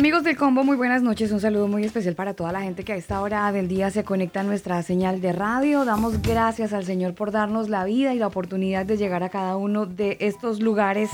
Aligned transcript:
amigos 0.00 0.24
del 0.24 0.38
combo, 0.38 0.64
muy 0.64 0.78
buenas 0.78 1.02
noches. 1.02 1.30
Un 1.30 1.42
saludo 1.42 1.68
muy 1.68 1.84
especial 1.84 2.14
para 2.14 2.32
toda 2.32 2.52
la 2.52 2.62
gente 2.62 2.84
que 2.84 2.94
a 2.94 2.96
esta 2.96 3.20
hora 3.20 3.52
del 3.52 3.68
día 3.68 3.90
se 3.90 4.02
conecta 4.02 4.40
a 4.40 4.42
nuestra 4.42 4.82
señal 4.82 5.20
de 5.20 5.30
radio. 5.30 5.84
Damos 5.84 6.22
gracias 6.22 6.72
al 6.72 6.86
Señor 6.86 7.12
por 7.12 7.32
darnos 7.32 7.68
la 7.68 7.84
vida 7.84 8.14
y 8.14 8.18
la 8.18 8.26
oportunidad 8.26 8.86
de 8.86 8.96
llegar 8.96 9.22
a 9.22 9.28
cada 9.28 9.56
uno 9.56 9.84
de 9.84 10.16
estos 10.20 10.60
lugares. 10.60 11.10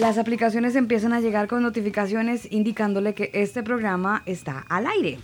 Las 0.00 0.16
aplicaciones 0.16 0.76
empiezan 0.76 1.12
a 1.12 1.20
llegar 1.20 1.46
con 1.46 1.62
notificaciones 1.62 2.50
indicándole 2.50 3.12
que 3.12 3.30
este 3.34 3.62
programa 3.62 4.22
está 4.24 4.64
al 4.70 4.86
aire. 4.86 5.18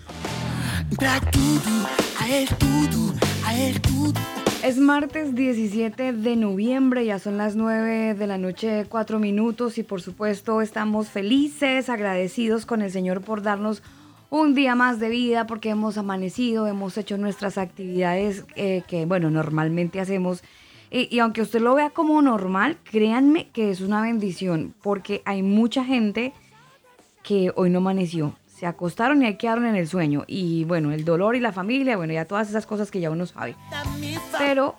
Es 4.62 4.76
martes 4.76 5.34
17 5.34 6.12
de 6.12 6.36
noviembre, 6.36 7.06
ya 7.06 7.18
son 7.18 7.38
las 7.38 7.56
9 7.56 8.12
de 8.12 8.26
la 8.26 8.36
noche, 8.36 8.84
4 8.86 9.18
minutos 9.18 9.78
y 9.78 9.82
por 9.82 10.02
supuesto 10.02 10.60
estamos 10.60 11.08
felices, 11.08 11.88
agradecidos 11.88 12.66
con 12.66 12.82
el 12.82 12.90
Señor 12.90 13.22
por 13.22 13.40
darnos 13.40 13.82
un 14.28 14.54
día 14.54 14.74
más 14.74 15.00
de 15.00 15.08
vida 15.08 15.46
porque 15.46 15.70
hemos 15.70 15.96
amanecido, 15.96 16.66
hemos 16.66 16.98
hecho 16.98 17.16
nuestras 17.16 17.56
actividades 17.56 18.44
eh, 18.54 18.82
que, 18.86 19.06
bueno, 19.06 19.30
normalmente 19.30 19.98
hacemos. 19.98 20.42
Y, 20.90 21.08
y 21.14 21.20
aunque 21.20 21.40
usted 21.40 21.62
lo 21.62 21.74
vea 21.74 21.88
como 21.88 22.20
normal, 22.20 22.76
créanme 22.84 23.48
que 23.48 23.70
es 23.70 23.80
una 23.80 24.02
bendición 24.02 24.74
porque 24.82 25.22
hay 25.24 25.42
mucha 25.42 25.86
gente 25.86 26.34
que 27.22 27.50
hoy 27.56 27.70
no 27.70 27.78
amaneció. 27.78 28.36
Se 28.60 28.66
acostaron 28.66 29.22
y 29.22 29.24
ahí 29.24 29.36
quedaron 29.36 29.64
en 29.64 29.74
el 29.74 29.88
sueño. 29.88 30.24
Y 30.26 30.64
bueno, 30.64 30.92
el 30.92 31.02
dolor 31.06 31.34
y 31.34 31.40
la 31.40 31.50
familia, 31.50 31.96
bueno, 31.96 32.12
ya 32.12 32.26
todas 32.26 32.50
esas 32.50 32.66
cosas 32.66 32.90
que 32.90 33.00
ya 33.00 33.10
uno 33.10 33.24
sabe. 33.24 33.56
Pero 34.36 34.74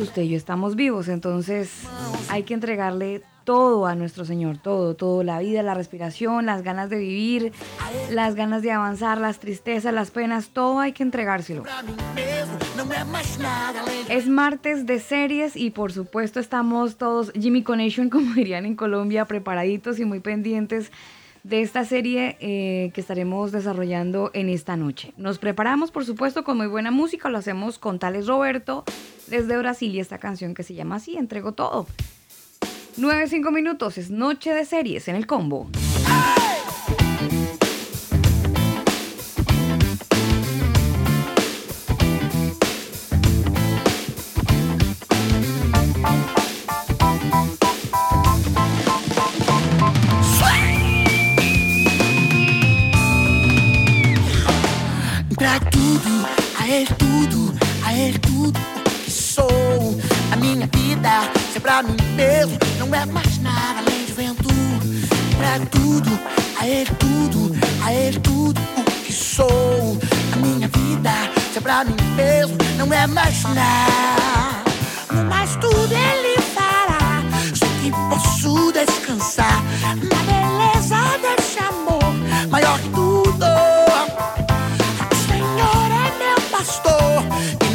usted 0.00 0.22
y 0.22 0.30
yo 0.30 0.36
estamos 0.36 0.74
vivos, 0.74 1.06
entonces 1.06 1.84
hay 2.28 2.42
que 2.42 2.54
entregarle 2.54 3.22
todo 3.44 3.86
a 3.86 3.94
nuestro 3.94 4.24
Señor, 4.24 4.58
todo, 4.58 4.96
todo, 4.96 5.22
la 5.22 5.38
vida, 5.38 5.62
la 5.62 5.74
respiración, 5.74 6.46
las 6.46 6.62
ganas 6.62 6.90
de 6.90 6.98
vivir, 6.98 7.52
las 8.10 8.34
ganas 8.34 8.62
de 8.62 8.72
avanzar, 8.72 9.18
las 9.18 9.38
tristezas, 9.38 9.94
las 9.94 10.10
penas, 10.10 10.48
todo 10.48 10.80
hay 10.80 10.90
que 10.90 11.04
entregárselo. 11.04 11.62
Es 14.08 14.26
martes 14.26 14.86
de 14.86 14.98
series 14.98 15.54
y 15.54 15.70
por 15.70 15.92
supuesto 15.92 16.40
estamos 16.40 16.96
todos 16.96 17.30
Jimmy 17.38 17.62
Connection, 17.62 18.10
como 18.10 18.34
dirían 18.34 18.66
en 18.66 18.74
Colombia, 18.74 19.24
preparaditos 19.24 20.00
y 20.00 20.04
muy 20.04 20.18
pendientes 20.18 20.90
de 21.42 21.62
esta 21.62 21.84
serie 21.84 22.36
eh, 22.40 22.90
que 22.94 23.00
estaremos 23.00 23.52
desarrollando 23.52 24.30
en 24.34 24.48
esta 24.48 24.76
noche. 24.76 25.12
Nos 25.16 25.38
preparamos, 25.38 25.90
por 25.90 26.04
supuesto, 26.04 26.44
con 26.44 26.56
muy 26.56 26.66
buena 26.66 26.90
música, 26.90 27.28
lo 27.28 27.38
hacemos 27.38 27.78
con 27.78 27.98
Tales 27.98 28.26
Roberto 28.26 28.84
desde 29.26 29.56
Brasil 29.58 29.94
y 29.94 30.00
esta 30.00 30.18
canción 30.18 30.54
que 30.54 30.62
se 30.62 30.74
llama 30.74 30.96
así, 30.96 31.16
Entrego 31.16 31.52
Todo. 31.52 31.86
9-5 32.96 33.52
minutos, 33.52 33.98
es 33.98 34.10
noche 34.10 34.52
de 34.52 34.64
series 34.64 35.08
en 35.08 35.16
el 35.16 35.26
combo. 35.26 35.68
Pra 55.58 55.70
tudo, 55.70 56.28
a 56.60 56.68
ele 56.68 56.94
tudo, 56.94 57.54
a 57.84 57.92
ele 57.92 58.18
tudo 58.20 58.60
o 58.60 58.90
que 59.04 59.10
sou. 59.10 59.98
A 60.30 60.36
minha 60.36 60.68
vida, 60.72 61.10
ser 61.52 61.58
pra 61.58 61.82
mim 61.82 61.96
mesmo, 62.14 62.56
não 62.78 62.94
é 62.94 63.04
mais 63.04 63.38
nada 63.38 63.80
além 63.80 64.04
de 64.04 64.12
vento. 64.12 64.48
Pra 65.36 65.58
tudo, 65.68 66.16
a 66.60 66.64
ele 66.64 66.90
tudo, 66.92 67.56
a 67.84 67.92
ele 67.92 68.20
tudo 68.20 68.60
o 68.76 68.84
que 69.04 69.12
sou. 69.12 69.98
A 70.32 70.36
minha 70.36 70.68
vida, 70.68 71.10
ser 71.52 71.60
pra 71.60 71.84
mim 71.84 71.96
mesmo, 72.14 72.56
não 72.76 72.92
é 72.92 73.08
mais 73.08 73.42
nada. 73.42 74.62
Mas 75.28 75.56
tudo 75.56 75.92
ele 75.92 76.40
fará, 76.54 77.20
só 77.52 77.66
que 77.82 77.90
posso 77.90 78.70
descansar 78.70 79.64
na 79.82 80.22
beleza 80.22 81.18
desse 81.20 81.58
amor 81.58 82.48
maior 82.48 82.78
que 82.78 82.88
tudo. 82.90 83.47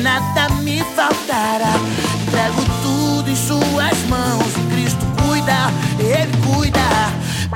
Nada 0.03 0.49
me 0.61 0.83
faltará. 0.95 1.73
Entrego 2.27 2.61
tudo 2.83 3.29
em 3.29 3.35
Suas 3.35 3.97
mãos. 4.09 4.53
Cristo 4.69 5.05
cuida, 5.25 5.71
Ele 5.97 6.31
cuida. 6.45 6.81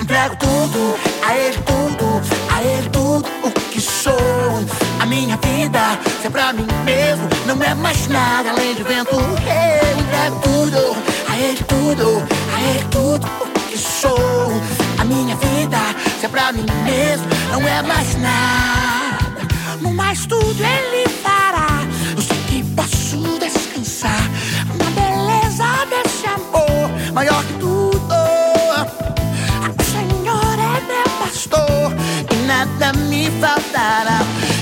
Entrego 0.02 0.36
tudo, 0.38 0.96
a 1.28 1.36
Ele 1.36 1.58
tudo, 1.58 2.22
a 2.54 2.64
Ele 2.64 2.90
tudo 2.90 3.28
o 3.44 3.52
que 3.52 3.82
sou. 3.82 4.16
A 5.00 5.06
minha 5.06 5.38
vida, 5.38 6.00
se 6.22 6.28
é 6.28 6.30
pra 6.30 6.54
mim 6.54 6.66
mesmo, 6.86 7.28
não 7.46 7.62
é 7.62 7.76
mais 7.76 8.08
nada 8.08 8.52
além 8.52 8.74
de 8.76 8.84
vento. 8.84 9.16
Eu 9.16 10.00
entrego 10.00 10.40
tudo, 10.42 10.98
a 11.30 11.38
Ele 11.38 11.64
tudo, 11.64 12.28
a 12.56 12.62
Ele 12.62 12.86
tudo 12.90 13.28
o 13.42 13.60
que 13.70 13.78
sou. 13.78 14.62
A 14.98 15.04
minha 15.04 15.36
vida, 15.36 15.78
se 16.20 16.26
é 16.26 16.30
pra 16.30 16.54
mim 16.54 16.66
mesmo, 16.86 17.26
não 17.52 17.68
é 17.68 17.82
mais 17.82 18.16
nada. 18.16 19.18
No 19.82 19.94
mais 19.94 20.26
tudo 20.26 20.56
ele 20.64 21.17
nada 32.88 33.00
me 33.10 33.30
faltará. 33.40 34.20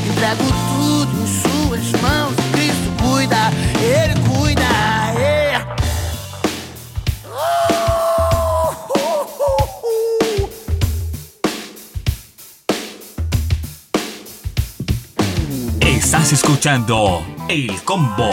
Entrego 0.07 0.43
tudo 0.43 1.11
em 1.21 1.27
Suas 1.27 2.01
mãos. 2.01 2.33
Cristo 2.51 2.91
cuida, 3.01 3.51
Ele 3.81 4.19
cuida. 4.21 4.65
Estás 15.81 16.31
escuchando 16.31 17.23
El 17.49 17.81
Combo. 17.83 18.29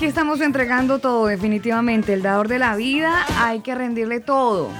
Aquí 0.00 0.06
estamos 0.06 0.40
entregando 0.40 0.98
todo, 0.98 1.26
definitivamente. 1.26 2.14
El 2.14 2.22
dador 2.22 2.48
de 2.48 2.58
la 2.58 2.74
vida, 2.74 3.26
hay 3.36 3.60
que 3.60 3.74
rendirle 3.74 4.20
todo. 4.20 4.70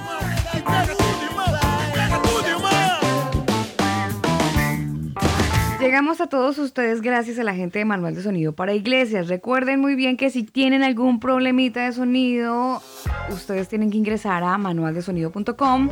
Llegamos 5.79 6.21
a 6.21 6.27
todos 6.27 6.57
ustedes 6.57 7.03
gracias 7.03 7.37
a 7.37 7.43
la 7.43 7.53
gente 7.53 7.77
de 7.77 7.85
Manual 7.85 8.15
de 8.15 8.23
Sonido 8.23 8.53
para 8.53 8.73
Iglesias. 8.73 9.27
Recuerden 9.27 9.79
muy 9.79 9.93
bien 9.93 10.17
que 10.17 10.31
si 10.31 10.41
tienen 10.41 10.81
algún 10.81 11.19
problemita 11.19 11.85
de 11.85 11.91
sonido, 11.91 12.81
ustedes 13.29 13.67
tienen 13.67 13.91
que 13.91 13.99
ingresar 13.99 14.41
a 14.43 14.57
manualdesonido.com 14.57 15.89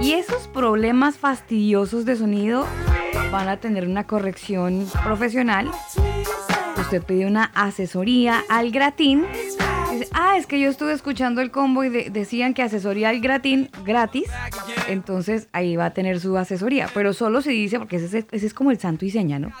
y 0.00 0.14
esos 0.14 0.48
problemas 0.48 1.18
fastidiosos 1.18 2.04
de 2.04 2.16
sonido 2.16 2.66
van 3.30 3.48
a 3.48 3.58
tener 3.58 3.86
una 3.86 4.08
corrección 4.08 4.88
profesional. 5.04 5.70
Usted 6.92 7.06
pide 7.06 7.24
una 7.24 7.44
asesoría 7.54 8.42
al 8.50 8.70
gratín. 8.70 9.24
Ah, 10.12 10.36
es 10.36 10.46
que 10.46 10.60
yo 10.60 10.68
estuve 10.68 10.92
escuchando 10.92 11.40
el 11.40 11.50
combo 11.50 11.84
y 11.84 11.88
de- 11.88 12.10
decían 12.10 12.52
que 12.52 12.60
asesoría 12.60 13.08
al 13.08 13.20
gratín 13.20 13.70
gratis. 13.82 14.24
Entonces 14.88 15.48
ahí 15.52 15.74
va 15.74 15.86
a 15.86 15.94
tener 15.94 16.20
su 16.20 16.36
asesoría. 16.36 16.88
Pero 16.92 17.14
solo 17.14 17.40
si 17.40 17.48
dice, 17.48 17.78
porque 17.78 17.96
ese, 17.96 18.18
es- 18.18 18.26
ese 18.30 18.46
es 18.46 18.52
como 18.52 18.70
el 18.72 18.78
santo 18.78 19.06
y 19.06 19.10
seña, 19.10 19.38
¿no? 19.38 19.52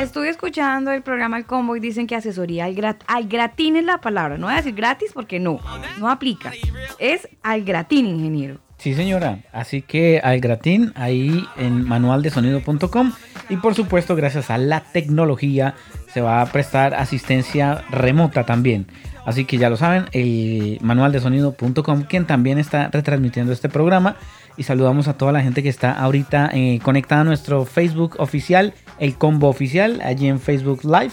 Estuve 0.00 0.30
escuchando 0.30 0.90
el 0.90 1.02
programa 1.02 1.36
El 1.36 1.44
Combo 1.44 1.76
y 1.76 1.80
dicen 1.80 2.06
que 2.06 2.16
asesoría 2.16 2.64
al, 2.64 2.74
grat 2.74 3.02
al 3.06 3.28
gratín 3.28 3.76
es 3.76 3.84
la 3.84 4.00
palabra. 4.00 4.38
No 4.38 4.46
voy 4.46 4.54
a 4.54 4.56
decir 4.56 4.74
gratis 4.74 5.10
porque 5.12 5.38
no, 5.38 5.60
no 5.98 6.08
aplica. 6.10 6.52
Es 6.98 7.28
al 7.42 7.64
gratín, 7.64 8.06
ingeniero. 8.06 8.60
Sí, 8.78 8.94
señora. 8.94 9.40
Así 9.52 9.82
que 9.82 10.20
al 10.22 10.38
gratín 10.40 10.92
ahí 10.94 11.44
en 11.56 11.82
manualdesonido.com 11.86 13.12
y 13.50 13.56
por 13.56 13.74
supuesto 13.74 14.14
gracias 14.14 14.50
a 14.50 14.56
la 14.58 14.80
tecnología 14.80 15.74
se 16.18 16.22
va 16.22 16.42
a 16.42 16.46
prestar 16.46 16.94
asistencia 16.94 17.84
remota 17.90 18.44
también. 18.44 18.88
Así 19.24 19.44
que 19.44 19.56
ya 19.56 19.70
lo 19.70 19.76
saben, 19.76 20.06
el 20.10 20.78
manualdesonido.com 20.80 22.02
quien 22.08 22.26
también 22.26 22.58
está 22.58 22.88
retransmitiendo 22.88 23.52
este 23.52 23.68
programa 23.68 24.16
y 24.56 24.64
saludamos 24.64 25.06
a 25.06 25.16
toda 25.16 25.30
la 25.30 25.42
gente 25.42 25.62
que 25.62 25.68
está 25.68 25.92
ahorita 25.92 26.50
eh, 26.52 26.80
conectada 26.82 27.20
a 27.20 27.24
nuestro 27.24 27.64
Facebook 27.66 28.16
oficial, 28.18 28.74
el 28.98 29.14
combo 29.14 29.48
oficial, 29.48 30.00
allí 30.02 30.26
en 30.26 30.40
Facebook 30.40 30.80
Live. 30.82 31.12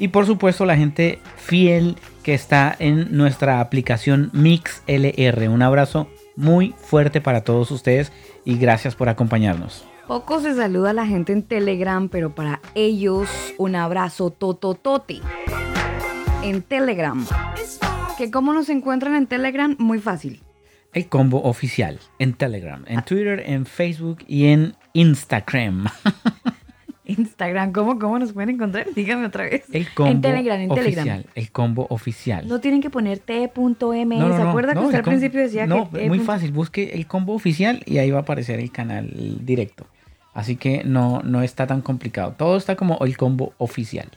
Y 0.00 0.08
por 0.08 0.26
supuesto 0.26 0.66
la 0.66 0.76
gente 0.76 1.20
fiel 1.36 1.94
que 2.24 2.34
está 2.34 2.74
en 2.80 3.16
nuestra 3.16 3.60
aplicación 3.60 4.30
Mix 4.32 4.82
LR. 4.88 5.48
Un 5.50 5.62
abrazo 5.62 6.08
muy 6.34 6.74
fuerte 6.78 7.20
para 7.20 7.42
todos 7.42 7.70
ustedes 7.70 8.10
y 8.44 8.58
gracias 8.58 8.96
por 8.96 9.08
acompañarnos. 9.08 9.91
Poco 10.06 10.40
se 10.40 10.54
saluda 10.54 10.90
a 10.90 10.94
la 10.94 11.06
gente 11.06 11.32
en 11.32 11.42
Telegram, 11.42 12.08
pero 12.08 12.34
para 12.34 12.60
ellos 12.74 13.28
un 13.56 13.76
abrazo 13.76 14.30
tototote. 14.30 15.20
En 16.42 16.62
Telegram. 16.62 17.24
¿Que 18.18 18.30
¿Cómo 18.30 18.52
nos 18.52 18.68
encuentran 18.68 19.14
en 19.14 19.26
Telegram? 19.26 19.76
Muy 19.78 20.00
fácil. 20.00 20.42
El 20.92 21.08
combo 21.08 21.42
oficial 21.42 22.00
en 22.18 22.34
Telegram, 22.34 22.84
en 22.86 23.02
Twitter, 23.04 23.42
en 23.46 23.64
Facebook 23.64 24.18
y 24.26 24.48
en 24.48 24.76
Instagram. 24.92 25.86
Instagram, 27.04 27.72
¿cómo, 27.72 27.98
cómo 27.98 28.18
nos 28.18 28.32
pueden 28.32 28.50
encontrar? 28.50 28.86
Dígame 28.94 29.26
otra 29.26 29.44
vez. 29.44 29.64
El 29.72 29.92
combo 29.92 30.12
en 30.12 30.20
Telegram, 30.20 30.60
en 30.60 30.70
oficial. 30.70 30.94
Telegram. 30.94 31.22
El 31.34 31.50
combo 31.50 31.86
oficial. 31.90 32.48
No 32.48 32.60
tienen 32.60 32.80
que 32.80 32.90
poner 32.90 33.18
t.m. 33.18 34.18
¿Se 34.18 34.42
acuerda 34.42 34.74
que 34.74 34.80
no, 34.80 34.86
usted 34.86 34.94
el 34.94 34.96
al 34.96 35.02
principio 35.02 35.40
decía 35.40 35.66
no, 35.66 35.90
que... 35.90 36.08
muy 36.08 36.18
T. 36.18 36.24
fácil. 36.24 36.52
Busque 36.52 36.92
el 36.94 37.06
combo 37.06 37.34
oficial 37.34 37.82
y 37.86 37.98
ahí 37.98 38.10
va 38.10 38.18
a 38.18 38.22
aparecer 38.22 38.60
el 38.60 38.70
canal 38.70 39.10
directo. 39.44 39.86
Así 40.34 40.56
que 40.56 40.82
no, 40.84 41.20
no 41.22 41.42
está 41.42 41.66
tan 41.66 41.82
complicado. 41.82 42.34
Todo 42.38 42.56
está 42.56 42.76
como 42.76 42.98
el 43.04 43.16
combo 43.16 43.52
oficial. 43.58 44.08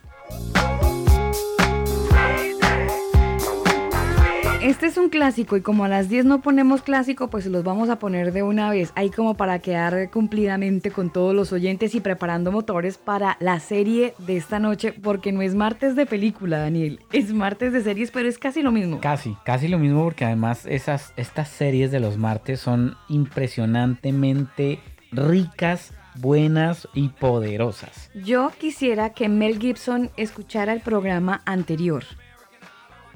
Este 4.66 4.88
es 4.88 4.98
un 4.98 5.10
clásico 5.10 5.56
y 5.58 5.62
como 5.62 5.86
a 5.86 5.88
las 5.88 6.10
10 6.10 6.26
no 6.26 6.42
ponemos 6.42 6.82
clásico, 6.82 7.28
pues 7.28 7.46
los 7.46 7.64
vamos 7.64 7.92
a 7.92 8.00
poner 8.00 8.34
de 8.34 8.42
una 8.42 8.72
vez. 8.72 8.92
Ahí 8.96 9.12
como 9.12 9.36
para 9.36 9.60
quedar 9.60 10.10
cumplidamente 10.10 10.90
con 10.90 11.12
todos 11.12 11.36
los 11.36 11.54
oyentes 11.54 11.94
y 11.94 12.00
preparando 12.00 12.52
motores 12.52 12.98
para 12.98 13.38
la 13.40 13.60
serie 13.60 14.16
de 14.18 14.38
esta 14.38 14.58
noche, 14.58 14.92
porque 14.92 15.32
no 15.32 15.44
es 15.44 15.54
martes 15.54 15.96
de 15.96 16.08
película, 16.08 16.58
Daniel. 16.58 17.00
Es 17.14 17.32
martes 17.32 17.74
de 17.74 17.84
series, 17.84 18.10
pero 18.10 18.28
es 18.28 18.40
casi 18.40 18.64
lo 18.64 18.72
mismo. 18.72 19.02
Casi, 19.02 19.38
casi 19.46 19.68
lo 19.68 19.78
mismo 19.78 20.04
porque 20.04 20.26
además 20.26 20.66
esas, 20.66 21.14
estas 21.16 21.50
series 21.50 21.92
de 21.92 22.00
los 22.00 22.18
martes 22.18 22.60
son 22.60 22.98
impresionantemente 23.08 24.80
ricas, 25.12 25.94
buenas 26.16 26.88
y 26.96 27.10
poderosas. 27.10 28.10
Yo 28.16 28.52
quisiera 28.58 29.12
que 29.12 29.30
Mel 29.30 29.60
Gibson 29.60 30.10
escuchara 30.18 30.74
el 30.74 30.82
programa 30.82 31.44
anterior. 31.46 32.04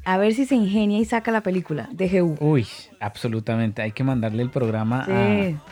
A 0.05 0.17
ver 0.17 0.33
si 0.33 0.45
se 0.45 0.55
ingenia 0.55 0.99
y 0.99 1.05
saca 1.05 1.31
la 1.31 1.41
película 1.41 1.89
de 1.91 2.07
GU. 2.21 2.35
Uy, 2.39 2.65
absolutamente. 2.99 3.81
Hay 3.81 3.91
que 3.91 4.03
mandarle 4.03 4.41
el 4.43 4.49
programa 4.49 5.05
Sí. 5.05 5.11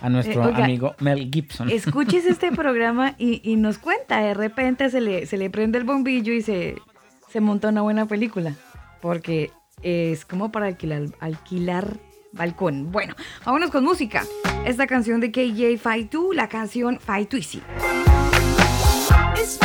a, 0.02 0.06
a 0.06 0.10
nuestro 0.10 0.44
Eh, 0.44 0.48
oiga, 0.48 0.66
amigo 0.66 0.96
Mel 1.00 1.30
Gibson. 1.32 1.70
Escuches 1.70 2.26
este 2.28 2.52
programa 2.52 3.16
y, 3.18 3.42
y 3.50 3.56
nos 3.56 3.78
cuenta. 3.78 4.20
De 4.20 4.34
repente 4.34 4.90
se 4.90 5.02
le, 5.02 5.26
se 5.26 5.38
le 5.38 5.50
prende 5.50 5.78
el 5.78 5.84
bombillo 5.86 6.34
y 6.34 6.42
se, 6.42 6.76
se 7.30 7.42
monta 7.42 7.70
una 7.70 7.82
buena 7.82 8.06
película. 8.06 8.54
Porque 9.02 9.52
es 9.82 10.26
como 10.26 10.52
para 10.52 10.68
alquilar, 10.68 11.04
alquilar 11.20 11.98
balcón. 12.34 12.92
Bueno, 12.92 13.16
vámonos 13.46 13.72
con 13.72 13.84
música. 13.84 14.24
Esta 14.66 14.86
canción 14.88 15.20
de 15.22 15.32
KJ 15.32 15.78
Fight 15.80 16.12
2, 16.12 16.36
la 16.36 16.48
canción 16.50 17.00
Fight 17.00 17.34
Easy. 17.34 17.62
It's 19.40 19.58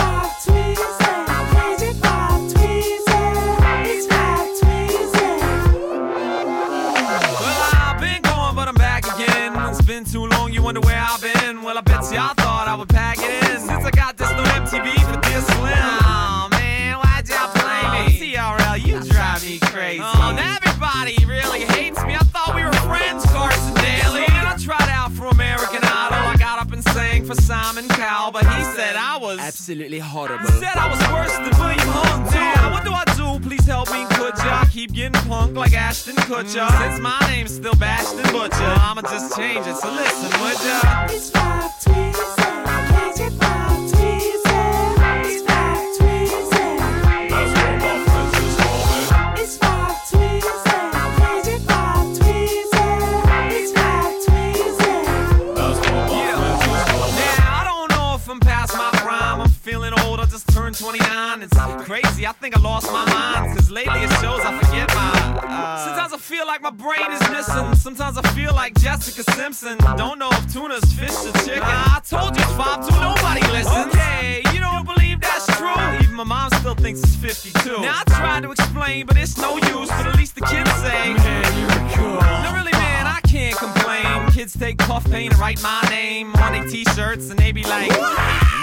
for 27.34 27.42
Simon 27.42 27.88
Cowell, 27.88 28.32
but 28.32 28.44
he 28.44 28.64
said 28.76 28.96
I 28.96 29.16
was 29.18 29.38
Absolutely 29.38 29.98
horrible. 29.98 30.46
Said 30.46 30.76
I 30.76 30.88
was 30.88 31.00
worse 31.12 31.34
than 31.36 31.58
William 31.60 31.88
Hung. 31.88 32.24
Now, 32.30 32.72
what 32.72 32.84
do 32.84 32.92
I 32.92 33.04
do? 33.16 33.46
Please 33.46 33.66
help 33.66 33.90
me, 33.90 34.04
could 34.16 34.36
ya? 34.38 34.60
I 34.62 34.68
keep 34.70 34.92
getting 34.92 35.20
punked 35.22 35.56
like 35.56 35.72
Ashton 35.74 36.16
Kutcher. 36.16 36.66
Mm. 36.66 36.90
Since 36.90 37.00
my 37.00 37.18
name's 37.28 37.54
still 37.54 37.74
Bashton 37.74 38.30
Butcher, 38.32 38.74
I'ma 38.86 39.02
just 39.02 39.36
change 39.36 39.66
it. 39.66 39.76
So 39.76 39.90
listen, 39.92 40.30
would 40.40 40.60
ya? 40.66 41.06
It's 41.10 41.30
five 41.30 41.70
tweezy, 41.82 42.26
crazy 42.88 43.36
five 43.36 43.90
tweezy. 43.92 44.51
Turned 60.72 60.98
29. 60.98 61.42
It's 61.42 61.86
crazy, 61.86 62.26
I 62.26 62.32
think 62.32 62.56
I 62.56 62.60
lost 62.60 62.90
my 62.92 63.04
mind. 63.06 63.56
Cause 63.56 63.70
lately 63.70 64.00
it 64.00 64.10
shows 64.20 64.40
I 64.40 64.58
forget 64.58 64.88
my. 64.94 65.40
Uh, 65.42 65.84
Sometimes 65.84 66.12
I 66.12 66.18
feel 66.18 66.46
like 66.46 66.62
my 66.62 66.70
brain 66.70 67.10
is 67.10 67.30
missing. 67.30 67.74
Sometimes 67.74 68.18
I 68.18 68.22
feel 68.34 68.54
like 68.54 68.74
Jessica 68.78 69.22
Simpson. 69.32 69.78
Don't 69.96 70.18
know 70.18 70.30
if 70.32 70.52
tuna's 70.52 70.84
fish 70.92 71.12
or 71.26 71.32
chicken. 71.44 71.60
Nah, 71.60 71.96
I 71.96 72.00
told 72.04 72.36
you 72.36 72.42
it's 72.42 72.52
5 72.52 72.88
2, 72.88 72.94
nobody 73.00 73.40
listens. 73.52 73.86
Okay, 73.94 74.42
you 74.52 74.60
don't 74.60 74.86
believe 74.86 75.20
that's 75.20 75.46
true. 75.58 75.74
Even 76.02 76.14
my 76.14 76.24
mom 76.24 76.50
still 76.50 76.74
thinks 76.74 77.00
it's 77.00 77.16
52. 77.16 77.82
Now 77.82 78.02
I 78.06 78.10
tried 78.10 78.42
to 78.44 78.50
explain, 78.52 79.06
but 79.06 79.16
it's 79.16 79.36
no 79.38 79.56
use. 79.56 79.88
But 79.88 80.06
at 80.06 80.16
least 80.16 80.34
the 80.34 80.42
kids 80.42 80.70
say, 80.74 81.14
Man, 81.14 81.58
you're 81.58 81.90
cool. 81.96 82.20
No, 82.20 82.52
really, 82.54 82.72
man, 82.72 83.06
I 83.06 83.20
can't 83.26 83.56
complain. 83.56 84.30
Kids 84.32 84.58
take 84.58 84.78
puff 84.78 85.04
paint 85.10 85.32
and 85.32 85.40
write 85.40 85.62
my 85.62 85.82
name 85.90 86.34
on 86.36 86.52
their 86.52 86.66
t-shirts, 86.68 87.30
and 87.30 87.38
they 87.38 87.52
be 87.52 87.62
like, 87.64 87.90
and 87.90 88.51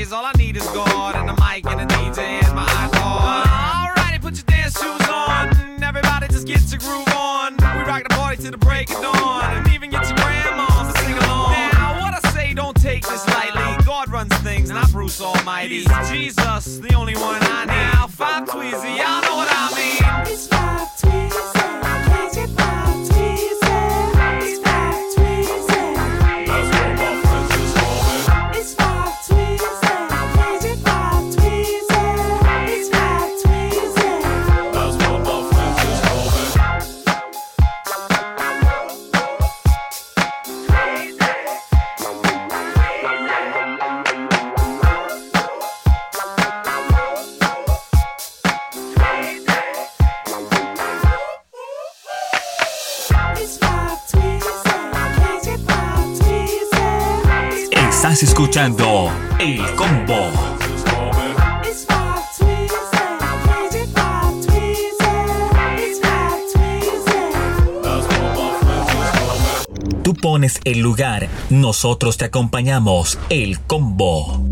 But 0.00 0.12
all 0.12 0.24
I 0.24 0.32
need 0.38 0.56
is 0.56 0.64
God 0.68 1.16
and 1.16 1.28
a 1.28 1.34
mic 1.34 1.66
and 1.66 1.80
a 1.80 1.86
DJ 1.86 2.18
and 2.44 2.54
my 2.54 2.64
iPod. 2.64 3.42
Alrighty, 3.44 4.22
put 4.22 4.36
your 4.36 4.44
dance 4.44 4.78
shoes 4.80 5.08
on. 5.08 5.82
Everybody 5.82 6.28
just 6.28 6.46
get 6.46 6.62
your 6.70 6.78
groove 6.78 7.08
on. 7.16 7.56
We 7.56 7.82
rock 7.82 8.04
the 8.04 8.14
party 8.14 8.44
to 8.44 8.52
the 8.52 8.58
break 8.58 8.88
of 8.90 9.02
dawn. 9.02 9.56
And 9.56 9.66
even 9.74 9.90
get 9.90 10.06
your 10.06 10.16
grandma 10.18 10.66
to 10.66 10.98
sing 11.00 11.18
along. 11.18 11.50
Now, 11.72 12.00
what 12.00 12.14
I 12.14 12.30
say, 12.30 12.54
don't 12.54 12.76
take 12.80 13.06
this 13.08 13.26
lightly. 13.26 13.84
God 13.84 14.08
runs 14.08 14.32
things, 14.38 14.70
not 14.70 14.88
Bruce 14.92 15.20
Almighty. 15.20 15.84
Jesus, 16.08 16.78
the 16.78 16.94
only 16.94 17.16
one 17.16 17.42
I 17.42 17.64
need. 17.64 17.72
Now, 17.72 18.06
five 18.06 18.48
Tweezy, 18.48 18.96
y'all 18.98 19.20
know 19.22 19.36
what 19.36 19.48
I 19.50 19.68
mean. 19.74 20.32
It's 20.32 20.46
five 20.46 20.88
Tweezy, 21.00 21.82
just 58.20 58.34
call 58.34 59.10
me. 59.38 59.58
Tú 70.02 70.14
pones 70.14 70.58
el 70.64 70.80
lugar, 70.80 71.28
nosotros 71.50 72.16
te 72.16 72.24
acompañamos. 72.24 73.18
El 73.28 73.60
Combo. 73.60 74.42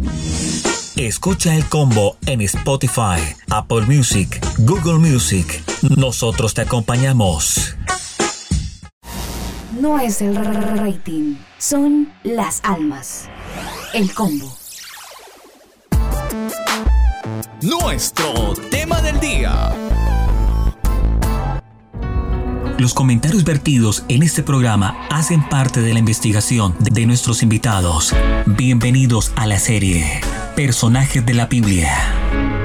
Escucha 0.97 1.55
el 1.57 1.69
combo 1.69 2.17
en 2.27 2.43
Spotify, 2.43 3.21
Apple 3.51 3.83
Music, 3.83 4.41
Google 4.59 4.99
Music. 4.99 5.63
Nosotros 5.97 6.55
te 6.55 6.63
acompañamos. 6.63 7.77
No 9.81 9.99
es 9.99 10.23
el 10.23 10.37
rating, 10.37 11.35
son 11.59 12.13
las 12.23 12.61
almas. 12.63 13.29
El 13.97 14.13
combo. 14.13 14.55
Nuestro 17.63 18.53
tema 18.71 19.01
del 19.01 19.19
día. 19.21 19.75
Los 22.77 22.93
comentarios 22.93 23.45
vertidos 23.45 24.05
en 24.09 24.23
este 24.23 24.43
programa 24.43 25.09
hacen 25.11 25.49
parte 25.49 25.81
de 25.81 25.95
la 25.95 26.01
investigación 26.01 26.77
de 26.79 27.07
nuestros 27.07 27.43
invitados. 27.43 28.15
Bienvenidos 28.45 29.33
a 29.35 29.47
la 29.47 29.59
serie 29.59 30.21
Personajes 30.55 31.25
de 31.25 31.33
la 31.33 31.47
Biblia. 31.47 32.56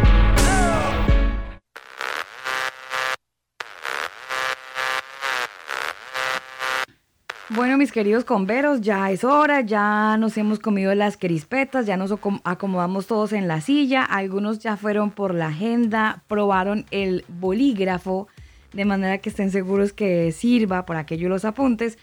Mis 7.81 7.91
queridos 7.91 8.25
converos, 8.25 8.81
ya 8.81 9.09
es 9.09 9.23
hora, 9.23 9.61
ya 9.61 10.15
nos 10.19 10.37
hemos 10.37 10.59
comido 10.59 10.93
las 10.93 11.17
crispetas, 11.17 11.87
ya 11.87 11.97
nos 11.97 12.11
acom- 12.11 12.39
acomodamos 12.43 13.07
todos 13.07 13.33
en 13.33 13.47
la 13.47 13.59
silla, 13.59 14.03
algunos 14.03 14.59
ya 14.59 14.77
fueron 14.77 15.09
por 15.09 15.33
la 15.33 15.47
agenda, 15.47 16.21
probaron 16.27 16.85
el 16.91 17.25
bolígrafo, 17.27 18.27
de 18.71 18.85
manera 18.85 19.17
que 19.17 19.29
estén 19.29 19.49
seguros 19.49 19.93
que 19.93 20.31
sirva 20.31 20.85
por 20.85 20.95
aquello 20.95 21.27
los 21.27 21.43
apuntes. 21.43 21.97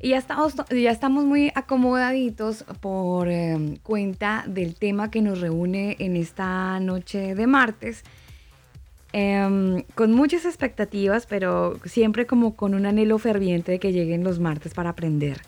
Y 0.00 0.10
ya 0.10 0.18
estamos, 0.18 0.54
ya 0.70 0.92
estamos 0.92 1.24
muy 1.24 1.50
acomodaditos 1.56 2.64
por 2.80 3.26
eh, 3.28 3.80
cuenta 3.82 4.44
del 4.46 4.76
tema 4.76 5.10
que 5.10 5.22
nos 5.22 5.40
reúne 5.40 5.96
en 5.98 6.14
esta 6.16 6.78
noche 6.78 7.34
de 7.34 7.46
martes. 7.48 8.04
Em, 9.18 9.82
con 9.94 10.12
muchas 10.12 10.44
expectativas, 10.44 11.24
pero 11.24 11.80
siempre 11.86 12.26
como 12.26 12.54
con 12.54 12.74
un 12.74 12.84
anhelo 12.84 13.16
ferviente 13.16 13.72
de 13.72 13.78
que 13.78 13.90
lleguen 13.90 14.22
los 14.22 14.40
martes 14.40 14.74
para 14.74 14.90
aprender. 14.90 15.40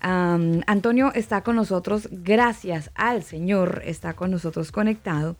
Antonio 0.00 1.10
está 1.12 1.42
con 1.42 1.56
nosotros, 1.56 2.08
gracias 2.12 2.92
al 2.94 3.24
Señor, 3.24 3.82
está 3.84 4.14
con 4.14 4.30
nosotros 4.30 4.70
conectado 4.70 5.34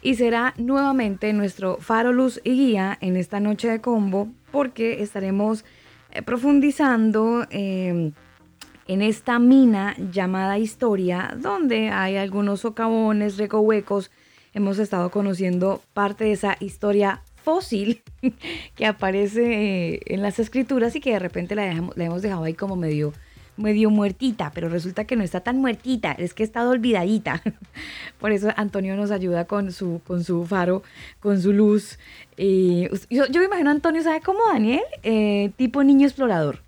y 0.00 0.14
será 0.14 0.54
nuevamente 0.56 1.34
nuestro 1.34 1.76
faro, 1.76 2.14
luz 2.14 2.40
y 2.44 2.52
guía 2.52 2.96
en 3.02 3.18
esta 3.18 3.40
noche 3.40 3.68
de 3.68 3.82
combo 3.82 4.28
porque 4.50 5.02
estaremos 5.02 5.66
eh, 6.12 6.22
profundizando 6.22 7.46
em, 7.50 8.12
en 8.88 9.02
esta 9.02 9.38
mina 9.38 9.94
llamada 10.10 10.58
historia, 10.58 11.36
donde 11.36 11.90
hay 11.90 12.16
algunos 12.16 12.60
socavones, 12.60 13.36
recovecos. 13.36 14.10
Hemos 14.54 14.78
estado 14.78 15.10
conociendo 15.10 15.80
parte 15.94 16.24
de 16.24 16.32
esa 16.32 16.56
historia 16.60 17.22
fósil 17.42 18.02
que 18.76 18.86
aparece 18.86 19.94
eh, 19.94 20.00
en 20.06 20.22
las 20.22 20.38
escrituras 20.38 20.94
y 20.94 21.00
que 21.00 21.12
de 21.12 21.18
repente 21.18 21.54
la, 21.54 21.64
dejamos- 21.64 21.96
la 21.96 22.04
hemos 22.04 22.22
dejado 22.22 22.44
ahí 22.44 22.54
como 22.54 22.76
medio, 22.76 23.12
medio 23.56 23.90
muertita, 23.90 24.50
pero 24.54 24.68
resulta 24.68 25.04
que 25.04 25.16
no 25.16 25.24
está 25.24 25.40
tan 25.40 25.56
muertita, 25.58 26.12
es 26.12 26.34
que 26.34 26.42
ha 26.42 26.46
estado 26.46 26.70
olvidadita. 26.70 27.42
Por 28.20 28.30
eso 28.32 28.50
Antonio 28.56 28.94
nos 28.94 29.10
ayuda 29.10 29.46
con 29.46 29.72
su, 29.72 30.00
con 30.06 30.22
su 30.22 30.44
faro, 30.46 30.82
con 31.18 31.40
su 31.40 31.52
luz. 31.52 31.98
Us- 32.38 33.06
yo, 33.10 33.26
yo 33.26 33.40
me 33.40 33.46
imagino 33.46 33.70
a 33.70 33.72
Antonio, 33.72 34.02
¿sabe 34.02 34.20
cómo 34.20 34.40
Daniel? 34.52 34.82
Eh, 35.02 35.50
tipo 35.56 35.82
niño 35.82 36.06
explorador. 36.06 36.60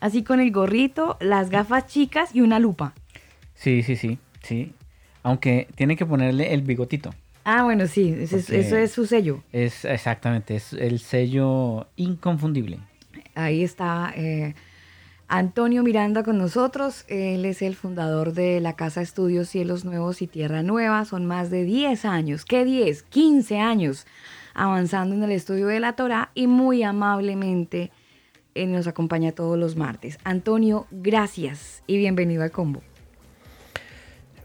Así 0.00 0.22
con 0.22 0.40
el 0.40 0.52
gorrito, 0.52 1.16
las 1.20 1.50
gafas 1.50 1.86
chicas 1.86 2.34
y 2.34 2.40
una 2.42 2.58
lupa. 2.58 2.92
Sí, 3.54 3.82
sí, 3.82 3.96
sí, 3.96 4.18
sí. 4.42 4.72
Aunque 5.26 5.66
tiene 5.74 5.96
que 5.96 6.06
ponerle 6.06 6.54
el 6.54 6.62
bigotito. 6.62 7.12
Ah, 7.42 7.64
bueno, 7.64 7.88
sí, 7.88 8.14
es- 8.16 8.32
eso 8.32 8.76
es 8.76 8.92
su 8.92 9.06
sello. 9.06 9.42
Es 9.52 9.84
exactamente, 9.84 10.54
es 10.54 10.72
el 10.72 11.00
sello 11.00 11.88
inconfundible. 11.96 12.78
Ahí 13.34 13.64
está 13.64 14.12
eh, 14.16 14.54
Antonio 15.26 15.82
Miranda 15.82 16.22
con 16.22 16.38
nosotros. 16.38 17.04
Él 17.08 17.44
es 17.44 17.60
el 17.62 17.74
fundador 17.74 18.34
de 18.34 18.60
la 18.60 18.74
Casa 18.76 19.02
Estudios 19.02 19.48
Cielos 19.48 19.84
Nuevos 19.84 20.22
y 20.22 20.28
Tierra 20.28 20.62
Nueva. 20.62 21.04
Son 21.04 21.26
más 21.26 21.50
de 21.50 21.64
10 21.64 22.04
años, 22.04 22.44
¿qué 22.44 22.64
10? 22.64 23.02
15 23.02 23.58
años 23.58 24.06
avanzando 24.54 25.16
en 25.16 25.24
el 25.24 25.32
estudio 25.32 25.66
de 25.66 25.80
la 25.80 25.94
Torah 25.94 26.30
y 26.36 26.46
muy 26.46 26.84
amablemente 26.84 27.90
eh, 28.54 28.66
nos 28.68 28.86
acompaña 28.86 29.32
todos 29.32 29.58
los 29.58 29.74
martes. 29.74 30.18
Antonio, 30.22 30.86
gracias 30.92 31.82
y 31.88 31.96
bienvenido 31.98 32.44
al 32.44 32.52
combo. 32.52 32.80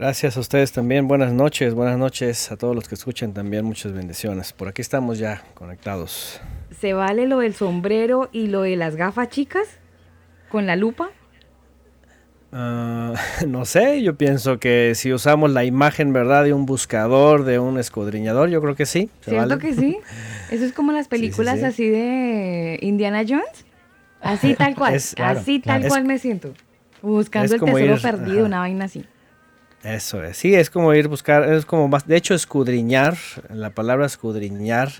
Gracias 0.02 0.36
a 0.36 0.40
ustedes 0.40 0.72
también. 0.72 1.08
Buenas 1.08 1.32
noches, 1.32 1.76
buenas 1.76 1.96
noches 1.96 2.52
a 2.52 2.58
todos 2.58 2.74
los 2.74 2.90
que 2.90 2.96
escuchan 2.96 3.34
también. 3.36 3.64
Muchas 3.66 3.94
bendiciones. 3.94 4.52
Por 4.52 4.68
aquí 4.68 4.82
estamos 4.82 5.20
ya 5.20 5.44
conectados. 5.54 6.42
¿Se 6.80 6.94
vale 6.94 7.28
lo 7.28 7.38
del 7.38 7.54
sombrero 7.54 8.28
y 8.32 8.48
lo 8.48 8.64
de 8.64 8.78
las 8.78 8.96
gafas 8.96 9.30
chicas? 9.30 9.68
¿Con 10.50 10.66
la 10.66 10.76
lupa? 10.76 11.12
Ah, 12.52 13.14
no 13.48 13.64
sé, 13.66 14.02
yo 14.02 14.16
pienso 14.18 14.58
que 14.60 14.94
si 14.96 15.14
usamos 15.14 15.52
la 15.52 15.66
imagen, 15.66 16.14
¿verdad? 16.14 16.46
De 16.46 16.54
un 16.54 16.66
buscador, 16.66 17.44
de 17.44 17.60
un 17.60 17.78
escudriñador, 17.78 18.50
yo 18.50 18.60
creo 18.60 18.74
que 18.76 18.88
sí. 18.88 19.12
¿se 19.20 19.30
¿Cierto 19.30 19.50
vale? 19.50 19.62
que 19.62 19.76
sí? 19.76 20.00
Eso 20.50 20.66
es 20.66 20.74
como 20.74 20.94
las 20.94 21.10
películas 21.10 21.60
sí. 21.60 21.66
así 21.66 21.88
de 21.88 22.80
Indiana 22.82 23.22
Jones. 23.22 23.66
Así 24.20 24.56
tal 24.56 24.74
cual. 24.74 24.96
Es- 24.96 25.14
claro, 25.14 25.40
así 25.42 25.60
tal 25.60 25.82
claro. 25.82 25.90
cual 25.90 26.02
Es- 26.02 26.08
me 26.08 26.18
siento. 26.18 26.56
Buscando 27.04 27.54
el 27.54 27.60
tesoro 27.62 27.96
ir- 27.98 28.02
perdido, 28.02 28.40
ajá. 28.40 28.46
una 28.48 28.60
vaina 28.62 28.86
así. 28.86 29.06
Eso 29.84 30.24
es. 30.24 30.38
Sí, 30.38 30.54
es 30.54 30.70
como 30.70 30.94
ir 30.94 31.06
a 31.06 31.10
buscar, 31.10 31.52
es 31.52 31.66
como 31.66 31.88
más, 31.88 32.08
de 32.08 32.16
hecho 32.18 32.34
escudriñar, 32.36 33.16
la 33.50 33.72
palabra 33.72 34.06
escudriñar 34.06 34.92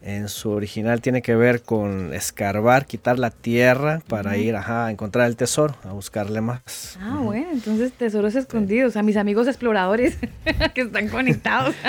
en 0.00 0.28
su 0.28 0.50
original 0.50 1.00
tiene 1.00 1.22
que 1.22 1.34
ver 1.34 1.62
con 1.62 2.14
escarbar, 2.14 2.86
quitar 2.86 3.18
la 3.18 3.30
tierra 3.30 4.00
para 4.06 4.36
ir 4.36 4.54
ajá, 4.54 4.86
a 4.86 4.90
encontrar 4.92 5.26
el 5.26 5.34
tesoro, 5.36 5.74
a 5.82 5.92
buscarle 5.92 6.40
más. 6.40 6.96
Ah, 7.02 7.18
bueno, 7.20 7.48
entonces 7.52 7.92
tesoros 7.92 8.36
escondidos. 8.36 8.96
A 8.96 9.02
mis 9.02 9.16
amigos 9.16 9.48
exploradores 9.48 10.16
que 10.74 10.82
están 10.82 11.08
conectados. 11.08 11.74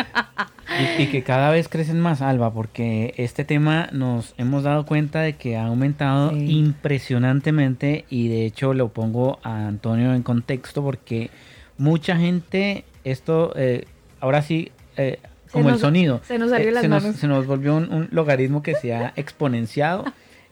Y, 0.99 1.01
y 1.01 1.07
que 1.07 1.23
cada 1.23 1.49
vez 1.49 1.67
crecen 1.67 1.99
más, 1.99 2.21
Alba, 2.21 2.53
porque 2.53 3.15
este 3.17 3.43
tema 3.43 3.89
nos 3.91 4.35
hemos 4.37 4.61
dado 4.61 4.85
cuenta 4.85 5.21
de 5.21 5.33
que 5.33 5.57
ha 5.57 5.65
aumentado 5.65 6.29
Sí. 6.29 6.59
impresionantemente 6.59 8.05
y 8.07 8.27
de 8.27 8.45
hecho 8.45 8.75
lo 8.75 8.89
pongo 8.89 9.39
a 9.41 9.67
Antonio 9.67 10.13
en 10.13 10.21
contexto 10.21 10.83
porque 10.83 11.31
mucha 11.79 12.15
gente, 12.17 12.85
esto, 13.03 13.51
eh, 13.55 13.85
ahora 14.19 14.43
sí, 14.43 14.71
eh, 14.97 15.17
como 15.51 15.65
nos- 15.69 15.73
el 15.77 15.79
sonido, 15.81 16.21
se 16.23 16.37
nos 16.37 16.51
salió 16.51 16.69
eh, 16.69 16.71
las 16.73 16.81
se, 16.83 16.87
nos, 16.89 17.01
manos. 17.03 17.17
se 17.17 17.27
nos 17.27 17.47
volvió 17.47 17.75
un, 17.75 17.91
un 17.91 18.07
logaritmo 18.11 18.61
que 18.61 18.75
se 18.75 18.93
ha 18.93 19.13
exponenciado 19.15 20.05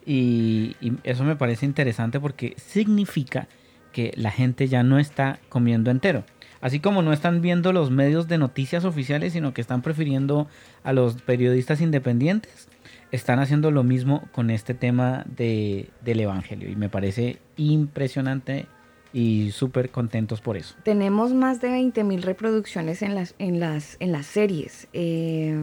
y, 0.04 0.74
y 0.80 0.94
eso 1.04 1.22
me 1.22 1.36
parece 1.36 1.66
interesante 1.66 2.18
porque 2.18 2.54
significa 2.56 3.46
que 3.92 4.12
la 4.16 4.30
gente 4.32 4.66
ya 4.66 4.82
no 4.82 4.98
está 4.98 5.38
comiendo 5.48 5.90
entero. 5.92 6.24
Así 6.60 6.80
como 6.80 7.02
no 7.02 7.12
están 7.12 7.40
viendo 7.40 7.72
los 7.72 7.90
medios 7.92 8.26
de 8.26 8.36
noticias 8.36 8.84
oficiales, 8.84 9.32
sino 9.32 9.54
que 9.54 9.60
están 9.60 9.80
prefiriendo 9.80 10.48
a 10.82 10.92
los 10.92 11.22
periodistas 11.22 11.80
independientes, 11.80 12.68
están 13.12 13.38
haciendo 13.38 13.70
lo 13.70 13.84
mismo 13.84 14.28
con 14.32 14.50
este 14.50 14.74
tema 14.74 15.24
de, 15.36 15.88
del 16.00 16.18
Evangelio. 16.20 16.68
Y 16.68 16.74
me 16.74 16.88
parece 16.88 17.38
impresionante 17.56 18.66
y 19.12 19.50
súper 19.52 19.90
contentos 19.90 20.40
por 20.40 20.56
eso. 20.56 20.74
Tenemos 20.82 21.32
más 21.32 21.60
de 21.60 21.70
20.000 21.70 22.22
reproducciones 22.22 23.02
en 23.02 23.14
las, 23.14 23.34
en 23.38 23.60
las, 23.60 23.96
en 24.00 24.12
las 24.12 24.26
series. 24.26 24.88
Eh, 24.92 25.56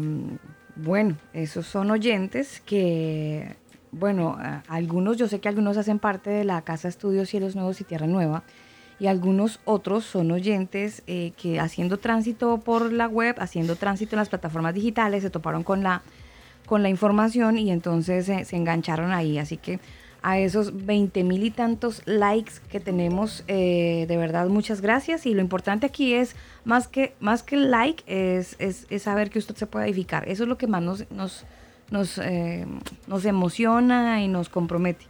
bueno, 0.75 1.15
esos 1.33 1.67
son 1.67 1.91
oyentes 1.91 2.61
que, 2.65 3.55
bueno, 3.91 4.37
algunos, 4.67 5.17
yo 5.17 5.27
sé 5.27 5.39
que 5.39 5.47
algunos 5.47 5.77
hacen 5.77 5.99
parte 5.99 6.29
de 6.29 6.43
la 6.43 6.61
Casa 6.63 6.87
Estudios 6.87 7.29
Cielos 7.29 7.55
Nuevos 7.55 7.79
y 7.81 7.83
Tierra 7.83 8.07
Nueva, 8.07 8.43
y 8.97 9.07
algunos 9.07 9.59
otros 9.65 10.05
son 10.05 10.31
oyentes 10.31 11.03
eh, 11.05 11.33
que 11.37 11.59
haciendo 11.59 11.97
tránsito 11.97 12.59
por 12.59 12.93
la 12.93 13.07
web, 13.07 13.35
haciendo 13.39 13.75
tránsito 13.75 14.15
en 14.15 14.19
las 14.19 14.29
plataformas 14.29 14.73
digitales, 14.73 15.21
se 15.21 15.29
toparon 15.29 15.63
con 15.63 15.83
la, 15.83 16.01
con 16.65 16.81
la 16.81 16.89
información 16.89 17.57
y 17.57 17.71
entonces 17.71 18.25
se 18.25 18.55
engancharon 18.55 19.11
ahí. 19.11 19.37
Así 19.37 19.57
que 19.57 19.79
a 20.27 20.39
esos 20.39 20.87
20 20.87 21.23
mil 21.23 21.43
y 21.43 21.51
tantos 21.51 22.01
likes 22.05 22.53
que 22.71 22.79
tenemos, 22.79 23.43
eh, 23.47 24.05
de 24.07 24.17
verdad 24.17 24.47
muchas 24.47 24.81
gracias. 24.81 25.27
Y 25.27 25.35
lo 25.35 25.41
importante 25.41 25.85
aquí 25.85 26.15
es, 26.15 26.35
más 26.63 26.87
que, 26.87 27.13
más 27.19 27.43
que 27.43 27.57
el 27.57 27.69
like, 27.69 28.03
es, 28.07 28.55
es, 28.57 28.87
es 28.89 29.03
saber 29.03 29.29
que 29.29 29.37
usted 29.37 29.55
se 29.55 29.67
puede 29.67 29.85
edificar. 29.85 30.27
Eso 30.27 30.41
es 30.41 30.49
lo 30.49 30.57
que 30.57 30.65
más 30.65 30.81
nos, 30.81 31.11
nos, 31.11 31.45
nos, 31.91 32.17
eh, 32.17 32.65
nos 33.05 33.23
emociona 33.25 34.23
y 34.23 34.27
nos 34.27 34.49
compromete. 34.49 35.05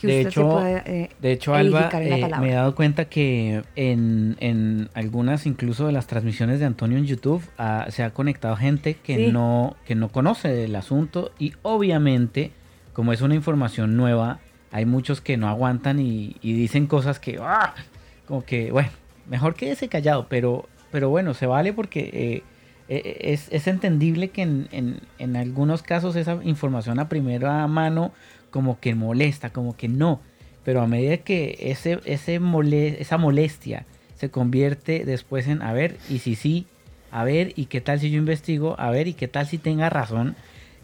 Que 0.00 0.06
de 0.06 0.18
usted 0.18 0.28
hecho, 0.30 0.40
se 0.42 0.46
puede 0.56 0.82
eh, 0.86 1.10
de 1.20 1.32
hecho 1.32 1.54
Alba, 1.54 1.90
eh, 1.94 2.30
me 2.40 2.50
he 2.50 2.54
dado 2.54 2.76
cuenta 2.76 3.06
que 3.06 3.64
en, 3.74 4.36
en 4.38 4.90
algunas 4.94 5.44
incluso 5.44 5.86
de 5.86 5.92
las 5.92 6.06
transmisiones 6.06 6.60
de 6.60 6.66
Antonio 6.66 6.98
en 6.98 7.04
YouTube 7.06 7.42
ah, 7.58 7.86
se 7.90 8.04
ha 8.04 8.10
conectado 8.10 8.54
gente 8.54 8.94
que, 8.94 9.16
Sí. 9.16 9.32
no, 9.32 9.76
que 9.84 9.96
no 9.96 10.08
conoce 10.08 10.64
el 10.64 10.76
asunto 10.76 11.32
y 11.38 11.52
obviamente 11.62 12.52
como 12.92 13.12
es 13.12 13.22
una 13.22 13.34
información 13.34 13.96
nueva, 13.96 14.38
hay 14.72 14.86
muchos 14.86 15.20
que 15.20 15.36
no 15.36 15.48
aguantan 15.48 16.00
y, 16.00 16.34
dicen 16.42 16.86
cosas 16.86 17.20
que, 17.20 17.38
¡ah! 17.40 17.74
como 18.26 18.44
que, 18.44 18.72
bueno, 18.72 18.88
mejor 19.28 19.54
quédese 19.54 19.88
callado, 19.88 20.26
pero, 20.28 20.66
pero 20.90 21.10
bueno, 21.10 21.34
se 21.34 21.46
vale 21.46 21.74
porque 21.74 22.10
eh, 22.12 22.42
eh, 22.88 23.38
es, 23.50 23.66
entendible 23.66 24.30
que 24.30 24.42
en, 24.42 25.36
algunos 25.36 25.82
casos 25.82 26.16
esa 26.16 26.40
información 26.42 26.98
a 26.98 27.08
primera 27.10 27.66
mano 27.66 28.12
como 28.50 28.80
que 28.80 28.94
molesta, 28.94 29.50
como 29.50 29.76
que 29.76 29.88
no. 29.88 30.20
Pero 30.64 30.80
a 30.80 30.86
medida 30.86 31.18
que 31.18 31.58
ese 31.60 32.40
mole- 32.40 32.96
esa 33.00 33.18
molestia 33.18 33.84
se 34.14 34.30
convierte 34.30 35.04
después 35.04 35.48
en, 35.48 35.60
a 35.60 35.72
ver, 35.72 35.98
y 36.08 36.20
si 36.20 36.34
sí, 36.34 36.66
a 37.10 37.24
ver, 37.24 37.52
y 37.56 37.66
qué 37.66 37.80
tal 37.82 38.00
si 38.00 38.10
yo 38.10 38.18
investigo, 38.18 38.74
a 38.78 38.90
ver, 38.90 39.06
y 39.06 39.12
qué 39.12 39.28
tal 39.28 39.46
si 39.46 39.58
tenga 39.58 39.90
razón. 39.90 40.34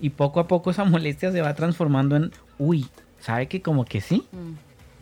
Y 0.00 0.10
poco 0.10 0.40
a 0.40 0.48
poco 0.48 0.70
esa 0.70 0.84
molestia 0.84 1.32
se 1.32 1.40
va 1.40 1.54
transformando 1.54 2.16
en, 2.16 2.32
uy, 2.58 2.86
¿sabe 3.20 3.46
que 3.48 3.60
como 3.62 3.84
que 3.84 4.00
sí? 4.00 4.24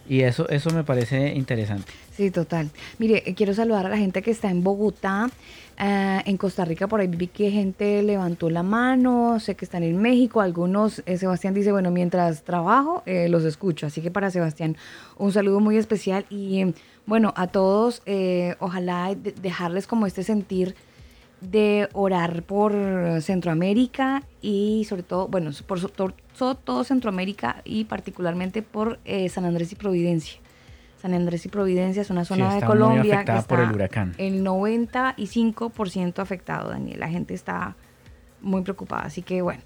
Y 0.09 0.21
eso, 0.21 0.49
eso 0.49 0.71
me 0.71 0.85
parece 0.85 1.35
interesante. 1.35 1.93
Sí, 2.17 2.31
total. 2.31 2.71
Mire, 2.99 3.25
eh, 3.27 3.35
quiero 3.35 3.53
saludar 3.55 3.87
a 3.87 3.89
la 3.89 3.99
gente 3.99 4.23
que 4.23 4.31
está 4.31 4.49
en 4.51 4.63
Bogotá, 4.63 5.29
eh, 5.79 6.23
en 6.25 6.37
Costa 6.37 6.65
Rica, 6.65 6.87
por 6.87 7.01
ahí 7.01 7.09
vi 7.09 7.27
que 7.27 7.51
gente 7.51 8.03
levantó 8.03 8.49
la 8.49 8.63
mano, 8.63 9.39
sé 9.41 9.57
que 9.57 9.65
están 9.65 9.83
en 9.83 10.01
México, 10.01 10.41
algunos, 10.41 11.03
eh, 11.07 11.19
Sebastián 11.19 11.55
dice, 11.55 11.73
bueno, 11.73 11.91
mientras 11.91 12.43
trabajo, 12.45 13.03
eh, 13.05 13.29
los 13.29 13.45
escucho, 13.45 13.87
así 13.87 14.01
que 14.01 14.11
para 14.13 14.31
Sebastián 14.31 14.77
un 15.19 15.33
saludo 15.33 15.59
muy 15.61 15.77
especial 15.77 16.25
y 16.31 16.73
bueno, 17.05 17.35
a 17.37 17.49
todos, 17.49 18.01
eh, 18.07 18.55
ojalá 18.61 19.15
de- 19.15 19.33
dejarles 19.33 19.87
como 19.87 20.07
este 20.07 20.23
sentir 20.23 20.75
de 21.41 21.89
orar 21.93 22.43
por 22.43 22.73
Centroamérica 23.21 24.23
y 24.41 24.85
sobre 24.89 25.03
todo, 25.03 25.29
bueno, 25.29 25.51
por 25.67 26.15
todo 26.57 26.85
Centroamérica 26.85 27.61
y 27.65 27.85
particularmente 27.85 28.63
por 28.63 28.99
eh, 29.05 29.29
San 29.29 29.45
Andrés 29.45 29.73
y 29.73 29.75
Providencia. 29.77 30.41
San 31.01 31.13
Andrés 31.13 31.45
y 31.45 31.49
Providencia 31.51 32.03
es 32.03 32.11
una 32.11 32.25
Sí, 32.25 32.29
zona 32.29 32.49
de 32.51 32.55
está 32.55 32.67
Colombia 32.67 33.03
que 33.03 33.13
afectada 33.13 33.43
por 33.43 33.59
está 33.61 33.71
el 33.71 33.75
huracán. 33.75 34.15
el 34.19 34.45
95% 34.45 36.19
afectado, 36.21 36.71
Daniel. 36.71 37.01
La 37.01 37.09
gente 37.09 37.35
está 37.35 37.77
muy 38.41 38.63
preocupada, 38.63 39.03
así 39.05 39.23
que 39.23 39.43
bueno. 39.43 39.63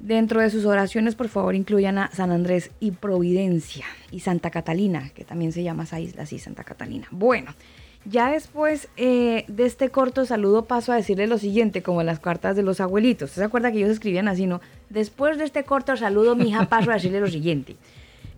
Dentro 0.00 0.40
de 0.40 0.50
sus 0.50 0.64
oraciones, 0.64 1.14
por 1.14 1.28
favor, 1.28 1.54
incluyan 1.54 1.96
a 1.96 2.10
San 2.10 2.32
Andrés 2.32 2.72
y 2.80 2.90
Providencia 2.90 3.86
y 4.10 4.18
Santa 4.20 4.50
Catalina, 4.50 5.10
que 5.14 5.24
también 5.24 5.52
se 5.52 5.62
llama 5.62 5.84
esa 5.84 6.00
isla 6.00 6.24
así, 6.24 6.40
Santa 6.40 6.64
Catalina. 6.64 7.06
Bueno, 7.12 7.54
ya 8.04 8.30
después 8.30 8.88
eh, 8.96 9.44
de 9.48 9.64
este 9.66 9.90
corto 9.90 10.24
saludo 10.26 10.64
paso 10.64 10.92
a 10.92 10.96
decirle 10.96 11.26
lo 11.26 11.38
siguiente, 11.38 11.82
como 11.82 12.02
las 12.02 12.18
cartas 12.20 12.56
de 12.56 12.62
los 12.62 12.80
abuelitos. 12.80 13.30
¿Usted 13.30 13.42
se 13.42 13.46
acuerda 13.46 13.70
que 13.72 13.78
ellos 13.78 13.90
escribían 13.90 14.28
así, 14.28 14.46
no? 14.46 14.60
Después 14.90 15.38
de 15.38 15.44
este 15.44 15.64
corto 15.64 15.96
saludo, 15.96 16.34
mi 16.36 16.48
hija, 16.50 16.68
paso 16.68 16.90
a 16.90 16.94
decirle 16.94 17.20
lo 17.20 17.28
siguiente. 17.28 17.76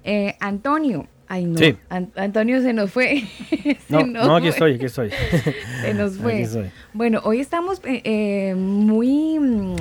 Eh, 0.06 0.36
Antonio, 0.38 1.06
ay 1.28 1.46
no, 1.46 1.56
Sí. 1.56 1.76
An- 1.88 2.12
Antonio 2.14 2.60
se 2.60 2.74
nos 2.74 2.90
fue. 2.90 3.24
Se 3.48 3.76
No, 3.88 4.04
nos 4.04 4.26
no, 4.26 4.36
aquí 4.36 4.48
fue. 4.48 4.50
estoy, 4.50 4.74
aquí 4.74 4.84
estoy. 4.84 5.10
Se 5.80 5.94
nos 5.94 6.18
fue. 6.18 6.46
Bueno, 6.92 7.22
hoy 7.24 7.40
estamos 7.40 7.80
eh, 7.84 8.02
eh, 8.04 8.54
muy 8.54 9.38
mm, 9.38 9.76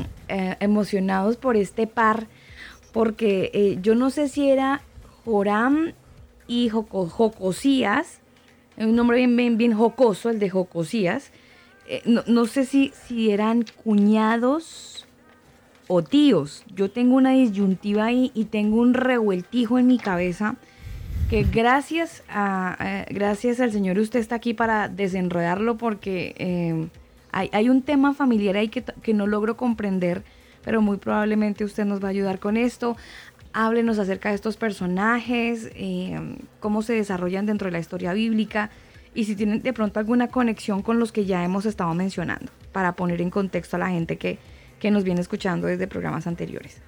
emocionados 0.61 1.35
por 1.35 1.57
este 1.57 1.87
par, 1.87 2.27
porque 2.93 3.77
yo 3.81 3.95
no 3.95 4.11
sé 4.11 4.29
si 4.29 4.49
era 4.49 4.81
Joram 5.25 5.91
y 6.47 6.69
Joco- 6.69 7.09
Jocosías, 8.75 8.89
un 8.89 8.95
nombre 8.95 9.17
bien, 9.17 9.57
bien, 9.57 9.73
jocoso, 9.73 10.29
el 10.29 10.39
de 10.39 10.49
Jocosías. 10.49 11.31
Eh, 11.87 12.01
no, 12.05 12.23
no 12.27 12.45
sé 12.45 12.65
si, 12.65 12.93
si 13.07 13.31
eran 13.31 13.65
cuñados 13.83 15.05
o 15.87 16.01
tíos. 16.01 16.63
Yo 16.73 16.89
tengo 16.91 17.15
una 17.15 17.31
disyuntiva 17.31 18.05
ahí 18.05 18.31
y 18.33 18.45
tengo 18.45 18.77
un 18.77 18.93
revueltijo 18.93 19.79
en 19.79 19.87
mi 19.87 19.97
cabeza 19.97 20.55
que 21.29 21.43
gracias 21.43 22.23
a 22.29 22.77
eh, 22.79 23.05
gracias 23.13 23.59
al 23.59 23.71
Señor 23.71 23.97
usted 23.97 24.19
está 24.19 24.35
aquí 24.35 24.53
para 24.53 24.87
desenredarlo 24.87 25.77
porque 25.77 26.35
eh, 26.37 26.87
hay, 27.31 27.49
hay 27.53 27.69
un 27.69 27.81
tema 27.81 28.13
familiar 28.13 28.55
ahí 28.55 28.67
que, 28.67 28.83
que 28.83 29.13
no 29.13 29.25
logro 29.25 29.57
comprender, 29.57 30.23
pero 30.63 30.81
muy 30.81 30.97
probablemente 30.97 31.63
usted 31.63 31.85
nos 31.85 32.03
va 32.03 32.07
a 32.07 32.11
ayudar 32.11 32.39
con 32.39 32.57
esto. 32.57 32.97
Háblenos 33.53 33.99
acerca 33.99 34.29
de 34.29 34.35
estos 34.35 34.57
personajes, 34.57 35.69
eh, 35.75 36.19
cómo 36.59 36.81
se 36.81 36.93
desarrollan 36.93 37.45
dentro 37.45 37.67
de 37.67 37.71
la 37.71 37.79
historia 37.79 38.13
bíblica 38.13 38.71
y 39.13 39.25
si 39.25 39.35
tienen 39.35 39.61
de 39.61 39.73
pronto 39.73 39.99
alguna 39.99 40.27
conexión 40.27 40.81
con 40.81 40.99
los 40.99 41.11
que 41.11 41.25
ya 41.25 41.43
hemos 41.43 41.65
estado 41.65 41.93
mencionando, 41.93 42.51
para 42.71 42.93
poner 42.93 43.21
en 43.21 43.29
contexto 43.29 43.75
a 43.75 43.79
la 43.79 43.89
gente 43.89 44.17
que, 44.17 44.39
que 44.79 44.91
nos 44.91 45.03
viene 45.03 45.21
escuchando 45.21 45.67
desde 45.67 45.87
programas 45.87 46.25
anteriores. 46.25 46.81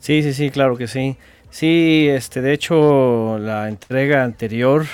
Sí, 0.00 0.22
sí, 0.22 0.32
sí, 0.32 0.50
claro 0.50 0.76
que 0.76 0.88
sí. 0.88 1.16
Sí, 1.50 2.06
este, 2.10 2.42
de 2.42 2.52
hecho, 2.52 3.38
la 3.38 3.68
entrega 3.68 4.22
anterior, 4.22 4.84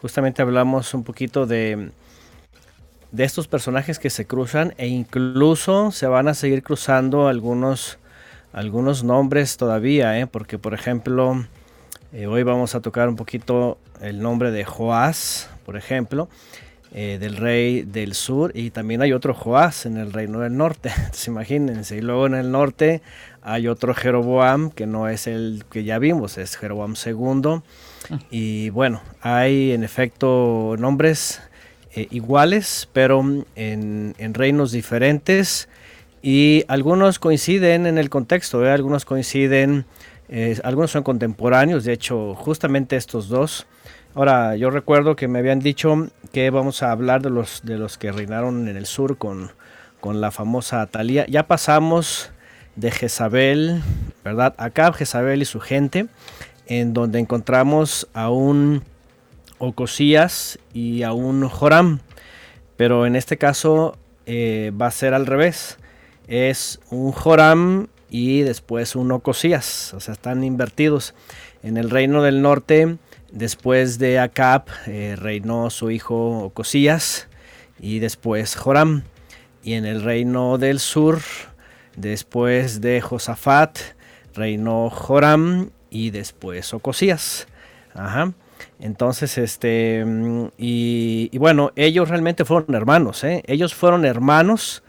justamente 0.00 0.42
hablamos 0.42 0.94
un 0.94 1.02
poquito 1.02 1.46
de, 1.46 1.90
de 3.10 3.24
estos 3.24 3.48
personajes 3.48 3.98
que 3.98 4.10
se 4.10 4.26
cruzan 4.26 4.72
e 4.76 4.86
incluso 4.86 5.90
se 5.90 6.06
van 6.06 6.28
a 6.28 6.34
seguir 6.34 6.62
cruzando 6.62 7.28
algunos, 7.28 7.98
algunos 8.52 9.04
nombres 9.04 9.56
todavía, 9.56 10.18
¿eh? 10.18 10.26
porque 10.26 10.58
por 10.58 10.74
ejemplo, 10.74 11.44
eh, 12.12 12.26
hoy 12.26 12.42
vamos 12.42 12.74
a 12.74 12.80
tocar 12.80 13.08
un 13.08 13.16
poquito 13.16 13.78
el 14.00 14.20
nombre 14.20 14.50
de 14.50 14.64
Joás, 14.64 15.50
por 15.64 15.76
ejemplo, 15.76 16.28
eh, 16.92 17.18
del 17.20 17.36
rey 17.36 17.82
del 17.82 18.14
sur, 18.14 18.50
y 18.54 18.70
también 18.70 19.02
hay 19.02 19.12
otro 19.12 19.32
Joás 19.32 19.86
en 19.86 19.96
el 19.96 20.12
reino 20.12 20.40
del 20.40 20.56
norte, 20.56 20.90
entonces 20.96 21.28
imagínense, 21.28 21.96
y 21.96 22.00
luego 22.00 22.26
en 22.26 22.34
el 22.34 22.50
norte 22.50 23.02
hay 23.42 23.68
otro 23.68 23.94
Jeroboam, 23.94 24.70
que 24.70 24.86
no 24.86 25.08
es 25.08 25.26
el 25.26 25.64
que 25.70 25.84
ya 25.84 25.98
vimos, 25.98 26.36
es 26.36 26.56
Jeroboam 26.56 26.94
II, 26.94 27.62
y 28.30 28.70
bueno, 28.70 29.00
hay 29.20 29.70
en 29.70 29.84
efecto 29.84 30.74
nombres 30.78 31.40
eh, 31.94 32.08
iguales, 32.10 32.88
pero 32.92 33.20
en, 33.54 34.14
en 34.18 34.34
reinos 34.34 34.72
diferentes, 34.72 35.68
y 36.22 36.64
algunos 36.68 37.18
coinciden 37.18 37.86
en 37.86 37.98
el 37.98 38.10
contexto, 38.10 38.64
¿eh? 38.64 38.70
algunos 38.70 39.04
coinciden, 39.04 39.86
eh, 40.28 40.58
algunos 40.64 40.90
son 40.90 41.02
contemporáneos, 41.02 41.84
de 41.84 41.92
hecho, 41.92 42.34
justamente 42.34 42.96
estos 42.96 43.28
dos. 43.28 43.66
Ahora, 44.14 44.56
yo 44.56 44.70
recuerdo 44.70 45.16
que 45.16 45.28
me 45.28 45.38
habían 45.38 45.60
dicho 45.60 46.08
que 46.32 46.50
vamos 46.50 46.82
a 46.82 46.90
hablar 46.90 47.22
de 47.22 47.30
los, 47.30 47.62
de 47.64 47.78
los 47.78 47.96
que 47.96 48.12
reinaron 48.12 48.68
en 48.68 48.76
el 48.76 48.86
sur 48.86 49.16
con, 49.18 49.52
con 50.00 50.20
la 50.20 50.30
famosa 50.30 50.82
Atalía. 50.82 51.26
Ya 51.28 51.46
pasamos 51.46 52.32
de 52.76 52.90
Jezabel, 52.90 53.82
¿verdad? 54.24 54.54
Acab, 54.58 54.94
Jezabel 54.94 55.42
y 55.42 55.44
su 55.44 55.60
gente, 55.60 56.06
en 56.66 56.92
donde 56.92 57.18
encontramos 57.18 58.08
a 58.12 58.30
un 58.30 58.82
Ocosías 59.58 60.58
y 60.72 61.02
a 61.02 61.12
un 61.12 61.48
Joram. 61.48 62.00
Pero 62.76 63.06
en 63.06 63.14
este 63.14 63.36
caso 63.36 63.96
eh, 64.26 64.72
va 64.80 64.86
a 64.86 64.90
ser 64.90 65.14
al 65.14 65.26
revés. 65.26 65.78
Es 66.30 66.78
un 66.90 67.10
Joram 67.10 67.88
y 68.08 68.42
después 68.42 68.94
un 68.94 69.10
Ocosías, 69.10 69.92
o 69.94 69.98
sea, 69.98 70.14
están 70.14 70.44
invertidos. 70.44 71.12
En 71.64 71.76
el 71.76 71.90
reino 71.90 72.22
del 72.22 72.40
norte, 72.40 72.98
después 73.32 73.98
de 73.98 74.20
Acab, 74.20 74.66
eh, 74.86 75.16
reinó 75.18 75.70
su 75.70 75.90
hijo 75.90 76.44
Ocosías 76.44 77.26
y 77.80 77.98
después 77.98 78.54
Joram. 78.54 79.02
Y 79.64 79.72
en 79.72 79.84
el 79.84 80.04
reino 80.04 80.56
del 80.56 80.78
sur, 80.78 81.18
después 81.96 82.80
de 82.80 83.00
Josafat, 83.00 83.80
reinó 84.32 84.88
Joram 84.88 85.70
y 85.90 86.10
después 86.10 86.72
Ocosías. 86.72 87.48
Ajá. 87.92 88.34
Entonces, 88.78 89.36
este, 89.36 90.04
mm, 90.06 90.44
y, 90.58 91.28
y 91.32 91.38
bueno, 91.38 91.72
ellos 91.74 92.08
realmente 92.08 92.44
fueron 92.44 92.72
hermanos, 92.76 93.24
¿eh? 93.24 93.42
Ellos 93.48 93.74
fueron 93.74 94.04
hermanos 94.04 94.84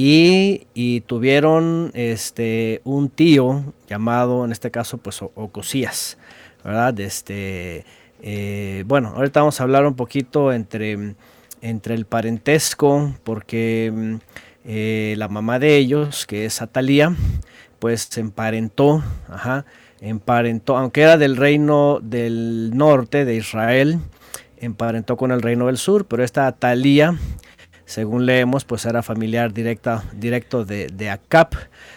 y, 0.00 1.00
tuvieron 1.06 1.90
este, 1.94 2.80
un 2.84 3.08
tío 3.08 3.64
llamado, 3.88 4.44
en 4.44 4.52
este 4.52 4.70
caso, 4.70 4.98
pues 4.98 5.20
Ocosías, 5.22 6.18
¿verdad? 6.64 7.00
Este, 7.00 7.84
eh, 8.22 8.84
bueno, 8.86 9.12
ahorita 9.16 9.40
vamos 9.40 9.60
a 9.60 9.64
hablar 9.64 9.84
un 9.86 9.96
poquito 9.96 10.52
entre, 10.52 11.16
entre 11.62 11.96
el 11.96 12.06
parentesco, 12.06 13.12
porque 13.24 14.20
eh, 14.64 15.16
la 15.18 15.26
mamá 15.26 15.58
de 15.58 15.76
ellos, 15.76 16.26
que 16.26 16.44
es 16.44 16.62
Atalía, 16.62 17.12
pues 17.80 18.02
se 18.02 18.20
emparentó, 18.20 19.02
ajá, 19.28 19.64
emparentó, 20.00 20.76
aunque 20.76 21.02
era 21.02 21.18
del 21.18 21.36
reino 21.36 21.98
del 22.00 22.70
norte 22.72 23.24
de 23.24 23.34
Israel, 23.34 23.98
emparentó 24.58 25.16
con 25.16 25.32
el 25.32 25.42
reino 25.42 25.66
del 25.66 25.76
sur, 25.76 26.06
pero 26.06 26.22
esta 26.22 26.46
Atalía, 26.46 27.18
según 27.88 28.26
leemos, 28.26 28.64
pues 28.66 28.84
era 28.84 29.02
familiar 29.02 29.52
directa, 29.54 30.04
directo 30.12 30.64
de, 30.66 30.88
de 30.88 31.08
Acab. 31.08 31.48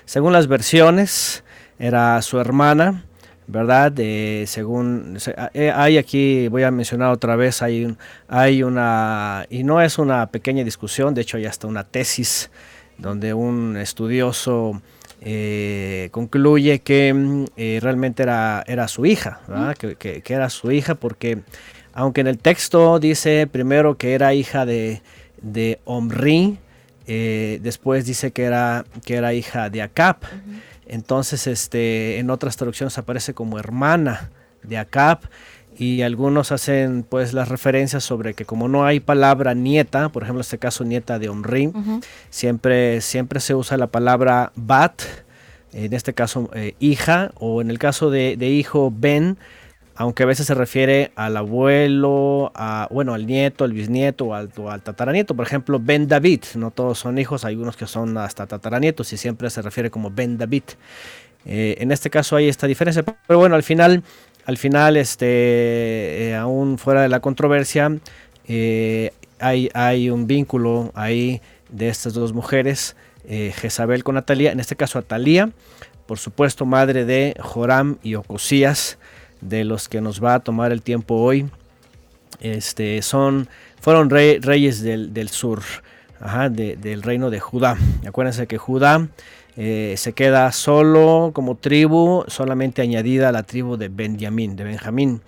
Según 0.05 0.31
las 0.31 0.47
versiones, 0.47 1.43
era 1.79 2.21
su 2.21 2.39
hermana, 2.39 3.03
¿verdad? 3.47 3.91
Eh, 3.97 4.45
según 4.47 5.17
se- 5.19 5.35
eh, 5.53 5.69
hay 5.75 5.97
aquí, 5.97 6.47
voy 6.47 6.63
a 6.63 6.71
mencionar 6.71 7.11
otra 7.11 7.35
vez, 7.35 7.61
hay, 7.61 7.83
un- 7.83 7.97
hay 8.29 8.63
una, 8.63 9.45
y 9.49 9.63
no 9.63 9.81
es 9.81 9.97
una 9.99 10.27
pequeña 10.27 10.63
discusión, 10.63 11.13
de 11.13 11.21
hecho 11.23 11.35
hay 11.35 11.45
hasta 11.45 11.67
una 11.67 11.83
tesis 11.83 12.49
donde 12.97 13.33
un 13.33 13.75
estudioso 13.75 14.81
eh, 15.21 16.07
concluye 16.11 16.79
que 16.79 17.13
mm, 17.13 17.45
eh, 17.57 17.79
realmente 17.81 18.23
era, 18.23 18.63
era 18.65 18.87
su 18.87 19.05
hija, 19.05 19.41
¿verdad? 19.47 19.75
que, 19.75 19.95
que- 19.95 20.21
que 20.21 20.33
era 20.33 20.49
su 20.49 20.71
hija 20.71 20.95
porque 20.95 21.39
aunque 21.93 22.21
en 22.21 22.27
el 22.27 22.37
texto 22.37 22.99
dice 22.99 23.47
primero 23.51 23.97
que 23.97 24.13
era 24.13 24.33
hija 24.33 24.65
de, 24.65 25.01
de 25.41 25.79
Omri, 25.85 26.57
eh, 27.07 27.59
después 27.61 28.05
dice 28.05 28.31
que 28.31 28.43
era, 28.43 28.85
que 29.05 29.15
era 29.15 29.33
hija 29.33 29.69
de 29.69 29.81
Acab. 29.81 30.17
Entonces, 30.87 31.47
este, 31.47 32.19
en 32.19 32.29
otras 32.29 32.57
traducciones 32.57 32.97
aparece 32.97 33.33
como 33.33 33.59
hermana 33.59 34.29
de 34.63 34.77
Acab 34.77 35.19
y 35.77 36.01
algunos 36.01 36.51
hacen 36.51 37.03
pues 37.03 37.33
las 37.33 37.49
referencias 37.49 38.03
sobre 38.03 38.33
que 38.33 38.45
como 38.45 38.67
no 38.67 38.85
hay 38.85 38.99
palabra 38.99 39.53
nieta, 39.53 40.09
por 40.09 40.23
ejemplo 40.23 40.39
en 40.39 40.41
este 40.41 40.57
caso 40.57 40.83
nieta 40.83 41.17
de 41.17 41.29
Omri, 41.29 41.71
siempre, 42.29 43.01
siempre 43.01 43.39
se 43.39 43.55
usa 43.55 43.77
la 43.77 43.87
palabra 43.87 44.51
bat, 44.55 45.01
en 45.73 45.93
este 45.93 46.13
caso 46.13 46.49
eh, 46.53 46.75
hija, 46.79 47.31
o 47.39 47.61
en 47.61 47.71
el 47.71 47.79
caso 47.79 48.09
de, 48.09 48.35
de 48.37 48.49
hijo 48.49 48.93
ben, 48.95 49.37
aunque 49.95 50.23
a 50.23 50.25
veces 50.25 50.47
se 50.47 50.53
refiere 50.53 51.11
al 51.15 51.37
abuelo, 51.37 52.51
a, 52.55 52.87
bueno, 52.91 53.13
al 53.13 53.25
nieto, 53.25 53.63
al 53.63 53.73
bisnieto 53.73 54.25
o 54.25 54.33
al, 54.33 54.81
tataranieto. 54.81 55.35
Por 55.35 55.45
ejemplo, 55.45 55.79
Ben 55.79 56.07
David, 56.07 56.43
no 56.55 56.71
todos 56.71 56.99
son 56.99 57.17
hijos, 57.17 57.45
hay 57.45 57.55
unos 57.55 57.75
que 57.75 57.87
son 57.87 58.17
hasta 58.17 58.47
tataranietos 58.47 59.11
y 59.13 59.17
siempre 59.17 59.49
se 59.49 59.61
refiere 59.61 59.89
como 59.89 60.09
Ben 60.09 60.37
David. 60.37 60.63
Eh, 61.45 61.75
en 61.79 61.91
este 61.91 62.09
caso 62.09 62.35
hay 62.35 62.47
esta 62.47 62.67
diferencia, 62.67 63.03
pero 63.03 63.39
bueno, 63.39 63.55
al 63.55 63.63
final, 63.63 64.03
al 64.45 64.57
final, 64.57 64.95
este, 64.95 66.29
eh, 66.29 66.35
aún 66.35 66.77
fuera 66.77 67.01
de 67.01 67.09
la 67.09 67.19
controversia, 67.19 67.91
eh, 68.47 69.11
hay, 69.39 69.69
hay 69.73 70.09
un 70.09 70.27
vínculo 70.27 70.91
ahí 70.93 71.41
de 71.69 71.89
estas 71.89 72.13
dos 72.13 72.33
mujeres, 72.33 72.95
Jezabel 73.27 74.03
con 74.03 74.17
Atalía, 74.17 74.51
en 74.51 74.59
este 74.59 74.75
caso 74.75 74.99
Atalía, 74.99 75.51
por 76.05 76.17
supuesto 76.17 76.65
madre 76.65 77.05
de 77.05 77.35
Joram 77.39 77.97
y 78.03 78.15
Ocosías, 78.15 78.97
de 79.41 79.63
los 79.65 79.89
que 79.89 80.01
nos 80.01 80.23
va 80.23 80.35
a 80.35 80.39
tomar 80.39 80.71
el 80.71 80.81
tiempo 80.81 81.15
hoy. 81.15 81.49
Este, 82.39 83.01
son, 83.01 83.47
fueron 83.79 84.09
rey- 84.09 84.39
reyes 84.39 84.81
del, 84.81 85.13
del 85.13 85.29
sur, 85.29 85.61
ajá, 86.19 86.49
de- 86.49 86.75
del 86.75 87.03
reino 87.03 87.29
de 87.29 87.39
Judá. 87.39 87.77
Acuérdense 88.07 88.47
que 88.47 88.57
Judá 88.57 89.07
eh, 89.57 89.95
se 89.97 90.13
queda 90.13 90.51
solo 90.51 91.31
como 91.33 91.55
tribu, 91.55 92.23
solamente 92.27 92.81
añadida 92.81 93.29
a 93.29 93.31
la 93.31 93.43
tribu 93.43 93.77
de 93.77 93.89
Benjamín, 93.89 94.55
de 94.55 94.63
Benjamín. 94.63 95.21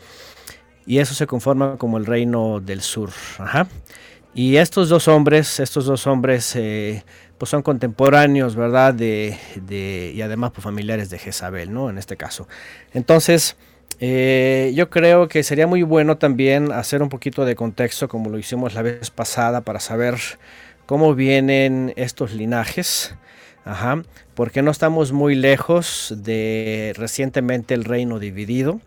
Y 0.86 1.00
eso 1.00 1.14
se 1.14 1.28
conforma 1.28 1.78
como 1.78 1.98
el 1.98 2.06
reino 2.06 2.60
del 2.60 2.82
sur. 2.82 3.10
Ajá. 3.38 3.68
Y 4.34 4.58
estos 4.58 4.90
dos 4.90 5.08
hombres, 5.08 5.60
estos 5.60 5.86
dos 5.86 6.08
hombres, 6.08 6.56
eh, 6.56 7.04
pues 7.38 7.50
son 7.50 7.62
contemporáneos, 7.62 8.56
¿verdad? 8.56 8.94
De, 8.94 9.38
de- 9.56 10.12
y 10.16 10.22
además 10.24 10.52
pues, 10.52 10.64
familiares 10.64 11.10
de 11.10 11.20
Jezabel, 11.20 11.72
¿no? 11.72 11.90
En 11.90 11.98
este 12.00 12.18
caso. 12.18 12.48
Entonces, 12.94 13.56
eh, 14.00 14.72
yo 14.76 14.90
creo 14.90 15.28
que 15.28 15.44
sería 15.44 15.68
muy 15.68 15.84
bueno 15.84 16.18
también 16.18 16.72
hacer 16.72 17.02
un 17.02 17.10
poquito 17.10 17.46
de 17.46 17.56
contexto, 17.56 18.08
como 18.08 18.30
lo 18.30 18.38
hicimos 18.38 18.74
la 18.74 18.82
vez 18.82 19.12
pasada, 19.12 19.62
para 19.62 19.80
saber 19.80 20.16
cómo 20.86 21.16
vienen 21.16 21.94
estos 21.96 22.34
linajes. 22.34 23.16
Ajá, 23.66 24.04
porque 24.36 24.62
no 24.62 24.72
estamos 24.72 25.14
muy 25.14 25.36
lejos 25.36 26.14
de 26.18 26.94
recientemente 26.98 27.74
el 27.74 27.86
reino 27.86 28.20
dividido. 28.20 28.82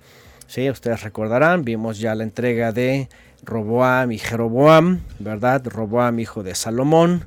Sí, 0.48 0.68
ustedes 0.68 1.02
recordarán, 1.02 1.64
vimos 1.64 1.98
ya 1.98 2.14
la 2.14 2.24
entrega 2.24 2.72
de 2.72 3.08
Roboam 3.42 4.12
y 4.12 4.18
Jeroboam, 4.18 5.00
¿verdad? 5.18 5.64
Roboam, 5.66 6.18
hijo 6.18 6.42
de 6.42 6.54
Salomón, 6.54 7.24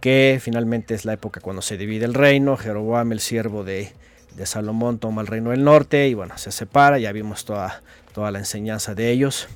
que 0.00 0.38
finalmente 0.40 0.94
es 0.94 1.04
la 1.04 1.14
época 1.14 1.40
cuando 1.40 1.62
se 1.62 1.78
divide 1.78 2.04
el 2.04 2.14
reino. 2.14 2.56
Jeroboam, 2.58 3.12
el 3.12 3.20
siervo 3.20 3.64
de, 3.64 3.92
de 4.36 4.46
Salomón, 4.46 4.98
toma 4.98 5.22
el 5.22 5.26
reino 5.26 5.50
del 5.50 5.64
norte 5.64 6.08
y 6.08 6.14
bueno, 6.14 6.38
se 6.38 6.52
separa. 6.52 6.98
Ya 6.98 7.12
vimos 7.12 7.44
toda, 7.44 7.82
toda 8.12 8.30
la 8.30 8.38
enseñanza 8.38 8.94
de 8.94 9.10
ellos. 9.10 9.48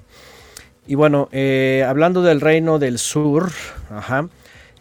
Y 0.86 0.94
bueno, 0.94 1.28
eh, 1.32 1.84
hablando 1.86 2.22
del 2.22 2.40
reino 2.40 2.78
del 2.78 2.98
sur, 2.98 3.50
ajá, 3.90 4.28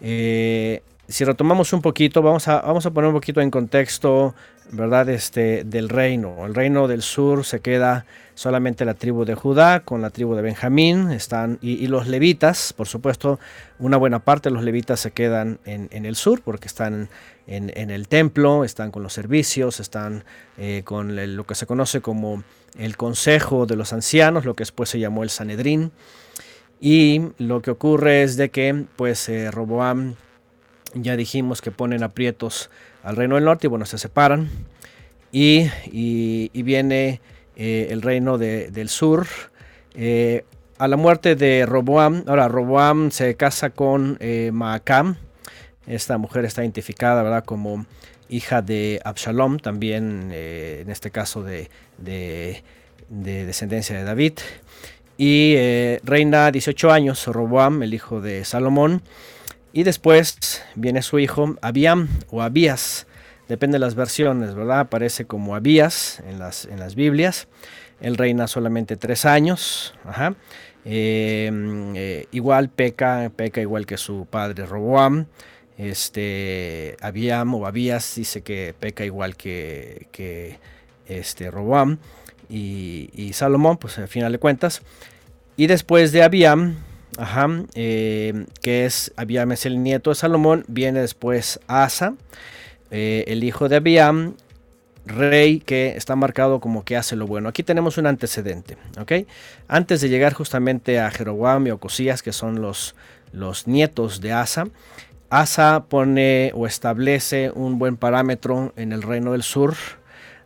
eh, 0.02 0.84
si 1.08 1.24
retomamos 1.24 1.74
un 1.74 1.82
poquito, 1.82 2.22
vamos 2.22 2.48
a, 2.48 2.62
vamos 2.62 2.86
a 2.86 2.92
poner 2.92 3.08
un 3.08 3.16
poquito 3.16 3.42
en 3.42 3.50
contexto, 3.50 4.36
¿verdad? 4.72 5.10
Este, 5.10 5.64
del 5.64 5.90
reino. 5.90 6.46
El 6.46 6.56
reino 6.56 6.88
del 6.88 7.02
sur 7.02 7.46
se 7.46 7.60
queda 7.60 8.06
solamente 8.34 8.86
la 8.86 8.94
tribu 8.94 9.26
de 9.26 9.36
Judá 9.36 9.82
con 9.82 10.02
la 10.02 10.10
tribu 10.10 10.36
de 10.36 10.42
Benjamín, 10.42 11.12
están, 11.12 11.58
y, 11.62 11.88
los 11.88 12.08
levitas, 12.08 12.74
por 12.74 12.88
supuesto, 12.88 13.40
una 13.80 13.98
buena 13.98 14.20
parte 14.20 14.50
de 14.50 14.56
los 14.56 14.64
levitas 14.64 15.00
se 15.00 15.12
quedan 15.12 15.60
en, 15.66 15.88
en 15.92 16.06
el 16.06 16.16
sur 16.16 16.42
porque 16.42 16.68
están 16.68 17.10
en, 17.48 17.72
en 17.76 17.92
el 17.92 18.08
templo, 18.08 18.64
están 18.64 18.92
con 18.92 19.04
los 19.04 19.14
servicios, 19.14 19.80
están 19.80 20.26
eh, 20.58 20.82
con 20.84 21.36
lo 21.36 21.46
que 21.46 21.56
se 21.56 21.66
conoce 21.66 22.02
como 22.02 22.44
el 22.78 22.98
consejo 22.98 23.66
de 23.66 23.76
los 23.76 23.94
ancianos, 23.94 24.46
lo 24.46 24.54
que 24.54 24.64
después 24.64 24.90
se 24.90 25.00
llamó 25.00 25.24
el 25.24 25.30
Sanedrín. 25.30 25.92
Y 26.82 27.22
lo 27.38 27.62
que 27.62 27.72
ocurre 27.72 28.24
es 28.24 28.36
de 28.36 28.50
que, 28.50 28.86
pues, 28.98 29.30
eh, 29.30 29.50
Roboam, 29.50 30.16
ya 30.94 31.16
dijimos 31.16 31.62
que 31.62 31.72
ponen 31.72 32.04
aprietos 32.04 32.70
al 33.06 33.16
reino 33.16 33.36
del 33.36 33.46
norte 33.46 33.68
y 33.68 33.70
bueno, 33.70 33.86
se 33.86 33.98
separan. 33.98 34.50
Y, 35.32 35.70
viene 36.64 37.22
eh, 37.56 37.88
el 37.92 38.02
reino 38.02 38.38
de- 38.38 38.70
del 38.72 38.90
sur. 38.90 39.28
Eh, 39.94 40.44
a 40.78 40.88
la 40.88 40.98
muerte 40.98 41.36
de 41.36 41.66
Roboam, 41.66 42.24
ahora 42.28 42.48
Roboam 42.50 43.12
se 43.12 43.36
casa 43.36 43.70
con 43.70 44.18
eh, 44.20 44.50
Maacam. 44.54 45.16
Esta 45.88 46.18
mujer 46.18 46.44
está 46.46 46.64
identificada, 46.64 47.22
¿verdad? 47.24 47.46
Como 47.46 47.86
hija 48.28 48.62
de 48.62 49.00
Absalom, 49.06 49.60
también 49.60 50.30
eh, 50.34 50.80
en 50.82 50.90
este 50.90 51.12
caso 51.12 51.44
de, 51.44 51.70
de- 51.98 52.64
de 53.10 53.46
descendencia 53.46 53.96
de 53.98 54.04
David. 54.04 54.34
Y 55.18 55.56
reina 56.04 56.52
18 56.52 56.92
años 56.92 57.26
Roboam, 57.28 57.84
el 57.84 57.94
hijo 57.94 58.20
de 58.20 58.44
Salomón. 58.44 59.02
Y 59.76 59.84
después 59.84 60.64
viene 60.76 61.02
su 61.02 61.20
hijo 61.20 61.58
Abiam 61.62 62.08
o 62.32 62.42
Abías, 62.42 63.08
depende 63.50 63.76
de 63.76 63.80
las 63.80 63.94
versiones, 63.94 64.56
¿verdad? 64.56 64.80
Aparece 64.80 65.26
como 65.26 65.54
Abías 65.54 66.24
en 66.26 66.40
las, 66.40 66.64
en 66.64 66.80
las 66.80 66.96
Biblias. 66.96 67.50
Él 68.00 68.16
reina 68.16 68.48
solamente 68.48 68.96
tres 68.96 69.26
años. 69.26 69.94
Ajá. 70.06 70.34
Eh, 70.86 72.26
igual 72.32 72.70
peca, 72.70 73.30
peca 73.36 73.60
igual 73.60 73.86
que 73.86 73.98
su 73.98 74.26
padre 74.30 74.66
Roboam. 74.66 75.26
Este, 75.78 76.96
Abiam 77.02 77.54
o 77.56 77.66
Abías 77.66 78.16
dice 78.16 78.44
que 78.44 78.74
peca 78.80 79.04
igual 79.04 79.36
que, 79.36 80.08
que 80.14 80.58
este, 81.06 81.52
Roboam. 81.52 81.98
Y, 82.48 83.10
y 83.14 83.34
Salomón, 83.34 83.76
pues 83.76 83.98
al 83.98 84.08
final 84.08 84.32
de 84.32 84.38
cuentas. 84.38 84.84
Y 85.58 85.68
después 85.68 86.14
de 86.14 86.24
Abiam, 86.24 86.78
ajá, 87.18 87.48
eh, 87.76 88.46
que 88.62 88.86
es 88.86 89.12
Abiam 89.16 89.52
es 89.52 89.66
el 89.66 89.82
nieto 89.84 90.10
de 90.12 90.16
Salomón, 90.16 90.66
viene 90.68 91.02
después 91.02 91.60
Asa. 91.68 92.16
eh, 92.92 93.24
el 93.28 93.44
hijo 93.44 93.68
de 93.70 93.78
Abiam, 93.78 94.36
rey 95.06 95.60
que 95.60 95.96
está 95.96 96.16
marcado 96.16 96.60
como 96.60 96.84
que 96.84 96.98
hace 96.98 97.16
lo 97.16 97.28
bueno. 97.28 97.50
Aquí 97.50 97.64
tenemos 97.64 97.98
un 97.98 98.08
antecedente, 98.08 98.78
¿ok? 99.00 99.28
Antes 99.68 100.02
de 100.02 100.10
llegar 100.10 100.34
justamente 100.34 101.00
a 101.00 101.12
Jeroboam 101.12 101.68
y 101.68 101.72
Ocosías, 101.72 102.24
que 102.24 102.34
son 102.34 102.62
los, 102.62 102.96
los 103.32 103.68
nietos 103.68 104.22
de 104.22 104.34
Asa, 104.34 104.68
Asa 105.30 105.86
pone 105.90 106.52
o 106.56 106.68
establece 106.68 107.52
un 107.54 107.80
buen 107.80 107.98
parámetro 107.98 108.74
en 108.78 108.94
el 108.94 109.02
reino 109.02 109.32
del 109.34 109.44
sur. 109.44 109.76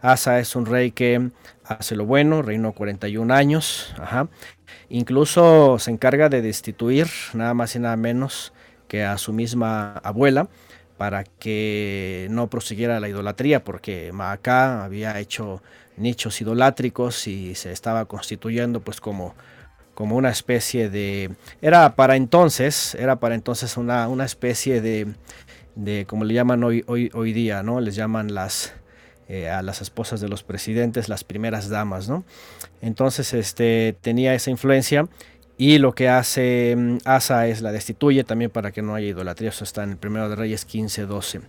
Asa 0.01 0.39
es 0.39 0.55
un 0.55 0.65
rey 0.65 0.91
que 0.91 1.29
hace 1.65 1.95
lo 1.95 2.05
bueno, 2.05 2.41
reinó 2.41 2.71
41 2.73 3.34
años, 3.34 3.93
ajá. 3.99 4.27
Incluso 4.89 5.78
se 5.80 5.91
encarga 5.91 6.30
de 6.30 6.41
destituir 6.41 7.08
nada 7.34 7.54
más 7.54 7.75
y 7.75 7.80
nada 7.80 7.95
menos 7.95 8.54
que 8.88 9.04
a 9.04 9.17
su 9.17 9.34
misma 9.34 9.93
abuela 9.97 10.47
para 10.97 11.23
que 11.23 12.28
no 12.30 12.49
prosiguiera 12.49 12.99
la 12.99 13.08
idolatría, 13.08 13.63
porque 13.63 14.12
Maacá 14.12 14.84
había 14.84 15.17
hecho 15.19 15.62
nichos 15.95 16.41
idolátricos 16.41 17.28
y 17.28 17.56
se 17.56 17.71
estaba 17.71 18.06
constituyendo 18.06 18.82
pues 18.82 18.99
como, 18.99 19.36
como 19.93 20.17
una 20.17 20.30
especie 20.30 20.89
de... 20.89 21.32
Era 21.62 21.95
para 21.95 22.15
entonces, 22.15 22.95
era 22.95 23.19
para 23.19 23.36
entonces 23.36 23.78
una, 23.78 24.08
una 24.08 24.25
especie 24.25 24.82
de, 24.82 25.08
de, 25.75 26.06
como 26.06 26.25
le 26.25 26.34
llaman 26.34 26.63
hoy, 26.63 26.84
hoy, 26.88 27.12
hoy 27.13 27.32
día, 27.32 27.63
¿no? 27.63 27.80
Les 27.80 27.95
llaman 27.95 28.34
las... 28.34 28.73
eh, 29.29 29.47
a 29.47 29.61
las 29.61 29.81
esposas 29.81 30.19
de 30.21 30.27
los 30.27 30.43
presidentes, 30.43 31.07
las 31.07 31.23
primeras 31.23 31.69
damas, 31.69 32.09
¿no? 32.09 32.23
Entonces, 32.81 33.33
este, 33.33 33.95
tenía 34.01 34.33
esa 34.33 34.49
influencia 34.49 35.07
y 35.55 35.77
lo 35.77 35.93
que 35.93 36.09
hace 36.09 36.73
mm, 36.75 36.97
Asa 37.05 37.45
es 37.47 37.61
la 37.61 37.71
destituye 37.71 38.23
también 38.23 38.49
para 38.49 38.71
que 38.71 38.81
no 38.81 38.95
haya 38.95 39.07
idolatría. 39.07 39.49
Eso 39.49 39.65
está 39.65 39.83
en 39.83 39.91
el 39.91 39.97
primero 39.97 40.29
de 40.29 40.35
Reyes 40.35 40.65
15, 40.65 41.05
12. 41.05 41.41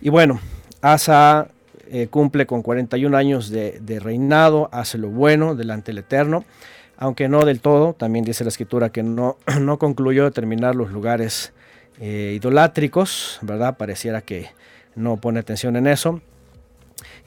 Y 0.00 0.10
bueno, 0.10 0.40
Asa 0.80 1.48
eh, 1.90 2.08
cumple 2.08 2.46
con 2.46 2.62
41 2.62 3.16
años 3.16 3.50
de, 3.50 4.00
reinado, 4.00 4.68
hace 4.70 4.96
lo 4.96 5.08
bueno 5.08 5.54
delante 5.54 5.90
del 5.90 5.98
Eterno, 5.98 6.44
aunque 6.96 7.28
no 7.28 7.44
del 7.44 7.60
todo. 7.60 7.94
También 7.94 8.24
dice 8.24 8.44
la 8.44 8.48
escritura 8.48 8.90
que 8.90 9.02
no, 9.02 9.38
no 9.60 9.78
concluyó 9.78 10.24
de 10.24 10.30
terminar 10.30 10.74
los 10.76 10.92
lugares 10.92 11.52
eh, 12.00 12.34
idolátricos, 12.36 13.38
¿verdad? 13.42 13.76
Pareciera 13.76 14.20
que 14.20 14.50
no 14.94 15.16
pone 15.16 15.40
atención 15.40 15.76
en 15.76 15.86
eso. 15.86 16.20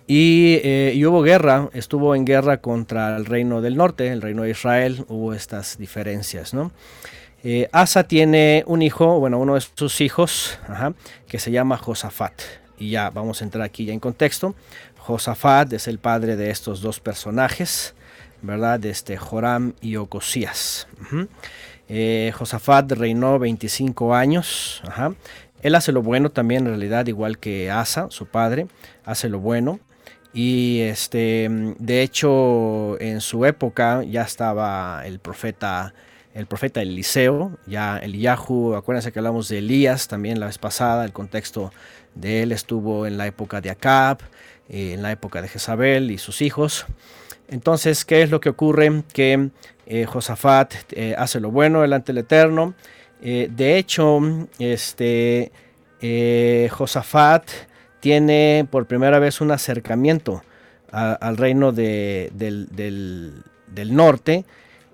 Y, 0.08 0.60
eh, 0.64 0.94
y 0.96 1.06
hubo 1.06 1.22
guerra, 1.24 1.70
estuvo 1.74 2.16
en 2.16 2.26
guerra 2.26 2.58
contra 2.58 3.16
el 3.18 3.26
reino 3.26 3.62
del 3.62 3.76
norte, 3.76 4.12
el 4.12 4.22
reino 4.22 4.44
de 4.44 4.52
Israel, 4.52 5.04
hubo 5.08 5.34
estas 5.34 5.78
diferencias, 5.78 6.54
¿no? 6.54 6.72
Eh, 7.48 7.70
Asa 7.72 8.06
tiene 8.06 8.64
un 8.66 8.82
hijo, 8.82 9.20
bueno, 9.20 9.38
uno 9.38 9.54
de 9.54 9.62
sus 9.62 10.02
hijos, 10.02 10.58
que 11.28 11.38
se 11.38 11.52
llama 11.52 11.78
Josafat. 11.78 12.34
Y 12.80 12.90
ya 12.90 13.12
vamos 13.12 13.42
a 13.42 13.46
entrar 13.46 13.64
aquí 13.64 13.86
ya 13.86 13.94
en 13.94 14.00
contexto. 14.00 14.56
Josafat 14.98 15.72
es 15.74 15.88
el 15.88 16.00
padre 16.00 16.38
de 16.38 16.50
estos 16.50 16.82
dos 16.82 17.00
personajes, 17.00 17.94
¿verdad? 18.42 18.80
De 18.80 18.90
este 18.90 19.18
Joram 19.18 19.74
y 19.80 19.96
Ocosías. 19.98 20.88
Eh, 21.88 22.34
Josafat 22.36 22.92
reinó 22.94 23.38
25 23.38 24.16
años. 24.16 24.82
Él 25.66 25.74
hace 25.74 25.92
lo 25.92 26.04
bueno 26.04 26.30
también, 26.30 26.68
en 26.68 26.74
realidad, 26.74 27.08
igual 27.08 27.40
que 27.40 27.72
Asa, 27.72 28.06
su 28.12 28.28
padre, 28.28 28.68
hace 29.04 29.30
lo 29.30 29.40
bueno. 29.40 29.80
Y 30.32 30.82
este, 30.82 31.50
de 31.80 32.04
hecho, 32.04 33.02
en 33.02 33.20
su 33.20 33.48
época 33.48 34.04
ya 34.04 34.22
estaba 34.22 35.02
el 35.08 35.18
profeta, 35.18 35.96
el 36.36 36.46
profeta 36.46 36.84
Eliseo, 36.84 37.58
ya 37.66 37.98
Eliyahu, 37.98 38.76
acuérdense 38.76 39.12
que 39.12 39.18
hablamos 39.18 39.50
de 39.50 39.58
Elías 39.58 40.08
también 40.08 40.40
la 40.40 40.46
vez 40.46 40.60
pasada, 40.60 41.04
el 41.04 41.14
contexto 41.14 41.74
de 42.14 42.44
él 42.44 42.52
estuvo 42.52 43.08
en 43.08 43.18
la 43.18 43.26
época 43.26 43.60
de 43.60 43.72
Acab, 43.72 44.20
eh, 44.70 44.94
en 44.94 45.02
la 45.02 45.12
época 45.12 45.42
de 45.42 45.48
Jezabel 45.48 46.12
y 46.12 46.20
sus 46.20 46.44
hijos. 46.44 46.86
Entonces, 47.48 48.06
¿qué 48.06 48.22
es 48.22 48.30
lo 48.30 48.40
que 48.40 48.50
ocurre? 48.50 49.02
Que 49.12 49.50
eh, 49.88 50.06
Josafat 50.06 50.76
eh, 50.92 51.16
hace 51.18 51.40
lo 51.40 51.50
bueno 51.50 51.82
delante 51.82 52.14
del 52.14 52.20
Eterno. 52.20 52.76
Eh, 53.28 53.50
de 53.50 53.80
hecho, 53.80 54.20
este, 54.60 55.52
eh, 56.00 56.70
Josafat 56.72 57.50
tiene 58.00 58.68
por 58.70 58.86
primera 58.86 59.18
vez 59.18 59.42
un 59.42 59.50
acercamiento 59.50 60.44
al 60.92 61.36
reino 61.38 61.72
de- 61.72 62.30
del, 62.36 62.68
del- 62.72 63.42
del 63.68 63.96
norte, 63.96 64.46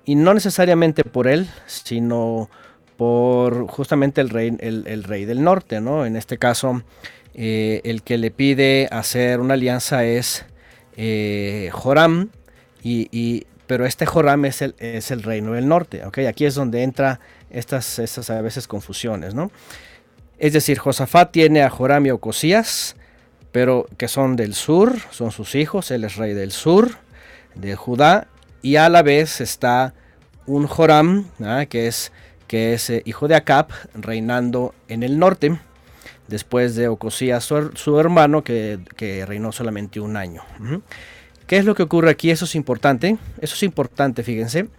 y 0.05 0.15
no 0.15 0.33
necesariamente 0.33 1.03
por 1.03 1.27
él, 1.27 1.47
sino 1.67 2.49
por 2.95 3.67
justamente 3.67 4.21
el 4.21 4.29
rey, 4.29 4.55
el, 4.61 4.85
el 4.87 5.03
rey 5.03 5.25
del 5.25 5.43
norte, 5.43 5.81
¿no? 5.81 6.05
En 6.05 6.15
este 6.15 6.37
caso, 6.37 6.81
eh, 7.35 7.81
el 7.83 8.01
que 8.01 8.17
le 8.17 8.31
pide 8.31 8.87
hacer 8.91 9.41
una 9.41 9.55
alianza 9.55 10.05
es 10.05 10.45
Joram, 11.71 12.29
y, 12.81 13.09
y- 13.11 13.45
pero 13.67 13.85
este 13.85 14.05
Joram 14.05 14.45
es 14.45 14.61
el, 14.61 14.73
es 14.79 15.11
el 15.11 15.21
reino 15.21 15.51
del 15.53 15.67
norte, 15.67 16.03
¿ok? 16.05 16.19
Aquí 16.29 16.45
es 16.45 16.55
donde 16.55 16.83
entra 16.83 17.19
estas, 17.51 17.99
estas 17.99 18.29
a 18.29 18.41
veces 18.41 18.67
confusiones, 18.67 19.33
¿no? 19.33 19.51
Es 20.37 20.53
decir, 20.53 20.79
Josafat 20.79 21.31
tiene 21.31 21.61
a 21.61 21.69
Joram 21.69 22.05
y 22.05 22.09
a 22.09 22.15
Ocosías, 22.15 22.95
pero 23.51 23.87
que 23.97 24.07
son 24.07 24.35
del 24.35 24.55
sur, 24.55 24.97
son 25.11 25.31
sus 25.31 25.55
hijos, 25.55 25.91
él 25.91 26.03
es 26.03 26.15
rey 26.15 26.33
del 26.33 26.51
sur, 26.51 26.97
de 27.55 27.75
Judá, 27.75 28.27
y 28.61 28.77
a 28.77 28.89
la 28.89 29.03
vez 29.03 29.41
está 29.41 29.93
un 30.45 30.67
Joram, 30.67 31.27
¿ah? 31.43 31.65
que 31.69 31.87
es, 31.87 32.11
que 32.47 32.73
es 32.73 32.89
eh, 32.89 33.03
hijo 33.05 33.27
de 33.27 33.35
Acab, 33.35 33.67
reinando 33.93 34.73
en 34.87 35.03
el 35.03 35.19
norte, 35.19 35.59
después 36.27 36.75
de 36.75 36.87
Ocosías, 36.87 37.43
su, 37.43 37.71
su 37.75 37.99
hermano, 37.99 38.43
que, 38.43 38.79
que 38.95 39.25
reinó 39.25 39.51
solamente 39.51 39.99
un 39.99 40.17
año. 40.17 40.43
¿Qué 41.45 41.57
es 41.57 41.65
lo 41.65 41.75
que 41.75 41.83
ocurre 41.83 42.09
aquí? 42.09 42.31
Eso 42.31 42.45
es 42.45 42.55
importante, 42.55 43.17
eso 43.41 43.55
es 43.55 43.63
importante, 43.63 44.23
fíjense. 44.23 44.69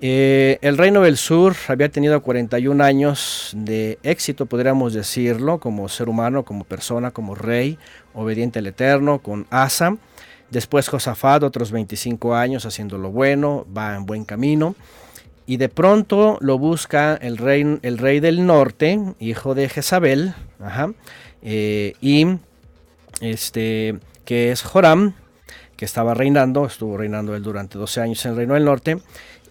Eh, 0.00 0.58
el 0.60 0.76
reino 0.76 1.00
del 1.02 1.16
sur 1.16 1.56
había 1.68 1.88
tenido 1.88 2.20
41 2.20 2.84
años 2.84 3.52
de 3.56 3.98
éxito, 4.02 4.44
podríamos 4.44 4.92
decirlo, 4.92 5.58
como 5.58 5.88
ser 5.88 6.08
humano, 6.08 6.44
como 6.44 6.64
persona, 6.64 7.10
como 7.12 7.34
rey, 7.34 7.78
obediente 8.12 8.58
al 8.58 8.66
Eterno, 8.66 9.20
con 9.20 9.46
Asa. 9.50 9.96
Después 10.50 10.88
Josafat, 10.88 11.42
otros 11.42 11.72
25 11.72 12.34
años 12.34 12.66
haciendo 12.66 12.98
lo 12.98 13.10
bueno, 13.10 13.66
va 13.76 13.96
en 13.96 14.04
buen 14.04 14.24
camino. 14.24 14.74
Y 15.46 15.56
de 15.56 15.68
pronto 15.68 16.38
lo 16.40 16.58
busca 16.58 17.14
el 17.14 17.38
rey, 17.38 17.78
el 17.82 17.98
rey 17.98 18.20
del 18.20 18.46
norte, 18.46 19.00
hijo 19.18 19.54
de 19.54 19.68
Jezabel, 19.68 20.34
eh, 21.42 21.94
y 22.00 22.26
este, 23.20 23.98
que 24.24 24.50
es 24.50 24.62
Joram, 24.62 25.14
que 25.76 25.84
estaba 25.84 26.14
reinando, 26.14 26.66
estuvo 26.66 26.96
reinando 26.96 27.36
él 27.36 27.42
durante 27.42 27.78
12 27.78 28.00
años 28.00 28.24
en 28.24 28.32
el 28.32 28.36
reino 28.38 28.54
del 28.54 28.64
norte, 28.64 28.98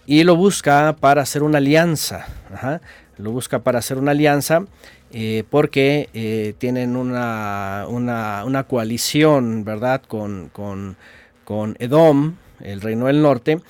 y 0.06 0.24
lo 0.24 0.36
busca 0.36 0.96
para 0.98 1.22
hacer 1.22 1.42
una 1.42 1.58
alianza. 1.58 2.26
ajá, 2.52 2.80
Lo 3.18 3.30
busca 3.32 3.60
para 3.60 3.78
hacer 3.80 3.98
una 3.98 4.12
alianza 4.12 4.64
eh, 5.12 5.44
porque 5.50 6.08
eh, 6.14 6.54
tienen 6.58 6.96
una, 6.96 7.86
una, 7.88 8.44
una 8.44 8.64
coalición, 8.64 9.64
¿verdad? 9.64 10.02
Con, 10.06 10.48
con, 10.52 10.96
con 11.44 11.76
Edom, 11.78 12.36
el 12.60 12.80
reino 12.80 13.06
del 13.06 13.22
norte, 13.22 13.60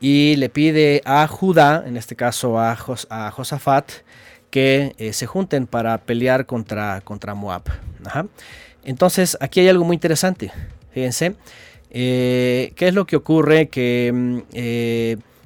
y 0.00 0.36
le 0.36 0.48
pide 0.48 1.00
a 1.04 1.26
Judá, 1.28 1.84
en 1.86 1.96
este 1.96 2.16
caso 2.16 2.58
a, 2.60 2.76
Jos- 2.76 3.06
a 3.10 3.30
Josafat, 3.30 3.90
que 4.50 4.94
eh, 4.98 5.12
se 5.12 5.26
junten 5.26 5.66
para 5.66 5.98
pelear 5.98 6.44
contra, 6.46 7.00
contra 7.02 7.34
Moab. 7.34 7.62
Entonces, 8.84 9.36
aquí 9.40 9.60
hay 9.60 9.68
algo 9.68 9.84
muy 9.84 9.94
interesante. 9.94 10.52
Fíjense, 10.92 11.34
¿qué 11.90 12.72
es 12.76 12.94
lo 12.94 13.06
que 13.06 13.16
ocurre? 13.16 13.68
Que, 13.68 14.10
mm, 14.12 14.38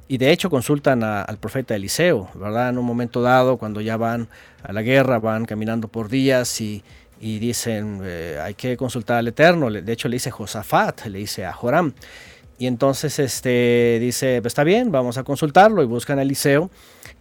y 0.08 0.18
de 0.18 0.30
hecho 0.30 0.50
consultan 0.50 1.02
a- 1.02 1.22
al 1.22 1.38
profeta 1.38 1.74
Eliseo, 1.74 2.30
¿verdad? 2.34 2.68
En 2.70 2.78
un 2.78 2.84
momento 2.84 3.22
dado, 3.22 3.56
cuando 3.56 3.80
ya 3.80 3.96
van 3.96 4.28
a 4.62 4.72
la 4.72 4.82
guerra, 4.82 5.18
van 5.18 5.44
caminando 5.44 5.88
por 5.88 6.08
días 6.08 6.60
y, 6.60 6.82
y 7.20 7.38
dicen, 7.38 8.00
eh, 8.04 8.38
hay 8.42 8.54
que 8.54 8.76
consultar 8.76 9.18
al 9.18 9.28
Eterno. 9.28 9.70
De 9.70 9.92
hecho, 9.92 10.08
le 10.08 10.16
dice 10.16 10.30
Josafat, 10.30 11.06
le 11.06 11.18
dice 11.18 11.44
a 11.44 11.52
Joram. 11.52 11.92
Y 12.58 12.66
entonces 12.66 13.18
este, 13.18 13.98
dice, 14.00 14.40
"Pues 14.40 14.52
está 14.52 14.64
bien, 14.64 14.90
vamos 14.90 15.18
a 15.18 15.24
consultarlo 15.24 15.82
y 15.82 15.86
buscan 15.86 16.18
a 16.18 16.22
Eliseo. 16.22 16.70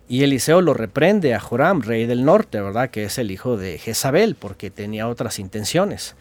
Y 0.08 0.24
Eliseo 0.24 0.62
lo 0.62 0.74
reprende 0.74 1.34
a 1.34 1.40
Joram, 1.40 1.82
rey 1.82 2.06
del 2.06 2.24
norte, 2.24 2.62
¿verdad? 2.62 2.90
Que 2.92 3.06
es 3.06 3.18
el 3.18 3.32
hijo 3.32 3.58
de 3.58 3.78
Jezabel, 3.80 4.36
porque 4.36 4.70
tenía 4.70 5.08
otras 5.08 5.40
intenciones. 5.40 6.16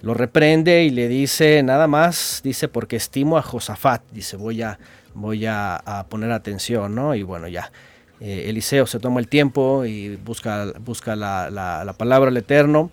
Lo 0.00 0.14
reprende 0.14 0.84
y 0.84 0.90
le 0.90 1.08
dice 1.08 1.62
nada 1.62 1.86
más, 1.88 2.40
dice, 2.44 2.68
porque 2.68 2.96
estimo 2.96 3.36
a 3.36 3.42
Josafat, 3.42 4.02
dice, 4.12 4.36
voy 4.36 4.62
a, 4.62 4.78
voy 5.16 5.46
a, 5.46 5.82
poner 6.08 6.30
atención, 6.30 6.94
¿no? 6.94 7.14
Y 7.14 7.22
bueno, 7.22 7.48
ya. 7.48 7.72
eh, 8.20 8.44
Eliseo 8.48 8.86
se 8.86 8.98
toma 8.98 9.20
el 9.20 9.28
tiempo 9.28 9.84
y 9.84 10.16
busca, 10.16 10.72
busca 10.80 11.16
la, 11.16 11.50
la- 11.50 11.84
la 11.84 11.92
palabra 11.92 12.26
del 12.30 12.36
Eterno 12.38 12.90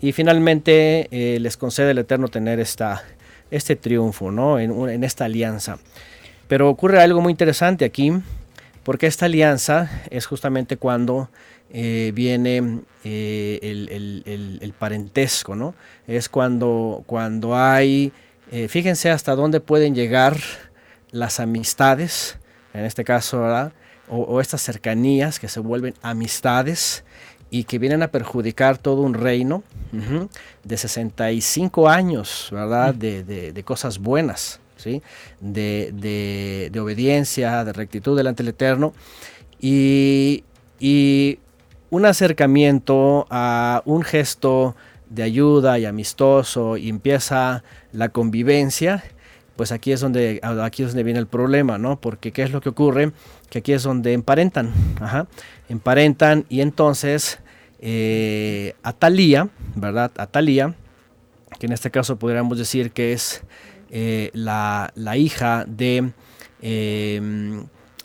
y 0.00 0.12
finalmente 0.12 1.08
eh, 1.10 1.38
les 1.40 1.56
concede 1.56 1.92
el 1.92 1.98
Eterno 1.98 2.28
tener 2.28 2.58
esta, 2.60 3.02
este 3.50 3.76
triunfo, 3.76 4.30
¿no? 4.30 4.58
En, 4.58 4.70
en 4.88 5.04
esta 5.04 5.24
alianza. 5.26 5.78
Pero 6.48 6.68
ocurre 6.68 7.00
algo 7.00 7.20
muy 7.20 7.30
interesante 7.30 7.84
aquí, 7.84 8.12
porque 8.82 9.06
esta 9.06 9.26
alianza 9.26 9.90
es 10.10 10.26
justamente 10.26 10.76
cuando 10.76 11.28
eh, 11.72 12.12
viene 12.14 12.58
el, 13.04 13.88
el- 13.90 14.58
el- 14.60 14.72
parentesco, 14.78 15.54
¿no? 15.56 15.74
Es 16.06 16.28
cuando, 16.28 17.02
cuando 17.06 17.56
hay, 17.56 18.12
fíjense 18.68 19.10
hasta 19.10 19.34
dónde 19.34 19.60
pueden 19.60 19.94
llegar 19.94 20.36
las 21.14 21.38
amistades, 21.40 22.38
en 22.74 22.84
este 22.84 23.04
caso, 23.04 23.40
¿verdad? 23.40 23.72
O, 24.08 24.18
o 24.18 24.40
estas 24.40 24.60
cercanías 24.62 25.38
que 25.38 25.48
se 25.48 25.60
vuelven 25.60 25.94
amistades 26.02 27.04
y 27.50 27.64
que 27.64 27.78
vienen 27.78 28.02
a 28.02 28.08
perjudicar 28.08 28.78
todo 28.78 29.02
un 29.02 29.14
reino 29.14 29.62
ujú, 29.92 30.28
de 30.64 30.76
65 30.76 31.88
años, 31.88 32.48
¿verdad? 32.50 32.94
De, 32.94 33.22
de- 33.22 33.52
de 33.52 33.62
cosas 33.62 33.98
buenas, 33.98 34.60
¿sí? 34.76 35.02
De, 35.40 35.92
de- 35.94 36.68
de 36.72 36.80
obediencia, 36.80 37.64
de 37.64 37.72
rectitud 37.72 38.16
delante 38.16 38.42
del 38.42 38.50
Eterno. 38.50 38.92
Y, 39.60 40.42
y 40.80 41.38
un 41.90 42.04
acercamiento 42.06 43.26
a 43.30 43.82
un 43.84 44.02
gesto 44.02 44.74
de 45.08 45.22
ayuda 45.22 45.78
y 45.78 45.84
amistoso 45.84 46.76
y 46.76 46.88
empieza 46.88 47.62
la 47.92 48.08
convivencia, 48.08 49.04
pues 49.56 49.72
aquí 49.72 49.92
es 49.92 50.00
donde 50.00 50.40
aquí 50.42 50.82
es 50.82 50.88
donde 50.90 51.02
viene 51.04 51.18
el 51.20 51.26
problema, 51.26 51.78
¿no? 51.78 52.00
Porque 52.00 52.32
qué 52.32 52.42
es 52.42 52.50
lo 52.50 52.60
que 52.60 52.70
ocurre, 52.70 53.12
que 53.50 53.58
aquí 53.58 53.72
es 53.72 53.82
donde 53.82 54.12
emparentan, 54.12 54.72
ajá, 55.00 55.26
emparentan 55.68 56.44
y 56.48 56.60
entonces 56.60 57.38
eh, 57.80 58.74
Atalía, 58.82 59.48
¿verdad? 59.74 60.10
Atalía, 60.16 60.74
que 61.58 61.66
en 61.66 61.72
este 61.72 61.90
caso 61.90 62.18
podríamos 62.18 62.58
decir 62.58 62.90
que 62.90 63.12
es 63.12 63.42
eh, 63.90 64.30
la, 64.32 64.92
la 64.96 65.16
hija 65.16 65.64
de 65.68 66.10
eh, 66.62 67.62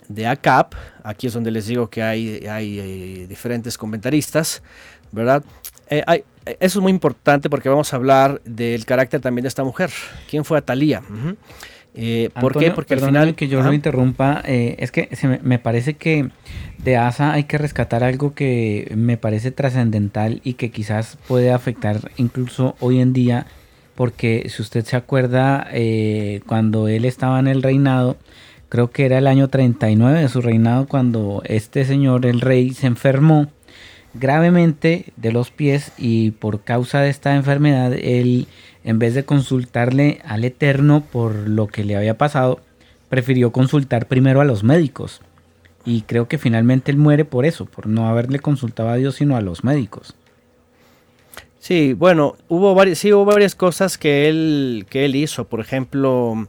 de 0.08 0.26
ACAP, 0.26 0.74
aquí 1.04 1.28
es 1.28 1.32
donde 1.34 1.52
les 1.52 1.66
digo 1.66 1.88
que 1.88 2.02
hay, 2.02 2.46
hay 2.48 2.80
eh, 2.80 3.26
diferentes 3.28 3.78
comentaristas, 3.78 4.60
¿verdad? 5.12 5.44
Hay- 6.06 6.24
eso 6.46 6.78
es 6.78 6.82
muy 6.82 6.90
importante 6.90 7.50
porque 7.50 7.68
vamos 7.68 7.92
a 7.92 7.96
hablar 7.96 8.40
del 8.44 8.84
carácter 8.86 9.20
también 9.20 9.42
de 9.42 9.48
esta 9.48 9.64
mujer. 9.64 9.90
¿Quién 10.28 10.44
fue 10.44 10.58
Atalía? 10.58 11.02
Eh, 11.94 12.30
¿Por 12.34 12.52
qué? 12.52 12.66
Antonio, 12.66 12.74
Porque 12.74 12.94
al 12.94 13.00
final... 13.00 13.34
que 13.34 13.48
yo 13.48 13.60
Ajá. 13.60 13.68
lo 13.68 13.74
interrumpa, 13.74 14.42
eh, 14.44 14.76
es 14.78 14.92
que 14.92 15.08
se 15.16 15.28
me, 15.28 15.40
me 15.42 15.58
parece 15.58 15.94
que 15.94 16.30
de 16.78 16.96
ASA 16.96 17.32
hay 17.32 17.44
que 17.44 17.58
rescatar 17.58 18.04
algo 18.04 18.34
que 18.34 18.92
me 18.96 19.16
parece 19.16 19.50
trascendental 19.50 20.40
y 20.44 20.54
que 20.54 20.70
quizás 20.70 21.18
puede 21.26 21.52
afectar 21.52 22.10
incluso 22.16 22.76
hoy 22.80 23.00
en 23.00 23.12
día, 23.12 23.46
porque 23.94 24.46
si 24.48 24.62
usted 24.62 24.84
se 24.84 24.96
acuerda, 24.96 25.66
eh, 25.72 26.40
cuando 26.46 26.88
él 26.88 27.04
estaba 27.04 27.38
en 27.38 27.48
el 27.48 27.62
reinado, 27.62 28.16
creo 28.68 28.90
que 28.90 29.04
era 29.04 29.18
el 29.18 29.26
año 29.26 29.48
39 29.48 30.20
de 30.20 30.28
su 30.28 30.40
reinado, 30.40 30.86
cuando 30.86 31.42
este 31.44 31.84
señor, 31.84 32.24
el 32.24 32.40
rey, 32.40 32.72
se 32.72 32.86
enfermó 32.86 33.48
gravemente 34.14 35.12
de 35.16 35.32
los 35.32 35.50
pies 35.50 35.92
y 35.96 36.32
por 36.32 36.62
causa 36.62 37.00
de 37.00 37.10
esta 37.10 37.36
enfermedad 37.36 37.92
él 37.92 38.48
en 38.82 38.98
vez 38.98 39.14
de 39.14 39.24
consultarle 39.24 40.20
al 40.24 40.44
Eterno 40.44 41.02
por 41.12 41.34
lo 41.34 41.66
que 41.66 41.84
le 41.84 41.96
había 41.96 42.18
pasado 42.18 42.60
prefirió 43.08 43.52
consultar 43.52 44.06
primero 44.06 44.40
a 44.40 44.44
los 44.44 44.64
médicos 44.64 45.20
y 45.84 46.02
creo 46.02 46.28
que 46.28 46.38
finalmente 46.38 46.90
él 46.90 46.96
muere 46.96 47.24
por 47.24 47.44
eso 47.46 47.66
por 47.66 47.86
no 47.86 48.08
haberle 48.08 48.40
consultado 48.40 48.88
a 48.88 48.96
Dios 48.96 49.14
sino 49.16 49.36
a 49.36 49.40
los 49.40 49.64
médicos 49.64 50.14
Sí, 51.60 51.92
bueno, 51.92 52.36
hubo 52.48 52.74
varias, 52.74 52.98
sí, 52.98 53.12
hubo 53.12 53.26
varias 53.26 53.54
cosas 53.54 53.98
que 53.98 54.30
él, 54.30 54.86
que 54.88 55.04
él 55.04 55.14
hizo. 55.14 55.44
Por 55.44 55.60
ejemplo, 55.60 56.48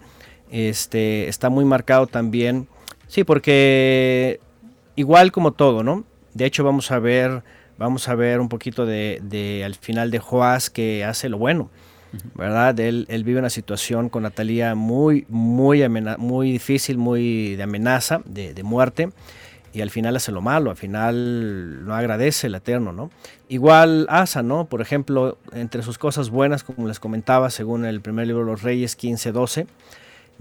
este, 0.50 1.28
está 1.28 1.50
muy 1.50 1.66
marcado 1.66 2.08
también. 2.08 2.70
Sí, 3.08 3.26
porque 3.26 4.40
igual 4.96 5.34
como 5.34 5.52
todo, 5.52 5.84
¿no? 5.84 6.06
De 6.34 6.46
hecho, 6.46 6.64
vamos 6.64 6.92
a 6.92 7.00
ver, 7.00 7.44
vamos 7.78 8.08
a 8.08 8.16
ver 8.16 8.40
un 8.40 8.50
poquito 8.50 8.86
de, 8.86 9.20
de 9.24 9.64
al 9.64 9.76
final 9.76 10.12
de 10.12 10.20
Joás 10.20 10.70
que 10.70 11.04
hace 11.04 11.30
lo 11.30 11.38
bueno, 11.38 11.70
¿verdad? 12.36 12.80
Él, 12.80 13.06
él 13.10 13.24
vive 13.24 13.40
una 13.40 13.50
situación 13.50 14.10
con 14.10 14.24
Natalia 14.24 14.76
muy, 14.76 15.26
muy, 15.30 15.88
muy 16.18 16.52
difícil, 16.52 16.98
muy 16.98 17.56
de 17.56 17.64
amenaza, 17.64 18.22
de, 18.26 18.54
de 18.54 18.64
muerte 18.64 19.10
y 19.74 19.82
al 19.82 19.90
final 19.90 20.16
hace 20.16 20.32
lo 20.32 20.42
malo, 20.42 20.70
al 20.70 20.78
final 20.78 21.86
no 21.86 21.96
agradece 21.96 22.48
el 22.48 22.56
Eterno, 22.56 22.92
¿no? 22.92 23.10
Igual 23.48 24.06
Asa, 24.10 24.44
¿no? 24.44 24.66
Por 24.66 24.82
ejemplo, 24.82 25.38
entre 25.54 25.82
sus 25.82 25.98
cosas 25.98 26.30
buenas, 26.30 26.64
como 26.64 26.88
les 26.88 27.00
comentaba, 27.00 27.50
según 27.50 27.86
el 27.86 28.02
primer 28.02 28.28
libro 28.28 28.44
de 28.44 28.52
los 28.52 28.64
Reyes 28.64 28.98
15-12, 28.98 29.68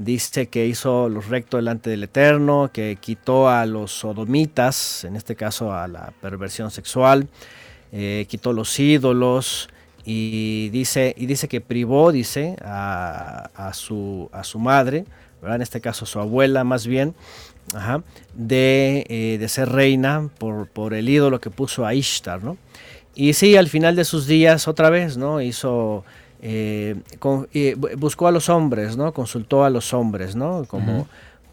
dice 0.04 0.48
que 0.48 0.66
hizo 0.66 1.10
lo 1.10 1.20
recto 1.20 1.58
delante 1.58 1.90
del 1.90 2.04
Eterno, 2.04 2.70
que 2.72 2.96
quitó 2.98 3.48
a 3.48 3.66
los 3.66 3.92
sodomitas, 3.92 5.04
en 5.04 5.14
este 5.14 5.36
caso 5.36 5.74
a 5.74 5.86
la 5.88 6.12
perversión 6.22 6.70
sexual, 6.70 7.28
eh, 7.92 8.24
quitó 8.28 8.54
los 8.54 8.78
ídolos 8.78 9.68
y 10.04 10.70
dice, 10.70 11.14
y 11.18 11.26
dice 11.26 11.48
que 11.48 11.60
privó, 11.60 12.12
dice, 12.12 12.56
a, 12.62 13.70
su, 13.74 14.30
a 14.32 14.42
su 14.42 14.58
madre, 14.58 15.04
¿verdad? 15.42 15.56
en 15.56 15.62
este 15.62 15.82
caso 15.82 16.06
su 16.06 16.18
abuela 16.18 16.64
más 16.64 16.86
bien, 16.86 17.14
de, 18.34 19.04
eh, 19.08 19.36
de 19.38 19.48
ser 19.48 19.68
reina 19.68 20.30
por, 20.38 20.66
por 20.68 20.94
el 20.94 21.10
ídolo 21.10 21.40
que 21.40 21.50
puso 21.50 21.84
a 21.84 21.94
Ishtar, 21.94 22.42
¿no? 22.42 22.56
Y 23.14 23.34
sí, 23.34 23.56
al 23.56 23.68
final 23.68 23.96
de 23.96 24.04
sus 24.04 24.26
días, 24.26 24.66
otra 24.66 24.88
vez, 24.88 25.16
¿no? 25.16 25.42
Hizo, 25.42 26.04
eh, 26.42 26.96
con- 27.18 27.48
eh, 27.52 27.74
bu- 27.76 27.96
buscó 27.96 28.26
a 28.26 28.32
los 28.32 28.48
hombres, 28.48 28.96
¿no? 28.96 29.12
Consultó 29.12 29.64
a 29.64 29.70
los 29.70 29.92
hombres, 29.92 30.36
¿no? 30.36 30.64
Como, 30.66 31.00
Ujú. 31.00 31.06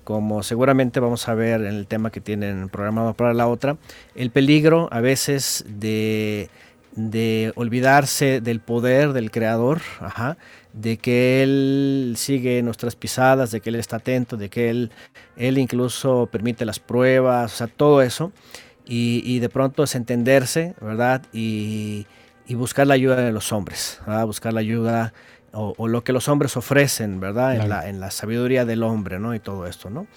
como 0.04 0.44
seguramente 0.44 1.00
vamos 1.00 1.28
a 1.28 1.34
ver 1.34 1.62
en 1.62 1.68
el 1.76 1.88
tema 1.88 2.10
que 2.12 2.22
tienen 2.22 2.70
programado 2.70 3.14
para 3.14 3.34
la 3.34 3.48
otra, 3.48 3.78
el 4.16 4.32
peligro 4.32 4.88
a 4.92 5.02
veces 5.02 5.66
de, 5.68 6.50
de 6.96 7.52
olvidarse 7.56 8.40
del 8.42 8.60
poder 8.62 9.14
del 9.14 9.30
creador, 9.32 9.82
ajá, 10.00 10.38
de 10.74 10.98
que 10.98 11.44
él 11.44 12.14
sigue 12.18 12.62
nuestras 12.62 12.96
pisadas, 12.96 13.52
de 13.52 13.60
que 13.62 13.70
él 13.70 13.76
está 13.76 13.98
atento, 13.98 14.38
de 14.38 14.50
que 14.50 14.70
él, 14.70 14.92
él 15.36 15.58
incluso 15.58 16.30
permite 16.32 16.66
las 16.66 16.80
pruebas, 16.80 17.54
o 17.54 17.58
sea, 17.58 17.68
todo 17.68 18.02
eso. 18.02 18.32
Y, 18.90 19.22
y 19.26 19.40
de 19.40 19.50
pronto 19.50 19.84
es 19.84 19.96
entenderse, 19.96 20.74
¿verdad? 20.80 21.22
Y, 21.34 22.06
y 22.48 22.56
buscar 22.56 22.88
la 22.88 22.94
ayuda 22.96 23.18
de 23.18 23.32
los 23.32 23.52
hombres, 23.52 24.00
¿verdad? 24.08 24.26
Buscar 24.26 24.54
la 24.54 24.62
ayuda 24.62 25.14
o, 25.52 25.74
o 25.78 25.88
lo 25.88 26.04
que 26.04 26.14
los 26.14 26.28
hombres 26.28 26.56
ofrecen, 26.58 27.20
¿verdad? 27.20 27.56
En, 27.56 27.70
la, 27.70 27.90
en 27.90 28.00
la 28.00 28.10
sabiduría 28.12 28.66
del 28.66 28.84
hombre, 28.84 29.20
¿no? 29.20 29.36
Y 29.36 29.40
todo 29.40 29.68
esto, 29.68 29.90
¿no? 29.90 30.08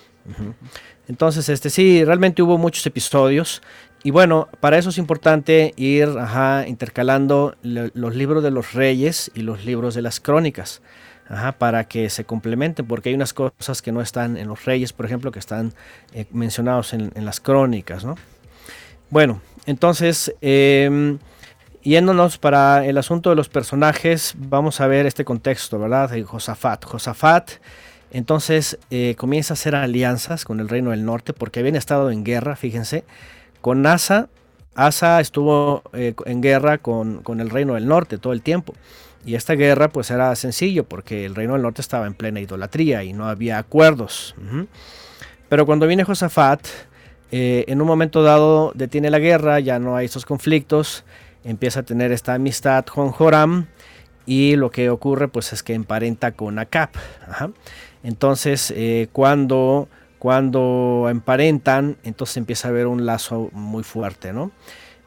Entonces, 1.08 1.48
este 1.48 1.70
sí, 1.70 2.04
realmente 2.04 2.42
hubo 2.42 2.58
muchos 2.58 2.86
episodios. 2.86 3.62
Y 4.02 4.12
bueno, 4.12 4.48
para 4.60 4.78
eso 4.78 4.90
es 4.90 4.98
importante 4.98 5.74
ir 5.76 6.08
ajá, 6.18 6.66
intercalando 6.66 7.54
le- 7.62 7.90
los 7.94 8.14
libros 8.14 8.42
de 8.42 8.50
los 8.50 8.72
reyes 8.72 9.30
y 9.34 9.42
los 9.42 9.64
libros 9.64 9.94
de 9.94 10.02
las 10.02 10.20
crónicas. 10.20 10.82
Ajá, 11.28 11.52
para 11.52 11.84
que 11.84 12.10
se 12.10 12.24
complementen, 12.24 12.86
porque 12.86 13.10
hay 13.10 13.14
unas 13.14 13.32
cosas 13.32 13.82
que 13.82 13.92
no 13.92 14.00
están 14.00 14.36
en 14.36 14.48
los 14.48 14.64
reyes, 14.64 14.92
por 14.92 15.06
ejemplo, 15.06 15.30
que 15.30 15.38
están 15.38 15.72
eh, 16.12 16.26
mencionados 16.32 16.92
en, 16.92 17.12
en 17.14 17.24
las 17.24 17.38
crónicas, 17.38 18.04
¿no? 18.04 18.16
Bueno, 19.10 19.40
entonces, 19.66 20.34
eh, 20.40 21.16
yéndonos 21.82 22.38
para 22.38 22.84
el 22.86 22.98
asunto 22.98 23.30
de 23.30 23.36
los 23.36 23.48
personajes, 23.48 24.34
vamos 24.36 24.80
a 24.80 24.86
ver 24.86 25.06
este 25.06 25.24
contexto, 25.24 25.78
¿verdad? 25.78 26.10
De 26.10 26.22
Josafat. 26.22 26.84
Josafat, 26.84 27.52
entonces, 28.10 28.78
eh, 28.90 29.14
comienza 29.16 29.52
a 29.52 29.56
hacer 29.56 29.74
alianzas 29.74 30.44
con 30.44 30.60
el 30.60 30.68
reino 30.68 30.90
del 30.90 31.04
norte, 31.04 31.32
porque 31.32 31.60
habían 31.60 31.76
estado 31.76 32.10
en 32.10 32.24
guerra, 32.24 32.56
fíjense, 32.56 33.04
con 33.60 33.86
Asa. 33.86 34.28
Asa 34.74 35.20
estuvo 35.20 35.82
eh, 35.92 36.14
en 36.26 36.40
guerra 36.40 36.78
con, 36.78 37.22
con 37.22 37.40
el 37.40 37.50
reino 37.50 37.74
del 37.74 37.86
norte 37.86 38.18
todo 38.18 38.32
el 38.32 38.42
tiempo. 38.42 38.74
Y 39.24 39.34
esta 39.34 39.54
guerra 39.54 39.88
pues 39.88 40.10
era 40.10 40.34
sencillo 40.34 40.84
porque 40.84 41.26
el 41.26 41.34
reino 41.34 41.52
del 41.52 41.62
norte 41.62 41.82
estaba 41.82 42.06
en 42.06 42.14
plena 42.14 42.40
idolatría 42.40 43.04
y 43.04 43.12
no 43.12 43.28
había 43.28 43.58
acuerdos. 43.58 44.34
Pero 45.48 45.66
cuando 45.66 45.86
viene 45.86 46.04
Josafat, 46.04 46.66
eh, 47.30 47.64
en 47.68 47.80
un 47.82 47.86
momento 47.86 48.22
dado 48.22 48.72
detiene 48.74 49.10
la 49.10 49.18
guerra, 49.18 49.60
ya 49.60 49.78
no 49.78 49.96
hay 49.96 50.06
esos 50.06 50.24
conflictos, 50.24 51.04
empieza 51.44 51.80
a 51.80 51.82
tener 51.82 52.12
esta 52.12 52.34
amistad 52.34 52.84
con 52.84 53.10
Joram 53.10 53.66
y 54.26 54.56
lo 54.56 54.70
que 54.70 54.90
ocurre 54.90 55.28
pues 55.28 55.52
es 55.52 55.62
que 55.62 55.74
emparenta 55.74 56.32
con 56.32 56.58
Acap. 56.58 56.94
Entonces 58.02 58.72
eh, 58.76 59.08
cuando, 59.12 59.88
cuando 60.18 61.08
emparentan, 61.10 61.96
entonces 62.02 62.36
empieza 62.36 62.68
a 62.68 62.70
haber 62.70 62.86
un 62.86 63.06
lazo 63.06 63.50
muy 63.52 63.82
fuerte, 63.82 64.32
¿no? 64.32 64.52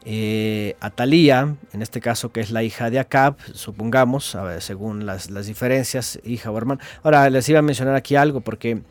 Eh, 0.06 0.76
Atalía, 0.80 1.56
en 1.72 1.80
este 1.80 2.02
caso 2.02 2.30
que 2.30 2.40
es 2.40 2.50
la 2.50 2.62
hija 2.62 2.90
de 2.90 2.98
Acab, 2.98 3.36
supongamos, 3.54 4.36
según 4.58 5.06
las, 5.06 5.30
las 5.30 5.46
diferencias, 5.46 6.20
hija 6.24 6.50
o 6.50 6.58
hermana. 6.58 6.84
Ahora 7.02 7.30
les 7.30 7.48
iba 7.48 7.60
a 7.60 7.62
mencionar 7.62 7.94
aquí 7.94 8.14
algo 8.14 8.42
porque 8.42 8.82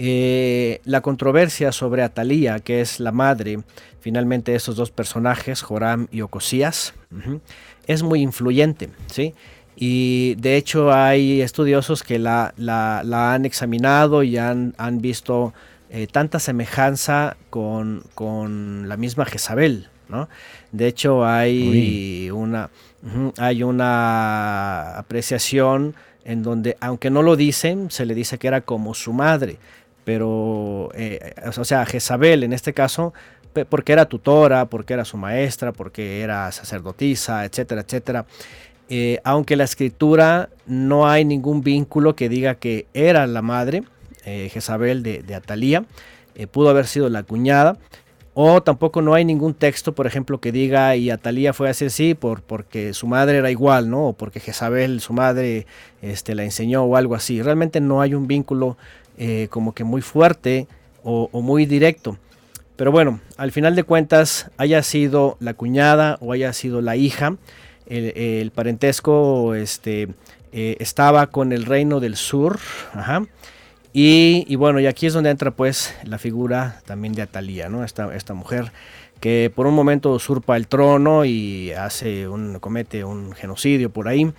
eh, 0.00 0.80
la 0.84 1.00
controversia 1.00 1.72
sobre 1.72 2.04
Atalía, 2.04 2.60
que 2.60 2.80
es 2.80 3.00
la 3.00 3.10
madre 3.10 3.58
finalmente 4.00 4.54
esos 4.54 4.76
dos 4.76 4.90
personajes, 4.90 5.62
Joram 5.62 6.08
y 6.10 6.20
Ocosías, 6.22 6.94
es 7.86 8.02
muy 8.02 8.20
influyente, 8.20 8.90
¿sí? 9.06 9.34
Y 9.76 10.34
de 10.36 10.56
hecho 10.56 10.92
hay 10.92 11.40
estudiosos 11.40 12.02
que 12.02 12.18
la, 12.18 12.52
la- 12.56 13.02
la 13.04 13.32
han 13.34 13.44
examinado 13.44 14.22
y 14.22 14.36
han, 14.36 14.74
han 14.76 15.00
visto 15.00 15.54
eh, 15.90 16.06
tanta 16.06 16.38
semejanza 16.40 17.36
con, 17.50 18.02
con 18.14 18.88
la 18.88 18.96
misma 18.96 19.24
Jezabel, 19.24 19.88
¿no? 20.08 20.28
De 20.72 20.86
hecho, 20.86 21.24
hay 21.26 22.30
una, 22.30 22.70
hay 23.38 23.62
una 23.62 24.98
apreciación 24.98 25.94
en 26.24 26.42
donde, 26.42 26.76
aunque 26.80 27.08
no 27.10 27.22
lo 27.22 27.36
dicen, 27.36 27.90
se 27.90 28.04
le 28.04 28.14
dice 28.14 28.36
que 28.38 28.48
era 28.48 28.60
como 28.60 28.92
su 28.94 29.12
madre, 29.14 29.56
pero, 30.04 30.90
eh, 30.94 31.34
o 31.56 31.64
sea, 31.64 31.86
Jezabel 31.86 32.42
en 32.42 32.52
este 32.52 32.72
caso, 32.72 33.12
porque 33.64 33.92
era 33.92 34.06
tutora, 34.06 34.66
porque 34.66 34.94
era 34.94 35.04
su 35.04 35.16
maestra, 35.16 35.72
porque 35.72 36.20
era 36.20 36.50
sacerdotisa, 36.52 37.44
etcétera, 37.44 37.82
etcétera. 37.82 38.26
Eh, 38.90 39.20
aunque 39.24 39.56
la 39.56 39.64
escritura 39.64 40.48
no 40.66 41.08
hay 41.08 41.24
ningún 41.24 41.60
vínculo 41.60 42.16
que 42.16 42.28
diga 42.28 42.54
que 42.54 42.86
era 42.94 43.26
la 43.26 43.42
madre, 43.42 43.82
eh, 44.24 44.48
Jezabel 44.50 45.02
de, 45.02 45.34
Atalía, 45.34 45.84
eh, 46.34 46.46
pudo 46.46 46.70
haber 46.70 46.86
sido 46.86 47.08
la 47.08 47.22
cuñada, 47.22 47.78
o 48.34 48.62
tampoco 48.62 49.02
no 49.02 49.14
hay 49.14 49.24
ningún 49.24 49.52
texto, 49.52 49.94
por 49.94 50.06
ejemplo, 50.06 50.38
que 50.38 50.52
diga 50.52 50.94
y 50.96 51.10
Atalía 51.10 51.52
fue 51.52 51.68
así 51.68 51.86
así 51.86 52.14
por, 52.14 52.42
porque 52.42 52.94
su 52.94 53.06
madre 53.08 53.38
era 53.38 53.50
igual, 53.50 53.90
¿no? 53.90 54.08
O 54.08 54.12
porque 54.12 54.38
Jezabel, 54.38 55.00
su 55.00 55.12
madre, 55.12 55.66
este, 56.02 56.34
la 56.34 56.44
enseñó 56.44 56.84
o 56.84 56.96
algo 56.96 57.14
así. 57.14 57.42
Realmente 57.42 57.80
no 57.80 58.00
hay 58.00 58.14
un 58.14 58.28
vínculo 58.28 58.76
eh, 59.18 59.48
como 59.50 59.74
que 59.74 59.82
muy 59.82 60.02
fuerte 60.02 60.68
o 61.02 61.40
muy 61.40 61.64
directo. 61.64 62.18
Pero 62.78 62.92
bueno, 62.92 63.18
al 63.36 63.50
final 63.50 63.74
de 63.74 63.82
cuentas, 63.82 64.52
haya 64.56 64.84
sido 64.84 65.36
la 65.40 65.52
cuñada 65.52 66.16
o 66.20 66.32
haya 66.32 66.52
sido 66.52 66.80
la 66.80 66.94
hija, 66.94 67.34
el, 67.86 68.52
parentesco 68.52 69.56
este, 69.56 70.10
eh, 70.52 70.76
estaba 70.78 71.26
con 71.26 71.52
el 71.52 71.64
reino 71.66 71.98
del 71.98 72.14
sur. 72.14 72.60
Ajá. 72.94 73.26
Y, 73.92 74.44
y 74.46 74.54
bueno, 74.54 74.78
y 74.78 74.86
aquí 74.86 75.06
es 75.06 75.12
donde 75.12 75.30
entra 75.30 75.50
pues 75.50 75.92
la 76.04 76.18
figura 76.18 76.80
también 76.86 77.14
de 77.14 77.22
Atalía, 77.22 77.68
¿no? 77.68 77.82
Esta, 77.82 78.14
esta 78.14 78.32
mujer 78.32 78.70
que 79.18 79.50
por 79.52 79.66
un 79.66 79.74
momento 79.74 80.12
usurpa 80.12 80.56
el 80.56 80.68
trono 80.68 81.24
y 81.24 81.72
hace 81.72 82.28
un, 82.28 82.60
comete 82.60 83.02
un 83.02 83.32
genocidio 83.32 83.90
por 83.90 84.06
ahí, 84.06 84.32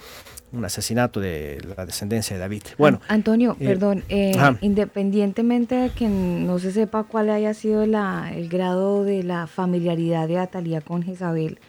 un 0.51 0.65
asesinato 0.65 1.19
de 1.19 1.61
la 1.77 1.85
descendencia 1.85 2.35
de 2.35 2.39
David. 2.39 2.63
Bueno, 2.77 2.99
An- 3.07 3.15
Antonio, 3.19 3.55
eh, 3.59 3.65
perdón, 3.65 4.03
eh, 4.09 4.35
independientemente 4.61 5.75
de 5.75 5.89
que 5.91 6.07
no 6.07 6.57
se 6.59 6.71
sepa 6.71 7.03
cuál 7.03 7.29
haya 7.29 7.53
sido 7.53 7.85
la, 7.85 8.31
el 8.35 8.49
grado 8.49 9.03
de 9.03 9.23
la 9.23 9.45
familiaridad 9.47 10.27
de 10.27 10.39
Atalía 10.39 10.81
con 10.81 11.03
Jezabel, 11.03 11.59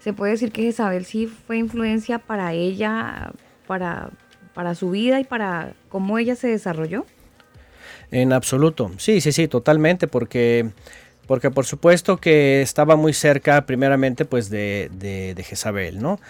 se 0.00 0.12
puede 0.12 0.32
decir 0.32 0.50
que 0.52 0.62
Jezabel 0.62 1.04
sí 1.04 1.26
fue 1.26 1.58
influencia 1.58 2.18
para 2.18 2.52
ella, 2.52 3.32
para, 3.66 4.10
para 4.52 4.74
su 4.74 4.90
vida 4.90 5.20
y 5.20 5.24
para 5.24 5.74
cómo 5.88 6.18
ella 6.18 6.34
se 6.36 6.48
desarrolló. 6.48 7.06
En 8.10 8.32
absoluto, 8.32 8.90
sí, 8.98 9.20
sí, 9.20 9.32
sí, 9.32 9.48
totalmente, 9.48 10.06
porque, 10.06 10.70
porque 11.26 11.50
por 11.50 11.64
supuesto 11.66 12.16
que 12.18 12.62
estaba 12.62 12.96
muy 12.96 13.12
cerca 13.12 13.64
primeramente 13.66 14.24
pues 14.24 14.50
de, 14.50 14.90
de, 14.92 15.34
de 15.34 15.42
Jezabel, 15.42 16.00
¿no? 16.02 16.20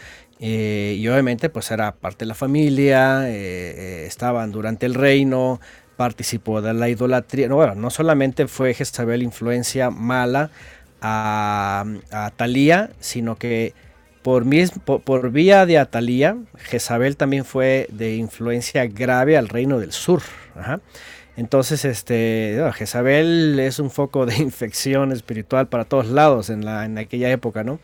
Eh, 0.41 0.97
y 0.99 1.07
obviamente 1.09 1.49
pues 1.49 1.71
era 1.71 1.93
parte 1.93 2.25
de 2.25 2.29
la 2.29 2.35
familia, 2.35 3.29
eh, 3.29 3.35
eh, 3.37 4.05
estaban 4.07 4.51
durante 4.53 4.85
el 4.87 4.95
reino, 4.95 5.61
participó 5.97 6.61
de 6.61 6.75
la 6.75 6.89
idolatría, 6.89 7.49
no, 7.49 7.57
bueno, 7.57 7.75
no 7.77 7.89
solamente 7.91 8.49
fue 8.49 8.75
Jezabel 8.75 9.23
influencia 9.23 9.91
mala 9.91 10.51
a, 11.01 11.85
a 12.11 12.27
Atalía, 12.27 12.91
sino 12.99 13.37
que 13.37 13.75
por, 14.23 14.45
mis- 14.45 14.73
por 14.73 15.31
vía 15.31 15.67
de 15.67 15.79
Atalía, 15.79 16.37
Jezabel 16.59 17.17
también 17.17 17.45
fue 17.45 17.87
de 17.93 18.17
influencia 18.17 18.87
grave 18.87 19.37
al 19.37 19.49
reino 19.49 19.79
del 19.79 19.93
sur. 19.93 20.23
Ajá. 20.57 20.81
Entonces, 21.37 21.85
este, 21.85 22.55
no, 22.59 22.73
Jezabel 22.73 23.59
es 23.59 23.79
un 23.79 23.91
foco 23.91 24.27
de 24.27 24.37
infección 24.39 25.13
espiritual 25.13 25.69
para 25.69 25.85
todos 25.85 26.07
lados 26.07 26.51
en, 26.51 26.65
la, 26.65 26.85
en 26.85 26.99
aquella 26.99 27.31
época, 27.31 27.65
¿no? 27.65 27.81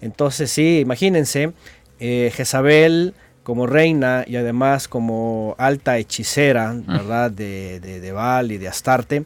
Entonces, 0.00 0.50
sí, 0.50 0.80
imagínense, 0.80 1.52
eh, 1.98 2.30
Jezabel 2.34 3.14
como 3.42 3.66
reina 3.66 4.24
y 4.26 4.36
además 4.36 4.86
como 4.86 5.54
alta 5.58 5.98
hechicera, 5.98 6.74
¿verdad? 6.86 7.30
De, 7.30 7.80
de, 7.80 8.00
de 8.00 8.12
Baal 8.12 8.52
y 8.52 8.58
de 8.58 8.68
Astarte, 8.68 9.24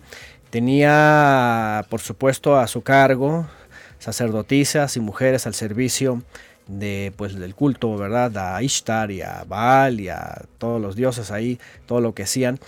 tenía, 0.50 1.84
por 1.90 2.00
supuesto, 2.00 2.56
a 2.56 2.66
su 2.68 2.82
cargo 2.82 3.46
sacerdotisas 3.98 4.96
y 4.96 5.00
mujeres 5.00 5.46
al 5.46 5.54
servicio 5.54 6.22
de 6.66 7.12
pues 7.16 7.34
del 7.34 7.54
culto, 7.54 7.96
¿verdad? 7.96 8.36
A 8.36 8.62
Ishtar 8.62 9.10
y 9.10 9.22
a 9.22 9.44
Baal 9.46 10.00
y 10.00 10.08
a 10.08 10.42
todos 10.58 10.80
los 10.80 10.94
dioses 10.94 11.30
ahí, 11.30 11.58
todo 11.86 12.00
lo 12.00 12.14
que 12.14 12.24
hacían. 12.24 12.58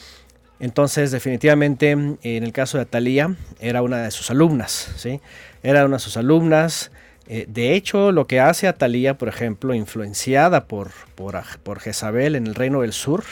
Entonces, 0.58 1.10
definitivamente, 1.10 1.90
en 1.90 2.18
el 2.22 2.52
caso 2.52 2.78
de 2.78 2.82
Atalía, 2.82 3.34
era 3.60 3.82
una 3.82 4.02
de 4.02 4.10
sus 4.10 4.30
alumnas, 4.30 4.90
¿sí? 4.96 5.20
Era 5.62 5.84
una 5.84 5.96
de 5.96 6.02
sus 6.02 6.16
alumnas. 6.16 6.90
Eh, 7.28 7.44
de 7.48 7.74
hecho, 7.74 8.12
lo 8.12 8.26
que 8.26 8.40
hace 8.40 8.68
Atalía, 8.68 9.18
por 9.18 9.28
ejemplo, 9.28 9.74
influenciada 9.74 10.64
por, 10.64 10.90
por, 11.14 11.80
Jezabel 11.80 12.36
en 12.36 12.46
el 12.46 12.54
reino 12.54 12.80
del 12.80 12.92
sur, 12.92 13.24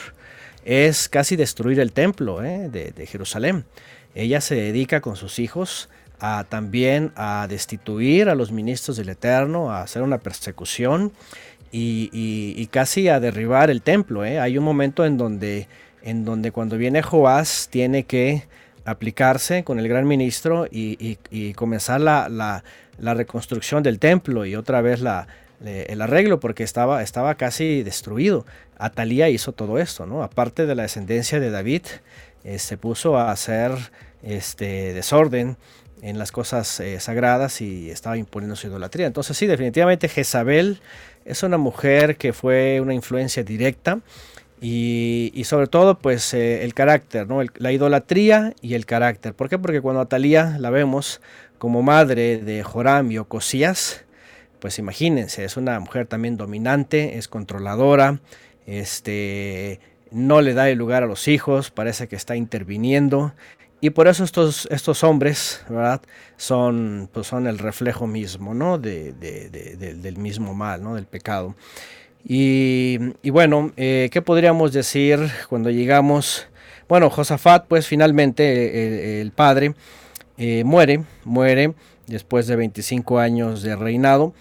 es 0.65 1.09
casi 1.09 1.35
destruir 1.35 1.79
el 1.79 1.93
templo 1.93 2.43
¿eh? 2.43 2.69
de, 2.69 3.07
Jerusalén. 3.07 3.65
Ella 4.13 4.41
se 4.41 4.55
dedica 4.55 5.01
con 5.01 5.15
sus 5.15 5.39
hijos 5.39 5.89
a 6.19 6.45
también 6.47 7.11
a 7.15 7.47
destituir 7.49 8.29
a 8.29 8.35
los 8.35 8.51
ministros 8.51 8.97
del 8.97 9.09
Eterno, 9.09 9.71
a 9.71 9.81
hacer 9.81 10.01
una 10.01 10.17
persecución 10.19 11.11
y 11.71 12.67
casi 12.67 13.09
a 13.09 13.19
derribar 13.19 13.69
el 13.69 13.81
templo. 13.81 14.23
¿eh? 14.23 14.39
Hay 14.39 14.57
un 14.57 14.63
momento 14.63 15.05
en 15.05 15.17
donde, 15.17 15.67
en 16.05 16.23
donde 16.23 16.51
cuando 16.51 16.77
viene 16.77 17.01
Joás 17.01 17.67
tiene 17.69 18.03
que 18.03 18.43
aplicarse 18.85 19.63
con 19.63 19.79
el 19.79 19.87
gran 19.89 20.07
ministro 20.07 20.67
y, 20.71 21.17
comenzar 21.55 21.99
la, 21.99 22.63
reconstrucción 22.99 23.83
del 23.83 23.99
templo 23.99 24.45
y 24.45 24.55
otra 24.55 24.81
vez 24.81 25.01
el 25.65 26.01
arreglo 26.01 26.39
porque 26.39 26.63
estaba, 26.63 27.01
estaba 27.01 27.35
casi 27.35 27.83
destruido. 27.83 28.45
Atalía 28.77 29.29
hizo 29.29 29.51
todo 29.51 29.79
esto, 29.79 30.05
¿no? 30.05 30.21
Aparte 30.21 30.65
de 30.65 30.75
la 30.75 30.83
descendencia 30.83 31.39
de 31.39 31.49
David, 31.49 31.83
eh, 32.43 32.59
se 32.59 32.77
puso 32.77 33.17
a 33.17 33.31
hacer 33.31 33.71
este 34.21 34.93
desorden 34.93 35.57
en 36.01 36.19
las 36.19 36.31
cosas 36.31 36.79
eh, 36.81 36.99
sagradas 36.99 37.61
y 37.61 37.89
estaba 37.89 38.17
imponiendo 38.17 38.55
su 38.55 38.67
idolatría. 38.67 39.07
Entonces 39.07 39.35
sí, 39.37 39.47
definitivamente 39.47 40.07
Jezabel 40.07 40.81
es 41.23 41.41
una 41.41 41.57
mujer 41.57 42.17
que 42.17 42.33
fue 42.33 42.79
una 42.79 42.93
influencia 42.93 43.43
directa 43.43 44.01
y, 44.61 45.43
sobre 45.45 45.67
todo 45.67 45.97
pues 45.99 46.33
eh, 46.33 46.63
el 46.63 46.73
carácter, 46.73 47.27
¿no? 47.27 47.41
La 47.57 47.71
idolatría 47.71 48.53
y 48.61 48.73
el 48.73 48.85
carácter. 48.85 49.33
¿Por 49.33 49.49
qué? 49.49 49.59
Porque 49.59 49.81
cuando 49.81 50.01
Atalía 50.01 50.57
la 50.59 50.69
vemos 50.69 51.21
como 51.57 51.83
madre 51.83 52.37
de 52.37 52.63
Joram 52.63 53.11
y 53.11 53.17
Ocosías, 53.17 54.05
pues 54.59 54.79
imagínense, 54.79 55.43
es 55.43 55.57
una 55.57 55.79
mujer 55.79 56.07
también 56.07 56.37
dominante, 56.37 57.17
es 57.17 57.27
controladora, 57.27 58.19
este, 58.65 59.79
no 60.11 60.41
le 60.41 60.53
da 60.53 60.69
el 60.69 60.77
lugar 60.77 61.03
a 61.03 61.07
los 61.07 61.27
hijos, 61.27 61.71
parece 61.71 62.07
que 62.07 62.15
está 62.15 62.35
interviniendo. 62.35 63.33
Y 63.81 63.91
por 63.91 64.07
eso 64.07 64.23
estos, 64.23 64.67
estos 64.71 65.03
hombres, 65.03 65.63
¿verdad? 65.69 66.01
Son, 66.37 67.09
pues 67.13 67.27
son 67.27 67.45
el 67.45 67.59
reflejo 67.59 68.07
mismo, 68.07 68.53
¿no? 68.53 68.79
De, 68.79 69.11
de- 69.13 69.49
de- 69.49 69.75
de- 69.75 69.93
del 69.95 70.17
mismo 70.17 70.53
mal, 70.55 70.81
¿no? 70.81 70.95
Del 70.95 71.05
pecado. 71.05 71.55
Y, 72.27 72.97
bueno, 73.29 73.71
eh, 73.77 74.09
¿qué 74.11 74.21
podríamos 74.21 74.73
decir 74.73 75.19
cuando 75.47 75.69
llegamos? 75.69 76.47
Bueno, 76.89 77.09
Josafat, 77.09 77.67
pues 77.67 77.87
finalmente 77.87 78.43
eh, 78.43 79.21
el 79.21 79.31
padre 79.31 79.75
eh, 80.37 80.63
muere, 80.65 81.03
muere 81.23 81.75
después 82.07 82.47
de 82.47 82.55
25 82.57 83.19
años 83.19 83.61
de 83.61 83.75
reinado. 83.75 84.33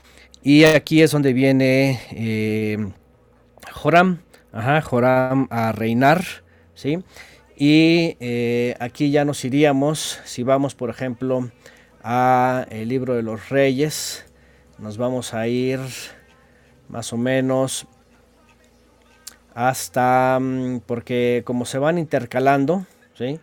Y 0.43 0.65
aquí 0.65 1.03
es 1.03 1.13
donde 1.13 1.33
viene 1.33 2.01
eh, 2.11 2.93
Joram, 3.73 4.21
ajá, 4.53 4.81
Joram 4.83 5.47
a 5.51 5.73
reinar, 5.73 6.25
¿sí? 6.75 6.99
Y 7.57 8.17
eh, 8.19 8.75
aquí 8.81 9.11
ya 9.11 9.25
nos 9.25 9.45
iríamos, 9.45 10.21
si 10.25 10.43
vamos 10.43 10.75
por 10.75 10.91
ejemplo 10.91 11.51
a 12.03 12.67
el 12.71 12.89
libro 12.89 13.15
de 13.15 13.23
los 13.23 13.49
reyes, 13.49 14.27
nos 14.79 14.99
vamos 14.99 15.33
a 15.33 15.47
ir 15.47 15.79
más 16.89 17.13
o 17.13 17.17
menos 17.17 17.87
hasta, 19.55 20.39
mm, 20.41 20.81
porque 20.87 21.43
como 21.45 21.65
se 21.65 21.79
van 21.79 21.99
intercalando, 21.99 22.87
¿sí? 23.17 23.41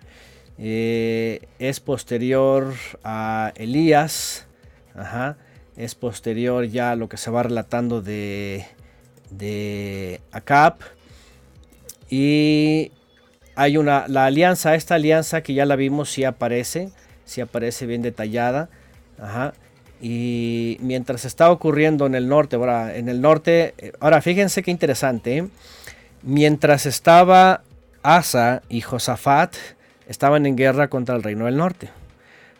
Eh, 0.57 1.47
es 1.59 1.79
posterior 1.79 2.73
a 3.03 3.51
Elías, 3.55 4.45
ajá, 4.93 5.37
es 5.77 5.95
posterior 5.95 6.65
ya 6.65 6.91
a 6.91 6.95
lo 6.95 7.09
que 7.09 7.17
se 7.17 7.31
va 7.31 7.43
relatando 7.43 8.01
de, 8.01 8.65
de 9.31 10.21
Acab, 10.31 10.75
y 12.09 12.91
hay 13.55 13.77
una, 13.77 14.05
la 14.07 14.25
alianza, 14.25 14.75
esta 14.75 14.95
alianza 14.95 15.41
que 15.41 15.53
ya 15.53 15.65
la 15.65 15.77
vimos, 15.77 16.11
sí 16.11 16.25
aparece, 16.25 16.91
sí 17.23 17.39
aparece 17.39 17.85
bien 17.85 18.01
detallada, 18.01 18.69
ajá, 19.17 19.53
y 20.01 20.77
mientras 20.81 21.25
está 21.25 21.51
ocurriendo 21.51 22.07
en 22.07 22.15
el 22.15 22.27
norte, 22.27 22.55
ahora 22.55 22.95
en 22.95 23.07
el 23.07 23.21
norte, 23.21 23.75
eh, 23.77 23.91
ahora 23.99 24.21
fíjense 24.21 24.63
qué 24.63 24.71
interesante, 24.71 25.47
mientras 26.23 26.87
estaba 26.87 27.61
Asa 28.01 28.63
y 28.67 28.81
Josafat, 28.81 29.55
estaban 30.07 30.47
en 30.47 30.55
guerra 30.55 30.89
contra 30.89 31.15
el 31.15 31.23
reino 31.23 31.45
del 31.45 31.57
norte. 31.57 31.89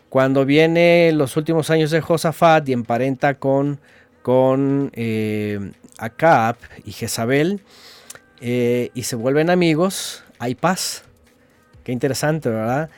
Cuando 0.08 0.44
viene 0.44 1.10
los 1.12 1.36
últimos 1.36 1.70
años 1.70 1.90
de 1.90 2.00
Josafat 2.00 2.68
y 2.68 2.72
emparenta 2.72 3.34
con, 3.34 3.80
con 4.22 4.90
eh, 4.94 5.72
Acab 5.98 6.56
y 6.84 6.92
Jezabel 6.92 7.60
eh, 8.40 8.90
y 8.94 9.02
se 9.04 9.16
vuelven 9.16 9.50
amigos, 9.50 10.22
hay 10.38 10.54
paz. 10.54 11.04
Qué 11.82 11.92
interesante, 11.92 12.50
¿verdad? 12.50 12.90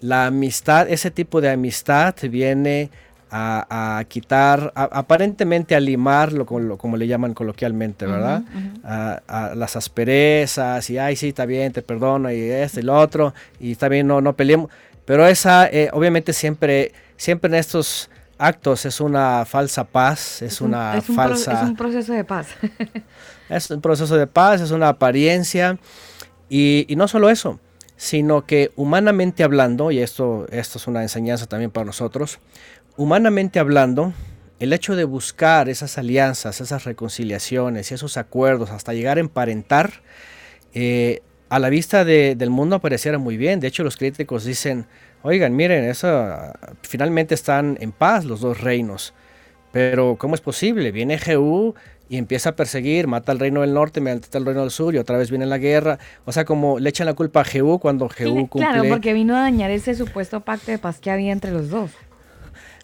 La 0.00 0.26
amistad, 0.26 0.88
ese 0.88 1.10
tipo 1.10 1.40
de 1.40 1.50
amistad 1.50 2.14
viene 2.22 2.90
a, 3.30 3.98
a 3.98 4.04
quitar, 4.04 4.72
a- 4.74 4.84
aparentemente 4.92 5.74
a 5.74 5.80
limar, 5.80 6.32
lo, 6.32 6.44
como, 6.46 6.60
lo- 6.60 6.78
como 6.78 6.96
le 6.96 7.06
llaman 7.06 7.32
coloquialmente, 7.34 8.06
¿verdad? 8.06 8.42
A, 8.84 9.20
a 9.28 9.54
las 9.54 9.76
asperezas 9.76 10.88
y, 10.90 10.98
ay, 10.98 11.16
sí, 11.16 11.28
está 11.28 11.46
bien, 11.46 11.72
te 11.72 11.82
perdono 11.82 12.30
y 12.32 12.38
esto 12.40 12.80
y 12.80 12.82
lo 12.82 12.98
otro, 12.98 13.32
y 13.60 13.72
está 13.72 13.88
bien, 13.88 14.06
no, 14.06 14.20
no 14.20 14.34
peleemos. 14.34 14.70
Pero 15.04 15.26
esa, 15.26 15.66
eh, 15.68 15.90
obviamente 15.92 16.32
siempre, 16.32 16.92
siempre 17.16 17.48
en 17.48 17.54
estos 17.54 18.10
actos 18.38 18.86
es 18.86 19.00
una 19.00 19.44
falsa 19.44 19.84
paz, 19.84 20.42
es, 20.42 20.60
un- 20.60 20.68
una 20.68 20.96
es 20.96 21.08
un 21.08 21.14
pro- 21.16 21.24
falsa... 21.26 21.52
es 21.52 21.68
un 21.68 21.76
proceso 21.76 22.12
de 22.12 22.24
paz. 22.24 22.48
Es 23.48 23.68
un 23.68 23.80
proceso 23.80 24.16
de 24.16 24.28
paz, 24.28 24.60
es 24.60 24.70
una 24.70 24.88
apariencia. 24.90 25.76
Y, 26.48 26.86
y 26.88 26.94
no 26.96 27.08
solo 27.08 27.30
eso, 27.30 27.58
sino 27.96 28.46
que 28.46 28.70
humanamente 28.76 29.42
hablando, 29.42 29.90
y 29.90 29.98
esto, 29.98 30.46
esto 30.52 30.78
es 30.78 30.86
una 30.86 31.02
enseñanza 31.02 31.46
también 31.46 31.70
para 31.72 31.84
nosotros, 31.84 32.38
humanamente 32.96 33.58
hablando, 33.58 34.12
el 34.58 34.72
hecho 34.72 34.94
de 34.94 35.04
buscar 35.04 35.68
esas 35.68 35.96
alianzas, 35.98 36.60
esas 36.60 36.84
reconciliaciones 36.84 37.90
y 37.90 37.94
esos 37.94 38.16
acuerdos 38.16 38.70
hasta 38.70 38.92
llegar 38.92 39.16
a 39.16 39.20
emparentar, 39.20 39.90
eh, 40.74 41.22
a 41.48 41.58
la 41.58 41.68
vista 41.70 42.04
de- 42.04 42.36
del 42.36 42.50
mundo 42.50 42.78
pareciera 42.80 43.18
muy 43.18 43.36
bien. 43.36 43.58
De 43.60 43.68
hecho, 43.68 43.82
los 43.82 43.96
críticos 43.96 44.44
dicen, 44.44 44.86
oigan, 45.22 45.56
miren, 45.56 45.84
eso, 45.84 46.36
finalmente 46.82 47.34
están 47.34 47.76
en 47.80 47.90
paz 47.92 48.24
los 48.24 48.40
dos 48.40 48.60
reinos. 48.60 49.14
Pero 49.72 50.16
¿cómo 50.18 50.34
es 50.34 50.40
posible? 50.40 50.90
Viene 50.92 51.16
Jehú 51.18 51.74
y 52.08 52.18
empieza 52.18 52.50
a 52.50 52.56
perseguir, 52.56 53.06
mata 53.06 53.32
al 53.32 53.38
reino 53.38 53.60
del 53.62 53.72
norte, 53.72 54.00
mata 54.00 54.36
al 54.36 54.44
reino 54.44 54.60
del 54.62 54.70
sur 54.70 54.94
y 54.94 54.98
otra 54.98 55.16
vez 55.16 55.30
viene 55.30 55.46
la 55.46 55.58
guerra. 55.58 55.98
O 56.24 56.32
sea, 56.32 56.44
como 56.44 56.78
le 56.78 56.90
echan 56.90 57.06
la 57.06 57.14
culpa 57.14 57.40
a 57.40 57.44
Jehú 57.44 57.78
cuando 57.78 58.08
Jehú 58.08 58.48
cumple... 58.48 58.68
Claro, 58.70 58.88
porque 58.88 59.12
vino 59.12 59.36
a 59.36 59.40
dañar 59.40 59.70
ese 59.70 59.94
supuesto 59.94 60.40
pacto 60.40 60.70
de 60.70 60.78
paz 60.78 60.98
que 61.00 61.10
había 61.10 61.32
entre 61.32 61.50
los 61.52 61.70
dos. 61.70 61.90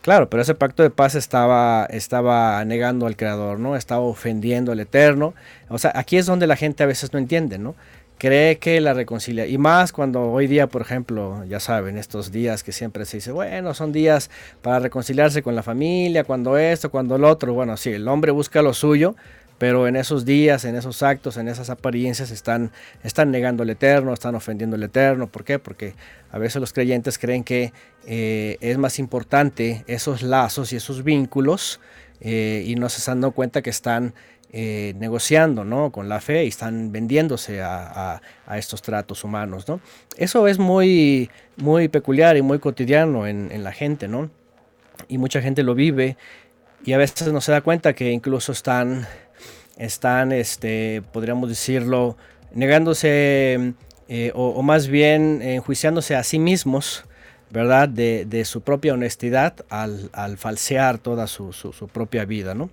Claro, 0.07 0.31
pero 0.31 0.41
ese 0.41 0.55
pacto 0.55 0.85
de 0.85 0.91
paz 0.91 1.17
estaba, 1.17 1.85
estaba 1.91 2.65
negando 2.65 3.09
al 3.09 3.17
Creador, 3.17 3.59
¿no? 3.59 3.75
Estaba 3.75 4.03
ofendiendo 4.03 4.71
al 4.71 4.79
Eterno. 4.79 5.35
O 5.69 5.79
sea, 5.79 5.91
aquí 5.97 6.17
es 6.17 6.27
donde 6.27 6.47
la 6.47 6.55
gente 6.55 6.85
a 6.85 6.87
veces 6.87 7.13
no 7.13 7.19
entiende, 7.19 7.59
¿no? 7.59 7.75
Cree 8.17 8.59
que 8.59 8.81
la 8.81 8.95
reconciliación, 8.95 9.53
y 9.53 9.59
más 9.59 9.91
cuando 9.91 10.31
hoy 10.31 10.47
día, 10.47 10.69
por 10.69 10.81
ejemplo, 10.83 11.45
ya 11.47 11.59
saben, 11.59 11.99
estos 11.99 12.31
días 12.31 12.63
que 12.63 12.71
siempre 12.71 13.05
se 13.05 13.17
dice, 13.17 13.33
bueno, 13.33 13.75
son 13.75 13.91
días 13.91 14.31
para 14.63 14.79
reconciliarse 14.79 15.43
con 15.43 15.57
la 15.57 15.65
familia, 15.65 16.23
cuando 16.23 16.57
esto, 16.57 16.89
cuando 16.89 17.19
lo 17.19 17.29
otro. 17.29 17.53
Bueno, 17.53 17.77
sí, 17.77 17.91
el 17.91 18.07
hombre 18.07 18.31
busca 18.31 18.63
lo 18.63 18.75
suyo, 18.75 19.17
pero 19.59 19.87
en 19.89 19.97
esos 19.97 20.25
días, 20.25 20.65
en 20.65 20.77
esos 20.77 21.03
actos, 21.03 21.37
en 21.37 21.49
esas 21.49 21.71
apariencias 21.71 22.31
están, 22.31 22.73
están 23.03 23.31
negando 23.31 23.63
al 23.63 23.71
Eterno, 23.71 24.13
están 24.13 24.35
ofendiendo 24.35 24.77
al 24.77 24.83
Eterno. 24.83 25.29
¿Por 25.29 25.45
qué? 25.45 25.59
Porque 25.59 25.95
a 26.31 26.39
veces 26.39 26.61
los 26.61 26.73
creyentes 26.73 27.19
creen 27.19 27.43
que 27.45 27.73
eh, 28.07 28.59
es 28.61 28.77
más 28.79 28.99
importante 28.99 29.85
esos 29.87 30.23
lazos 30.23 30.73
y 30.73 30.77
esos 30.77 31.03
vínculos 31.05 31.81
eh, 32.21 32.65
y 32.67 32.75
no 32.77 32.89
se 32.89 32.99
están 32.99 33.21
dando 33.21 33.33
cuenta 33.33 33.63
que 33.63 33.71
están 33.71 34.15
eh, 34.53 34.95
negociando 34.99 35.65
¿no? 35.65 35.91
con 35.91 36.09
la 36.09 36.21
fe 36.21 36.45
y 36.45 36.49
están 36.49 36.93
vendiéndose 36.93 37.63
a, 37.63 38.15
a- 38.15 38.23
a 38.47 38.59
estos 38.59 38.81
tratos 38.83 39.25
humanos. 39.25 39.67
¿no? 39.69 39.81
Eso 40.17 40.47
es 40.49 40.59
muy, 40.59 41.31
muy 41.57 41.89
peculiar 41.89 42.37
y 42.37 42.43
muy 42.43 42.59
cotidiano 42.59 43.27
en, 43.27 43.51
en 43.53 43.65
la 43.65 43.73
gente, 43.73 44.07
¿no? 44.09 44.31
Y 45.09 45.19
mucha 45.19 45.43
gente 45.43 45.63
lo 45.63 45.75
vive 45.75 46.17
y 46.85 46.93
a 46.93 46.99
veces 46.99 47.33
no 47.33 47.41
se 47.41 47.53
da 47.53 47.61
cuenta 47.61 47.93
que 47.95 48.11
incluso 48.13 48.53
están, 48.53 49.07
están 49.77 50.33
este, 50.33 51.03
podríamos 51.13 51.49
decirlo, 51.49 52.17
negándose 52.53 53.75
eh, 54.09 54.33
o, 54.35 54.63
más 54.63 54.87
bien 54.89 55.41
enjuiciándose 55.43 56.15
a 56.17 56.23
sí 56.23 56.39
mismos, 56.39 57.05
¿verdad? 57.51 57.89
De, 57.89 58.25
de 58.25 58.45
su 58.45 58.61
propia 58.63 58.95
honestidad 58.95 59.55
al, 59.69 60.11
al 60.13 60.39
falsear 60.39 60.99
toda 60.99 61.27
su, 61.27 61.53
su- 61.53 61.73
propia 61.89 62.25
vida, 62.25 62.55
¿no? 62.55 62.71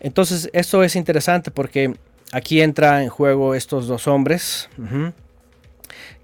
Entonces, 0.00 0.50
esto 0.52 0.82
es 0.84 0.94
interesante 0.96 1.50
porque 1.50 1.94
aquí 2.32 2.60
entra 2.60 3.02
en 3.02 3.08
juego 3.08 3.54
estos 3.54 3.86
dos 3.86 4.06
hombres, 4.06 4.68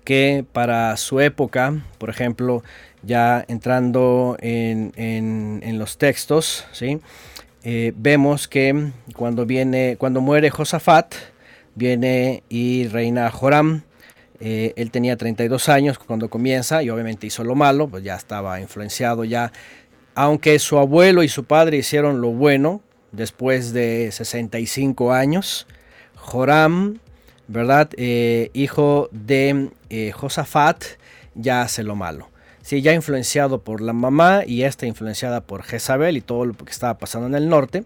que 0.04 0.44
para 0.52 0.96
su 0.96 1.20
época, 1.20 1.74
por 1.98 2.10
ejemplo, 2.10 2.62
ya 3.02 3.44
entrando 3.48 4.36
en, 4.40 4.92
en- 4.96 5.60
en 5.64 5.78
los 5.78 5.96
textos, 5.98 6.66
¿sí? 6.72 7.00
Eh, 7.64 7.92
vemos 7.96 8.48
que 8.48 8.90
cuando 9.14 9.46
viene, 9.46 9.96
cuando 9.96 10.20
muere 10.20 10.50
Josafat, 10.50 11.14
viene 11.74 12.42
y 12.48 12.88
reina 12.88 13.30
Joram. 13.30 13.82
Eh, 14.40 14.72
él 14.76 14.90
tenía 14.90 15.16
32 15.16 15.68
años 15.68 15.98
cuando 15.98 16.28
comienza 16.28 16.82
y 16.82 16.90
obviamente 16.90 17.28
hizo 17.28 17.44
lo 17.44 17.54
malo, 17.54 17.86
pues 17.86 18.02
ya 18.02 18.16
estaba 18.16 18.60
influenciado 18.60 19.24
ya. 19.24 19.52
Aunque 20.14 20.58
su 20.58 20.78
abuelo 20.78 21.22
y 21.22 21.28
su 21.28 21.44
padre 21.44 21.78
hicieron 21.78 22.20
lo 22.20 22.30
bueno 22.30 22.82
después 23.12 23.72
de 23.72 24.10
65 24.10 25.12
años, 25.12 25.68
Joram, 26.16 26.98
¿verdad? 27.46 27.90
Eh, 27.96 28.50
hijo 28.52 29.08
de 29.12 29.70
Josafat, 30.12 30.84
ya 31.34 31.62
hace 31.62 31.84
lo 31.84 31.94
malo. 31.94 32.31
Sí, 32.62 32.80
ya 32.80 32.94
influenciado 32.94 33.60
por 33.62 33.80
la 33.80 33.92
mamá 33.92 34.42
y 34.46 34.62
esta 34.62 34.86
influenciada 34.86 35.40
por 35.42 35.64
Jezabel 35.64 36.16
y 36.16 36.20
todo 36.20 36.46
lo 36.46 36.54
que 36.54 36.70
estaba 36.70 36.96
pasando 36.98 37.26
en 37.26 37.34
el 37.34 37.48
norte. 37.48 37.84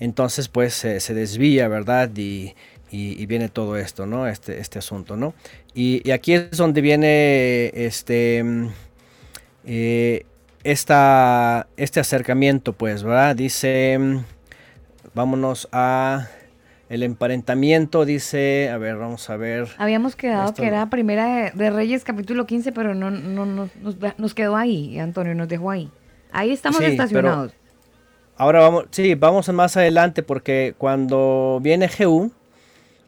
Entonces, 0.00 0.48
pues 0.48 0.74
se- 0.74 1.00
desvía, 1.14 1.68
¿verdad? 1.68 2.10
Y, 2.16 2.54
y- 2.90 3.26
viene 3.26 3.48
todo 3.50 3.76
esto, 3.76 4.06
¿no? 4.06 4.26
Este, 4.26 4.58
este 4.58 4.78
asunto, 4.78 5.16
¿no? 5.16 5.34
Y, 5.74 6.00
y 6.08 6.12
aquí 6.12 6.32
es 6.32 6.50
donde 6.56 6.80
viene 6.80 7.70
este, 7.74 8.42
mm, 8.42 8.68
eh, 9.66 10.24
esta, 10.64 11.68
este 11.76 12.00
acercamiento, 12.00 12.72
pues, 12.72 13.02
¿verdad? 13.02 13.36
Dice, 13.36 13.98
mm, 13.98 14.18
vámonos 15.14 15.68
a 15.72 16.28
el 16.90 17.02
emparentamiento, 17.04 18.04
dice, 18.04 18.68
a 18.68 18.76
ver, 18.76 18.96
vamos 18.96 19.30
a 19.30 19.36
ver. 19.36 19.68
Habíamos 19.78 20.16
quedado 20.16 20.48
Esto- 20.50 20.60
que 20.60 20.68
era 20.68 20.90
Primera 20.90 21.26
de, 21.26 21.50
de 21.52 21.70
Reyes 21.70 22.04
capítulo 22.04 22.46
15, 22.46 22.72
pero 22.72 22.94
no, 22.94 23.10
no, 23.12 23.46
no- 23.46 23.70
nos, 23.80 23.96
nos 24.18 24.34
quedó 24.34 24.56
ahí, 24.56 24.98
Antonio, 24.98 25.34
nos 25.34 25.48
dejó 25.48 25.70
ahí. 25.70 25.88
Ahí 26.32 26.50
estamos 26.50 26.78
Sí, 26.78 26.84
estacionados. 26.86 27.52
Ahora 28.36 28.60
vamos, 28.60 28.86
sí, 28.90 29.14
vamos 29.14 29.48
más 29.50 29.76
adelante 29.76 30.22
porque 30.22 30.74
cuando 30.78 31.60
viene 31.62 31.88
Jehú, 31.88 32.32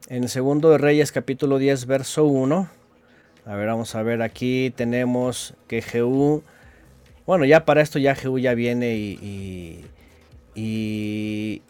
en 0.09 0.23
el 0.25 0.29
segundo 0.29 0.71
de 0.71 0.79
Reyes 0.79 1.11
capítulo 1.11 1.59
10 1.59 1.87
verso 1.87 2.25
1, 2.25 2.69
a 3.47 3.55
ver, 3.57 3.67
vamos 3.67 3.95
a 3.97 4.03
ver, 4.03 4.23
aquí 4.23 4.73
tenemos 4.77 5.55
que 5.67 5.83
Jehú, 5.83 6.43
bueno, 7.27 7.45
ya 7.47 7.65
para 7.65 7.81
esto 7.81 7.99
ya 7.99 8.15
Jehú 8.15 8.39
ya 8.39 8.55
viene 8.55 8.95
y, 8.95 9.19
y, 9.23 9.85
y, 10.55 11.63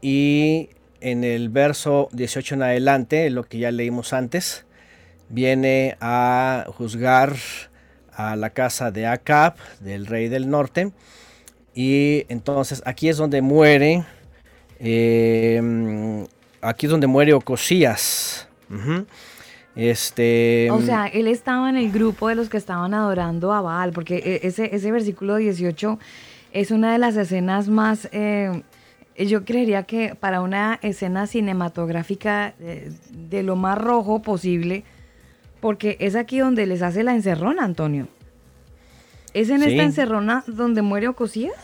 y 0.00 0.68
en 1.02 1.24
el 1.24 1.48
verso 1.48 2.08
18 2.12 2.54
en 2.54 2.62
adelante, 2.62 3.28
lo 3.30 3.44
que 3.44 3.58
ya 3.58 3.70
leímos 3.70 4.12
antes, 4.12 4.64
viene 5.28 5.96
a 6.00 6.64
juzgar 6.76 7.34
a 8.14 8.36
la 8.36 8.50
casa 8.50 8.90
de 8.90 9.06
Acab, 9.06 9.54
del 9.80 10.06
rey 10.06 10.28
del 10.28 10.48
norte, 10.48 10.92
y 11.74 12.24
entonces 12.28 12.82
aquí 12.84 13.08
es 13.08 13.16
donde 13.16 13.40
muere, 13.42 14.04
eh, 14.78 16.26
aquí 16.60 16.86
es 16.86 16.90
donde 16.92 17.06
muere 17.06 17.32
Ocosías. 17.32 18.48
Este, 19.74 20.68
O 20.70 20.82
sea, 20.82 21.06
él 21.06 21.26
estaba 21.28 21.70
en 21.70 21.76
el 21.76 21.90
grupo 21.90 22.28
de 22.28 22.34
los 22.34 22.48
que 22.50 22.58
estaban 22.58 22.92
adorando 22.92 23.52
a 23.52 23.62
Baal, 23.62 23.92
porque 23.92 24.16
e- 24.18 24.46
ese, 24.46 24.74
ese 24.74 24.92
versículo 24.92 25.36
18 25.36 25.98
es 26.52 26.70
una 26.70 26.92
de 26.92 26.98
las 26.98 27.16
escenas 27.16 27.68
más, 27.68 28.08
eh, 28.12 28.62
yo 29.16 29.44
creería 29.44 29.82
que 29.84 30.14
para 30.14 30.40
una 30.40 30.78
escena 30.82 31.26
cinematográfica 31.26 32.54
eh, 32.60 32.90
de 33.10 33.42
lo 33.42 33.56
más 33.56 33.78
rojo 33.78 34.22
posible, 34.22 34.84
porque 35.60 35.96
es 36.00 36.16
aquí 36.16 36.38
donde 36.38 36.66
les 36.66 36.82
hace 36.82 37.02
la 37.02 37.14
encerrona, 37.14 37.64
Antonio. 37.64 38.08
¿Es 39.34 39.48
en 39.50 39.60
Sí. 39.62 39.70
esta 39.70 39.82
encerrona 39.84 40.44
donde 40.46 40.82
muere 40.82 41.08
Ocosías? 41.08 41.54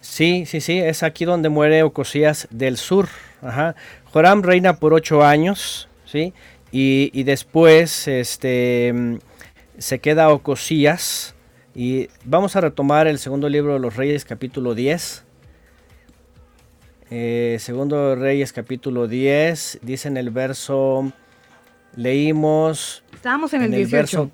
Sí, 0.00 0.44
sí, 0.46 0.60
sí, 0.60 0.78
es 0.78 1.02
aquí 1.02 1.24
donde 1.24 1.48
muere 1.48 1.82
Ocosías 1.82 2.46
del 2.50 2.76
sur. 2.76 3.08
Ajá. 3.42 3.74
Joram 4.12 4.42
reina 4.42 4.76
por 4.76 4.92
ocho 4.94 5.24
años, 5.24 5.88
¿sí? 6.04 6.32
Y, 6.70 7.10
y 7.12 7.22
después 7.24 8.06
este, 8.08 9.18
se 9.78 9.98
queda 10.00 10.28
Ocosías. 10.30 11.34
Y 11.74 12.08
vamos 12.24 12.54
a 12.56 12.60
retomar 12.60 13.06
el 13.06 13.18
segundo 13.18 13.48
libro 13.48 13.72
de 13.74 13.80
los 13.80 13.96
Reyes, 13.96 14.24
capítulo 14.24 14.74
10. 14.74 15.23
Eh, 17.10 17.58
segundo 17.60 18.10
de 18.10 18.14
Reyes, 18.16 18.52
capítulo 18.52 19.06
10, 19.06 19.80
dice 19.82 20.08
en 20.08 20.16
el 20.16 20.30
verso, 20.30 21.12
leímos 21.96 23.04
Estábamos 23.12 23.52
en, 23.52 23.62
en 23.62 23.74
el 23.74 23.80
el 23.80 23.88
18. 23.88 23.96
verso 23.96 24.30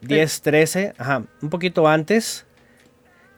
10, 0.00 0.42
13, 0.42 0.94
ajá, 0.98 1.24
un 1.40 1.50
poquito 1.50 1.88
antes. 1.88 2.46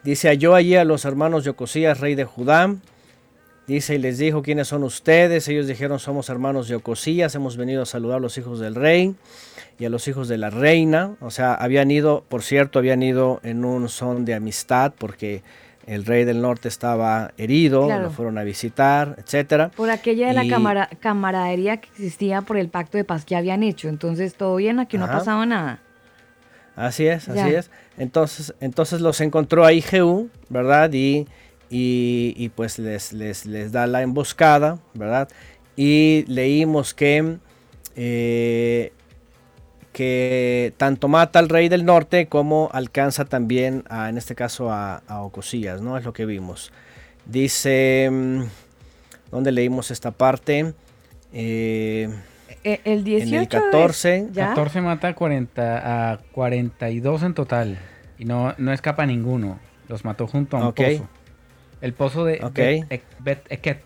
Dice, 0.03 0.29
halló 0.29 0.55
allí 0.55 0.77
a 0.77 0.85
los 0.85 1.05
hermanos 1.05 1.45
de 1.45 1.51
Ocosías, 1.51 2.01
rey 2.01 2.15
de 2.15 2.25
Judá. 2.25 2.75
Dice, 3.67 3.97
y 3.97 3.99
les 3.99 4.19
dijo, 4.19 4.43
¿quiénes 4.43 4.69
son 4.69 4.85
ustedes? 4.85 5.49
Ellos 5.49 5.67
dijeron, 5.67 5.99
somos 5.99 6.29
hermanos 6.29 6.69
de 6.69 6.77
Ocosías, 6.77 7.35
hemos 7.35 7.57
venido 7.57 7.83
a 7.83 7.87
saludar 7.87 8.19
a 8.19 8.21
los 8.21 8.39
hijos 8.39 8.61
del 8.61 8.77
rey 8.77 9.17
y 9.79 9.85
a 9.85 9.91
los 9.91 10.07
hijos 10.07 10.29
de 10.29 10.39
la 10.39 10.51
reina. 10.51 11.17
O 11.21 11.33
sea, 11.33 11.55
habían 11.55 11.91
ido, 11.91 12.25
por 12.29 12.43
cierto, 12.43 12.79
habían 12.79 13.03
ido 13.03 13.41
en 13.43 13.65
un 13.65 13.89
son 13.89 14.25
de 14.25 14.35
amistad 14.35 14.93
porque 14.97 15.43
el 15.87 16.05
rey 16.05 16.25
del 16.25 16.41
norte 16.43 16.69
estaba 16.69 17.33
herido, 17.39 17.87
Claro. 17.87 18.05
lo 18.05 18.11
fueron 18.11 18.39
a 18.39 18.43
visitar, 18.43 19.15
etcétera. 19.19 19.71
Por 19.77 19.91
aquella 19.91 20.27
de 20.29 20.33
la 20.35 20.47
camara- 20.49 20.89
camaradería 21.01 21.77
que 21.79 21.89
existía 21.91 22.43
por 22.43 22.57
el 22.57 22.69
pacto 22.69 22.99
de 22.99 23.05
paz 23.05 23.25
que 23.25 23.37
habían 23.37 23.63
hecho. 23.63 23.89
Entonces, 23.89 24.35
todo 24.35 24.57
bien, 24.57 24.81
aquí 24.81 24.99
no 24.99 25.05
ha 25.05 25.13
pasado 25.13 25.47
nada. 25.47 25.81
Así 26.75 27.07
es, 27.07 27.29
así 27.29 27.55
es. 27.55 27.71
Entonces, 27.97 28.53
entonces 28.61 29.01
los 29.01 29.21
encontró 29.21 29.65
ahí 29.65 29.81
Jehú, 29.81 30.29
¿verdad? 30.51 30.93
Y, 30.93 31.27
y, 31.71 32.35
y 32.37 32.49
pues 32.51 32.79
les, 32.79 33.13
les, 33.15 33.47
les 33.47 33.73
da 33.73 33.87
la 33.87 34.03
emboscada, 34.03 34.79
¿verdad? 34.93 35.29
Y 35.77 36.25
leímos 36.29 36.93
que, 36.95 37.39
eh, 37.97 38.93
que 39.97 40.75
tanto 40.77 41.09
mata 41.09 41.39
al 41.39 41.49
rey 41.49 41.71
del 41.71 41.87
norte 41.87 42.27
como 42.27 42.69
alcanza 42.75 43.25
también, 43.25 43.83
a, 43.89 44.11
en 44.11 44.19
este 44.19 44.35
caso, 44.35 44.71
a, 44.71 44.97
a 45.09 45.23
Ocosías, 45.23 45.81
¿no? 45.81 45.97
Es 45.97 46.05
lo 46.05 46.13
que 46.13 46.27
vimos. 46.27 46.71
Dice, 47.25 48.11
mm, 48.13 48.43
¿dónde 49.31 49.53
leímos 49.53 49.91
esta 49.91 50.11
parte? 50.11 50.75
Eh, 51.33 52.11
Eh, 52.63 52.81
El 52.85 53.05
18 53.05 53.27
en 53.29 53.35
el 53.35 53.43
es- 53.45 53.49
14, 53.49 54.29
¿Ya? 54.33 54.49
14 54.49 54.81
mata 54.83 55.09
a, 55.09 55.15
40, 55.15 56.13
a 56.13 56.19
42 56.33 57.23
en 57.23 57.33
total. 57.33 57.79
Y 58.19 58.27
no, 58.27 58.55
no 58.59 58.73
escapa 58.75 59.07
ninguno. 59.07 59.59
Los 59.89 60.05
mató 60.05 60.27
junto 60.27 60.59
a 60.59 60.67
un 60.69 60.73
pozo. 60.75 61.09
El 61.81 61.93
pozo 61.95 62.25
de 62.27 62.41
Ok. 62.45 62.55
Bet, 62.55 62.85
Ek- 62.93 63.03
Bet 63.21 63.47
Eket. 63.51 63.81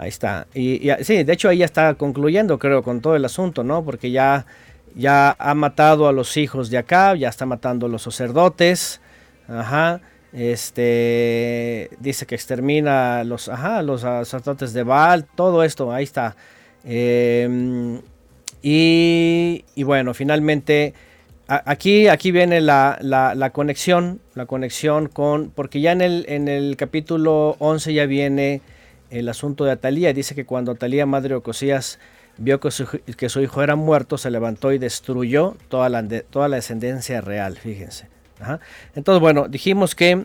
Ahí 0.00 0.08
está. 0.08 0.46
Y, 0.54 0.88
sí, 1.02 1.24
de 1.24 1.32
hecho 1.34 1.50
ahí 1.50 1.58
ya 1.58 1.66
está 1.66 1.92
concluyendo, 1.92 2.58
creo, 2.58 2.82
con 2.82 3.02
todo 3.02 3.16
el 3.16 3.24
asunto, 3.26 3.62
¿no? 3.64 3.84
Porque 3.84 4.10
ya, 4.10 4.46
ya 4.94 5.36
ha 5.38 5.54
matado 5.54 6.08
a 6.08 6.12
los 6.12 6.38
hijos 6.38 6.70
de 6.70 6.78
acá, 6.78 7.14
ya 7.16 7.28
está 7.28 7.44
matando 7.44 7.84
a 7.84 7.88
los 7.90 8.00
sacerdotes. 8.02 9.02
Ajá. 9.46 10.00
Este 10.32 11.90
dice 12.00 12.24
que 12.24 12.34
extermina 12.34 13.24
los, 13.24 13.50
ajá, 13.50 13.82
los 13.82 14.00
sacerdotes 14.00 14.72
de 14.72 14.84
Baal, 14.84 15.26
todo 15.34 15.62
esto, 15.64 15.92
ahí 15.92 16.04
está. 16.04 16.34
Eh, 16.84 18.00
y, 18.62 19.64
y 19.74 19.82
bueno, 19.82 20.14
finalmente 20.14 20.94
aquí, 21.46 22.08
aquí 22.08 22.30
viene 22.30 22.60
la, 22.60 22.96
la- 23.02 23.34
la 23.34 23.50
conexión, 23.50 24.20
la 24.34 24.46
conexión 24.46 25.08
con, 25.08 25.50
porque 25.50 25.80
ya 25.82 25.92
en 25.92 26.00
el, 26.00 26.24
en 26.28 26.48
el 26.48 26.76
capítulo 26.76 27.56
11 27.58 27.92
ya 27.92 28.06
viene 28.06 28.60
el 29.10 29.28
asunto 29.28 29.64
de 29.64 29.72
Atalía. 29.72 30.12
Dice 30.12 30.34
que 30.34 30.46
cuando 30.46 30.72
Atalía, 30.72 31.06
madre 31.06 31.30
de 31.30 31.34
Ocosías, 31.36 31.98
vio 32.36 32.58
que 32.60 32.70
su, 32.70 33.40
hijo 33.40 33.62
era 33.62 33.76
muerto, 33.76 34.18
se 34.18 34.30
levantó 34.30 34.72
y 34.72 34.78
destruyó 34.78 35.56
toda 35.68 35.88
la, 35.88 36.02
descendencia 36.02 37.20
real, 37.20 37.56
fíjense. 37.56 38.08
Entonces, 38.94 39.20
bueno, 39.20 39.48
dijimos 39.48 39.94
que 39.94 40.24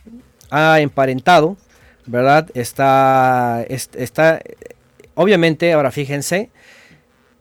ha 0.50 0.80
emparentado, 0.80 1.58
¿verdad? 2.06 2.50
Está, 2.54 3.66
es- 3.68 3.90
está, 3.94 4.42
obviamente, 5.16 5.74
ahora 5.74 5.92
fíjense, 5.92 6.50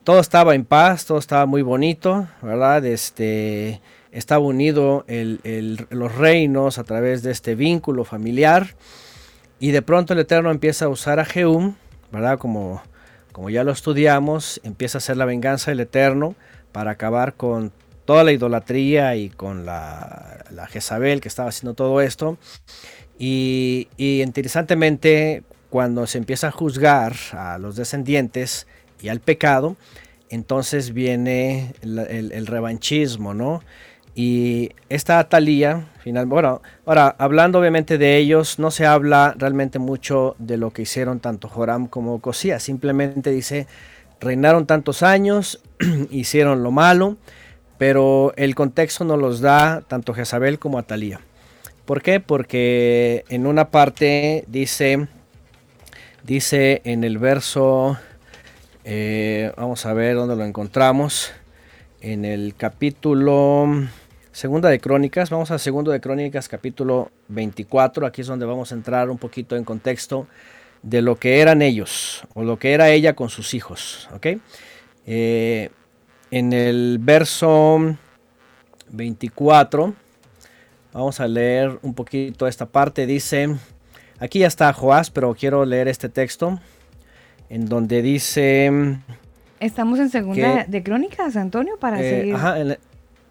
todo 0.02 0.20
estaba 0.20 0.54
en 0.54 0.64
paz, 0.64 1.06
todo 1.06 1.18
estaba 1.18 1.46
muy 1.46 1.62
bonito, 1.62 2.26
¿verdad? 2.42 2.84
Este, 2.84 3.80
estaba 4.10 4.44
unido 4.44 5.04
los 5.08 6.14
reinos 6.16 6.78
a 6.78 6.84
través 6.84 7.22
de 7.22 7.30
este 7.30 7.54
vínculo 7.54 8.04
familiar. 8.04 8.74
Y 9.64 9.70
de 9.70 9.80
pronto 9.80 10.12
el 10.12 10.18
Eterno 10.18 10.50
empieza 10.50 10.84
a 10.84 10.88
usar 10.88 11.18
a 11.20 11.24
Jehum, 11.24 11.76
¿verdad? 12.12 12.38
Como, 12.38 12.82
como 13.32 13.48
ya 13.48 13.64
lo 13.64 13.72
estudiamos, 13.72 14.60
empieza 14.62 14.98
a 14.98 15.00
hacer 15.00 15.16
la 15.16 15.24
venganza 15.24 15.70
del 15.70 15.80
Eterno 15.80 16.34
para 16.70 16.90
acabar 16.90 17.32
con 17.32 17.72
toda 18.04 18.24
la 18.24 18.32
idolatría 18.32 19.16
y 19.16 19.30
con 19.30 19.64
la, 19.64 20.44
la 20.50 20.66
Jezabel 20.66 21.22
que 21.22 21.28
estaba 21.28 21.48
haciendo 21.48 21.72
todo 21.72 22.02
esto. 22.02 22.36
Y, 23.18 23.88
interesantemente, 23.96 25.44
cuando 25.70 26.06
se 26.06 26.18
empieza 26.18 26.48
a 26.48 26.50
juzgar 26.50 27.14
a 27.32 27.56
los 27.56 27.74
descendientes 27.74 28.66
y 29.00 29.08
al 29.08 29.20
pecado, 29.20 29.78
entonces 30.28 30.92
viene 30.92 31.72
el 31.80 32.46
revanchismo, 32.46 33.32
¿no? 33.32 33.62
Y 34.14 34.70
esta 34.88 35.18
Atalía, 35.18 35.86
final, 35.98 36.26
bueno, 36.26 36.62
ahora 36.86 37.16
hablando 37.18 37.58
obviamente 37.58 37.98
de 37.98 38.16
ellos, 38.16 38.60
no 38.60 38.70
se 38.70 38.86
habla 38.86 39.34
realmente 39.36 39.80
mucho 39.80 40.36
de 40.38 40.56
lo 40.56 40.70
que 40.70 40.82
hicieron 40.82 41.18
tanto 41.18 41.48
Joram 41.48 41.88
como 41.88 42.20
Cosías, 42.20 42.62
simplemente 42.62 43.30
dice, 43.30 43.66
reinaron 44.20 44.66
tantos 44.66 45.02
años, 45.02 45.60
hicieron 46.10 46.62
lo 46.62 46.70
malo, 46.70 47.16
pero 47.76 48.32
el 48.36 48.54
contexto 48.54 49.04
nos 49.04 49.18
los 49.18 49.40
da 49.40 49.82
tanto 49.88 50.14
Jezabel 50.14 50.60
como 50.60 50.78
Atalía. 50.78 51.20
¿Por 51.84 52.00
qué? 52.00 52.20
Porque 52.20 53.24
en 53.28 53.46
una 53.46 53.70
parte 53.70 54.44
dice, 54.46 55.08
dice 56.22 56.82
en 56.84 57.02
el 57.02 57.18
verso, 57.18 57.98
eh, 58.84 59.52
vamos 59.56 59.84
a 59.86 59.92
ver 59.92 60.14
dónde 60.14 60.36
lo 60.36 60.44
encontramos, 60.44 61.32
en 62.00 62.24
el 62.24 62.54
capítulo 62.56 63.66
Segunda 64.34 64.68
de 64.68 64.80
Crónicas, 64.80 65.30
vamos 65.30 65.52
a 65.52 65.60
Segundo 65.60 65.92
de 65.92 66.00
Crónicas 66.00 66.48
capítulo 66.48 67.12
24, 67.28 68.04
aquí 68.04 68.22
es 68.22 68.26
donde 68.26 68.44
vamos 68.44 68.72
a 68.72 68.74
entrar 68.74 69.08
un 69.08 69.16
poquito 69.16 69.54
en 69.54 69.62
contexto 69.62 70.26
de 70.82 71.02
lo 71.02 71.14
que 71.14 71.40
eran 71.40 71.62
ellos 71.62 72.24
o 72.34 72.42
lo 72.42 72.58
que 72.58 72.72
era 72.72 72.90
ella 72.90 73.14
con 73.14 73.28
sus 73.30 73.54
hijos, 73.54 74.08
¿ok? 74.12 74.26
Eh, 75.06 75.70
en 76.32 76.52
el 76.52 76.98
verso 77.00 77.78
24, 78.90 79.94
vamos 80.92 81.20
a 81.20 81.28
leer 81.28 81.78
un 81.82 81.94
poquito 81.94 82.48
esta 82.48 82.66
parte, 82.66 83.06
dice, 83.06 83.54
aquí 84.18 84.40
ya 84.40 84.48
está 84.48 84.72
Joás, 84.72 85.10
pero 85.12 85.32
quiero 85.36 85.64
leer 85.64 85.86
este 85.86 86.08
texto, 86.08 86.58
en 87.48 87.66
donde 87.66 88.02
dice... 88.02 88.98
Estamos 89.60 90.00
en 90.00 90.10
segunda 90.10 90.64
que- 90.64 90.72
de 90.72 90.82
crónicas, 90.82 91.36
Antonio, 91.36 91.78
para 91.78 92.00
eh, 92.02 92.10
seguir. 92.10 92.34
ajá, 92.34 92.58
en 92.58 92.72
el- 92.72 92.78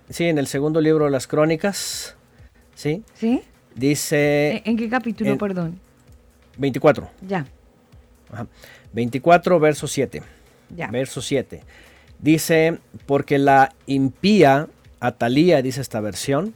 sí, 0.09 0.25
en 0.25 0.37
el 0.37 0.47
segundo 0.47 0.81
libro 0.81 1.05
de 1.05 1.11
las 1.11 1.27
crónicas, 1.27 2.15
¿sí? 2.75 3.03
¿Sí? 3.15 3.41
Dice 3.75 4.57
¿En, 4.57 4.61
en 4.65 4.77
qué 4.77 4.89
capítulo, 4.89 5.31
en- 5.31 5.37
perdón? 5.37 5.79
24. 6.57 7.09
Ya, 7.27 7.45
Ajá. 8.31 8.47
24, 8.93 9.59
verso 9.59 9.87
7. 9.87 10.21
ya. 10.75 10.87
Verso 10.87 11.21
7. 11.21 11.61
Dice, 12.19 12.77
porque 13.05 13.37
la 13.39 13.73
impía 13.87 14.67
Atalía, 14.99 15.61
dice 15.61 15.81
esta 15.81 15.99
versión, 15.99 16.53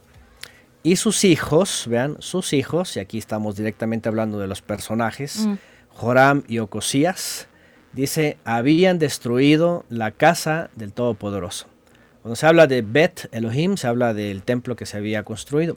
y 0.82 0.96
sus 0.96 1.24
hijos, 1.24 1.86
vean, 1.88 2.16
sus 2.20 2.52
hijos, 2.52 2.96
y 2.96 3.00
aquí 3.00 3.18
estamos 3.18 3.56
directamente 3.56 4.08
hablando 4.08 4.38
de 4.38 4.46
los 4.46 4.62
personajes, 4.62 5.44
Mm. 5.46 5.54
Joram 5.90 6.44
y 6.46 6.60
Ocosías, 6.60 7.48
dice, 7.92 8.38
habían 8.44 8.98
destruido 9.00 9.84
la 9.90 10.12
casa 10.12 10.70
del 10.76 10.92
Todopoderoso. 10.92 11.66
Cuando 12.22 12.36
se 12.36 12.46
habla 12.46 12.66
de 12.66 12.82
Bet 12.82 13.28
Elohim, 13.32 13.76
se 13.76 13.86
habla 13.86 14.14
del 14.14 14.42
templo 14.42 14.76
que 14.76 14.86
se 14.86 14.96
había 14.96 15.22
construido. 15.22 15.76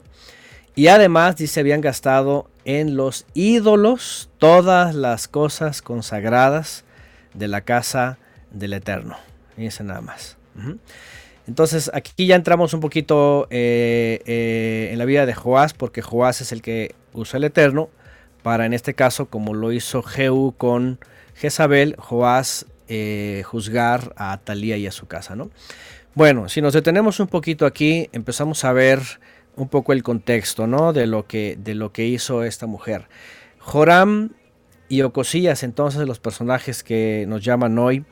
Y 0.74 0.86
además 0.86 1.36
dice, 1.36 1.60
habían 1.60 1.80
gastado 1.80 2.48
en 2.64 2.96
los 2.96 3.26
ídolos 3.34 4.30
todas 4.38 4.94
las 4.94 5.28
cosas 5.28 5.82
consagradas 5.82 6.84
de 7.34 7.48
la 7.48 7.60
casa 7.60 8.18
del 8.50 8.72
Eterno. 8.72 9.16
Fíjense 9.56 9.84
nada 9.84 10.00
más. 10.00 10.36
Entonces 11.46 11.90
aquí 11.92 12.26
ya 12.26 12.36
entramos 12.36 12.72
un 12.72 12.80
poquito 12.80 13.46
eh, 13.50 14.22
eh, 14.26 14.90
en 14.92 14.98
la 14.98 15.04
vida 15.04 15.26
de 15.26 15.34
Joás, 15.34 15.74
porque 15.74 16.02
Joás 16.02 16.40
es 16.40 16.52
el 16.52 16.62
que 16.62 16.94
usó 17.12 17.36
el 17.36 17.44
Eterno 17.44 17.90
para, 18.42 18.66
en 18.66 18.72
este 18.72 18.94
caso, 18.94 19.26
como 19.26 19.54
lo 19.54 19.72
hizo 19.72 20.02
Jehú 20.02 20.54
con 20.56 20.98
Jezabel, 21.34 21.96
Joás 21.98 22.66
eh, 22.88 23.42
juzgar 23.46 24.12
a 24.16 24.32
Atalía 24.32 24.76
y 24.76 24.86
a 24.86 24.92
su 24.92 25.06
casa, 25.06 25.36
¿no? 25.36 25.50
Bueno, 26.14 26.50
si 26.50 26.60
nos 26.60 26.74
detenemos 26.74 27.20
un 27.20 27.26
poquito 27.26 27.64
aquí, 27.64 28.10
empezamos 28.12 28.64
a 28.66 28.72
ver 28.74 29.00
un 29.56 29.68
poco 29.68 29.94
el 29.94 30.02
contexto, 30.02 30.66
¿no? 30.66 30.92
De 30.92 31.06
lo 31.06 31.26
que, 31.26 31.56
de 31.58 31.74
lo 31.74 31.92
que 31.92 32.06
hizo 32.06 32.44
esta 32.44 32.66
mujer. 32.66 33.08
Joram 33.58 34.30
y 34.90 35.00
Ocosías, 35.00 35.62
entonces, 35.62 36.06
los 36.06 36.18
personajes 36.18 36.82
que 36.82 37.24
nos 37.28 37.42
llaman 37.42 37.78
hoy, 37.78 38.04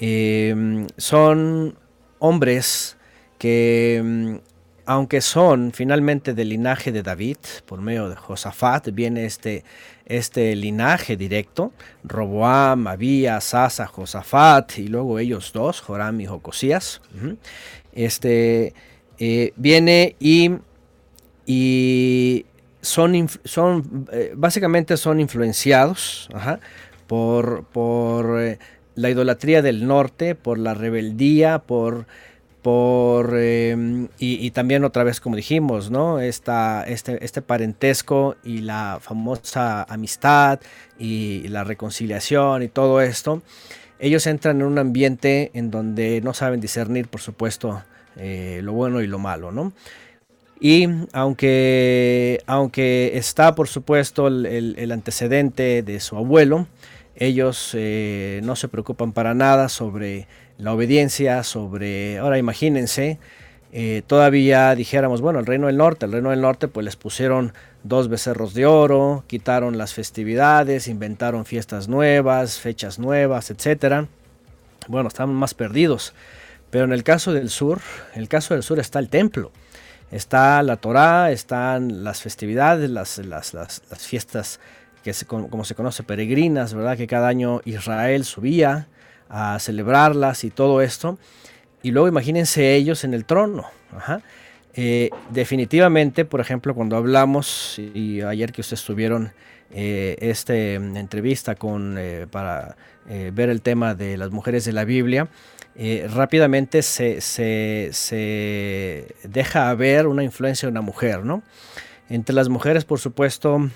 eh, 0.00 0.86
son 0.96 1.78
hombres 2.18 2.96
que, 3.38 4.02
mm, 4.04 4.55
aunque 4.86 5.20
son 5.20 5.72
finalmente 5.72 6.32
del 6.32 6.50
linaje 6.50 6.92
de 6.92 7.02
David, 7.02 7.38
por 7.66 7.80
medio 7.80 8.08
de 8.08 8.14
Josafat, 8.14 8.88
viene 8.92 9.24
este, 9.24 9.64
este 10.06 10.54
linaje 10.54 11.16
directo, 11.16 11.72
Roboam, 12.04 12.86
Abías, 12.86 13.52
Asa, 13.52 13.86
Josafat, 13.86 14.78
y 14.78 14.86
luego 14.86 15.18
ellos 15.18 15.52
dos, 15.52 15.80
Joram 15.80 16.20
y 16.20 16.26
Jocosías. 16.26 17.02
Este, 17.92 18.74
eh, 19.18 19.52
viene 19.56 20.14
y, 20.20 20.52
y 21.46 22.46
son, 22.80 23.28
son 23.44 24.06
eh, 24.12 24.32
básicamente 24.36 24.96
son 24.96 25.18
influenciados 25.18 26.28
ajá, 26.32 26.60
por, 27.08 27.64
por 27.64 28.40
eh, 28.40 28.58
la 28.94 29.10
idolatría 29.10 29.62
del 29.62 29.86
norte, 29.86 30.36
por 30.36 30.58
la 30.58 30.74
rebeldía, 30.74 31.58
por, 31.58 32.06
eh, 33.34 34.08
y, 34.18 34.50
también 34.50 34.84
otra 34.84 35.04
vez 35.04 35.20
como 35.20 35.36
dijimos, 35.36 35.90
¿no? 35.90 36.18
Esta, 36.20 36.84
este, 36.86 37.24
este 37.24 37.42
parentesco 37.42 38.36
y 38.44 38.58
la 38.58 38.98
famosa 39.00 39.82
amistad 39.84 40.60
y 40.98 41.48
la 41.48 41.64
reconciliación 41.64 42.62
y 42.62 42.68
todo 42.68 43.00
esto, 43.00 43.42
ellos 43.98 44.26
entran 44.26 44.60
en 44.60 44.66
un 44.66 44.78
ambiente 44.78 45.50
en 45.54 45.70
donde 45.70 46.20
no 46.22 46.34
saben 46.34 46.60
discernir, 46.60 47.08
por 47.08 47.20
supuesto, 47.20 47.82
eh, 48.16 48.60
lo 48.62 48.72
bueno 48.72 49.00
y 49.00 49.06
lo 49.06 49.18
malo, 49.18 49.52
¿no? 49.52 49.72
Y 50.58 50.88
aunque, 51.12 52.40
aunque 52.46 53.12
está, 53.18 53.54
por 53.54 53.68
supuesto, 53.68 54.26
el, 54.28 54.46
el- 54.46 54.74
el 54.78 54.92
antecedente 54.92 55.82
de 55.82 56.00
su 56.00 56.16
abuelo, 56.16 56.66
ellos 57.14 57.70
eh, 57.74 58.40
no 58.44 58.56
se 58.56 58.68
preocupan 58.68 59.12
para 59.12 59.34
nada 59.34 59.68
sobre 59.68 60.26
la 60.58 60.72
obediencia, 60.72 61.42
sobre, 61.42 62.18
ahora 62.18 62.38
imagínense, 62.38 63.18
eh, 63.72 64.02
todavía 64.06 64.74
dijéramos, 64.74 65.20
bueno, 65.20 65.38
el 65.38 65.46
reino 65.46 65.66
del 65.66 65.76
norte, 65.76 66.06
el 66.06 66.12
reino 66.12 66.30
del 66.30 66.40
norte, 66.40 66.66
pues 66.68 66.84
les 66.84 66.96
pusieron 66.96 67.52
dos 67.82 68.08
becerros 68.08 68.54
de 68.54 68.64
oro, 68.66 69.24
quitaron 69.26 69.76
las 69.76 69.92
festividades, 69.92 70.88
inventaron 70.88 71.44
fiestas 71.44 71.88
nuevas, 71.88 72.58
fechas 72.58 72.98
nuevas, 72.98 73.50
etcétera. 73.50 74.06
Bueno, 74.88 75.08
están 75.08 75.34
más 75.34 75.52
perdidos. 75.54 76.14
Pero 76.70 76.84
en 76.84 76.92
el 76.92 77.02
caso 77.04 77.32
del 77.32 77.50
sur, 77.50 77.80
el 78.14 78.28
caso 78.28 78.54
del 78.54 78.62
sur 78.62 78.78
está 78.78 78.98
el 78.98 79.08
templo. 79.08 79.52
Está 80.10 80.62
la 80.62 80.76
Torá, 80.76 81.30
están 81.32 82.02
las 82.04 82.22
festividades, 82.22 82.90
las, 82.90 83.18
las, 83.18 83.54
las- 83.54 83.82
fiestas 83.98 84.60
que 85.04 85.12
como 85.28 85.64
se 85.64 85.74
conoce 85.74 86.02
peregrinas, 86.02 86.74
¿verdad? 86.74 86.96
Que 86.96 87.06
cada 87.06 87.28
año 87.28 87.60
Israel 87.64 88.24
subía 88.24 88.88
a 89.28 89.58
celebrarlas 89.58 90.44
y 90.44 90.50
todo 90.50 90.80
esto. 90.82 91.18
Y 91.82 91.90
luego 91.90 92.08
imagínense 92.08 92.74
ellos 92.74 93.04
en 93.04 93.14
el 93.14 93.24
trono. 93.24 93.64
Eh, 94.74 95.10
definitivamente, 95.30 96.24
por 96.24 96.40
ejemplo, 96.40 96.74
cuando 96.74 96.96
hablamos, 96.96 97.78
y 97.78 98.20
ayer 98.22 98.52
que 98.52 98.60
ustedes 98.60 98.84
tuvieron 98.84 99.32
eh, 99.70 100.16
esta 100.20 100.54
entrevista 100.56 101.54
con, 101.54 101.96
eh, 101.98 102.26
para 102.30 102.76
ver 103.32 103.50
el 103.50 103.62
tema 103.62 103.94
de 103.94 104.16
las 104.16 104.30
mujeres 104.32 104.64
de 104.64 104.72
la 104.72 104.84
Biblia, 104.84 105.28
rápidamente 106.12 106.82
se, 106.82 107.20
se- 107.20 107.90
se 107.92 109.14
deja 109.22 109.72
ver 109.74 110.06
una 110.08 110.24
influencia 110.24 110.66
de 110.66 110.70
una 110.72 110.80
mujer, 110.80 111.24
¿no? 111.24 111.42
Entre 112.08 112.34
las 112.34 112.48
mujeres, 112.48 112.84
por 112.84 112.98
supuesto, 112.98 113.70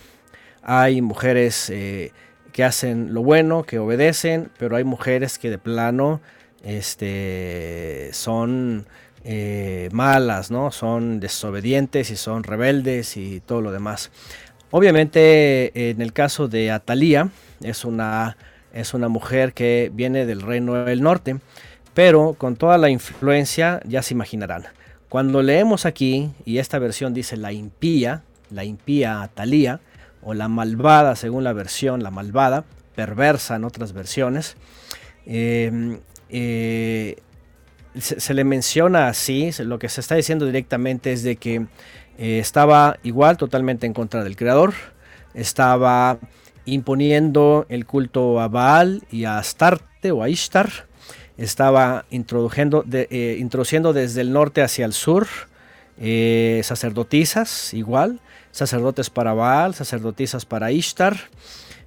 hay 0.62 1.00
mujeres 1.00 1.72
que 2.52 2.64
hacen 2.64 3.14
lo 3.14 3.22
bueno, 3.22 3.64
que 3.64 3.78
obedecen, 3.78 4.50
pero 4.58 4.76
hay 4.76 4.84
mujeres 4.84 5.38
que 5.38 5.50
de 5.50 5.58
plano 5.58 6.20
este, 6.62 8.10
son 8.12 8.86
eh, 9.24 9.88
malas, 9.92 10.50
¿no? 10.50 10.70
Son 10.72 11.20
desobedientes 11.20 12.10
y 12.10 12.16
son 12.16 12.44
rebeldes 12.44 13.16
y 13.16 13.40
todo 13.40 13.60
lo 13.60 13.72
demás. 13.72 14.10
Obviamente, 14.70 15.90
en 15.90 16.00
el 16.00 16.12
caso 16.12 16.48
de 16.48 16.70
Atalía, 16.70 17.28
es 17.62 17.84
una, 17.84 18.36
es 18.72 18.94
una 18.94 19.08
mujer 19.08 19.52
que 19.52 19.90
viene 19.92 20.26
del 20.26 20.42
reino 20.42 20.84
del 20.84 21.02
norte, 21.02 21.38
pero 21.92 22.34
con 22.38 22.56
toda 22.56 22.78
la 22.78 22.88
influencia, 22.88 23.80
ya 23.84 24.02
se 24.02 24.14
imaginarán. 24.14 24.64
Cuando 25.08 25.42
leemos 25.42 25.86
aquí, 25.86 26.30
y 26.44 26.58
esta 26.58 26.78
versión 26.78 27.12
dice 27.12 27.36
la 27.36 27.52
impía, 27.52 28.22
la 28.48 28.64
impía 28.64 29.22
Atalía, 29.22 29.80
o 30.22 30.34
la 30.34 30.48
malvada, 30.48 31.16
según 31.16 31.44
la 31.44 31.52
versión, 31.52 32.02
la 32.02 32.10
malvada, 32.10 32.64
perversa 32.94 33.56
en 33.56 33.64
otras 33.64 33.92
versiones, 33.92 34.56
eh, 35.26 35.98
eh, 36.28 37.16
se, 37.98 38.34
le 38.34 38.44
menciona 38.44 39.08
así, 39.08 39.50
lo 39.60 39.78
que 39.78 39.88
se 39.88 40.00
está 40.00 40.14
diciendo 40.14 40.46
directamente 40.46 41.12
es 41.12 41.22
de 41.22 41.36
que 41.36 41.66
eh, 42.18 42.38
estaba 42.38 42.98
igual 43.02 43.36
totalmente 43.36 43.86
en 43.86 43.92
contra 43.94 44.22
del 44.22 44.36
creador, 44.36 44.74
estaba 45.34 46.18
imponiendo 46.66 47.66
el 47.68 47.86
culto 47.86 48.40
a 48.40 48.48
Baal 48.48 49.02
y 49.10 49.24
a 49.24 49.38
Astarte 49.38 50.12
o 50.12 50.22
a 50.22 50.28
Ishtar, 50.28 50.70
estaba 51.38 52.04
introduciendo, 52.10 52.82
de- 52.86 53.08
eh, 53.10 53.36
introduciendo 53.40 53.92
desde 53.92 54.20
el 54.20 54.32
norte 54.32 54.62
hacia 54.62 54.84
el 54.84 54.92
sur 54.92 55.26
sacerdotisas 56.62 57.74
igual, 57.74 58.20
sacerdotes 58.52 59.10
para 59.10 59.34
Baal, 59.34 59.74
sacerdotisas 59.74 60.44
para 60.44 60.72
Ishtar. 60.72 61.16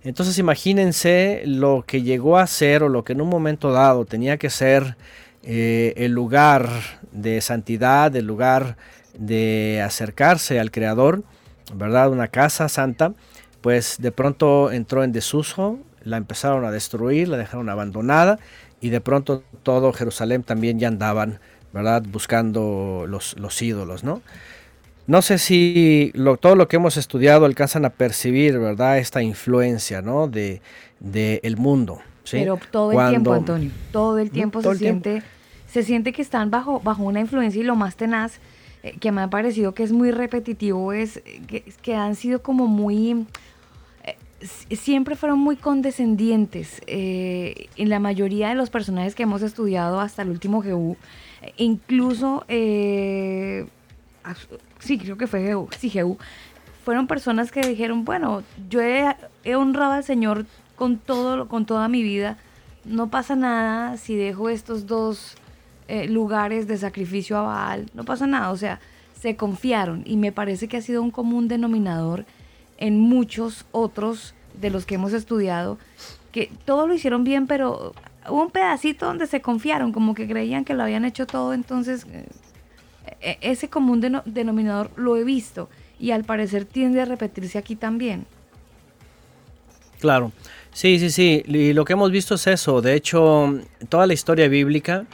Entonces 0.04 0.38
imagínense 0.38 1.44
lo 1.46 1.84
que 1.88 2.02
llegó 2.02 2.38
a 2.38 2.48
ser 2.48 2.84
o 2.84 2.90
lo 2.90 3.04
que 3.04 3.14
en 3.14 3.22
un 3.22 3.30
momento 3.30 3.72
dado 3.72 4.06
tenía 4.06 4.38
que 4.38 4.50
ser 4.50 4.98
eh, 5.44 5.94
el 5.98 6.12
lugar 6.12 6.70
de 7.12 7.42
santidad, 7.42 8.14
el 8.16 8.26
lugar 8.26 8.78
de 9.18 9.82
acercarse 9.84 10.60
al 10.60 10.72
Creador, 10.72 11.24
¿verdad? 11.74 12.10
Una 12.10 12.28
casa 12.28 12.68
santa, 12.68 13.14
pues 13.62 13.98
de 14.00 14.12
pronto 14.12 14.72
entró 14.72 15.04
en 15.04 15.12
desuso, 15.12 15.80
la 16.04 16.18
empezaron 16.18 16.66
a 16.66 16.72
destruir, 16.72 17.30
la 17.30 17.38
dejaron 17.38 17.70
abandonada 17.70 18.40
y 18.82 18.90
de 18.90 19.00
pronto 19.00 19.44
todo 19.64 19.94
Jerusalén 19.94 20.44
también 20.44 20.80
ya 20.80 20.90
andaban, 20.90 21.40
¿verdad? 21.72 22.04
Buscando 22.06 23.06
los, 23.08 23.38
los 23.38 23.62
ídolos, 23.62 24.04
¿no? 24.04 24.22
No 25.06 25.22
sé 25.22 25.38
si 25.38 26.12
lo- 26.16 26.38
todo 26.38 26.56
lo 26.56 26.68
que 26.68 26.78
hemos 26.78 26.96
estudiado 26.98 27.46
alcanzan 27.46 27.86
a 27.86 27.90
percibir, 27.90 28.58
¿verdad? 28.58 28.98
Esta 29.00 29.22
influencia, 29.22 30.02
¿no? 30.02 30.28
De, 30.28 30.62
de 31.00 31.40
el 31.44 31.58
mundo. 31.58 32.00
¿sí? 32.24 32.38
Pero 32.40 32.58
todo 32.72 32.92
el 32.94 33.10
tiempo, 33.10 33.34
Antonio, 33.34 33.72
todo 33.92 34.18
el 34.20 34.32
tiempo 34.32 34.62
todo 34.62 34.72
se 34.74 34.76
el 34.76 34.80
tiempo. 34.80 35.04
siente, 35.10 35.28
se 35.68 35.84
siente 35.84 36.14
que 36.14 36.22
están 36.22 36.50
bajo, 36.52 36.80
bajo 36.80 37.04
una 37.04 37.20
influencia 37.20 37.60
y 37.60 37.66
lo 37.66 37.76
más 37.76 37.98
tenaz 37.98 38.40
eh, 38.82 38.96
que 39.00 39.12
me 39.12 39.22
ha 39.22 39.30
parecido 39.30 39.74
que 39.74 39.84
es 39.84 39.92
muy 39.92 40.12
repetitivo 40.12 40.94
es 40.94 41.22
que, 41.48 41.64
que 41.82 41.96
han 41.96 42.16
sido 42.16 42.42
como 42.42 42.68
muy 42.68 43.26
eh, 44.06 44.16
siempre 44.76 45.18
fueron 45.18 45.40
muy 45.40 45.58
condescendientes 45.58 46.82
eh, 46.88 47.68
en 47.76 47.90
la 47.90 48.00
mayoría 48.00 48.48
de 48.50 48.56
los 48.56 48.70
personajes 48.70 49.16
que 49.16 49.24
hemos 49.24 49.42
estudiado 49.42 50.00
hasta 50.00 50.22
el 50.22 50.30
último 50.30 50.62
Jehú, 50.62 50.96
eh, 51.42 51.52
incluso 51.58 52.46
eh, 52.48 53.66
sí 54.84 54.98
creo 54.98 55.18
que 55.18 55.28
fue 55.28 55.42
Jehú, 55.42 55.70
sí 55.78 55.90
Jehú, 55.90 56.18
fueron 56.84 57.08
personas 57.08 57.52
que 57.52 57.62
dijeron, 57.62 58.04
bueno, 58.04 58.44
yo 58.70 58.82
he, 58.82 59.16
honrado 59.56 59.94
al 59.94 60.04
Señor 60.04 60.46
con 60.76 60.98
todo, 60.98 61.48
con 61.48 61.66
toda 61.66 61.88
mi 61.88 62.04
vida, 62.04 62.38
no 62.84 63.10
pasa 63.10 63.36
nada 63.36 63.98
si 63.98 64.16
dejo 64.16 64.50
estos 64.50 64.86
dos 64.86 65.36
eh, 65.88 66.08
lugares 66.08 66.68
de 66.68 66.78
sacrificio 66.78 67.38
a 67.38 67.42
Baal, 67.44 67.90
no 67.94 68.04
pasa 68.04 68.28
nada, 68.28 68.52
o 68.52 68.58
sea, 68.58 68.80
se 69.20 69.38
confiaron 69.38 70.04
y 70.06 70.18
me 70.18 70.34
parece 70.34 70.68
que 70.68 70.78
ha 70.78 70.82
sido 70.82 71.02
un 71.02 71.12
común 71.12 71.48
denominador 71.48 72.26
en 72.78 73.00
muchos 73.00 73.66
otros 73.72 74.34
de 74.60 74.70
los 74.70 74.86
que 74.86 74.96
hemos 74.96 75.14
estudiado, 75.14 75.78
que 76.34 76.52
todo 76.66 76.88
lo 76.88 76.94
hicieron 76.94 77.24
bien, 77.24 77.48
pero 77.48 77.94
hubo 78.28 78.42
un 78.42 78.52
pedacito 78.52 79.06
donde 79.06 79.28
se 79.28 79.42
confiaron, 79.42 79.94
como 79.94 80.14
que 80.14 80.28
creían 80.28 80.66
que 80.66 80.74
lo 80.74 80.84
habían 80.84 81.06
hecho 81.06 81.26
todo, 81.26 81.54
entonces 81.54 82.06
eh, 82.12 82.26
ese 83.42 83.70
común 83.70 84.02
deno- 84.02 84.24
denominador 84.26 84.92
lo 84.96 85.18
he 85.18 85.24
visto 85.24 85.70
y 86.00 86.12
al 86.12 86.24
parecer 86.24 86.66
tiende 86.66 87.02
a 87.02 87.06
repetirse 87.06 87.58
aquí 87.58 87.76
también. 87.76 88.26
Claro, 90.00 90.32
sí, 90.74 91.00
sí, 91.00 91.10
sí. 91.10 91.44
Y 91.48 91.74
lo 91.74 91.86
que 91.86 91.94
hemos 91.94 92.12
visto 92.12 92.36
es 92.36 92.48
eso. 92.48 92.82
De 92.82 92.94
hecho, 92.94 93.58
toda 93.90 94.06
la 94.06 94.14
historia 94.14 94.48
bíblica 94.50 95.06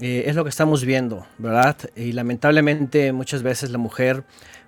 eh, 0.00 0.24
es 0.26 0.34
lo 0.36 0.44
que 0.44 0.50
estamos 0.50 0.84
viendo, 0.84 1.26
¿verdad? 1.38 1.76
Y 1.96 2.12
lamentablemente 2.12 3.12
muchas 3.12 3.42
veces 3.42 3.70
la 3.70 3.78
mujer, 3.78 4.24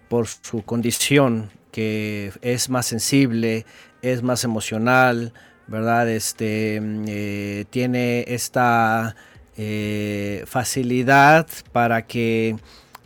por 0.09 0.27
su 0.27 0.63
condición, 0.63 1.51
que 1.73 2.33
es 2.41 2.71
más 2.71 2.87
sensible, 2.87 3.67
es 4.03 4.23
más 4.23 4.45
emocional, 4.45 5.33
¿verdad? 5.67 6.09
Este, 6.09 6.81
mm, 6.81 7.05
eh, 7.07 7.65
tiene 7.71 8.25
esta 8.29 9.15
eh, 9.57 10.45
facilidad 10.47 11.47
para 11.73 12.07
que 12.07 12.57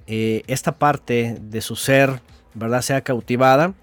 eh, 0.07 0.43
esta 0.47 0.73
parte 0.73 1.39
de 1.41 1.61
su 1.61 1.75
ser, 1.75 2.21
¿verdad? 2.55 2.83
Sea 2.83 3.01
cautivada 3.01 3.75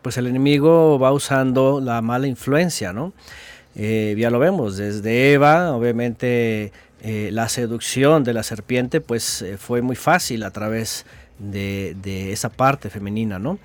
pues 0.00 0.16
el 0.16 0.26
enemigo 0.26 0.98
va 0.98 1.12
usando 1.12 1.78
la 1.80 2.00
mala 2.00 2.26
influencia, 2.26 2.94
¿no? 2.94 3.12
Eh, 3.76 4.16
ya 4.18 4.30
lo 4.30 4.38
vemos, 4.38 4.78
desde 4.78 5.34
Eva, 5.34 5.76
obviamente 5.76 6.72
la 7.04 7.48
seducción 7.48 8.24
de 8.24 8.32
la 8.32 8.42
serpiente, 8.42 9.00
pues 9.00 9.44
fue 9.58 9.82
muy 9.82 9.96
fácil 9.96 10.44
a 10.44 10.50
través 10.50 11.04
de, 11.38 11.96
de 12.00 12.32
esa 12.32 12.48
parte 12.48 12.90
femenina, 12.90 13.38
¿no? 13.38 13.58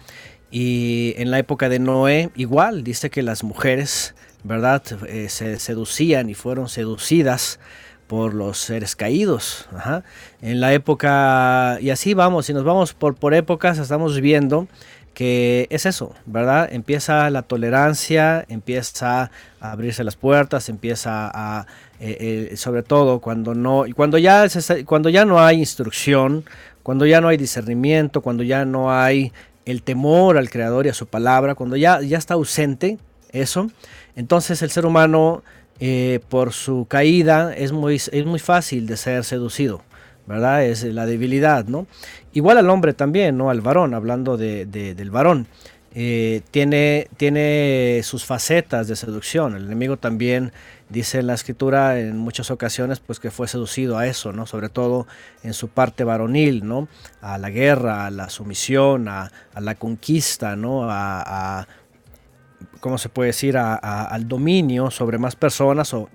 Y 0.49 1.13
en 1.17 1.29
la 1.31 1.39
época 1.39 1.69
de 1.69 1.79
Noé, 1.79 2.29
igual, 2.35 2.83
dice 2.83 3.09
que 3.09 3.21
las 3.21 3.43
mujeres, 3.43 4.15
¿verdad? 4.43 4.81
Se 5.27 5.59
seducían 5.59 6.29
y 6.29 6.33
fueron 6.33 6.67
seducidas 6.67 7.59
por 8.07 8.33
los 8.33 8.57
seres 8.57 8.95
caídos. 8.95 9.67
En 10.41 10.59
la 10.59 10.73
época, 10.73 11.77
y 11.81 11.89
así 11.89 12.13
vamos, 12.13 12.45
si 12.45 12.53
nos 12.53 12.63
vamos 12.63 12.93
por, 12.93 13.15
por 13.15 13.33
épocas, 13.33 13.77
estamos 13.77 14.19
viendo 14.21 14.67
que 15.17 15.65
es 15.71 15.87
eso, 15.87 16.13
¿verdad? 16.27 16.69
Empieza 16.71 17.27
la 17.31 17.41
tolerancia, 17.41 18.45
empieza 18.49 19.31
a 19.59 19.71
abrirse 19.71 20.03
las 20.03 20.15
puertas, 20.15 20.69
empieza 20.69 21.31
a, 21.33 21.65
eh, 21.99 22.49
eh, 22.51 22.55
sobre 22.57 22.83
todo 22.83 23.19
cuando 23.19 23.55
no, 23.55 23.85
cuando 23.95 24.19
ya, 24.19 24.45
cuando 24.85 25.09
ya 25.09 25.25
no 25.25 25.43
hay 25.43 25.57
instrucción, 25.57 26.45
cuando 26.83 27.07
ya 27.07 27.19
no 27.19 27.29
hay 27.29 27.37
discernimiento, 27.37 28.21
cuando 28.21 28.43
ya 28.43 28.63
no 28.63 28.93
hay 28.93 29.33
el 29.65 29.81
temor 29.81 30.37
al 30.37 30.51
Creador 30.51 30.85
y 30.85 30.89
a 30.89 30.93
su 30.93 31.07
palabra, 31.07 31.55
cuando 31.55 31.75
ya, 31.77 31.99
ya 32.01 32.19
está 32.19 32.35
ausente 32.35 32.99
eso, 33.31 33.71
entonces 34.15 34.61
el 34.61 34.69
ser 34.69 34.85
humano, 34.85 35.41
eh, 35.79 36.19
por 36.29 36.53
su 36.53 36.85
caída, 36.89 37.53
es 37.55 37.71
muy, 37.71 37.95
es 37.95 38.25
muy 38.25 38.39
fácil 38.39 38.87
de 38.87 38.97
ser 38.97 39.23
seducido. 39.23 39.81
¿verdad? 40.25 40.65
Es 40.65 40.83
la 40.83 41.05
debilidad, 41.05 41.67
¿no? 41.67 41.87
Igual 42.33 42.57
al 42.57 42.69
hombre 42.69 42.93
también, 42.93 43.37
¿no? 43.37 43.49
Al 43.49 43.61
varón, 43.61 43.93
hablando 43.93 44.35
de, 44.35 44.65
de- 44.65 44.93
del 44.93 45.09
varón. 45.09 45.47
eh, 45.95 46.41
tiene, 46.51 47.07
tiene 47.15 48.01
sus 48.03 48.25
facetas 48.25 48.89
de 48.89 48.97
seducción. 48.97 49.55
El 49.55 49.65
enemigo 49.67 49.95
también 49.95 50.51
dice 50.89 51.19
en 51.19 51.27
la 51.27 51.33
escritura 51.33 51.97
en 51.99 52.17
muchas 52.17 52.51
ocasiones 52.51 52.99
pues 52.99 53.19
que 53.21 53.31
fue 53.31 53.47
seducido 53.47 53.97
a 53.97 54.05
eso, 54.05 54.33
¿no? 54.33 54.45
Sobre 54.45 54.67
todo 54.67 55.07
en 55.43 55.53
su 55.53 55.69
parte 55.69 56.03
varonil, 56.03 56.67
¿no? 56.67 56.89
A 57.21 57.37
la 57.37 57.49
guerra, 57.49 58.05
a 58.05 58.11
la 58.11 58.29
sumisión, 58.29 59.07
a, 59.07 59.31
la 59.57 59.75
conquista, 59.75 60.57
¿no? 60.57 60.91
A- 60.91 61.61
¿cómo 62.79 62.97
se 62.97 63.09
puede 63.09 63.27
decir? 63.27 63.57
Al 63.57 64.27
dominio 64.27 64.91
sobre 64.91 65.17
más 65.17 65.35
personas 65.35 65.93
o 65.93 66.09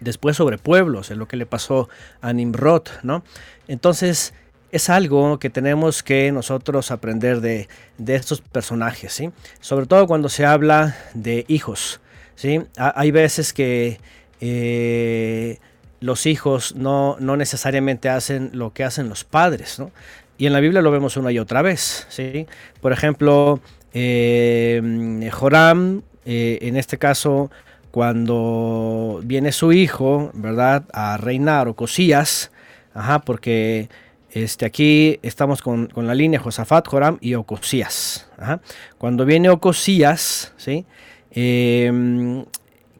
después 0.00 0.36
sobre 0.36 0.58
pueblos, 0.58 1.10
es 1.10 1.16
lo 1.16 1.26
que 1.26 1.36
le 1.36 1.46
pasó 1.46 1.88
a 2.20 2.32
Nimrod, 2.32 2.82
¿no? 3.02 3.24
Entonces, 3.66 4.32
es 4.70 4.90
algo 4.90 5.38
que 5.38 5.50
tenemos 5.50 6.02
que 6.02 6.30
nosotros 6.30 6.90
aprender 6.90 7.40
de, 7.40 7.68
estos 8.06 8.40
personajes, 8.40 9.12
¿sí? 9.12 9.30
Sobre 9.60 9.86
todo 9.86 10.06
cuando 10.06 10.28
se 10.28 10.44
habla 10.44 10.96
de 11.14 11.44
hijos, 11.48 12.00
¿sí? 12.36 12.62
Ha- 12.76 12.98
hay 13.00 13.10
veces 13.10 13.52
que 13.52 13.98
eh, 14.40 15.58
los 16.00 16.26
hijos 16.26 16.74
no, 16.76 17.16
no 17.18 17.36
necesariamente 17.36 18.08
hacen 18.08 18.50
lo 18.52 18.72
que 18.72 18.84
hacen 18.84 19.08
los 19.08 19.24
padres, 19.24 19.78
¿no? 19.78 19.90
Y 20.36 20.46
en 20.46 20.52
la 20.52 20.60
Biblia 20.60 20.82
lo 20.82 20.92
vemos 20.92 21.16
una 21.16 21.32
y 21.32 21.38
otra 21.40 21.62
vez, 21.62 22.06
¿sí? 22.08 22.46
Por 22.80 22.92
ejemplo, 22.92 23.60
eh, 23.92 25.30
Joram, 25.32 26.02
eh, 26.24 26.58
en 26.62 26.76
este 26.76 26.98
caso, 26.98 27.50
cuando 27.90 29.20
viene 29.24 29.52
su 29.52 29.72
hijo, 29.72 30.30
¿verdad? 30.34 30.84
A 30.92 31.16
reinar, 31.16 31.68
o 31.68 31.74
Cosías, 31.74 32.50
ajá, 32.94 33.20
porque 33.20 33.88
este, 34.30 34.66
aquí 34.66 35.18
estamos 35.22 35.62
con, 35.62 35.86
con 35.86 36.06
la 36.06 36.14
línea 36.14 36.38
Josafat, 36.38 36.86
Joram 36.86 37.18
y 37.20 37.34
Ocosías. 37.34 38.28
ajá. 38.38 38.60
Cuando 38.98 39.24
viene 39.24 39.48
Ocosías, 39.48 40.52
¿sí? 40.56 40.84
Em, 41.30 42.44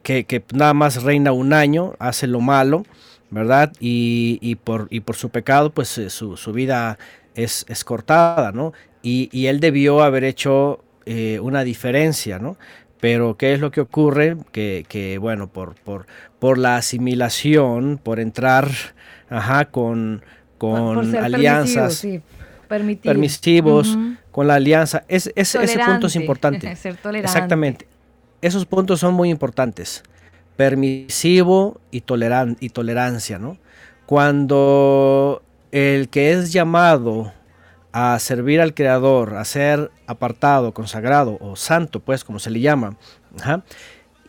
que, 0.03 0.23
que 0.25 0.43
nada 0.53 0.73
más 0.73 1.03
reina 1.03 1.31
un 1.31 1.53
año, 1.53 1.93
hace 1.99 2.25
lo 2.27 2.39
malo, 2.41 2.83
¿verdad? 3.29 3.71
Y, 3.79 4.39
y 4.41 4.55
por, 4.55 4.87
y 4.89 5.01
por 5.01 5.15
su 5.15 5.29
pecado, 5.29 5.69
pues 5.69 5.97
eh, 5.97 6.09
su, 6.09 6.35
su 6.35 6.51
vida 6.51 6.97
es, 7.35 7.65
es 7.67 7.83
cortada, 7.83 8.51
¿no? 8.51 8.73
Y, 9.01 9.29
y 9.31 9.47
él 9.47 9.59
debió 9.59 10.01
haber 10.03 10.23
hecho 10.23 10.83
eh, 11.05 11.39
una 11.41 11.63
diferencia, 11.63 12.39
¿no? 12.39 12.57
Pero 12.99 13.37
¿qué 13.37 13.53
es 13.53 13.59
lo 13.61 13.71
que 13.71 13.79
ocurre? 13.81 14.35
Que, 14.51 14.85
que, 14.89 15.17
bueno, 15.17 15.47
por, 15.47 15.75
por, 15.75 16.05
por 16.39 16.57
la 16.57 16.75
asimilación, 16.75 17.97
por 18.01 18.19
entrar 18.19 18.69
ajá, 19.29 19.65
con, 19.65 20.21
con 20.57 20.95
por 21.11 21.17
alianzas 21.17 22.01
permisivo, 22.67 23.01
sí, 23.01 23.07
permisivos, 23.07 23.97
con 24.31 24.47
la 24.47 24.55
alianza, 24.55 25.03
es, 25.07 25.31
es- 25.35 25.55
ese 25.55 25.79
punto 25.79 26.07
es 26.07 26.15
importante. 26.17 26.75
ser 26.75 26.97
tolerante. 26.97 27.25
Exactamente. 27.31 27.87
Esos 28.41 28.65
puntos 28.65 28.99
son 28.99 29.13
muy 29.13 29.29
importantes. 29.29 30.03
Permisivo 30.57 31.79
y, 31.89 32.01
toleran 32.01 32.57
y 32.59 32.69
tolerancia, 32.69 33.39
¿no? 33.39 33.57
Cuando 34.05 35.41
el 35.71 36.09
que 36.09 36.31
es 36.33 36.51
llamado 36.51 37.31
a 37.99 38.17
servir 38.19 38.61
al 38.61 38.73
Creador, 38.73 39.35
a 39.35 39.43
ser 39.43 39.91
apartado, 40.07 40.73
consagrado 40.73 41.37
o 41.41 41.55
santo, 41.55 41.99
pues 41.99 42.23
como 42.23 42.39
se 42.39 42.49
le 42.49 42.61
llama, 42.61 42.95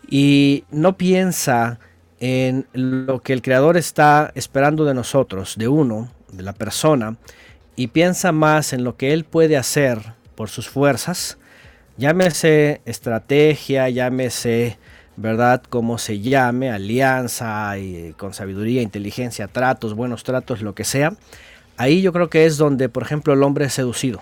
y 0.08 0.64
no 0.70 0.96
piensa 0.96 1.78
en 2.18 2.66
lo 2.72 3.22
que 3.22 3.32
el 3.32 3.42
Creador 3.42 3.76
está 3.76 4.32
esperando 4.34 4.84
de 4.84 4.94
nosotros, 4.94 5.54
de 5.56 5.68
uno, 5.68 6.10
de 6.32 6.42
la 6.42 6.52
persona, 6.52 7.16
y 7.76 7.88
piensa 7.88 8.32
más 8.32 8.72
en 8.72 8.82
lo 8.82 8.96
que 8.96 9.12
Él 9.12 9.24
puede 9.24 9.56
hacer 9.56 10.14
por 10.34 10.48
sus 10.48 10.68
fuerzas, 10.68 11.38
llámese 11.96 12.80
estrategia, 12.86 13.88
llámese, 13.88 14.78
¿verdad? 15.16 15.62
Como 15.62 15.98
se 15.98 16.18
llame, 16.18 16.70
alianza, 16.70 17.78
y, 17.78 18.14
con 18.14 18.34
sabiduría, 18.34 18.82
inteligencia, 18.82 19.48
tratos, 19.48 19.94
buenos 19.94 20.24
tratos, 20.24 20.60
lo 20.62 20.74
que 20.74 20.84
sea. 20.84 21.12
Ahí 21.80 22.02
yo 22.02 22.12
creo 22.12 22.28
que 22.28 22.44
es 22.44 22.58
donde, 22.58 22.88
por 22.90 23.02
ejemplo, 23.02 23.32
el 23.32 23.42
hombre 23.42 23.64
es 23.64 23.72
seducido, 23.72 24.20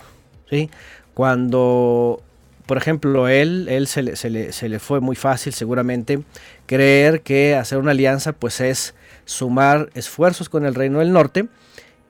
¿sí? 0.49 0.71
Cuando, 1.15 2.23
por 2.67 2.77
ejemplo, 2.77 3.27
él, 3.27 3.67
él 3.69 3.89
se, 3.89 4.03
le, 4.03 4.15
se 4.15 4.31
le- 4.31 4.53
se 4.53 4.69
le 4.69 4.79
fue 4.79 5.01
muy 5.01 5.17
fácil 5.17 5.53
seguramente 5.53 6.21
creer 6.67 7.23
que 7.23 7.57
hacer 7.57 7.79
una 7.79 7.91
alianza 7.91 8.33
pues 8.33 8.61
es 8.61 8.95
sumar 9.25 9.91
esfuerzos 9.95 10.49
con 10.49 10.65
el 10.65 10.75
reino 10.77 11.01
del 11.01 11.13
norte 11.13 11.49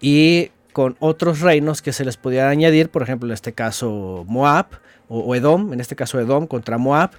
y 0.01 0.51
con 0.74 0.96
otros 1.01 1.40
reinos 1.40 1.80
que 1.82 1.92
se 1.94 2.05
les 2.05 2.16
podía 2.18 2.49
añadir, 2.51 2.90
por 2.90 3.03
ejemplo, 3.03 3.28
en 3.28 3.32
este 3.34 3.53
caso 3.55 4.24
Moab 4.28 4.66
o, 5.09 5.20
o 5.20 5.34
Edom, 5.34 5.72
en 5.72 5.80
este 5.80 5.96
caso 5.96 6.20
Edom 6.20 6.46
contra 6.46 6.76
Moab, 6.78 7.11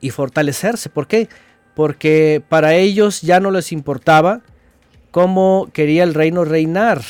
y 0.00 0.10
fortalecerse. 0.10 0.90
¿Por 0.90 1.06
qué? 1.06 1.28
Porque 1.74 2.42
para 2.48 2.74
ellos 2.74 3.22
ya 3.22 3.40
no 3.40 3.50
les 3.50 3.72
importaba 3.72 4.42
cómo 5.10 5.68
quería 5.72 6.04
el 6.04 6.12
reino 6.14 6.44
reinar, 6.44 7.00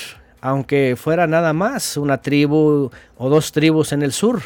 aunque 0.43 0.97
fuera 0.99 1.26
nada 1.26 1.55
más 1.55 1.97
una 1.97 2.20
tribu 2.20 2.90
o 3.16 3.28
dos 3.30 3.53
tribus 3.53 3.93
en 3.93 4.03
el 4.03 4.12
sur. 4.12 4.43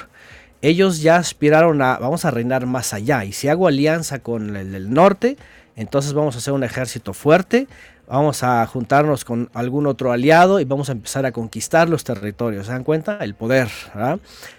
Ellos 0.62 1.00
ya 1.00 1.16
aspiraron 1.16 1.82
a, 1.82 1.98
vamos 1.98 2.24
a 2.24 2.30
reinar 2.30 2.66
más 2.66 2.94
allá, 2.94 3.24
y 3.24 3.32
si 3.32 3.48
hago 3.48 3.66
alianza 3.66 4.20
con 4.20 4.56
el 4.56 4.72
del 4.72 4.92
norte, 4.92 5.36
entonces 5.74 6.12
vamos 6.12 6.34
a 6.34 6.38
hacer 6.38 6.52
un 6.52 6.64
ejército 6.64 7.12
fuerte, 7.12 7.66
vamos 8.06 8.42
a 8.42 8.66
juntarnos 8.66 9.24
con 9.24 9.50
algún 9.52 9.86
otro 9.86 10.12
aliado 10.12 10.60
y 10.60 10.64
vamos 10.64 10.88
a 10.88 10.92
empezar 10.92 11.26
a 11.26 11.32
conquistar 11.32 11.88
los 11.88 12.04
territorios. 12.04 12.66
¿Se 12.66 12.72
dan 12.72 12.84
cuenta? 12.84 13.18
El 13.20 13.34
poder, 13.34 13.68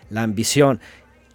la 0.10 0.24
ambición. 0.24 0.80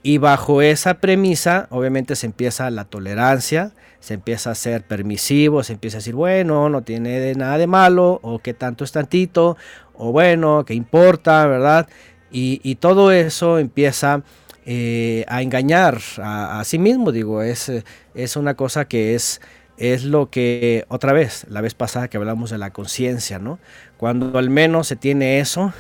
Y 0.02 0.18
bajo 0.18 0.62
esa 0.62 0.94
premisa, 0.94 1.68
obviamente 1.70 2.16
se 2.16 2.26
empieza 2.26 2.70
la 2.70 2.84
tolerancia, 2.84 3.72
se 4.00 4.14
empieza 4.14 4.50
a 4.50 4.54
ser 4.56 4.82
permisivo, 4.82 5.62
se 5.62 5.74
empieza 5.74 5.98
a 5.98 6.00
decir, 6.00 6.16
bueno, 6.16 6.68
no 6.68 6.82
tiene 6.82 7.34
nada 7.34 7.56
de 7.56 7.68
malo, 7.68 8.18
o 8.22 8.40
qué 8.40 8.52
tanto 8.52 8.82
es 8.82 8.90
tantito, 8.90 9.56
o 9.94 10.10
bueno, 10.10 10.64
qué 10.66 10.74
importa, 10.74 11.46
¿verdad? 11.46 11.88
Y, 12.32 12.76
todo 12.76 13.12
eso 13.12 13.58
empieza 13.58 14.22
eh, 14.64 15.24
a 15.28 15.42
engañar 15.42 16.00
a, 16.18 16.60
a 16.60 16.64
sí 16.64 16.78
mismo, 16.78 17.12
digo, 17.12 17.42
es, 17.42 17.70
es 18.14 18.36
una 18.36 18.54
cosa 18.54 18.86
que 18.86 19.14
es, 19.14 19.40
es 19.76 20.04
lo 20.04 20.30
que, 20.30 20.84
otra 20.88 21.12
vez, 21.12 21.46
la 21.48 21.60
vez 21.60 21.74
pasada 21.74 22.08
que 22.08 22.16
hablamos 22.16 22.50
de 22.50 22.58
la 22.58 22.70
conciencia, 22.70 23.38
¿no? 23.38 23.58
Cuando 23.98 24.38
al 24.38 24.50
menos 24.50 24.88
se 24.88 24.96
tiene 24.96 25.40
eso, 25.40 25.72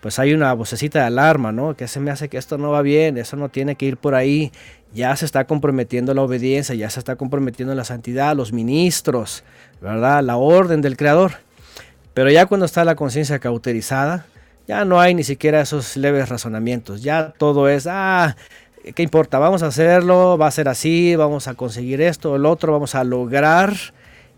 pues 0.00 0.18
hay 0.18 0.32
una 0.32 0.52
vocecita 0.54 1.00
de 1.00 1.04
alarma, 1.06 1.52
¿no? 1.52 1.76
Que 1.76 1.86
se 1.86 2.00
me 2.00 2.10
hace 2.10 2.28
que 2.28 2.38
esto 2.38 2.58
no 2.58 2.70
va 2.70 2.82
bien, 2.82 3.18
eso 3.18 3.36
no 3.36 3.48
tiene 3.48 3.76
que 3.76 3.86
ir 3.86 3.96
por 3.96 4.14
ahí. 4.14 4.50
Ya 4.94 5.14
se 5.14 5.24
está 5.24 5.44
comprometiendo 5.44 6.14
la 6.14 6.22
obediencia, 6.22 6.74
ya 6.74 6.90
se 6.90 6.98
está 6.98 7.16
comprometiendo 7.16 7.74
la 7.74 7.84
santidad, 7.84 8.34
los 8.34 8.52
ministros, 8.52 9.44
¿verdad? 9.80 10.22
La 10.22 10.36
orden 10.36 10.80
del 10.80 10.96
Creador. 10.96 11.32
Pero 12.14 12.30
ya 12.30 12.46
cuando 12.46 12.66
está 12.66 12.84
la 12.84 12.96
conciencia 12.96 13.38
cauterizada, 13.38 14.26
ya 14.66 14.84
no 14.84 15.00
hay 15.00 15.14
ni 15.14 15.22
siquiera 15.22 15.60
esos 15.60 15.96
leves 15.96 16.28
razonamientos. 16.28 17.02
Ya 17.02 17.32
todo 17.36 17.68
es, 17.68 17.86
ah, 17.88 18.36
¿qué 18.94 19.02
importa? 19.02 19.38
Vamos 19.38 19.62
a 19.62 19.66
hacerlo, 19.66 20.38
va 20.38 20.46
a 20.46 20.50
ser 20.50 20.68
así, 20.68 21.14
vamos 21.14 21.46
a 21.46 21.54
conseguir 21.54 22.00
esto, 22.00 22.36
el 22.36 22.46
otro, 22.46 22.72
vamos 22.72 22.94
a 22.94 23.04
lograr. 23.04 23.74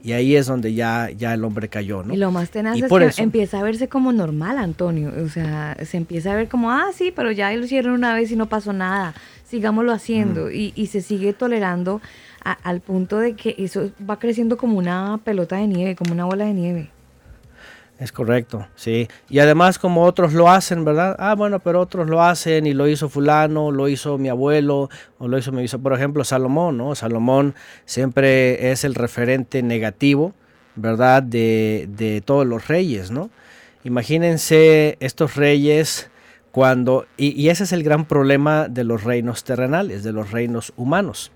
Y 0.04 0.12
ahí 0.12 0.34
es 0.34 0.46
donde 0.46 0.74
ya, 0.74 1.10
ya 1.16 1.32
el 1.34 1.44
hombre 1.44 1.68
cayó, 1.68 2.02
¿no? 2.02 2.12
Y 2.12 2.16
lo 2.16 2.30
más 2.32 2.50
tenaz 2.50 2.76
Y 2.76 2.82
es 2.82 2.88
que 2.90 3.04
eso- 3.06 3.22
empieza 3.22 3.60
a 3.60 3.62
verse 3.62 3.88
como 3.88 4.12
normal, 4.12 4.58
Antonio. 4.58 5.12
O 5.24 5.28
sea, 5.28 5.76
se 5.84 5.96
empieza 5.96 6.32
a 6.32 6.36
ver 6.36 6.48
como, 6.48 6.70
ah, 6.72 6.86
sí, 6.92 7.12
pero 7.14 7.30
ya 7.30 7.52
lo 7.52 7.64
hicieron 7.64 7.92
una 7.94 8.12
vez 8.14 8.30
y 8.32 8.36
no 8.36 8.46
pasó 8.48 8.72
nada. 8.72 9.14
Sigámoslo 9.46 9.92
haciendo. 9.92 10.50
Y, 10.50 10.72
y 10.74 10.86
se 10.88 11.02
sigue 11.02 11.32
tolerando 11.34 12.00
a- 12.44 12.52
al 12.52 12.80
punto 12.80 13.18
de 13.18 13.34
que 13.34 13.54
eso 13.58 13.90
va 14.08 14.18
creciendo 14.18 14.56
como 14.56 14.76
una 14.76 15.20
pelota 15.22 15.56
de 15.56 15.68
nieve, 15.68 15.94
como 15.94 16.12
una 16.12 16.24
bola 16.24 16.46
de 16.46 16.54
nieve. 16.54 16.90
Es 18.02 18.10
correcto, 18.10 18.66
sí. 18.74 19.06
Y 19.28 19.38
además 19.38 19.78
como 19.78 20.02
otros 20.04 20.32
lo 20.32 20.50
hacen, 20.50 20.84
¿verdad? 20.84 21.14
Ah, 21.18 21.34
bueno, 21.36 21.60
pero 21.60 21.80
otros 21.80 22.08
lo 22.08 22.22
hacen 22.22 22.66
y 22.66 22.74
lo 22.74 22.88
hizo 22.88 23.08
fulano, 23.08 23.70
lo 23.70 23.88
hizo 23.88 24.18
mi 24.18 24.28
abuelo, 24.28 24.90
o 25.18 25.28
lo 25.28 25.38
hizo 25.38 25.52
mi 25.52 25.62
hizo, 25.62 25.78
por 25.78 25.92
ejemplo, 25.92 26.24
Salomón, 26.24 26.78
¿no? 26.78 26.94
Salomón 26.96 27.54
siempre 27.84 28.72
es 28.72 28.84
el 28.84 28.94
referente 28.94 29.62
negativo 29.62 30.34
¿verdad? 30.74 31.22
De, 31.22 31.88
de 31.88 32.20
todos 32.20 32.46
los 32.46 32.68
reyes, 32.68 33.10
¿no? 33.10 33.30
Imagínense 33.84 34.96
estos 35.00 35.36
reyes 35.36 36.10
cuando, 36.50 37.06
y, 37.16 37.40
y 37.40 37.48
ese 37.48 37.64
es 37.64 37.72
el 37.72 37.82
gran 37.82 38.04
problema 38.04 38.68
de 38.68 38.84
los 38.84 39.04
reinos 39.04 39.44
terrenales, 39.44 40.02
de 40.04 40.12
los 40.12 40.30
reinos 40.30 40.72
humanos. 40.76 41.32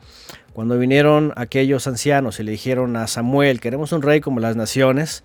Cuando 0.53 0.79
vinieron 0.79 1.33
aquellos 1.37 1.87
ancianos 1.87 2.41
y 2.41 2.45
le 2.45 2.53
dijeron 2.53 2.97
a 2.97 3.07
Samuel, 3.07 3.61
queremos 3.61 3.93
un 3.93 4.03
rey 4.03 4.21
como 4.21 4.41
las 4.41 4.57
naciones, 4.57 5.23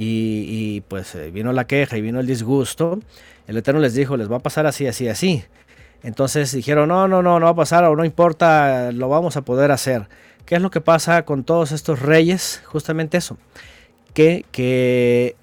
y, 0.00 0.80
pues 0.82 1.14
eh, 1.16 1.30
vino 1.32 1.52
la 1.52 1.66
queja 1.66 1.96
y 1.96 2.00
vino 2.00 2.20
el 2.20 2.26
disgusto, 2.26 3.00
el 3.48 3.56
Eterno 3.56 3.80
les 3.80 3.94
dijo, 3.94 4.16
les 4.16 4.30
va 4.30 4.36
a 4.36 4.40
pasar 4.40 4.66
así, 4.66 4.86
así, 4.86 5.08
así. 5.08 5.44
Entonces 6.04 6.52
dijeron, 6.52 6.88
no, 6.88 7.08
no, 7.08 7.20
no, 7.22 7.40
no 7.40 7.46
va 7.46 7.50
a 7.50 7.56
pasar 7.56 7.84
o 7.84 7.96
no 7.96 8.04
importa, 8.04 8.92
lo 8.92 9.08
vamos 9.08 9.36
a 9.36 9.42
poder 9.42 9.72
hacer. 9.72 10.08
¿Qué 10.46 10.54
es 10.54 10.62
lo 10.62 10.70
que 10.70 10.80
pasa 10.80 11.24
con 11.24 11.42
todos 11.42 11.72
estos 11.72 12.00
reyes? 12.00 12.62
Justamente 12.64 13.18
eso, 13.18 13.36
que, 14.14 14.44
que 14.52 15.34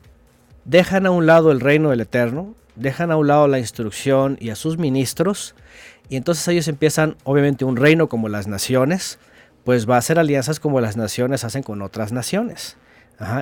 dejan 0.64 1.06
a 1.06 1.12
un 1.12 1.26
lado 1.26 1.52
el 1.52 1.60
reino 1.60 1.90
del 1.90 2.02
Eterno, 2.02 2.56
dejan 2.76 3.12
a 3.12 3.18
un 3.18 3.28
lado 3.28 3.50
la 3.50 3.60
instrucción 3.60 4.38
y 4.40 4.52
a 4.52 4.56
sus 4.56 4.78
ministros, 4.78 5.54
y 6.08 6.16
entonces 6.16 6.48
ellos 6.48 6.68
empiezan, 6.70 7.18
obviamente, 7.26 7.66
un 7.66 7.76
reino 7.76 8.08
como 8.08 8.30
las 8.30 8.48
naciones, 8.48 9.20
pues 9.66 9.90
va 9.90 9.96
a 9.96 10.00
hacer 10.00 10.18
alianzas 10.18 10.62
como 10.62 10.80
las 10.80 10.96
naciones 10.96 11.44
hacen 11.44 11.64
con 11.64 11.82
otras 11.82 12.14
naciones. 12.14 12.78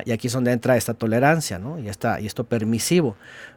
Y 0.05 0.11
aquí 0.11 0.27
es 0.27 0.33
donde 0.33 0.51
entra 0.51 0.77
esta 0.77 0.93
tolerancia, 0.93 1.57
¿no? 1.57 1.79
Y, 1.79 1.89
esta, 1.89 2.19
y 2.19 2.27
esto 2.27 2.43
permisivo. 2.43 3.15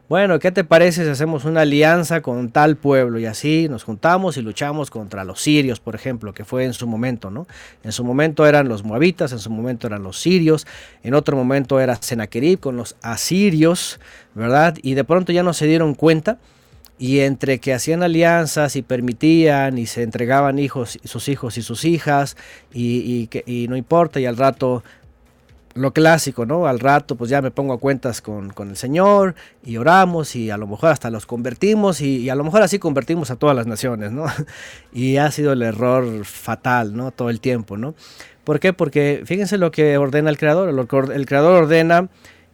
Bueno, 0.09 0.39
¿qué 0.39 0.53
te 0.53 0.63
parece 0.63 1.05
si 1.05 1.11
hacemos 1.11 1.45
una 1.45 1.63
alianza 1.63 2.21
con 2.23 2.51
tal 2.51 2.77
pueblo? 2.77 3.19
Y 3.19 3.27
así 3.27 3.69
nos 3.69 3.83
juntamos 3.83 4.37
y 4.37 4.43
luchamos 4.43 4.89
contra 4.89 5.25
los 5.25 5.41
sirios, 5.41 5.81
por 5.81 5.97
ejemplo, 5.97 6.33
que 6.33 6.45
fue 6.45 6.65
en 6.65 6.75
su 6.75 6.87
momento, 6.87 7.29
¿no? 7.29 7.49
En 7.83 7.91
su 7.91 8.05
momento 8.05 8.47
eran 8.47 8.69
los 8.69 8.85
moabitas, 8.85 9.33
en 9.33 9.41
su 9.41 9.51
momento 9.51 9.89
eran 9.89 10.05
los 10.05 10.21
sirios, 10.21 10.65
en 11.03 11.15
otro 11.15 11.37
momento 11.37 11.81
era 11.81 11.97
Sennacherib 11.97 12.61
con 12.61 12.77
los 12.77 12.95
asirios, 13.03 13.99
¿verdad? 14.35 14.77
Y 14.81 14.95
de 14.95 15.03
pronto 15.03 15.33
ya 15.33 15.43
no 15.43 15.53
se 15.53 15.67
dieron 15.67 15.95
cuenta 15.95 16.39
y 16.99 17.21
entre 17.21 17.59
que 17.59 17.75
hacían 17.75 18.05
alianzas 18.05 18.77
y 18.77 18.83
permitían 18.83 19.77
y 19.77 19.87
se 19.87 20.03
entregaban 20.03 20.61
hijos, 20.61 20.99
sus 21.05 21.29
hijos 21.29 21.59
y 21.59 21.63
sus 21.63 21.85
hijas 21.85 22.37
y, 22.73 22.99
y, 22.99 23.27
que, 23.27 23.43
y 23.45 23.67
no 23.69 23.77
importa 23.77 24.21
y 24.21 24.27
al 24.27 24.37
rato 24.37 24.85
lo 25.77 25.93
clásico, 25.93 26.47
¿no? 26.47 26.67
Al 26.67 26.81
rato 26.81 27.17
pues 27.17 27.31
ya 27.31 27.43
me 27.43 27.51
pongo 27.51 27.75
a 27.75 27.79
cuentas 27.79 28.21
con, 28.21 28.51
con, 28.51 28.71
el 28.71 28.77
Señor 28.77 29.35
y 29.65 29.77
oramos 29.77 30.35
y 30.35 30.51
a 30.51 30.57
lo 30.57 30.67
mejor 30.67 30.91
hasta 30.91 31.11
los 31.11 31.27
convertimos 31.27 32.01
y, 32.01 32.17
y, 32.19 32.31
a 32.31 32.35
lo 32.35 32.45
mejor 32.45 32.63
así 32.63 32.79
convertimos 32.79 33.31
a 33.31 33.37
todas 33.37 33.55
las 33.55 33.67
naciones, 33.67 34.13
¿no? 34.13 34.27
Y 34.93 35.19
ha 35.19 35.31
sido 35.31 35.53
el 35.53 35.63
error 35.63 36.25
fatal, 36.25 36.97
¿no? 36.97 37.11
Todo 37.11 37.31
el 37.31 37.41
tiempo, 37.41 37.77
¿no? 37.77 37.95
¿Por 38.45 38.61
qué? 38.61 38.73
Porque 38.73 39.23
fíjense 39.27 39.59
lo 39.59 39.71
que 39.71 39.99
ordena 39.99 40.31
el 40.31 40.39
Creador. 40.39 40.69
El, 40.69 41.11
el 41.13 41.27
Creador 41.27 41.65
ordena 41.65 42.09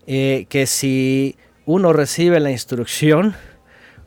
eh, 0.06 0.46
que 0.48 0.66
si 0.66 1.36
uno 1.66 1.92
recibe 1.92 2.40
la 2.40 2.50
instrucción, 2.50 3.34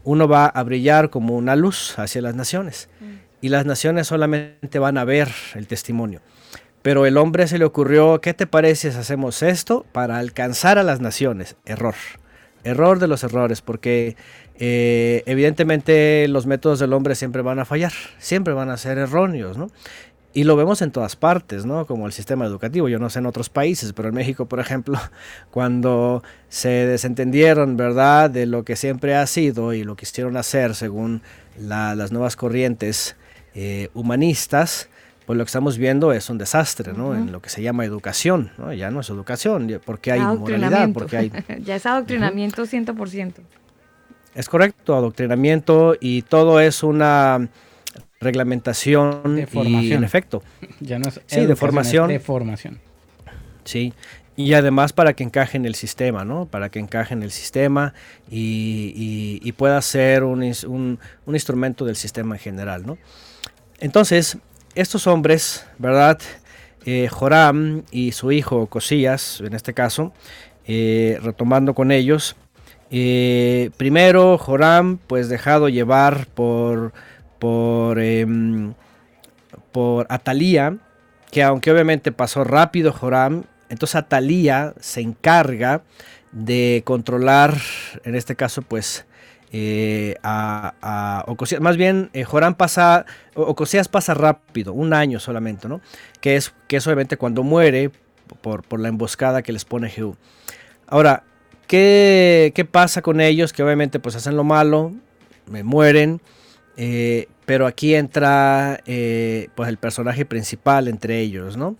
uno 0.03 0.27
va 0.27 0.47
a 0.47 0.63
brillar 0.63 1.09
como 1.09 1.35
una 1.35 1.55
luz 1.55 1.97
hacia 1.99 2.21
las 2.21 2.35
naciones. 2.35 2.89
Mm. 2.99 3.05
Y 3.41 3.49
las 3.49 3.65
naciones 3.65 4.07
solamente 4.07 4.79
van 4.79 4.97
a 4.97 5.05
ver 5.05 5.29
el 5.53 5.67
testimonio. 5.67 6.21
Pero 6.85 7.07
el 7.07 7.17
hombre 7.17 7.47
se 7.47 7.57
le 7.57 7.65
ocurrió, 7.65 8.21
¿qué 8.21 8.35
te 8.35 8.45
parece 8.45 8.91
si 8.91 8.97
hacemos 8.99 9.41
esto 9.41 9.87
para 9.91 10.19
alcanzar 10.19 10.77
a 10.77 10.83
las 10.83 11.01
naciones? 11.01 11.55
Error. 11.65 11.95
Error 12.63 12.99
de 12.99 13.07
los 13.07 13.23
errores, 13.23 13.63
porque 13.63 14.15
eh, 14.59 15.23
evidentemente 15.25 16.27
los 16.27 16.45
métodos 16.45 16.77
del 16.77 16.93
hombre 16.93 17.15
siempre 17.15 17.41
van 17.41 17.57
a 17.57 17.65
fallar, 17.65 17.91
siempre 18.19 18.53
van 18.53 18.69
a 18.69 18.77
ser 18.77 18.99
erróneos, 18.99 19.57
¿no? 19.57 19.71
Y 20.31 20.43
lo 20.43 20.55
vemos 20.55 20.83
en 20.83 20.91
todas 20.91 21.15
partes, 21.15 21.65
¿no? 21.65 21.87
Como 21.87 22.05
el 22.05 22.13
sistema 22.13 22.45
educativo, 22.45 22.87
yo 22.87 22.99
no 22.99 23.09
sé 23.09 23.17
en 23.17 23.25
otros 23.25 23.49
países, 23.49 23.91
pero 23.91 24.09
en 24.09 24.13
México, 24.13 24.45
por 24.45 24.59
ejemplo, 24.59 24.99
cuando 25.49 26.21
se 26.49 26.69
desentendieron, 26.69 27.77
¿verdad?, 27.77 28.29
de 28.29 28.45
lo 28.45 28.63
que 28.63 28.75
siempre 28.75 29.15
ha 29.15 29.25
sido 29.25 29.73
y 29.73 29.83
lo 29.83 29.95
quisieron 29.95 30.37
hacer 30.37 30.75
según 30.75 31.23
la, 31.59 31.95
las 31.95 32.11
nuevas 32.11 32.35
corrientes 32.35 33.15
eh, 33.55 33.89
humanistas, 33.95 34.87
pues 35.25 35.37
lo 35.37 35.43
que 35.43 35.49
estamos 35.49 35.77
viendo 35.77 36.11
es 36.13 36.29
un 36.29 36.37
desastre, 36.37 36.93
¿no? 36.93 37.09
Uh 37.09 37.13
-huh. 37.13 37.17
En 37.17 37.31
lo 37.31 37.41
que 37.41 37.49
se 37.49 37.61
llama 37.61 37.83
educación, 37.85 38.51
¿no? 38.57 38.71
Ya 38.73 38.91
no 38.91 38.99
es 38.99 39.09
educación, 39.09 39.81
porque 39.83 40.11
hay 40.11 40.21
moralidad, 40.21 40.89
porque 40.93 41.17
hay... 41.17 41.31
ya 41.63 41.75
es 41.75 41.85
adoctrinamiento 41.85 42.61
uh 42.61 42.65
-huh. 42.65 42.85
100%. 42.85 43.33
Es 44.35 44.49
correcto, 44.49 44.95
adoctrinamiento 44.95 45.95
y 45.99 46.21
todo 46.23 46.59
es 46.59 46.83
una 46.83 47.47
reglamentación 48.19 49.35
de 49.35 49.47
formación. 49.47 49.83
y 49.83 49.93
en 49.93 50.03
efecto. 50.03 50.43
Ya 50.79 50.99
no 50.99 51.07
es 51.09 51.21
sí, 51.25 51.45
de 51.45 51.55
formación. 51.55 52.09
de 52.09 52.19
formación. 52.19 52.79
Sí. 53.63 53.93
Y 54.35 54.53
además 54.53 54.91
para 54.91 55.13
que 55.13 55.23
encaje 55.23 55.55
en 55.57 55.65
el 55.65 55.75
sistema, 55.75 56.25
¿no? 56.25 56.45
Para 56.45 56.69
que 56.69 56.79
encaje 56.79 57.13
en 57.13 57.23
el 57.23 57.31
sistema 57.31 57.93
y, 58.29 58.91
y, 58.93 59.39
y 59.47 59.51
pueda 59.53 59.81
ser 59.81 60.23
un, 60.23 60.43
un, 60.67 60.99
un 61.25 61.33
instrumento 61.35 61.85
del 61.85 61.95
sistema 61.95 62.35
en 62.35 62.41
general, 62.41 62.85
¿no? 62.85 62.97
Entonces, 63.79 64.37
estos 64.75 65.07
hombres, 65.07 65.65
¿verdad? 65.77 66.19
Eh, 66.85 67.07
Joram 67.09 67.83
y 67.91 68.11
su 68.11 68.31
hijo 68.31 68.67
Cosías, 68.67 69.41
en 69.41 69.53
este 69.53 69.73
caso, 69.73 70.13
eh, 70.67 71.19
retomando 71.23 71.73
con 71.73 71.91
ellos. 71.91 72.35
Eh, 72.91 73.71
primero, 73.77 74.37
Joram, 74.37 74.97
pues 74.97 75.29
dejado 75.29 75.69
llevar 75.69 76.27
por, 76.27 76.93
por, 77.39 77.99
eh, 77.99 78.27
por 79.71 80.05
Atalía, 80.09 80.77
que 81.31 81.43
aunque 81.43 81.71
obviamente 81.71 82.11
pasó 82.11 82.43
rápido 82.43 82.91
Joram, 82.93 83.43
entonces 83.69 83.95
Atalía 83.95 84.73
se 84.79 85.01
encarga 85.01 85.81
de 86.31 86.83
controlar, 86.85 87.57
en 88.03 88.15
este 88.15 88.35
caso, 88.35 88.61
pues 88.61 89.05
eh, 89.51 90.15
a, 90.23 91.23
Ocosías. 91.27 91.61
Más 91.61 91.77
bien, 91.77 92.09
eh, 92.13 92.23
Joram 92.23 92.55
pasa, 92.55 93.05
Ocosías 93.33 93.87
pasa 93.87 94.13
rápido, 94.13 94.73
un 94.73 94.93
año 94.93 95.19
solamente, 95.19 95.67
¿no? 95.67 95.81
Que 96.21 96.35
es, 96.35 96.53
que 96.67 96.77
obviamente 96.77 97.17
cuando 97.17 97.43
muere 97.43 97.91
por, 98.41 98.63
por 98.63 98.79
la 98.79 98.89
emboscada 98.89 99.41
que 99.41 99.53
les 99.53 99.65
pone 99.65 99.89
Jehú. 99.89 100.15
Ahora, 100.87 101.23
¿qué, 101.67 102.51
¿qué, 102.55 102.65
pasa 102.65 103.01
con 103.01 103.21
ellos? 103.21 103.53
Que 103.53 103.63
obviamente 103.63 103.99
pues 103.99 104.15
hacen 104.15 104.35
lo 104.35 104.43
malo, 104.43 104.93
me 105.47 105.63
mueren, 105.63 106.21
eh, 106.77 107.27
pero 107.45 107.67
aquí 107.67 107.95
entra 107.95 108.81
eh, 108.85 109.49
pues 109.55 109.69
el 109.69 109.77
personaje 109.77 110.25
principal 110.25 110.87
entre 110.87 111.19
ellos, 111.19 111.57
¿no? 111.57 111.75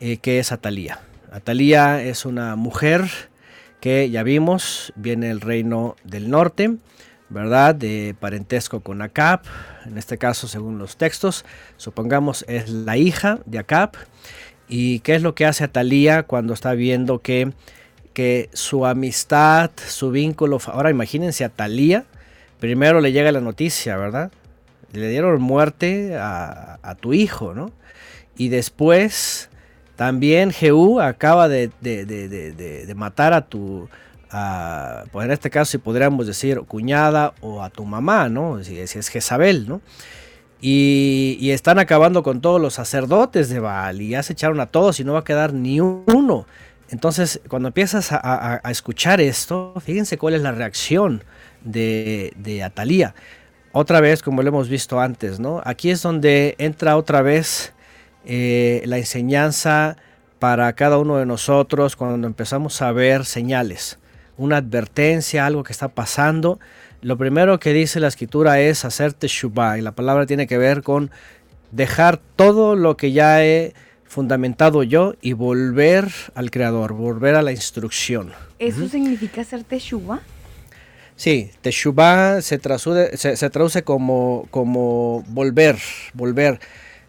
Eh, 0.00 0.18
que 0.18 0.38
es 0.38 0.52
Atalía. 0.52 1.00
Atalía 1.32 2.02
es 2.02 2.24
una 2.24 2.56
mujer 2.56 3.02
que 3.80 4.08
ya 4.10 4.22
vimos, 4.22 4.92
viene 4.96 5.30
el 5.30 5.40
reino 5.40 5.96
del 6.04 6.30
norte, 6.30 6.76
¿verdad? 7.28 7.74
De 7.74 8.14
parentesco 8.18 8.80
con 8.80 9.02
Acab, 9.02 9.40
en 9.84 9.98
este 9.98 10.18
caso 10.18 10.48
según 10.48 10.78
los 10.78 10.96
textos, 10.96 11.44
supongamos 11.76 12.44
es 12.48 12.68
la 12.68 12.96
hija 12.96 13.38
de 13.46 13.58
Acab. 13.58 13.92
¿Y 14.68 15.00
qué 15.00 15.14
es 15.14 15.22
lo 15.22 15.34
que 15.34 15.46
hace 15.46 15.64
Atalía 15.64 16.24
cuando 16.24 16.52
está 16.52 16.72
viendo 16.72 17.20
que, 17.20 17.52
que 18.12 18.50
su 18.52 18.84
amistad, 18.84 19.70
su 19.86 20.10
vínculo, 20.10 20.58
ahora 20.66 20.90
imagínense 20.90 21.44
a 21.44 21.52
primero 22.58 23.00
le 23.00 23.12
llega 23.12 23.30
la 23.32 23.40
noticia, 23.40 23.96
¿verdad? 23.96 24.32
Le 24.92 25.08
dieron 25.08 25.40
muerte 25.40 26.16
a, 26.16 26.78
a 26.82 26.94
tu 26.94 27.12
hijo, 27.12 27.54
¿no? 27.54 27.70
Y 28.36 28.48
después 28.48 29.50
también 29.94 30.50
Jehú 30.50 31.00
acaba 31.00 31.48
de, 31.48 31.70
de, 31.80 32.04
de, 32.04 32.28
de 32.86 32.94
matar 32.94 33.32
a 33.32 33.46
tu, 33.46 33.88
pues 34.30 35.24
en 35.24 35.30
este 35.30 35.50
caso 35.50 35.72
si 35.72 35.78
podríamos 35.78 36.26
decir 36.26 36.60
cuñada 36.62 37.34
o 37.40 37.62
a 37.62 37.70
tu 37.70 37.84
mamá, 37.84 38.28
¿no? 38.28 38.62
Si, 38.62 38.78
es 38.78 39.08
Jezabel, 39.08 39.68
¿no? 39.68 39.80
Y, 40.60 41.50
están 41.50 41.78
acabando 41.78 42.22
con 42.22 42.40
todos 42.40 42.60
los 42.60 42.74
sacerdotes 42.74 43.48
de 43.48 43.60
Baal 43.60 44.00
y 44.00 44.10
ya 44.10 44.22
se 44.22 44.32
echaron 44.32 44.60
a 44.60 44.66
todos 44.66 44.98
y 45.00 45.04
no 45.04 45.12
va 45.12 45.20
a 45.20 45.24
quedar 45.24 45.52
ni 45.52 45.80
uno. 45.80 46.46
Entonces, 46.90 47.40
cuando 47.48 47.68
empiezas 47.68 48.10
a 48.12 48.60
escuchar 48.70 49.20
esto, 49.20 49.74
fíjense 49.84 50.18
cuál 50.18 50.34
es 50.34 50.42
la 50.42 50.52
reacción 50.52 51.24
de, 51.64 52.32
de 52.36 52.62
Atalía. 52.62 53.14
Otra 53.72 54.00
vez, 54.00 54.22
como 54.22 54.42
lo 54.42 54.48
hemos 54.48 54.68
visto 54.68 55.00
antes, 55.00 55.38
¿no? 55.38 55.60
Aquí 55.64 55.90
es 55.90 56.00
donde 56.00 56.54
entra 56.58 56.96
otra 56.96 57.22
vez 57.22 57.74
eh, 58.24 58.82
la 58.86 58.98
enseñanza 58.98 59.96
para 60.38 60.72
cada 60.72 60.98
uno 60.98 61.18
de 61.18 61.26
nosotros 61.26 61.94
cuando 61.96 62.26
empezamos 62.26 62.80
a 62.82 62.92
ver 62.92 63.24
señales 63.24 63.98
una 64.36 64.58
advertencia, 64.58 65.46
algo 65.46 65.64
que 65.64 65.72
está 65.72 65.88
pasando, 65.88 66.58
lo 67.02 67.16
primero 67.16 67.58
que 67.58 67.72
dice 67.72 68.00
la 68.00 68.08
escritura 68.08 68.60
es 68.60 68.84
hacer 68.84 69.12
teshuvah. 69.12 69.78
Y 69.78 69.82
la 69.82 69.92
palabra 69.92 70.26
tiene 70.26 70.46
que 70.46 70.58
ver 70.58 70.82
con 70.82 71.10
dejar 71.70 72.18
todo 72.36 72.76
lo 72.76 72.96
que 72.96 73.12
ya 73.12 73.44
he 73.44 73.74
fundamentado 74.04 74.82
yo 74.82 75.14
y 75.20 75.32
volver 75.32 76.08
al 76.34 76.50
creador, 76.50 76.94
volver 76.94 77.34
a 77.34 77.42
la 77.42 77.52
instrucción. 77.52 78.32
¿Eso 78.58 78.80
uh 78.80 78.84
-huh. 78.84 78.90
significa 78.90 79.42
hacer 79.42 79.64
teshuvah? 79.64 80.20
Sí, 81.16 81.50
teshuvah 81.62 82.42
se 82.42 82.58
traduce, 82.58 83.16
se, 83.16 83.36
se 83.36 83.50
traduce 83.50 83.82
como, 83.82 84.46
como 84.50 85.24
volver, 85.28 85.76
volver. 86.14 86.60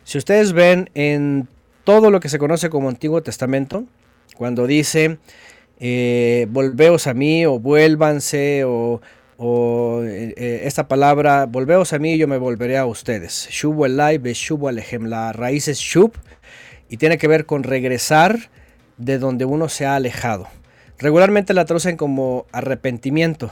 Si 0.03 0.17
ustedes 0.17 0.53
ven 0.53 0.89
en 0.93 1.47
todo 1.84 2.11
lo 2.11 2.19
que 2.19 2.30
se 2.30 2.39
conoce 2.39 2.69
como 2.69 2.89
Antiguo 2.89 3.21
Testamento, 3.21 3.86
Cuando 4.38 4.67
dice, 4.67 5.17
eh, 5.80 6.47
volveos 6.49 7.07
a 7.07 7.13
mí 7.13 7.45
o 7.45 7.59
vuélvanse 7.59 8.63
o, 8.65 9.01
eh, 10.03 10.34
eh, 10.36 10.61
esta 10.63 10.88
palabra, 10.88 11.45
volveos 11.45 11.93
a 11.93 11.99
mí 11.99 12.13
y 12.13 12.17
yo 12.17 12.28
me 12.28 12.38
volveré 12.38 12.78
a 12.78 12.86
ustedes. 12.86 13.47
Shubu 13.51 13.86
elai 13.86 14.17
beshubu 14.17 14.67
alejem. 14.67 15.05
La 15.05 15.34
raíz 15.34 15.67
es 15.67 15.78
shub 15.80 16.13
y 16.89 16.97
tiene 16.97 17.17
que 17.17 17.28
ver 17.28 17.45
con 17.45 17.63
regresar 17.63 18.49
de 18.97 19.19
donde 19.19 19.45
uno 19.45 19.69
se 19.69 19.86
ha 19.86 19.95
alejado. 19.95 20.47
Regularmente 20.99 21.53
la 21.53 21.65
traducen 21.65 21.95
como 21.95 22.47
arrepentimiento, 22.51 23.51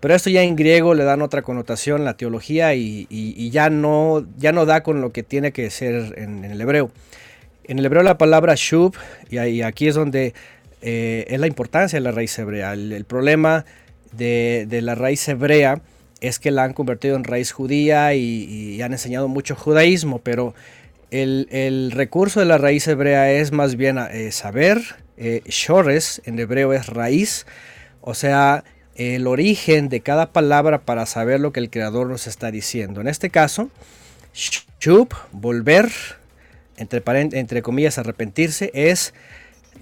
pero 0.00 0.14
esto 0.14 0.28
ya 0.28 0.42
en 0.42 0.56
griego 0.56 0.92
le 0.92 1.04
dan 1.04 1.22
otra 1.22 1.40
connotación, 1.40 2.04
la 2.04 2.18
teología, 2.18 2.74
y, 2.74 3.50
ya, 3.50 3.70
no, 3.70 4.26
ya 4.36 4.52
no 4.52 4.66
da 4.66 4.82
con 4.82 5.00
lo 5.00 5.10
que 5.10 5.22
tiene 5.22 5.52
que 5.52 5.70
ser 5.70 6.18
en, 6.18 6.44
el 6.44 6.60
hebreo. 6.60 6.90
En 7.64 7.78
el 7.78 7.86
hebreo 7.86 8.02
la 8.02 8.18
palabra 8.18 8.52
shub, 8.56 8.94
y, 9.30 9.62
aquí 9.62 9.88
es 9.88 9.94
donde 9.94 10.34
eh, 10.86 11.24
es 11.28 11.40
la 11.40 11.46
importancia 11.46 11.96
de 11.98 12.02
la 12.02 12.12
raíz 12.12 12.38
hebrea. 12.38 12.74
El, 12.74 13.06
problema 13.06 13.64
de, 14.12 14.66
de 14.68 14.82
la 14.82 14.94
raíz 14.94 15.26
hebrea 15.26 15.80
es 16.20 16.38
que 16.38 16.50
la 16.50 16.64
han 16.64 16.74
convertido 16.74 17.16
en 17.16 17.24
raíz 17.24 17.52
judía 17.52 18.12
y, 18.12 18.82
han 18.82 18.92
enseñado 18.92 19.26
mucho 19.26 19.56
judaísmo, 19.56 20.18
pero 20.18 20.54
el, 21.10 21.48
el 21.50 21.90
recurso 21.90 22.40
de 22.40 22.46
la 22.46 22.58
raíz 22.58 22.86
hebrea 22.86 23.32
es 23.32 23.50
más 23.50 23.76
bien 23.76 23.96
eh, 23.98 24.30
saber, 24.30 24.82
eh, 25.16 25.40
shores 25.46 26.20
en 26.26 26.38
hebreo 26.38 26.74
es 26.74 26.86
raíz, 26.86 27.46
o 28.02 28.12
sea, 28.12 28.62
el 28.94 29.26
origen 29.26 29.88
de 29.88 30.00
cada 30.00 30.32
palabra 30.32 30.82
para 30.82 31.06
saber 31.06 31.40
lo 31.40 31.50
que 31.50 31.60
el 31.60 31.70
creador 31.70 32.08
nos 32.08 32.26
está 32.26 32.50
diciendo. 32.50 33.00
En 33.00 33.08
este 33.08 33.30
caso, 33.30 33.70
shub, 34.34 35.08
volver, 35.32 35.90
entre, 36.76 37.02
entre 37.06 37.62
comillas, 37.62 37.96
arrepentirse, 37.96 38.70
es 38.74 39.14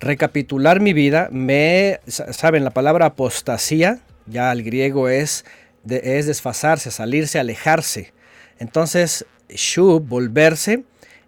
recapitular 0.03 0.81
mi 0.81 0.93
vida. 0.93 1.29
Me, 1.33 2.01
sa- 2.07 2.33
saben, 2.33 2.65
la 2.65 2.71
palabra 2.71 3.07
apostasía, 3.07 4.01
ya 4.27 4.51
al 4.51 4.63
griego 4.63 5.09
es, 5.09 5.45
es 5.89 6.27
desfasarse, 6.27 6.91
salirse, 6.91 7.39
alejarse. 7.39 8.13
Entonces, 8.59 9.25
shub, 9.49 10.07
volverse, 10.07 10.85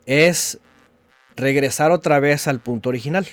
es 0.07 0.59
regresar 1.37 1.91
otra 1.91 2.21
vez 2.21 2.47
al 2.47 2.61
punto 2.61 2.91
original. 2.91 3.27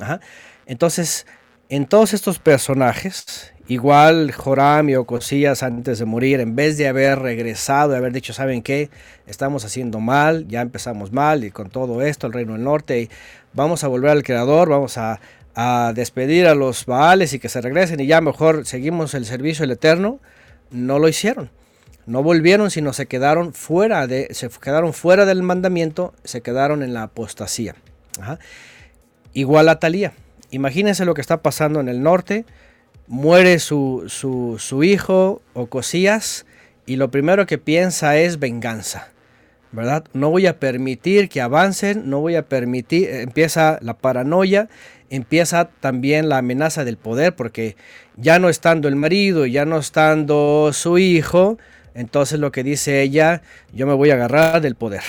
Ajá. 0.00 0.20
Entonces, 0.66 1.26
en 1.68 1.86
todos 1.86 2.12
estos 2.12 2.38
personajes, 2.38 3.52
igual 3.66 4.32
Joram 4.32 4.90
y 4.90 4.94
Ocosías 4.96 5.62
antes 5.62 5.98
de 5.98 6.04
morir, 6.04 6.40
en 6.40 6.54
vez 6.54 6.76
de 6.76 6.86
haber 6.86 7.18
regresado 7.18 7.94
y 7.94 7.96
haber 7.96 8.12
dicho, 8.12 8.32
¿saben 8.32 8.62
qué? 8.62 8.90
Estamos 9.26 9.64
haciendo 9.64 9.98
mal, 9.98 10.46
ya 10.48 10.60
empezamos 10.60 11.12
mal 11.12 11.44
y 11.44 11.50
con 11.50 11.70
todo 11.70 12.02
esto, 12.02 12.26
el 12.26 12.32
Reino 12.34 12.52
del 12.52 12.64
Norte, 12.64 13.00
y 13.02 13.10
vamos 13.54 13.84
a 13.84 13.88
volver 13.88 14.10
al 14.10 14.22
Creador, 14.22 14.68
vamos 14.68 14.98
a, 14.98 15.20
despedir 15.94 16.46
a 16.46 16.54
los 16.54 16.86
Baales 16.86 17.34
y 17.34 17.38
que 17.38 17.50
se 17.50 17.60
regresen 17.60 18.00
y 18.00 18.06
ya 18.06 18.22
mejor 18.22 18.64
seguimos 18.64 19.12
el 19.12 19.26
servicio 19.26 19.64
del 19.64 19.72
Eterno, 19.72 20.18
no 20.70 20.98
lo 20.98 21.08
hicieron. 21.08 21.50
No 22.06 22.22
volvieron, 22.22 22.70
sino 22.70 22.94
se 22.94 23.06
quedaron 23.06 23.52
fuera 23.52 24.06
de, 24.06 24.28
se 24.32 24.48
quedaron 24.48 24.94
fuera 24.94 25.26
del 25.26 25.42
mandamiento, 25.42 26.14
se 26.24 26.40
quedaron 26.40 26.82
en 26.82 26.94
la 26.94 27.04
apostasía. 27.04 27.76
Igual 29.34 29.68
a 29.68 29.78
Talía. 29.78 30.14
Imagínense 30.50 31.04
lo 31.04 31.14
que 31.14 31.20
está 31.20 31.42
pasando 31.42 31.80
en 31.80 31.88
el 31.88 32.02
norte. 32.02 32.44
Muere 33.06 33.58
su, 33.58 34.04
su, 34.08 34.56
su 34.58 34.84
hijo 34.84 35.42
Ocosías 35.52 36.46
y 36.86 36.96
lo 36.96 37.10
primero 37.10 37.46
que 37.46 37.58
piensa 37.58 38.16
es 38.16 38.38
venganza. 38.38 39.11
¿Verdad? 39.72 40.04
No 40.12 40.30
voy 40.30 40.46
a 40.46 40.58
permitir 40.60 41.28
que 41.30 41.40
avancen, 41.40 42.10
no 42.10 42.20
voy 42.20 42.34
a 42.36 42.42
permitir, 42.42 43.08
empieza 43.08 43.78
la 43.80 43.94
paranoia, 43.94 44.68
empieza 45.08 45.70
también 45.80 46.28
la 46.28 46.38
amenaza 46.38 46.84
del 46.84 46.98
poder, 46.98 47.34
porque 47.34 47.76
ya 48.16 48.38
no 48.38 48.50
estando 48.50 48.86
el 48.88 48.96
marido, 48.96 49.46
ya 49.46 49.64
no 49.64 49.78
estando 49.78 50.70
su 50.74 50.98
hijo, 50.98 51.58
entonces 51.94 52.38
lo 52.38 52.52
que 52.52 52.62
dice 52.62 53.00
ella, 53.02 53.42
yo 53.72 53.86
me 53.86 53.94
voy 53.94 54.10
a 54.10 54.14
agarrar 54.14 54.60
del 54.60 54.74
poder. 54.74 55.02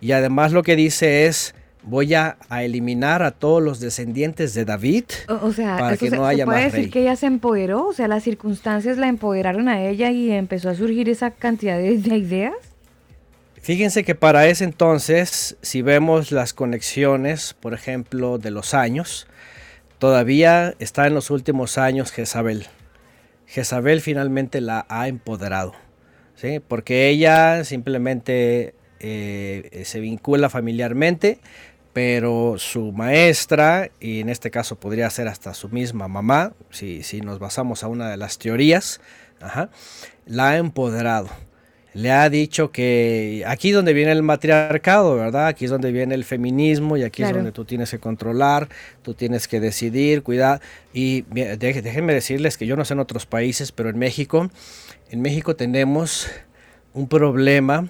Y 0.00 0.12
además 0.12 0.52
lo 0.52 0.62
que 0.62 0.76
dice 0.76 1.26
es, 1.26 1.54
voy 1.82 2.14
a, 2.14 2.36
a 2.48 2.62
eliminar 2.62 3.22
a 3.22 3.32
todos 3.32 3.62
los 3.62 3.80
descendientes 3.80 4.54
de 4.54 4.64
David 4.64 5.04
O, 5.28 5.46
o 5.46 5.52
sea, 5.52 5.78
para 5.78 5.96
que 5.96 6.10
se, 6.10 6.16
no 6.16 6.24
se 6.24 6.30
haya 6.30 6.44
puede 6.44 6.58
más 6.58 6.72
decir 6.72 6.84
rey. 6.84 6.90
que 6.90 7.00
ella 7.02 7.16
se 7.16 7.26
empoderó, 7.26 7.86
o 7.86 7.92
sea, 7.92 8.06
las 8.06 8.22
circunstancias 8.22 8.98
la 8.98 9.08
empoderaron 9.08 9.68
a 9.68 9.82
ella 9.84 10.10
y 10.10 10.30
empezó 10.30 10.68
a 10.70 10.74
surgir 10.74 11.08
esa 11.08 11.30
cantidad 11.32 11.76
de, 11.76 11.98
de 11.98 12.16
ideas. 12.16 12.54
Fíjense 13.62 14.04
que 14.04 14.14
para 14.14 14.46
ese 14.46 14.64
entonces, 14.64 15.58
si 15.60 15.82
vemos 15.82 16.32
las 16.32 16.54
conexiones, 16.54 17.54
por 17.60 17.74
ejemplo, 17.74 18.38
de 18.38 18.50
los 18.50 18.72
años, 18.72 19.26
todavía 19.98 20.74
está 20.78 21.06
en 21.06 21.12
los 21.12 21.30
últimos 21.30 21.76
años 21.76 22.10
Jezabel. 22.10 22.68
Jezabel 23.46 24.00
finalmente 24.00 24.62
la 24.62 24.86
ha 24.88 25.08
empoderado, 25.08 25.74
¿sí? 26.36 26.60
porque 26.66 27.10
ella 27.10 27.64
simplemente 27.64 28.74
eh, 28.98 29.82
se 29.84 30.00
vincula 30.00 30.48
familiarmente, 30.48 31.38
pero 31.92 32.54
su 32.56 32.92
maestra, 32.92 33.90
y 34.00 34.20
en 34.20 34.30
este 34.30 34.50
caso 34.50 34.80
podría 34.80 35.10
ser 35.10 35.28
hasta 35.28 35.52
su 35.52 35.68
misma 35.68 36.08
mamá, 36.08 36.54
si, 36.70 37.02
si 37.02 37.20
nos 37.20 37.38
basamos 37.38 37.84
a 37.84 37.88
una 37.88 38.08
de 38.08 38.16
las 38.16 38.38
teorías, 38.38 39.02
ajá, 39.38 39.68
la 40.24 40.50
ha 40.50 40.56
empoderado 40.56 41.28
le 41.92 42.10
ha 42.12 42.28
dicho 42.30 42.70
que 42.70 43.42
aquí 43.46 43.70
es 43.70 43.74
donde 43.74 43.92
viene 43.92 44.12
el 44.12 44.22
matriarcado, 44.22 45.16
¿verdad? 45.16 45.48
Aquí 45.48 45.64
es 45.64 45.70
donde 45.70 45.90
viene 45.90 46.14
el 46.14 46.24
feminismo 46.24 46.96
y 46.96 47.02
aquí 47.02 47.22
Claro. 47.22 47.30
es 47.30 47.36
donde 47.36 47.52
tú 47.52 47.64
tienes 47.64 47.90
que 47.90 47.98
controlar, 47.98 48.68
tú 49.02 49.14
tienes 49.14 49.48
que 49.48 49.58
decidir, 49.60 50.22
cuidar. 50.22 50.60
Y 50.92 51.22
déjenme 51.22 52.14
decirles 52.14 52.56
que 52.56 52.66
yo 52.66 52.76
no 52.76 52.84
sé 52.84 52.94
en 52.94 53.00
otros 53.00 53.26
países, 53.26 53.72
pero 53.72 53.90
en 53.90 53.98
México, 53.98 54.50
en 55.10 55.20
México 55.20 55.56
tenemos 55.56 56.28
un 56.94 57.08
problema 57.08 57.88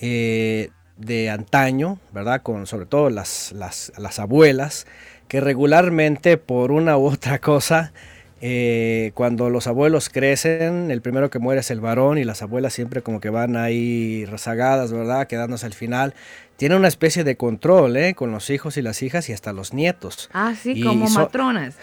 eh, 0.00 0.70
de 0.96 1.30
antaño, 1.30 1.98
¿verdad? 2.12 2.42
Con 2.42 2.66
sobre 2.66 2.86
todo 2.86 3.10
las, 3.10 3.52
las, 3.52 3.92
las 3.98 4.18
abuelas, 4.18 4.86
que 5.28 5.40
regularmente 5.40 6.36
por 6.36 6.70
una 6.70 6.96
u 6.96 7.06
otra 7.06 7.40
cosa 7.40 7.92
eh, 8.40 9.12
cuando 9.14 9.48
los 9.50 9.66
abuelos 9.66 10.08
crecen, 10.10 10.90
el 10.90 11.00
primero 11.00 11.30
que 11.30 11.38
muere 11.38 11.60
es 11.60 11.70
el 11.70 11.80
varón 11.80 12.18
y 12.18 12.24
las 12.24 12.42
abuelas 12.42 12.72
siempre 12.74 13.02
como 13.02 13.20
que 13.20 13.30
van 13.30 13.56
ahí 13.56 14.24
rezagadas, 14.26 14.92
¿verdad? 14.92 15.26
Quedándose 15.26 15.66
al 15.66 15.72
final. 15.74 16.14
Tienen 16.56 16.78
una 16.78 16.88
especie 16.88 17.24
de 17.24 17.36
control, 17.36 17.96
¿eh? 17.96 18.14
Con 18.14 18.32
los 18.32 18.50
hijos 18.50 18.76
y 18.76 18.82
las 18.82 19.02
hijas 19.02 19.28
y 19.28 19.32
hasta 19.32 19.52
los 19.52 19.72
nietos. 19.74 20.30
Ah, 20.32 20.54
sí, 20.60 20.72
Y 20.76 20.82
como 20.82 21.08
so- 21.08 21.20
matronas. 21.20 21.76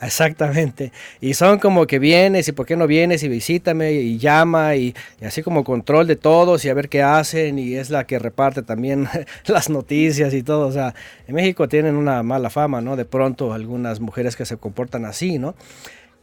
Exactamente. 0.00 0.92
Y 1.20 1.34
son 1.34 1.58
como 1.58 1.86
que 1.86 1.98
vienes 1.98 2.48
y 2.48 2.52
por 2.52 2.64
qué 2.66 2.76
no 2.76 2.86
vienes 2.86 3.22
y 3.22 3.28
visítame 3.28 3.92
y 3.92 4.18
llama 4.18 4.74
y, 4.76 4.94
y 5.20 5.24
así 5.24 5.42
como 5.42 5.62
control 5.64 6.06
de 6.06 6.16
todos 6.16 6.64
y 6.64 6.68
a 6.70 6.74
ver 6.74 6.88
qué 6.88 7.02
hacen 7.02 7.58
y 7.58 7.74
es 7.74 7.90
la 7.90 8.04
que 8.06 8.18
reparte 8.18 8.62
también 8.62 9.08
las 9.46 9.68
noticias 9.68 10.32
y 10.34 10.42
todo. 10.42 10.66
O 10.66 10.72
sea, 10.72 10.94
en 11.28 11.34
México 11.34 11.68
tienen 11.68 11.96
una 11.96 12.22
mala 12.22 12.48
fama, 12.50 12.80
¿no? 12.80 12.96
De 12.96 13.04
pronto 13.04 13.52
algunas 13.52 14.00
mujeres 14.00 14.36
que 14.36 14.44
se 14.46 14.56
comportan 14.56 15.04
así, 15.04 15.38
¿no? 15.38 15.54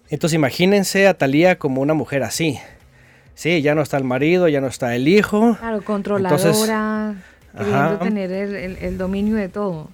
Entonces 0.10 0.36
imagínense 0.36 1.08
a 1.08 1.14
Talía 1.16 1.58
como 1.60 1.82
una 1.82 1.94
mujer 1.94 2.24
así. 2.24 2.60
Sí, 3.36 3.62
ya 3.62 3.76
no 3.76 3.82
está 3.84 3.98
el 3.98 4.04
marido, 4.06 4.48
ya 4.48 4.62
no 4.62 4.68
está 4.68 4.96
el 4.96 5.08
hijo. 5.08 5.56
Claro, 5.60 5.84
controladora, 5.84 7.14
queriendo 7.56 7.78
Ajá. 7.80 8.00
tener 8.00 8.32
el, 8.32 8.56
el- 8.56 8.78
el 8.78 8.98
dominio 8.98 9.36
de 9.36 9.50
todo. 9.50 9.90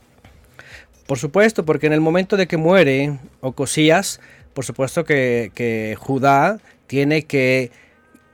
Por 1.08 1.18
supuesto, 1.20 1.66
porque 1.66 1.88
en 1.88 1.94
el 1.94 2.02
momento 2.02 2.38
de 2.38 2.48
que 2.48 2.58
muere 2.58 3.18
Ocosías, 3.42 4.20
por 4.54 4.66
supuesto 4.66 5.04
que, 5.04 5.96
Judá 6.00 6.60
tiene 6.88 7.24
que, 7.24 7.72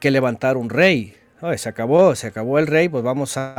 levantar 0.01 0.57
un 0.57 0.69
rey. 0.69 1.15
Se 1.55 1.69
acabó, 1.69 2.15
se 2.15 2.27
acabó 2.27 2.59
el 2.59 2.67
rey, 2.67 2.89
pues 2.89 3.03
vamos 3.03 3.37
a, 3.37 3.53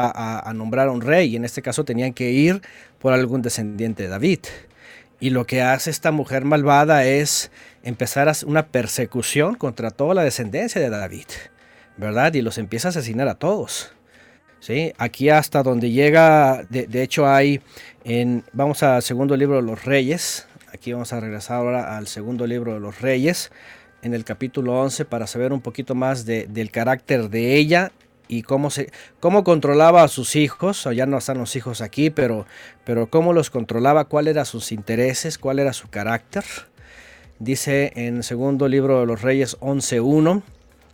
a- 0.49 0.53
nombrar 0.53 0.89
a 0.89 0.91
un 0.91 1.01
rey. 1.01 1.31
Y 1.33 1.37
en 1.37 1.45
este 1.45 1.63
caso 1.63 1.85
tenían 1.85 2.13
que 2.13 2.31
ir 2.31 2.61
por 2.99 3.13
algún 3.13 3.41
descendiente 3.43 4.03
de 4.05 4.09
David. 4.11 4.41
Y 5.19 5.31
lo 5.31 5.47
que 5.47 5.63
hace 5.63 5.91
esta 5.91 6.13
mujer 6.13 6.45
malvada 6.45 7.05
es 7.05 7.51
empezar 7.83 8.31
una 8.47 8.67
persecución 8.69 9.55
contra 9.55 9.91
toda 9.91 10.15
la 10.15 10.25
descendencia 10.25 10.81
de 10.81 10.89
David, 10.91 11.27
¿verdad? 11.97 12.33
Y 12.35 12.43
los 12.43 12.59
empieza 12.59 12.89
a 12.89 12.91
asesinar 12.91 13.29
a 13.29 13.35
todos. 13.35 13.93
¿Sí? 14.61 14.93
Aquí 14.99 15.29
hasta 15.29 15.63
donde 15.63 15.91
llega, 15.91 16.65
de, 16.69 17.03
hecho 17.03 17.27
hay, 17.27 17.61
en, 18.05 18.45
vamos 18.53 18.83
al 18.83 19.03
segundo 19.03 19.37
libro 19.37 19.57
de 19.57 19.63
los 19.63 19.85
reyes, 19.85 20.47
aquí 20.73 20.93
vamos 20.93 21.13
a 21.13 21.21
regresar 21.21 21.57
ahora 21.57 21.97
al 21.97 22.07
segundo 22.07 22.47
libro 22.47 22.75
de 22.75 22.81
los 22.81 23.01
reyes, 23.01 23.51
en 24.03 24.15
el 24.15 24.25
capítulo 24.25 24.81
11, 24.81 25.05
para 25.05 25.27
saber 25.27 25.53
un 25.53 25.61
poquito 25.61 25.95
más 25.95 26.25
de- 26.25 26.47
del 26.47 26.71
carácter 26.71 27.29
de 27.29 27.57
ella 27.57 27.93
y 28.29 28.43
cómo, 28.43 28.71
se, 28.71 28.91
cómo 29.19 29.43
controlaba 29.45 30.03
a 30.05 30.09
sus 30.09 30.37
hijos, 30.37 30.89
ya 30.95 31.05
no 31.05 31.19
están 31.19 31.39
los 31.39 31.55
hijos 31.57 31.81
aquí, 31.83 32.11
pero, 32.11 32.47
pero 32.85 33.11
cómo 33.11 33.33
los 33.33 33.51
controlaba, 33.51 34.05
cuáles 34.05 34.33
eran 34.33 34.47
sus 34.47 34.73
intereses, 34.73 35.37
cuál 35.37 35.59
era 35.59 35.73
su 35.73 35.89
carácter. 35.89 36.45
Dice 37.39 37.93
en 37.97 38.23
segundo 38.23 38.69
libro 38.69 39.01
de 39.01 39.07
los 39.07 39.23
reyes 39.23 39.59
11.1, 39.61 40.43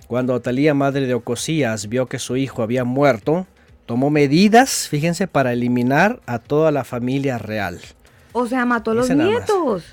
cuando 0.07 0.35
Atalía, 0.35 0.75
madre 0.75 1.07
de 1.07 1.15
Ocosías, 1.15 1.89
vio 1.89 2.07
que 2.07 2.19
su 2.19 2.37
hijo 2.37 2.63
había 2.63 2.85
muerto, 2.85 3.47
tomó 3.87 4.11
medidas, 4.11 4.89
fíjense, 4.89 5.27
para 5.27 5.53
eliminar 5.53 6.21
a 6.27 6.39
toda 6.39 6.71
la 6.73 6.85
familia 6.85 7.39
real. 7.39 7.81
O 8.33 8.47
sea, 8.47 8.67
mató 8.67 8.91
a 8.91 8.95
los 8.95 9.09
nietos. 9.11 9.85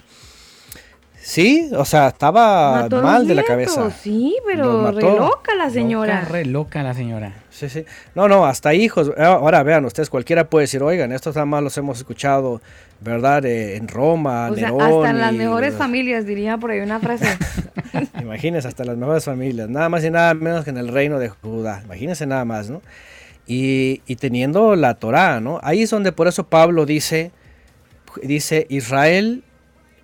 Sí, 1.23 1.69
o 1.73 1.85
sea, 1.85 2.09
estaba 2.09 2.81
Mató 2.81 2.97
a 2.97 3.01
los 3.01 3.09
mal 3.09 3.25
de 3.25 3.35
la 3.35 3.43
cabeza. 3.43 3.89
Sí, 3.91 4.35
pero 4.45 4.91
re 4.91 5.01
loca 5.01 5.55
la 5.55 5.69
señora. 5.69 6.19
Loca, 6.19 6.29
re 6.29 6.45
loca 6.45 6.83
la 6.83 6.93
señora. 6.93 7.33
Sí, 7.49 7.69
sí. 7.69 7.85
No, 8.13 8.27
no, 8.27 8.45
hasta 8.45 8.73
hijos. 8.73 9.09
Ah, 9.17 9.27
Ahora 9.27 9.63
vean, 9.63 9.85
ustedes 9.85 10.09
cualquiera 10.09 10.49
puede 10.49 10.63
decir, 10.63 10.83
oigan, 10.83 11.13
estos 11.13 11.35
nada 11.35 11.45
más 11.45 11.63
los 11.63 11.77
hemos 11.77 11.99
escuchado, 11.99 12.61
¿verdad? 12.99 13.45
Eh, 13.45 13.77
en 13.77 13.87
Roma, 13.87 14.49
o 14.51 14.55
sea, 14.55 14.67
hasta 14.67 15.09
en 15.11 15.19
las 15.19 15.31
mejores 15.31 15.75
familias, 15.75 16.25
diría 16.25 16.57
por 16.57 16.71
ahí 16.71 16.81
una 16.81 16.99
frase. 16.99 17.37
Imagínense, 18.21 18.67
hasta 18.67 18.83
las 18.83 18.97
mejores 18.97 19.23
familias, 19.23 19.69
nada 19.69 19.87
más 19.87 20.03
y 20.03 20.09
nada 20.09 20.33
menos 20.33 20.65
que 20.65 20.71
en 20.71 20.77
el 20.77 20.89
reino 20.89 21.19
de 21.19 21.29
Judá. 21.29 21.81
Imagínense 21.85 22.25
nada 22.25 22.43
más, 22.43 22.69
¿no? 22.69 22.81
Y, 23.45 23.97
teniendo 24.15 24.75
la 24.75 24.95
Torá, 24.95 25.39
¿no? 25.41 25.59
Ahí 25.63 25.81
es 25.81 25.89
donde 25.89 26.11
por 26.11 26.27
eso 26.27 26.45
Pablo 26.45 26.85
dice, 26.85 27.31
dice, 28.21 28.65
Israel 28.69 29.43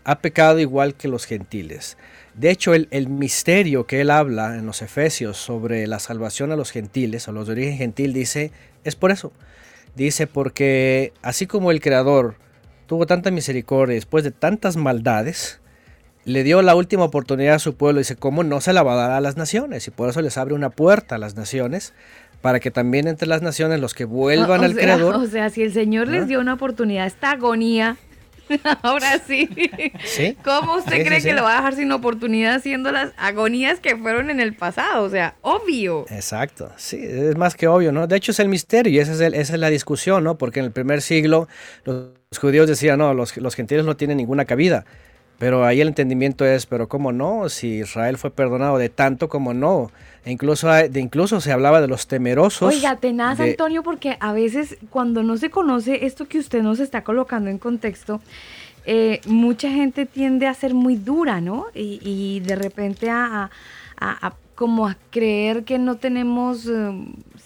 ha 0.03 0.20
pecado 0.20 0.60
igual 0.60 0.95
que 0.95 1.07
los 1.07 1.26
gentiles. 1.26 1.98
De 2.34 2.49
hecho, 2.52 2.74
el, 2.74 2.88
el 2.91 3.07
misterio 3.07 3.86
que 3.86 4.02
él 4.02 4.10
habla 4.10 4.56
en 4.56 4.66
los 4.66 4.82
Efesios 4.82 5.38
sobre 5.38 5.88
la 5.88 5.99
salvación 5.99 6.52
a 6.52 6.56
los 6.56 6.72
gentiles, 6.72 7.28
a 7.28 7.32
los 7.32 7.48
de 7.48 7.53
origen 7.53 7.78
gentil, 7.78 8.14
dice, 8.14 8.52
es 8.84 8.95
por 8.95 9.11
eso. 9.11 9.32
Dice, 9.95 10.28
porque 10.28 11.14
así 11.22 11.48
como 11.48 11.72
el 11.72 11.82
Creador 11.82 12.36
tuvo 12.88 13.06
tanta 13.06 13.32
misericordia 13.32 13.95
después 13.95 14.24
de 14.24 14.32
tantas 14.32 14.76
maldades, 14.76 15.60
le 16.26 16.44
dio 16.44 16.61
la 16.61 16.76
última 16.76 17.03
oportunidad 17.03 17.56
a 17.56 17.60
su 17.60 17.76
pueblo. 17.76 17.99
Dice, 17.99 18.16
¿cómo 18.16 18.44
no 18.44 18.61
se 18.61 18.74
la 18.74 18.84
va 18.84 18.94
a 18.94 19.07
dar 19.07 19.11
a 19.11 19.22
las 19.22 19.38
naciones? 19.38 19.88
Y 19.88 19.91
por 19.91 20.10
eso 20.10 20.22
les 20.22 20.38
abre 20.38 20.53
una 20.53 20.70
puerta 20.70 21.16
a 21.16 21.18
las 21.18 21.36
naciones, 21.36 21.94
para 22.41 22.60
que 22.60 22.72
también 22.72 23.07
entre 23.07 23.28
las 23.28 23.41
naciones 23.41 23.80
los 23.80 23.94
que 23.94 24.06
vuelvan 24.06 24.60
o, 24.60 24.64
o 24.64 24.66
al 24.66 24.74
sea, 24.74 24.82
Creador. 24.84 25.16
O 25.16 25.26
sea, 25.28 25.49
si 25.49 25.61
el 25.61 25.74
Señor 25.74 26.07
¿Ah? 26.07 26.11
les 26.11 26.28
dio 26.28 26.40
una 26.40 26.53
oportunidad, 26.53 27.06
esta 27.06 27.32
agonía, 27.32 27.98
ahora 28.82 29.20
sí. 29.20 29.48
¿Sí? 30.06 30.36
¿Cómo 30.44 30.78
usted 30.78 30.98
sí, 30.98 31.03
cree 31.03 31.22
sí. 31.22 31.28
que 31.28 31.34
lo 31.34 31.44
va 31.44 31.53
a 31.53 31.56
dejar 31.57 31.76
sin 31.76 31.91
oportunidad 31.91 32.56
haciendo 32.56 32.91
las 32.91 33.11
agonías 33.18 33.80
que 33.80 33.95
fueron 33.95 34.30
en 34.30 34.40
el 34.40 34.56
pasado? 34.56 35.03
O 35.03 35.10
sea, 35.10 35.36
obvio. 35.41 36.06
Exacto, 36.10 36.72
sí, 36.78 36.99
es 37.02 37.36
más 37.38 37.56
que 37.56 37.68
obvio, 37.68 37.91
¿no? 37.91 38.07
De 38.07 38.16
hecho 38.16 38.32
es 38.32 38.40
el 38.40 38.48
misterio 38.49 38.91
y 38.91 38.99
esa 38.99 39.11
es, 39.14 39.20
el- 39.22 39.36
esa 39.36 39.53
es 39.53 39.60
la 39.60 39.70
discusión, 39.70 40.24
¿no? 40.24 40.38
Porque 40.38 40.60
en 40.60 40.66
el 40.66 40.72
primer 40.72 41.02
siglo 41.02 41.48
los, 41.84 42.07
judíos 42.40 42.68
decían, 42.68 42.99
no, 42.99 43.14
los, 43.14 43.36
los 43.38 43.56
gentiles 43.56 43.86
no 43.86 43.95
tienen 43.98 44.18
ninguna 44.18 44.45
cabida. 44.45 44.86
Pero 45.40 45.64
ahí 45.66 45.80
el 45.80 45.88
entendimiento 45.88 46.45
es, 46.45 46.66
pero 46.66 46.90
¿cómo 46.90 47.14
no? 47.14 47.48
Si 47.48 47.78
Israel 47.80 48.18
fue 48.18 48.30
perdonado 48.30 48.78
de 48.78 48.90
tanto 48.90 49.30
como 49.30 49.53
no. 49.53 49.90
E 50.26 50.32
incluso, 50.32 50.68
de, 50.70 51.00
incluso 51.00 51.40
se 51.41 51.52
hablaba 51.52 51.80
de 51.82 51.88
los 51.88 52.08
temerosos. 52.08 52.74
Oiga, 52.76 52.98
tenaz, 52.98 53.38
de- 53.38 53.52
Antonio, 53.52 53.84
porque 53.84 54.18
a 54.20 54.34
veces 54.34 54.78
cuando 54.90 55.24
no 55.24 55.38
se 55.38 55.50
conoce 55.50 56.06
esto 56.06 56.28
que 56.28 56.40
usted 56.40 56.62
nos 56.62 56.80
está 56.80 57.04
colocando 57.04 57.50
en 57.50 57.58
contexto, 57.58 58.22
eh, 58.86 59.22
mucha 59.28 59.70
gente 59.70 60.06
tiende 60.06 60.48
a 60.48 60.54
ser 60.54 60.74
muy 60.74 60.96
dura, 60.96 61.41
¿no? 61.41 61.66
Y, 61.74 62.00
y 62.04 62.40
de 62.41 62.56
repente 62.56 63.10
a, 63.10 63.26
a- 63.46 63.50
a- 64.00 64.28
a 64.28 64.34
como 64.56 64.88
a 64.88 64.98
creer 65.10 65.64
que 65.64 65.80
no 65.80 65.96
tenemos 65.96 66.66
eh, 66.68 66.91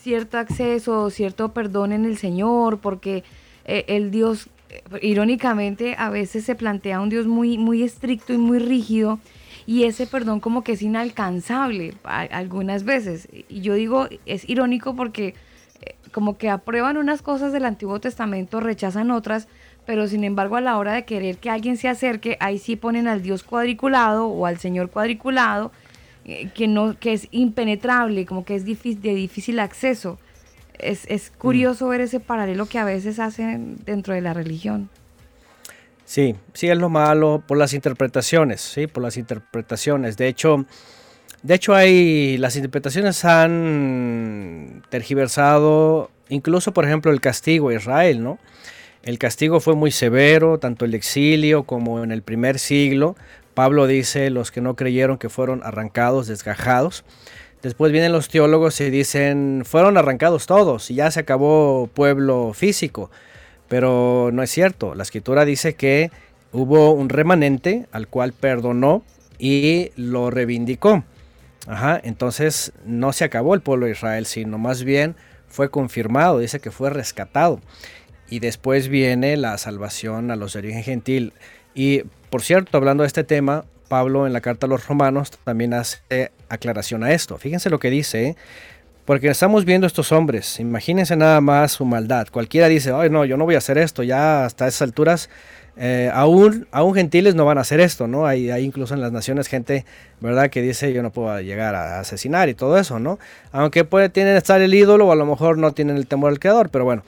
cierto 0.02 0.40
acceso 0.40 1.04
o 1.04 1.10
cierto 1.12 1.50
perdón 1.54 1.91
en 1.91 2.06
el 2.06 2.18
Señor, 2.18 2.80
porque 2.80 3.24
eh, 3.66 3.86
el 3.88 4.10
Dios, 4.10 4.50
irónicamente, 5.04 5.95
a 5.98 6.10
veces 6.10 6.44
se 6.45 6.56
plantea 6.56 7.00
un 7.02 7.10
Dios 7.10 7.28
muy, 7.28 7.58
muy 7.58 7.84
estricto 7.84 8.34
y 8.34 8.38
muy 8.38 8.60
rígido. 8.60 9.20
Y 9.65 9.84
ese 9.85 10.07
perdón 10.07 10.40
como 10.40 10.64
que 10.64 10.73
es 10.73 10.81
inalcanzable 10.81 11.94
a- 12.03 12.22
algunas 12.22 12.84
veces. 12.84 13.27
Y 13.49 13.61
yo 13.61 13.73
digo, 13.76 14.07
es 14.26 14.48
irónico 14.49 14.95
porque 14.95 15.35
eh, 15.81 15.95
como 16.11 16.38
que 16.38 16.49
aprueban 16.49 16.98
unas 16.98 17.22
cosas 17.22 17.53
del 17.53 17.65
Antiguo 17.65 17.99
Testamento, 17.99 18.60
rechazan 18.60 19.11
otras, 19.11 19.48
pero 19.85 20.07
sin 20.07 20.23
embargo 20.23 20.56
a 20.57 20.61
la 20.61 20.77
hora 20.77 20.94
de 20.94 21.06
querer 21.06 21.38
que 21.38 21.49
alguien 21.49 21.77
se 21.77 21.88
acerque, 21.90 22.38
ahí 22.40 22.57
sí 22.60 22.76
ponen 22.76 23.07
al 23.07 23.22
Dios 23.22 23.44
cuadriculado 23.44 24.27
o 24.27 24.45
al 24.45 24.57
Señor 24.60 24.90
cuadriculado, 24.90 25.72
eh, 26.26 26.49
que, 26.56 26.68
no, 26.68 26.98
que 26.99 27.14
es 27.14 27.27
impenetrable, 27.31 28.26
como 28.26 28.45
que 28.45 28.56
es 28.56 28.64
difícil, 28.65 29.02
de 29.02 29.15
difícil 29.15 29.60
acceso. 29.60 30.19
Es, 30.80 31.06
es 31.10 31.30
curioso 31.31 31.88
ver 31.88 32.02
ese 32.02 32.19
paralelo 32.19 32.65
que 32.65 32.80
a 32.80 32.85
veces 32.85 33.19
hacen 33.19 33.77
dentro 33.85 34.14
de 34.14 34.22
la 34.22 34.34
religión. 34.34 34.90
Sí, 36.05 36.35
sí 36.53 36.69
es 36.69 36.77
lo 36.77 36.89
malo 36.89 37.43
por 37.47 37.57
las 37.57 37.73
interpretaciones, 37.73 38.61
sí, 38.61 38.88
por 38.88 39.03
las 39.03 39.17
interpretaciones. 39.17 40.17
De 40.17 40.27
hecho, 40.27 40.65
de 41.43 41.55
hecho 41.55 41.73
hay 41.73 42.38
las 42.38 42.55
interpretaciones 42.55 43.23
han 43.25 44.84
tergiversado 44.89 46.11
incluso, 46.30 46.73
por 46.73 46.85
ejemplo, 46.85 47.11
el 47.11 47.21
castigo 47.21 47.69
a 47.69 47.75
Israel, 47.75 48.23
¿no? 48.23 48.39
El 49.03 49.19
castigo 49.19 49.59
fue 49.59 49.75
muy 49.75 49.91
severo, 49.91 50.59
tanto 50.59 50.85
el 50.85 50.93
exilio 50.93 51.63
como 51.63 52.03
en 52.03 52.11
el 52.11 52.21
primer 52.21 52.59
siglo. 52.59 53.15
Pablo 53.53 53.85
dice 53.85 54.30
los 54.30 54.51
que 54.51 54.61
no 54.61 54.75
creyeron 54.75 55.17
que 55.17 55.30
fueron 55.30 55.61
arrancados, 55.63 56.27
desgajados. 56.27 57.03
Después 57.61 57.91
vienen 57.91 58.11
los 58.11 58.30
teólogos 58.30 58.80
y 58.81 58.89
dicen 58.89 59.63
fueron 59.65 59.97
arrancados 59.97 60.47
todos 60.47 60.91
y 60.91 60.95
ya 60.95 61.11
se 61.11 61.19
acabó 61.19 61.89
pueblo 61.93 62.53
físico. 62.53 63.11
Pero 63.68 64.30
no 64.34 64.44
es 64.44 64.52
cierto. 64.52 64.95
La 64.95 65.03
escritura 65.03 65.45
dice 65.45 65.76
que 65.76 66.11
hubo 66.52 66.91
un 66.91 67.10
remanente 67.10 67.88
al 67.91 68.07
cual 68.07 68.34
perdonó 68.34 69.03
y 69.40 69.91
lo 69.95 70.30
reivindicó. 70.30 71.03
Ajá, 71.68 71.99
entonces 72.03 72.73
no 72.85 73.14
se 73.14 73.23
acabó 73.23 73.56
el 73.56 73.61
pueblo 73.61 73.85
de 73.85 73.94
Israel, 73.94 74.26
sino 74.26 74.57
más 74.57 74.84
bien 74.84 75.15
fue 75.48 75.69
confirmado, 75.69 76.40
dice 76.40 76.60
que 76.60 76.72
fue 76.72 76.90
rescatado. 76.90 77.60
Y 78.30 78.40
después 78.40 78.88
viene 78.88 79.38
la 79.38 79.57
salvación 79.57 80.31
a 80.31 80.35
los 80.35 80.53
de 80.53 80.60
origen 80.60 80.84
gentil. 80.84 81.34
Y 81.73 82.03
por 82.30 82.41
cierto, 82.41 82.77
hablando 82.77 83.03
de 83.03 83.07
este 83.07 83.23
tema, 83.23 83.65
Pablo 83.88 84.26
en 84.26 84.34
la 84.34 84.41
carta 84.41 84.65
a 84.65 84.69
los 84.69 84.88
romanos 84.88 85.31
también 85.44 85.73
hace 85.73 86.31
aclaración 86.49 87.03
a 87.03 87.14
esto. 87.14 87.38
Fíjense 87.38 87.69
lo 87.69 87.80
que 87.80 87.90
dice. 87.90 88.35
Porque 89.05 89.27
estamos 89.27 89.65
viendo 89.65 89.85
estos 89.85 90.13
hombres, 90.13 90.61
imagínense 90.61 91.17
nada 91.17 91.41
más 91.41 91.73
su 91.73 91.84
maldad. 91.84 92.27
Cualquiera 92.31 92.69
dice, 92.69 92.93
ay 92.93 93.09
no, 93.09 93.25
yo 93.25 93.35
no 93.35 93.43
voy 93.43 93.55
a 93.55 93.57
hacer 93.57 93.77
esto, 93.77 94.01
ya 94.01 94.45
hasta 94.45 94.65
esas 94.65 94.81
alturas, 94.81 95.30
eh, 95.75 96.09
aún, 96.13 96.67
aún 96.71 96.93
gentiles 96.93 97.35
no 97.35 97.43
van 97.43 97.57
a 97.57 97.61
hacer 97.61 97.81
esto, 97.81 98.07
¿no? 98.07 98.25
Hay, 98.25 98.49
hay 98.49 98.63
incluso 98.63 98.93
en 98.93 99.01
las 99.01 99.11
naciones 99.11 99.47
gente, 99.47 99.85
¿verdad? 100.21 100.49
Que 100.49 100.61
dice, 100.61 100.93
yo 100.93 101.03
no 101.03 101.11
puedo 101.11 101.38
llegar 101.41 101.75
a 101.75 101.99
asesinar 101.99 102.47
y 102.47 102.53
todo 102.53 102.77
eso, 102.77 102.97
¿no? 102.99 103.19
Aunque 103.51 103.84
puede, 103.84 104.07
tienen 104.07 104.38
estar 104.38 104.61
el 104.61 104.73
ídolo 104.73 105.07
o 105.07 105.11
a 105.11 105.15
lo 105.15 105.25
mejor 105.25 105.57
no 105.57 105.73
tienen 105.73 105.97
el 105.97 106.07
temor 106.07 106.31
al 106.31 106.39
creador, 106.39 106.69
pero 106.69 106.85
bueno, 106.85 107.03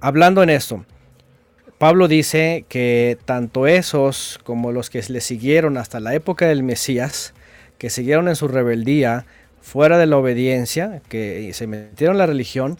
hablando 0.00 0.42
en 0.42 0.50
esto, 0.50 0.84
Pablo 1.78 2.06
dice 2.06 2.66
que 2.68 3.16
tanto 3.24 3.66
esos 3.66 4.38
como 4.44 4.72
los 4.72 4.90
que 4.90 5.02
le 5.08 5.22
siguieron 5.22 5.78
hasta 5.78 6.00
la 6.00 6.14
época 6.14 6.46
del 6.46 6.62
Mesías, 6.62 7.32
que 7.78 7.88
siguieron 7.88 8.28
en 8.28 8.36
su 8.36 8.46
rebeldía, 8.46 9.24
fuera 9.60 9.98
de 9.98 10.06
la 10.06 10.16
obediencia, 10.16 11.02
que 11.08 11.50
se 11.54 11.66
metieron 11.66 12.14
en 12.14 12.18
la 12.18 12.26
religión, 12.26 12.78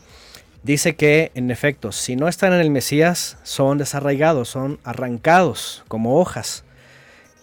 dice 0.62 0.94
que 0.94 1.30
en 1.34 1.50
efecto, 1.50 1.92
si 1.92 2.16
no 2.16 2.28
están 2.28 2.52
en 2.52 2.60
el 2.60 2.70
Mesías, 2.70 3.38
son 3.42 3.78
desarraigados, 3.78 4.48
son 4.48 4.78
arrancados 4.84 5.84
como 5.88 6.18
hojas. 6.18 6.64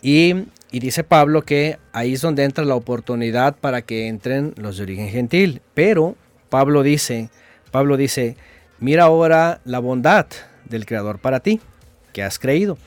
Y, 0.02 0.46
y 0.72 0.80
dice 0.80 1.04
Pablo 1.04 1.44
que 1.44 1.80
ahí 1.94 2.14
es 2.14 2.22
donde 2.22 2.44
entra 2.44 2.66
la 2.66 2.76
oportunidad 2.76 3.56
para 3.56 3.82
que 3.82 4.08
entren 4.08 4.54
los 4.58 4.78
de 4.78 4.84
origen 4.84 5.10
gentil. 5.10 5.62
Pero 5.74 6.16
Pablo 6.50 6.84
dice, 6.84 7.30
Pablo 7.72 7.98
dice, 7.98 8.38
mira 8.80 9.06
ahora 9.06 9.62
la 9.66 9.80
bondad 9.80 10.28
del 10.66 10.86
Creador 10.86 11.20
para 11.20 11.40
ti, 11.40 11.60
que 12.14 12.24
has 12.24 12.40
creído. 12.40 12.78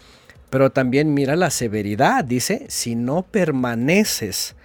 Pero 0.50 0.70
también 0.70 1.14
mira 1.14 1.36
la 1.36 1.50
severidad, 1.50 2.24
dice, 2.24 2.66
si 2.68 2.96
no 2.96 3.22
permaneces. 3.22 4.56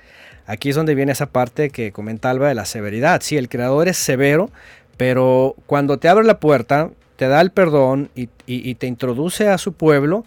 Aquí 0.47 0.69
es 0.69 0.76
donde 0.76 0.95
viene 0.95 1.11
esa 1.11 1.27
parte 1.27 1.69
que 1.69 1.91
comenta 1.91 2.30
Alba 2.30 2.47
de 2.47 2.55
la 2.55 2.65
severidad. 2.65 3.22
Sí, 3.22 3.38
el 3.38 3.49
Creador 3.49 3.88
es 3.88 3.97
severo, 3.97 4.51
pero 4.97 5.55
cuando 5.65 5.97
te 5.97 6.07
abre 6.07 6.26
la 6.26 6.39
puerta, 6.39 6.91
te 7.15 7.27
da 7.27 7.41
el 7.41 7.51
perdón 7.51 8.09
y, 8.15 8.27
te 8.76 8.88
introduce 8.88 9.47
a 9.47 9.57
su 9.57 9.73
pueblo, 9.73 10.26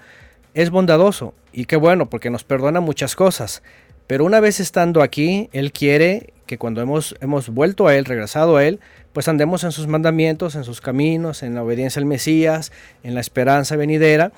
es 0.55 0.71
bondadoso. 0.71 1.35
Y 1.53 1.67
qué 1.67 1.77
bueno, 1.77 2.11
porque 2.11 2.31
nos 2.31 2.45
perdona 2.45 2.81
muchas 2.81 3.15
cosas. 3.15 3.63
Pero 4.07 4.25
una 4.25 4.41
vez 4.41 4.59
estando 4.59 5.03
aquí, 5.03 5.51
Él 5.53 5.73
quiere 5.73 6.33
que 6.47 6.59
cuando 6.59 6.81
hemos, 6.81 7.15
hemos 7.21 7.51
vuelto 7.51 7.87
a 7.87 7.95
Él, 7.95 8.05
regresado 8.05 8.57
a 8.57 8.65
Él, 8.65 8.81
pues 9.13 9.29
andemos 9.29 9.65
en 9.65 9.73
sus 9.73 9.87
mandamientos, 9.87 10.55
en 10.55 10.65
sus 10.65 10.81
caminos, 10.81 11.43
en 11.43 11.55
la 11.55 11.63
obediencia 11.63 12.01
al 12.01 12.07
Mesías, 12.07 12.73
en 13.03 13.15
la 13.15 13.21
esperanza 13.21 13.77
venidera. 13.77 14.33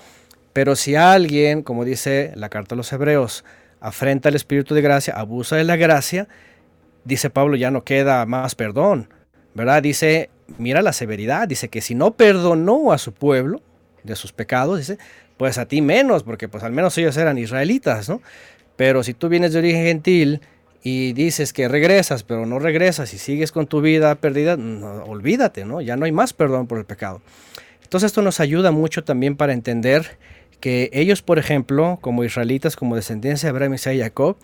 Pero 0.52 0.74
si 0.74 0.96
alguien, 0.96 1.62
como 1.62 1.84
dice 1.84 2.32
la 2.34 2.48
carta 2.48 2.74
a 2.74 2.76
los 2.76 2.92
hebreos, 2.92 3.44
afrenta 3.80 4.28
el 4.28 4.36
Espíritu 4.36 4.74
de 4.74 4.82
gracia, 4.82 5.14
abusa 5.14 5.56
de 5.56 5.64
la 5.64 5.76
gracia, 5.76 6.28
dice 7.04 7.30
Pablo, 7.30 7.56
ya 7.56 7.70
no 7.70 7.84
queda 7.84 8.24
más 8.26 8.54
perdón, 8.54 9.08
¿verdad? 9.54 9.82
Dice, 9.82 10.30
mira 10.58 10.82
la 10.82 10.92
severidad, 10.92 11.48
dice 11.48 11.68
que 11.68 11.80
si 11.80 11.94
no 11.94 12.12
perdonó 12.12 12.92
a 12.92 12.98
su 12.98 13.12
pueblo 13.12 13.62
de 14.02 14.16
sus 14.16 14.32
pecados, 14.32 14.78
dice, 14.78 14.98
pues 15.36 15.58
a 15.58 15.66
ti 15.66 15.80
menos, 15.80 16.22
porque 16.22 16.48
pues 16.48 16.62
al 16.62 16.72
menos 16.72 16.96
ellos 16.98 17.16
eran 17.16 17.38
israelitas, 17.38 18.08
¿no? 18.08 18.20
Pero 18.76 19.02
si 19.02 19.14
tú 19.14 19.28
vienes 19.28 19.52
de 19.52 19.58
origen 19.58 19.84
gentil 19.84 20.40
y 20.82 21.12
dices 21.12 21.52
que 21.52 21.68
regresas, 21.68 22.22
pero 22.22 22.46
no 22.46 22.58
regresas 22.58 23.12
y 23.12 23.18
sigues 23.18 23.52
con 23.52 23.66
tu 23.66 23.80
vida 23.80 24.14
perdida, 24.14 24.54
olvídate, 25.06 25.64
¿no? 25.64 25.80
Ya 25.80 25.96
no 25.96 26.04
hay 26.04 26.12
más 26.12 26.32
perdón 26.32 26.66
por 26.66 26.78
el 26.78 26.84
pecado. 26.84 27.20
Entonces 27.82 28.08
esto 28.08 28.22
nos 28.22 28.40
ayuda 28.40 28.70
mucho 28.70 29.02
también 29.04 29.36
para 29.36 29.52
entender 29.52 30.18
que 30.60 30.90
ellos, 30.92 31.22
por 31.22 31.38
ejemplo, 31.38 31.98
como 32.00 32.24
israelitas, 32.24 32.76
como 32.76 32.96
descendencia 32.96 33.46
de 33.46 33.50
Abraham, 33.50 33.74
Isaac 33.74 33.94
y 33.94 34.00
Jacob, 34.00 34.36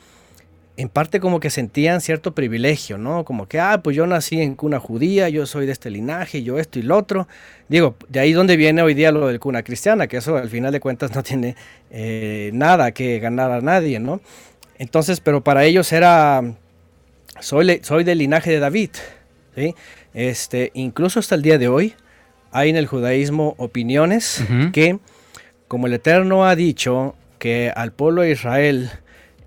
en 0.76 0.88
parte 0.88 1.20
como 1.20 1.40
que 1.40 1.48
sentían 1.48 2.01
cierto 2.01 2.34
privilegio, 2.34 2.98
¿no? 2.98 3.24
Como 3.24 3.48
que, 3.48 3.59
ah, 3.59 3.80
pues 3.82 3.97
yo 3.97 4.06
nací 4.06 4.40
en 4.43 4.55
cuna 4.55 4.78
judía, 4.78 5.28
yo 5.28 5.47
soy 5.47 5.64
de 5.64 5.72
este 5.72 5.90
linaje, 5.90 6.43
yo 6.43 6.59
esto 6.59 6.78
y 6.78 6.82
lo 6.82 6.97
otro. 6.97 7.28
Digo, 7.68 7.97
de 8.09 8.20
ahí 8.20 8.32
donde 8.32 8.56
viene 8.56 8.82
hoy 8.82 8.93
día 8.93 9.10
lo 9.10 9.26
del 9.26 9.40
cuna 9.40 9.62
cristiana, 9.62 10.06
que 10.06 10.18
eso 10.18 10.36
al 10.36 10.51
final 10.51 10.72
de 10.72 10.80
cuentas 10.80 11.14
no 11.14 11.22
tiene 11.22 11.56
eh, 11.90 12.51
nada 12.52 12.93
que 12.93 13.18
ganar 13.20 13.51
a 13.52 13.60
nadie, 13.60 14.01
¿no? 14.01 14.20
Entonces, 14.78 15.20
pero 15.20 15.43
para 15.43 15.64
ellos 15.64 15.90
era, 15.93 16.43
soy, 17.40 17.80
soy 17.82 18.05
del 18.05 18.18
linaje 18.18 18.51
de 18.51 18.59
David, 18.59 18.90
¿sí? 19.55 19.74
Este, 20.12 20.70
incluso 20.74 21.20
hasta 21.20 21.34
el 21.34 21.43
día 21.43 21.56
de 21.56 21.68
hoy 21.68 21.94
hay 22.52 22.70
en 22.70 22.76
el 22.76 22.86
judaísmo 22.86 23.55
opiniones 23.59 24.44
que, 24.72 24.98
como 25.68 25.86
el 25.86 25.94
Eterno 25.94 26.47
ha 26.47 26.56
dicho 26.56 27.14
que 27.38 27.72
al 27.74 27.93
pueblo 27.93 28.22
de 28.22 28.30
Israel 28.30 28.90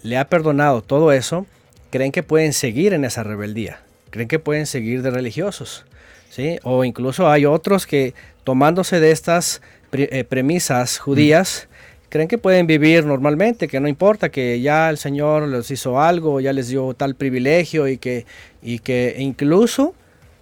le 0.03 0.17
ha 0.17 0.29
perdonado 0.29 0.81
todo 0.81 1.11
eso, 1.11 1.45
creen 1.89 2.11
que 2.11 2.23
pueden 2.23 2.53
seguir 2.53 2.93
en 2.93 3.05
esa 3.05 3.23
rebeldía, 3.23 3.81
creen 4.09 4.27
que 4.27 4.39
pueden 4.39 4.65
seguir 4.65 5.01
de 5.01 5.11
religiosos, 5.11 5.85
¿sí? 6.29 6.59
O 6.63 6.83
incluso 6.83 7.29
hay 7.29 7.45
otros 7.45 7.85
que 7.85 8.13
tomándose 8.43 8.99
de 8.99 9.11
estas 9.11 9.61
eh, 9.91 10.23
premisas 10.23 10.99
judías, 10.99 11.67
creen 12.09 12.27
que 12.27 12.37
pueden 12.37 12.67
vivir 12.67 13.05
normalmente, 13.05 13.67
que 13.67 13.79
no 13.79 13.87
importa, 13.87 14.29
que 14.29 14.59
ya 14.61 14.89
el 14.89 14.97
Señor 14.97 15.47
les 15.47 15.69
hizo 15.71 16.01
algo, 16.01 16.39
ya 16.39 16.53
les 16.53 16.69
dio 16.69 16.93
tal 16.93 17.15
privilegio 17.15 17.87
y 17.87 17.97
que, 17.97 18.25
y 18.61 18.79
que 18.79 19.15
incluso 19.19 19.93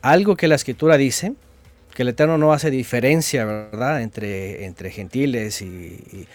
algo 0.02 0.36
que 0.36 0.48
la 0.48 0.56
escritura 0.56 0.98
dice, 0.98 1.34
que 1.98 2.04
el 2.04 2.10
Eterno 2.10 2.38
no 2.38 2.54
hace 2.54 2.70
diferencia, 2.70 3.44
¿verdad?, 3.44 4.04
entre, 4.04 4.66
entre 4.66 4.92
gentiles 4.92 5.64
y, 5.64 5.66
y- 5.66 6.28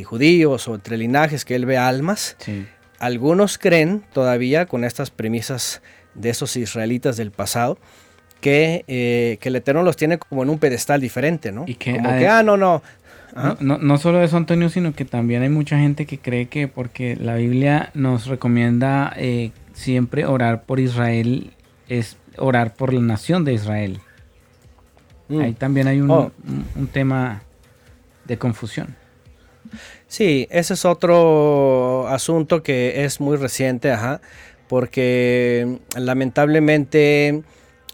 y 0.00 0.04
judíos 0.04 0.66
o 0.68 0.74
entre 0.74 0.96
linajes, 0.96 1.44
que 1.44 1.54
Él 1.54 1.66
ve 1.66 1.76
almas. 1.76 2.34
Sí. 2.38 2.64
Algunos 2.98 3.58
creen 3.58 4.02
todavía 4.14 4.64
con 4.64 4.84
estas 4.84 5.10
premisas 5.10 5.82
de 6.14 6.30
esos 6.30 6.56
israelitas 6.56 7.18
del 7.18 7.30
pasado, 7.30 7.76
que, 8.40 8.84
eh, 8.88 9.36
que 9.42 9.50
el 9.50 9.56
Eterno 9.56 9.82
los 9.82 9.96
tiene 9.96 10.16
como 10.16 10.42
en 10.44 10.48
un 10.48 10.58
pedestal 10.58 10.98
diferente, 11.02 11.52
¿no? 11.52 11.64
Y 11.66 11.74
que 11.74 11.92
como 11.96 12.08
ade- 12.08 12.18
que, 12.20 12.28
ah, 12.28 12.42
no. 12.42 12.56
No, 12.56 12.82
no, 13.60 13.76
no 13.76 13.98
solo 13.98 14.22
eso, 14.24 14.38
Antonio, 14.38 14.70
sino 14.70 14.94
que 14.94 15.04
también 15.04 15.42
hay 15.42 15.50
mucha 15.50 15.78
gente 15.78 16.06
que 16.06 16.16
cree 16.18 16.46
que 16.46 16.68
porque 16.68 17.16
la 17.16 17.34
Biblia 17.34 17.90
nos 17.92 18.28
recomienda 18.28 19.12
eh, 19.18 19.50
siempre 19.74 20.24
orar 20.24 20.62
por 20.62 20.80
Israel, 20.80 21.50
es 21.86 22.16
orar 22.38 22.72
por 22.74 22.94
la 22.94 23.02
nación 23.02 23.44
de 23.44 23.52
Israel. 23.52 24.00
Mm. 25.28 25.40
Ahí 25.40 25.52
también 25.54 25.88
hay 25.88 26.00
un, 26.00 26.10
Oh. 26.10 26.30
un- 26.46 26.64
un 26.76 26.86
tema 26.88 27.42
de 28.24 28.38
confusión. 28.38 28.94
Sí, 30.06 30.46
ese 30.50 30.74
es 30.74 30.84
otro 30.84 32.06
asunto 32.08 32.62
que 32.62 33.04
es 33.04 33.20
muy 33.20 33.36
reciente, 33.36 33.90
ajá, 33.90 34.20
porque 34.68 35.78
lamentablemente 35.96 37.42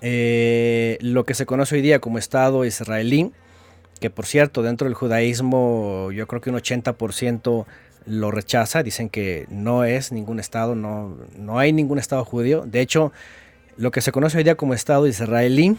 eh, 0.03 0.99
lo 1.01 1.25
que 1.25 1.35
se 1.35 1.47
conoce 1.47 1.77
hoy 1.77 1.81
día 1.83 2.01
como 2.01 2.19
Estado 2.19 2.65
israelí, 2.65 3.31
que 4.01 4.11
por 4.11 4.27
cierto 4.27 4.63
dentro 4.63 4.87
del 4.87 4.95
judaísmo 4.95 6.11
yo 6.13 6.27
creo 6.27 6.41
que 6.41 6.51
un 6.51 6.57
80% 6.57 7.67
lo 8.07 8.31
rechaza, 8.33 8.83
dicen 8.83 9.09
que 9.09 9.47
no 9.49 9.85
es 9.85 10.11
ningún 10.11 10.41
Estado, 10.41 10.75
no, 10.75 11.17
no 11.39 11.59
hay 11.61 11.73
ningún 11.73 11.99
Estado 12.01 12.25
judío. 12.25 12.65
De 12.67 12.81
hecho, 12.81 13.13
lo 13.77 13.93
que 13.93 14.01
se 14.01 14.11
conoce 14.11 14.39
hoy 14.39 14.45
día 14.45 14.57
como 14.57 14.75
Estado 14.75 15.07
israelí 15.07 15.77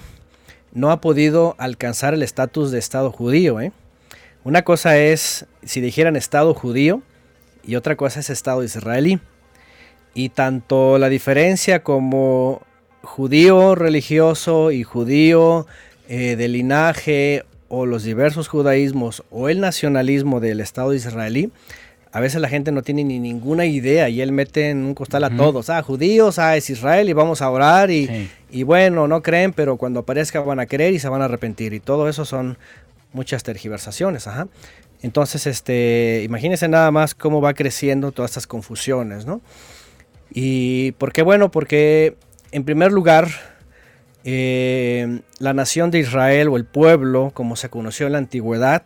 no 0.74 0.92
ha 0.92 1.02
podido 1.02 1.56
alcanzar 1.58 2.14
el 2.14 2.24
estatus 2.24 2.72
de 2.72 2.80
Estado 2.80 3.12
judío, 3.12 3.62
¿eh? 3.62 3.72
Una 4.44 4.64
cosa 4.64 4.98
es 4.98 5.46
si 5.64 5.80
dijeran 5.80 6.16
Estado 6.16 6.54
judío 6.54 7.02
y 7.64 7.76
otra 7.76 7.96
cosa 7.96 8.20
es 8.20 8.30
Estado 8.30 8.64
israelí. 8.64 9.20
Y 10.14 10.30
tanto 10.30 10.98
la 10.98 11.10
diferencia 11.10 11.82
como 11.82 12.62
judío 13.04 13.76
religioso 13.76 14.72
y 14.72 14.84
judío 14.84 15.66
eh, 16.10 16.36
de 16.36 16.48
linaje 16.48 17.46
o 17.70 17.86
los 17.86 18.04
diversos 18.04 18.48
judaísmos 18.48 19.24
o 19.32 19.50
el 19.50 19.60
nacionalismo 19.62 20.40
del 20.40 20.60
Estado 20.60 20.94
israelí, 20.94 21.52
a 22.16 22.20
veces 22.20 22.40
la 22.40 22.48
gente 22.48 22.72
no 22.72 22.84
tiene 22.84 23.04
ni 23.04 23.20
ninguna 23.20 23.66
idea 23.66 24.08
y 24.08 24.22
él 24.22 24.32
mete 24.32 24.70
en 24.70 24.86
un 24.86 24.94
costal 24.94 25.24
a 25.24 25.36
todos. 25.36 25.72
Ah, 25.72 25.82
judíos, 25.82 26.38
ah, 26.38 26.56
es 26.56 26.70
Israel 26.70 27.10
y 27.10 27.14
vamos 27.14 27.42
a 27.42 27.50
orar 27.50 27.90
y, 27.90 28.06
Sí. 28.06 28.30
y 28.52 28.62
bueno, 28.64 29.08
no 29.08 29.24
creen, 29.24 29.52
pero 29.52 29.78
cuando 29.78 30.02
aparezca 30.02 30.40
van 30.42 30.60
a 30.60 30.68
creer 30.68 30.94
y 30.94 31.00
se 31.00 31.10
van 31.10 31.24
a 31.24 31.26
arrepentir. 31.26 31.74
Y 31.74 31.80
todo 31.80 32.08
eso 32.08 32.24
son 32.24 32.60
muchas 33.14 33.42
tergiversaciones, 33.42 34.28
ajá. 34.28 34.48
Entonces, 35.02 35.48
este, 35.48 36.22
imagínense 36.24 36.68
nada 36.68 36.92
más 36.92 37.16
cómo 37.16 37.42
va 37.42 37.56
creciendo 37.56 38.12
todas 38.12 38.30
estas 38.32 38.46
confusiones, 38.46 39.26
¿no? 39.26 39.42
Y 40.32 40.92
por 40.94 41.14
qué 41.14 41.24
bueno, 41.24 41.50
porque 41.50 42.16
en 42.52 42.64
primer 42.64 42.92
lugar, 42.92 43.28
eh, 44.24 45.20
la 45.40 45.54
nación 45.54 45.92
de 45.92 46.00
Israel 46.00 46.48
o 46.50 46.58
el 46.58 46.66
pueblo, 46.66 47.32
como 47.34 47.56
se 47.56 47.70
conoció 47.70 48.06
en 48.06 48.14
la 48.14 48.20
antigüedad, 48.20 48.84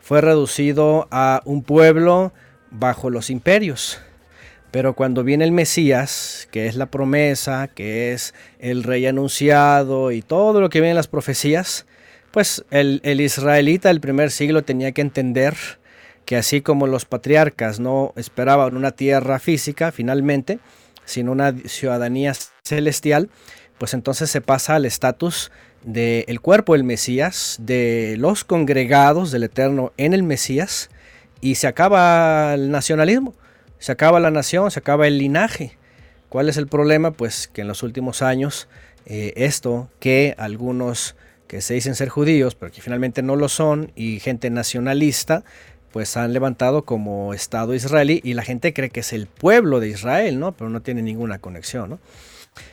fue 0.00 0.20
reducido 0.20 1.06
a 1.10 1.42
un 1.44 1.62
pueblo 1.62 2.32
bajo 2.78 3.10
los 3.10 3.30
imperios. 3.30 4.00
Pero 4.70 4.94
cuando 4.94 5.24
viene 5.24 5.44
el 5.44 5.52
Mesías, 5.52 6.48
que 6.50 6.66
es 6.66 6.76
la 6.76 6.86
promesa, 6.86 7.68
que 7.68 8.12
es 8.12 8.34
el 8.58 8.82
rey 8.82 9.06
anunciado 9.06 10.12
y 10.12 10.22
todo 10.22 10.60
lo 10.60 10.68
que 10.68 10.80
viene 10.80 10.90
en 10.90 10.96
las 10.96 11.08
profecías, 11.08 11.86
pues 12.30 12.64
el, 12.70 13.00
el 13.04 13.20
israelita 13.20 13.88
del 13.88 14.00
primer 14.00 14.30
siglo 14.30 14.64
tenía 14.64 14.92
que 14.92 15.00
entender 15.00 15.54
que 16.26 16.36
así 16.36 16.60
como 16.60 16.86
los 16.86 17.04
patriarcas 17.04 17.80
no 17.80 18.12
esperaban 18.16 18.76
una 18.76 18.90
tierra 18.90 19.38
física 19.38 19.92
finalmente, 19.92 20.58
sino 21.04 21.32
una 21.32 21.54
ciudadanía 21.66 22.34
celestial, 22.64 23.30
pues 23.78 23.94
entonces 23.94 24.28
se 24.28 24.40
pasa 24.40 24.74
al 24.74 24.84
estatus 24.84 25.50
del 25.84 26.40
cuerpo 26.40 26.72
del 26.72 26.82
Mesías, 26.82 27.56
de 27.60 28.16
los 28.18 28.44
congregados 28.44 29.30
del 29.30 29.44
Eterno 29.44 29.92
en 29.96 30.12
el 30.12 30.24
Mesías, 30.24 30.90
y 31.40 31.56
se 31.56 31.66
acaba 31.66 32.54
el 32.54 32.70
nacionalismo, 32.70 33.34
se 33.78 33.92
acaba 33.92 34.20
la 34.20 34.30
nación, 34.30 34.70
se 34.70 34.78
acaba 34.78 35.06
el 35.06 35.18
linaje. 35.18 35.76
¿Cuál 36.28 36.48
es 36.48 36.56
el 36.56 36.66
problema? 36.66 37.12
Pues 37.12 37.48
que 37.48 37.62
en 37.62 37.68
los 37.68 37.82
últimos 37.82 38.22
años 38.22 38.68
eh, 39.06 39.32
esto 39.36 39.88
que 40.00 40.34
algunos 40.38 41.14
que 41.46 41.60
se 41.60 41.74
dicen 41.74 41.94
ser 41.94 42.08
judíos, 42.08 42.56
pero 42.56 42.72
que 42.72 42.80
finalmente 42.80 43.22
no 43.22 43.36
lo 43.36 43.48
son, 43.48 43.92
y 43.94 44.18
gente 44.18 44.50
nacionalista, 44.50 45.44
pues 45.92 46.16
han 46.16 46.32
levantado 46.32 46.84
como 46.84 47.32
Estado 47.32 47.72
israelí 47.74 48.20
y 48.24 48.34
la 48.34 48.42
gente 48.42 48.72
cree 48.74 48.90
que 48.90 49.00
es 49.00 49.12
el 49.12 49.28
pueblo 49.28 49.78
de 49.78 49.88
Israel, 49.88 50.40
¿no? 50.40 50.52
Pero 50.52 50.68
no 50.70 50.82
tiene 50.82 51.02
ninguna 51.02 51.38
conexión, 51.38 51.90
¿no? 51.90 51.98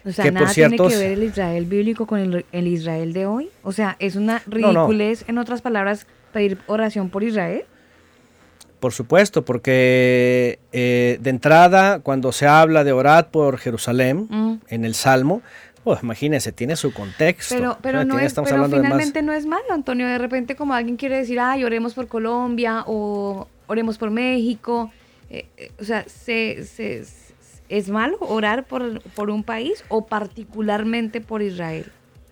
O 0.06 0.11
sea, 0.11 0.26
Que, 0.26 0.31
por 0.31 0.41
nada 0.41 0.53
cierto, 0.53 0.88
tiene 0.88 1.02
que 1.03 1.10
ver 1.10 1.18
el 1.19 1.23
Israel 1.23 1.65
bíblico 1.65 2.07
con 2.07 2.19
el, 2.19 2.45
el 2.52 2.68
Israel 2.68 3.14
de 3.14 3.26
hoy. 3.27 3.49
O 3.61 3.72
sea, 3.72 3.95
es 3.99 4.15
una 4.15 4.41
No, 4.48 4.73
no. 4.73 4.88
ridiculez, 4.88 5.26
en 5.27 5.38
otras 5.38 5.61
palabras, 5.61 6.07
pedir 6.31 6.57
oración 6.68 7.10
por 7.10 7.23
Israel. 7.23 7.65
Por 8.84 8.92
supuesto, 8.92 9.46
porque 9.46 10.60
eh, 10.74 11.18
de 11.22 11.30
entrada, 11.30 12.00
cuando 12.00 12.34
se 12.34 12.48
habla 12.48 12.84
de 12.84 12.92
orad 12.92 13.28
por 13.28 13.58
Jerusalén, 13.58 14.28
Mm. 14.30 14.56
en 14.68 14.84
el 14.84 14.94
Salmo, 14.94 15.42
pues 15.86 16.04
imagínense, 16.04 16.52
tiene 16.52 16.76
su 16.76 16.92
contexto. 16.92 17.56
Pero, 17.56 17.78
pero, 17.82 18.04
¿no? 18.04 18.20
es, 18.20 18.26
estamos 18.26 18.50
pero 18.50 18.64
hablando 18.66 18.76
de 18.76 18.82
más- 18.84 18.92
finalmente 18.92 19.22
no 19.22 19.32
es 19.32 19.46
malo, 19.46 19.64
Antonio. 19.72 20.06
De 20.06 20.18
repente, 20.18 20.58
como 20.58 20.74
alguien 20.74 20.98
quiere 20.98 21.16
decir, 21.16 21.40
ay, 21.40 21.64
oremos 21.64 21.94
por 21.94 22.08
Colombia 22.10 22.84
o 22.86 23.48
oremos 23.68 23.98
por 23.98 24.12
México. 24.12 24.92
eh, 25.30 25.46
eh, 25.56 25.72
o 25.80 25.86
sea, 25.86 26.04
se, 26.08 26.66
se- 26.66 27.06
¿es 27.70 27.90
malo 27.90 28.18
orar 28.20 28.66
por, 28.66 29.02
por 29.16 29.30
un 29.30 29.46
país 29.46 29.82
o 29.88 30.06
particularmente 30.08 31.22
por 31.22 31.42
Israel? 31.42 31.86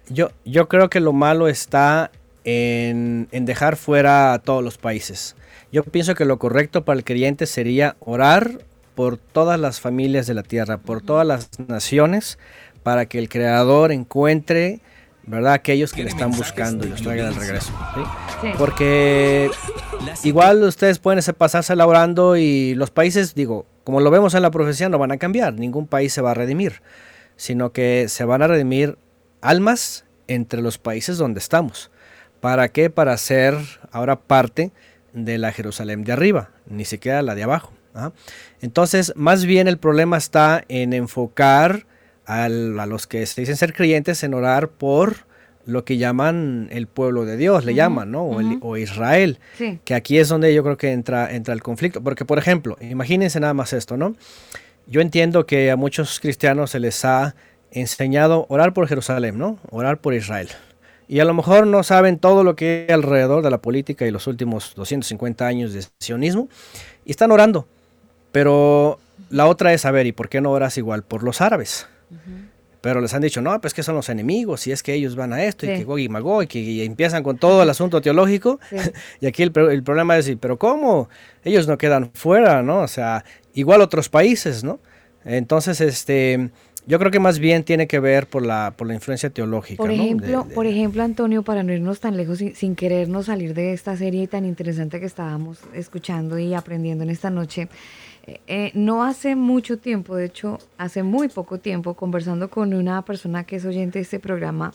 Yo, 0.10 0.32
yo 0.44 0.68
creo 0.68 0.90
que 0.90 1.00
lo 1.00 1.14
malo 1.14 1.48
está 1.48 2.12
en, 2.44 3.30
en 3.32 3.46
dejar 3.46 3.78
fuera 3.78 4.34
a 4.34 4.40
todos 4.40 4.62
los 4.62 4.78
países. 4.78 5.38
Yo 5.72 5.84
pienso 5.84 6.16
que 6.16 6.26
lo 6.26 6.38
correcto 6.38 6.84
para 6.84 6.98
el 6.98 7.06
creyente 7.06 7.46
sería 7.46 7.96
orar 8.00 8.60
por 8.96 9.18
todas 9.18 9.60
las 9.60 9.80
familias 9.80 10.28
de 10.28 10.34
la 10.34 10.44
tierra, 10.44 10.78
por 10.78 11.02
todas 11.02 11.26
las 11.26 11.50
naciones, 11.68 12.38
para 12.84 13.06
que 13.06 13.20
el 13.20 13.30
Creador 13.30 13.92
encuentre, 13.94 14.82
¿verdad?, 15.26 15.54
aquellos 15.54 15.94
que 15.94 16.04
le 16.04 16.10
están 16.10 16.32
buscando 16.32 16.86
y 16.86 16.90
los 16.90 17.02
traigan 17.02 17.28
al 17.28 17.36
regreso. 17.36 17.72
¿sí? 17.96 18.02
Sí. 18.42 18.48
Porque 18.58 19.50
igual 20.24 20.62
ustedes 20.64 21.00
pueden 21.00 21.24
pasársela 21.38 21.88
orando 21.88 22.36
y 22.36 22.76
los 22.76 22.92
países, 22.92 23.34
digo, 23.34 23.66
como 23.86 24.02
lo 24.02 24.12
vemos 24.12 24.34
en 24.34 24.42
la 24.42 24.52
profecía, 24.52 24.90
no 24.90 24.98
van 24.98 25.12
a 25.12 25.18
cambiar, 25.18 25.54
ningún 25.54 25.88
país 25.88 26.12
se 26.12 26.22
va 26.22 26.32
a 26.32 26.34
redimir, 26.34 26.82
sino 27.38 27.72
que 27.72 28.08
se 28.10 28.26
van 28.26 28.42
a 28.42 28.48
redimir 28.48 28.98
almas 29.40 30.06
entre 30.28 30.62
los 30.62 30.78
países 30.78 31.18
donde 31.18 31.40
estamos. 31.40 31.92
¿Para 32.42 32.70
qué? 32.70 32.90
Para 32.90 33.16
ser 33.18 33.56
ahora 33.92 34.20
parte 34.20 34.72
de 35.14 35.38
la 35.38 35.52
Jerusalén 35.52 36.04
de 36.04 36.12
arriba, 36.14 36.50
ni 36.68 36.86
siquiera 36.86 37.22
la 37.22 37.36
de 37.36 37.44
abajo. 37.44 37.74
¿ah? 37.96 38.12
Entonces, 38.62 39.14
más 39.16 39.46
bien 39.46 39.68
el 39.68 39.78
problema 39.78 40.18
está 40.18 40.64
en 40.68 40.94
enfocar 40.94 41.86
al- 42.26 42.80
a 42.80 42.86
los 42.86 43.08
que 43.08 43.26
se 43.26 43.42
dicen 43.42 43.58
ser 43.58 43.74
creyentes 43.74 44.24
en 44.24 44.34
orar 44.34 44.70
por 44.70 45.30
lo 45.66 45.86
que 45.86 45.98
llaman 45.98 46.70
el 46.72 46.88
pueblo 46.88 47.24
de 47.26 47.38
Dios, 47.38 47.66
le 47.66 47.76
llaman, 47.76 48.10
¿no? 48.12 48.24
O, 48.24 48.40
el- 48.40 48.48
ujú. 48.58 48.68
o 48.68 48.78
Israel. 48.78 49.38
Sí. 49.58 49.80
Que 49.86 49.94
aquí 49.94 50.18
es 50.18 50.28
donde 50.28 50.54
yo 50.54 50.64
creo 50.64 50.76
que 50.78 50.92
entra, 50.92 51.32
entra 51.34 51.54
el 51.54 51.62
conflicto. 51.62 52.02
Porque, 52.02 52.26
por 52.26 52.40
ejemplo, 52.40 52.78
imagínense 52.82 53.40
nada 53.40 53.54
más 53.54 53.72
esto, 53.74 53.96
¿no? 53.98 54.16
Yo 54.88 55.02
entiendo 55.02 55.46
que 55.46 55.70
a 55.70 55.76
muchos 55.76 56.20
cristianos 56.20 56.72
se 56.72 56.80
les 56.80 57.06
ha 57.06 57.36
enseñado 57.70 58.46
orar 58.50 58.74
por 58.74 58.88
Jerusalén, 58.88 59.38
¿no? 59.38 59.60
Orar 59.70 60.00
por 60.00 60.14
Israel. 60.16 60.50
Y 61.08 61.20
a 61.20 61.26
lo 61.26 61.34
mejor 61.34 61.68
no 61.68 61.84
saben 61.84 62.20
todo 62.20 62.44
lo 62.44 62.56
que 62.56 62.86
hay 62.88 62.94
alrededor 62.94 63.44
de 63.44 63.50
la 63.50 63.58
política 63.62 64.06
y 64.06 64.12
los 64.12 64.28
últimos 64.28 64.74
250 64.76 65.46
años 65.46 65.74
de 65.74 65.84
sionismo. 66.00 66.48
Y 67.06 67.12
están 67.12 67.32
orando. 67.32 67.68
Pero 68.32 69.00
la 69.30 69.48
otra 69.48 69.74
es, 69.74 69.86
a 69.86 69.92
ver, 69.92 70.08
¿y 70.08 70.12
por 70.14 70.30
qué 70.30 70.40
no 70.42 70.52
oras 70.52 70.78
igual 70.78 71.04
por 71.04 71.24
los 71.24 71.42
árabes? 71.42 71.88
Pero 72.82 73.00
les 73.00 73.14
han 73.14 73.22
dicho, 73.22 73.42
no, 73.42 73.60
pues 73.62 73.74
que 73.74 73.84
son 73.84 73.96
los 73.96 74.10
enemigos, 74.10 74.66
y 74.66 74.72
es 74.72 74.82
que 74.82 74.94
ellos 74.94 75.16
van 75.16 75.34
a 75.34 75.44
esto, 75.44 75.66
Sí. 75.66 75.72
y 75.72 75.78
que 75.78 75.84
Gog 75.84 76.00
y 76.00 76.10
Magog, 76.10 76.44
y 76.44 76.48
que 76.48 76.60
y 76.60 76.82
empiezan 76.84 77.22
con 77.24 77.38
todo 77.38 77.62
el 77.62 77.70
asunto 77.70 78.02
teológico. 78.02 78.60
Sí. 78.70 78.76
y 79.22 79.28
aquí 79.28 79.44
el 79.44 79.52
problema 79.52 80.18
es, 80.18 80.32
pero 80.40 80.58
¿cómo? 80.58 81.10
Ellos 81.44 81.68
no 81.68 81.78
quedan 81.78 82.10
fuera, 82.14 82.64
¿no? 82.64 82.80
O 82.80 82.88
sea, 82.88 83.24
igual 83.54 83.82
otros 83.82 84.10
países, 84.10 84.64
¿no? 84.64 84.80
Entonces, 85.24 85.80
este, 85.82 86.50
yo 86.86 86.98
creo 87.00 87.12
que 87.12 87.20
más 87.20 87.40
bien 87.40 87.64
tiene 87.64 87.88
que 87.88 88.00
ver 88.00 88.28
por 88.28 88.46
la, 88.46 88.74
por 88.76 88.88
la 88.88 88.94
influencia 88.96 89.30
teológica, 89.30 89.78
Por 89.78 89.90
¿no? 89.90 89.96
De- 89.96 90.04
ejemplo, 90.04 90.44
de- 90.44 90.56
por 90.56 90.66
ejemplo, 90.66 91.04
Antonio, 91.04 91.44
para 91.44 91.64
no 91.64 91.72
irnos 91.74 92.00
tan 92.00 92.18
lejos 92.18 92.40
sin, 92.40 92.56
sin 92.56 92.76
querernos 92.76 93.28
salir 93.28 93.54
de 93.54 93.74
esta 93.74 93.96
serie 93.98 94.28
tan 94.28 94.46
interesante 94.46 95.00
que 95.00 95.06
estábamos 95.06 95.60
escuchando 95.74 96.38
y 96.40 96.54
aprendiendo 96.54 97.04
en 97.04 97.10
esta 97.12 97.30
noche, 97.30 97.68
eh, 98.28 98.40
eh, 98.48 98.72
no 98.74 99.04
hace 99.04 99.36
mucho 99.36 99.78
tiempo, 99.78 100.16
de 100.16 100.26
hecho, 100.26 100.60
hace 100.78 101.04
muy 101.04 101.28
poco 101.28 101.60
tiempo, 101.60 101.94
conversando 101.94 102.50
con 102.50 102.74
una 102.74 103.04
persona 103.04 103.44
que 103.44 103.56
es 103.58 103.66
oyente 103.66 104.00
de 104.00 104.04
este 104.04 104.20
programa, 104.20 104.74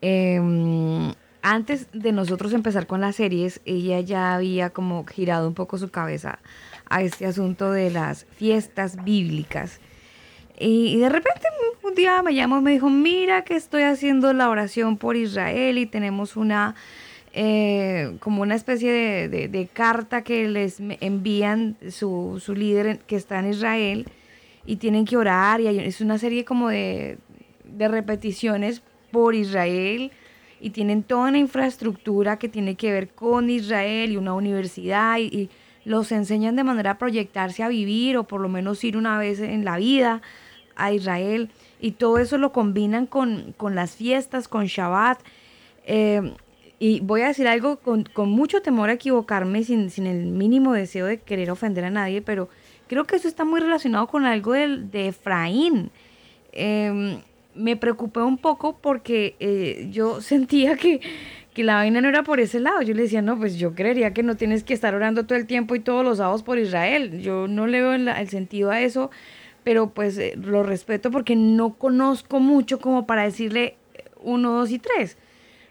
em, 0.00 1.12
antes 1.42 1.86
de 1.92 2.12
nosotros 2.12 2.52
empezar 2.52 2.86
con 2.86 3.00
las 3.00 3.16
series, 3.16 3.60
ella 3.64 4.00
ya 4.00 4.34
había 4.34 4.70
como 4.70 5.04
girado 5.06 5.48
un 5.48 5.54
poco 5.54 5.78
su 5.78 5.90
cabeza 5.90 6.38
a 6.88 7.02
este 7.02 7.24
asunto 7.26 7.70
de 7.72 7.90
las 7.90 8.26
fiestas 8.36 9.02
bíblicas. 9.04 9.80
Y, 10.62 10.98
de 10.98 11.08
repente 11.08 11.48
un 11.82 11.94
día 11.94 12.22
me 12.22 12.34
llamó 12.34 12.58
y 12.58 12.60
me 12.62 12.72
dijo, 12.72 12.90
mira 12.90 13.44
que 13.44 13.56
estoy 13.56 13.82
haciendo 13.82 14.32
la 14.34 14.50
oración 14.50 14.98
por 14.98 15.16
Israel 15.16 15.78
y 15.78 15.86
tenemos 15.86 16.36
una, 16.36 16.74
eh, 17.32 18.14
como 18.20 18.42
una 18.42 18.54
especie 18.54 18.92
de, 19.28 19.68
carta 19.72 20.22
que 20.22 20.46
les 20.48 20.76
envían 21.00 21.76
su, 21.88 22.40
su 22.44 22.54
líder 22.54 22.98
que 22.98 23.16
está 23.16 23.38
en 23.38 23.48
Israel 23.48 24.06
y 24.66 24.76
tienen 24.76 25.06
que 25.06 25.16
orar 25.16 25.62
y 25.62 25.66
hay- 25.68 25.78
es 25.78 26.02
una 26.02 26.18
serie 26.18 26.44
como 26.44 26.68
de, 26.68 27.16
de 27.64 27.88
repeticiones 27.88 28.82
por 29.10 29.34
Israel 29.34 30.12
y 30.60 30.70
tienen 30.70 31.02
toda 31.02 31.30
una 31.30 31.38
infraestructura 31.38 32.38
que 32.38 32.50
tiene 32.50 32.74
que 32.74 32.92
ver 32.92 33.08
con 33.08 33.48
Israel 33.48 34.12
y 34.12 34.18
una 34.18 34.34
universidad 34.34 35.16
y, 35.16 35.22
y 35.24 35.50
los 35.86 36.12
enseñan 36.12 36.54
de 36.54 36.64
manera 36.64 36.92
a 36.92 36.98
proyectarse 36.98 37.62
a 37.62 37.68
vivir 37.68 38.18
o 38.18 38.24
por 38.24 38.42
lo 38.42 38.50
menos 38.50 38.84
ir 38.84 38.98
una 38.98 39.18
vez 39.18 39.40
en 39.40 39.64
la 39.64 39.78
vida 39.78 40.20
a 40.84 40.92
Israel 40.92 41.50
y 41.80 41.92
todo 41.92 42.18
eso 42.18 42.38
lo 42.38 42.52
combinan 42.52 43.06
con, 43.06 43.54
con 43.56 43.74
las 43.74 43.96
fiestas, 43.96 44.48
con 44.48 44.66
Shabbat. 44.66 45.20
eh, 45.86 46.32
y 46.82 47.00
voy 47.00 47.20
a 47.20 47.26
decir 47.28 47.46
algo 47.46 47.76
con, 47.76 48.04
con 48.04 48.30
mucho 48.30 48.62
temor 48.62 48.88
a 48.88 48.94
equivocarme, 48.94 49.62
sin, 49.64 49.90
sin 49.90 50.06
el 50.06 50.26
mínimo 50.28 50.72
deseo 50.72 51.04
de 51.04 51.18
querer 51.20 51.50
ofender 51.50 51.84
a 51.84 51.90
nadie, 51.90 52.22
pero 52.22 52.48
creo 52.88 53.04
que 53.04 53.16
eso 53.16 53.28
está 53.28 53.44
muy 53.44 53.60
relacionado 53.60 54.06
con 54.06 54.24
algo 54.24 54.54
del- 54.54 54.90
de 54.90 55.08
Efraín. 55.08 55.90
Em, 56.52 57.18
me 57.54 57.76
preocupé 57.76 58.20
un 58.20 58.38
poco 58.38 58.78
porque 58.80 59.36
eh, 59.40 59.88
yo 59.92 60.20
sentía 60.22 60.76
que, 60.76 61.00
que 61.52 61.64
la 61.64 61.74
vaina 61.74 62.00
no 62.00 62.08
era 62.08 62.22
por 62.22 62.40
ese 62.40 62.60
lado. 62.60 62.80
Yo 62.82 62.94
le 62.94 63.02
decía, 63.02 63.20
no, 63.22 63.36
pues 63.38 63.58
yo 63.58 63.74
creería 63.74 64.14
que 64.14 64.22
no 64.22 64.36
tienes 64.36 64.64
que 64.64 64.72
estar 64.72 64.94
orando 64.94 65.26
todo 65.26 65.36
el 65.38 65.46
tiempo 65.46 65.74
y 65.74 65.80
todos 65.80 66.02
los 66.04 66.16
sábados 66.18 66.42
por 66.42 66.58
Israel. 66.58 67.20
Yo 67.20 67.46
no 67.46 67.66
le 67.66 67.82
veo 67.82 67.92
el 67.92 68.28
sentido 68.30 68.70
a 68.70 68.80
eso, 68.80 69.10
pero 69.64 69.90
pues 69.90 70.16
eh, 70.18 70.34
lo 70.36 70.62
respeto 70.62 71.10
porque 71.10 71.36
no 71.36 71.74
conozco 71.74 72.40
mucho 72.40 72.78
como 72.80 73.06
para 73.06 73.24
decirle 73.24 73.76
eh, 73.94 74.04
uno, 74.22 74.52
dos 74.52 74.70
y 74.70 74.78
tres. 74.78 75.16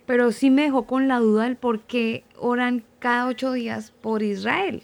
Pero 0.05 0.31
sí 0.31 0.49
me 0.49 0.63
dejó 0.63 0.85
con 0.85 1.07
la 1.07 1.19
duda 1.19 1.43
del 1.43 1.55
por 1.55 1.81
qué 1.81 2.23
oran 2.37 2.83
cada 2.99 3.27
ocho 3.27 3.51
días 3.51 3.91
por 4.01 4.23
Israel. 4.23 4.83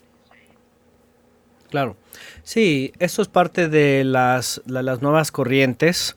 Claro. 1.69 1.95
Sí, 2.43 2.93
eso 2.99 3.21
es 3.21 3.27
parte 3.27 3.67
de 3.67 4.03
las, 4.03 4.61
la- 4.65 4.83
las 4.83 5.01
nuevas 5.01 5.31
corrientes 5.31 6.15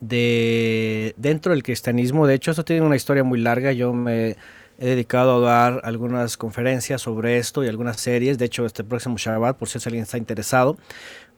de 0.00 1.14
dentro 1.16 1.52
del 1.52 1.62
cristianismo. 1.62 2.26
De 2.26 2.34
hecho, 2.34 2.50
esto 2.50 2.64
tiene 2.64 2.82
una 2.82 2.96
historia 2.96 3.24
muy 3.24 3.40
larga. 3.40 3.72
Yo 3.72 3.92
me 3.92 4.36
he 4.80 4.86
dedicado 4.86 5.36
a 5.46 5.50
dar 5.50 5.80
algunas 5.84 6.36
conferencias 6.36 7.00
sobre 7.02 7.38
esto 7.38 7.64
y 7.64 7.68
algunas 7.68 8.00
series. 8.00 8.38
De 8.38 8.44
hecho, 8.46 8.66
este 8.66 8.84
próximo 8.84 9.16
Shabbat, 9.18 9.56
por 9.56 9.68
si 9.68 9.78
alguien 9.84 10.02
está 10.02 10.18
interesado, 10.18 10.76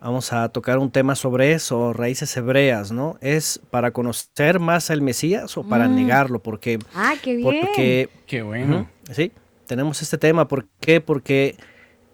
vamos 0.00 0.32
a 0.32 0.48
tocar 0.48 0.78
un 0.78 0.90
tema 0.90 1.14
sobre 1.14 1.52
eso, 1.52 1.92
raíces 1.92 2.34
hebreas, 2.36 2.90
¿no? 2.90 3.18
¿Es 3.20 3.60
para 3.70 3.90
conocer 3.90 4.58
más 4.58 4.90
al 4.90 5.02
Mesías 5.02 5.56
o 5.58 5.62
para 5.62 5.88
Mm. 5.88 5.94
negarlo? 5.94 6.38
Porque, 6.42 6.78
Ah, 6.94 7.14
qué 7.22 7.36
bien. 7.36 7.60
porque 7.60 8.08
Qué 8.26 8.42
bueno. 8.42 8.88
Sí, 9.12 9.32
tenemos 9.66 10.00
este 10.02 10.16
tema. 10.18 10.48
¿Por 10.48 10.66
qué? 10.80 11.00
Porque 11.00 11.56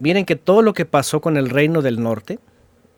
miren 0.01 0.25
que 0.25 0.37
todo 0.37 0.63
lo 0.63 0.75
que 0.75 0.85
pasó 0.85 1.21
con 1.21 1.37
el 1.37 1.49
reino 1.49 1.81
del 1.83 2.03
norte 2.03 2.39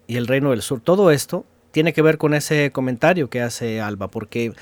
y 0.06 0.16
el 0.16 0.26
reino 0.26 0.50
del 0.50 0.62
sur, 0.62 0.80
todo 0.80 1.10
esto 1.10 1.44
tiene 1.70 1.92
que 1.92 2.00
ver 2.02 2.16
con 2.16 2.32
ese 2.32 2.70
comentario 2.72 3.28
que 3.28 3.42
hace 3.42 3.80
Alba, 3.80 4.08
porque 4.08 4.52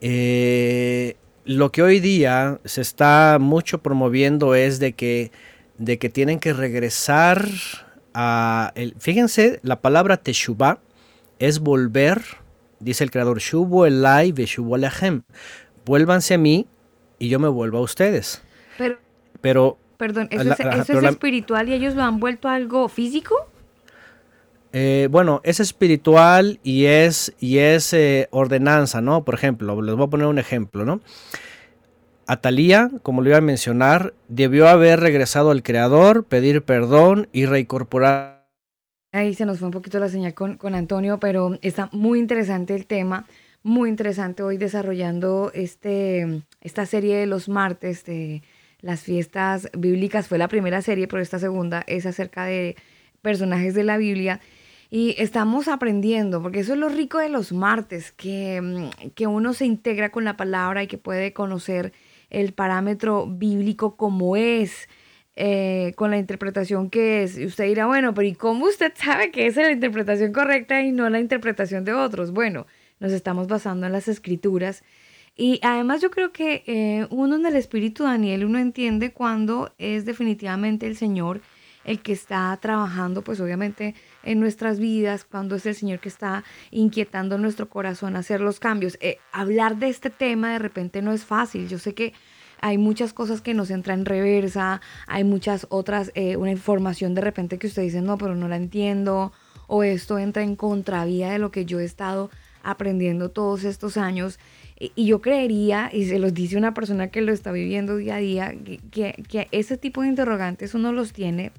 eh, 0.00 1.16
lo 1.44 1.70
que 1.70 1.82
hoy 1.82 2.00
día 2.00 2.60
se 2.64 2.80
está 2.80 3.38
mucho 3.40 3.78
promoviendo 3.82 4.54
es 4.54 4.78
de 4.78 4.94
que, 4.94 5.30
de 5.78 5.98
que 5.98 6.08
tienen 6.08 6.38
que 6.38 6.52
regresar 6.52 7.46
a... 8.16 8.72
El, 8.74 8.94
fíjense, 8.98 9.60
la 9.62 9.80
palabra 9.80 10.16
teshuvah 10.16 10.78
es 11.38 11.60
volver, 11.60 12.22
dice 12.80 13.04
el 13.04 13.10
creador, 13.10 13.38
shubu 13.38 13.84
elai 13.84 14.34
alejem. 14.74 15.22
Vuélvanse 15.84 16.34
a 16.34 16.38
mí 16.38 16.66
y 17.18 17.28
yo 17.28 17.38
me 17.38 17.48
vuelvo 17.48 17.78
a 17.78 17.82
ustedes. 17.82 18.42
Pero, 18.78 18.98
Pero 19.40 19.78
perdón, 19.98 20.28
¿eso, 20.30 20.44
La- 20.44 20.54
es, 20.54 20.60
ajá, 20.60 20.76
eso 20.76 20.84
pero 20.88 20.98
es 20.98 21.04
la- 21.04 21.10
espiritual 21.10 21.68
y 21.68 21.74
ellos 21.74 21.94
lo 21.94 22.02
han 22.02 22.18
vuelto 22.18 22.48
algo 22.48 22.88
físico? 22.88 23.34
eh, 24.72 25.08
bueno, 25.10 25.40
es 25.44 25.60
espiritual 25.60 26.60
y 26.62 26.84
es, 26.86 27.34
y 27.40 27.58
es 27.58 27.92
eh, 27.94 28.28
ordenanza, 28.30 29.00
¿no? 29.00 29.24
Por 29.24 29.34
ejemplo, 29.34 29.80
les 29.80 29.94
voy 29.94 30.04
a 30.06 30.10
poner 30.10 30.26
un 30.26 30.38
ejemplo, 30.38 30.84
¿no? 30.84 31.00
Atalía, 32.26 32.90
como 33.02 33.22
lo 33.22 33.28
iba 33.28 33.38
a 33.38 33.42
mencionar, 33.42 34.14
debió 34.28 34.68
haber 34.68 35.00
regresado 35.00 35.50
al 35.50 35.62
Creador, 35.62 36.24
pedir 36.24 36.62
perdón 36.62 37.28
y 37.32 37.46
reincorporar. 37.46 38.46
Ahí 39.12 39.34
se 39.34 39.46
nos 39.46 39.58
fue 39.58 39.66
un 39.66 39.72
poquito 39.72 39.98
la 39.98 40.08
señal 40.08 40.34
con, 40.34 40.56
con 40.56 40.74
Antonio, 40.74 41.18
pero 41.18 41.58
está 41.62 41.88
muy 41.92 42.18
interesante 42.18 42.74
el 42.74 42.86
tema, 42.86 43.26
muy 43.62 43.88
interesante 43.88 44.42
hoy 44.42 44.58
desarrollando 44.58 45.50
este, 45.54 46.42
esta 46.60 46.84
serie 46.84 47.16
de 47.16 47.26
los 47.26 47.48
martes 47.48 48.04
de 48.04 48.42
las 48.80 49.02
fiestas 49.02 49.70
bíblicas. 49.76 50.28
Fue 50.28 50.38
la 50.38 50.48
primera 50.48 50.82
serie, 50.82 51.08
pero 51.08 51.22
esta 51.22 51.38
segunda 51.38 51.82
es 51.86 52.06
acerca 52.06 52.44
de 52.44 52.76
personajes 53.22 53.74
de 53.74 53.84
la 53.84 53.96
Biblia. 53.96 54.40
Y 54.90 55.16
estamos 55.18 55.66
aprendiendo, 55.66 56.42
porque 56.42 56.60
eso 56.60 56.74
es 56.74 56.78
lo 56.78 56.88
rico 56.88 57.18
de 57.18 57.28
los 57.28 57.52
martes, 57.52 58.12
que, 58.12 58.90
que 59.14 59.26
uno 59.26 59.52
se 59.52 59.66
integra 59.66 60.10
con 60.10 60.24
la 60.24 60.36
palabra 60.36 60.82
y 60.82 60.86
que 60.86 60.98
puede 60.98 61.32
conocer 61.32 61.92
el 62.30 62.52
parámetro 62.52 63.26
bíblico 63.26 63.96
como 63.96 64.36
es, 64.36 64.88
eh, 65.36 65.92
con 65.96 66.10
la 66.10 66.18
interpretación 66.18 66.90
que 66.90 67.22
es. 67.22 67.38
Y 67.38 67.46
usted 67.46 67.64
dirá, 67.66 67.86
bueno, 67.86 68.14
pero 68.14 68.26
¿y 68.28 68.34
cómo 68.34 68.66
usted 68.66 68.92
sabe 68.96 69.30
que 69.30 69.46
esa 69.46 69.62
es 69.62 69.66
la 69.68 69.72
interpretación 69.72 70.32
correcta 70.32 70.82
y 70.82 70.92
no 70.92 71.08
la 71.10 71.20
interpretación 71.20 71.84
de 71.84 71.92
otros? 71.92 72.32
Bueno, 72.32 72.66
nos 73.00 73.12
estamos 73.12 73.46
basando 73.46 73.86
en 73.86 73.92
las 73.92 74.08
escrituras. 74.08 74.82
Y 75.36 75.60
además 75.62 76.00
yo 76.00 76.10
creo 76.10 76.32
que 76.32 76.64
eh, 76.66 77.06
uno 77.10 77.36
en 77.36 77.44
el 77.44 77.56
espíritu 77.56 78.04
Daniel, 78.04 78.46
uno 78.46 78.58
entiende 78.58 79.12
cuando 79.12 79.74
es 79.76 80.06
definitivamente 80.06 80.86
el 80.86 80.96
Señor 80.96 81.42
el 81.86 82.00
que 82.02 82.12
está 82.12 82.56
trabajando, 82.60 83.22
pues 83.22 83.40
obviamente 83.40 83.94
en 84.24 84.40
nuestras 84.40 84.78
vidas, 84.78 85.24
cuando 85.24 85.54
es 85.54 85.64
el 85.66 85.74
Señor 85.74 86.00
que 86.00 86.08
está 86.08 86.44
inquietando 86.72 87.38
nuestro 87.38 87.68
corazón 87.68 88.16
a 88.16 88.18
hacer 88.18 88.40
los 88.40 88.58
cambios. 88.60 88.98
Eh, 89.00 89.18
hablar 89.32 89.76
de 89.76 89.88
este 89.88 90.10
tema 90.10 90.52
de 90.52 90.58
repente 90.58 91.00
no 91.00 91.12
es 91.12 91.24
fácil. 91.24 91.68
Yo 91.68 91.78
sé 91.78 91.94
que 91.94 92.12
hay 92.60 92.76
muchas 92.76 93.12
cosas 93.12 93.40
que 93.40 93.54
nos 93.54 93.70
entran 93.70 94.00
en 94.00 94.04
reversa, 94.04 94.80
hay 95.06 95.22
muchas 95.22 95.66
otras, 95.70 96.10
eh, 96.14 96.36
una 96.36 96.50
información 96.50 97.14
de 97.14 97.20
repente 97.20 97.58
que 97.58 97.68
usted 97.68 97.82
dice, 97.82 98.02
no, 98.02 98.18
pero 98.18 98.34
no 98.34 98.48
la 98.48 98.56
entiendo, 98.56 99.32
o 99.68 99.84
esto 99.84 100.18
entra 100.18 100.42
en 100.42 100.56
contravía 100.56 101.30
de 101.30 101.38
lo 101.38 101.52
que 101.52 101.66
yo 101.66 101.78
he 101.78 101.84
estado 101.84 102.30
aprendiendo 102.64 103.30
todos 103.30 103.62
estos 103.62 103.96
años. 103.96 104.40
Y, 104.78 105.06
yo 105.06 105.20
creería, 105.20 105.88
y 105.92 106.06
se 106.06 106.18
los 106.18 106.34
dice 106.34 106.56
una 106.56 106.74
persona 106.74 107.10
que 107.10 107.20
lo 107.20 107.32
está 107.32 107.52
viviendo 107.52 107.96
día 107.96 108.16
a 108.16 108.18
día, 108.18 108.54
que 108.90 109.48
ese 109.52 109.76
tipo 109.76 110.02
de 110.02 110.08
interrogantes 110.08 110.74
uno 110.74 110.92
los 110.92 111.12
tiene 111.12 111.52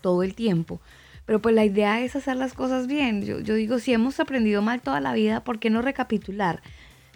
todo 0.00 0.22
el 0.22 0.34
tiempo. 0.34 0.80
Pero 1.26 1.40
pues 1.40 1.54
la 1.54 1.64
idea 1.64 2.00
es 2.00 2.16
hacer 2.16 2.36
las 2.36 2.54
cosas 2.54 2.86
bien. 2.86 3.22
Yo, 3.22 3.54
digo, 3.54 3.78
si 3.78 3.92
hemos 3.92 4.18
aprendido 4.18 4.62
mal 4.62 4.80
toda 4.80 5.00
la 5.00 5.12
vida, 5.12 5.44
¿por 5.44 5.58
qué 5.58 5.70
no 5.70 5.82
recapitular? 5.82 6.62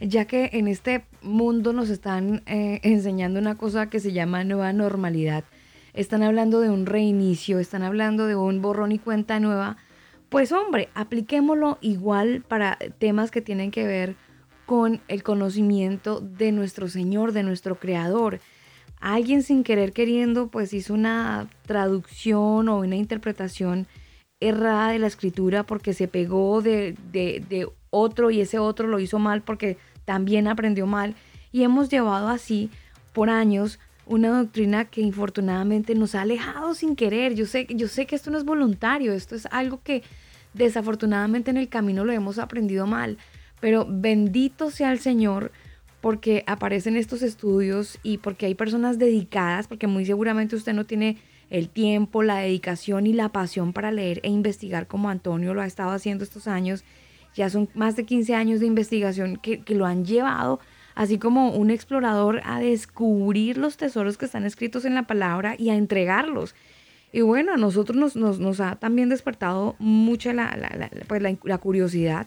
ya 0.01 0.24
que 0.24 0.51
en 0.55 0.66
este 0.66 1.05
mundo 1.23 1.73
nos 1.73 1.89
están 1.89 2.43
eh, 2.47 2.81
enseñando 2.82 3.39
una 3.39 3.56
cosa 3.56 3.89
que 3.89 4.01
se 4.01 4.12
llama 4.12 4.43
nueva 4.43 4.73
normalidad. 4.73 5.44
Están 5.94 6.24
hablando 6.24 6.61
de 6.61 6.69
un 6.69 6.86
reinicio, 6.86 7.61
están 7.61 7.85
hablando 7.85 8.27
de 8.27 8.35
un 8.35 8.61
borrón 8.61 8.90
y 8.90 8.98
cuenta 8.98 9.39
nueva. 9.39 9.77
Pues 10.28 10.51
hombre, 10.51 10.89
apliquémoslo 10.94 11.78
igual 11.81 12.43
para 12.47 12.77
temas 12.98 13.31
que 13.31 13.40
tienen 13.40 13.70
que 13.70 13.86
ver 13.86 14.16
con 14.66 15.01
el 15.09 15.23
conocimiento 15.23 16.20
de 16.20 16.51
nuestro 16.51 16.89
Señor, 16.89 17.32
de 17.32 17.44
nuestro 17.44 17.77
Creador. 17.77 18.40
Alguien 19.00 19.42
sin 19.42 19.64
querer 19.64 19.92
queriendo, 19.92 20.48
pues 20.48 20.72
hizo 20.72 20.94
una 20.94 21.48
traducción 21.66 22.68
o 22.68 22.78
una 22.78 22.96
interpretación 22.96 23.86
errada 24.40 24.90
de 24.90 24.98
la 24.98 25.06
escritura 25.06 25.64
porque 25.64 25.92
se 25.92 26.08
pegó 26.08 26.62
de, 26.62 26.96
de, 27.12 27.68
otro 27.90 28.30
y 28.30 28.40
ese 28.40 28.58
otro 28.58 28.88
lo 28.88 28.98
hizo 28.98 29.18
mal 29.20 29.42
porque 29.42 29.78
también 30.04 30.48
aprendió 30.48 30.86
mal. 30.86 31.14
Y 31.52 31.62
hemos 31.62 31.88
llevado 31.88 32.28
así 32.28 32.70
por 33.12 33.30
años 33.30 33.78
una 34.06 34.36
doctrina 34.36 34.84
que 34.86 35.00
infortunadamente 35.00 35.94
nos 35.94 36.14
ha 36.14 36.22
alejado 36.22 36.74
sin 36.74 36.96
querer. 36.96 37.34
Yo 37.34 37.46
sé, 37.46 37.66
yo 37.70 37.88
sé 37.88 38.06
que 38.06 38.16
esto 38.16 38.30
no 38.30 38.38
es 38.38 38.44
voluntario, 38.44 39.12
esto 39.12 39.36
es 39.36 39.46
algo 39.50 39.80
que 39.82 40.02
desafortunadamente 40.52 41.50
en 41.50 41.56
el 41.56 41.68
camino 41.68 42.04
lo 42.04 42.12
hemos 42.12 42.38
aprendido 42.38 42.86
mal. 42.86 43.18
Pero 43.60 43.86
bendito 43.88 44.70
sea 44.70 44.92
el 44.92 44.98
Señor 44.98 45.52
porque 46.05 46.44
aparecen 46.47 46.98
estos 46.98 47.22
estudios 47.22 47.98
y 48.02 48.18
porque 48.18 48.44
hay 48.44 48.55
personas 48.55 48.98
dedicadas, 48.98 49.68
porque 49.68 49.86
muy 49.86 50.05
seguramente 50.05 50.55
usted 50.55 50.74
no 50.74 50.85
tiene 50.85 51.16
el 51.48 51.70
tiempo, 51.70 52.22
la 52.22 52.40
dedicación 52.40 53.06
y 53.06 53.14
la 53.14 53.31
pasión 53.31 53.72
para 53.72 53.90
leer 53.90 54.20
e 54.22 54.28
investigar 54.28 54.86
como 54.86 55.09
Antonio 55.09 55.55
lo 55.55 55.62
ha 55.62 55.66
estado 55.66 55.93
haciendo 55.93 56.22
estos 56.22 56.47
años. 56.47 56.85
Ya 57.35 57.48
son 57.48 57.70
más 57.72 57.97
de 57.97 58.05
15 58.05 58.35
años 58.35 58.60
de 58.60 58.66
investigación 58.66 59.39
que, 59.39 59.62
que 59.62 59.74
lo 59.74 59.86
han 59.86 60.05
llevado, 60.05 60.60
así 60.94 61.18
como 61.18 61.52
un 61.52 61.70
explorador, 61.70 62.43
a 62.44 62.60
descubrir 62.60 63.56
los 63.56 63.78
tesoros 63.78 64.18
que 64.18 64.26
están 64.26 64.44
escritos 64.44 64.85
en 64.85 64.94
la 64.94 65.05
palabra 65.05 65.55
y 65.59 65.70
a 65.70 65.74
entregarlos. 65.74 66.55
Y 67.12 67.22
bueno, 67.22 67.55
a 67.55 67.56
nosotros 67.56 67.97
nos, 67.97 68.14
nos, 68.14 68.39
nos 68.40 68.60
ha 68.60 68.76
también 68.76 69.09
despertado 69.09 69.74
mucha 69.78 70.35
la, 70.35 70.55
la, 70.55 70.68
la, 70.76 70.90
pues 71.09 71.22
la, 71.22 71.59
curiosidad. 71.59 72.26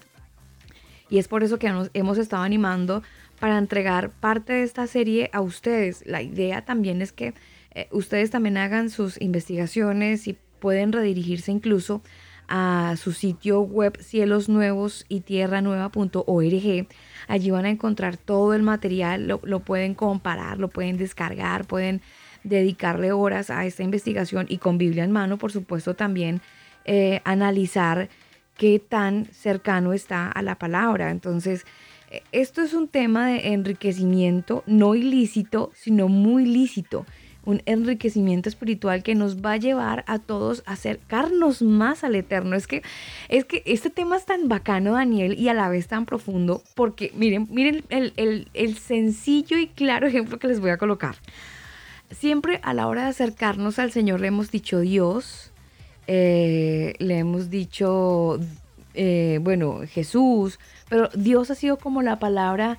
Y 1.11 1.19
es 1.19 1.27
por 1.27 1.43
eso 1.43 1.59
que 1.59 1.69
nos 1.69 1.91
hemos 1.93 2.17
estado 2.17 2.41
animando 2.41 3.03
para 3.39 3.57
entregar 3.57 4.09
parte 4.11 4.53
de 4.53 4.63
esta 4.63 4.87
serie 4.87 5.29
a 5.33 5.41
ustedes. 5.41 6.03
La 6.05 6.21
idea 6.21 6.65
también 6.65 7.01
es 7.01 7.11
que 7.11 7.33
eh, 7.71 7.87
ustedes 7.91 8.31
también 8.31 8.57
hagan 8.57 8.89
sus 8.89 9.21
investigaciones 9.21 10.27
y 10.27 10.37
pueden 10.59 10.91
redirigirse 10.91 11.51
incluso 11.51 12.01
a 12.47 12.95
su 12.97 13.11
sitio 13.11 13.61
web 13.61 13.97
cielos 14.01 14.47
nuevos 14.49 15.05
y 15.09 15.21
tierra 15.21 15.61
nueva.org. 15.61 16.87
Allí 17.27 17.51
van 17.51 17.65
a 17.65 17.69
encontrar 17.69 18.17
todo 18.17 18.53
el 18.53 18.63
material, 18.63 19.27
lo, 19.27 19.59
pueden 19.59 19.93
comparar, 19.93 20.57
lo 20.57 20.69
pueden 20.69 20.97
descargar, 20.97 21.65
pueden 21.65 22.01
dedicarle 22.43 23.11
horas 23.11 23.49
a 23.49 23.65
esta 23.65 23.83
investigación 23.83 24.45
y 24.49 24.59
con 24.59 24.77
Biblia 24.77 25.03
en 25.03 25.11
mano, 25.11 25.37
por 25.37 25.51
supuesto, 25.51 25.93
también 25.93 26.41
eh, 26.85 27.21
analizar 27.25 28.09
qué 28.55 28.79
tan 28.79 29.25
cercano 29.33 29.91
está 29.91 30.31
a 30.31 30.41
la 30.41 30.55
palabra. 30.55 31.11
Entonces, 31.11 31.65
esto 32.31 32.61
es 32.61 32.73
un 32.73 32.87
tema 32.87 33.27
de 33.27 33.53
enriquecimiento 33.53 34.63
no 34.65 34.95
ilícito, 34.95 35.71
sino 35.75 36.07
muy 36.07 36.45
lícito. 36.45 37.05
Un 37.43 37.61
enriquecimiento 37.65 38.49
espiritual 38.49 39.03
que 39.03 39.15
nos 39.15 39.37
va 39.37 39.53
a 39.53 39.57
llevar 39.57 40.03
a 40.07 40.19
todos 40.19 40.63
a 40.65 40.73
acercarnos 40.73 41.61
más 41.61 42.03
al 42.03 42.15
eterno. 42.15 42.57
Es 42.57 42.67
que, 42.67 42.83
es 43.29 43.45
que 43.45 43.63
este 43.65 43.89
tema 43.89 44.17
es 44.17 44.25
tan 44.25 44.49
bacano, 44.49 44.93
Daniel, 44.93 45.39
y 45.39 45.47
a 45.47 45.53
la 45.53 45.69
vez 45.69 45.87
tan 45.87 46.05
profundo, 46.05 46.61
porque 46.75 47.11
miren, 47.15 47.47
miren 47.49 47.85
el, 47.87 48.11
el, 48.17 48.49
el 48.53 48.77
sencillo 48.77 49.57
y 49.57 49.67
claro 49.67 50.07
ejemplo 50.07 50.39
que 50.39 50.47
les 50.47 50.59
voy 50.59 50.71
a 50.71 50.77
colocar. 50.77 51.15
Siempre 52.11 52.59
a 52.63 52.73
la 52.73 52.87
hora 52.87 53.03
de 53.03 53.09
acercarnos 53.09 53.79
al 53.79 53.91
Señor 53.91 54.19
le 54.19 54.27
hemos 54.27 54.51
dicho 54.51 54.81
Dios, 54.81 55.51
eh, 56.07 56.95
le 56.99 57.17
hemos 57.17 57.49
dicho, 57.49 58.39
eh, 58.93 59.39
bueno, 59.41 59.81
Jesús, 59.87 60.59
pero 60.89 61.09
Dios 61.15 61.51
ha 61.51 61.55
sido 61.55 61.77
como 61.77 62.01
la 62.01 62.19
palabra 62.19 62.77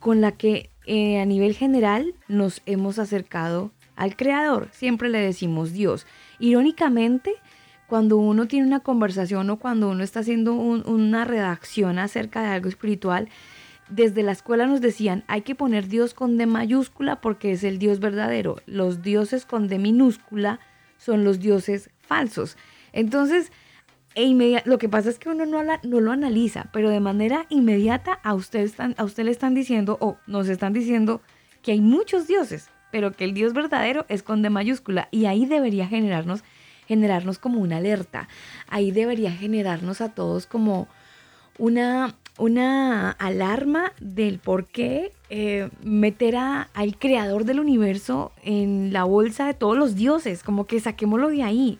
con 0.00 0.20
la 0.20 0.32
que 0.32 0.70
eh, 0.86 1.20
a 1.20 1.24
nivel 1.24 1.54
general 1.54 2.14
nos 2.28 2.62
hemos 2.66 2.98
acercado 2.98 3.72
al 3.96 4.14
Creador. 4.16 4.68
Siempre 4.72 5.08
le 5.08 5.18
decimos 5.18 5.72
Dios. 5.72 6.06
Irónicamente, 6.38 7.32
cuando 7.88 8.16
uno 8.16 8.46
tiene 8.46 8.66
una 8.66 8.80
conversación 8.80 9.50
o 9.50 9.58
cuando 9.58 9.88
uno 9.90 10.02
está 10.04 10.20
haciendo 10.20 10.54
un- 10.54 10.86
una 10.88 11.24
redacción 11.24 11.98
acerca 11.98 12.42
de 12.42 12.48
algo 12.48 12.68
espiritual, 12.68 13.28
desde 13.88 14.22
la 14.22 14.32
escuela 14.32 14.66
nos 14.66 14.80
decían, 14.80 15.22
hay 15.28 15.42
que 15.42 15.54
poner 15.54 15.86
Dios 15.88 16.12
con 16.14 16.36
D 16.38 16.46
mayúscula 16.46 17.20
porque 17.20 17.52
es 17.52 17.62
el 17.64 17.78
Dios 17.78 18.00
verdadero. 18.00 18.56
Los 18.66 19.02
dioses 19.02 19.46
con 19.46 19.68
D 19.68 19.78
minúscula 19.78 20.58
son 20.98 21.24
los 21.24 21.38
dioses 21.40 21.90
falsos. 22.00 22.56
Entonces, 22.92 23.52
e 24.16 24.62
lo 24.64 24.78
que 24.78 24.88
pasa 24.88 25.10
es 25.10 25.18
que 25.18 25.28
uno 25.28 25.44
no 25.46 25.62
lo 26.00 26.10
analiza, 26.12 26.66
pero 26.72 26.88
de 26.90 27.00
manera 27.00 27.46
inmediata 27.50 28.18
a 28.24 28.34
usted, 28.34 28.60
están, 28.60 28.94
a 28.98 29.04
usted 29.04 29.24
le 29.24 29.30
están 29.30 29.54
diciendo 29.54 29.98
o 30.00 30.16
nos 30.26 30.48
están 30.48 30.72
diciendo 30.72 31.20
que 31.62 31.72
hay 31.72 31.80
muchos 31.80 32.26
dioses, 32.26 32.70
pero 32.90 33.12
que 33.12 33.24
el 33.24 33.34
Dios 33.34 33.52
verdadero 33.52 34.06
es 34.08 34.22
con 34.22 34.40
D 34.42 34.48
mayúscula 34.50 35.08
y 35.10 35.26
ahí 35.26 35.44
debería 35.46 35.86
generarnos, 35.86 36.42
generarnos 36.88 37.38
como 37.38 37.60
una 37.60 37.76
alerta. 37.76 38.26
Ahí 38.68 38.90
debería 38.90 39.30
generarnos 39.32 40.00
a 40.00 40.14
todos 40.14 40.46
como 40.46 40.88
una, 41.58 42.14
una 42.38 43.10
alarma 43.10 43.92
del 44.00 44.38
por 44.38 44.66
qué 44.66 45.12
eh, 45.28 45.68
meter 45.82 46.36
a- 46.36 46.70
al 46.74 46.96
creador 46.98 47.44
del 47.44 47.60
universo 47.60 48.32
en 48.44 48.92
la 48.92 49.04
bolsa 49.04 49.46
de 49.46 49.54
todos 49.54 49.76
los 49.76 49.94
dioses, 49.94 50.42
como 50.42 50.66
que 50.66 50.80
saquémoslo 50.80 51.28
de 51.28 51.42
ahí, 51.42 51.78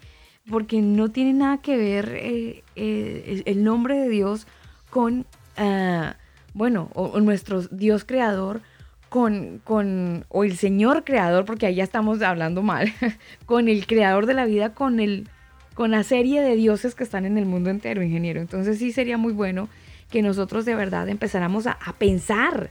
porque 0.50 0.80
no 0.80 1.10
tiene 1.10 1.32
nada 1.32 1.58
que 1.58 1.76
ver 1.76 2.12
eh, 2.14 2.62
eh, 2.76 3.42
el 3.46 3.64
nombre 3.64 3.98
de 3.98 4.08
Dios 4.08 4.46
con, 4.90 5.26
ah, 5.56 6.16
bueno, 6.54 6.90
o, 6.94 7.04
o 7.06 7.20
nuestro 7.20 7.62
Dios 7.62 8.04
creador. 8.04 8.62
Con, 9.08 9.60
con, 9.62 10.26
o 10.28 10.42
el 10.42 10.56
Señor 10.56 11.04
creador, 11.04 11.44
porque 11.44 11.64
ahí 11.64 11.76
ya 11.76 11.84
estamos 11.84 12.20
hablando 12.22 12.60
mal, 12.60 12.92
con 13.46 13.68
el 13.68 13.86
creador 13.86 14.26
de 14.26 14.34
la 14.34 14.46
vida, 14.46 14.74
con 14.74 14.98
el, 14.98 15.28
con 15.74 15.92
la 15.92 16.02
serie 16.02 16.42
de 16.42 16.56
dioses 16.56 16.94
que 16.94 17.04
están 17.04 17.24
en 17.24 17.38
el 17.38 17.46
mundo 17.46 17.70
entero, 17.70 18.02
ingeniero. 18.02 18.40
Entonces 18.40 18.78
sí 18.78 18.92
sería 18.92 19.16
muy 19.16 19.32
bueno 19.32 19.68
que 20.10 20.22
nosotros 20.22 20.64
de 20.64 20.74
verdad 20.74 21.08
empezáramos 21.08 21.66
a, 21.66 21.72
a 21.72 21.92
pensar 21.94 22.68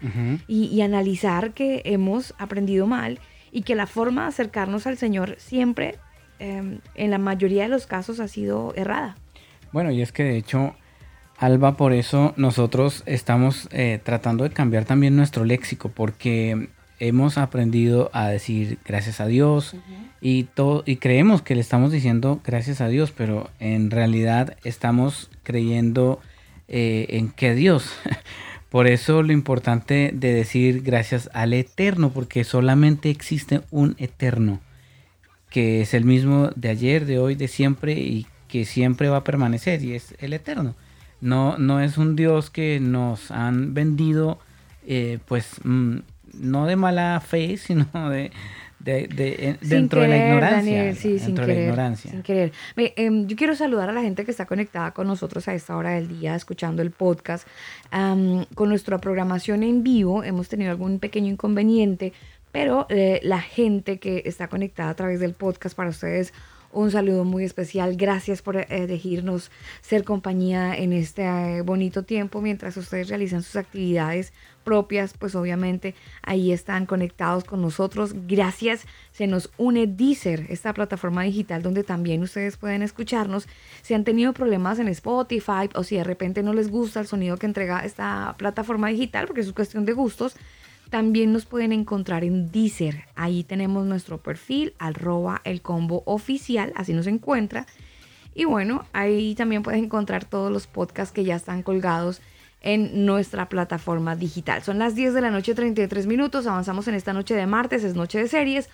y, 0.48 0.66
y 0.66 0.82
analizar 0.82 1.54
que 1.54 1.82
hemos 1.86 2.34
aprendido 2.38 2.86
mal 2.86 3.20
y 3.52 3.62
que 3.62 3.76
la 3.76 3.88
forma 3.88 4.24
de 4.24 4.28
acercarnos 4.30 4.88
al 4.88 4.98
Señor 4.98 5.36
siempre, 5.38 5.96
eh, 6.40 6.80
en 6.96 7.12
la 7.12 7.18
mayoría 7.18 7.64
de 7.64 7.70
los 7.70 7.88
casos, 7.88 8.20
ha 8.20 8.28
sido 8.28 8.74
errada. 8.76 9.16
Bueno, 9.72 9.92
y 9.92 10.02
es 10.02 10.12
que 10.12 10.24
de 10.24 10.38
hecho, 10.38 10.76
Alba, 11.38 11.76
por 11.76 11.94
eso 11.94 12.34
nosotros 12.38 13.04
estamos 13.06 13.68
eh, 13.72 14.00
tratando 14.04 14.44
de 14.44 14.52
cambiar 14.52 14.86
también 14.86 15.16
nuestro 15.16 15.44
léxico, 15.44 15.90
porque 15.90 16.70
hemos 17.00 17.38
aprendido 17.38 18.10
a 18.14 18.30
decir 18.30 18.80
gracias 18.86 19.20
a 19.20 19.28
Dios 19.28 19.76
y, 20.22 20.44
todo, 20.44 20.84
y 20.86 20.96
creemos 20.98 21.42
que 21.42 21.56
le 21.56 21.62
estamos 21.62 21.92
diciendo 21.92 22.40
gracias 22.44 22.82
a 22.82 22.88
Dios, 22.88 23.12
pero 23.12 23.50
en 23.60 23.92
realidad 23.92 24.56
estamos 24.64 25.30
creyendo 25.44 26.20
eh, 26.68 27.08
en 27.10 27.32
que 27.32 27.54
Dios. 27.54 27.92
Por 28.70 28.88
eso 28.88 29.24
lo 29.24 29.32
importante 29.32 30.12
de 30.14 30.34
decir 30.34 30.82
gracias 30.82 31.30
al 31.34 31.54
eterno, 31.54 32.10
porque 32.12 32.44
solamente 32.44 33.10
existe 33.10 33.62
un 33.72 33.96
eterno, 34.00 34.60
que 35.56 35.80
es 35.80 35.94
el 35.94 36.04
mismo 36.04 36.50
de 36.58 36.68
ayer, 36.68 37.06
de 37.06 37.18
hoy, 37.18 37.36
de 37.36 37.48
siempre 37.48 37.94
y 37.94 38.28
que 38.50 38.66
siempre 38.66 39.08
va 39.08 39.18
a 39.18 39.24
permanecer 39.24 39.82
y 39.82 39.94
es 39.94 40.14
el 40.20 40.34
eterno. 40.34 40.76
No, 41.22 41.58
no 41.58 41.80
es 41.80 41.98
un 41.98 42.18
Dios 42.18 42.50
que 42.50 42.82
nos 42.82 43.32
han 43.32 43.74
vendido, 43.74 44.38
eh, 44.86 45.20
pues, 45.26 45.62
mm, 45.64 46.00
no 46.42 46.66
de 46.66 46.76
mala 46.76 47.22
fe, 47.26 47.56
sino 47.66 47.86
de, 48.10 48.32
de- 48.80 49.08
de- 49.08 49.36
eh, 49.40 49.58
Sin 49.62 49.70
dentro 49.70 50.02
de 50.02 50.10
la 50.10 50.16
querer, 50.16 50.28
ignorancia. 50.28 50.76
Daniel, 50.78 50.96
sí, 50.98 51.18
sin 51.20 51.28
dentro 51.28 51.44
de 51.46 51.48
la 51.48 51.54
querer, 51.54 51.70
ignorancia. 51.70 52.12
sin 52.12 52.22
querer. 52.22 52.52
Ve, 52.76 52.94
em, 52.98 53.26
yo 53.26 53.36
quiero 53.38 53.56
saludar 53.56 53.90
a 53.90 53.94
la 53.94 54.02
gente 54.02 54.26
que 54.26 54.32
está 54.32 54.46
conectada 54.46 54.92
con 54.92 55.08
nosotros 55.08 55.48
a 55.48 55.54
esta 55.56 55.78
hora 55.78 55.92
del 55.92 56.10
día, 56.10 56.36
escuchando 56.36 56.82
el 56.82 56.92
podcast. 56.92 57.48
Am, 57.92 58.44
con 58.56 58.68
nuestra 58.68 58.98
programación 58.98 59.64
en 59.64 59.84
vivo 59.84 60.22
hemos 60.26 60.50
tenido 60.50 60.70
algún 60.72 61.00
pequeño 61.00 61.32
inconveniente, 61.32 62.12
pero 62.56 62.86
eh, 62.88 63.20
la 63.22 63.42
gente 63.42 64.00
que 64.00 64.24
está 64.24 64.48
conectada 64.48 64.90
a 64.92 64.96
través 64.96 65.20
del 65.20 65.34
podcast 65.34 65.76
para 65.76 65.90
ustedes, 65.90 66.34
un 66.72 66.90
saludo 66.90 67.26
muy 67.26 67.44
especial. 67.44 67.98
Gracias 67.98 68.42
por 68.42 68.56
eh, 68.56 68.66
elegirnos 68.70 69.52
ser 69.82 70.06
compañía 70.06 70.74
en 70.74 70.94
este 70.94 71.24
eh, 71.24 71.62
bonito 71.64 72.04
tiempo 72.04 72.40
mientras 72.40 72.78
ustedes 72.78 73.10
realizan 73.10 73.44
sus 73.44 73.58
actividades 73.58 74.32
propias, 74.64 75.16
pues 75.18 75.36
obviamente 75.36 75.96
ahí 76.22 76.54
están 76.54 76.86
conectados 76.86 77.44
con 77.44 77.62
nosotros. 77.62 78.16
Gracias. 78.26 78.86
Se 79.12 79.28
nos 79.28 79.52
une 79.58 79.86
Deezer, 79.86 80.46
esta 80.48 80.74
plataforma 80.74 81.24
digital 81.24 81.62
donde 81.62 81.84
también 81.84 82.24
ustedes 82.24 82.56
pueden 82.56 82.84
escucharnos. 82.84 83.50
Si 83.82 83.94
han 83.94 84.06
tenido 84.06 84.32
problemas 84.32 84.80
en 84.80 84.88
Spotify 84.88 85.70
o 85.76 85.84
si 85.84 85.98
de 85.98 86.06
repente 86.06 86.42
no 86.42 86.54
les 86.54 86.72
gusta 86.72 87.02
el 87.02 87.08
sonido 87.08 87.36
que 87.36 87.48
entrega 87.48 87.80
esta 87.80 88.34
plataforma 88.38 88.88
digital, 88.88 89.28
porque 89.28 89.42
es 89.42 89.52
cuestión 89.52 89.84
de 89.84 89.92
gustos, 89.92 90.38
también 90.90 91.34
nos 91.34 91.46
pueden 91.46 91.72
encontrar 91.72 92.24
en 92.24 92.52
Deezer. 92.52 93.06
Ahí 93.16 93.44
tenemos 93.44 93.86
nuestro 93.86 94.20
perfil, 94.20 94.74
arroba 94.80 95.42
el 95.44 95.62
combo 95.62 96.04
oficial, 96.06 96.74
así 96.76 96.94
nos 96.94 97.08
encuentra. 97.08 97.66
Y 98.34 98.46
bueno, 98.46 98.86
ahí 98.94 99.36
también 99.36 99.64
pueden 99.64 99.86
encontrar 99.86 100.26
todos 100.26 100.52
los 100.52 100.68
podcasts 100.68 101.14
que 101.14 101.24
ya 101.24 101.36
están 101.36 101.64
colgados 101.64 102.22
en 102.62 103.06
nuestra 103.06 103.48
plataforma 103.48 104.16
digital. 104.16 104.64
Son 104.64 104.80
las 104.80 104.96
10 104.96 105.14
de 105.14 105.22
la 105.22 105.32
noche, 105.32 105.56
33 105.56 106.08
minutos. 106.08 106.48
Avanzamos 106.48 106.88
en 106.88 106.96
esta 106.96 107.14
noche 107.14 107.36
de 107.36 107.46
martes, 107.46 107.84
es 107.84 107.96
noche 107.96 108.20
de 108.20 108.28
series. 108.28 108.70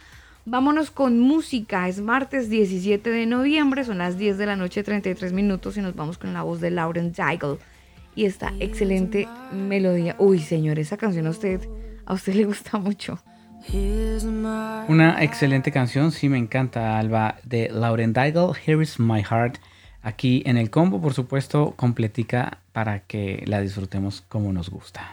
Vámonos 0.45 0.89
con 0.89 1.19
música. 1.19 1.87
Es 1.87 2.01
martes 2.01 2.49
17 2.49 3.09
de 3.09 3.25
noviembre, 3.27 3.83
son 3.83 3.99
las 3.99 4.17
10 4.17 4.37
de 4.37 4.45
la 4.47 4.55
noche, 4.55 4.81
33 4.81 5.33
minutos 5.33 5.77
y 5.77 5.81
nos 5.81 5.95
vamos 5.95 6.17
con 6.17 6.33
la 6.33 6.41
voz 6.41 6.59
de 6.61 6.71
Lauren 6.71 7.13
Daigle 7.13 7.57
y 8.15 8.25
esta 8.25 8.53
excelente 8.59 9.27
melodía. 9.53 10.15
Uy, 10.17 10.39
señor, 10.39 10.79
esa 10.79 10.97
canción 10.97 11.27
a 11.27 11.29
usted, 11.29 11.61
a 12.05 12.13
usted 12.13 12.33
le 12.33 12.45
gusta 12.45 12.77
mucho. 12.77 13.19
Una 14.87 15.23
excelente 15.23 15.71
canción, 15.71 16.11
sí 16.11 16.29
me 16.29 16.37
encanta, 16.37 16.97
Alba, 16.97 17.35
de 17.43 17.69
Lauren 17.71 18.11
Daigle, 18.11 18.53
Here 18.65 18.81
is 18.81 18.99
My 18.99 19.23
Heart. 19.23 19.57
Aquí 20.01 20.41
en 20.47 20.57
el 20.57 20.71
combo, 20.71 20.99
por 20.99 21.13
supuesto, 21.13 21.75
completica 21.75 22.57
para 22.71 23.01
que 23.01 23.43
la 23.45 23.61
disfrutemos 23.61 24.21
como 24.21 24.51
nos 24.51 24.69
gusta. 24.69 25.11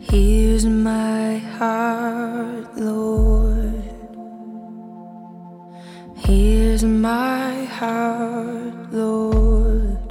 Here's 0.00 0.64
my 0.64 1.38
heart, 1.58 2.78
Lord. 2.78 3.84
Here's 6.16 6.82
my 6.84 7.66
heart, 7.66 8.92
Lord. 8.92 10.03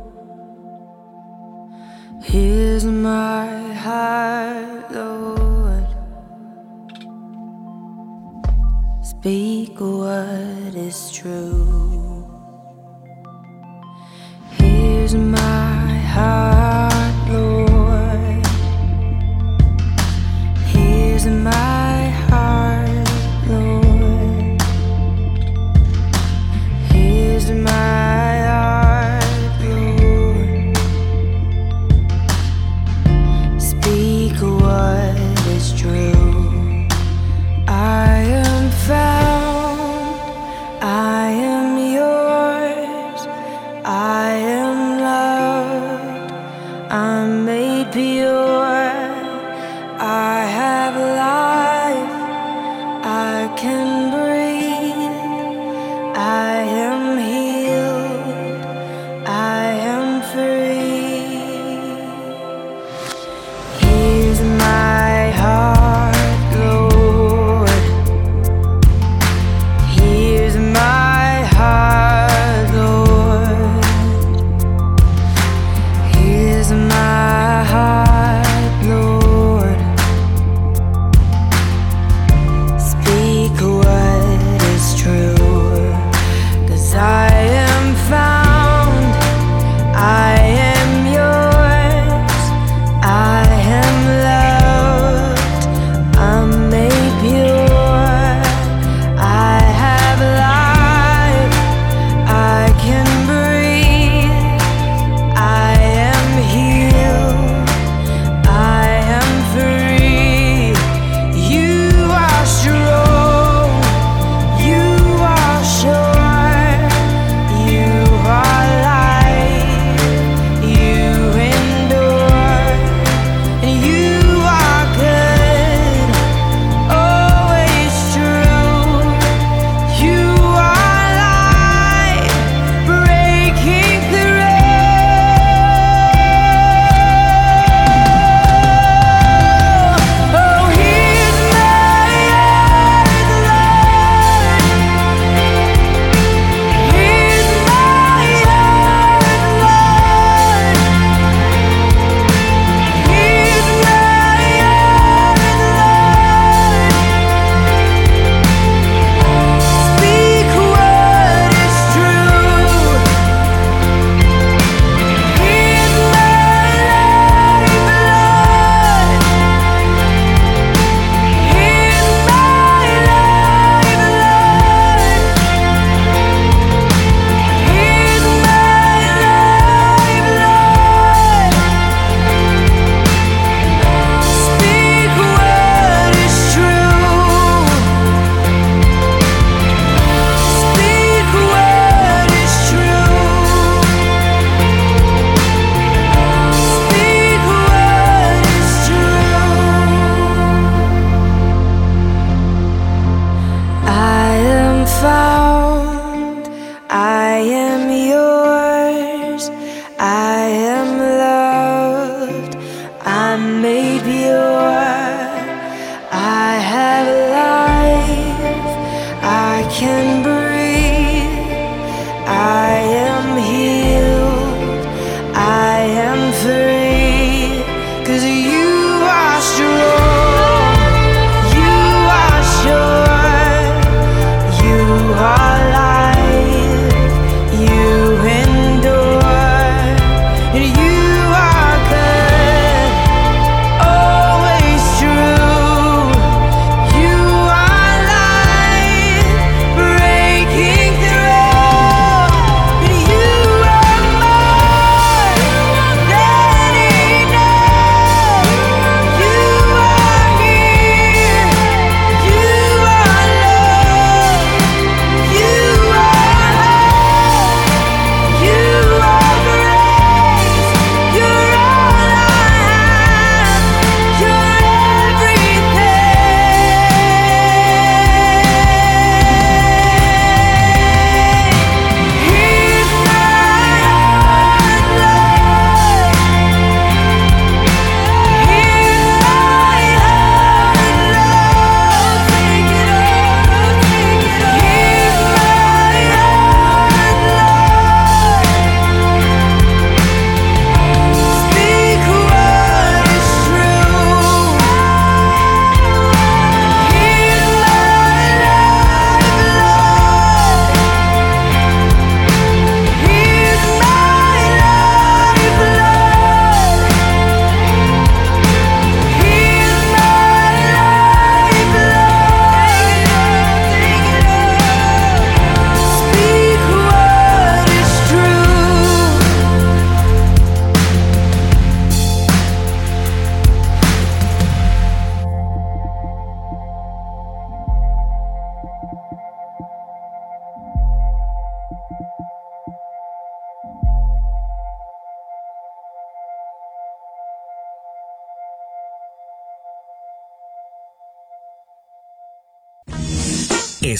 Here's 2.23 2.85
my 2.85 3.73
heart, 3.73 4.91
Lord. 4.91 5.87
Speak 9.03 9.79
what 9.79 10.73
is 10.73 11.11
true. 11.11 12.25
Here's 14.51 15.13
my 15.15 15.97
heart, 16.15 17.29
Lord. 17.29 18.47
Here's 20.71 21.25
my 21.27 21.82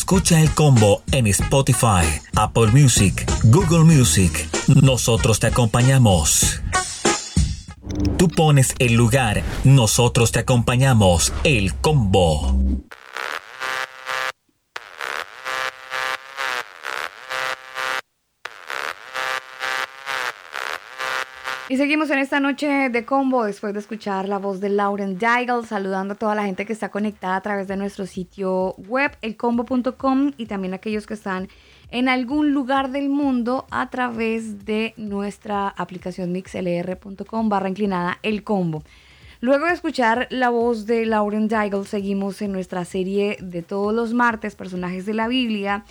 Escucha 0.03 0.41
el 0.41 0.53
combo 0.53 1.01
en 1.13 1.27
Spotify, 1.27 2.05
Apple 2.35 2.67
Music, 2.73 3.25
Google 3.45 3.85
Music. 3.85 4.49
Nosotros 4.67 5.39
te 5.39 5.47
acompañamos. 5.47 6.61
Tú 8.17 8.27
pones 8.27 8.75
el 8.79 8.95
lugar, 8.95 9.41
nosotros 9.63 10.33
te 10.33 10.39
acompañamos. 10.39 11.31
El 11.45 11.73
combo. 11.75 12.53
Y 21.69 21.71
seguimos 21.83 22.09
en 22.11 22.19
esta 22.19 22.39
noche 22.39 22.87
de 22.89 23.03
combo 23.03 23.43
después 23.43 23.73
de 23.73 23.81
escuchar 23.81 24.29
la 24.29 24.37
voz 24.37 24.61
de 24.61 24.69
Lauren 24.69 25.19
Daigle, 25.19 25.65
saludando 25.65 26.13
a 26.13 26.17
toda 26.17 26.33
la 26.33 26.45
gente 26.45 26.65
que 26.65 26.71
está 26.71 26.87
conectada 26.87 27.35
a 27.35 27.41
través 27.41 27.67
de 27.67 27.75
nuestro 27.75 28.05
sitio 28.05 28.73
web, 28.87 29.11
elcombo.com, 29.21 30.31
y 30.37 30.45
también 30.45 30.73
aquellos 30.73 31.05
que 31.05 31.13
están 31.13 31.49
en 31.89 32.07
algún 32.07 32.53
lugar 32.53 32.91
del 32.91 33.09
mundo 33.09 33.67
a 33.69 33.89
través 33.89 34.63
de 34.63 34.93
nuestra 34.95 35.67
aplicación 35.67 36.31
mixlr.com 36.31 37.49
barra 37.49 37.67
inclinada 37.67 38.17
el 38.23 38.45
combo. 38.45 38.81
Luego 39.41 39.65
de 39.65 39.73
escuchar 39.73 40.27
la 40.29 40.49
voz 40.49 40.85
de 40.85 41.05
Lauren 41.05 41.49
Daigle, 41.49 41.83
seguimos 41.83 42.41
en 42.41 42.53
nuestra 42.53 42.85
serie 42.85 43.35
de 43.41 43.61
todos 43.61 43.93
los 43.93 44.13
martes, 44.13 44.55
personajes 44.55 45.05
de 45.05 45.15
la 45.15 45.27
Biblia. 45.27 45.83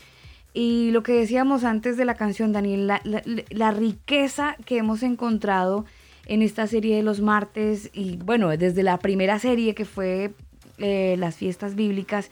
Y 0.54 0.90
lo 0.90 1.02
que 1.02 1.12
decíamos 1.12 1.64
antes 1.64 1.96
de 1.96 2.04
la 2.04 2.14
canción, 2.14 2.52
Daniel, 2.52 2.86
la, 2.86 3.00
la- 3.04 3.70
riqueza 3.70 4.56
que 4.66 4.76
hemos 4.78 5.02
encontrado 5.02 5.86
en 6.26 6.42
esta 6.42 6.66
serie 6.66 6.96
de 6.96 7.02
los 7.02 7.20
martes 7.20 7.90
y 7.92 8.16
bueno, 8.18 8.48
desde 8.50 8.82
la 8.82 8.98
primera 8.98 9.38
serie 9.38 9.74
que 9.74 9.84
fue 9.84 10.32
eh, 10.78 11.16
las 11.18 11.36
fiestas 11.36 11.74
bíblicas, 11.74 12.30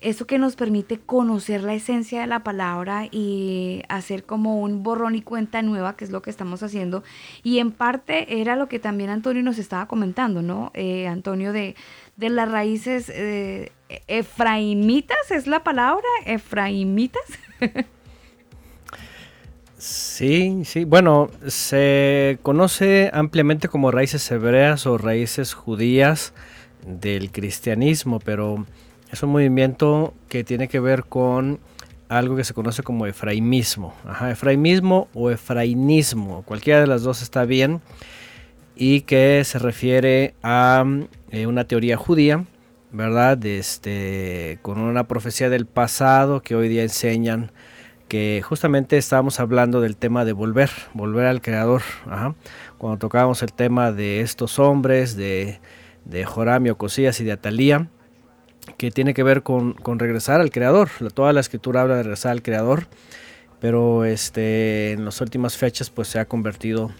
eso 0.00 0.26
que 0.26 0.38
nos 0.38 0.56
permite 0.56 0.98
conocer 0.98 1.62
la 1.62 1.74
esencia 1.74 2.22
de 2.22 2.26
la 2.26 2.42
palabra 2.42 3.06
y 3.10 3.82
hacer 3.90 4.24
como 4.24 4.62
un 4.62 4.82
borrón 4.82 5.14
y 5.14 5.20
cuenta 5.20 5.60
nueva, 5.60 5.94
que 5.94 6.06
es 6.06 6.10
lo 6.10 6.22
que 6.22 6.30
estamos 6.30 6.62
haciendo. 6.62 7.02
Y 7.42 7.58
en 7.58 7.70
parte 7.70 8.40
era 8.40 8.56
lo 8.56 8.66
que 8.66 8.78
también 8.78 9.10
Antonio 9.10 9.42
nos 9.42 9.58
estaba 9.58 9.86
comentando, 9.86 10.40
¿no? 10.40 10.70
Eh, 10.72 11.06
Antonio, 11.06 11.52
de, 11.52 11.76
de 12.16 12.30
las 12.30 12.50
raíces 12.50 13.10
eh, 13.10 13.72
efraimitas, 14.06 15.30
¿es 15.30 15.46
la 15.46 15.64
palabra? 15.64 16.06
Efraimitas. 16.26 17.22
Sí, 19.76 20.62
sí. 20.64 20.84
Bueno, 20.84 21.28
se 21.46 22.38
conoce 22.40 23.10
ampliamente 23.12 23.68
como 23.68 23.90
raíces 23.90 24.30
hebreas 24.30 24.86
o 24.86 24.96
raíces 24.96 25.52
judías 25.52 26.32
del 26.86 27.30
cristianismo, 27.30 28.18
pero 28.18 28.64
es 29.10 29.22
un 29.22 29.30
movimiento 29.30 30.14
que 30.30 30.42
tiene 30.42 30.68
que 30.68 30.80
ver 30.80 31.04
con 31.04 31.60
algo 32.08 32.34
que 32.34 32.44
se 32.44 32.54
conoce 32.54 32.82
como 32.82 33.06
efraimismo. 33.06 33.92
Ajá, 34.06 34.30
efraimismo 34.30 35.08
o 35.12 35.30
efrainismo, 35.30 36.44
cualquiera 36.44 36.80
de 36.80 36.86
las 36.86 37.02
dos 37.02 37.20
está 37.20 37.44
bien, 37.44 37.82
y 38.76 39.02
que 39.02 39.42
se 39.44 39.58
refiere 39.58 40.34
a 40.42 40.84
eh, 41.30 41.46
una 41.46 41.64
teoría 41.64 41.96
judía, 41.96 42.44
¿verdad? 42.92 43.44
Este, 43.44 44.58
con 44.62 44.78
una 44.78 45.04
profecía 45.04 45.48
del 45.48 45.66
pasado 45.66 46.42
que 46.42 46.54
hoy 46.54 46.68
día 46.68 46.82
enseñan 46.82 47.52
que 48.08 48.42
justamente 48.44 48.96
estábamos 48.96 49.40
hablando 49.40 49.80
del 49.80 49.96
tema 49.96 50.24
de 50.24 50.32
volver, 50.32 50.70
volver 50.92 51.26
al 51.26 51.40
creador. 51.40 51.82
Ajá. 52.06 52.34
Cuando 52.78 52.98
tocábamos 52.98 53.42
el 53.42 53.52
tema 53.52 53.92
de 53.92 54.20
estos 54.20 54.58
hombres, 54.58 55.16
de, 55.16 55.60
de 56.04 56.24
Joram 56.24 56.66
y 56.66 56.70
y 56.70 57.24
de 57.24 57.32
Atalía, 57.32 57.88
que 58.76 58.90
tiene 58.90 59.14
que 59.14 59.22
ver 59.22 59.42
con, 59.42 59.72
con 59.72 59.98
regresar 59.98 60.40
al 60.40 60.50
creador. 60.50 60.90
Toda 61.14 61.32
la 61.32 61.40
escritura 61.40 61.82
habla 61.82 61.96
de 61.96 62.02
regresar 62.02 62.32
al 62.32 62.42
creador, 62.42 62.86
pero 63.60 64.04
este, 64.04 64.92
en 64.92 65.04
las 65.04 65.20
últimas 65.20 65.56
fechas 65.56 65.90
pues 65.90 66.08
se 66.08 66.18
ha 66.18 66.26
convertido 66.26 66.90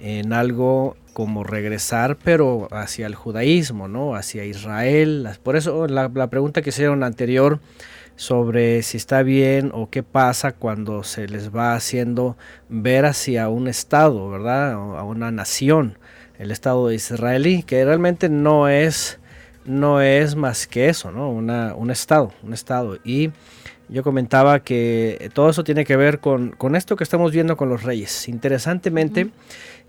en 0.00 0.32
algo 0.32 0.96
como 1.12 1.44
regresar, 1.44 2.16
pero 2.22 2.68
hacia 2.70 3.06
el 3.06 3.14
judaísmo, 3.14 3.88
¿no? 3.88 4.14
Hacia 4.14 4.44
Israel. 4.44 5.28
Por 5.42 5.56
eso 5.56 5.86
la, 5.86 6.08
pregunta 6.28 6.62
que 6.62 6.70
hicieron 6.70 7.02
anterior 7.02 7.60
sobre 8.16 8.82
si 8.82 8.96
está 8.96 9.22
bien 9.22 9.70
o 9.74 9.88
qué 9.90 10.02
pasa 10.02 10.52
cuando 10.52 11.04
se 11.04 11.26
les 11.26 11.54
va 11.54 11.74
haciendo 11.74 12.36
ver 12.68 13.06
hacia 13.06 13.48
un 13.48 13.68
estado, 13.68 14.28
¿verdad? 14.28 14.72
A 14.72 15.02
una 15.02 15.30
nación, 15.30 15.98
el 16.38 16.50
estado 16.50 16.92
israelí, 16.92 17.62
que 17.62 17.84
realmente 17.84 18.28
no 18.28 18.68
es 18.68 19.18
no 19.64 20.00
es 20.00 20.36
más 20.36 20.66
que 20.66 20.88
eso, 20.88 21.10
¿no? 21.12 21.30
Un 21.30 21.90
estado, 21.90 22.32
un 22.42 22.52
estado. 22.52 22.98
Y 23.04 23.30
yo 23.88 24.02
comentaba 24.02 24.60
que 24.60 25.30
todo 25.34 25.50
eso 25.50 25.64
tiene 25.64 25.84
que 25.84 25.96
ver 25.96 26.20
con, 26.20 26.50
con 26.50 26.76
esto 26.76 26.96
que 26.96 27.04
estamos 27.04 27.32
viendo 27.32 27.56
con 27.56 27.68
los 27.68 27.82
reyes. 27.82 28.28
Interesantemente, 28.28 29.30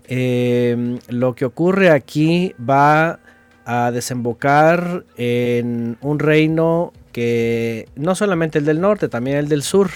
eh, 0.08 0.98
lo 1.08 1.34
que 1.34 1.44
ocurre 1.44 1.90
aquí 1.90 2.54
va 2.58 3.20
a 3.64 3.90
desembocar 3.90 5.04
en 5.16 5.96
un 6.00 6.18
reino 6.18 6.92
que 7.12 7.88
no 7.94 8.14
solamente 8.14 8.58
el 8.58 8.64
del 8.64 8.80
norte, 8.80 9.08
también 9.08 9.36
el 9.36 9.48
del 9.48 9.62
sur, 9.62 9.90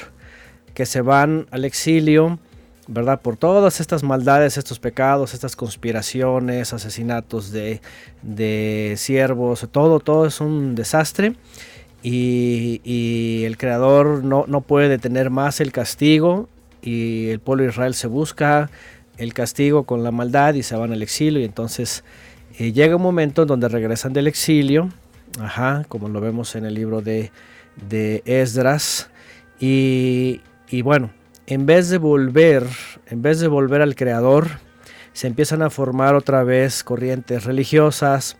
que 0.74 0.86
se 0.86 1.00
van 1.00 1.46
al 1.50 1.64
exilio, 1.64 2.38
¿verdad? 2.86 3.20
Por 3.20 3.36
todas 3.36 3.80
estas 3.80 4.02
maldades, 4.02 4.58
estos 4.58 4.78
pecados, 4.78 5.34
estas 5.34 5.56
conspiraciones, 5.56 6.72
asesinatos 6.72 7.50
de, 7.50 7.80
de 8.22 8.94
siervos, 8.96 9.66
todo, 9.72 10.00
todo 10.00 10.26
es 10.26 10.40
un 10.40 10.74
desastre. 10.74 11.34
Y, 12.02 12.80
y 12.84 13.44
el 13.44 13.56
creador 13.56 14.22
no, 14.22 14.44
no 14.46 14.60
puede 14.60 14.88
detener 14.88 15.30
más 15.30 15.60
el 15.60 15.72
castigo 15.72 16.48
y 16.82 17.30
el 17.30 17.40
pueblo 17.40 17.64
de 17.64 17.70
Israel 17.70 17.94
se 17.94 18.06
busca 18.06 18.70
el 19.18 19.34
castigo 19.34 19.84
con 19.84 20.02
la 20.02 20.10
maldad 20.10 20.54
y 20.54 20.62
se 20.62 20.76
van 20.76 20.92
al 20.92 21.02
exilio 21.02 21.40
y 21.40 21.44
entonces 21.44 22.04
eh, 22.58 22.72
llega 22.72 22.96
un 22.96 23.02
momento 23.02 23.42
en 23.42 23.48
donde 23.48 23.68
regresan 23.68 24.12
del 24.12 24.26
exilio, 24.26 24.90
ajá, 25.40 25.84
como 25.88 26.08
lo 26.08 26.20
vemos 26.20 26.54
en 26.56 26.64
el 26.64 26.74
libro 26.74 27.02
de, 27.02 27.30
de 27.88 28.22
Esdras 28.24 29.10
y, 29.60 30.40
y 30.68 30.82
bueno, 30.82 31.10
en 31.46 31.66
vez 31.66 31.88
de 31.88 31.98
volver, 31.98 32.64
en 33.08 33.22
vez 33.22 33.40
de 33.40 33.48
volver 33.48 33.82
al 33.82 33.94
creador, 33.94 34.48
se 35.12 35.26
empiezan 35.26 35.62
a 35.62 35.70
formar 35.70 36.14
otra 36.14 36.44
vez 36.44 36.84
corrientes 36.84 37.44
religiosas, 37.44 38.36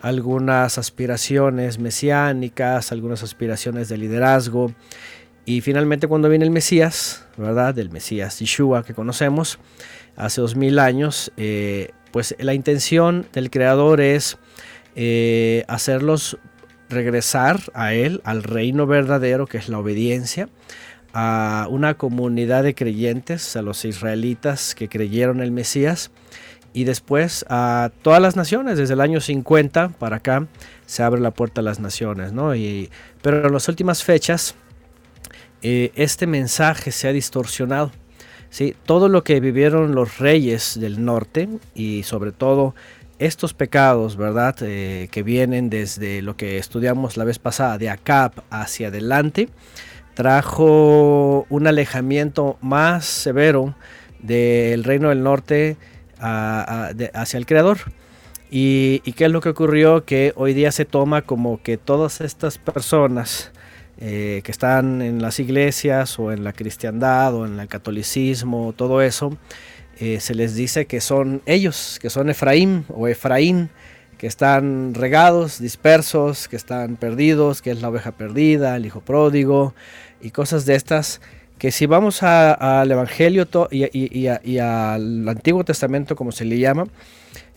algunas 0.00 0.78
aspiraciones 0.78 1.78
mesiánicas, 1.78 2.92
algunas 2.92 3.22
aspiraciones 3.22 3.88
de 3.88 3.96
liderazgo. 3.98 4.72
Y 5.44 5.60
finalmente 5.60 6.08
cuando 6.08 6.28
viene 6.28 6.44
el 6.44 6.50
Mesías, 6.50 7.26
¿verdad? 7.36 7.78
El 7.78 7.90
Mesías 7.90 8.40
Yeshua 8.40 8.84
que 8.84 8.94
conocemos 8.94 9.58
hace 10.16 10.40
dos 10.40 10.56
mil 10.56 10.78
años, 10.78 11.32
eh, 11.36 11.90
pues 12.10 12.34
la 12.38 12.54
intención 12.54 13.26
del 13.32 13.50
Creador 13.50 14.00
es 14.00 14.38
eh, 14.94 15.64
hacerlos 15.68 16.38
regresar 16.88 17.60
a 17.74 17.94
Él, 17.94 18.20
al 18.24 18.42
reino 18.42 18.86
verdadero 18.86 19.46
que 19.46 19.58
es 19.58 19.68
la 19.68 19.78
obediencia, 19.78 20.48
a 21.12 21.66
una 21.70 21.94
comunidad 21.94 22.62
de 22.62 22.74
creyentes, 22.74 23.56
a 23.56 23.62
los 23.62 23.84
israelitas 23.84 24.74
que 24.74 24.88
creyeron 24.88 25.40
el 25.40 25.50
Mesías, 25.50 26.10
y 26.76 26.84
después 26.84 27.46
a 27.48 27.90
todas 28.02 28.20
las 28.20 28.36
naciones, 28.36 28.76
desde 28.76 28.92
el 28.92 29.00
año 29.00 29.22
50 29.22 29.90
para 29.98 30.16
acá 30.16 30.46
se 30.84 31.02
abre 31.02 31.22
la 31.22 31.30
puerta 31.30 31.62
a 31.62 31.64
las 31.64 31.80
naciones, 31.80 32.34
¿no? 32.34 32.54
Y, 32.54 32.90
pero 33.22 33.46
en 33.46 33.52
las 33.52 33.66
últimas 33.68 34.04
fechas 34.04 34.54
eh, 35.62 35.90
este 35.94 36.26
mensaje 36.26 36.92
se 36.92 37.08
ha 37.08 37.12
distorsionado. 37.12 37.92
¿Sí? 38.50 38.74
Todo 38.84 39.08
lo 39.08 39.24
que 39.24 39.40
vivieron 39.40 39.94
los 39.94 40.18
reyes 40.18 40.78
del 40.80 41.04
norte 41.04 41.48
y 41.74 42.02
sobre 42.02 42.32
todo 42.32 42.74
estos 43.18 43.54
pecados, 43.54 44.16
¿verdad? 44.16 44.56
Eh, 44.60 45.08
que 45.10 45.22
vienen 45.22 45.70
desde 45.70 46.22
lo 46.22 46.36
que 46.36 46.58
estudiamos 46.58 47.16
la 47.16 47.24
vez 47.24 47.38
pasada, 47.38 47.78
de 47.78 47.90
Acab 47.90 48.32
hacia 48.50 48.88
adelante, 48.88 49.48
trajo 50.14 51.46
un 51.48 51.66
alejamiento 51.66 52.58
más 52.60 53.04
severo 53.04 53.74
del 54.20 54.84
reino 54.84 55.08
del 55.10 55.22
norte 55.22 55.76
hacia 56.18 57.38
el 57.38 57.46
creador. 57.46 57.78
Y, 58.50 59.02
¿Y 59.04 59.12
qué 59.12 59.26
es 59.26 59.30
lo 59.30 59.40
que 59.40 59.48
ocurrió? 59.48 60.04
Que 60.04 60.32
hoy 60.36 60.54
día 60.54 60.72
se 60.72 60.84
toma 60.84 61.22
como 61.22 61.60
que 61.62 61.76
todas 61.76 62.20
estas 62.20 62.58
personas 62.58 63.50
eh, 63.98 64.42
que 64.44 64.52
están 64.52 65.00
en 65.00 65.22
las 65.22 65.40
iglesias 65.40 66.18
o 66.18 66.32
en 66.32 66.44
la 66.44 66.52
cristiandad 66.52 67.34
o 67.34 67.46
en 67.46 67.58
el 67.58 67.68
catolicismo, 67.68 68.74
todo 68.76 69.00
eso, 69.00 69.36
eh, 69.98 70.20
se 70.20 70.34
les 70.34 70.54
dice 70.54 70.86
que 70.86 71.00
son 71.00 71.42
ellos, 71.46 71.98
que 72.00 72.10
son 72.10 72.28
Efraín 72.28 72.84
o 72.88 73.08
Efraín, 73.08 73.70
que 74.18 74.26
están 74.26 74.94
regados, 74.94 75.60
dispersos, 75.60 76.48
que 76.48 76.56
están 76.56 76.96
perdidos, 76.96 77.62
que 77.62 77.70
es 77.70 77.80
la 77.80 77.88
oveja 77.88 78.12
perdida, 78.12 78.76
el 78.76 78.86
hijo 78.86 79.00
pródigo 79.00 79.74
y 80.20 80.30
cosas 80.30 80.66
de 80.66 80.74
estas 80.74 81.20
que 81.58 81.70
si 81.70 81.86
vamos 81.86 82.22
al 82.22 82.90
Evangelio 82.90 83.48
y, 83.70 84.28
y 84.44 84.58
al 84.58 85.26
Antiguo 85.26 85.64
Testamento, 85.64 86.14
como 86.14 86.30
se 86.32 86.44
le 86.44 86.58
llama, 86.58 86.86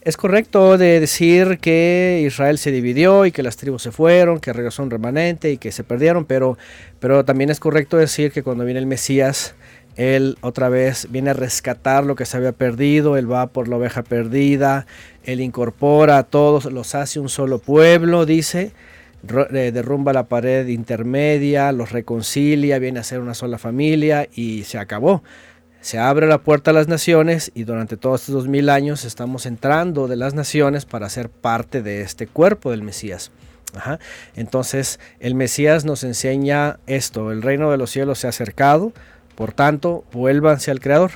Es 0.01 0.15
correcto 0.15 0.77
de 0.77 1.01
decir 1.01 1.59
que 1.59 2.23
Israel 2.26 2.57
se 2.57 2.71
dividió 2.71 3.26
y 3.26 3.34
que 3.34 3.43
las 3.43 3.57
tribus 3.57 3.84
se 3.84 3.91
fueron, 3.91 4.39
que 4.39 4.53
regresó 4.53 4.81
un 4.81 4.89
remanente 4.89 5.51
y 5.51 5.57
que 5.57 5.73
se 5.73 5.84
perdieron, 5.84 6.23
pero, 6.23 6.57
pero 7.01 7.26
también 7.26 7.49
es 7.49 7.59
correcto 7.59 7.97
decir 7.97 8.31
que 8.31 8.41
cuando 8.41 8.63
viene 8.63 8.80
el 8.80 8.85
Mesías, 8.85 9.55
él 9.97 10.38
otra 10.39 10.69
vez 10.69 11.07
viene 11.11 11.31
a 11.31 11.34
rescatar 11.34 12.05
lo 12.05 12.15
que 12.15 12.23
se 12.23 12.38
había 12.38 12.53
perdido, 12.53 13.17
él 13.17 13.30
va 13.30 13.47
por 13.47 13.67
la 13.67 13.76
oveja 13.76 14.01
perdida, 14.01 14.85
él 15.26 15.41
incorpora 15.41 16.17
a 16.17 16.23
todos, 16.23 16.65
los 16.71 16.95
hace 16.95 17.19
un 17.19 17.27
solo 17.27 17.59
pueblo, 17.59 18.26
dice, 18.26 18.71
eh, 19.51 19.71
derrumba 19.73 20.13
la 20.13 20.27
pared 20.27 20.65
intermedia, 20.67 21.73
los 21.73 21.91
reconcilia, 21.91 22.80
viene 22.80 22.99
a 22.99 23.03
ser 23.03 23.19
una 23.19 23.34
sola 23.34 23.57
familia 23.57 24.30
y 24.34 24.63
se 24.63 24.77
acabó. 24.77 25.23
Se 25.81 25.97
abre 25.97 26.27
la 26.27 26.39
puerta 26.39 26.72
a 26.72 26.73
las 26.73 26.88
naciones 26.88 27.51
y 27.56 27.64
durante 27.64 27.95
todos 27.95 28.22
estos 28.22 28.35
dos 28.35 28.47
mil 28.47 28.69
años 28.69 29.06
estamos 29.06 29.45
entrando 29.45 30.07
de 30.07 30.18
las 30.18 30.34
naciones 30.34 30.85
para 30.85 31.10
ser 31.10 31.30
parte 31.30 31.81
de 31.81 32.01
este 32.01 32.27
cuerpo 32.27 32.72
del 32.72 32.84
Mesías. 32.84 33.31
Ajá. 33.73 33.99
Entonces 34.35 34.99
el 35.19 35.35
Mesías 35.35 35.85
nos 35.85 36.03
enseña 36.03 36.80
esto, 36.85 37.31
el 37.31 37.41
reino 37.41 37.72
de 37.72 37.77
los 37.77 37.91
cielos 37.91 38.19
se 38.19 38.27
ha 38.27 38.31
acercado, 38.31 38.91
por 39.35 39.53
tanto, 39.53 40.03
vuélvanse 40.11 40.69
al 40.69 40.81
Creador. 40.81 41.11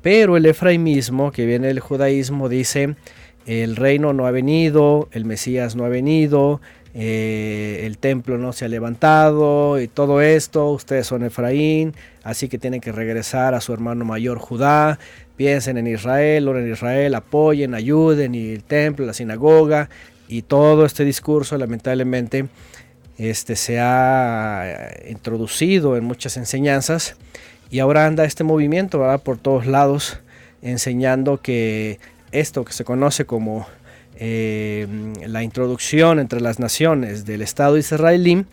Pero 0.00 0.38
el 0.38 0.46
efraimismo, 0.46 1.30
que 1.30 1.44
viene 1.44 1.66
del 1.66 1.80
judaísmo, 1.80 2.48
dice, 2.48 2.96
el 3.44 3.76
reino 3.76 4.14
no 4.14 4.26
ha 4.26 4.30
venido, 4.30 5.10
el 5.12 5.26
Mesías 5.26 5.76
no 5.76 5.84
ha 5.84 5.90
venido, 5.90 6.62
eh, 6.94 7.82
el 7.84 7.98
templo 7.98 8.36
no 8.38 8.52
se 8.52 8.64
ha 8.64 8.68
levantado 8.68 9.80
y 9.80 9.86
todo 9.86 10.20
esto, 10.20 10.70
ustedes 10.70 11.06
son 11.06 11.24
Efraín, 11.24 11.94
así 12.24 12.48
que 12.48 12.58
tienen 12.58 12.80
que 12.80 12.92
regresar 12.92 13.54
a 13.54 13.60
su 13.60 13.72
hermano 13.72 14.04
mayor 14.04 14.38
Judá, 14.38 14.98
piensen 15.36 15.78
en 15.78 15.86
Israel, 15.86 16.48
oren 16.48 16.66
en 16.66 16.72
Israel, 16.72 17.14
apoyen, 17.14 17.74
ayuden, 17.74 18.34
y 18.34 18.50
el 18.50 18.64
templo, 18.64 19.06
la 19.06 19.14
sinagoga, 19.14 19.88
y 20.28 20.42
todo 20.42 20.84
este 20.84 21.04
discurso 21.04 21.58
lamentablemente 21.58 22.46
este, 23.18 23.56
se 23.56 23.78
ha 23.78 24.62
eh, 24.64 25.10
introducido 25.10 25.96
en 25.96 26.04
muchas 26.04 26.36
enseñanzas. 26.36 27.16
Y 27.70 27.80
ahora 27.80 28.06
anda 28.06 28.24
este 28.24 28.44
movimiento 28.44 28.98
¿verdad? 28.98 29.20
por 29.20 29.38
todos 29.38 29.66
lados 29.66 30.18
enseñando 30.62 31.38
que 31.40 31.98
esto 32.32 32.64
que 32.64 32.72
se 32.72 32.84
conoce 32.84 33.26
como 33.26 33.66
eh, 34.22 34.86
la 35.26 35.42
introducción 35.42 36.18
entre 36.18 36.40
las 36.40 36.58
naciones 36.58 37.24
del 37.24 37.40
Estado 37.40 37.78
israelí, 37.78 38.44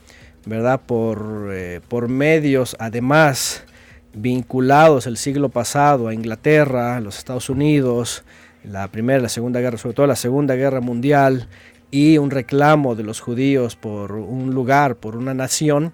¿verdad? 0.46 0.80
Por, 0.86 1.50
eh, 1.52 1.82
por 1.90 2.08
medios 2.08 2.78
además 2.80 3.66
vinculados 4.14 5.08
el 5.08 5.18
siglo 5.18 5.50
pasado 5.50 6.08
a 6.08 6.14
Inglaterra, 6.14 6.96
a 6.96 7.02
los 7.02 7.18
Estados 7.18 7.50
Unidos, 7.50 8.24
la 8.64 8.88
primera, 8.88 9.20
la 9.20 9.30
segunda 9.30 9.60
guerra, 9.60 9.78
sobre 9.78 9.96
todo 9.96 10.08
la 10.08 10.16
segunda 10.16 10.56
guerra 10.56 10.80
mundial, 10.80 11.50
y 11.92 12.18
un 12.18 12.32
reclamo 12.32 12.96
de 12.96 13.04
los 13.04 13.20
judíos 13.20 13.76
por 13.76 14.14
un 14.14 14.54
lugar, 14.54 14.96
por 14.96 15.18
una 15.18 15.34
nación, 15.34 15.92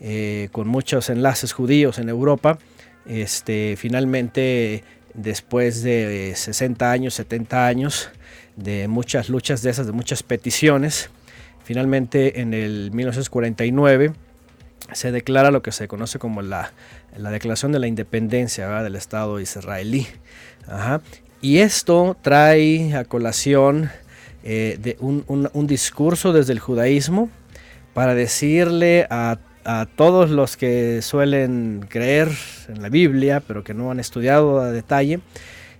eh, 0.00 0.48
con 0.50 0.66
muchos 0.66 1.08
enlaces 1.08 1.52
judíos 1.52 1.98
en 1.98 2.08
Europa, 2.08 2.58
este, 3.06 3.76
finalmente 3.76 4.82
después 5.14 5.84
de 5.84 6.30
eh, 6.30 6.34
60 6.34 6.90
años, 6.90 7.14
70 7.14 7.66
años, 7.66 8.10
de 8.56 8.88
muchas 8.88 9.28
luchas 9.28 9.62
de 9.62 9.70
esas, 9.70 9.86
de 9.86 9.92
muchas 9.92 10.22
peticiones, 10.22 11.10
finalmente 11.64 12.40
en 12.40 12.54
el 12.54 12.90
1949 12.92 14.12
se 14.92 15.12
declara 15.12 15.50
lo 15.50 15.62
que 15.62 15.72
se 15.72 15.88
conoce 15.88 16.18
como 16.18 16.42
la, 16.42 16.72
la 17.16 17.30
Declaración 17.30 17.72
de 17.72 17.78
la 17.78 17.86
Independencia 17.86 18.68
del 18.82 18.96
Estado 18.96 19.40
israelí. 19.40 20.06
Y 21.40 21.58
esto 21.58 22.16
trae 22.22 22.94
a 22.94 23.04
colación 23.04 23.90
eh, 24.44 24.96
un, 25.00 25.24
un- 25.26 25.50
un 25.52 25.66
discurso 25.66 26.32
desde 26.32 26.52
el 26.52 26.58
judaísmo 26.58 27.30
para 27.94 28.14
decirle 28.14 29.06
a, 29.10 29.38
a 29.64 29.86
todos 29.96 30.30
los 30.30 30.56
que 30.56 31.00
suelen 31.02 31.86
creer 31.88 32.28
en 32.68 32.82
la 32.82 32.88
Biblia, 32.88 33.40
pero 33.46 33.64
que 33.64 33.72
no 33.74 33.90
han 33.90 34.00
estudiado 34.00 34.60
a 34.60 34.70
detalle, 34.70 35.20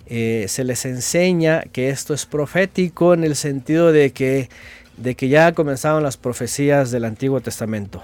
eh, 0.07 0.47
se 0.49 0.65
les 0.65 0.85
enseña 0.85 1.63
que 1.73 1.89
esto 1.89 2.15
es 2.15 2.27
profético 2.27 3.15
en 3.15 3.25
el 3.25 3.37
sentido 3.37 3.93
de 3.93 4.13
que, 4.13 4.49
de 4.97 5.15
que 5.15 5.29
ya 5.29 5.53
comenzaron 5.53 6.03
las 6.03 6.17
profecías 6.17 6.91
del 6.91 7.05
Antiguo 7.05 7.41
Testamento. 7.41 8.03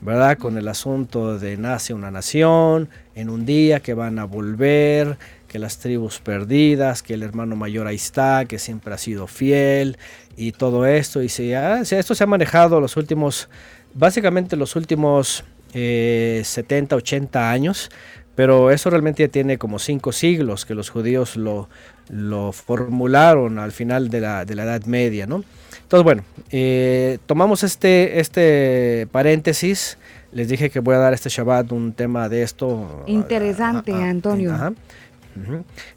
¿verdad? 0.00 0.36
Con 0.36 0.58
el 0.58 0.68
asunto 0.68 1.38
de 1.38 1.56
nace 1.56 1.94
una 1.94 2.10
nación, 2.10 2.90
en 3.14 3.30
un 3.30 3.46
día 3.46 3.80
que 3.80 3.94
van 3.94 4.18
a 4.18 4.24
volver, 4.24 5.16
que 5.48 5.58
las 5.58 5.78
tribus 5.78 6.18
perdidas, 6.18 7.02
que 7.02 7.14
el 7.14 7.22
hermano 7.22 7.56
mayor 7.56 7.86
ahí 7.86 7.96
está, 7.96 8.44
que 8.44 8.58
siempre 8.58 8.92
ha 8.92 8.98
sido 8.98 9.26
fiel 9.26 9.96
y 10.36 10.52
todo 10.52 10.84
esto. 10.84 11.22
Y 11.22 11.28
si, 11.28 11.54
ah, 11.54 11.80
esto 11.80 12.14
se 12.14 12.24
ha 12.24 12.26
manejado 12.26 12.80
los 12.80 12.96
últimos, 12.98 13.48
básicamente 13.94 14.56
los 14.56 14.76
últimos 14.76 15.44
eh, 15.72 16.42
70, 16.44 16.96
80 16.96 17.50
años, 17.50 17.90
pero 18.34 18.70
eso 18.70 18.90
realmente 18.90 19.22
ya 19.22 19.28
tiene 19.28 19.58
como 19.58 19.78
cinco 19.78 20.12
siglos 20.12 20.64
que 20.64 20.74
los 20.74 20.90
judíos 20.90 21.36
lo, 21.36 21.68
lo 22.08 22.52
formularon 22.52 23.58
al 23.58 23.72
final 23.72 24.10
de 24.10 24.20
la, 24.20 24.44
de 24.44 24.54
la 24.54 24.64
Edad 24.64 24.84
Media, 24.84 25.26
¿no? 25.26 25.44
Entonces, 25.82 26.04
bueno, 26.04 26.24
eh, 26.50 27.18
tomamos 27.26 27.62
este, 27.62 28.18
este 28.20 29.06
paréntesis. 29.12 29.98
Les 30.32 30.48
dije 30.48 30.70
que 30.70 30.80
voy 30.80 30.96
a 30.96 30.98
dar 30.98 31.14
este 31.14 31.28
Shabbat 31.28 31.70
un 31.72 31.92
tema 31.92 32.28
de 32.28 32.42
esto. 32.42 33.04
Interesante, 33.06 33.92
ah, 33.92 34.00
ah, 34.00 34.10
Antonio. 34.10 34.52
ajá. 34.54 34.72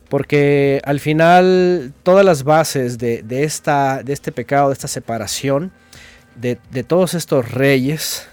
Porque 0.09 0.81
al 0.83 0.99
final 0.99 1.93
todas 2.03 2.25
las 2.25 2.43
bases 2.43 2.97
de, 2.97 3.23
de 3.23 3.43
esta, 3.43 4.01
de 4.03 4.13
este 4.13 4.31
pecado, 4.31 4.69
de 4.69 4.73
esta 4.73 4.87
separación, 4.87 5.71
de, 6.35 6.57
de 6.71 6.83
todos 6.83 7.13
estos 7.13 7.51
reyes, 7.51 8.27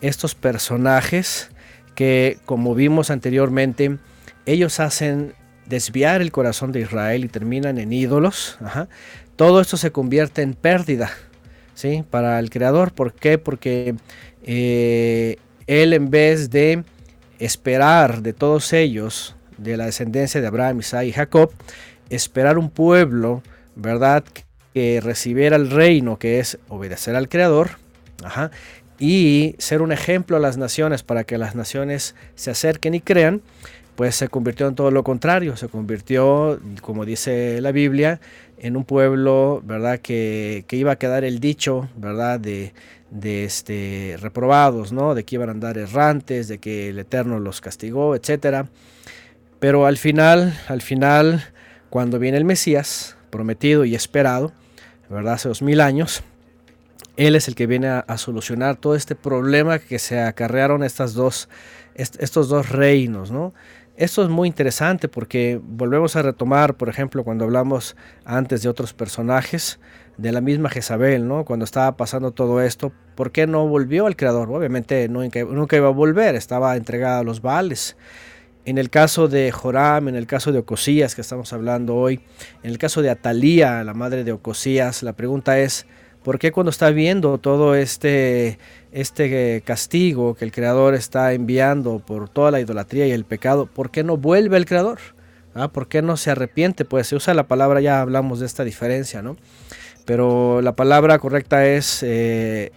estos 0.00 0.34
personajes 0.34 1.50
que 1.94 2.38
como 2.44 2.74
vimos 2.74 3.10
anteriormente, 3.10 3.98
ellos 4.46 4.80
hacen 4.80 5.34
desviar 5.66 6.20
el 6.20 6.32
corazón 6.32 6.72
de 6.72 6.80
Israel 6.80 7.24
y 7.24 7.28
terminan 7.28 7.78
en 7.78 7.92
ídolos. 7.92 8.58
Todo 9.36 9.60
esto 9.60 9.76
se 9.76 9.90
convierte 9.90 10.42
en 10.42 10.54
pérdida 10.54 11.10
¿sí? 11.74 12.04
para 12.08 12.38
el 12.38 12.50
Creador. 12.50 12.92
¿Por 12.92 13.14
qué? 13.14 13.38
Porque 13.38 13.94
eh, 14.44 15.36
Él 15.66 15.92
en 15.92 16.10
vez 16.10 16.50
de 16.50 16.84
esperar 17.38 18.22
de 18.22 18.32
todos 18.32 18.72
ellos, 18.72 19.36
de 19.58 19.76
la 19.76 19.86
descendencia 19.86 20.40
de 20.40 20.46
Abraham, 20.46 20.80
Isaac 20.80 21.06
y 21.06 21.12
Jacob, 21.12 21.52
esperar 22.10 22.58
un 22.58 22.70
pueblo, 22.70 23.42
¿verdad? 23.76 24.24
Que 24.72 25.00
recibiera 25.00 25.56
el 25.56 25.70
reino, 25.70 26.18
que 26.18 26.38
es 26.38 26.58
obedecer 26.68 27.16
al 27.16 27.28
Creador, 27.28 27.72
ajá, 28.22 28.50
y 28.98 29.54
ser 29.58 29.82
un 29.82 29.92
ejemplo 29.92 30.36
a 30.36 30.40
las 30.40 30.56
naciones 30.56 31.02
para 31.02 31.24
que 31.24 31.38
las 31.38 31.54
naciones 31.54 32.14
se 32.34 32.50
acerquen 32.50 32.94
y 32.94 33.00
crean, 33.00 33.42
pues 33.96 34.16
se 34.16 34.28
convirtió 34.28 34.66
en 34.66 34.74
todo 34.74 34.90
lo 34.90 35.04
contrario, 35.04 35.56
se 35.56 35.68
convirtió, 35.68 36.60
como 36.80 37.04
dice 37.04 37.60
la 37.60 37.72
Biblia, 37.72 38.20
en 38.58 38.76
un 38.76 38.84
pueblo, 38.84 39.62
¿verdad? 39.64 40.00
Que, 40.00 40.64
que 40.66 40.76
iba 40.76 40.92
a 40.92 40.96
quedar 40.96 41.24
el 41.24 41.38
dicho, 41.38 41.88
¿verdad? 41.96 42.40
De, 42.40 42.72
de 43.10 43.44
este, 43.44 44.16
reprobados, 44.20 44.92
¿no? 44.92 45.14
De 45.14 45.24
que 45.24 45.36
iban 45.36 45.48
a 45.48 45.52
andar 45.52 45.78
errantes, 45.78 46.48
de 46.48 46.58
que 46.58 46.88
el 46.88 46.98
Eterno 46.98 47.38
los 47.38 47.60
castigó, 47.60 48.16
etcétera. 48.16 48.68
Pero 49.60 49.86
al 49.86 49.96
final, 49.96 50.58
al 50.68 50.82
final, 50.82 51.44
cuando 51.90 52.18
viene 52.18 52.38
el 52.38 52.44
Mesías, 52.44 53.16
prometido 53.30 53.84
y 53.84 53.94
esperado, 53.94 54.52
¿verdad? 55.08 55.34
Hace 55.34 55.48
dos 55.48 55.62
mil 55.62 55.80
años, 55.80 56.22
Él 57.16 57.36
es 57.36 57.48
el 57.48 57.54
que 57.54 57.66
viene 57.66 57.88
a, 57.88 58.18
solucionar 58.18 58.76
todo 58.76 58.94
este 58.96 59.14
problema 59.14 59.78
que 59.78 59.98
se 59.98 60.20
acarrearon 60.20 60.82
estas 60.82 61.14
dos, 61.14 61.48
est- 61.94 62.20
estos 62.20 62.48
dos 62.48 62.70
reinos, 62.70 63.30
¿no? 63.30 63.54
Esto 63.96 64.24
es 64.24 64.28
muy 64.28 64.48
interesante 64.48 65.06
porque 65.08 65.60
volvemos 65.62 66.16
a 66.16 66.22
retomar, 66.22 66.74
por 66.74 66.88
ejemplo, 66.88 67.22
cuando 67.22 67.44
hablamos 67.44 67.94
antes 68.24 68.62
de 68.62 68.68
otros 68.68 68.92
personajes, 68.92 69.78
de 70.16 70.32
la 70.32 70.40
misma 70.40 70.68
Jezabel, 70.68 71.28
¿no? 71.28 71.44
Cuando 71.44 71.64
estaba 71.64 71.96
pasando 71.96 72.32
todo 72.32 72.60
esto, 72.60 72.92
¿por 73.14 73.30
qué 73.30 73.46
no 73.46 73.66
volvió 73.68 74.06
al 74.06 74.16
Creador? 74.16 74.50
Obviamente 74.50 75.08
nunca, 75.08 75.44
nunca 75.44 75.76
iba 75.76 75.88
a 75.88 75.92
volver, 75.92 76.34
estaba 76.34 76.76
entregada 76.76 77.20
a 77.20 77.24
los 77.24 77.40
Baales. 77.40 77.96
En 78.64 78.78
el 78.78 78.90
caso 78.90 79.28
de 79.28 79.52
Joram, 79.52 80.08
en 80.08 80.16
el 80.16 80.26
caso 80.26 80.50
de 80.50 80.58
Ocosías, 80.60 81.14
que 81.14 81.20
estamos 81.20 81.52
hablando 81.52 81.94
hoy, 81.94 82.20
en 82.62 82.70
el 82.70 82.78
caso 82.78 83.02
de 83.02 83.10
Atalía, 83.10 83.84
la 83.84 83.94
madre 83.94 84.24
de 84.24 84.32
Ocosías, 84.32 85.02
la 85.02 85.12
pregunta 85.12 85.58
es, 85.60 85.86
¿por 86.24 86.38
qué 86.38 86.50
cuando 86.50 86.70
está 86.70 86.90
viendo 86.90 87.38
todo 87.38 87.74
este, 87.76 88.58
este 88.92 89.62
castigo 89.64 90.34
que 90.34 90.44
el 90.44 90.52
Creador 90.52 90.94
está 90.94 91.32
enviando 91.34 92.00
por 92.00 92.28
toda 92.28 92.50
la 92.50 92.60
idolatría 92.60 93.06
y 93.06 93.12
el 93.12 93.24
pecado, 93.24 93.66
¿por 93.66 93.90
qué 93.90 94.02
no 94.02 94.16
vuelve 94.16 94.56
el 94.56 94.66
Creador? 94.66 94.98
¿Ah? 95.54 95.68
¿Por 95.68 95.86
qué 95.86 96.02
no 96.02 96.16
se 96.16 96.30
arrepiente? 96.30 96.84
Pues 96.84 97.06
se 97.06 97.14
usa 97.14 97.34
la 97.34 97.46
palabra, 97.46 97.80
ya 97.80 98.00
hablamos 98.00 98.40
de 98.40 98.46
esta 98.46 98.64
diferencia, 98.64 99.22
¿no? 99.22 99.36
Pero 100.04 100.62
la 100.62 100.74
palabra 100.74 101.18
correcta 101.18 101.66
es 101.66 102.02
eh, 102.02 102.72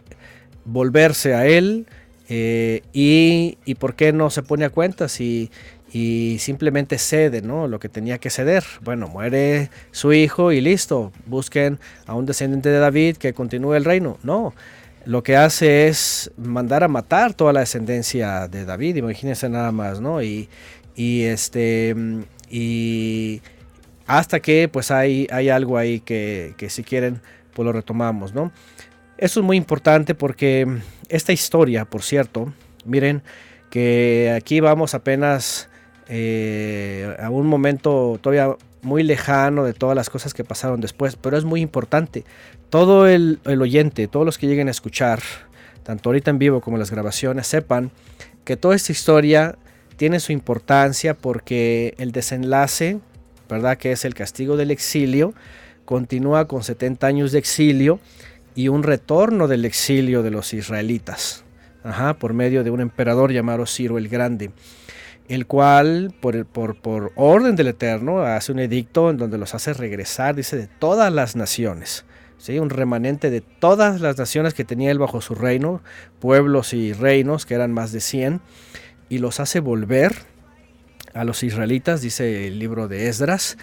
volverse 0.66 1.34
a 1.34 1.48
Él, 1.48 1.88
eh, 2.30 2.82
y, 2.92 3.58
y 3.64 3.76
por 3.76 3.96
qué 3.96 4.12
no 4.12 4.30
se 4.30 4.44
pone 4.44 4.66
a 4.66 4.70
cuentas 4.70 5.22
y, 5.22 5.50
y 6.00 6.38
simplemente 6.38 7.00
cede, 7.00 7.42
¿no? 7.42 7.68
Lo 7.68 7.80
que 7.80 7.90
tenía 7.90 8.20
que 8.20 8.30
ceder. 8.30 8.64
Bueno, 8.84 9.08
muere 9.08 9.72
su 9.90 10.14
hijo 10.14 10.52
y 10.52 10.62
listo. 10.62 11.12
Busquen 11.26 11.80
a 12.06 12.14
un 12.14 12.28
descendiente 12.28 12.70
de 12.70 12.78
David 12.78 13.18
que 13.18 13.34
continúe 13.34 13.74
el 13.74 13.84
reino. 13.84 14.20
No, 14.22 14.54
lo 15.06 15.24
que 15.24 15.36
hace 15.36 15.88
es 15.88 16.30
mandar 16.38 16.84
a 16.84 16.88
matar 16.88 17.34
toda 17.34 17.52
la 17.52 17.62
descendencia 17.62 18.48
de 18.48 18.64
David. 18.64 18.98
Imagínense 18.98 19.50
nada 19.50 19.72
más, 19.72 20.00
¿no? 20.00 20.22
Y, 20.22 20.50
y 20.96 21.24
este 21.24 21.96
y 22.48 23.42
hasta 24.06 24.40
que 24.40 24.70
pues 24.70 24.92
hay, 24.92 25.28
hay 25.32 25.50
algo 25.50 25.80
ahí 25.80 26.00
que, 26.00 26.54
que 26.58 26.70
si 26.70 26.84
quieren 26.84 27.22
pues 27.56 27.66
lo 27.66 27.74
retomamos, 27.74 28.36
¿no? 28.36 28.52
Eso 29.18 29.40
es 29.40 29.46
muy 29.46 29.58
importante 29.58 30.14
porque 30.14 30.68
esta 31.10 31.34
historia, 31.34 31.86
por 31.86 32.04
cierto, 32.04 32.54
miren 32.86 33.24
que 33.72 34.32
aquí 34.38 34.60
vamos 34.60 34.94
apenas 34.94 35.70
eh, 36.10 37.16
a 37.20 37.30
un 37.30 37.48
momento 37.48 38.18
todavía 38.22 38.56
muy 38.82 39.04
lejano 39.04 39.64
de 39.64 39.74
todas 39.74 39.96
las 39.96 40.10
cosas 40.10 40.34
que 40.34 40.44
pasaron 40.44 40.82
después, 40.82 41.16
pero 41.16 41.38
es 41.38 41.44
muy 41.44 41.62
importante. 41.62 42.24
Todo 42.70 43.08
el, 43.08 43.40
oyente, 43.46 44.08
todos 44.08 44.26
los 44.26 44.38
que 44.38 44.48
lleguen 44.48 44.68
a 44.68 44.72
escuchar, 44.72 45.22
tanto 45.84 46.10
ahorita 46.10 46.32
en 46.32 46.40
vivo 46.40 46.62
como 46.62 46.78
las 46.78 46.92
grabaciones, 46.92 47.48
sepan 47.48 47.92
que 48.46 48.58
toda 48.58 48.76
esta 48.76 48.92
historia 48.92 49.58
tiene 49.98 50.20
su 50.20 50.32
importancia 50.32 51.14
porque 51.16 51.96
el 51.98 52.12
desenlace, 52.12 53.00
¿verdad? 53.50 53.78
Que 53.78 53.92
es 53.92 54.06
el 54.06 54.14
castigo 54.14 54.58
del 54.58 54.72
exilio, 54.72 55.34
continúa 55.86 56.48
con 56.48 56.64
70 56.64 57.08
años 57.08 57.32
de 57.32 57.40
exilio 57.40 58.00
y 58.56 58.70
un 58.70 58.84
retorno 58.84 59.48
del 59.48 59.66
exilio 59.66 60.24
de 60.24 60.32
los 60.32 60.54
israelitas, 60.54 61.44
ajá, 61.84 62.16
por 62.16 62.34
medio 62.34 62.64
de 62.64 62.72
un 62.72 62.82
emperador 62.82 63.32
llamado 63.32 63.66
Ciro 63.66 63.98
el 63.98 64.08
Grande, 64.08 64.52
el 65.28 65.46
cual, 65.46 66.14
por, 66.22 67.12
orden 67.16 67.56
del 67.56 67.68
Eterno, 67.68 68.20
hace 68.22 68.52
un 68.52 68.60
edicto 68.60 69.10
en 69.10 69.18
donde 69.18 69.38
los 69.38 69.54
hace 69.56 69.74
regresar, 69.74 70.36
dice, 70.36 70.56
de 70.58 70.68
todas 70.68 71.12
las 71.12 71.36
naciones. 71.36 72.06
¿sí? 72.38 72.60
Un 72.60 72.70
remanente 72.70 73.30
de 73.30 73.42
todas 73.42 74.00
las 74.00 74.18
naciones 74.18 74.54
que 74.54 74.64
tenía 74.64 74.92
él 74.92 75.00
bajo 75.00 75.20
su 75.22 75.36
reino, 75.36 75.82
pueblos 76.20 76.74
y 76.74 76.94
reinos, 76.94 77.46
que 77.46 77.56
eran 77.56 77.74
más 77.74 77.92
de 77.92 78.00
100, 78.00 78.42
y 79.10 79.18
los 79.20 79.40
hace 79.40 79.60
volver 79.60 80.14
a 81.14 81.24
los 81.24 81.44
israelitas, 81.44 82.02
dice 82.02 82.48
el 82.48 82.60
libro 82.60 82.88
de 82.88 83.08
Esdras, 83.10 83.58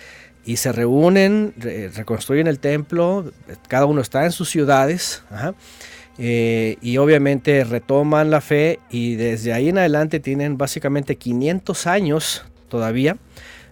y 0.45 0.57
se 0.57 0.73
reúnen, 0.73 1.55
re- 1.57 1.89
reconstruyen 1.89 2.47
el 2.47 2.59
templo, 2.59 3.33
cada 3.69 3.87
uno 3.87 4.03
está 4.03 4.25
en 4.27 4.33
sus 4.33 4.51
ciudades, 4.51 5.23
eh, 6.19 6.77
y 6.81 6.97
obviamente 6.99 7.65
retoman 7.65 8.31
la 8.31 8.41
fe 8.41 8.79
y 8.91 9.17
desde 9.17 9.53
ahí 9.53 9.69
en 9.69 9.79
adelante 9.79 10.21
tienen 10.21 10.57
básicamente 10.59 11.17
500 11.17 11.87
años 11.87 12.45
todavía, 12.69 13.17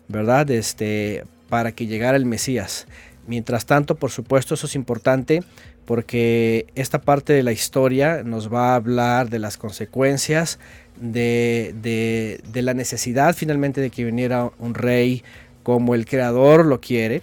¿verdad? 0.08 0.50
Este, 0.50 1.24
para 1.48 1.72
que 1.72 1.86
llegara 1.86 2.16
el 2.16 2.26
Mesías. 2.26 2.86
Mientras 3.26 3.66
tanto, 3.66 3.94
por 3.94 4.10
supuesto, 4.10 4.54
eso 4.54 4.66
es 4.66 4.74
importante 4.74 5.42
porque 5.84 6.66
esta 6.74 7.00
parte 7.00 7.32
de 7.32 7.42
la 7.42 7.52
historia 7.52 8.22
nos 8.24 8.52
va 8.52 8.72
a 8.72 8.76
hablar 8.76 9.30
de 9.30 9.38
las 9.38 9.56
consecuencias 9.56 10.58
de, 11.00 11.74
de- 11.82 12.40
de 12.52 12.62
la 12.62 12.74
necesidad 12.74 13.34
finalmente 13.34 13.80
de 13.80 13.90
que 13.90 14.04
viniera 14.04 14.50
un 14.58 14.74
rey 14.74 15.22
como 15.62 15.94
el 15.94 16.06
creador 16.06 16.66
lo 16.66 16.80
quiere, 16.80 17.22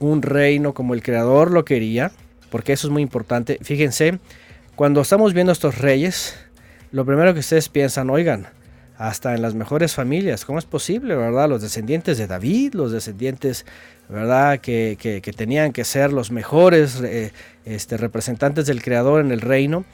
un 0.00 0.22
reino 0.22 0.74
como 0.74 0.94
el 0.94 1.02
creador 1.02 1.50
lo 1.50 1.64
quería, 1.64 2.10
porque 2.50 2.72
eso 2.72 2.86
es 2.88 2.92
muy 2.92 3.02
importante. 3.02 3.58
Fíjense, 3.62 4.18
cuando 4.76 5.00
estamos 5.00 5.32
viendo 5.34 5.52
estos 5.52 5.78
reyes, 5.78 6.36
lo 6.92 7.04
primero 7.04 7.34
que 7.34 7.40
ustedes 7.40 7.68
piensan, 7.68 8.10
oigan, 8.10 8.46
hasta 8.98 9.34
en 9.34 9.42
las 9.42 9.54
mejores 9.54 9.94
familias, 9.94 10.44
¿cómo 10.44 10.58
es 10.58 10.64
posible, 10.64 11.16
verdad? 11.16 11.48
Los 11.48 11.60
descendientes 11.62 12.16
de 12.18 12.26
David, 12.26 12.74
los 12.74 12.92
descendientes, 12.92 13.66
¿verdad? 14.08 14.58
Que, 14.60 14.96
que- 14.98 15.20
que 15.20 15.32
tenían 15.32 15.72
que 15.72 15.84
ser 15.84 16.12
los 16.12 16.30
mejores 16.30 17.00
eh, 17.02 17.32
este, 17.64 17.96
representantes 17.98 18.66
del 18.66 18.82
Creador 18.82 19.20
en 19.20 19.32
el 19.32 19.40
reino. 19.40 19.84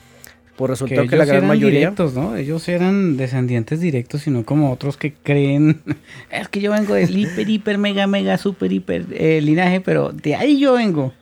Pues 0.57 0.69
resultó 0.71 0.95
que, 0.97 1.01
ellos 1.01 1.19
la 1.19 1.25
gran 1.25 1.37
eran 1.39 1.49
mayoría... 1.49 1.79
directos, 1.81 2.13
¿no? 2.15 2.37
Ellos 2.37 2.69
eran 2.69 3.17
descendientes 3.17 3.81
directos, 3.81 4.21
sino 4.21 4.45
como 4.45 4.71
otros 4.71 4.97
que 4.99 5.15
creen. 5.15 5.81
Es 6.31 6.49
que 6.49 6.61
yo 6.61 6.71
vengo 6.73 6.95
del 6.95 7.17
hiper, 7.17 7.49
hiper, 7.49 7.79
mega, 7.79 8.07
mega, 8.07 8.37
super, 8.37 8.71
hiper 8.71 9.07
eh, 9.13 9.41
linaje, 9.43 9.81
pero 9.81 10.13
de 10.13 10.35
ahí 10.37 10.61
yo 10.61 10.75
vengo. 10.75 11.13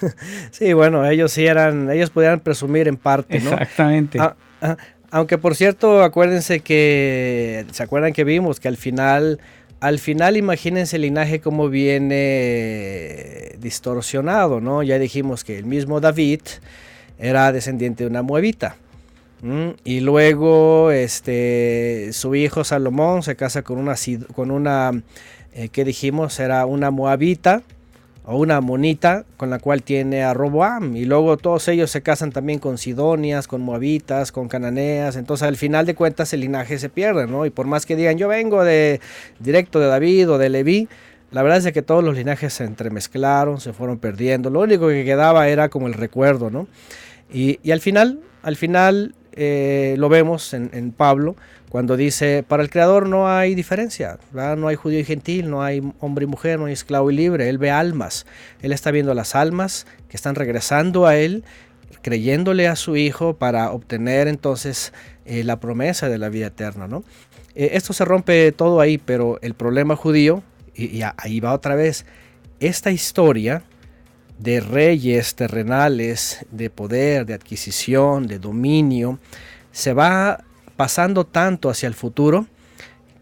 Sí, 0.50 0.72
bueno, 0.72 1.06
ellos 1.06 1.32
sí 1.32 1.46
eran, 1.46 1.90
ellos 1.90 2.10
podían 2.10 2.40
presumir 2.40 2.88
en 2.88 2.96
parte, 2.96 3.40
¿no? 3.40 3.50
Exactamente. 3.52 4.18
Ah, 4.20 4.36
ah, 4.62 4.76
aunque 5.10 5.38
por 5.38 5.54
cierto, 5.54 6.02
acuérdense 6.02 6.60
que, 6.60 7.66
¿se 7.70 7.82
acuerdan 7.82 8.12
que 8.12 8.24
vimos 8.24 8.60
que 8.60 8.68
al 8.68 8.76
final, 8.76 9.40
al 9.80 9.98
final 9.98 10.36
imagínense 10.36 10.96
el 10.96 11.02
linaje 11.02 11.40
como 11.40 11.68
viene 11.68 13.54
distorsionado, 13.58 14.60
¿no? 14.60 14.82
Ya 14.82 14.98
dijimos 14.98 15.44
que 15.44 15.58
el 15.58 15.64
mismo 15.64 16.00
David 16.00 16.40
era 17.18 17.52
descendiente 17.52 18.04
de 18.04 18.10
una 18.10 18.22
moabita. 18.22 18.76
¿m? 19.42 19.76
Y 19.84 20.00
luego 20.00 20.90
este, 20.90 22.10
su 22.12 22.34
hijo 22.34 22.64
Salomón 22.64 23.22
se 23.22 23.36
casa 23.36 23.62
con 23.62 23.78
una, 23.78 23.94
con 24.34 24.50
una 24.50 24.92
eh, 25.56 25.70
¿qué 25.70 25.84
dijimos? 25.84 26.38
Era 26.38 26.66
una 26.66 26.90
moabita 26.90 27.62
o 28.26 28.36
una 28.36 28.60
monita 28.60 29.24
con 29.36 29.50
la 29.50 29.60
cual 29.60 29.82
tiene 29.82 30.24
a 30.24 30.34
Roboam 30.34 30.96
y 30.96 31.04
luego 31.04 31.36
todos 31.36 31.68
ellos 31.68 31.90
se 31.92 32.02
casan 32.02 32.32
también 32.32 32.58
con 32.58 32.76
sidonias, 32.76 33.46
con 33.46 33.62
moabitas, 33.62 34.32
con 34.32 34.48
cananeas, 34.48 35.14
entonces 35.16 35.46
al 35.46 35.56
final 35.56 35.86
de 35.86 35.94
cuentas 35.94 36.32
el 36.32 36.40
linaje 36.40 36.78
se 36.78 36.88
pierde, 36.88 37.28
¿no? 37.28 37.46
Y 37.46 37.50
por 37.50 37.66
más 37.66 37.86
que 37.86 37.94
digan 37.94 38.18
yo 38.18 38.26
vengo 38.26 38.64
de 38.64 39.00
directo 39.38 39.78
de 39.78 39.86
David 39.86 40.30
o 40.30 40.38
de 40.38 40.48
Leví, 40.48 40.88
la 41.30 41.42
verdad 41.42 41.64
es 41.64 41.72
que 41.72 41.82
todos 41.82 42.02
los 42.02 42.16
linajes 42.16 42.52
se 42.52 42.64
entremezclaron, 42.64 43.60
se 43.60 43.72
fueron 43.72 43.98
perdiendo, 43.98 44.50
lo 44.50 44.60
único 44.60 44.88
que 44.88 45.04
quedaba 45.04 45.48
era 45.48 45.68
como 45.68 45.86
el 45.86 45.94
recuerdo, 45.94 46.50
¿no? 46.50 46.66
Y, 47.32 47.70
al 47.70 47.80
final, 47.80 48.20
al 48.42 48.56
final 48.56 49.14
eh, 49.32 49.94
lo 49.98 50.08
vemos 50.08 50.52
en 50.54 50.92
Pablo 50.92 51.36
cuando 51.76 51.98
dice, 51.98 52.42
para 52.42 52.62
el 52.62 52.70
Creador 52.70 53.06
no 53.06 53.28
hay 53.28 53.54
diferencia, 53.54 54.18
¿verdad? 54.32 54.56
no 54.56 54.68
hay 54.68 54.76
judío 54.76 54.98
y 54.98 55.04
gentil, 55.04 55.50
no 55.50 55.62
hay 55.62 55.82
hombre 56.00 56.24
y 56.24 56.26
mujer, 56.26 56.58
no 56.58 56.64
hay 56.64 56.72
esclavo 56.72 57.10
y 57.10 57.14
libre, 57.14 57.50
Él 57.50 57.58
ve 57.58 57.70
almas, 57.70 58.24
Él 58.62 58.72
está 58.72 58.90
viendo 58.90 59.12
las 59.12 59.34
almas 59.34 59.86
que 60.08 60.16
están 60.16 60.36
regresando 60.36 61.04
a 61.04 61.16
Él, 61.18 61.44
creyéndole 62.00 62.66
a 62.66 62.76
su 62.76 62.96
Hijo 62.96 63.36
para 63.36 63.72
obtener 63.72 64.26
entonces 64.26 64.94
eh, 65.26 65.44
la 65.44 65.60
promesa 65.60 66.08
de 66.08 66.16
la 66.16 66.30
vida 66.30 66.46
eterna. 66.46 66.88
¿no? 66.88 67.04
Eh, 67.54 67.72
esto 67.74 67.92
se 67.92 68.06
rompe 68.06 68.52
todo 68.52 68.80
ahí, 68.80 68.96
pero 68.96 69.38
el 69.42 69.52
problema 69.52 69.96
judío, 69.96 70.42
y, 70.74 70.86
y 70.86 71.02
ahí 71.18 71.40
va 71.40 71.52
otra 71.52 71.74
vez, 71.74 72.06
esta 72.58 72.90
historia 72.90 73.64
de 74.38 74.60
reyes 74.60 75.34
terrenales, 75.34 76.46
de 76.50 76.70
poder, 76.70 77.26
de 77.26 77.34
adquisición, 77.34 78.28
de 78.28 78.38
dominio, 78.38 79.18
se 79.72 79.92
va 79.92 80.42
pasando 80.76 81.24
tanto 81.24 81.70
hacia 81.70 81.86
el 81.86 81.94
futuro 81.94 82.46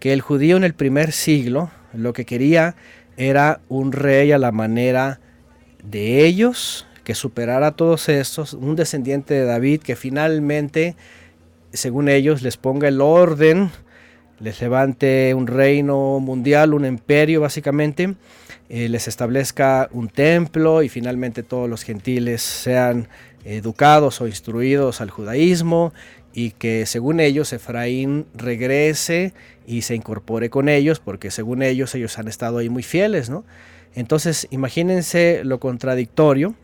que 0.01 0.13
el 0.13 0.21
judío 0.21 0.57
en 0.57 0.65
el 0.65 0.75
primer 0.75 1.13
siglo 1.13 1.71
lo 1.93 2.13
que 2.13 2.25
quería 2.25 2.75
era 3.17 3.61
un 3.69 3.93
rey 3.93 4.33
a 4.33 4.39
la 4.39 4.53
manera 4.53 5.21
de 5.83 6.25
ellos, 6.27 6.87
que 7.05 7.15
superara 7.15 7.69
a 7.69 7.77
todos 7.77 8.09
estos, 8.09 8.55
un 8.55 8.77
descendiente 8.77 9.35
de 9.35 9.45
David 9.45 9.83
que 9.83 9.95
finalmente, 9.95 10.97
según 11.73 12.09
ellos, 12.09 12.43
les 12.43 12.57
ponga 12.57 12.89
el 12.89 13.01
orden, 13.01 13.71
les 14.41 14.61
levante 14.61 15.33
un 15.35 15.47
reino 15.47 16.19
mundial, 16.21 16.75
un 16.75 16.87
imperio 16.87 17.41
básicamente, 17.43 18.15
eh, 18.69 18.89
les 18.89 19.07
establezca 19.07 19.89
un 19.93 20.09
templo 20.09 20.83
y 20.83 20.89
finalmente 20.89 21.43
todos 21.43 21.69
los 21.69 21.83
gentiles 21.83 22.43
sean 22.43 23.09
educados 23.45 24.23
o 24.23 24.27
instruidos 24.27 25.03
al 25.03 25.11
judaísmo 25.11 25.93
y 26.35 26.51
que 26.51 26.85
según 26.85 27.21
ellos 27.21 27.53
Efraín 27.53 28.27
regrese 28.35 29.33
y 29.67 29.83
se 29.83 29.95
incorpore 29.95 30.51
con 30.51 30.69
ellos 30.69 30.99
porque 30.99 31.31
según 31.31 31.63
ellos 31.63 31.95
ellos 31.95 32.19
han 32.19 32.27
estado 32.27 32.59
ahí 32.59 32.69
muy 32.69 32.83
fieles, 32.83 33.31
¿no? 33.31 33.45
Entonces 33.95 34.49
imagínense 34.51 35.43
lo 35.45 35.61
contradictorio 35.61 36.55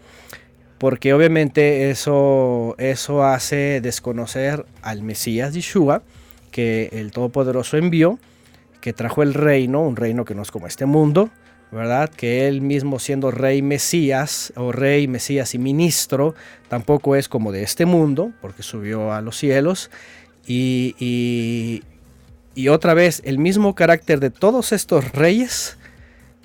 porque 0.79 1.15
obviamente 1.15 1.91
eso, 1.91 2.75
eso 2.79 3.23
hace 3.23 3.81
desconocer 3.81 4.67
al 4.83 5.03
Mesías 5.03 5.55
Yeshua 5.55 6.03
que 6.51 6.89
el 6.93 7.13
Todopoderoso 7.13 7.77
envió, 7.77 8.19
que 8.81 8.93
trajo 8.93 9.23
el 9.23 9.35
reino, 9.35 9.83
un 9.83 9.95
reino 9.95 10.25
que 10.25 10.35
no 10.35 10.43
es 10.43 10.51
como 10.51 10.67
este 10.67 10.85
mundo, 10.85 11.31
¿verdad? 11.73 12.11
Que 12.11 12.49
él 12.49 12.61
mismo 12.61 12.99
siendo 12.99 13.31
rey 13.31 13.63
Mesías, 13.63 14.53
o 14.57 14.73
rey 14.73 15.07
Mesías 15.09 15.55
y 15.55 15.59
ministro, 15.59 16.35
tampoco 16.69 17.17
es 17.17 17.29
como 17.29 17.53
de 17.53 17.63
este 17.63 17.87
mundo, 17.87 18.33
porque 18.41 18.63
subió 18.63 19.13
a 19.13 19.21
los 19.21 19.37
cielos. 19.37 19.91
Y, 20.47 20.95
y, 22.55 22.69
otra 22.69 22.95
vez, 22.95 23.23
el 23.25 23.39
mismo 23.39 23.75
carácter 23.75 24.21
de 24.21 24.31
todos 24.31 24.73
estos 24.73 25.13
reyes 25.13 25.77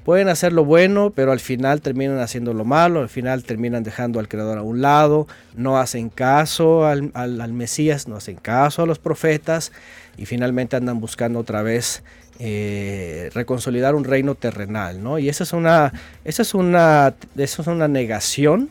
pueden 0.03 0.29
hacer 0.29 0.53
lo 0.53 0.63
bueno, 0.63 1.11
pero 1.15 1.31
al 1.31 1.39
final 1.39 1.81
terminan 1.81 2.19
haciendo 2.19 2.53
lo 2.53 2.63
malo, 2.63 2.99
al 2.99 3.09
final 3.09 3.43
terminan 3.43 3.83
dejando 3.83 4.19
al 4.19 4.27
Creador 4.27 4.59
a 4.59 4.61
un 4.61 4.79
lado, 4.81 5.27
no 5.55 5.79
hacen 5.79 6.09
caso 6.09 6.85
al- 6.85 7.11
al 7.15 7.53
Mesías, 7.53 8.07
no 8.07 8.15
hacen 8.15 8.35
caso 8.35 8.83
a 8.83 8.85
los 8.85 8.99
profetas 8.99 9.71
y 10.17 10.25
finalmente 10.25 10.75
andan 10.75 10.99
buscando 10.99 11.39
otra 11.39 11.61
vez 11.61 12.03
eh, 12.39 13.29
reconsolidar 13.33 13.95
un 13.95 14.03
reino 14.03 14.35
terrenal, 14.35 15.03
¿no? 15.03 15.19
Y 15.19 15.29
esa 15.29 15.43
es 15.43 15.53
una, 15.53 15.93
esa 16.23 16.41
es 16.41 16.53
una, 16.53 17.15
esa 17.37 17.61
es 17.61 17.67
una 17.67 17.87
negación 17.87 18.69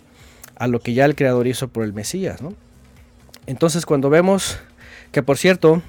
a 0.57 0.67
lo 0.67 0.81
que 0.81 0.95
ya 0.95 1.05
el 1.05 1.15
Creador 1.15 1.47
hizo 1.47 1.69
por 1.69 1.85
el 1.85 1.93
Mesías, 1.93 2.43
¿no? 2.43 2.55
Entonces 3.47 3.87
cuando 3.87 4.11
vemos 4.11 4.59
que 5.15 5.23
por 5.23 5.39
cierto, 5.39 5.81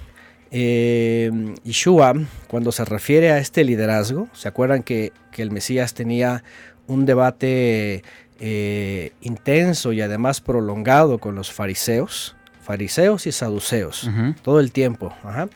eh, 0.52 1.32
Yeshua, 1.64 2.14
cuando 2.48 2.72
se 2.72 2.86
refiere 2.86 3.32
a 3.32 3.40
este 3.40 3.64
liderazgo, 3.64 4.28
¿se 4.34 4.48
acuerdan 4.48 4.84
que, 4.84 5.12
el 5.36 5.50
Mesías 5.50 5.96
tenía 5.96 6.44
un 6.88 7.08
debate 7.08 8.04
eh, 8.40 9.12
intenso 9.22 9.94
y 9.94 10.02
además 10.02 10.42
prolongado 10.42 11.18
con 11.18 11.34
los 11.34 11.52
fariseos? 11.52 12.36
Fariseos 12.66 13.28
y 13.28 13.32
saduceos, 13.32 14.10
todo 14.42 14.60
el 14.60 14.72
tiempo. 14.72 15.14
ajá. 15.24 15.48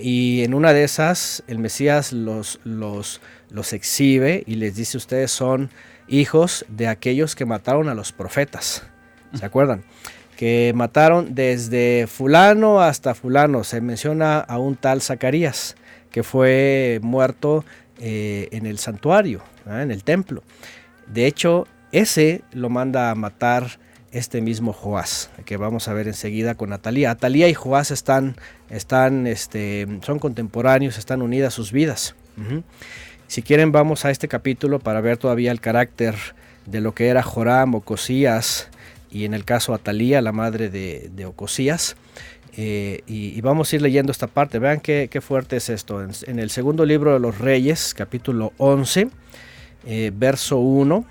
Y 0.00 0.44
en 0.44 0.54
una 0.54 0.72
de 0.72 0.84
esas, 0.84 1.42
el 1.48 1.58
Mesías 1.58 2.12
los, 2.12 2.60
los, 2.62 3.20
los 3.50 3.72
exhibe 3.72 4.44
y 4.46 4.54
les 4.54 4.76
dice, 4.76 4.96
ustedes 4.96 5.32
son 5.32 5.70
hijos 6.06 6.64
de 6.68 6.86
aquellos 6.86 7.34
que 7.34 7.44
mataron 7.44 7.88
a 7.88 7.94
los 7.94 8.12
profetas. 8.12 8.84
¿Se 9.34 9.44
acuerdan? 9.44 9.82
Que 10.36 10.72
mataron 10.74 11.34
desde 11.34 12.06
fulano 12.06 12.80
hasta 12.80 13.14
fulano. 13.14 13.64
Se 13.64 13.80
menciona 13.80 14.38
a 14.38 14.58
un 14.58 14.76
tal 14.76 15.02
Zacarías, 15.02 15.74
que 16.12 16.22
fue 16.22 17.00
muerto 17.02 17.64
eh, 17.98 18.48
en 18.52 18.66
el 18.66 18.78
santuario, 18.78 19.42
en 19.66 19.90
el 19.90 20.04
templo. 20.04 20.44
De 21.08 21.26
hecho, 21.26 21.66
ese 21.90 22.42
lo 22.52 22.70
manda 22.70 23.10
a 23.10 23.14
matar 23.16 23.80
este 24.12 24.40
mismo 24.40 24.72
Joás, 24.72 25.30
que 25.44 25.56
vamos 25.56 25.88
a 25.88 25.92
ver 25.92 26.08
enseguida 26.08 26.54
con 26.54 26.72
Atalía. 26.72 27.10
Atalía 27.10 27.48
y 27.48 27.54
Joás 27.54 27.90
están, 27.90 28.36
están, 28.70 29.26
este, 29.26 29.86
son 30.02 30.18
contemporáneos, 30.18 30.98
están 30.98 31.22
unidas 31.22 31.54
sus 31.54 31.72
vidas. 31.72 32.14
Si 33.26 33.42
quieren, 33.42 33.72
vamos 33.72 34.04
a 34.04 34.10
este 34.10 34.28
capítulo 34.28 34.78
para 34.78 35.00
ver 35.00 35.16
todavía 35.16 35.50
el 35.50 35.60
carácter 35.60 36.14
de 36.66 36.80
lo 36.80 36.94
que 36.94 37.08
era 37.08 37.22
Joram, 37.22 37.74
Ocosías 37.74 38.68
y 39.10 39.24
en 39.24 39.34
el 39.34 39.44
caso 39.44 39.74
Atalía, 39.74 40.22
la 40.22 40.32
madre 40.32 40.70
de, 40.70 41.10
de 41.12 41.26
Ocosías. 41.26 41.96
Eh, 42.60 43.02
y, 43.06 43.40
vamos 43.40 43.72
a 43.72 43.76
ir 43.76 43.82
leyendo 43.82 44.10
esta 44.10 44.26
parte. 44.26 44.58
Vean 44.58 44.80
qué, 44.80 45.20
fuerte 45.20 45.56
es 45.56 45.68
esto. 45.68 46.02
En, 46.02 46.10
en 46.26 46.38
el 46.40 46.50
segundo 46.50 46.84
libro 46.84 47.12
de 47.12 47.20
los 47.20 47.38
Reyes, 47.38 47.94
capítulo 47.94 48.52
11, 48.58 49.10
eh, 49.86 50.10
verso 50.12 50.58
1. 50.58 51.04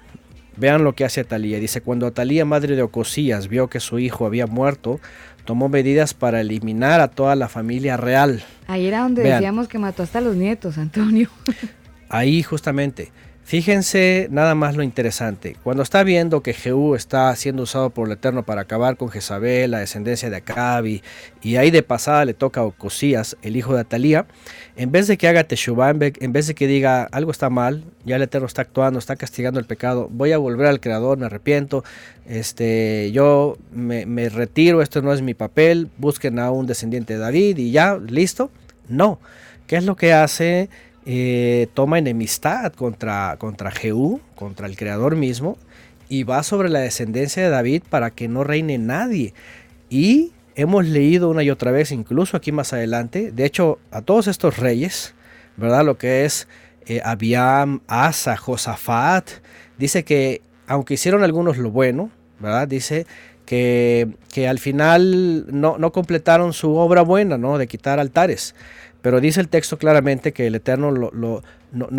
Vean 0.57 0.83
lo 0.83 0.93
que 0.93 1.05
hace 1.05 1.21
Atalía. 1.21 1.59
Dice, 1.59 1.81
cuando 1.81 2.07
Atalía, 2.07 2.45
madre 2.45 2.75
de 2.75 2.81
Ocosías, 2.81 3.47
vio 3.47 3.69
que 3.69 3.79
su 3.79 3.99
hijo 3.99 4.25
había 4.25 4.47
muerto, 4.47 4.99
tomó 5.45 5.69
medidas 5.69 6.13
para 6.13 6.41
eliminar 6.41 6.99
a 6.99 7.07
toda 7.07 7.35
la 7.35 7.47
familia 7.47 7.95
real. 7.95 8.43
Ahí 8.67 8.87
era 8.87 9.01
donde 9.01 9.23
Vean. 9.23 9.39
decíamos 9.39 9.67
que 9.67 9.79
mató 9.79 10.03
hasta 10.03 10.19
los 10.19 10.35
nietos, 10.35 10.77
Antonio. 10.77 11.29
Ahí 12.09 12.43
justamente. 12.43 13.11
Fíjense 13.47 14.27
nada 14.29 14.55
más 14.55 14.75
lo 14.75 14.83
interesante. 14.83 15.55
Cuando 15.63 15.81
está 15.81 16.03
viendo 16.03 16.43
que 16.43 16.53
Jehú 16.53 16.95
está 16.95 17.33
siendo 17.37 17.63
usado 17.63 17.91
por 17.91 18.07
el 18.07 18.11
Eterno 18.15 18.43
para 18.43 18.63
acabar 18.63 18.97
con 18.97 19.07
Jezabel, 19.07 19.71
la 19.71 19.79
descendencia 19.79 20.29
de 20.29 20.35
Acab, 20.35 20.85
y, 20.85 21.01
ahí 21.55 21.71
de 21.71 21.81
pasada 21.81 22.25
le 22.25 22.33
toca 22.33 22.59
a 22.59 22.65
Ocosías, 22.65 23.37
el 23.43 23.55
hijo 23.55 23.73
de 23.73 23.79
Atalía, 23.79 24.25
en 24.75 24.91
vez 24.91 25.07
de 25.07 25.17
que 25.17 25.29
haga 25.29 25.45
Teshuvah, 25.45 25.91
en 25.91 26.33
vez 26.33 26.47
de 26.47 26.55
que 26.55 26.67
diga 26.67 27.03
algo 27.03 27.31
está 27.31 27.49
mal, 27.49 27.85
ya 28.03 28.17
el 28.17 28.21
Eterno 28.21 28.47
está 28.47 28.63
actuando, 28.63 28.99
está 28.99 29.15
castigando 29.15 29.61
el 29.61 29.65
pecado, 29.65 30.09
voy 30.11 30.33
a 30.33 30.37
volver 30.37 30.67
al 30.67 30.81
Creador, 30.81 31.17
me 31.17 31.27
arrepiento, 31.27 31.85
este, 32.27 33.13
yo 33.13 33.57
me, 33.71 34.05
me 34.05 34.27
retiro, 34.27 34.81
esto 34.81 35.01
no 35.01 35.13
es 35.13 35.21
mi 35.21 35.35
papel, 35.35 35.89
busquen 35.97 36.37
a 36.39 36.51
un 36.51 36.67
descendiente 36.67 37.13
de 37.13 37.19
David 37.19 37.57
y 37.59 37.71
ya, 37.71 37.95
listo. 37.95 38.51
No. 38.89 39.21
¿Qué 39.67 39.75
es 39.75 39.83
lo 39.83 39.97
que 39.97 40.13
hace? 40.13 40.69
Eh, 41.09 41.69
toma 41.73 41.99
enemistad 41.99 42.73
contra, 42.73 43.37
contra 43.39 43.71
Jehú, 43.71 44.19
contra 44.35 44.67
el 44.67 44.75
creador 44.75 45.15
mismo, 45.15 45.57
y 46.09 46.23
va 46.23 46.43
sobre 46.43 46.67
la 46.67 46.79
descendencia 46.79 47.41
de 47.41 47.49
David 47.49 47.83
para 47.89 48.11
que 48.11 48.27
no 48.27 48.43
reine 48.43 48.77
nadie. 48.77 49.33
Y 49.89 50.33
hemos 50.55 50.85
leído 50.85 51.29
una 51.29 51.43
y 51.43 51.49
otra 51.49 51.71
vez, 51.71 51.93
incluso 51.93 52.35
aquí 52.35 52.51
más 52.51 52.73
adelante, 52.73 53.31
de 53.31 53.45
hecho, 53.45 53.79
a 53.89 54.01
todos 54.01 54.27
estos 54.27 54.57
reyes, 54.57 55.13
¿verdad? 55.55 55.85
Lo 55.85 55.97
que 55.97 56.25
es 56.25 56.49
eh, 56.87 56.99
Abiam, 57.05 57.79
Asa, 57.87 58.35
Josafat, 58.35 59.29
dice 59.77 60.03
que 60.03 60.41
aunque 60.67 60.95
hicieron 60.95 61.23
algunos 61.23 61.57
lo 61.57 61.71
bueno, 61.71 62.11
¿verdad? 62.41 62.67
Dice 62.67 63.05
que, 63.45 64.09
que 64.33 64.49
al 64.49 64.59
final 64.59 65.45
no, 65.47 65.77
no 65.77 65.93
completaron 65.93 66.51
su 66.51 66.75
obra 66.75 67.01
buena, 67.01 67.37
¿no? 67.37 67.57
De 67.57 67.67
quitar 67.67 67.97
altares. 68.01 68.55
Pero 69.01 69.21
dice 69.21 69.39
el 69.39 69.47
texto 69.47 69.77
claramente 69.77 70.33
que 70.33 70.47
el 70.47 70.55
Eterno 70.55 70.91
no, 70.91 71.41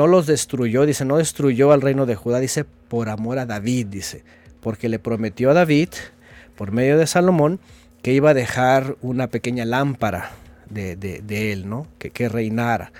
los 0.06 0.26
destruyó, 0.26 0.84
dice, 0.84 1.04
no 1.04 1.16
destruyó 1.16 1.72
al 1.72 1.80
reino 1.80 2.06
de 2.06 2.16
Judá, 2.16 2.40
dice, 2.40 2.64
por 2.88 3.08
amor 3.08 3.38
a 3.38 3.46
David, 3.46 3.86
dice, 3.86 4.24
porque 4.60 4.88
le 4.88 4.98
prometió 4.98 5.50
a 5.50 5.54
David, 5.54 5.88
por 6.56 6.72
medio 6.72 6.98
de 6.98 7.06
Salomón, 7.06 7.60
que 8.02 8.12
iba 8.12 8.30
a 8.30 8.34
dejar 8.34 8.96
una 9.00 9.28
pequeña 9.28 9.64
lámpara 9.64 10.32
de, 10.70 10.96
de- 10.96 11.20
de 11.22 11.52
él, 11.52 11.68
¿no? 11.68 11.86
Que, 11.98 12.10
que 12.10 12.28
reinara. 12.28 12.92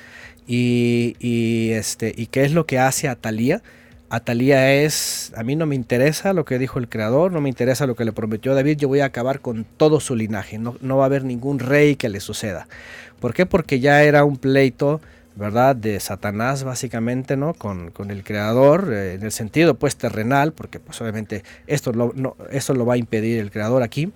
Y, 0.47 1.17
y, 1.19 1.71
este, 1.73 2.13
¿Y 2.17 2.27
qué 2.27 2.45
es 2.45 2.53
lo 2.53 2.67
que 2.67 2.79
hace 2.79 3.09
Atalía? 3.09 3.63
Atalía 4.11 4.73
es, 4.73 5.33
a 5.37 5.43
mí 5.43 5.55
no 5.55 5.67
me 5.67 5.75
interesa 5.75 6.33
lo 6.33 6.45
que 6.45 6.59
dijo 6.59 6.79
el 6.79 6.89
creador, 6.89 7.31
no 7.31 7.41
me 7.41 7.51
interesa 7.51 7.87
lo 7.87 7.95
que 7.95 8.05
le 8.05 8.13
prometió 8.13 8.55
David, 8.55 8.79
yo 8.79 8.89
voy 8.89 9.01
a 9.01 9.07
acabar 9.07 9.41
con 9.41 9.65
todo 9.65 10.01
su 10.01 10.17
linaje, 10.17 10.59
no, 10.59 10.77
no 10.81 10.97
va 10.97 11.05
a 11.05 11.07
haber 11.07 11.25
ningún 11.25 11.59
rey 11.59 11.97
que 11.97 12.09
le 12.09 12.21
suceda. 12.21 12.69
¿Por 13.21 13.35
qué? 13.35 13.45
Porque 13.45 13.81
ya 13.81 14.03
era 14.03 14.25
un 14.25 14.37
pleito, 14.37 15.01
¿verdad? 15.37 15.77
De 15.77 16.01
Satanás 16.01 16.65
básicamente, 16.65 17.37
¿no? 17.37 17.53
Con, 17.53 17.91
con 17.91 18.11
el 18.11 18.25
creador, 18.25 18.93
eh, 18.93 19.15
en 19.15 19.23
el 19.23 19.33
sentido 19.33 19.75
pues 19.75 19.97
terrenal, 19.97 20.53
porque 20.53 20.81
pues 20.81 21.01
obviamente 21.03 21.45
esto 21.67 21.93
lo, 21.93 22.13
no, 22.15 22.37
esto 22.51 22.75
lo 22.75 22.87
va 22.87 22.95
a 22.95 22.99
impedir 22.99 23.39
el 23.41 23.51
creador 23.51 23.83
aquí. 23.83 24.11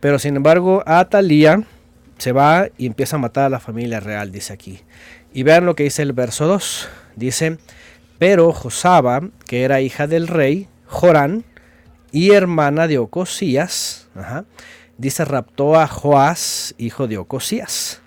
Pero 0.00 0.18
sin 0.18 0.34
embargo, 0.34 0.82
Atalía 0.84 1.62
se 2.18 2.32
va 2.32 2.68
y 2.76 2.86
empieza 2.86 3.16
a 3.16 3.18
matar 3.20 3.44
a 3.44 3.50
la 3.50 3.60
familia 3.60 4.00
real, 4.00 4.32
dice 4.32 4.52
aquí. 4.52 4.80
Y 5.32 5.44
vean 5.44 5.64
lo 5.64 5.74
que 5.74 5.84
dice 5.84 6.02
el 6.02 6.12
verso 6.12 6.46
2. 6.46 6.88
Dice, 7.16 7.58
pero 8.22 8.52
Josaba, 8.52 9.20
que 9.48 9.64
era 9.64 9.80
hija 9.80 10.06
del 10.06 10.28
rey, 10.28 10.68
Jorán, 10.86 11.42
y 12.12 12.30
hermana 12.30 12.86
de 12.86 12.98
Ocosías, 12.98 14.08
dice, 14.96 15.24
raptó 15.24 15.74
a 15.74 15.88
Joás, 15.88 16.72
hijo 16.78 17.08
de 17.08 17.18
Ocosías, 17.18 18.00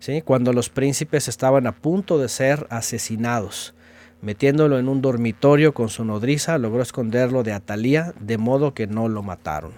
¿sí? 0.00 0.20
cuando 0.20 0.52
los 0.52 0.68
príncipes 0.68 1.28
estaban 1.28 1.68
a 1.68 1.76
punto 1.76 2.18
de 2.18 2.28
ser 2.28 2.66
asesinados. 2.70 3.72
Metiéndolo 4.20 4.80
en 4.80 4.88
un 4.88 5.00
dormitorio 5.00 5.72
con 5.74 5.90
su 5.90 6.04
nodriza, 6.04 6.58
logró 6.58 6.82
esconderlo 6.82 7.44
de 7.44 7.52
Atalía, 7.52 8.14
de 8.18 8.38
modo 8.38 8.74
que 8.74 8.88
no 8.88 9.06
lo 9.06 9.22
mataron. 9.22 9.74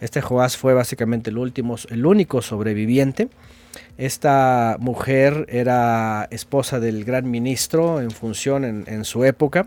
Este 0.00 0.22
Joás 0.22 0.56
fue 0.56 0.72
básicamente 0.72 1.28
el, 1.28 1.36
último, 1.36 1.76
el 1.90 2.06
único 2.06 2.40
sobreviviente. 2.40 3.28
Esta 3.96 4.76
mujer 4.80 5.46
era 5.48 6.28
esposa 6.30 6.78
del 6.80 7.04
gran 7.04 7.30
ministro 7.30 8.00
en 8.00 8.10
función 8.10 8.64
en, 8.64 8.84
en 8.86 9.04
su 9.04 9.24
época. 9.24 9.66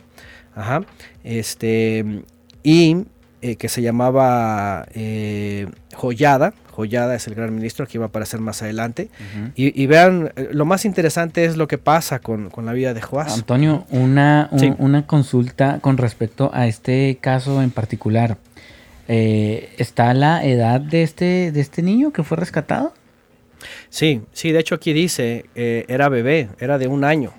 Ajá. 0.56 0.82
Este, 1.24 2.24
y 2.64 3.06
eh, 3.42 3.56
que 3.56 3.70
se 3.70 3.82
llamaba 3.82 4.86
eh, 4.94 5.68
Joyada. 5.96 6.54
Joyada 6.72 7.16
es 7.16 7.28
el 7.28 7.36
gran 7.36 7.54
ministro 7.54 7.86
que 7.86 7.98
iba 7.98 8.06
a 8.06 8.08
aparecer 8.08 8.40
más 8.40 8.62
adelante. 8.62 9.10
Y, 9.56 9.80
y 9.82 9.88
vean, 9.88 10.32
eh, 10.36 10.50
lo 10.52 10.64
más 10.66 10.86
interesante 10.86 11.44
es 11.46 11.58
lo 11.58 11.68
que 11.68 11.78
pasa 11.78 12.20
con, 12.20 12.50
con 12.50 12.66
la 12.66 12.72
vida 12.74 12.94
de 12.94 13.02
Joás. 13.02 13.34
Antonio, 13.34 13.86
una, 13.90 14.48
un- 14.52 14.60
Sí. 14.60 14.74
una 14.78 15.06
consulta 15.06 15.80
con 15.82 15.98
respecto 15.98 16.50
a 16.54 16.68
este 16.68 17.18
caso 17.20 17.62
en 17.62 17.72
particular. 17.72 18.38
Eh, 19.08 19.74
¿Está 19.78 20.14
la 20.14 20.46
edad 20.46 20.80
de 20.80 21.04
este, 21.04 21.52
de 21.52 21.60
este 21.60 21.82
niño 21.82 22.12
que 22.12 22.24
fue 22.24 22.38
rescatado? 22.38 22.94
Sí, 23.90 24.22
sí, 24.32 24.52
de 24.52 24.60
hecho 24.60 24.76
aquí 24.76 24.94
dice, 24.94 25.46
eh, 25.56 25.86
era 25.88 26.10
bebé, 26.10 26.50
era 26.60 26.78
de 26.78 26.88
un 26.88 27.04
año. 27.04 27.32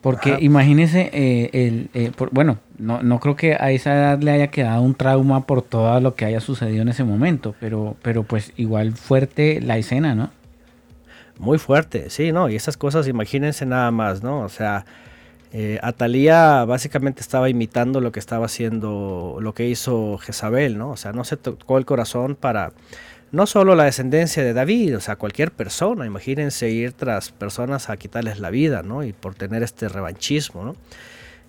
Porque 0.00 0.32
Ajá. 0.32 0.40
imagínese, 0.42 1.08
eh, 1.14 1.50
el, 1.54 1.88
eh, 1.94 2.12
por- 2.14 2.28
bueno, 2.30 2.58
no, 2.76 3.02
no 3.02 3.20
creo 3.20 3.36
que 3.36 3.54
a 3.58 3.70
esa 3.70 3.94
edad 3.94 4.18
le 4.22 4.32
haya 4.32 4.48
quedado 4.48 4.82
un 4.82 4.94
trauma 4.94 5.46
por 5.46 5.62
todo 5.62 5.98
lo 6.00 6.14
que 6.14 6.26
haya 6.26 6.40
sucedido 6.40 6.82
en 6.82 6.88
ese 6.90 7.04
momento, 7.04 7.54
pero, 7.58 7.96
pero 8.02 8.22
pues 8.22 8.52
igual 8.56 8.92
fuerte 8.92 9.62
la 9.62 9.78
escena, 9.78 10.14
¿no? 10.14 10.30
Muy 11.38 11.58
fuerte, 11.58 12.10
sí, 12.10 12.32
¿no? 12.32 12.48
Y 12.50 12.54
esas 12.56 12.76
cosas, 12.76 13.08
imagínense 13.08 13.64
nada 13.66 13.90
más, 13.90 14.22
¿no? 14.22 14.40
O 14.40 14.48
sea, 14.50 14.84
eh, 15.52 15.78
Atalía 15.82 16.64
básicamente 16.66 17.22
estaba 17.22 17.48
imitando 17.48 18.00
lo 18.00 18.12
que 18.12 18.20
estaba 18.20 18.46
haciendo, 18.46 19.38
lo 19.40 19.54
que 19.54 19.66
hizo 19.68 20.18
Jezabel, 20.18 20.76
¿no? 20.76 20.90
O 20.90 20.96
sea, 20.96 21.12
no 21.12 21.24
se 21.24 21.36
tocó 21.36 21.78
el 21.78 21.86
corazón 21.86 22.36
para, 22.36 22.72
no 23.34 23.46
solo 23.46 23.74
la 23.74 23.84
descendencia 23.84 24.44
de 24.44 24.52
David, 24.52 24.96
o 24.96 25.00
sea, 25.00 25.16
cualquier 25.16 25.50
persona, 25.50 26.06
imagínense 26.06 26.70
ir 26.70 26.92
tras 26.92 27.32
personas 27.32 27.90
a 27.90 27.96
quitarles 27.96 28.38
la 28.38 28.50
vida, 28.50 28.82
¿no? 28.82 29.02
Y 29.02 29.12
por 29.12 29.34
tener 29.34 29.62
este 29.62 29.88
revanchismo, 29.88 30.64
¿no? 30.64 30.76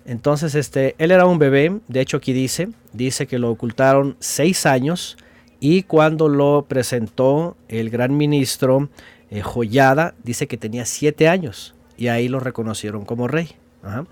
Entonces, 0.04 0.54
este, 0.54 0.94
él 0.98 1.10
era 1.10 1.26
un 1.26 1.38
bebé, 1.38 1.80
de 1.88 2.00
hecho 2.00 2.16
aquí 2.18 2.32
dice, 2.32 2.68
dice 2.92 3.26
que 3.26 3.38
lo 3.38 3.50
ocultaron 3.50 4.16
seis 4.18 4.66
años 4.66 5.16
y 5.60 5.84
cuando 5.84 6.28
lo 6.28 6.66
presentó 6.68 7.56
el 7.68 7.90
gran 7.90 8.16
ministro 8.16 8.88
eh, 9.30 9.42
Joyada, 9.42 10.14
dice 10.22 10.46
que 10.46 10.56
tenía 10.56 10.84
siete 10.86 11.28
años 11.28 11.74
y 11.96 12.08
ahí 12.08 12.28
lo 12.28 12.40
reconocieron 12.40 13.04
como 13.04 13.26
rey. 13.28 13.50
Ajá. 13.82 14.06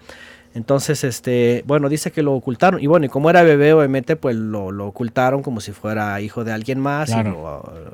Entonces, 0.54 1.02
este, 1.02 1.64
bueno, 1.66 1.88
dice 1.88 2.12
que 2.12 2.22
lo 2.22 2.32
ocultaron. 2.32 2.80
Y 2.80 2.86
bueno, 2.86 3.06
y 3.06 3.08
como 3.08 3.28
era 3.28 3.42
bebé, 3.42 3.72
obviamente, 3.72 4.14
pues 4.14 4.36
lo, 4.36 4.70
lo 4.70 4.86
ocultaron 4.86 5.42
como 5.42 5.60
si 5.60 5.72
fuera 5.72 6.20
hijo 6.20 6.44
de 6.44 6.52
alguien 6.52 6.78
más. 6.78 7.08
y 7.10 7.12
Claro. 7.12 7.30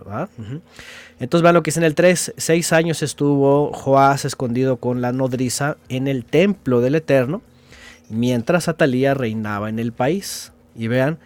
lo- 0.05 0.11
ah, 0.13 0.29
ujú. 0.39 0.61
Entonces, 1.21 1.43
vean 1.43 1.55
lo 1.55 1.63
que 1.63 1.71
dice 1.71 1.81
en 1.81 1.85
el 1.85 1.95
3. 1.95 2.35
Seis 2.37 2.73
años 2.75 3.03
estuvo 3.03 3.73
Joás 3.73 4.25
escondido 4.27 4.77
con 4.77 5.01
la 5.01 5.13
nodriza 5.13 5.77
en 5.89 6.07
el 6.07 6.25
templo 6.25 6.81
del 6.83 6.97
Eterno, 6.97 7.41
mientras 8.11 8.69
Atalía 8.69 9.15
reinaba 9.15 9.69
en 9.71 9.79
el 9.79 9.93
país. 9.93 10.53
Y 10.77 10.89
vean, 10.89 11.19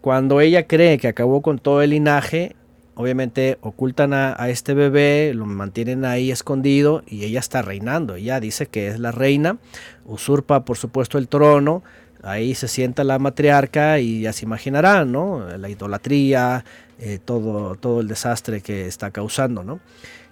cuando 0.00 0.40
ella 0.40 0.66
cree 0.66 0.96
que 0.98 1.08
acabó 1.08 1.42
con 1.42 1.58
todo 1.58 1.82
el 1.82 1.90
linaje, 1.90 2.56
obviamente 2.94 3.58
ocultan 3.60 4.12
a, 4.12 4.34
a 4.40 4.50
este 4.50 4.74
bebé, 4.74 5.32
lo 5.34 5.46
mantienen 5.46 6.04
ahí 6.04 6.30
escondido 6.30 7.02
y 7.06 7.24
ella 7.24 7.40
está 7.40 7.62
reinando. 7.62 8.16
Ella 8.16 8.40
dice 8.40 8.66
que 8.66 8.88
es 8.88 8.98
la 8.98 9.12
reina, 9.12 9.58
usurpa 10.04 10.64
por 10.64 10.76
supuesto 10.76 11.18
el 11.18 11.28
trono, 11.28 11.82
ahí 12.22 12.54
se 12.54 12.68
sienta 12.68 13.04
la 13.04 13.18
matriarca 13.18 13.98
y 13.98 14.22
ya 14.22 14.32
se 14.32 14.44
imaginarán, 14.44 15.12
¿no? 15.12 15.46
La 15.56 15.68
idolatría, 15.68 16.64
eh, 16.98 17.18
todo, 17.24 17.76
todo 17.76 18.00
el 18.00 18.08
desastre 18.08 18.60
que 18.60 18.86
está 18.86 19.10
causando, 19.10 19.64
¿no? 19.64 19.80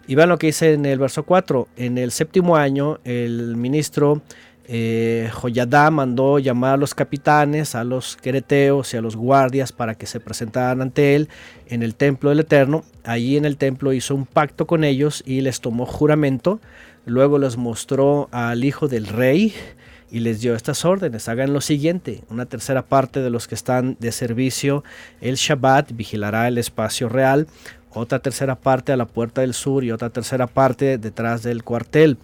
Y 0.06 0.14
vean 0.14 0.30
lo 0.30 0.38
que 0.38 0.48
dice 0.48 0.72
en 0.72 0.86
el 0.86 0.98
verso 0.98 1.24
4. 1.24 1.68
En 1.76 1.98
el 1.98 2.12
séptimo 2.12 2.56
año, 2.56 2.98
el 3.04 3.56
ministro 3.56 4.22
eh, 4.70 5.30
Joyadá 5.32 5.90
mandó 5.90 6.38
llamar 6.38 6.74
a 6.74 6.76
los 6.76 6.94
capitanes, 6.94 7.74
a 7.74 7.84
los 7.84 8.18
quereteos 8.18 8.92
y 8.92 8.98
a 8.98 9.00
los 9.00 9.16
guardias 9.16 9.72
para 9.72 9.94
que 9.94 10.04
se 10.04 10.20
presentaran 10.20 10.82
ante 10.82 11.16
él 11.16 11.30
en 11.68 11.82
el 11.82 11.94
templo 11.94 12.28
del 12.28 12.40
Eterno. 12.40 12.84
Allí 13.02 13.38
en 13.38 13.46
el 13.46 13.56
templo 13.56 13.94
hizo 13.94 14.14
un 14.14 14.26
pacto 14.26 14.66
con 14.66 14.84
ellos 14.84 15.22
y 15.24 15.40
les 15.40 15.62
tomó 15.62 15.86
juramento. 15.86 16.60
Luego 17.06 17.38
les 17.38 17.56
mostró 17.56 18.28
al 18.30 18.62
hijo 18.62 18.88
del 18.88 19.06
rey 19.06 19.54
y 20.10 20.20
les 20.20 20.42
dio 20.42 20.54
estas 20.54 20.84
órdenes. 20.84 21.30
Hagan 21.30 21.54
lo 21.54 21.62
siguiente. 21.62 22.22
Una 22.28 22.44
tercera 22.44 22.82
parte 22.82 23.20
de 23.20 23.30
los 23.30 23.48
que 23.48 23.54
están 23.54 23.96
de 24.00 24.12
servicio 24.12 24.84
el 25.22 25.36
Shabbat 25.36 25.92
vigilará 25.92 26.46
el 26.46 26.58
espacio 26.58 27.08
real. 27.08 27.46
Otra 27.90 28.18
tercera 28.18 28.54
parte 28.54 28.92
a 28.92 28.98
la 28.98 29.06
puerta 29.06 29.40
del 29.40 29.54
sur 29.54 29.82
y 29.82 29.92
otra 29.92 30.10
tercera 30.10 30.46
parte 30.46 30.98
detrás 30.98 31.42
del 31.42 31.64
cuartel 31.64 32.18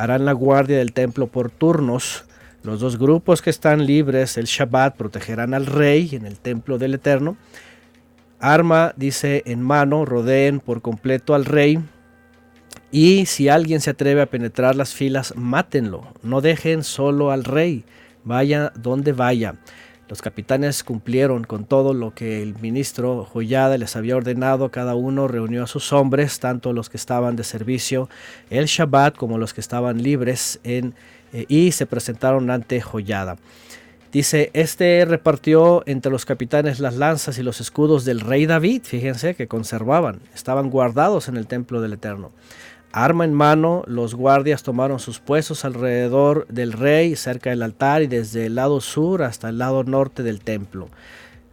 harán 0.00 0.24
la 0.24 0.32
guardia 0.32 0.78
del 0.78 0.94
templo 0.94 1.26
por 1.26 1.50
turnos. 1.50 2.24
Los 2.62 2.80
dos 2.80 2.98
grupos 2.98 3.42
que 3.42 3.50
están 3.50 3.84
libres 3.84 4.38
el 4.38 4.46
Shabbat 4.46 4.96
protegerán 4.96 5.52
al 5.52 5.66
rey 5.66 6.08
en 6.12 6.24
el 6.24 6.38
templo 6.38 6.78
del 6.78 6.94
Eterno. 6.94 7.36
Arma, 8.38 8.94
dice, 8.96 9.42
en 9.44 9.60
mano, 9.60 10.06
rodeen 10.06 10.60
por 10.60 10.80
completo 10.80 11.34
al 11.34 11.44
rey. 11.44 11.78
Y 12.90 13.26
si 13.26 13.50
alguien 13.50 13.82
se 13.82 13.90
atreve 13.90 14.22
a 14.22 14.30
penetrar 14.30 14.74
las 14.74 14.94
filas, 14.94 15.34
mátenlo. 15.36 16.06
No 16.22 16.40
dejen 16.40 16.82
solo 16.82 17.30
al 17.30 17.44
rey. 17.44 17.84
Vaya 18.24 18.72
donde 18.76 19.12
vaya. 19.12 19.56
Los 20.10 20.22
capitanes 20.22 20.82
cumplieron 20.82 21.44
con 21.44 21.64
todo 21.64 21.94
lo 21.94 22.12
que 22.12 22.42
el 22.42 22.56
ministro 22.58 23.24
Joyada 23.32 23.78
les 23.78 23.94
había 23.94 24.16
ordenado. 24.16 24.68
Cada 24.72 24.96
uno 24.96 25.28
reunió 25.28 25.62
a 25.62 25.68
sus 25.68 25.92
hombres, 25.92 26.40
tanto 26.40 26.72
los 26.72 26.90
que 26.90 26.96
estaban 26.96 27.36
de 27.36 27.44
servicio 27.44 28.08
el 28.50 28.66
Shabbat 28.66 29.16
como 29.16 29.38
los 29.38 29.54
que 29.54 29.60
estaban 29.60 30.02
libres, 30.02 30.58
eh, 30.64 30.90
y 31.46 31.70
se 31.70 31.86
presentaron 31.86 32.50
ante 32.50 32.80
Joyada. 32.80 33.36
Dice, 34.10 34.50
este 34.52 35.04
repartió 35.04 35.84
entre 35.86 36.10
los 36.10 36.24
capitanes 36.24 36.80
las 36.80 36.96
lanzas 36.96 37.38
y 37.38 37.44
los 37.44 37.60
escudos 37.60 38.04
del 38.04 38.18
rey 38.18 38.46
David, 38.46 38.82
fíjense 38.82 39.36
que 39.36 39.46
conservaban, 39.46 40.18
estaban 40.34 40.70
guardados 40.70 41.28
en 41.28 41.36
el 41.36 41.46
templo 41.46 41.80
del 41.80 41.92
Eterno. 41.92 42.32
Arma 42.92 43.24
en 43.24 43.34
mano, 43.34 43.84
los 43.86 44.14
guardias 44.14 44.64
tomaron 44.64 44.98
sus 44.98 45.20
puestos 45.20 45.64
alrededor 45.64 46.46
del 46.48 46.72
rey, 46.72 47.14
cerca 47.14 47.50
del 47.50 47.62
altar 47.62 48.02
y 48.02 48.08
desde 48.08 48.46
el 48.46 48.56
lado 48.56 48.80
sur 48.80 49.22
hasta 49.22 49.48
el 49.48 49.58
lado 49.58 49.84
norte 49.84 50.22
del 50.24 50.40
templo. 50.40 50.88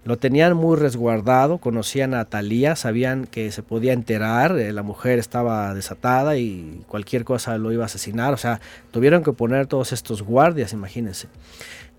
Lo 0.04 0.18
tenían 0.18 0.56
muy 0.56 0.78
resguardado, 0.78 1.58
conocían 1.58 2.14
a 2.14 2.24
Talía, 2.26 2.78
sabían 2.78 3.28
que 3.28 3.52
se 3.52 3.62
podía 3.62 3.92
enterar, 3.92 4.58
eh, 4.58 4.72
la 4.72 4.82
mujer 4.82 5.20
estaba 5.20 5.74
desatada 5.74 6.38
y 6.38 6.82
cualquier 6.88 7.26
cosa 7.26 7.58
lo 7.58 7.74
iba 7.74 7.84
a 7.84 7.88
asesinar, 7.88 8.34
o 8.34 8.38
sea, 8.38 8.62
tuvieron 8.92 9.22
que 9.22 9.34
poner 9.34 9.68
todos 9.68 9.92
estos 9.92 10.24
guardias, 10.24 10.72
imagínense. 10.72 11.28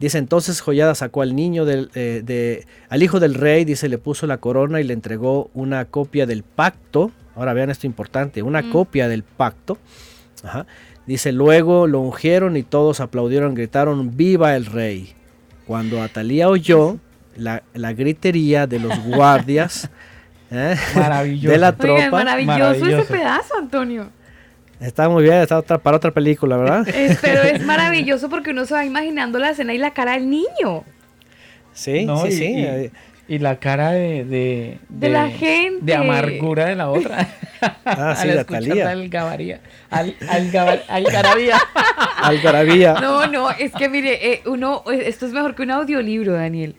Dice 0.00 0.18
entonces 0.18 0.60
Joyada 0.62 0.94
sacó 0.94 1.22
al 1.22 1.36
niño 1.36 1.64
del, 1.64 1.90
eh, 1.94 2.64
al 2.88 3.02
hijo 3.02 3.20
del 3.20 3.34
rey, 3.34 3.64
dice, 3.64 3.88
le 3.88 3.98
puso 3.98 4.26
la 4.26 4.38
corona 4.38 4.80
y 4.80 4.84
le 4.84 4.94
entregó 4.94 5.50
una 5.54 5.84
copia 5.84 6.24
del 6.24 6.44
pacto. 6.44 7.10
Ahora 7.38 7.52
vean 7.54 7.70
esto 7.70 7.86
importante, 7.86 8.42
una 8.42 8.62
Mm. 8.62 8.70
copia 8.70 9.08
del 9.08 9.22
pacto. 9.22 9.78
Ajá. 10.42 10.66
Dice, 11.06 11.32
luego 11.32 11.86
lo 11.86 12.00
ungieron 12.00 12.56
y 12.56 12.62
todos 12.64 13.00
aplaudieron, 13.00 13.54
gritaron, 13.54 14.16
viva 14.16 14.54
el 14.56 14.66
rey. 14.66 15.14
Cuando 15.66 16.02
Atalía 16.02 16.48
oyó 16.48 16.98
la, 17.36 17.62
la 17.74 17.92
gritería 17.94 18.66
de 18.66 18.80
los 18.80 18.98
guardias 19.06 19.88
¿eh? 20.50 20.74
Maravilloso. 20.94 21.52
de 21.52 21.58
la 21.58 21.68
Oigan, 21.68 21.78
tropa, 21.78 22.10
maravilloso, 22.10 22.58
Maravilloso. 22.58 23.02
ese 23.02 23.12
pedazo, 23.12 23.54
Antonio. 23.58 24.10
está 24.80 25.08
muy 25.08 25.22
bien, 25.22 25.34
está 25.36 25.58
otra, 25.58 25.78
para 25.78 25.96
otra 25.96 26.10
película, 26.10 26.56
¿verdad? 26.56 26.88
Es- 26.94 27.18
pero 27.20 27.42
es 27.42 27.64
maravilloso 27.66 28.28
porque 28.28 28.50
uno 28.50 28.64
se 28.66 28.74
va 28.74 28.84
imaginando 28.84 29.38
la 29.38 29.50
escena 29.50 29.72
y 29.74 29.78
la 29.78 29.92
cara 29.92 30.12
del 30.14 30.28
niño. 30.28 30.84
Sí, 31.72 32.04
No, 32.06 32.22
sí, 32.22 32.28
y, 32.28 32.32
sí. 32.32 32.44
y- 32.44 32.64
eh, 32.64 32.92
y 33.28 33.38
la 33.38 33.56
cara 33.56 33.90
de, 33.92 34.24
de, 34.24 34.78
De 34.88 35.08
la 35.10 35.28
gente. 35.28 35.84
De 35.84 35.94
amargura 35.94 36.64
de 36.66 36.74
la 36.76 36.90
otra. 36.90 37.28
Ah, 37.84 38.14
sí, 38.16 38.28
Al 38.28 38.34
de 38.34 38.40
escuchar 38.42 38.62
Thalía. 38.62 38.90
Algabaría. 38.90 39.60
Al, 39.90 40.14
algabar- 40.28 40.84
algarabía. 40.88 41.56
Algarabía. 42.22 42.94
No, 43.00 43.26
no, 43.26 43.50
es 43.50 43.72
que 43.72 43.88
mire, 43.88 44.32
eh, 44.32 44.42
uno, 44.46 44.84
eh, 44.92 45.02
esto 45.06 45.26
es 45.26 45.32
mejor 45.32 45.56
que 45.56 45.62
un 45.62 45.72
audiolibro, 45.72 46.34
Daniel. 46.34 46.76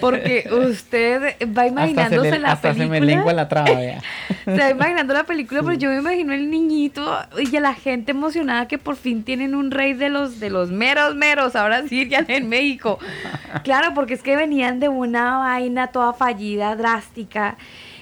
Porque 0.00 0.48
usted 0.52 1.36
va 1.46 1.62
Hasta 1.62 1.62
se, 1.62 1.68
imaginándose 1.68 2.30
le- 2.32 2.38
la 2.38 2.52
hasta 2.52 2.68
se 2.72 2.74
película. 2.78 3.00
me 3.00 3.06
lengua 3.06 3.32
la 3.32 3.48
traba, 3.48 3.70
vea. 3.72 4.00
Se 4.44 4.52
va 4.56 4.70
imaginando 4.70 5.12
la 5.14 5.24
película, 5.24 5.62
pero 5.62 5.74
yo 5.74 5.90
me 5.90 5.96
imagino 5.98 6.32
el 6.32 6.50
niñito 6.50 7.18
y 7.38 7.56
a 7.56 7.60
la 7.60 7.74
gente 7.74 8.12
emocionada 8.12 8.68
que 8.68 8.78
por 8.78 8.96
fin 8.96 9.22
tienen 9.24 9.54
un 9.54 9.70
rey 9.70 9.92
de 9.92 10.08
los 10.08 10.38
de 10.40 10.50
los 10.50 10.70
meros 10.70 11.14
meros, 11.16 11.56
ahora 11.56 11.82
sí, 11.88 12.08
ya 12.08 12.24
en 12.28 12.48
México. 12.48 12.98
Claro, 13.64 13.92
porque 13.94 14.14
es 14.14 14.22
que 14.22 14.36
venían 14.36 14.78
de 14.80 14.88
una 14.88 15.38
vaina 15.38 15.88
toda 15.88 16.12
fallida, 16.12 16.76
drástica. 16.76 17.56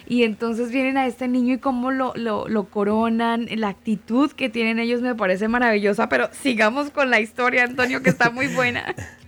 Y 0.07 0.25
entonces 0.25 0.71
vienen 0.71 0.99
a 0.99 1.07
este 1.07 1.29
niño 1.29 1.55
y 1.55 1.59
cómo 1.59 1.91
lo, 1.91 2.13
lo, 2.15 2.47
lo 2.47 2.65
coronan, 2.65 3.47
la 3.57 3.69
actitud 3.69 4.31
que 4.33 4.51
tienen 4.51 4.79
ellos 4.79 5.01
me 5.01 5.15
parece 5.15 5.49
maravillosa, 5.49 6.11
pero 6.11 6.29
sigamos 6.33 6.91
con 6.91 7.09
la 7.09 7.21
historia, 7.21 7.65
Antonio, 7.65 8.03
que 8.03 8.11
está 8.11 8.29
muy 8.31 8.49
buena. 8.49 8.95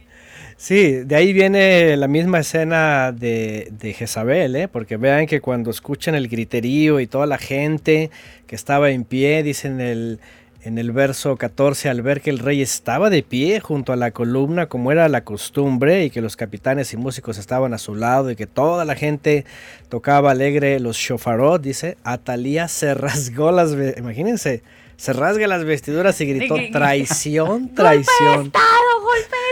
Sí, 0.59 0.93
de 1.05 1.15
ahí 1.17 1.33
viene 1.35 1.97
la 1.99 2.09
misma 2.09 2.41
escena 2.41 3.13
de, 3.13 3.69
de 3.79 3.93
Jezabel, 3.93 4.57
¿eh? 4.57 4.69
porque 4.69 4.97
vean 4.97 5.27
que 5.27 5.41
cuando 5.43 5.71
escuchan 5.71 6.15
el 6.15 6.29
griterío 6.29 6.99
y 6.99 7.07
toda 7.07 7.27
la 7.27 7.37
gente 7.37 8.11
que 8.47 8.55
estaba 8.57 8.89
en 8.91 9.05
pie, 9.05 9.43
dicen 9.43 9.83
el, 9.83 10.19
en 10.65 10.79
el 10.79 10.93
verso 10.93 11.37
14, 11.37 11.91
al 11.91 12.01
ver 12.01 12.23
que 12.23 12.31
el 12.31 12.39
rey 12.39 12.63
estaba 12.63 13.11
de 13.11 13.23
pie 13.23 13.61
junto 13.61 13.93
a 13.93 13.97
la 13.97 14.13
columna 14.13 14.65
como 14.67 14.91
era 14.93 15.11
la 15.11 15.25
costumbre 15.25 16.05
y 16.07 16.11
que 16.11 16.23
los 16.23 16.37
capitanes 16.37 16.91
y 16.95 16.97
músicos 16.97 17.37
estaban 17.37 17.75
a 17.75 17.79
su 17.79 17.95
lado 17.95 18.31
y 18.31 18.37
que 18.37 18.47
toda 18.47 18.87
la 18.87 18.95
gente 18.95 19.45
tocaba 19.91 20.31
alegre 20.31 20.81
los 20.81 20.97
shofarot, 20.97 21.61
dice, 21.61 21.99
Atalía 22.03 22.67
se 22.69 22.95
rasgó 22.95 23.53
las, 23.53 23.77
imagínense, 23.99 24.63
se 24.97 25.13
rasga 25.13 25.47
las 25.49 25.65
vestiduras 25.65 26.19
y 26.23 26.27
gritó, 26.33 26.57
gri- 26.57 26.73
traición, 26.73 27.47
¡Golpe 27.61 27.69
de 27.69 27.75
traición. 27.75 28.47
Estado! 28.47 28.63
¡Golpe 29.03 29.37
de 29.37 29.46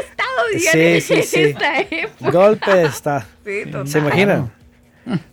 Estado! 0.54 0.72
Sí, 0.72 1.00
sí, 1.00 1.14
en 1.14 1.22
sí. 1.22 1.40
esta 1.40 1.80
época. 1.80 2.30
Golpe 2.30 2.70
de 2.74 2.84
Estado. 2.84 3.24
Sí, 3.44 3.62
total. 3.66 3.88
¿Se 3.88 3.98
imaginan? 3.98 4.52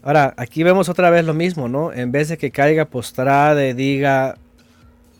Ahora, 0.03 0.33
aquí 0.37 0.63
vemos 0.63 0.89
otra 0.89 1.09
vez 1.09 1.23
lo 1.25 1.33
mismo, 1.33 1.69
¿no? 1.69 1.93
En 1.93 2.11
vez 2.11 2.27
de 2.29 2.37
que 2.37 2.51
caiga 2.51 2.85
postrada 2.85 3.65
y 3.65 3.73
diga, 3.73 4.35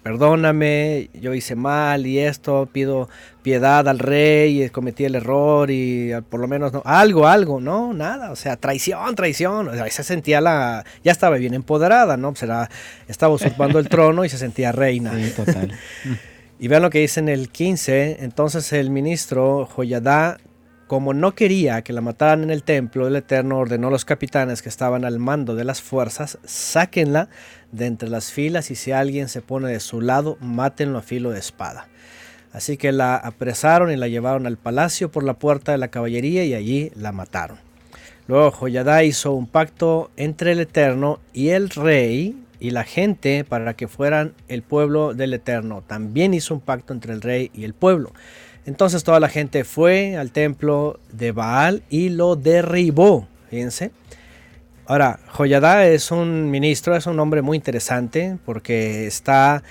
perdóname, 0.04 1.10
yo 1.14 1.34
hice 1.34 1.56
mal 1.56 2.06
y 2.08 2.20
esto, 2.20 2.68
pido 2.72 3.08
piedad 3.44 3.88
al 3.88 4.00
rey 4.00 4.64
y 4.64 4.70
cometí 4.70 5.06
el 5.06 5.16
error 5.16 5.70
y 5.72 6.12
por 6.30 6.40
lo 6.40 6.48
menos 6.48 6.74
no, 6.74 6.82
algo, 6.86 7.28
algo, 7.28 7.62
no, 7.62 7.94
nada, 7.94 8.32
o 8.32 8.36
sea, 8.36 8.58
traición, 8.58 9.16
traición, 9.16 9.68
o 9.70 9.74
sea, 9.74 9.90
se 9.90 10.04
sentía 10.04 10.42
la, 10.42 10.84
ya 11.04 11.12
estaba 11.12 11.38
bien 11.38 11.54
empoderada, 11.54 12.18
¿no? 12.18 12.32
Pues 12.32 12.44
era- 12.44 12.70
estaba 13.08 13.34
usurpando 13.34 13.80
el 13.80 13.90
trono 13.90 14.26
y 14.26 14.30
se 14.30 14.38
sentía 14.38 14.72
reina. 14.72 15.14
Sí, 15.16 15.32
total. 15.36 15.72
Y 16.62 16.68
vean 16.68 16.84
lo 16.84 16.92
que 16.92 17.00
dice 17.00 17.20
en 17.20 17.28
el 17.28 17.50
15. 17.50 18.18
Entonces 18.20 18.72
el 18.72 18.92
ministro 18.92 19.66
Joyadá, 19.66 20.38
como 20.86 21.12
no 21.12 21.34
quería 21.34 21.82
que 21.82 21.92
la 21.92 22.02
mataran 22.02 22.44
en 22.44 22.52
el 22.52 22.62
templo 22.62 23.06
del 23.06 23.16
Eterno, 23.16 23.58
ordenó 23.58 23.88
a 23.88 23.90
los 23.92 24.06
capitanes 24.06 24.62
que 24.62 24.70
estaban 24.70 25.04
al 25.04 25.18
mando 25.18 25.56
de 25.56 25.64
las 25.64 25.82
fuerzas, 25.82 26.38
sáquenla 26.44 27.30
de 27.72 27.88
entre 27.88 28.10
las 28.10 28.32
filas 28.32 28.70
y 28.70 28.76
si 28.76 28.92
alguien 28.92 29.28
se 29.28 29.42
pone 29.42 29.70
de 29.70 29.80
su 29.80 30.02
lado, 30.02 30.38
mátenlo 30.40 31.00
a 31.00 31.02
filo 31.02 31.32
de 31.32 31.40
espada. 31.40 31.88
Así 32.54 32.78
que 32.78 32.92
la 32.92 33.16
apresaron 33.16 33.92
y 33.92 33.96
la 33.96 34.08
llevaron 34.08 34.46
al 34.46 34.58
palacio 34.58 35.10
por 35.10 35.24
la 35.24 35.40
puerta 35.40 35.72
de 35.72 35.80
la 35.80 35.88
caballería 35.88 36.46
y 36.46 36.54
allí 36.54 36.92
la 36.94 37.12
mataron. 37.12 37.58
Luego 38.28 38.52
Joyadá 38.52 39.04
hizo 39.04 39.32
un 39.32 39.48
pacto 39.48 40.12
entre 40.16 40.52
el 40.52 40.60
Eterno 40.60 41.22
y 41.34 41.50
el 41.50 41.72
rey 41.72 42.36
y 42.62 42.70
la 42.70 42.84
gente 42.84 43.44
para 43.44 43.74
que 43.74 43.88
fueran 43.88 44.34
el 44.48 44.62
pueblo 44.62 45.16
del 45.16 45.34
Eterno. 45.34 45.84
También 45.86 46.36
hizo 46.36 46.54
un 46.54 46.62
pacto 46.62 46.94
entre 46.94 47.12
el 47.12 47.22
rey 47.22 47.50
y 47.56 47.64
el 47.64 47.74
pueblo. 47.74 48.14
Entonces 48.66 49.04
toda 49.04 49.20
la 49.20 49.30
gente 49.30 49.64
fue 49.64 50.16
al 50.16 50.32
templo 50.32 51.00
de 51.12 51.32
Baal 51.32 51.82
y 51.90 52.10
lo 52.10 52.36
derribó. 52.36 53.28
Fíjense. 53.50 53.92
Ahora, 54.86 55.20
Joyadá 55.30 55.88
es 55.88 56.12
un 56.12 56.52
ministro, 56.52 56.96
es 56.96 57.08
un 57.08 57.20
hombre 57.20 57.42
muy 57.42 57.58
interesante 57.58 58.38
porque 58.46 59.08
está, 59.08 59.64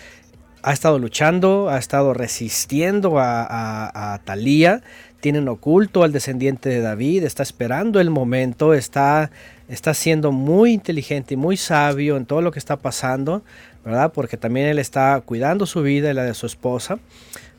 ha 0.62 0.72
estado 0.72 0.98
luchando, 0.98 1.68
ha 1.68 1.78
estado 1.78 2.12
resistiendo 2.12 3.20
a, 3.20 3.42
a, 3.42 4.14
a 4.14 4.18
Talía, 4.18 4.82
tienen 5.20 5.46
oculto 5.48 6.02
al 6.02 6.12
descendiente 6.12 6.70
de 6.70 6.80
David, 6.80 7.22
está 7.22 7.42
esperando 7.42 8.00
el 8.00 8.10
momento, 8.10 8.74
está, 8.74 9.30
está 9.70 9.94
siendo 9.94 10.32
muy 10.32 10.72
inteligente 10.72 11.34
y 11.34 11.36
muy 11.36 11.56
sabio 11.56 12.16
en 12.16 12.26
todo 12.26 12.42
lo 12.42 12.50
que 12.50 12.58
está 12.58 12.76
pasando, 12.76 13.42
¿verdad? 13.84 14.12
Porque 14.12 14.36
también 14.36 14.66
él 14.66 14.78
está 14.78 15.20
cuidando 15.24 15.64
su 15.64 15.82
vida 15.82 16.10
y 16.10 16.14
la 16.14 16.24
de 16.24 16.34
su 16.34 16.46
esposa. 16.46 16.98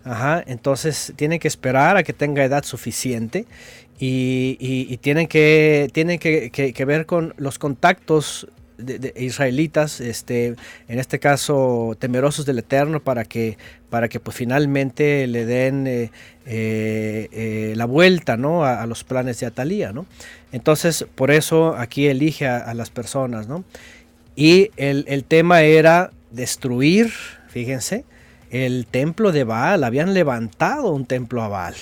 Ajá, 0.03 0.43
entonces 0.45 1.13
tienen 1.15 1.39
que 1.39 1.47
esperar 1.47 1.95
a 1.95 2.03
que 2.03 2.13
tenga 2.13 2.43
edad 2.43 2.63
suficiente 2.63 3.45
y, 3.99 4.57
y, 4.59 4.97
que, 4.97 5.89
tienen 5.93 6.19
que, 6.19 6.49
que, 6.51 6.85
ver 6.85 7.05
con 7.05 7.35
los 7.37 7.59
contactos 7.59 8.47
de, 8.81 9.13
israelitas, 9.17 10.01
este, 10.01 10.55
en 10.87 10.99
este 10.99 11.19
caso 11.19 11.95
temerosos 11.99 12.45
del 12.45 12.59
Eterno, 12.59 13.01
para 13.01 13.25
que, 13.25 13.57
para 13.89 14.09
que 14.09 14.19
pues, 14.19 14.35
finalmente 14.35 15.27
le 15.27 15.45
den 15.45 15.87
eh, 15.87 16.11
eh, 16.45 17.29
eh, 17.31 17.73
la 17.75 17.85
vuelta 17.85 18.37
¿no? 18.37 18.65
a, 18.65 18.85
los 18.85 19.03
planes 19.03 19.39
de 19.39 19.45
Atalía. 19.45 19.91
¿no? 19.91 20.05
Entonces, 20.51 21.05
por 21.15 21.31
eso 21.31 21.75
aquí 21.75 22.07
elige 22.07 22.47
a, 22.47 22.73
las 22.73 22.89
personas. 22.89 23.47
¿no? 23.47 23.63
Y 24.35 24.71
el, 24.77 25.05
el 25.07 25.23
tema 25.23 25.61
era 25.61 26.11
destruir, 26.31 27.11
fíjense, 27.49 28.05
el 28.51 28.85
templo 28.85 29.31
de 29.31 29.45
Baal, 29.45 29.83
habían 29.83 30.13
levantado 30.13 30.91
un 30.91 31.05
templo 31.05 31.41
a 31.41 31.47
Baal, 31.47 31.75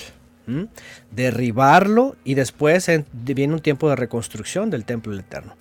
derribarlo 1.11 2.15
y 2.23 2.35
después 2.35 2.89
en, 2.89 3.05
viene 3.11 3.53
un 3.53 3.59
tiempo 3.59 3.89
de 3.89 3.95
reconstrucción 3.95 4.69
del 4.69 4.85
templo 4.85 5.11
del 5.11 5.21
Eterno. 5.21 5.55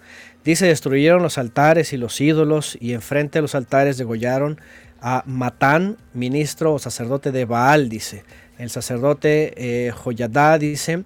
Dice, 0.45 0.67
destruyeron 0.67 1.23
los 1.23 1.39
altares 1.39 1.93
y 1.93 1.97
los 1.97 2.21
ídolos 2.21 2.79
y 2.81 2.93
enfrente 2.95 3.39
de 3.39 3.43
los 3.43 3.55
altares 3.55 3.99
degollaron 3.99 4.61
a 5.01 5.23
Matán, 5.27 5.97
ministro 6.15 6.75
o 6.75 6.79
sacerdote 6.79 7.33
de 7.33 7.45
Baal, 7.45 7.89
dice. 7.89 8.25
El 8.59 8.71
sacerdote 8.71 9.55
eh, 9.57 9.93
Joyadá, 9.93 10.59
dice, 10.59 11.05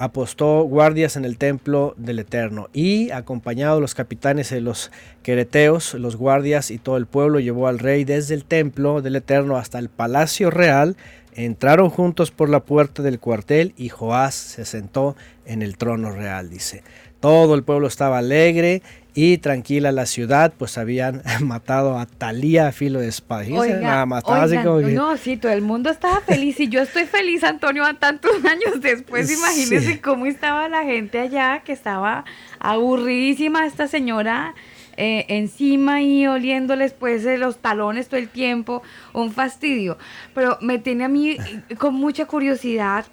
apostó 0.00 0.62
guardias 0.62 1.16
en 1.16 1.26
el 1.26 1.36
templo 1.36 1.94
del 1.98 2.20
Eterno 2.20 2.68
y 2.72 3.10
acompañado 3.10 3.76
de 3.76 3.80
los 3.82 3.94
capitanes 3.94 4.48
de 4.48 4.62
los 4.62 4.90
quereteos, 5.22 5.92
los 5.94 6.16
guardias 6.16 6.70
y 6.70 6.78
todo 6.78 6.96
el 6.96 7.06
pueblo 7.06 7.38
llevó 7.38 7.68
al 7.68 7.78
rey 7.78 8.04
desde 8.04 8.34
el 8.34 8.44
templo 8.44 9.02
del 9.02 9.16
Eterno 9.16 9.56
hasta 9.56 9.78
el 9.78 9.90
palacio 9.90 10.50
real. 10.50 10.96
Entraron 11.34 11.90
juntos 11.90 12.30
por 12.30 12.48
la 12.48 12.60
puerta 12.60 13.02
del 13.02 13.20
cuartel 13.20 13.74
y 13.76 13.90
Joás 13.90 14.34
se 14.34 14.64
sentó 14.64 15.16
en 15.44 15.62
el 15.62 15.76
trono 15.76 16.10
real, 16.10 16.48
dice. 16.48 16.82
Todo 17.20 17.54
el 17.54 17.62
pueblo 17.62 17.86
estaba 17.86 18.18
alegre 18.18 18.82
y 19.12 19.38
tranquila 19.38 19.90
la 19.92 20.06
ciudad, 20.06 20.52
pues 20.56 20.78
habían 20.78 21.22
matado 21.42 21.98
a 21.98 22.06
Talía 22.06 22.68
a 22.68 22.72
filo 22.72 23.00
de 23.00 23.08
espada. 23.08 23.44
Nada 23.44 24.06
más, 24.06 24.20
estaba 24.22 24.42
así 24.44 24.50
oigan, 24.52 24.64
como 24.64 24.78
que- 24.78 24.92
No, 24.92 25.16
sí, 25.16 25.36
todo 25.36 25.52
el 25.52 25.62
mundo 25.62 25.90
estaba 25.90 26.20
feliz 26.20 26.58
y 26.60 26.68
yo 26.68 26.80
estoy 26.80 27.04
feliz, 27.04 27.42
Antonio, 27.44 27.84
a 27.84 27.94
tantos 27.94 28.32
años 28.44 28.80
después. 28.80 29.28
Sí. 29.28 29.34
Imagínense 29.34 30.00
cómo 30.00 30.26
estaba 30.26 30.68
la 30.68 30.84
gente 30.84 31.18
allá, 31.18 31.62
que 31.64 31.72
estaba 31.72 32.24
aburridísima 32.58 33.66
esta 33.66 33.88
señora 33.88 34.54
eh, 34.96 35.24
encima 35.28 36.02
y 36.02 36.26
oliéndoles 36.26 36.92
pues 36.92 37.24
eh, 37.26 37.36
los 37.38 37.58
talones 37.58 38.08
todo 38.08 38.20
el 38.20 38.28
tiempo, 38.28 38.82
un 39.12 39.32
fastidio. 39.32 39.98
Pero 40.34 40.56
me 40.60 40.78
tiene 40.78 41.04
a 41.04 41.08
mí 41.08 41.30
eh, 41.30 41.74
con 41.76 41.94
mucha 41.94 42.26
curiosidad, 42.26 43.06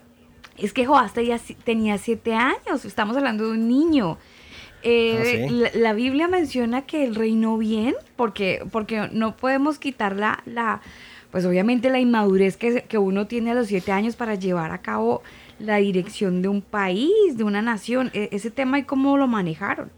es 0.58 0.74
que 0.74 0.86
Joás 0.86 1.14
tenía, 1.14 1.40
tenía 1.64 1.98
siete 1.98 2.34
años, 2.34 2.86
estamos 2.86 3.16
hablando 3.18 3.46
de 3.46 3.52
un 3.52 3.68
niño. 3.68 4.18
Eh, 4.84 5.18
Ah, 5.20 5.48
sí. 5.50 5.54
la, 5.56 5.70
la 5.74 5.94
Biblia 5.94 6.28
menciona 6.28 6.84
que 6.84 7.04
él 7.04 7.16
reinó 7.16 7.58
bien, 7.58 7.96
porque, 8.16 8.64
porque 8.72 9.10
no 9.12 9.36
podemos 9.36 9.80
quitar 9.80 10.16
la, 10.16 10.42
la, 10.46 10.82
pues 11.32 11.46
obviamente 11.46 11.90
la 11.90 12.00
inmadurez 12.00 12.58
que, 12.58 12.84
que 12.84 12.98
uno 12.98 13.28
tiene 13.28 13.52
a 13.52 13.54
los 13.56 13.68
siete 13.68 13.92
años 13.92 14.16
para 14.16 14.36
llevar 14.36 14.72
a 14.72 14.78
cabo 14.80 15.24
la 15.60 15.78
dirección 15.78 16.42
de 16.44 16.48
un 16.48 16.62
país, 16.62 17.12
de 17.36 17.44
una 17.44 17.62
nación. 17.64 18.12
E- 18.14 18.30
ese 18.32 18.52
tema 18.52 18.78
y 18.80 18.84
cómo 18.84 19.18
lo 19.18 19.28
manejaron. 19.28 19.90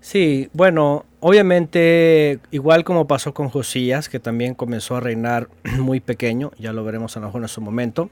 Sí, 0.00 0.48
bueno, 0.52 1.04
obviamente, 1.20 2.40
igual 2.50 2.82
como 2.82 3.06
pasó 3.06 3.34
con 3.34 3.48
Josías, 3.50 4.08
que 4.08 4.18
también 4.18 4.54
comenzó 4.54 4.96
a 4.96 5.00
reinar 5.00 5.48
muy 5.78 6.00
pequeño, 6.00 6.50
ya 6.58 6.72
lo 6.72 6.82
veremos 6.84 7.16
a 7.16 7.20
lo 7.20 7.26
mejor 7.26 7.42
en 7.42 7.48
su 7.48 7.60
momento. 7.60 8.10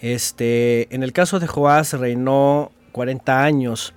Este, 0.00 0.94
en 0.94 1.02
el 1.02 1.12
caso 1.12 1.38
de 1.40 1.46
Joás 1.46 1.92
reinó 1.92 2.72
40 2.92 3.44
años 3.44 3.94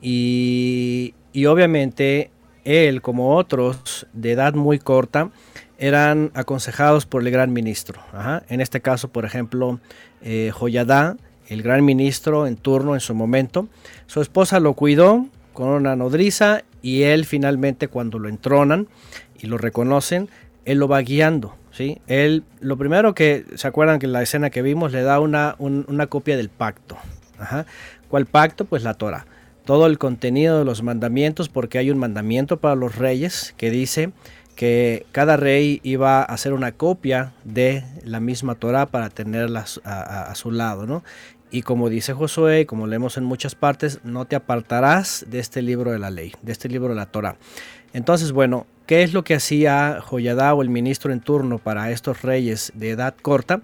y, 0.00 1.14
obviamente 1.46 2.30
él, 2.64 3.02
como 3.02 3.36
otros 3.36 4.06
de 4.12 4.32
edad 4.32 4.54
muy 4.54 4.78
corta, 4.78 5.30
eran 5.78 6.30
aconsejados 6.34 7.06
por 7.06 7.22
el 7.22 7.30
gran 7.30 7.52
ministro. 7.52 8.00
En 8.48 8.60
este 8.60 8.80
caso, 8.80 9.08
por 9.08 9.24
ejemplo, 9.24 9.80
eh, 10.22 10.50
Joyadá, 10.52 11.16
el 11.48 11.62
gran 11.62 11.84
ministro 11.84 12.46
en 12.46 12.56
turno 12.56 12.94
en 12.94 13.00
su 13.00 13.14
momento, 13.14 13.68
su 14.06 14.20
esposa 14.20 14.60
lo 14.60 14.74
cuidó 14.74 15.26
con 15.52 15.68
una 15.68 15.96
nodriza 15.96 16.62
y 16.80 17.02
él 17.02 17.24
finalmente 17.24 17.88
cuando 17.88 18.18
lo 18.18 18.28
entronan 18.28 18.88
y 19.38 19.46
lo 19.46 19.58
reconocen, 19.58 20.28
él 20.64 20.78
lo 20.78 20.86
va 20.86 21.00
guiando. 21.00 21.56
¿Sí? 21.72 22.00
Él, 22.06 22.44
lo 22.60 22.76
primero 22.76 23.14
que, 23.14 23.44
¿se 23.54 23.66
acuerdan 23.68 23.98
que 23.98 24.06
la 24.06 24.22
escena 24.22 24.50
que 24.50 24.62
vimos 24.62 24.92
le 24.92 25.02
da 25.02 25.20
una, 25.20 25.54
un- 25.58 25.84
una 25.88 26.06
copia 26.06 26.36
del 26.36 26.48
pacto? 26.48 26.96
Ajá. 27.38 27.66
¿Cuál 28.08 28.26
pacto? 28.26 28.64
Pues 28.64 28.82
la 28.82 28.94
Torah. 28.94 29.26
Todo 29.64 29.86
el 29.86 29.98
contenido 29.98 30.58
de 30.58 30.64
los 30.64 30.82
mandamientos, 30.82 31.48
porque 31.48 31.78
hay 31.78 31.90
un 31.90 31.98
mandamiento 31.98 32.58
para 32.58 32.74
los 32.74 32.96
reyes 32.96 33.54
que 33.56 33.70
dice 33.70 34.10
que 34.56 35.06
cada 35.12 35.36
rey 35.36 35.80
iba 35.84 36.20
a 36.20 36.24
hacer 36.24 36.52
una 36.52 36.72
copia 36.72 37.32
de 37.44 37.84
la 38.04 38.20
misma 38.20 38.56
Torah 38.56 38.86
para 38.86 39.08
tenerla 39.08 39.64
a 39.84 40.34
su- 40.34 40.50
lado, 40.50 40.86
¿no? 40.86 41.02
Y 41.52 41.62
como 41.62 41.88
dice 41.88 42.12
Josué, 42.12 42.66
como 42.66 42.86
leemos 42.86 43.16
en 43.16 43.24
muchas 43.24 43.54
partes, 43.54 44.00
no 44.04 44.24
te 44.26 44.36
apartarás 44.36 45.24
de 45.28 45.38
este 45.38 45.62
libro 45.62 45.92
de 45.92 45.98
la 45.98 46.10
ley, 46.10 46.32
de 46.42 46.52
este 46.52 46.68
libro 46.68 46.90
de 46.90 46.94
la 46.96 47.06
Torah. 47.06 47.36
Entonces, 47.92 48.32
bueno, 48.32 48.66
¿qué 48.90 49.04
es 49.04 49.12
lo 49.12 49.22
que 49.22 49.36
hacía 49.36 50.00
Joyadá 50.04 50.52
o 50.52 50.62
el 50.62 50.68
ministro 50.68 51.12
en 51.12 51.20
turno 51.20 51.58
para 51.58 51.92
estos 51.92 52.22
reyes 52.22 52.72
de 52.74 52.90
edad 52.90 53.14
corta? 53.22 53.60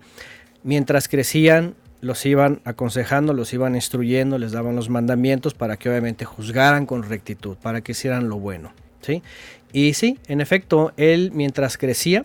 Mientras 0.62 1.08
crecían, 1.08 1.74
los 2.00 2.24
iban 2.26 2.60
aconsejando, 2.62 3.32
los 3.32 3.52
iban 3.52 3.74
instruyendo, 3.74 4.38
les 4.38 4.52
daban 4.52 4.76
los 4.76 4.88
mandamientos 4.88 5.52
para 5.52 5.78
que 5.78 5.90
obviamente 5.90 6.24
juzgaran 6.24 6.86
con 6.86 7.02
rectitud, 7.02 7.56
para 7.56 7.80
que 7.80 7.90
hicieran 7.90 8.28
lo 8.28 8.38
bueno, 8.38 8.70
¿sí? 9.00 9.24
Y 9.72 9.94
sí, 9.94 10.16
en 10.28 10.40
efecto, 10.40 10.92
él 10.96 11.32
mientras 11.34 11.76
crecía 11.76 12.24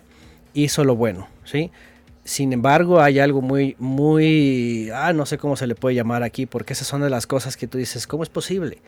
hizo 0.54 0.84
lo 0.84 0.94
bueno, 0.94 1.26
¿sí? 1.42 1.72
Sin 2.22 2.52
embargo, 2.52 3.00
hay 3.00 3.18
algo 3.18 3.42
muy, 3.42 3.74
muy, 3.80 4.90
ah, 4.94 5.12
no 5.12 5.26
sé 5.26 5.38
cómo 5.38 5.56
se 5.56 5.66
le 5.66 5.74
puede 5.74 5.96
llamar 5.96 6.22
aquí, 6.22 6.46
porque 6.46 6.74
esas 6.74 6.86
son 6.86 7.00
de 7.00 7.10
las 7.10 7.26
cosas 7.26 7.56
que 7.56 7.66
tú 7.66 7.78
dices, 7.78 8.06
¿cómo 8.06 8.22
es 8.22 8.28
posible? 8.28 8.78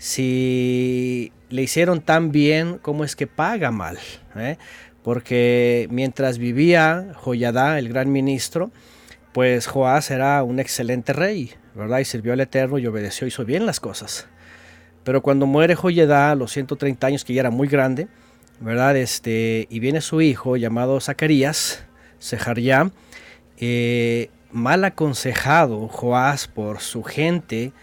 Si 0.00 1.30
le 1.50 1.60
hicieron 1.60 2.00
tan 2.00 2.32
bien, 2.32 2.78
¿cómo 2.78 3.04
es 3.04 3.16
que 3.16 3.26
paga 3.26 3.70
mal? 3.70 3.98
eh? 4.34 4.56
Porque 5.02 5.88
mientras 5.90 6.38
vivía 6.38 7.12
Joyadá, 7.16 7.78
el 7.78 7.90
gran 7.90 8.10
ministro, 8.10 8.70
pues 9.34 9.66
Joás 9.66 10.10
era 10.10 10.42
un 10.42 10.58
excelente 10.58 11.12
rey, 11.12 11.52
¿verdad? 11.74 11.98
Y 11.98 12.06
sirvió 12.06 12.32
al 12.32 12.40
Eterno 12.40 12.78
y 12.78 12.86
obedeció, 12.86 13.26
hizo 13.26 13.44
bien 13.44 13.66
las 13.66 13.78
cosas. 13.78 14.26
Pero 15.04 15.20
cuando 15.20 15.44
muere 15.44 15.74
Joyedá 15.74 16.30
a 16.30 16.34
los 16.34 16.50
130 16.52 17.06
años, 17.06 17.22
que 17.22 17.34
ya 17.34 17.40
era 17.40 17.50
muy 17.50 17.68
grande, 17.68 18.08
¿verdad? 18.58 18.96
Este, 18.96 19.66
y 19.68 19.80
viene 19.80 20.00
su 20.00 20.22
hijo 20.22 20.56
llamado 20.56 20.98
Zacarías, 21.02 21.84
Sejaría, 22.18 22.90
eh, 23.58 24.30
mal 24.50 24.82
aconsejado 24.82 25.88
Joás 25.88 26.48
por 26.48 26.80
su 26.80 27.02
gente, 27.02 27.74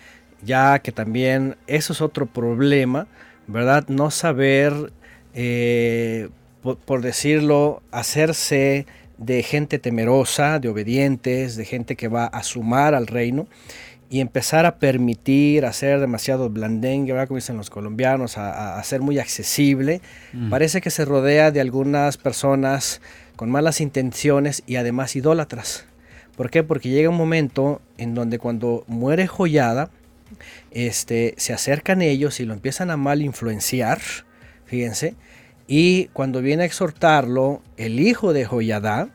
ya 0.43 0.80
que 0.80 0.91
también 0.91 1.55
eso 1.68 1.93
es 1.93 2.01
otro 2.01 2.26
problema, 2.26 3.07
¿verdad? 3.47 3.85
No 3.88 4.11
saber, 4.11 4.91
eh, 5.34 6.30
por, 6.61 6.77
por 6.77 7.01
decirlo, 7.01 7.81
hacerse 7.91 8.85
de 9.18 9.41
gente 9.43 9.80
temerosa, 9.80 10.59
de 10.59 10.69
obedientes, 10.69 11.55
de 11.55 11.65
gente 11.65 11.95
que 11.95 12.07
va 12.07 12.26
a 12.26 12.43
sumar 12.43 12.93
al 12.95 13.07
reino. 13.07 13.47
y 14.09 14.22
empezar 14.22 14.65
a 14.65 14.77
permitir, 14.77 15.65
a 15.65 15.73
ser 15.73 15.99
demasiado 15.99 16.49
blandengue, 16.49 17.11
¿verdad? 17.11 17.27
como 17.27 17.39
dicen 17.39 17.57
los 17.57 17.69
colombianos, 17.69 18.38
a, 18.38 18.53
a- 18.53 18.80
a 18.80 18.84
ser 18.85 19.01
muy 19.01 19.19
accesible, 19.19 19.99
Mm. 20.31 20.49
parece 20.49 20.80
que 20.80 20.91
se 20.91 21.03
rodea 21.03 21.51
de 21.51 21.59
algunas 21.59 22.15
personas 22.15 23.01
con 23.35 23.51
malas 23.51 23.81
intenciones 23.81 24.64
y 24.65 24.77
además 24.77 25.14
idólatras. 25.18 25.88
¿Por 26.38 26.49
qué? 26.49 26.64
Porque 26.64 26.88
llega 26.88 27.09
un 27.09 27.18
momento 27.18 27.81
en 27.97 28.14
donde 28.15 28.39
cuando 28.39 28.85
muere 28.88 29.27
Joyada, 29.27 29.89
este, 30.72 31.34
se 31.38 31.53
acercan 31.53 32.02
ellos 32.02 32.39
y 32.39 32.45
lo 32.45 32.53
empiezan 32.53 32.91
a 32.91 32.98
mal 32.98 33.22
influenciar, 33.22 33.99
fíjense, 34.65 35.15
y 35.68 36.06
cuando 36.14 36.41
viene 36.41 36.64
a 36.64 36.65
exhortarlo, 36.65 37.61
el 37.77 37.99
hijo 37.99 38.34
de 38.34 38.45
Joyada 38.45 39.10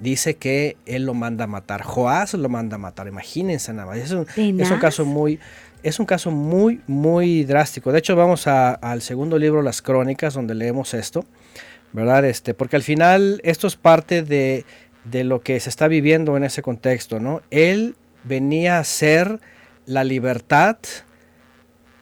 dice 0.00 0.34
que 0.36 0.76
él 0.86 1.04
lo 1.04 1.14
manda 1.14 1.44
a 1.44 1.46
matar, 1.46 1.82
Joás 1.82 2.34
lo 2.34 2.48
manda 2.48 2.76
a 2.76 2.78
matar, 2.78 3.06
imagínense 3.08 3.72
nada 3.72 3.86
más, 3.86 3.98
es 3.98 4.10
un, 4.12 4.22
es 4.22 4.36
un 4.38 4.56
Tenaz. 4.56 4.80
caso 4.80 5.04
muy... 5.04 5.38
Es 5.84 5.98
un 5.98 6.06
caso 6.06 6.30
muy, 6.30 6.80
muy 6.86 7.42
drástico. 7.42 7.90
De 7.90 7.98
hecho, 7.98 8.14
vamos 8.14 8.46
a- 8.46 8.70
al 8.74 9.02
segundo 9.02 9.36
libro, 9.36 9.62
Las 9.62 9.82
Crónicas, 9.82 10.32
donde 10.34 10.54
leemos 10.54 10.94
esto, 10.94 11.24
¿verdad? 11.92 12.24
Este, 12.24 12.54
porque 12.54 12.76
al 12.76 12.84
final 12.84 13.40
esto 13.42 13.66
es 13.66 13.74
parte 13.74 14.22
de, 14.22 14.64
de 15.02 15.24
lo 15.24 15.40
que 15.40 15.58
se 15.58 15.68
está 15.70 15.88
viviendo 15.88 16.36
en 16.36 16.44
ese 16.44 16.62
contexto, 16.62 17.18
¿no? 17.18 17.42
Él 17.50 17.96
venía 18.22 18.78
a 18.78 18.84
ser 18.84 19.40
la 19.86 20.04
libertad 20.04 20.76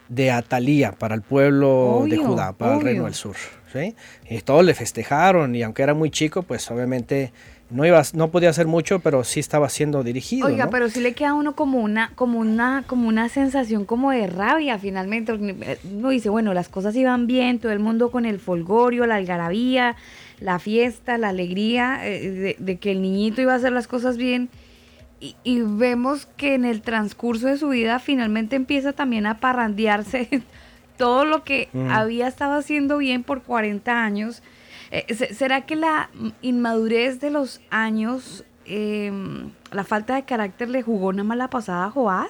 de 0.09 0.31
Atalía 0.31 0.91
para 0.91 1.15
el 1.15 1.21
pueblo 1.21 2.05
de 2.07 2.17
Judá, 2.17 2.53
para 2.53 2.75
el 2.75 2.81
reino 2.81 3.05
del 3.05 3.13
sur. 3.13 3.35
¿sí? 3.71 3.95
Y 4.29 4.41
todos 4.41 4.65
le 4.65 4.73
festejaron 4.73 5.55
y 5.55 5.63
aunque 5.63 5.83
era 5.83 5.93
muy 5.93 6.09
chico, 6.11 6.43
pues 6.43 6.69
obviamente 6.69 7.31
no, 7.69 7.85
iba, 7.85 8.01
no 8.13 8.29
podía 8.29 8.49
hacer 8.49 8.67
mucho, 8.67 8.99
pero 8.99 9.23
sí 9.23 9.39
estaba 9.39 9.69
siendo 9.69 10.03
dirigido. 10.03 10.47
Oiga, 10.47 10.65
¿no? 10.65 10.71
pero 10.71 10.89
sí 10.89 10.99
le 10.99 11.13
queda 11.13 11.29
a 11.29 11.33
uno 11.33 11.55
como 11.55 11.79
una, 11.79 12.11
como 12.15 12.39
una, 12.39 12.83
como 12.85 13.07
una 13.07 13.29
sensación 13.29 13.85
como 13.85 14.11
de 14.11 14.27
rabia 14.27 14.77
finalmente. 14.77 15.31
eh, 15.31 15.77
Uno 15.89 16.09
dice, 16.09 16.27
bueno, 16.29 16.53
las 16.53 16.67
cosas 16.67 16.93
iban 16.97 17.25
bien, 17.27 17.59
todo 17.59 17.71
el 17.71 17.79
mundo 17.79 18.11
con 18.11 18.25
el 18.25 18.39
folgorio, 18.39 19.05
la 19.05 19.15
algarabía, 19.15 19.95
la 20.41 20.59
fiesta, 20.59 21.17
la 21.17 21.29
alegría 21.29 22.05
eh, 22.05 22.29
de, 22.29 22.55
de 22.59 22.77
que 22.77 22.91
el 22.91 23.01
niñito 23.01 23.41
iba 23.41 23.53
a 23.53 23.55
hacer 23.55 23.71
las 23.71 23.87
cosas 23.87 24.17
bien. 24.17 24.49
Y, 25.21 25.35
y 25.43 25.61
vemos 25.61 26.25
que 26.35 26.55
en 26.55 26.65
el 26.65 26.81
transcurso 26.81 27.47
de 27.47 27.57
su 27.57 27.69
vida 27.69 27.99
finalmente 27.99 28.55
empieza 28.57 28.91
también 28.91 29.25
a 29.27 29.39
parrandearse 29.39 30.41
todo 30.97 31.23
lo 31.25 31.43
que 31.43 31.69
Mm. 31.73 31.89
había 31.91 32.27
estado 32.27 32.55
haciendo 32.55 32.97
bien 32.97 33.23
por 33.23 33.43
40 33.43 34.03
años. 34.03 34.41
Eh, 34.91 35.05
se- 35.13 35.33
¿Será 35.33 35.61
que 35.61 35.75
la 35.77 36.09
inmadurez 36.41 37.19
de 37.21 37.29
los 37.29 37.61
años, 37.69 38.43
eh, 38.65 39.11
la 39.71 39.83
falta 39.83 40.15
de 40.15 40.23
carácter 40.23 40.69
le 40.69 40.81
jugó 40.81 41.07
una 41.07 41.23
mala 41.23 41.49
pasada 41.49 41.85
a 41.85 41.91
Joás? 41.91 42.29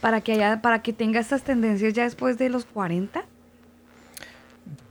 Para 0.00 0.20
que, 0.20 0.32
haya, 0.32 0.60
para 0.60 0.82
que 0.82 0.92
tenga 0.92 1.18
estas 1.20 1.42
tendencias 1.44 1.94
ya 1.94 2.02
después 2.04 2.36
de 2.36 2.48
los 2.50 2.64
40? 2.66 3.24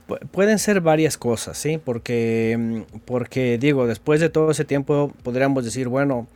Pu- 0.08 0.18
Pueden 0.30 0.58
ser 0.58 0.80
varias 0.80 1.16
cosas, 1.18 1.56
¿sí? 1.58 1.78
Porque, 1.82 2.56
mm, 2.58 2.98
porque, 3.04 3.58
digo, 3.58 3.86
después 3.86 4.20
de 4.20 4.28
todo 4.30 4.50
ese 4.50 4.64
tiempo 4.64 5.12
podríamos 5.22 5.64
decir, 5.64 5.88
bueno, 5.88 6.26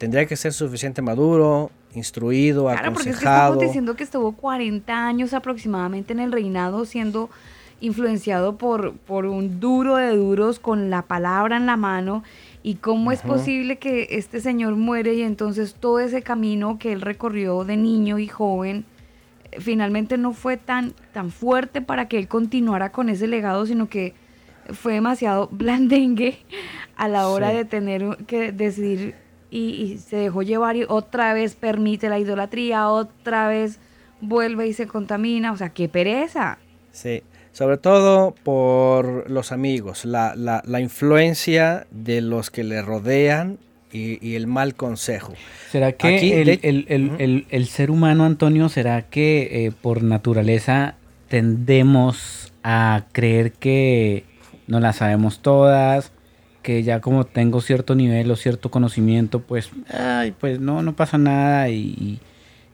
tendría 0.00 0.24
que 0.24 0.34
ser 0.34 0.52
suficiente 0.54 1.02
maduro, 1.02 1.70
instruido, 1.94 2.64
Claro, 2.64 2.94
porque 2.94 3.10
es 3.10 3.18
que 3.18 3.26
aconsejado. 3.26 3.52
estamos 3.52 3.62
diciendo 3.68 3.94
que 3.96 4.04
estuvo 4.04 4.32
40 4.32 5.06
años 5.06 5.34
aproximadamente 5.34 6.14
en 6.14 6.20
el 6.20 6.32
reinado 6.32 6.86
siendo 6.86 7.28
influenciado 7.82 8.56
por, 8.56 8.94
por 8.94 9.26
un 9.26 9.60
duro 9.60 9.96
de 9.96 10.16
duros 10.16 10.58
con 10.58 10.88
la 10.90 11.02
palabra 11.02 11.56
en 11.58 11.66
la 11.66 11.76
mano. 11.76 12.22
¿Y 12.62 12.76
cómo 12.76 13.12
es 13.12 13.20
posible 13.22 13.76
que 13.78 14.08
este 14.10 14.40
señor 14.40 14.74
muere 14.76 15.14
y 15.14 15.22
entonces 15.22 15.74
todo 15.78 15.98
ese 16.00 16.22
camino 16.22 16.78
que 16.78 16.92
él 16.92 17.00
recorrió 17.02 17.64
de 17.64 17.76
niño 17.76 18.18
y 18.18 18.26
joven 18.26 18.84
eh, 19.52 19.60
finalmente 19.60 20.16
no 20.18 20.32
fue 20.32 20.56
tan, 20.56 20.92
tan 21.12 21.30
fuerte 21.30 21.80
para 21.82 22.08
que 22.08 22.18
él 22.18 22.26
continuara 22.28 22.90
con 22.92 23.08
ese 23.10 23.26
legado, 23.28 23.64
sino 23.66 23.88
que 23.88 24.14
fue 24.72 24.92
demasiado 24.94 25.48
blandengue 25.52 26.38
a 26.96 27.06
la 27.08 27.28
hora 27.28 27.50
Sí. 27.50 27.56
de 27.56 27.64
tener 27.66 28.16
que 28.26 28.52
decidir 28.52 29.14
y, 29.50 29.70
y 29.82 29.98
se 29.98 30.16
dejó 30.16 30.42
llevar 30.42 30.76
y 30.76 30.84
otra 30.88 31.32
vez 31.34 31.54
permite 31.56 32.08
la 32.08 32.18
idolatría, 32.18 32.88
otra 32.88 33.48
vez 33.48 33.78
vuelve 34.20 34.66
y 34.68 34.72
se 34.72 34.86
contamina, 34.86 35.52
o 35.52 35.56
sea, 35.56 35.70
qué 35.70 35.88
pereza. 35.88 36.58
Sí, 36.92 37.22
sobre 37.52 37.76
todo 37.78 38.34
por 38.44 39.28
los 39.30 39.50
amigos, 39.52 40.04
la, 40.04 40.34
la- 40.36 40.62
la 40.66 40.80
influencia 40.80 41.86
de 41.90 42.20
los 42.20 42.50
que 42.50 42.62
le 42.64 42.82
rodean 42.82 43.58
y, 43.92 44.24
y 44.24 44.36
el 44.36 44.46
mal 44.46 44.74
consejo. 44.76 45.34
¿Será 45.70 45.92
que 45.92 46.16
Aquí, 46.16 46.32
el, 46.32 46.46
de- 46.46 46.60
el- 46.62 46.86
el- 47.18 47.46
el 47.50 47.66
ser 47.66 47.90
humano, 47.90 48.24
Antonio, 48.24 48.68
será 48.68 49.02
que 49.02 49.66
eh, 49.66 49.72
por 49.72 50.02
naturaleza 50.04 50.94
tendemos 51.28 52.52
a 52.62 53.04
creer 53.12 53.52
que 53.52 54.24
no 54.66 54.78
las 54.80 54.96
sabemos 54.96 55.40
todas, 55.40 56.12
que 56.62 56.82
ya 56.82 57.00
como 57.00 57.24
tengo 57.24 57.60
cierto 57.60 57.94
nivel 57.94 58.30
o 58.30 58.36
cierto 58.36 58.70
conocimiento, 58.70 59.40
pues, 59.40 59.70
ay, 59.92 60.32
pues 60.32 60.60
no, 60.60 60.82
no 60.82 60.94
pasa 60.94 61.18
nada 61.18 61.68
y, 61.70 62.20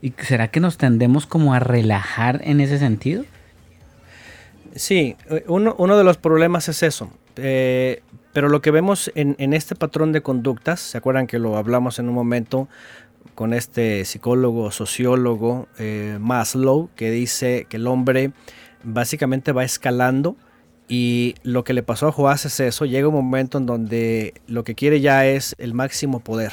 y- 0.03 0.13
será 0.19 0.49
que 0.49 0.61
nos 0.61 0.77
tendemos 0.77 1.27
como 1.27 1.55
a 1.55 1.59
relajar 1.61 2.41
en 2.45 2.61
ese 2.61 2.79
sentido? 2.79 3.25
Sí, 4.75 5.17
eh, 5.31 5.45
uno, 5.49 5.75
uno 5.79 5.97
de 5.97 6.05
los 6.05 6.17
problemas 6.19 6.69
es 6.69 6.83
eso. 6.83 7.11
eh, 7.37 8.03
pero 8.33 8.51
lo 8.51 8.61
que 8.61 8.71
vemos 8.71 9.11
en, 9.15 9.35
en 9.39 9.55
este 9.55 9.75
patrón 9.75 10.13
de 10.13 10.21
conductas, 10.21 10.81
¿se 10.81 10.99
acuerdan 10.99 11.27
que 11.27 11.39
lo 11.39 11.57
hablamos 11.57 11.99
en 11.99 12.09
un 12.11 12.15
momento 12.15 12.69
con 13.35 13.55
este 13.55 14.05
psicólogo, 14.05 14.71
sociólogo 14.71 15.69
eh, 15.79 16.19
Maslow, 16.21 16.91
que 16.97 17.11
dice 17.11 17.67
que 17.69 17.79
el 17.79 17.87
hombre 17.87 18.33
básicamente 18.83 19.53
va 19.53 19.65
escalando 19.65 20.37
y 20.89 21.35
lo 21.43 21.65
que 21.65 21.73
le 21.73 21.83
pasó 21.83 22.09
a 22.09 22.13
Joás 22.13 22.45
es 22.45 22.61
eso, 22.61 22.85
llega 22.85 23.09
un 23.09 23.15
momento 23.15 23.59
en 23.59 23.67
donde 23.67 24.35
lo 24.47 24.65
que 24.65 24.75
quiere 24.75 25.01
ya 25.01 25.27
es 25.27 25.57
el 25.59 25.75
máximo 25.75 26.21
poder. 26.21 26.53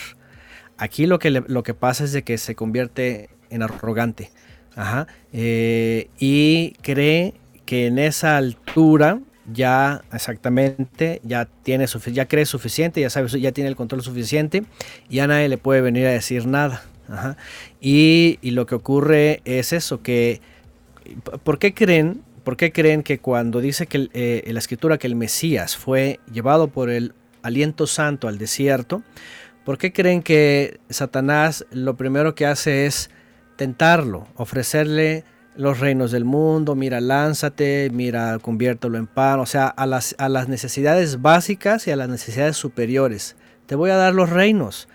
Aquí 0.77 1.05
lo 1.05 1.19
que, 1.19 1.29
lo 1.29 1.63
que 1.63 1.73
pasa 1.73 2.03
es 2.03 2.13
de 2.13 2.23
que 2.23 2.37
se 2.37 2.55
convierte 2.55 3.29
en 3.49 3.61
arrogante. 3.61 4.31
Ajá. 4.75 5.05
eh, 5.31 6.09
y 6.17 6.73
cree 6.81 7.35
que 7.65 7.85
en 7.85 7.99
esa 7.99 8.37
altura 8.37 9.19
ya 9.51 10.01
exactamente 10.11 11.21
ya 11.23 11.47
tiene 11.63 11.85
cree 12.27 12.45
suficiente, 12.45 13.01
ya 13.01 13.09
sabe, 13.09 13.27
ya 13.39 13.51
tiene 13.51 13.69
el 13.69 13.75
control 13.75 14.01
suficiente 14.01 14.63
y 15.09 15.19
a 15.19 15.27
nadie 15.27 15.47
le 15.49 15.57
puede 15.57 15.81
venir 15.81 16.07
a 16.07 16.11
decir 16.11 16.47
nada. 16.47 16.83
Ajá. 17.07 17.37
Y, 17.81 18.39
y 18.41 18.51
lo 18.51 18.65
que 18.65 18.75
ocurre 18.75 19.41
es 19.45 19.73
eso, 19.73 20.01
que 20.01 20.41
¿por 21.43 21.59
qué 21.59 21.73
creen, 21.73 22.21
por 22.43 22.57
qué 22.57 22.71
creen 22.71 23.03
que 23.03 23.19
cuando 23.19 23.61
dice 23.61 23.87
que 23.87 23.97
el, 23.97 24.11
eh, 24.13 24.43
en 24.45 24.53
la 24.53 24.59
escritura 24.59 24.97
que 24.97 25.07
el 25.07 25.15
Mesías 25.15 25.77
fue 25.77 26.19
llevado 26.31 26.67
por 26.67 26.89
el 26.89 27.13
aliento 27.41 27.87
santo 27.87 28.27
al 28.27 28.37
desierto, 28.37 29.03
¿por 29.63 29.77
qué 29.77 29.93
creen 29.93 30.21
que 30.21 30.79
Satanás 30.89 31.65
lo 31.71 31.95
primero 31.95 32.35
que 32.35 32.45
hace 32.45 32.85
es 32.85 33.09
tentarlo, 33.55 34.27
ofrecerle 34.35 35.23
los 35.55 35.79
reinos 35.79 36.11
del 36.11 36.25
mundo, 36.25 36.75
mira, 36.75 36.99
lánzate, 36.99 37.89
mira, 37.93 38.39
conviértelo 38.39 38.97
en 38.97 39.07
pan, 39.07 39.39
o 39.39 39.45
sea, 39.45 39.67
a 39.67 39.85
las, 39.85 40.15
a 40.17 40.27
las 40.29 40.47
necesidades 40.47 41.21
básicas 41.21 41.87
y 41.87 41.91
a 41.91 41.95
las 41.95 42.09
necesidades 42.09 42.57
superiores. 42.57 43.35
Te 43.67 43.75
voy 43.75 43.91
a 43.91 43.95
dar 43.95 44.13
los 44.13 44.29
reinos. 44.29 44.87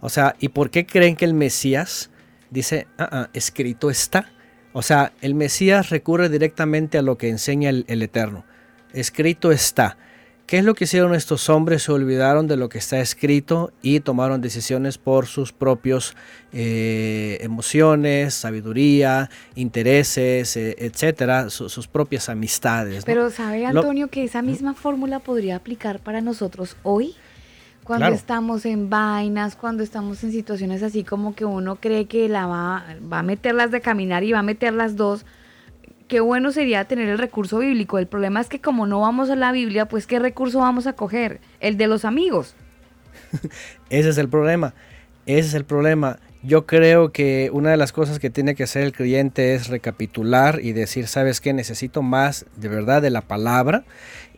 O 0.00 0.08
sea, 0.08 0.34
¿y 0.40 0.48
por 0.48 0.70
qué 0.70 0.84
creen 0.84 1.14
que 1.14 1.24
el 1.24 1.34
Mesías 1.34 2.10
dice, 2.50 2.88
"Ah, 2.98 3.08
ah, 3.12 3.30
escrito 3.32 3.90
está? 3.90 4.32
O 4.72 4.82
sea, 4.82 5.12
el 5.20 5.34
Mesías 5.34 5.90
recurre 5.90 6.28
directamente 6.28 6.98
a 6.98 7.02
lo 7.02 7.18
que 7.18 7.28
enseña 7.28 7.70
el, 7.70 7.84
el 7.88 8.02
Eterno. 8.02 8.44
Escrito 8.92 9.50
está. 9.52 9.96
¿Qué 10.46 10.58
es 10.58 10.64
lo 10.64 10.74
que 10.74 10.82
hicieron 10.82 11.14
estos 11.14 11.48
hombres? 11.48 11.84
Se 11.84 11.92
olvidaron 11.92 12.48
de 12.48 12.56
lo 12.56 12.68
que 12.68 12.78
está 12.78 12.98
escrito 12.98 13.72
y 13.82 14.00
tomaron 14.00 14.40
decisiones 14.40 14.98
por 14.98 15.26
sus 15.26 15.52
propios 15.52 16.16
eh, 16.52 17.38
emociones, 17.40 18.34
sabiduría, 18.34 19.30
intereses, 19.54 20.56
eh, 20.56 20.74
etcétera, 20.78 21.50
su- 21.50 21.68
sus 21.68 21.86
propias 21.86 22.28
amistades. 22.28 22.98
¿no? 22.98 23.06
Pero 23.06 23.30
¿sabe, 23.30 23.60
Lo- 23.72 23.80
Antonio, 23.80 24.08
que 24.08 24.24
esa 24.24 24.42
misma 24.42 24.74
fórmula 24.74 25.20
podría 25.20 25.54
aplicar 25.56 26.00
para 26.00 26.20
nosotros 26.20 26.76
hoy? 26.82 27.14
Cuando 27.84 28.04
Claro. 28.04 28.14
estamos 28.14 28.66
en 28.66 28.88
vainas, 28.90 29.56
cuando 29.56 29.82
estamos 29.82 30.22
en 30.22 30.32
situaciones 30.32 30.82
así 30.82 31.02
como 31.02 31.34
que 31.34 31.44
uno 31.44 31.76
cree 31.76 32.06
que 32.06 32.28
la 32.28 32.46
va, 32.46 32.84
va 33.12 33.20
a 33.20 33.22
meterlas 33.22 33.70
de 33.70 33.80
caminar 33.80 34.22
y 34.22 34.32
va 34.32 34.40
a 34.40 34.42
meter 34.44 34.74
las 34.74 34.96
dos, 34.96 35.24
qué 36.06 36.20
bueno 36.20 36.52
sería 36.52 36.84
tener 36.84 37.08
el 37.08 37.18
recurso 37.18 37.58
bíblico. 37.58 37.98
El 37.98 38.06
problema 38.06 38.40
es 38.40 38.48
que 38.48 38.60
como 38.60 38.86
no 38.86 39.00
vamos 39.00 39.30
a 39.30 39.36
la 39.36 39.50
Biblia, 39.52 39.86
pues 39.86 40.06
¿qué 40.06 40.18
recurso 40.18 40.58
vamos 40.60 40.86
a 40.86 40.92
coger? 40.92 41.40
El 41.58 41.76
de 41.76 41.86
los 41.88 42.04
amigos. 42.04 42.54
Ese 43.90 44.08
es 44.10 44.18
el 44.18 44.28
problema. 44.28 44.74
Ese 45.26 45.48
es 45.48 45.54
el 45.54 45.64
problema. 45.64 46.18
Yo 46.42 46.66
creo 46.66 47.12
que 47.12 47.50
una 47.52 47.70
de 47.70 47.76
las 47.76 47.92
cosas 47.92 48.18
que 48.18 48.30
tiene 48.30 48.54
que 48.54 48.62
hacer 48.62 48.82
el 48.82 48.92
creyente 48.92 49.54
es 49.54 49.68
recapitular 49.68 50.60
y 50.62 50.72
decir, 50.72 51.06
¿sabes 51.06 51.40
qué? 51.40 51.52
Necesito 51.52 52.02
más 52.02 52.46
de 52.56 52.68
verdad 52.68 53.02
de 53.02 53.10
la 53.10 53.20
palabra 53.20 53.84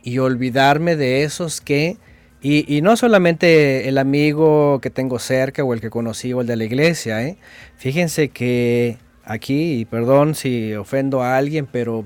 y 0.03 0.17
olvidarme 0.19 0.95
de 0.97 1.23
esos 1.23 1.61
que 1.61 1.97
Y, 2.45 2.81
no 2.81 2.97
solamente 2.97 3.87
el 3.87 3.97
amigo 3.97 4.81
que 4.81 4.89
tengo 4.89 5.17
cerca 5.17 5.63
o 5.63 5.73
el 5.73 5.79
que 5.79 5.89
conocí 5.89 6.33
o 6.33 6.41
el 6.41 6.47
de 6.47 6.57
la 6.57 6.65
iglesia, 6.65 7.23
¿eh? 7.23 7.37
Fíjense 7.77 8.29
que 8.29 8.97
aquí, 9.23 9.79
y 9.79 9.85
perdón 9.85 10.35
si 10.35 10.73
ofendo 10.73 11.23
a 11.23 11.37
alguien, 11.37 11.65
pero 11.71 12.05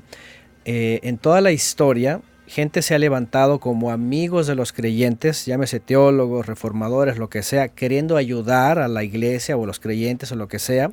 eh, 0.66 1.00
en 1.02 1.18
toda 1.18 1.42
la 1.42 1.52
historia, 1.52 2.22
gente 2.46 2.84
se 2.84 2.94
ha 2.94 3.00
levantado 3.00 3.60
como 3.60 3.90
amigos 3.90 4.46
de 4.46 4.54
los 4.54 4.74
creyentes, 4.74 5.48
llámese 5.48 5.80
teólogos, 5.80 6.46
reformadores, 6.46 7.18
lo 7.18 7.32
que 7.32 7.42
sea, 7.42 7.70
queriendo 7.70 8.16
ayudar 8.16 8.78
a 8.78 8.88
la 8.88 9.04
iglesia 9.04 9.58
o 9.58 9.66
los 9.66 9.80
creyentes 9.80 10.32
o 10.32 10.36
lo 10.36 10.48
que 10.48 10.60
sea, 10.60 10.92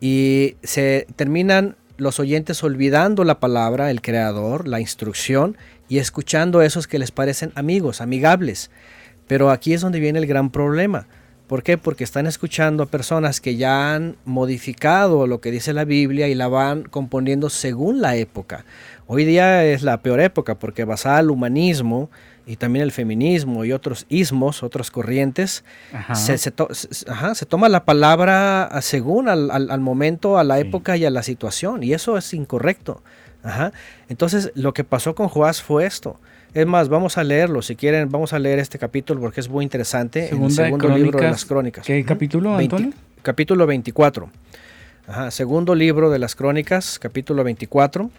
y 0.00 0.56
se 0.62 1.06
terminan 1.16 1.76
los 1.96 2.20
oyentes 2.20 2.62
olvidando 2.62 3.24
la 3.24 3.40
palabra, 3.40 3.90
el 3.90 4.00
creador, 4.00 4.66
la 4.66 4.80
instrucción, 4.80 5.56
y 5.88 5.98
escuchando 5.98 6.62
esos 6.62 6.86
que 6.86 6.98
les 6.98 7.10
parecen 7.10 7.52
amigos, 7.54 8.00
amigables. 8.00 8.70
Pero 9.26 9.50
aquí 9.50 9.74
es 9.74 9.80
donde 9.80 10.00
viene 10.00 10.18
el 10.18 10.26
gran 10.26 10.50
problema. 10.50 11.06
¿Por 11.46 11.62
qué? 11.62 11.76
Porque 11.76 12.04
están 12.04 12.26
escuchando 12.26 12.82
a 12.82 12.86
personas 12.86 13.40
que 13.40 13.56
ya 13.56 13.94
han 13.94 14.16
modificado 14.24 15.26
lo 15.26 15.40
que 15.40 15.50
dice 15.50 15.74
la 15.74 15.84
Biblia 15.84 16.28
y 16.28 16.34
la 16.34 16.48
van 16.48 16.84
componiendo 16.84 17.50
según 17.50 18.00
la 18.00 18.16
época. 18.16 18.64
Hoy 19.06 19.26
día 19.26 19.64
es 19.64 19.82
la 19.82 20.00
peor 20.00 20.20
época 20.20 20.58
porque 20.58 20.84
basada 20.84 21.18
al 21.18 21.30
humanismo 21.30 22.10
y 22.46 22.56
también 22.56 22.82
el 22.82 22.92
feminismo 22.92 23.64
y 23.64 23.72
otros 23.72 24.06
ismos, 24.08 24.62
otras 24.62 24.90
corrientes, 24.90 25.64
Ajá. 25.92 26.14
se, 26.14 26.38
se 26.38 26.50
to- 26.50 26.68
se- 26.72 27.08
ajá, 27.10 27.34
se 27.34 27.46
toma 27.46 27.68
la 27.68 27.84
palabra 27.84 28.64
a- 28.64 28.82
según 28.82 29.28
al, 29.28 29.50
al- 29.50 29.70
al 29.70 29.80
momento, 29.80 30.38
a 30.38 30.44
la 30.44 30.58
época 30.58 30.96
y 30.96 31.04
a 31.04 31.10
la 31.10 31.22
situación, 31.22 31.82
y 31.82 31.92
eso 31.92 32.16
es 32.18 32.34
incorrecto. 32.34 33.02
Ajá. 33.44 33.72
Entonces, 34.08 34.50
lo 34.54 34.72
que 34.74 34.84
pasó 34.84 35.14
con 35.14 35.28
Joás 35.28 35.62
fue 35.62 35.86
esto. 35.86 36.18
Es 36.54 36.66
más, 36.66 36.88
vamos 36.88 37.16
a 37.16 37.24
leerlo, 37.24 37.62
si 37.62 37.76
quieren, 37.76 38.10
vamos 38.10 38.32
a 38.32 38.38
leer 38.38 38.58
este 38.58 38.78
capítulo 38.78 39.20
porque 39.20 39.40
es 39.40 39.48
muy 39.48 39.64
interesante. 39.64 40.28
en 40.28 40.42
el 40.42 40.48
de 40.48 40.54
segundo 40.54 40.88
libro 40.90 41.18
de 41.20 41.30
las 41.30 41.44
crónicas. 41.44 41.86
¿qué 41.86 42.04
capítulo, 42.04 42.56
20 42.56 42.76
Antonio? 42.76 42.94
capítulo 43.22 43.66
24. 43.66 44.28
Ajá, 45.08 45.30
segundo 45.30 45.74
libro 45.74 46.10
de 46.10 46.18
las 46.18 46.36
crónicas, 46.36 46.98
capítulo 46.98 47.42
24. 47.42 48.10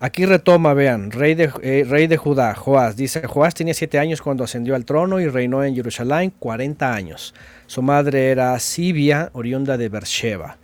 Aquí 0.00 0.26
retoma, 0.26 0.74
vean, 0.74 1.10
rey 1.10 1.34
de, 1.34 1.50
eh, 1.60 1.84
rey 1.88 2.06
de 2.06 2.16
Judá, 2.16 2.54
Joás. 2.54 2.94
Dice, 2.94 3.26
Joás 3.26 3.54
tenía 3.54 3.74
siete 3.74 3.98
años 3.98 4.22
cuando 4.22 4.44
ascendió 4.44 4.76
al 4.76 4.84
trono 4.84 5.18
y 5.18 5.26
reinó 5.26 5.64
en 5.64 5.74
Jerusalén 5.74 6.32
40 6.38 6.94
años. 6.94 7.34
Su 7.66 7.82
madre 7.82 8.30
era 8.30 8.56
Sibia, 8.60 9.30
oriunda 9.32 9.76
de 9.76 9.88
Beersheba. 9.88 10.56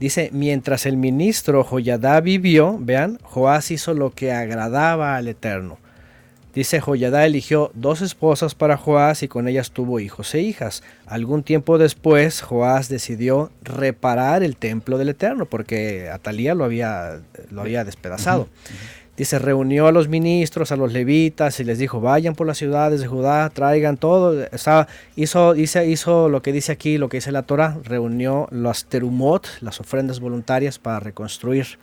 Dice, 0.00 0.30
mientras 0.32 0.84
el 0.84 0.96
ministro 0.96 1.62
Joyadá 1.62 2.20
vivió, 2.20 2.76
vean, 2.80 3.20
Joás 3.22 3.70
hizo 3.70 3.94
lo 3.94 4.10
que 4.10 4.32
agradaba 4.32 5.14
al 5.14 5.28
Eterno. 5.28 5.78
Dice, 6.54 6.80
Joyadá 6.80 7.24
eligió 7.24 7.70
dos 7.74 8.02
esposas 8.02 8.54
para 8.54 8.76
Joás 8.76 9.22
y 9.22 9.28
con 9.28 9.48
ellas 9.48 9.70
tuvo 9.70 10.00
hijos 10.00 10.34
e 10.34 10.40
hijas. 10.42 10.82
Algún 11.06 11.42
tiempo 11.42 11.78
después, 11.78 12.42
Joás 12.42 12.90
decidió 12.90 13.50
reparar 13.62 14.42
el 14.42 14.56
templo 14.56 14.98
del 14.98 15.08
Eterno 15.08 15.46
porque 15.46 16.10
Atalía 16.10 16.54
lo 16.54 16.64
había, 16.64 17.20
lo 17.50 17.62
había 17.62 17.84
despedazado. 17.84 18.48
Dice, 19.16 19.38
reunió 19.38 19.86
a 19.86 19.92
los 19.92 20.08
ministros, 20.08 20.72
a 20.72 20.76
los 20.76 20.92
levitas 20.92 21.60
y 21.60 21.64
les 21.64 21.78
dijo, 21.78 22.00
vayan 22.00 22.34
por 22.34 22.46
las 22.46 22.58
ciudades 22.58 23.00
de 23.00 23.06
Judá, 23.06 23.48
traigan 23.50 23.96
todo. 23.96 24.42
Estaba, 24.44 24.88
hizo, 25.16 25.54
dice, 25.54 25.86
hizo 25.86 26.28
lo 26.28 26.42
que 26.42 26.52
dice 26.52 26.72
aquí, 26.72 26.98
lo 26.98 27.08
que 27.08 27.18
dice 27.18 27.32
la 27.32 27.42
Torah, 27.42 27.78
reunió 27.84 28.48
las 28.50 28.86
terumot, 28.86 29.46
las 29.60 29.80
ofrendas 29.80 30.20
voluntarias 30.20 30.78
para 30.78 31.00
reconstruir. 31.00 31.78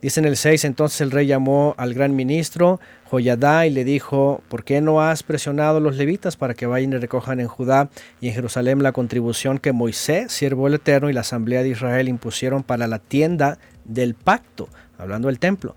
Dice 0.00 0.20
en 0.20 0.26
el 0.26 0.36
6, 0.36 0.66
entonces 0.66 1.00
el 1.00 1.10
rey 1.10 1.26
llamó 1.26 1.74
al 1.78 1.94
gran 1.94 2.14
ministro 2.14 2.78
Joyadá 3.14 3.66
y 3.66 3.70
le 3.70 3.84
dijo, 3.84 4.42
¿por 4.48 4.64
qué 4.64 4.80
no 4.80 5.00
has 5.00 5.22
presionado 5.22 5.78
a 5.78 5.80
los 5.80 5.96
levitas 5.96 6.36
para 6.36 6.54
que 6.54 6.66
vayan 6.66 6.92
y 6.92 6.96
recojan 6.98 7.40
en 7.40 7.46
Judá 7.48 7.88
y 8.20 8.28
en 8.28 8.34
Jerusalén 8.34 8.82
la 8.82 8.92
contribución 8.92 9.58
que 9.58 9.72
Moisés, 9.72 10.32
siervo 10.32 10.64
del 10.64 10.74
Eterno, 10.74 11.08
y 11.10 11.12
la 11.12 11.20
asamblea 11.20 11.62
de 11.62 11.68
Israel 11.70 12.08
impusieron 12.08 12.62
para 12.62 12.86
la 12.86 12.98
tienda 12.98 13.58
del 13.84 14.14
pacto? 14.14 14.68
Hablando 14.98 15.28
del 15.28 15.38
templo. 15.38 15.74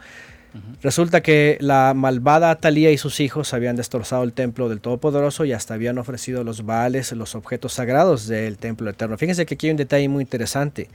Resulta 0.81 1.21
que 1.21 1.57
la 1.61 1.93
malvada 1.93 2.49
Atalía 2.49 2.89
y 2.91 2.97
sus 2.97 3.19
hijos 3.19 3.53
habían 3.53 3.75
destrozado 3.75 4.23
el 4.23 4.33
templo 4.33 4.69
del 4.69 4.81
Todopoderoso 4.81 5.45
y 5.45 5.53
hasta 5.53 5.75
habían 5.75 5.99
ofrecido 5.99 6.43
los 6.43 6.65
baales, 6.65 7.11
los 7.11 7.35
objetos 7.35 7.73
sagrados 7.73 8.27
del 8.27 8.57
templo 8.57 8.89
eterno. 8.89 9.17
Fíjense 9.19 9.45
que 9.45 9.53
aquí 9.53 9.67
hay 9.67 9.71
un 9.71 9.77
detalle 9.77 10.09
muy 10.09 10.23
interesante. 10.23 10.89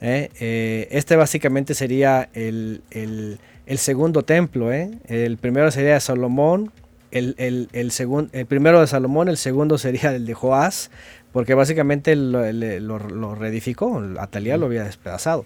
¿eh? 0.00 0.30
Eh, 0.40 0.88
este 0.90 1.14
básicamente 1.14 1.74
sería 1.74 2.28
el, 2.34 2.82
el- 2.90 3.38
el 3.66 3.78
segundo 3.78 4.22
templo. 4.22 4.72
¿eh? 4.72 4.90
El 5.06 5.36
primero 5.36 5.70
sería 5.70 5.94
de 5.94 6.00
Salomón, 6.00 6.72
el, 7.10 7.34
el, 7.38 7.68
el, 7.72 7.92
el 8.32 8.46
primero 8.46 8.80
de 8.80 8.86
Salomón, 8.86 9.28
el 9.28 9.36
segundo 9.36 9.78
sería 9.78 10.14
el 10.14 10.26
de 10.26 10.34
Joás, 10.34 10.90
porque 11.32 11.54
básicamente 11.54 12.16
lo 12.16 13.34
reedificó, 13.34 14.02
Atalía 14.18 14.56
lo 14.56 14.66
había 14.66 14.84
despedazado. 14.84 15.44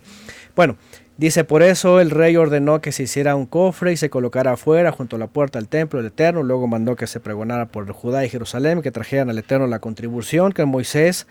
Bueno, 0.55 0.77
dice, 1.17 1.45
por 1.45 1.63
eso 1.63 2.01
el 2.01 2.11
rey 2.11 2.37
ordenó 2.37 2.81
que 2.81 2.93
se 2.93 3.05
hiciera 3.05 3.35
un 3.35 3.47
cofre 3.47 3.93
y 3.93 3.97
se 3.97 4.11
colocara 4.11 4.53
afuera 4.53 4.93
junto 4.93 5.17
a 5.17 5.19
la 5.19 5.27
puerta 5.27 5.59
del 5.59 5.69
templo 5.69 5.99
del 5.99 6.09
Eterno, 6.09 6.43
luego 6.43 6.67
mandó 6.67 6.97
que 6.97 7.07
se 7.07 7.21
pregonara 7.21 7.67
por 7.67 7.91
Judá 7.93 8.25
y 8.25 8.29
Jerusalén, 8.29 8.83
que 8.83 8.93
trajeran 8.93 9.31
al 9.31 9.39
Eterno 9.39 9.67
la 9.67 9.81
contribución 9.81 10.53
que 10.53 10.65
Moisés 10.65 11.27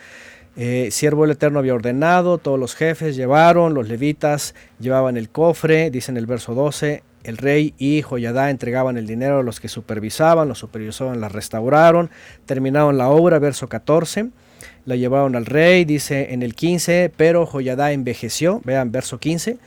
eh, 0.55 0.89
siervo 0.91 1.23
del 1.23 1.31
Eterno 1.31 1.59
había 1.59 1.73
ordenado, 1.73 2.37
todos 2.37 2.59
los 2.59 2.75
jefes 2.75 3.15
llevaron, 3.15 3.73
los 3.73 3.87
levitas 3.87 4.55
llevaban 4.79 5.17
el 5.17 5.29
cofre, 5.29 5.89
dice 5.91 6.11
en 6.11 6.17
el 6.17 6.25
verso 6.25 6.53
12, 6.53 7.03
el 7.23 7.37
rey 7.37 7.73
y 7.77 8.01
Joyadá 8.01 8.49
entregaban 8.49 8.97
el 8.97 9.07
dinero 9.07 9.39
a 9.39 9.43
los 9.43 9.59
que 9.59 9.67
supervisaban, 9.67 10.47
los 10.47 10.59
supervisaban, 10.59 11.21
la 11.21 11.29
restauraron, 11.29 12.09
terminaron 12.45 12.97
la 12.97 13.09
obra, 13.09 13.39
verso 13.39 13.67
14, 13.67 14.29
la 14.85 14.95
llevaron 14.95 15.35
al 15.35 15.45
rey, 15.45 15.85
dice 15.85 16.33
en 16.33 16.43
el 16.43 16.55
15, 16.55 17.11
pero 17.15 17.45
Joyadá 17.45 17.91
envejeció, 17.91 18.61
vean 18.65 18.91
verso 18.91 19.19
15, 19.19 19.57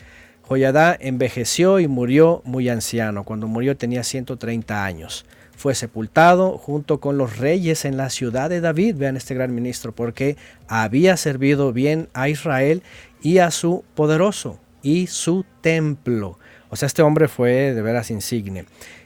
Joyadá 0.43 0.97
envejeció 0.99 1.79
y 1.79 1.89
murió 1.89 2.43
muy 2.45 2.69
anciano, 2.69 3.25
cuando 3.25 3.47
murió 3.47 3.77
tenía 3.77 4.03
130 4.03 4.85
años 4.85 5.25
fue 5.63 5.77
sepultado 5.77 6.59
junto 6.59 6.99
con 6.99 7.17
los 7.17 7.39
reyes 7.39 7.85
en 7.85 7.97
la 7.97 8.11
ciudad 8.11 8.51
de 8.51 8.61
David, 8.61 8.97
vean 8.97 9.17
este 9.17 9.33
gran 9.33 9.55
ministro, 9.55 9.93
porque 9.93 10.37
había 10.67 11.17
servido 11.17 11.73
bien 11.73 12.09
a 12.15 12.29
Israel 12.29 12.83
y 13.23 13.39
a 13.39 13.53
su 13.53 13.85
poderoso 13.95 14.59
y 14.83 15.07
su 15.07 15.45
templo. 15.61 16.37
O 16.69 16.75
sea, 16.75 16.89
este 16.89 17.03
hombre 17.03 17.29
fue 17.29 17.75
de 17.75 17.81
veras 17.81 18.11
insigne. 18.11 18.65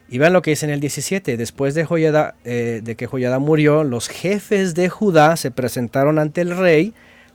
Y 0.08 0.16
vean 0.16 0.32
lo 0.32 0.40
que 0.40 0.52
dice 0.52 0.64
en 0.64 0.72
el 0.72 0.80
17, 0.80 1.36
después 1.36 1.74
de, 1.74 1.84
Joyada, 1.84 2.36
eh, 2.44 2.80
de 2.82 2.96
que 2.96 3.06
Joyada 3.06 3.38
murió, 3.38 3.84
los 3.84 4.08
jefes 4.08 4.74
de 4.74 4.88
Judá 4.88 5.36
se 5.36 5.50
presentaron 5.50 6.18
ante 6.18 6.40
el 6.40 6.56
rey 6.56 6.94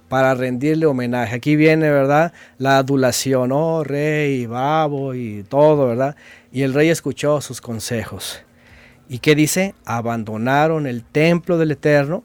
para 0.10 0.34
rendirle 0.34 0.88
homenaje. 0.88 1.36
Aquí 1.36 1.56
viene, 1.56 1.92
¿verdad? 1.92 2.34
La 2.58 2.80
adulación, 2.80 3.52
oh 3.52 3.84
rey, 3.84 4.48
babo 4.48 5.14
y 5.14 5.44
todo, 5.48 5.86
¿verdad? 5.90 6.16
Y 6.52 6.64
el 6.64 6.74
rey 6.74 6.90
escuchó 6.90 7.40
sus 7.40 7.62
consejos. 7.62 8.44
¿Y 9.12 9.20
qué 9.20 9.36
dice? 9.36 9.76
Abandonaron 9.84 10.88
el 10.88 11.04
templo 11.04 11.58
del 11.58 11.72
Eterno, 11.72 12.24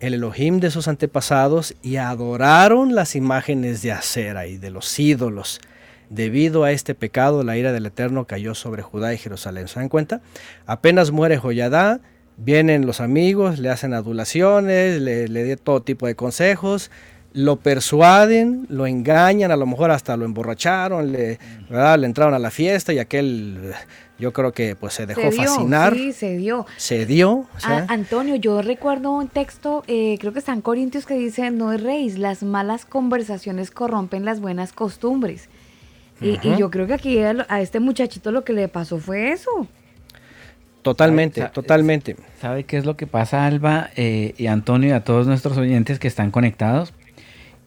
el 0.00 0.14
Elohim 0.14 0.58
de 0.58 0.72
sus 0.72 0.88
antepasados, 0.88 1.76
y 1.82 1.98
adoraron 1.98 2.96
las 2.96 3.14
imágenes 3.14 3.80
de 3.82 3.92
acera 3.92 4.48
y 4.48 4.56
de 4.58 4.70
los 4.70 4.98
ídolos. 4.98 5.60
Debido 6.08 6.64
a 6.64 6.72
este 6.72 6.96
pecado, 6.96 7.44
la 7.44 7.56
ira 7.56 7.70
del 7.70 7.86
Eterno 7.86 8.24
cayó 8.24 8.56
sobre 8.56 8.82
Judá 8.82 9.14
y 9.14 9.18
Jerusalén. 9.18 9.68
¿Se 9.68 9.78
dan 9.78 9.88
cuenta? 9.88 10.20
Apenas 10.66 11.12
muere 11.12 11.38
Joyadá, 11.38 12.00
vienen 12.36 12.86
los 12.86 13.00
amigos, 13.00 13.60
le 13.60 13.70
hacen 13.70 13.94
adulaciones, 13.94 15.00
le, 15.00 15.28
le 15.28 15.56
todo 15.58 15.80
tipo 15.80 16.08
de 16.08 16.16
consejos, 16.16 16.90
lo 17.32 17.60
persuaden, 17.60 18.66
lo 18.68 18.88
engañan, 18.88 19.52
a 19.52 19.56
lo 19.56 19.66
mejor 19.66 19.92
hasta 19.92 20.16
lo 20.16 20.24
emborracharon, 20.24 21.12
le, 21.12 21.38
le 21.68 22.06
entraron 22.06 22.34
a 22.34 22.40
la 22.40 22.50
fiesta 22.50 22.92
y 22.92 22.98
aquel, 22.98 23.72
yo 24.20 24.32
creo 24.32 24.52
que 24.52 24.76
pues 24.76 24.94
se 24.94 25.06
dejó 25.06 25.20
se 25.22 25.30
dio, 25.30 25.42
fascinar, 25.44 25.94
Sí, 25.94 26.12
se 26.12 26.36
dio. 26.36 26.66
se 26.76 27.06
dio. 27.06 27.30
o 27.30 27.48
sea, 27.58 27.86
A- 27.88 27.92
Antonio, 27.92 28.36
yo 28.36 28.62
recuerdo 28.62 29.10
un 29.10 29.28
texto, 29.28 29.82
eh, 29.88 30.16
creo 30.20 30.32
que 30.32 30.38
está 30.38 30.52
en 30.52 30.60
Corintios, 30.60 31.06
que 31.06 31.14
dice, 31.14 31.50
no 31.50 31.72
erréis, 31.72 32.18
las 32.18 32.42
malas 32.42 32.84
conversaciones 32.84 33.70
corrompen 33.70 34.24
las 34.24 34.40
buenas 34.40 34.72
costumbres. 34.72 35.48
Y, 36.20 36.38
yo 36.58 36.70
creo 36.70 36.86
que 36.86 36.92
aquí 36.92 37.18
a, 37.18 37.60
este 37.62 37.80
muchachito 37.80 38.30
lo 38.30 38.44
que 38.44 38.52
le 38.52 38.68
pasó 38.68 38.98
fue 38.98 39.32
eso. 39.32 39.66
totalmente, 40.82 41.42
totalmente. 41.48 42.16
¿Sabe 42.40 42.64
qué 42.64 42.76
es 42.76 42.84
lo 42.84 42.96
que 42.96 43.06
pasa, 43.06 43.46
Alba 43.46 43.90
eh, 43.96 44.34
y 44.36 44.46
Antonio 44.46 44.90
y 44.90 44.92
a 44.92 45.02
todos 45.02 45.26
nuestros 45.26 45.56
oyentes 45.56 45.98
que 45.98 46.08
están 46.08 46.30
conectados? 46.30 46.92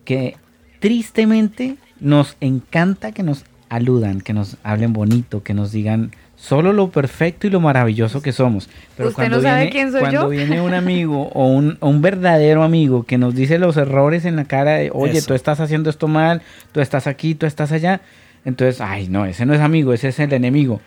Que 0.06 0.38
tristemente 0.80 1.78
nos 2.00 2.38
encanta 2.42 3.12
que 3.12 3.24
nos 3.24 3.46
aludan, 3.70 4.22
que 4.22 4.34
nos 4.34 4.58
hablen 4.64 4.94
bonito, 4.94 5.42
que 5.42 5.54
nos 5.54 5.72
digan 5.72 6.12
solo 6.44 6.74
lo 6.74 6.90
perfecto 6.90 7.48
y 7.48 7.50
lo 7.50 7.62
maravilloso 7.62 8.22
que 8.22 8.34
somos. 8.34 8.70
Pero 8.98 9.08
¿Usted 9.08 9.16
cuando 9.16 9.38
no 9.38 9.44
sabe 9.44 9.56
viene, 9.62 9.72
quién 9.72 9.92
soy 9.94 10.02
cuando 10.02 10.24
yo? 10.24 10.28
viene 10.30 10.60
un 10.60 10.74
amigo 10.74 11.30
o 11.34 11.48
un, 11.48 12.02
verdadero 12.02 12.64
amigo 12.64 13.04
que 13.04 13.18
nos 13.18 13.34
dice 13.34 13.58
los 13.60 13.78
errores 13.78 14.26
en 14.26 14.36
la 14.36 14.44
cara 14.44 14.72
de, 14.74 14.92
oye, 14.94 15.20
Eso. 15.20 15.28
tú 15.28 15.34
estás 15.36 15.62
haciendo 15.62 15.90
esto 15.90 16.10
mal, 16.10 16.42
tú 16.74 16.82
estás 16.82 17.08
aquí, 17.08 17.34
tú 17.34 17.46
estás 17.46 17.72
allá. 17.72 18.02
Entonces, 18.44 18.82
ay, 18.82 19.08
no, 19.08 19.26
ese 19.26 19.46
no 19.46 19.54
es 19.54 19.62
amigo, 19.62 19.94
ese 19.94 20.10
es 20.10 20.20
el 20.20 20.34
enemigo. 20.34 20.82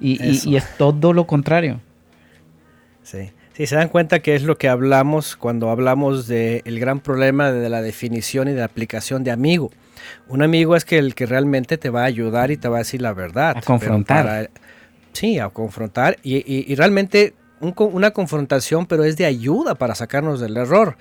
Y, 0.00 0.22
y- 0.24 0.30
Eso. 0.36 0.48
y 0.48 0.56
es 0.56 0.76
todo 0.78 1.12
lo 1.12 1.26
contrario. 1.26 1.80
Sí. 3.02 3.32
Sí, 3.54 3.66
se 3.66 3.74
dan 3.74 3.88
cuenta 3.88 4.20
que 4.20 4.36
es 4.36 4.44
lo 4.44 4.56
que 4.58 4.68
hablamos 4.68 5.34
cuando 5.34 5.70
hablamos 5.70 6.28
del 6.28 6.78
gran 6.78 7.00
problema 7.00 7.50
de 7.50 7.68
la 7.68 7.82
definición 7.82 8.46
y 8.46 8.52
de 8.52 8.60
la 8.60 8.64
aplicación 8.66 9.24
de 9.24 9.32
amigo. 9.32 9.70
Un 10.28 10.42
amigo 10.42 10.76
es 10.76 10.84
que 10.84 10.98
el 10.98 11.14
que 11.16 11.26
realmente 11.26 11.76
te 11.76 11.90
va 11.90 12.02
a 12.02 12.06
ayudar 12.06 12.52
y 12.52 12.56
te 12.56 12.68
va 12.68 12.76
a 12.76 12.78
decir 12.78 13.02
la 13.02 13.12
verdad. 13.12 13.50
A 13.50 13.54
pero 13.54 13.66
confrontar. 13.66 14.24
para- 14.24 14.50
sí, 15.12 15.38
a 15.38 15.48
confrontar. 15.48 16.18
Y, 16.22 16.36
y- 16.38 16.64
y 16.66 16.74
realmente 16.74 17.34
un 17.60 17.74
una 17.76 18.10
confrontación, 18.12 18.86
pero 18.86 19.04
es 19.04 19.16
de 19.16 19.26
ayuda 19.26 19.74
para 19.74 19.94
sacarnos 19.94 20.40
del 20.40 20.56
error. 20.56 20.96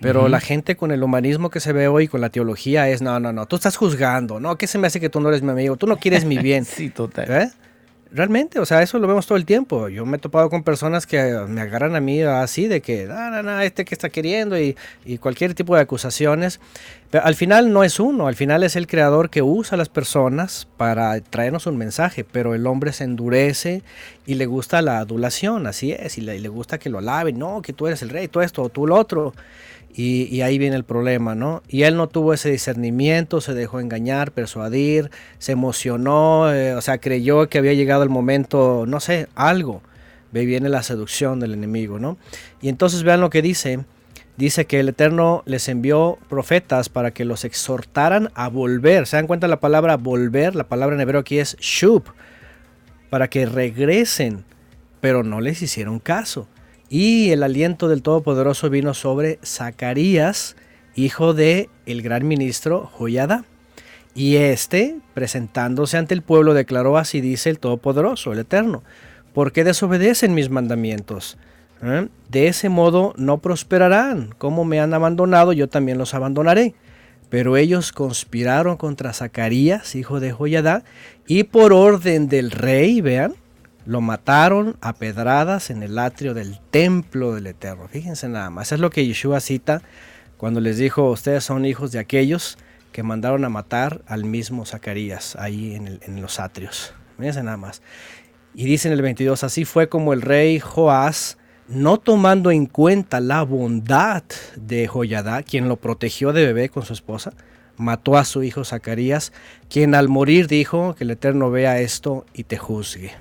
Pero 0.00 0.28
la 0.28 0.40
gente 0.40 0.74
con 0.76 0.90
el 0.90 1.02
humanismo 1.04 1.48
que 1.48 1.60
se 1.60 1.72
ve 1.72 1.86
hoy, 1.86 2.08
con 2.08 2.20
la 2.20 2.28
teología, 2.28 2.88
es, 2.88 3.02
no, 3.02 3.20
no, 3.20 3.32
no, 3.32 3.46
tú 3.46 3.54
estás 3.54 3.76
juzgando, 3.76 4.40
¿no? 4.40 4.58
¿Qué 4.58 4.66
se 4.66 4.76
me 4.78 4.88
hace 4.88 4.98
que 4.98 5.08
tú 5.08 5.20
no 5.20 5.28
eres 5.28 5.42
mi 5.42 5.50
amigo? 5.50 5.76
Tú 5.76 5.86
no 5.86 5.96
quieres 5.96 6.24
mi 6.24 6.38
bien. 6.42 6.64
Sí, 6.64 6.90
total. 6.90 7.30
¿Eh? 7.30 7.50
Realmente, 8.14 8.58
o 8.58 8.66
sea, 8.66 8.82
eso 8.82 8.98
lo 8.98 9.08
vemos 9.08 9.26
todo 9.26 9.38
el 9.38 9.46
tiempo. 9.46 9.88
Yo 9.88 10.04
me 10.04 10.18
he 10.18 10.20
topado 10.20 10.50
con 10.50 10.62
personas 10.62 11.06
que 11.06 11.18
eh, 11.18 11.46
me 11.48 11.62
agarran 11.62 11.96
a 11.96 12.00
mí 12.00 12.20
así 12.20 12.68
de 12.68 12.82
que, 12.82 13.06
no, 13.06 13.42
no, 13.42 13.60
este 13.60 13.86
que 13.86 13.94
está 13.94 14.10
queriendo 14.10 14.60
y, 14.60 14.76
y 15.06 15.16
cualquier 15.16 15.54
tipo 15.54 15.74
de 15.74 15.80
acusaciones. 15.80 16.60
Pero 17.10 17.24
al 17.24 17.34
final 17.34 17.72
no 17.72 17.84
es 17.84 17.98
uno, 17.98 18.26
al 18.26 18.34
final 18.34 18.64
es 18.64 18.76
el 18.76 18.86
creador 18.86 19.30
que 19.30 19.40
usa 19.40 19.76
a 19.76 19.78
las 19.78 19.88
personas 19.88 20.68
para 20.76 21.18
traernos 21.20 21.66
un 21.66 21.78
mensaje, 21.78 22.22
pero 22.22 22.54
el 22.54 22.66
hombre 22.66 22.92
se 22.92 23.04
endurece 23.04 23.82
y 24.26 24.34
le 24.34 24.44
gusta 24.44 24.82
la 24.82 24.98
adulación, 24.98 25.66
así 25.66 25.92
es, 25.92 26.18
y 26.18 26.20
le, 26.20 26.36
y 26.36 26.40
le 26.40 26.48
gusta 26.48 26.78
que 26.78 26.90
lo 26.90 26.98
alaben, 26.98 27.38
no, 27.38 27.62
que 27.62 27.72
tú 27.72 27.86
eres 27.86 28.02
el 28.02 28.10
rey, 28.10 28.28
tú 28.28 28.42
esto, 28.42 28.62
o 28.62 28.68
tú 28.68 28.86
lo 28.86 28.96
otro. 28.96 29.32
Y, 29.94 30.40
ahí 30.40 30.56
viene 30.56 30.76
el 30.76 30.84
problema, 30.84 31.34
¿no? 31.34 31.62
Y 31.68 31.82
él 31.82 31.96
no 31.96 32.08
tuvo 32.08 32.32
ese 32.32 32.50
discernimiento, 32.50 33.42
se 33.42 33.52
dejó 33.52 33.78
engañar, 33.78 34.32
persuadir, 34.32 35.10
se 35.38 35.52
emocionó, 35.52 36.50
eh, 36.52 36.74
o 36.74 36.80
sea, 36.80 36.96
creyó 36.96 37.48
que 37.50 37.58
había 37.58 37.74
llegado 37.74 38.02
el 38.02 38.08
momento, 38.08 38.84
no 38.86 39.00
sé, 39.00 39.28
algo. 39.34 39.82
Ve, 40.32 40.46
viene 40.46 40.70
la 40.70 40.82
seducción 40.82 41.40
del 41.40 41.52
enemigo, 41.52 41.98
¿no? 41.98 42.16
Y 42.62 42.70
entonces 42.70 43.02
vean 43.02 43.20
lo 43.20 43.28
que 43.28 43.42
dice. 43.42 43.84
Dice 44.38 44.64
que 44.64 44.80
el 44.80 44.88
Eterno 44.88 45.42
les 45.44 45.68
envió 45.68 46.18
profetas 46.30 46.88
para 46.88 47.10
que 47.10 47.26
los 47.26 47.44
exhortaran 47.44 48.30
a 48.34 48.48
volver. 48.48 49.06
¿Se 49.06 49.16
dan 49.16 49.26
cuenta 49.26 49.46
la 49.46 49.60
palabra 49.60 49.98
volver? 49.98 50.54
La 50.54 50.68
palabra 50.68 50.96
en 50.96 51.02
hebreo 51.02 51.20
aquí 51.20 51.38
es 51.38 51.54
shub. 51.58 52.04
Para 53.10 53.28
que 53.28 53.44
regresen, 53.44 54.44
pero 55.02 55.22
no 55.22 55.42
les 55.42 55.60
hicieron 55.60 55.98
caso. 55.98 56.48
Y 56.92 57.30
el 57.30 57.42
aliento 57.42 57.88
del 57.88 58.02
Todopoderoso 58.02 58.68
vino 58.68 58.92
sobre 58.92 59.38
Zacarías, 59.42 60.56
hijo 60.94 61.32
de 61.32 61.70
el 61.86 62.02
gran 62.02 62.28
ministro 62.28 62.90
Joyada. 62.92 63.46
Y 64.14 64.36
este, 64.36 64.96
presentándose 65.14 65.96
ante 65.96 66.12
el 66.12 66.20
pueblo, 66.20 66.52
declaró 66.52 66.98
así 66.98 67.22
dice 67.22 67.48
el 67.48 67.58
Todopoderoso, 67.58 68.34
el 68.34 68.40
Eterno, 68.40 68.82
¿por 69.32 69.52
qué 69.52 69.64
desobedecen 69.64 70.34
mis 70.34 70.50
mandamientos? 70.50 71.38
¿Eh? 71.82 72.08
De 72.28 72.48
ese 72.48 72.68
modo 72.68 73.14
no 73.16 73.38
prosperarán, 73.38 74.34
como 74.36 74.66
me 74.66 74.78
han 74.78 74.92
abandonado, 74.92 75.54
yo 75.54 75.70
también 75.70 75.96
los 75.96 76.12
abandonaré. 76.12 76.74
Pero 77.30 77.56
ellos 77.56 77.90
conspiraron 77.90 78.76
contra 78.76 79.14
Zacarías, 79.14 79.94
hijo 79.94 80.20
de 80.20 80.32
Joyadá, 80.32 80.82
y 81.26 81.44
por 81.44 81.72
orden 81.72 82.28
del 82.28 82.50
rey, 82.50 83.00
vean, 83.00 83.32
lo 83.86 84.00
mataron 84.00 84.76
a 84.80 84.92
pedradas 84.94 85.70
en 85.70 85.82
el 85.82 85.98
atrio 85.98 86.34
del 86.34 86.60
templo 86.70 87.34
del 87.34 87.46
Eterno. 87.46 87.88
Fíjense 87.88 88.28
nada 88.28 88.50
más, 88.50 88.72
es 88.72 88.80
lo 88.80 88.90
que 88.90 89.06
Yeshua 89.06 89.40
cita 89.40 89.82
cuando 90.36 90.60
les 90.60 90.76
dijo, 90.76 91.10
ustedes 91.10 91.44
son 91.44 91.64
hijos 91.64 91.92
de 91.92 91.98
aquellos 91.98 92.58
que 92.90 93.02
mandaron 93.02 93.44
a 93.44 93.48
matar 93.48 94.02
al 94.06 94.24
mismo 94.24 94.66
Zacarías 94.66 95.36
ahí 95.36 95.74
en 95.74 96.20
los 96.20 96.40
atrios. 96.40 96.94
Fíjense 97.16 97.42
nada 97.42 97.56
más. 97.56 97.80
Y 98.54 98.64
dice 98.64 98.88
en 98.88 98.94
el 98.94 99.02
22, 99.02 99.44
así 99.44 99.64
fue 99.64 99.88
como 99.88 100.12
el 100.12 100.20
rey 100.20 100.58
Joás, 100.58 101.38
no 101.68 101.98
tomando 101.98 102.50
en 102.50 102.66
cuenta 102.66 103.20
la 103.20 103.42
bondad 103.42 104.24
de 104.56 104.88
Joyadá, 104.88 105.42
quien 105.42 105.68
lo 105.68 105.76
protegió 105.76 106.32
de 106.32 106.44
bebé 106.44 106.68
con 106.68 106.84
su 106.84 106.92
esposa, 106.92 107.32
mató 107.76 108.18
a 108.18 108.24
su 108.24 108.42
hijo 108.42 108.64
Zacarías, 108.64 109.32
quien 109.70 109.94
al 109.94 110.08
morir 110.08 110.48
dijo 110.48 110.94
que 110.94 111.04
el 111.04 111.12
Eterno 111.12 111.50
vea 111.50 111.80
esto 111.80 112.26
y 112.34 112.44
te 112.44 112.58
juzgue. 112.58 113.12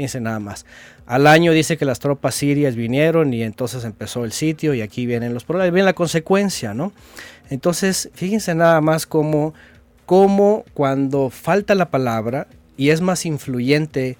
Fíjense 0.00 0.22
nada 0.22 0.40
más. 0.40 0.64
Al 1.04 1.26
año 1.26 1.52
dice 1.52 1.76
que 1.76 1.84
las 1.84 1.98
tropas 1.98 2.34
sirias 2.34 2.74
vinieron 2.74 3.34
y 3.34 3.42
entonces 3.42 3.84
empezó 3.84 4.24
el 4.24 4.32
sitio 4.32 4.72
y 4.72 4.80
aquí 4.80 5.04
vienen 5.04 5.34
los 5.34 5.44
problemas, 5.44 5.74
viene 5.74 5.84
la 5.84 5.92
consecuencia, 5.92 6.72
¿no? 6.72 6.94
Entonces, 7.50 8.08
fíjense 8.14 8.54
nada 8.54 8.80
más 8.80 9.06
cómo, 9.06 9.52
cómo 10.06 10.64
cuando 10.72 11.28
falta 11.28 11.74
la 11.74 11.90
palabra 11.90 12.46
y 12.78 12.88
es 12.88 13.02
más 13.02 13.26
influyente 13.26 14.16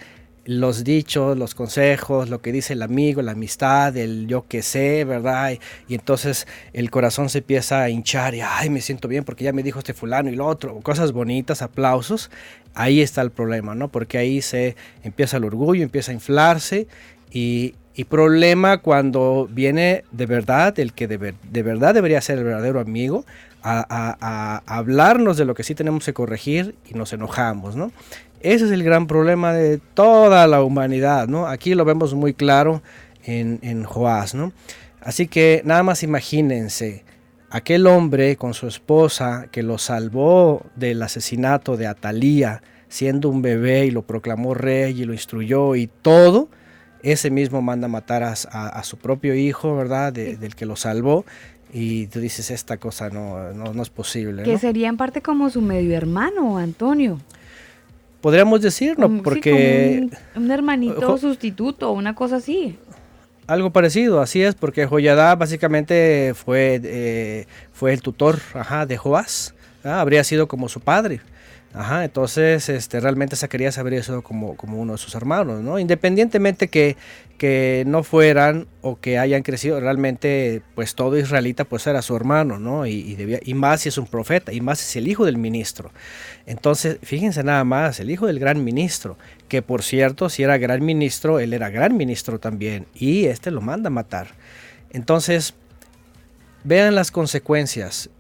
los 0.59 0.83
dichos, 0.83 1.39
los 1.39 1.55
consejos, 1.55 2.29
lo 2.29 2.41
que 2.43 2.51
dice 2.51 2.73
el 2.73 2.83
amigo, 2.83 3.23
la 3.23 3.33
amistad, 3.33 3.97
el 3.97 4.27
yo 4.27 4.47
que 4.49 4.63
sé, 4.63 5.05
¿verdad? 5.05 5.53
Y, 5.89 5.95
entonces 5.95 6.49
el 6.73 6.91
corazón 6.91 7.29
se 7.29 7.39
empieza 7.39 7.83
a 7.83 7.89
hinchar 7.89 8.35
y, 8.35 8.41
ay, 8.41 8.69
me 8.69 8.81
siento 8.81 9.07
bien 9.07 9.23
porque 9.23 9.45
ya 9.45 9.53
me 9.53 9.63
dijo 9.63 9.79
este 9.79 9.95
fulano 9.95 10.29
y 10.29 10.35
lo 10.35 10.47
otro, 10.47 10.81
cosas 10.81 11.13
bonitas, 11.13 11.63
aplausos. 11.63 12.33
Ahí 12.75 13.01
está 13.01 13.23
el 13.23 13.31
problema, 13.31 13.77
¿no? 13.77 13.93
Porque 13.93 14.19
ahí 14.19 14.43
se 14.43 14.75
empieza 15.05 15.37
el 15.37 15.45
orgullo, 15.45 15.85
empieza 15.85 16.11
a 16.11 16.15
inflarse 16.15 16.89
y, 17.31 17.77
y 17.95 18.05
problema 18.05 18.79
cuando 18.79 19.49
viene 19.49 20.03
de 20.11 20.27
verdad 20.27 20.77
el 20.81 20.93
que 20.95 21.07
de, 21.07 21.35
de 21.49 21.63
verdad 21.63 21.95
debería 21.95 22.21
ser 22.21 22.39
el 22.39 22.45
verdadero 22.45 22.81
amigo 22.81 23.25
a, 23.63 23.87
a- 23.89 24.17
a 24.67 24.79
hablarnos 24.79 25.37
de 25.37 25.45
lo 25.45 25.55
que 25.55 25.63
sí 25.63 25.77
tenemos 25.77 26.05
que 26.07 26.13
corregir 26.13 26.75
y 26.89 26.95
nos 26.95 27.13
enojamos, 27.13 27.77
¿no? 27.77 27.93
Ese 28.41 28.65
es 28.65 28.71
el 28.71 28.83
gran 28.83 29.07
problema 29.07 29.53
de 29.53 29.79
toda 29.79 30.47
la 30.47 30.63
humanidad, 30.63 31.29
¿no? 31.29 31.47
Aquí 31.47 31.75
lo 31.75 31.85
vemos 31.85 32.15
muy 32.15 32.33
claro 32.35 32.83
en, 33.25 33.59
en 33.63 33.85
Joás, 33.85 34.35
¿no? 34.35 34.53
Así 35.03 35.29
que 35.29 35.63
nada 35.65 35.83
más 35.83 36.03
imagínense, 36.03 37.05
aquel 37.51 37.87
hombre 37.87 38.37
con 38.37 38.55
su 38.55 38.67
esposa 38.67 39.49
que 39.51 39.63
lo 39.63 39.77
salvó 39.79 40.63
del 40.77 41.03
asesinato 41.03 41.77
de 41.77 41.87
Atalía, 41.87 42.63
siendo 42.89 43.29
un 43.29 43.43
bebé 43.43 43.87
y 43.87 43.91
lo 43.91 44.03
proclamó 44.03 44.55
rey 44.55 45.01
y 45.01 45.05
lo 45.05 45.13
instruyó 45.13 45.75
y 45.77 45.87
todo, 45.87 46.49
ese 47.03 47.31
mismo 47.31 47.63
manda 47.63 47.87
a 47.87 47.89
matar 47.89 48.23
a, 48.23 48.35
a- 48.51 48.69
a 48.69 48.83
su 48.85 48.97
propio 48.99 49.35
hijo, 49.35 49.75
¿verdad? 49.77 50.13
De- 50.13 50.37
del 50.37 50.55
que 50.55 50.67
lo 50.67 50.77
salvó. 50.77 51.25
Y 51.73 52.09
tú 52.09 52.19
dices, 52.21 52.51
esta 52.51 52.79
cosa 52.79 53.11
no, 53.11 53.53
no, 53.53 53.73
no 53.73 53.83
es 53.83 53.91
posible. 53.91 54.43
Que 54.43 54.53
¿no? 54.55 54.59
sería 54.59 54.89
en 54.89 54.97
parte 54.97 55.23
como 55.23 55.51
su 55.51 55.63
medio 55.63 55.97
hermano, 55.97 56.59
Antonio. 56.59 57.21
Podríamos 58.21 58.61
decir, 58.61 58.99
¿no? 58.99 59.09
Sí, 59.09 59.21
Porque... 59.25 60.09
un, 60.35 60.45
un 60.45 60.51
hermanito 60.51 61.01
Jo- 61.01 61.19
sustituto, 61.19 61.93
una 61.93 62.15
cosa 62.15 62.37
así. 62.37 62.79
Algo 63.47 63.71
parecido, 63.71 64.21
así 64.21 64.43
es, 64.43 64.55
porque 64.55 64.87
Joyadá 64.87 65.35
básicamente 65.35 66.35
fue, 66.37 66.81
eh, 66.85 67.47
fue 67.73 67.93
el 67.93 68.01
tutor 68.01 68.39
ajá, 68.55 68.87
de 68.87 68.97
Joás, 68.97 69.55
¿ah? 69.83 70.01
habría 70.01 70.23
sido 70.23 70.47
como 70.47 70.69
su 70.69 70.81
padre. 70.81 71.21
Ajá, 71.73 72.05
entonces 72.05 72.69
este, 72.69 72.99
realmente 72.99 73.37
Zacarías 73.37 73.79
habría 73.79 74.03
sido 74.03 74.23
como, 74.23 74.57
como 74.57 74.81
uno 74.81 74.93
de 74.93 74.99
sus 74.99 75.15
hermanos, 75.15 75.63
¿no? 75.63 75.79
Independientemente 75.79 76.67
que, 76.67 76.97
que 77.39 77.85
no 77.87 78.03
fueran 78.03 78.67
o 78.83 78.99
que 78.99 79.19
hayan 79.19 79.43
crecido, 79.43 79.79
realmente 79.79 80.63
pues 80.75 80.97
todo 80.97 81.17
israelita 81.17 81.65
pues 81.65 81.87
era 81.87 82.03
su 82.03 82.17
hermano, 82.17 82.59
¿no? 82.59 82.87
Y, 82.87 82.95
y, 82.95 83.15
debía, 83.15 83.39
y 83.45 83.55
más 83.55 83.83
si 83.83 83.89
es 83.89 83.99
un 83.99 84.07
profeta, 84.09 84.53
y 84.53 84.61
más 84.61 84.81
si 84.81 84.85
es 84.87 84.97
el 84.97 85.07
hijo 85.09 85.25
del 85.25 85.39
ministro. 85.39 85.93
Entonces, 86.47 86.99
fíjense 87.03 87.43
nada 87.45 87.65
más, 87.65 88.01
el 88.01 88.11
hijo 88.11 88.27
del 88.27 88.39
gran 88.39 88.65
ministro, 88.65 89.17
que 89.49 89.63
por 89.63 89.83
cierto, 89.83 90.29
si 90.29 90.43
era 90.43 90.59
gran 90.59 90.85
ministro, 90.85 91.39
él 91.39 91.53
era 91.53 91.71
gran 91.71 91.97
ministro 91.97 92.39
también, 92.39 92.87
y 92.95 93.27
este 93.27 93.51
lo 93.51 93.61
manda 93.61 93.89
a 93.89 93.91
matar. 93.91 94.29
Entonces, 94.93 95.55
vean 96.65 96.95
las 96.95 97.11
consecuencias. 97.11 98.11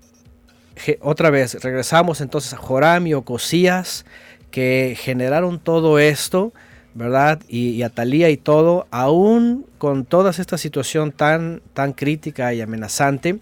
Otra 1.00 1.30
vez, 1.30 1.62
regresamos 1.62 2.20
entonces 2.20 2.54
a 2.54 2.56
Joram 2.56 3.06
y 3.06 3.14
Ocosías, 3.14 4.06
que 4.50 4.96
generaron 4.98 5.58
todo 5.58 5.98
esto, 5.98 6.52
¿verdad? 6.94 7.40
Y, 7.48 7.70
y 7.70 7.82
Atalía 7.82 8.30
y 8.30 8.36
todo, 8.36 8.86
aún 8.90 9.66
con 9.78 10.04
toda 10.04 10.30
esta 10.30 10.58
situación 10.58 11.12
tan, 11.12 11.62
tan 11.74 11.92
crítica 11.92 12.52
y 12.54 12.60
amenazante, 12.60 13.38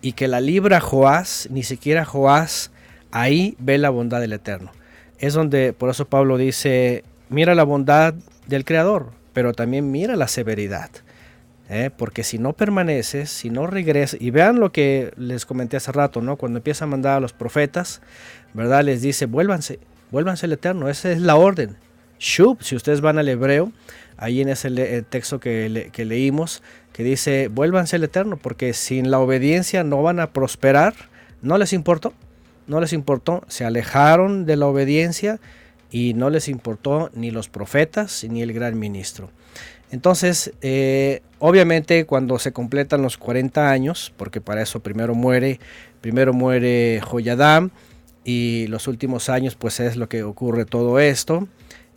y 0.00 0.12
que 0.12 0.26
la 0.26 0.40
libra 0.40 0.80
Joás, 0.80 1.48
ni 1.50 1.62
siquiera 1.62 2.04
Joás, 2.04 2.71
ahí 3.12 3.54
ve 3.58 3.78
la 3.78 3.90
bondad 3.90 4.20
del 4.20 4.32
Eterno. 4.32 4.72
Es 5.18 5.34
donde, 5.34 5.72
por 5.72 5.88
eso 5.90 6.06
Pablo 6.06 6.36
dice, 6.36 7.04
mira 7.28 7.54
la 7.54 7.62
bondad 7.64 8.14
del 8.46 8.64
Creador, 8.64 9.10
pero 9.32 9.52
también 9.52 9.90
mira 9.92 10.16
la 10.16 10.26
severidad. 10.28 10.90
¿eh? 11.70 11.90
Porque 11.96 12.24
si 12.24 12.38
no 12.38 12.52
permaneces, 12.54 13.30
si 13.30 13.48
no 13.48 13.66
regresas, 13.66 14.20
y 14.20 14.30
vean 14.30 14.58
lo 14.58 14.72
que 14.72 15.12
les 15.16 15.46
comenté 15.46 15.76
hace 15.76 15.92
rato, 15.92 16.20
¿no? 16.20 16.36
Cuando 16.36 16.58
empieza 16.58 16.84
a 16.84 16.88
mandar 16.88 17.16
a 17.16 17.20
los 17.20 17.32
profetas, 17.32 18.02
¿verdad? 18.52 18.82
Les 18.84 19.00
dice, 19.00 19.26
vuélvanse, 19.26 19.78
vuélvanse 20.10 20.46
al 20.46 20.52
Eterno, 20.52 20.88
esa 20.88 21.12
es 21.12 21.20
la 21.20 21.36
orden. 21.36 21.76
Shub, 22.18 22.62
si 22.62 22.76
ustedes 22.76 23.00
van 23.00 23.18
al 23.18 23.28
hebreo, 23.28 23.72
ahí 24.16 24.40
en 24.42 24.48
ese 24.48 24.70
le- 24.70 24.96
eh, 24.96 25.02
texto 25.02 25.40
que 25.40 25.90
leímos, 26.04 26.62
que 26.92 27.04
dice, 27.04 27.48
vuélvanse 27.48 27.96
al 27.96 28.04
Eterno, 28.04 28.36
porque 28.36 28.74
sin 28.74 29.10
la 29.10 29.18
obediencia 29.18 29.82
no 29.82 30.02
van 30.02 30.20
a 30.20 30.32
prosperar, 30.32 30.94
no 31.40 31.56
les 31.58 31.72
importó, 31.72 32.12
no 32.66 32.80
les 32.80 32.92
importó, 32.92 33.44
se 33.48 33.64
alejaron 33.64 34.46
de 34.46 34.56
la 34.56 34.66
obediencia 34.66 35.40
y 35.90 36.14
no 36.14 36.30
les 36.30 36.48
importó 36.48 37.10
ni 37.14 37.30
los 37.30 37.48
profetas 37.48 38.24
ni 38.28 38.42
el 38.42 38.52
gran 38.52 38.78
ministro. 38.78 39.30
Entonces, 39.92 40.54
eh, 40.62 41.20
obviamente 41.38 42.06
cuando 42.06 42.38
se 42.38 42.52
completan 42.52 43.02
los 43.02 43.18
40 43.18 43.70
años, 43.70 44.12
porque 44.16 44.40
para 44.40 44.62
eso 44.62 44.80
primero 44.80 45.14
muere, 45.14 45.60
primero 46.00 46.32
muere 46.32 47.00
Joyadam 47.02 47.70
y 48.24 48.66
los 48.68 48.88
últimos 48.88 49.28
años 49.28 49.54
pues 49.54 49.80
es 49.80 49.96
lo 49.96 50.08
que 50.08 50.22
ocurre 50.22 50.64
todo 50.64 50.98
esto, 50.98 51.46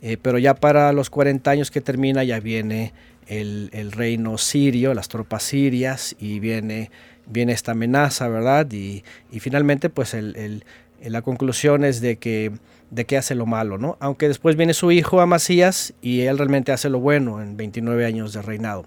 eh, 0.02 0.18
pero 0.20 0.38
ya 0.38 0.54
para 0.54 0.92
los 0.92 1.08
40 1.08 1.50
años 1.50 1.70
que 1.70 1.80
termina 1.80 2.22
ya 2.22 2.38
viene 2.38 2.92
el, 3.28 3.70
el 3.72 3.92
reino 3.92 4.36
sirio, 4.36 4.92
las 4.92 5.08
tropas 5.08 5.42
sirias 5.42 6.16
y 6.20 6.38
viene, 6.38 6.90
viene 7.26 7.52
esta 7.52 7.72
amenaza, 7.72 8.28
¿verdad? 8.28 8.70
Y, 8.72 9.04
y 9.30 9.40
finalmente 9.40 9.88
pues 9.90 10.14
el, 10.14 10.36
el- 10.36 10.64
la 11.04 11.20
conclusión 11.22 11.84
es 11.84 12.00
de 12.00 12.16
que, 12.16 12.52
de 12.90 13.04
que 13.04 13.18
hace 13.18 13.34
lo 13.34 13.44
malo, 13.44 13.76
¿no? 13.76 13.96
Aunque 14.00 14.28
después 14.28 14.56
viene 14.56 14.72
su 14.72 14.90
hijo 14.92 15.20
Amasías 15.20 15.92
y 16.00 16.22
él 16.22 16.38
realmente 16.38 16.72
hace 16.72 16.88
lo 16.88 17.00
bueno 17.00 17.42
en 17.42 17.56
29 17.56 18.06
años 18.06 18.32
de 18.32 18.40
reinado. 18.40 18.86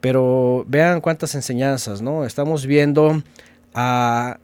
Pero 0.00 0.64
vean 0.68 1.00
cuántas 1.00 1.34
enseñanzas, 1.34 2.02
¿no? 2.02 2.24
Estamos 2.24 2.66
viendo 2.66 3.22
a, 3.74 4.38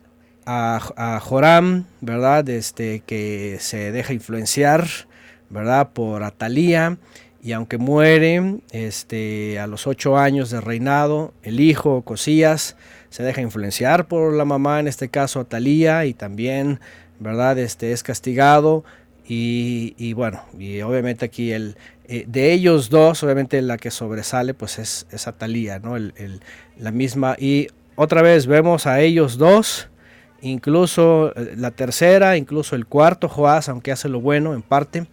a, 0.44 1.20
Joram, 1.22 1.84
¿verdad? 2.00 2.48
Este, 2.48 3.00
que 3.06 3.56
se 3.60 3.92
deja 3.92 4.12
influenciar, 4.12 4.86
¿verdad? 5.48 5.90
Por 5.92 6.22
Atalía. 6.24 6.98
Y 7.42 7.52
aunque 7.52 7.78
muere 7.78 8.56
este, 8.72 9.58
a 9.60 9.66
los 9.68 9.86
ocho 9.86 10.18
años 10.18 10.50
de 10.50 10.60
reinado, 10.60 11.32
el 11.44 11.60
hijo 11.60 12.02
Cosías 12.02 12.76
se 13.16 13.22
deja 13.22 13.40
influenciar 13.40 14.08
por 14.08 14.34
la 14.34 14.44
mamá, 14.44 14.78
en 14.78 14.88
este 14.88 15.08
caso 15.08 15.40
Atalía, 15.40 16.04
y 16.04 16.12
también, 16.12 16.80
¿verdad? 17.18 17.58
Este, 17.58 17.92
es 17.92 18.02
castigado. 18.02 18.84
Y, 19.26 19.94
y 19.96 20.12
bueno, 20.12 20.42
y 20.58 20.82
obviamente 20.82 21.24
aquí 21.24 21.50
el, 21.52 21.78
eh, 22.08 22.24
de 22.28 22.52
ellos 22.52 22.90
dos, 22.90 23.22
obviamente 23.22 23.62
la 23.62 23.78
que 23.78 23.90
sobresale 23.90 24.52
pues 24.52 24.78
es, 24.78 25.06
es 25.10 25.26
Atalía, 25.28 25.78
¿no? 25.78 25.96
El, 25.96 26.12
el- 26.16 26.42
la 26.78 26.90
misma. 26.90 27.36
Y 27.38 27.68
otra 27.94 28.20
vez 28.20 28.46
vemos 28.46 28.86
a 28.86 29.00
ellos 29.00 29.38
dos, 29.38 29.88
incluso 30.42 31.32
eh, 31.36 31.54
la 31.56 31.70
tercera, 31.70 32.36
incluso 32.36 32.76
el 32.76 32.84
cuarto, 32.86 33.28
Joás, 33.30 33.70
aunque 33.70 33.92
hace 33.92 34.10
lo 34.10 34.20
bueno 34.20 34.52
en 34.52 34.60
parte, 34.60 35.06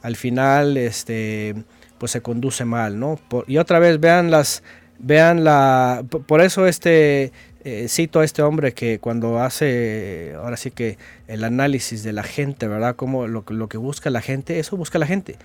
al 0.00 0.16
final 0.16 0.78
este, 0.78 1.54
pues 1.98 2.12
se 2.12 2.22
conduce 2.22 2.64
mal, 2.64 2.98
¿no? 2.98 3.20
Por- 3.28 3.44
y 3.46 3.58
otra 3.58 3.78
vez 3.78 4.00
vean 4.00 4.30
las, 4.30 4.62
vean 5.02 5.44
la, 5.44 6.04
por 6.26 6.40
eso 6.40 6.66
este, 6.66 7.32
eh, 7.64 7.86
cito 7.88 8.20
a 8.20 8.24
este 8.24 8.40
hombre 8.42 8.72
que 8.72 8.98
cuando 8.98 9.40
hace, 9.40 10.32
ahora 10.36 10.56
sí 10.56 10.70
que 10.70 10.96
el 11.28 11.44
análisis 11.44 12.02
de 12.02 12.12
la 12.12 12.22
gente, 12.22 12.68
¿verdad? 12.68 12.96
Como 12.96 13.26
lo, 13.26 13.44
que- 13.44 13.54
lo 13.54 13.68
que 13.68 13.76
busca 13.78 14.08
la 14.10 14.20
gente, 14.20 14.58
eso 14.58 14.76
busca 14.76 14.98
la 14.98 15.06
gente. 15.06 15.36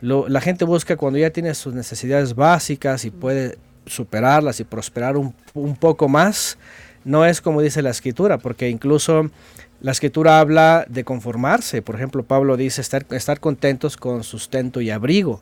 Lo- 0.00 0.28
la 0.28 0.40
gente 0.40 0.64
busca 0.64 0.96
cuando 0.96 1.18
ya 1.18 1.30
tiene 1.30 1.54
sus 1.54 1.74
necesidades 1.74 2.34
básicas 2.36 3.04
y 3.04 3.10
puede 3.10 3.58
superarlas 3.86 4.60
y 4.60 4.64
prosperar 4.64 5.16
un, 5.16 5.34
un 5.54 5.74
poco 5.74 6.08
más, 6.08 6.58
no 7.04 7.24
es 7.24 7.40
como 7.40 7.62
dice 7.62 7.80
la 7.82 7.90
escritura, 7.90 8.38
porque 8.38 8.68
incluso 8.68 9.30
la 9.80 9.92
escritura 9.92 10.40
habla 10.40 10.84
de 10.88 11.04
conformarse. 11.04 11.80
Por 11.82 11.94
ejemplo, 11.94 12.22
Pablo 12.24 12.56
dice 12.56 12.80
estar, 12.80 13.06
estar 13.12 13.40
contentos 13.40 13.96
con 13.96 14.24
sustento 14.24 14.80
y 14.80 14.90
abrigo. 14.90 15.40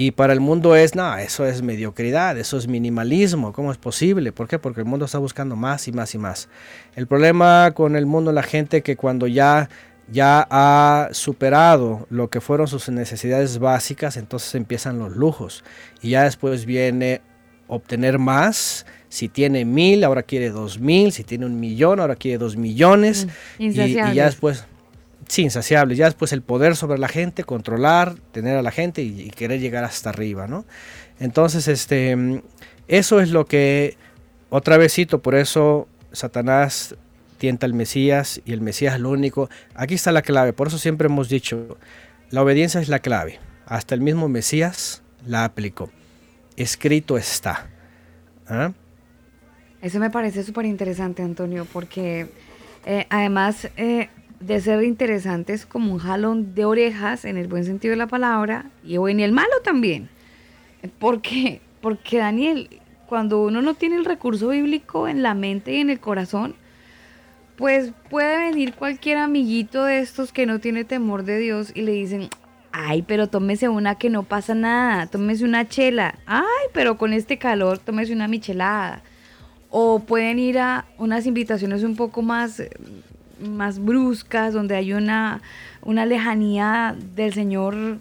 Y 0.00 0.12
para 0.12 0.32
el 0.32 0.38
mundo 0.38 0.76
es, 0.76 0.94
no, 0.94 1.18
eso 1.18 1.44
es 1.44 1.60
mediocridad, 1.60 2.38
eso 2.38 2.56
es 2.56 2.68
minimalismo, 2.68 3.52
¿cómo 3.52 3.72
es 3.72 3.78
posible? 3.78 4.30
¿Por 4.30 4.46
qué? 4.46 4.60
Porque 4.60 4.80
el 4.80 4.86
mundo 4.86 5.06
está 5.06 5.18
buscando 5.18 5.56
más 5.56 5.88
y 5.88 5.92
más 5.92 6.14
y 6.14 6.18
más. 6.18 6.48
El 6.94 7.08
problema 7.08 7.72
con 7.74 7.96
el 7.96 8.06
mundo, 8.06 8.30
la 8.30 8.44
gente 8.44 8.82
que 8.82 8.94
cuando 8.94 9.26
ya, 9.26 9.68
ya 10.08 10.46
ha 10.50 11.08
superado 11.10 12.06
lo 12.10 12.30
que 12.30 12.40
fueron 12.40 12.68
sus 12.68 12.88
necesidades 12.90 13.58
básicas, 13.58 14.16
entonces 14.16 14.54
empiezan 14.54 15.00
los 15.00 15.16
lujos. 15.16 15.64
Y 16.00 16.10
ya 16.10 16.22
después 16.22 16.64
viene 16.64 17.20
obtener 17.66 18.20
más. 18.20 18.86
Si 19.08 19.28
tiene 19.28 19.64
mil, 19.64 20.04
ahora 20.04 20.22
quiere 20.22 20.50
dos 20.50 20.78
mil. 20.78 21.10
Si 21.10 21.24
tiene 21.24 21.44
un 21.44 21.58
millón, 21.58 21.98
ahora 21.98 22.14
quiere 22.14 22.38
dos 22.38 22.56
millones. 22.56 23.26
y, 23.58 23.72
ya 23.72 24.26
después, 24.26 24.64
sí, 25.28 25.42
insaciables. 25.42 25.98
Ya 25.98 26.06
después 26.06 26.32
el 26.32 26.42
poder 26.42 26.76
sobre 26.76 26.98
la 26.98 27.08
gente, 27.08 27.44
controlar, 27.44 28.16
tener 28.32 28.56
a 28.56 28.62
la 28.62 28.70
gente 28.70 29.02
y, 29.02 29.30
querer 29.30 29.60
llegar 29.60 29.84
hasta 29.84 30.10
arriba, 30.10 30.46
¿no? 30.46 30.64
Entonces, 31.20 31.68
este, 31.68 32.42
eso 32.88 33.20
es 33.20 33.30
lo 33.30 33.46
que, 33.46 33.96
otra 34.50 34.76
vez 34.78 34.94
cito, 34.94 35.20
por 35.20 35.34
eso 35.34 35.88
Satanás 36.12 36.96
tienta 37.38 37.66
al 37.66 37.74
Mesías 37.74 38.40
y 38.44 38.52
el 38.52 38.60
Mesías 38.60 38.94
es 38.94 39.00
lo 39.00 39.10
único. 39.10 39.48
Aquí 39.74 39.94
está 39.94 40.12
la 40.12 40.22
clave, 40.22 40.52
por 40.52 40.68
eso 40.68 40.78
siempre 40.78 41.06
hemos 41.06 41.28
dicho, 41.28 41.78
la 42.30 42.42
obediencia 42.42 42.80
es 42.80 42.88
la 42.88 42.98
clave. 42.98 43.38
Hasta 43.66 43.94
el 43.94 44.00
mismo 44.00 44.28
Mesías 44.28 45.02
la 45.26 45.44
aplicó. 45.44 45.90
Escrito 46.56 47.18
está. 47.18 47.68
¿Ah? 48.48 48.72
Eso 49.82 50.00
me 50.00 50.10
parece 50.10 50.42
súper 50.42 50.64
interesante, 50.64 51.22
Antonio, 51.22 51.66
porque 51.72 52.26
eh, 52.86 53.06
además 53.10 53.68
eh, 53.76 54.08
de 54.40 54.60
ser 54.60 54.82
interesante 54.84 55.52
es 55.52 55.66
como 55.66 55.92
un 55.92 55.98
jalón 55.98 56.54
de 56.54 56.64
orejas 56.64 57.24
en 57.24 57.36
el 57.36 57.48
buen 57.48 57.64
sentido 57.64 57.92
de 57.92 57.96
la 57.96 58.06
palabra 58.06 58.66
y 58.84 58.96
en 58.96 59.20
el 59.20 59.32
malo 59.32 59.52
también. 59.64 60.08
¿Por 60.98 61.20
qué? 61.20 61.60
Porque 61.80 62.18
Daniel, 62.18 62.68
cuando 63.06 63.42
uno 63.42 63.62
no 63.62 63.74
tiene 63.74 63.96
el 63.96 64.04
recurso 64.04 64.48
bíblico 64.48 65.08
en 65.08 65.22
la 65.22 65.34
mente 65.34 65.72
y 65.72 65.80
en 65.80 65.90
el 65.90 66.00
corazón, 66.00 66.54
pues 67.56 67.92
puede 68.08 68.38
venir 68.38 68.74
cualquier 68.74 69.18
amiguito 69.18 69.84
de 69.84 69.98
estos 69.98 70.32
que 70.32 70.46
no 70.46 70.60
tiene 70.60 70.84
temor 70.84 71.24
de 71.24 71.38
Dios 71.38 71.72
y 71.74 71.82
le 71.82 71.92
dicen, 71.92 72.28
ay, 72.70 73.02
pero 73.02 73.26
tómese 73.26 73.68
una 73.68 73.96
que 73.96 74.10
no 74.10 74.22
pasa 74.22 74.54
nada, 74.54 75.06
tómese 75.06 75.44
una 75.44 75.66
chela, 75.66 76.14
ay, 76.26 76.44
pero 76.72 76.96
con 76.96 77.12
este 77.12 77.38
calor 77.38 77.78
tómese 77.78 78.12
una 78.12 78.28
michelada. 78.28 79.02
O 79.70 80.00
pueden 80.00 80.38
ir 80.38 80.60
a 80.60 80.86
unas 80.96 81.26
invitaciones 81.26 81.82
un 81.82 81.96
poco 81.96 82.22
más, 82.22 82.62
más 83.40 83.78
bruscas, 83.78 84.52
donde 84.52 84.76
hay 84.76 84.92
una, 84.92 85.42
una 85.82 86.06
lejanía 86.06 86.96
del 87.14 87.32
Señor 87.32 87.98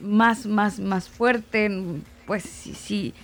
más, 0.00 0.46
más, 0.46 0.80
más 0.80 1.08
fuerte. 1.08 1.70
Pues 2.26 2.42
sí, 2.44 2.74
sí, 2.74 3.14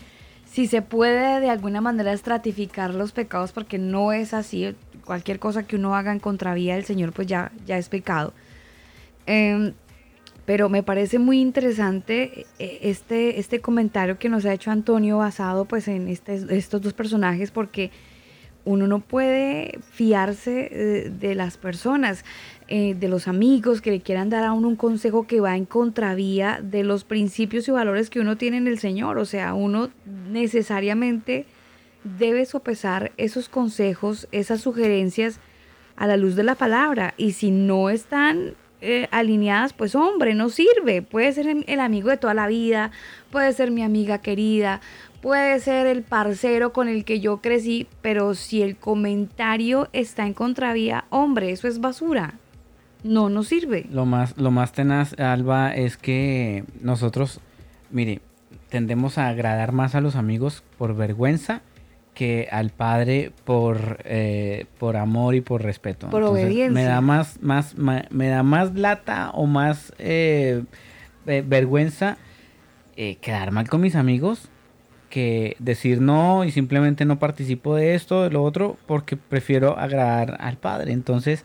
si 0.51 0.67
se 0.67 0.83
puede 0.83 1.41
de 1.41 1.51
alguna 1.51 1.81
manera 1.81 2.13
estratificar 2.13 2.95
los 2.95 3.13
pecados, 3.13 3.53
porque 3.53 3.79
no 3.79 4.13
es 4.13 4.35
así. 4.35 4.75
Cualquier 5.05 5.39
cosa 5.39 5.63
que 5.65 5.77
uno 5.77 5.95
haga 5.95 6.11
en 6.13 6.19
contravía 6.19 6.75
del 6.75 6.85
Señor, 6.85 7.13
pues 7.13 7.29
ya, 7.29 7.53
ya 7.67 7.79
es 7.79 7.89
pecado. 7.89 8.33
Em, 9.27 9.73
pero 10.45 10.69
me 10.69 10.83
parece 10.83 11.19
muy 11.19 11.41
interesante 11.41 12.47
eh, 12.59 12.79
este, 12.83 13.41
este 13.41 13.61
comentario 13.61 14.19
que 14.19 14.29
nos 14.29 14.45
ha 14.45 14.53
hecho 14.53 14.71
Antonio 14.71 15.19
basado 15.19 15.65
pues 15.65 15.89
en 15.89 16.07
este- 16.09 16.57
estos 16.57 16.81
dos 16.81 16.93
personajes 16.93 17.51
porque 17.51 17.91
uno 18.67 18.87
no 18.87 18.99
puede 18.99 19.79
fiarse 19.93 20.69
eh, 20.71 21.11
de 21.11 21.35
las 21.35 21.57
personas, 21.57 22.25
eh, 22.69 22.95
de 22.95 23.09
los 23.09 23.29
amigos 23.29 23.81
que 23.81 23.93
le 23.93 24.01
quieran 24.01 24.29
dar 24.29 24.45
a 24.45 24.53
uno 24.53 24.69
un 24.69 24.77
consejo 24.77 25.27
que 25.27 25.41
va 25.41 25.57
en 25.57 25.65
contravía 25.65 26.61
de 26.63 26.83
los 26.83 27.05
principios 27.05 27.69
y 27.69 27.71
valores 27.71 28.11
que 28.11 28.21
uno 28.21 28.37
tiene 28.37 28.59
en 28.59 28.67
el 28.67 28.79
Señor. 28.81 29.19
O 29.19 29.25
sea, 29.25 29.55
uno 29.55 29.91
necesariamente 30.05 31.47
debe 32.19 32.45
sopesar 32.45 33.13
esos 33.17 33.49
consejos, 33.49 34.29
esas 34.33 34.61
sugerencias 34.61 35.41
a 35.95 36.09
la 36.09 36.17
luz 36.17 36.35
de 36.35 36.43
la 36.43 36.57
palabra. 36.57 37.15
Y 37.17 37.33
si 37.33 37.53
no 37.53 37.89
están 37.89 38.55
eh, 38.81 39.09
alineadas, 39.13 39.73
pues 39.73 39.95
hombre, 39.95 40.35
no 40.35 40.51
sirve. 40.51 41.03
Puede 41.03 41.33
ser 41.33 41.47
el 41.47 41.65
el 41.69 41.81
amigo 41.81 42.11
de 42.11 42.17
toda 42.17 42.35
la 42.35 42.47
vida, 42.49 42.91
puede 43.31 43.53
ser 43.53 43.71
mi 43.71 43.83
amiga 43.83 44.19
querida, 44.19 44.81
puede 45.27 45.59
ser 45.59 45.89
el 45.89 46.05
parcero 46.05 46.73
con 46.73 46.87
el 46.87 47.05
que 47.05 47.19
yo 47.19 47.39
crecí, 47.39 47.89
pero 48.01 48.37
si 48.37 48.63
el 48.63 48.77
comentario 48.77 49.89
está 49.93 50.25
en 50.25 50.35
contravía, 50.35 51.07
hombre, 51.11 51.51
eso 51.51 51.67
es 51.67 51.81
basura. 51.81 52.35
No, 53.03 53.29
no 53.29 53.43
sirve. 53.43 53.87
Lo 53.91 54.07
más, 54.07 54.37
lo 54.39 54.53
más 54.53 54.71
tenaz, 54.71 55.19
Alba, 55.19 55.75
es 55.75 55.97
que 55.97 56.63
nosotros, 56.81 57.41
mire, 57.91 58.21
tendemos 58.69 59.19
a 59.19 59.27
agradar 59.27 59.73
más 59.73 59.97
a 59.97 60.01
los 60.01 60.15
amigos 60.15 60.63
por 60.79 60.95
vergüenza 60.95 61.61
que 62.15 62.47
al 62.53 62.71
padre 62.71 63.33
por, 63.45 63.99
eh, 64.05 64.67
por 64.79 64.97
amor 64.97 65.35
y 65.35 65.41
por 65.41 65.61
respeto. 65.65 66.09
Por 66.09 66.23
Me 66.23 66.29
obediencia. 66.29 66.87
da 66.89 67.01
más, 67.01 67.43
más, 67.43 67.77
ma- 67.77 68.05
me 68.11 68.29
da 68.29 68.45
más 68.45 68.77
lata 68.77 69.31
o 69.35 69.47
más 69.47 69.93
eh, 69.99 70.63
eh, 71.27 71.43
vergüenza 71.45 72.17
eh, 72.97 73.17
quedar 73.17 73.51
mal 73.51 73.69
con 73.69 73.81
mis 73.81 73.97
amigos 73.97 74.51
que 75.17 75.57
decir 75.59 76.03
no 76.03 76.45
y 76.45 76.51
simplemente 76.51 77.07
no 77.07 77.19
participo 77.19 77.75
de 77.75 77.95
esto, 77.95 78.25
de 78.25 78.29
lo 78.29 78.43
otro, 78.43 78.77
porque 78.87 79.17
prefiero 79.17 79.79
agradar 79.79 80.37
al 80.41 80.59
padre. 80.59 80.93
Entonces, 80.93 81.43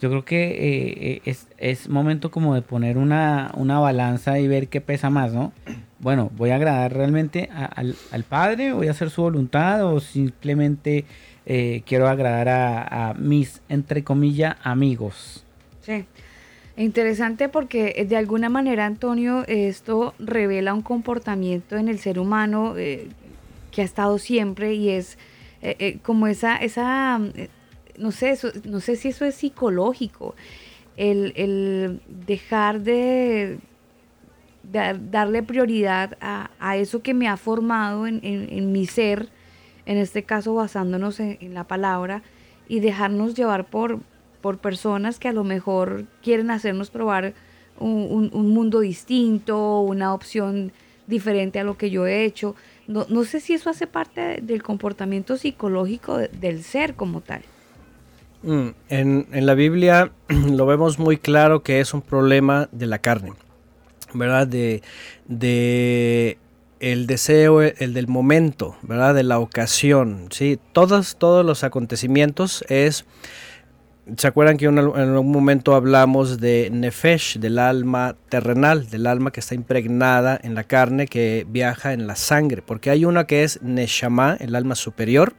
yo 0.00 0.10
creo 0.10 0.24
que 0.24 0.48
eh, 0.48 0.94
eh, 0.98 1.20
es, 1.24 1.46
es 1.56 1.88
momento 1.88 2.32
como 2.32 2.56
de 2.56 2.62
poner 2.62 2.98
una, 2.98 3.52
una 3.54 3.78
balanza 3.78 4.40
y 4.40 4.48
ver 4.48 4.66
qué 4.66 4.80
pesa 4.80 5.10
más, 5.10 5.32
¿no? 5.32 5.52
Bueno, 6.00 6.32
¿voy 6.36 6.50
a 6.50 6.56
agradar 6.56 6.92
realmente 6.92 7.50
al, 7.52 7.94
al 8.10 8.24
padre? 8.24 8.72
¿Voy 8.72 8.88
a 8.88 8.90
hacer 8.90 9.10
su 9.10 9.22
voluntad? 9.22 9.86
¿O 9.86 10.00
simplemente 10.00 11.04
eh, 11.46 11.82
quiero 11.86 12.08
agradar 12.08 12.48
a, 12.48 13.10
a 13.10 13.14
mis, 13.14 13.62
entre 13.68 14.02
comillas, 14.02 14.56
amigos? 14.64 15.44
Sí. 15.82 16.04
Interesante 16.76 17.48
porque 17.48 17.94
eh, 17.96 18.04
de 18.04 18.16
alguna 18.16 18.48
manera, 18.48 18.84
Antonio, 18.86 19.44
esto 19.46 20.14
revela 20.18 20.74
un 20.74 20.82
comportamiento 20.82 21.76
en 21.76 21.88
el 21.88 21.98
ser 22.00 22.18
humano 22.18 22.74
eh, 22.76 23.08
que 23.70 23.82
ha 23.82 23.84
estado 23.84 24.18
siempre 24.18 24.74
y 24.74 24.90
es 24.90 25.16
eh, 25.62 25.98
como 26.02 26.26
esa, 26.26 26.56
esa 26.56 27.20
no 27.96 28.10
sé, 28.10 28.30
eso- 28.30 28.50
no 28.64 28.80
sé 28.80 28.96
si 28.96 29.08
eso 29.08 29.24
es 29.24 29.36
psicológico, 29.36 30.34
el, 30.96 31.32
el 31.36 32.00
dejar 32.26 32.80
de, 32.80 33.58
dar- 34.64 35.10
darle 35.10 35.42
prioridad 35.42 36.16
a, 36.20 36.50
a 36.58 36.76
eso 36.76 37.02
que 37.02 37.14
me 37.14 37.28
ha 37.28 37.36
formado 37.36 38.06
en, 38.06 38.20
en- 38.22 38.72
mi 38.72 38.86
ser, 38.86 39.28
en 39.86 39.98
este 39.98 40.22
caso 40.24 40.54
basándonos 40.54 41.20
en 41.20 41.54
la 41.54 41.64
palabra, 41.64 42.22
y 42.68 42.80
dejarnos 42.80 43.34
llevar 43.34 43.66
por, 43.66 44.00
por 44.44 44.58
personas 44.58 45.18
que 45.18 45.28
a 45.28 45.32
lo 45.32 45.42
mejor 45.42 46.04
quieren 46.22 46.50
hacernos 46.50 46.90
probar 46.90 47.32
un, 47.78 48.06
un- 48.10 48.30
un 48.34 48.50
mundo 48.50 48.80
distinto, 48.80 49.80
una 49.80 50.12
opción 50.12 50.70
diferente 51.06 51.58
a 51.60 51.64
lo 51.64 51.78
que 51.78 51.88
yo 51.88 52.06
he 52.06 52.26
hecho. 52.26 52.54
No, 52.86 53.06
no 53.08 53.24
sé 53.24 53.40
si 53.40 53.54
eso 53.54 53.70
hace 53.70 53.86
parte 53.86 54.20
de- 54.20 54.40
del 54.42 54.62
comportamiento 54.62 55.38
psicológico 55.38 56.18
de- 56.18 56.28
del 56.28 56.62
ser 56.62 56.92
como 56.94 57.22
tal. 57.22 57.40
Mm, 58.42 58.68
En, 58.90 59.26
en 59.32 59.46
la 59.46 59.54
Biblia 59.54 60.12
lo 60.28 60.66
vemos 60.66 60.98
muy 60.98 61.16
claro 61.16 61.62
que 61.62 61.80
es 61.80 61.94
un 61.94 62.02
problema 62.02 62.68
de 62.70 62.86
la 62.86 62.98
carne, 62.98 63.32
¿verdad? 64.12 64.46
De, 64.46 64.82
de 65.26 66.36
el 66.80 67.06
deseo, 67.06 67.62
el 67.62 67.94
del 67.94 68.08
momento, 68.08 68.76
¿verdad? 68.82 69.14
De 69.14 69.22
la 69.22 69.38
ocasión, 69.38 70.28
¿sí? 70.32 70.58
Todos, 70.74 71.16
todos 71.16 71.46
los 71.46 71.64
acontecimientos 71.64 72.62
es... 72.68 73.06
¿Se 74.18 74.26
acuerdan 74.26 74.58
que 74.58 74.66
en 74.66 74.78
al- 74.78 74.92
en 74.96 75.08
algún 75.14 75.32
momento 75.32 75.74
hablamos 75.74 76.38
de 76.38 76.68
Nefesh, 76.70 77.38
del 77.38 77.58
alma 77.58 78.16
terrenal, 78.28 78.90
del 78.90 79.06
alma 79.06 79.30
que 79.30 79.40
está 79.40 79.54
impregnada 79.54 80.38
en 80.42 80.54
la 80.54 80.64
carne, 80.64 81.06
que 81.06 81.46
viaja 81.48 81.94
en 81.94 82.06
la 82.06 82.14
sangre? 82.14 82.60
Porque 82.60 82.90
hay 82.90 83.06
una 83.06 83.26
que 83.26 83.44
es 83.44 83.62
Neshama, 83.62 84.36
el 84.40 84.54
alma 84.56 84.74
superior, 84.74 85.32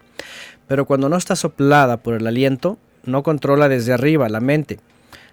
pero 0.68 0.86
cuando 0.86 1.10
no 1.10 1.16
está 1.18 1.36
soplada 1.36 1.98
por 1.98 2.16
el 2.16 2.26
aliento, 2.26 2.80
no 3.04 3.22
controla 3.22 3.70
desde 3.70 3.94
arriba 3.94 4.30
la 4.30 4.40
mente. 4.40 4.80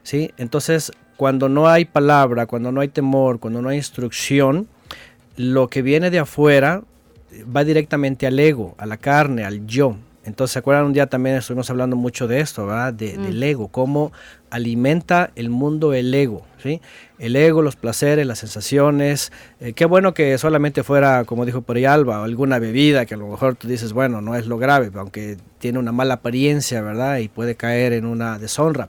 ¿sí? 0.02 0.31
Entonces, 0.36 0.93
cuando 1.17 1.49
no 1.49 1.69
hay 1.69 1.86
palabra, 1.86 2.44
cuando 2.47 2.70
no 2.70 2.83
hay 2.83 2.89
temor, 2.89 3.41
cuando 3.41 3.62
no 3.62 3.70
hay 3.70 3.78
instrucción, 3.78 4.69
lo 5.36 5.69
que 5.69 5.81
viene 5.81 6.11
de 6.11 6.19
afuera 6.19 6.83
va 7.55 7.65
directamente 7.65 8.27
al 8.27 8.39
ego, 8.39 8.75
a 8.77 8.85
la 8.85 8.99
carne, 8.99 9.44
al 9.47 9.67
yo. 9.67 9.97
Entonces, 10.25 10.52
¿se 10.52 10.59
acuerdan? 10.60 10.86
Un 10.86 10.92
día 10.92 11.07
también 11.09 11.36
estuvimos 11.36 11.68
hablando 11.70 11.97
mucho 11.97 12.28
de 12.28 12.41
esto, 12.41 12.67
¿verdad? 12.67 12.92
De- 12.94 13.18
Mm. 13.18 13.23
Del 13.25 13.42
ego, 13.42 13.68
cómo 13.68 14.12
alimenta 14.51 15.31
el 15.34 15.51
mundo 15.51 15.94
el 15.94 16.12
ego, 16.15 16.47
¿sí? 16.62 16.81
El 17.18 17.34
ego, 17.36 17.62
los 17.62 17.75
placeres, 17.76 18.26
las 18.26 18.39
sensaciones. 18.39 19.33
Eh, 19.60 19.73
qué 19.73 19.84
bueno 19.84 20.15
que 20.15 20.36
solamente 20.39 20.83
fuera, 20.84 21.25
como 21.25 21.44
dijo 21.47 21.62
por 21.62 21.76
ahí 21.76 21.84
Alba, 21.86 22.23
alguna 22.23 22.59
bebida 22.59 23.07
que 23.07 23.15
a 23.15 23.17
lo 23.17 23.28
mejor 23.28 23.57
tú 23.57 23.67
dices, 23.67 23.92
bueno, 23.92 24.20
no 24.20 24.36
es 24.36 24.47
lo 24.47 24.59
grave, 24.59 24.91
aunque 24.94 25.39
tiene 25.59 25.78
una 25.78 25.91
mala 25.92 26.15
apariencia, 26.15 26.83
¿verdad? 26.83 27.18
Y 27.18 27.28
puede 27.28 27.55
caer 27.57 27.92
en 27.92 28.05
una 28.05 28.39
deshonra. 28.39 28.89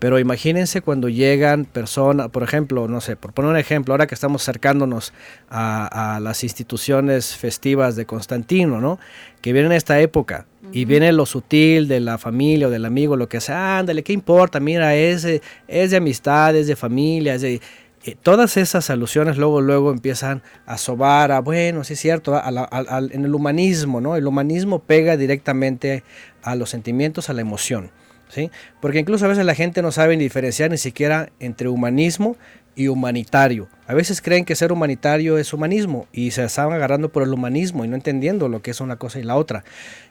Pero 0.00 0.18
imagínense 0.18 0.80
cuando 0.80 1.08
llegan 1.08 1.66
personas, 1.66 2.30
por 2.30 2.42
ejemplo, 2.42 2.88
no 2.88 3.00
sé, 3.00 3.16
por 3.16 3.32
poner 3.32 3.50
un 3.52 3.56
ejemplo, 3.58 3.94
ahora 3.94 4.06
que 4.08 4.14
estamos 4.14 4.42
acercándonos 4.42 5.12
a, 5.50 6.16
a 6.16 6.20
las 6.20 6.42
instituciones 6.42 7.36
festivas 7.36 7.94
de 7.96 8.06
Constantino, 8.06 8.80
¿no? 8.80 8.98
Que 9.42 9.52
vienen 9.52 9.70
en 9.72 9.76
esta 9.76 10.00
época 10.00 10.46
y 10.72 10.84
viene 10.86 11.12
lo 11.12 11.26
sutil 11.26 11.86
de 11.86 12.00
la 12.00 12.16
familia 12.18 12.68
o 12.68 12.70
del 12.70 12.86
amigo, 12.86 13.16
lo 13.16 13.28
que 13.28 13.40
sea, 13.40 13.78
ándale, 13.78 14.02
¿qué 14.02 14.12
importa? 14.12 14.58
Mira, 14.58 14.94
es, 14.96 15.22
de- 15.22 15.42
es 15.68 15.90
de 15.90 15.98
amistad, 15.98 16.56
es 16.56 16.66
de 16.66 16.76
familia, 16.76 17.34
es 17.34 17.42
de... 17.42 17.60
eh, 18.04 18.16
todas 18.22 18.56
esas 18.56 18.88
alusiones 18.88 19.36
luego, 19.36 19.60
luego 19.60 19.90
empiezan 19.90 20.42
a 20.64 20.78
sobar 20.78 21.30
a, 21.30 21.40
bueno, 21.40 21.84
sí 21.84 21.92
es 21.92 22.00
cierto, 22.00 22.36
a 22.36 22.50
la- 22.50 22.64
al- 22.64 23.12
en 23.12 23.24
el 23.26 23.34
humanismo, 23.34 24.00
¿no? 24.00 24.16
El 24.16 24.26
humanismo 24.26 24.78
pega 24.78 25.18
directamente 25.18 26.04
a 26.42 26.54
los 26.54 26.70
sentimientos, 26.70 27.28
a 27.28 27.34
la 27.34 27.42
emoción. 27.42 27.90
¿Sí? 28.30 28.50
Porque 28.80 28.98
incluso 28.98 29.24
a 29.24 29.28
veces 29.28 29.44
la 29.44 29.54
gente 29.54 29.82
no 29.82 29.92
sabe 29.92 30.16
diferenciar 30.16 30.70
ni 30.70 30.78
siquiera 30.78 31.30
entre 31.38 31.68
humanismo 31.68 32.36
y 32.74 32.88
humanitario. 32.88 33.68
A 33.86 33.94
veces 33.94 34.22
creen 34.22 34.44
que 34.44 34.56
ser 34.56 34.72
humanitario 34.72 35.38
es 35.38 35.52
humanismo 35.52 36.06
y 36.12 36.30
se 36.30 36.44
estaban 36.44 36.72
agarrando 36.72 37.10
por 37.10 37.22
el 37.22 37.32
humanismo 37.32 37.84
y 37.84 37.88
no 37.88 37.96
entendiendo 37.96 38.48
lo 38.48 38.62
que 38.62 38.70
es 38.70 38.80
una 38.80 38.96
cosa 38.96 39.18
y 39.18 39.22
la 39.22 39.36
otra. 39.36 39.64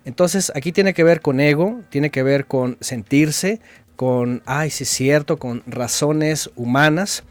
Entonces 0.06 0.52
aquí 0.56 0.72
tiene 0.72 0.94
que 0.94 1.04
ver 1.04 1.22
con 1.22 1.40
ego, 1.40 1.82
tiene 1.90 2.10
que 2.10 2.22
ver 2.22 2.46
con 2.46 2.78
sentirse, 2.82 3.60
con, 3.96 4.44
ay, 4.46 4.70
sí 4.70 4.84
es 4.84 4.90
cierto, 4.90 5.38
con 5.38 5.64
razones 5.66 6.50
humanas. 6.56 7.24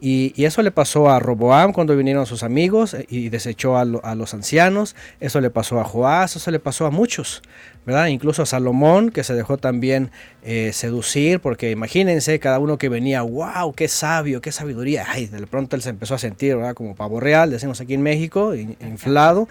Y, 0.00 0.32
y 0.34 0.46
eso 0.46 0.62
le 0.62 0.70
pasó 0.70 1.10
a 1.10 1.18
Roboam 1.18 1.72
cuando 1.72 1.94
vinieron 1.96 2.24
sus 2.24 2.42
amigos 2.42 2.94
eh, 2.94 3.04
y 3.10 3.28
desechó 3.28 3.76
a, 3.76 3.84
lo- 3.84 4.04
a 4.04 4.14
los 4.14 4.32
ancianos. 4.32 4.96
Eso 5.20 5.40
le 5.40 5.50
pasó 5.50 5.78
a 5.78 5.84
Joás, 5.84 6.36
eso 6.36 6.50
le 6.50 6.58
pasó 6.58 6.86
a 6.86 6.90
muchos, 6.90 7.42
¿verdad? 7.84 8.06
Incluso 8.06 8.42
a 8.42 8.46
Salomón, 8.46 9.10
que 9.10 9.24
se 9.24 9.34
dejó 9.34 9.58
también 9.58 10.10
eh, 10.42 10.70
seducir, 10.72 11.40
porque 11.40 11.70
imagínense, 11.70 12.38
cada 12.40 12.58
uno 12.58 12.78
que 12.78 12.88
venía, 12.88 13.20
wow, 13.22 13.74
qué 13.74 13.88
sabio, 13.88 14.40
qué 14.40 14.52
sabiduría. 14.52 15.04
Ay, 15.08 15.26
de 15.26 15.46
pronto 15.46 15.76
él 15.76 15.82
se 15.82 15.90
empezó 15.90 16.14
a 16.14 16.18
sentir, 16.18 16.56
¿verdad? 16.56 16.74
Como 16.74 16.94
pavo 16.94 17.20
real, 17.20 17.50
decimos 17.50 17.80
aquí 17.82 17.92
en 17.94 18.02
México, 18.02 18.54
in- 18.54 18.76
inflado. 18.80 19.48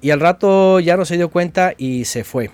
Y 0.00 0.10
al 0.12 0.20
rato 0.20 0.78
ya 0.80 0.96
no 0.96 1.04
se 1.04 1.16
dio 1.16 1.30
cuenta 1.30 1.74
y 1.76 2.04
se 2.04 2.22
fue. 2.24 2.50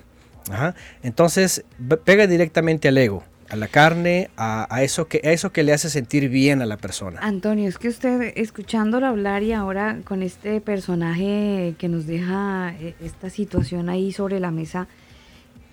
Ajá. 0.51 0.75
Entonces, 1.03 1.65
pega 2.05 2.27
directamente 2.27 2.89
al 2.89 2.97
ego, 2.99 3.25
a 3.49 3.57
la 3.57 3.69
carne, 3.69 4.31
a, 4.37 4.83
eso 4.83 5.09
que, 5.09 5.21
a 5.25 5.33
eso 5.33 5.53
que 5.53 5.63
le 5.63 5.73
hace 5.73 5.89
sentir 5.89 6.29
bien 6.29 6.63
a 6.63 6.67
la 6.67 6.77
persona. 6.77 7.21
Antonio, 7.23 7.69
es 7.69 7.79
que 7.79 7.89
usted 7.89 8.33
escuchándolo 8.37 9.07
hablar 9.07 9.43
y 9.43 9.53
ahora 9.53 9.99
con 10.05 10.23
este 10.23 10.61
personaje 10.61 11.75
que 11.79 11.89
nos 11.89 12.07
deja 12.07 12.75
eh, 12.81 12.95
esta 13.01 13.31
situación 13.31 13.89
ahí 13.89 14.13
sobre 14.13 14.41
la 14.41 14.51
mesa, 14.51 14.89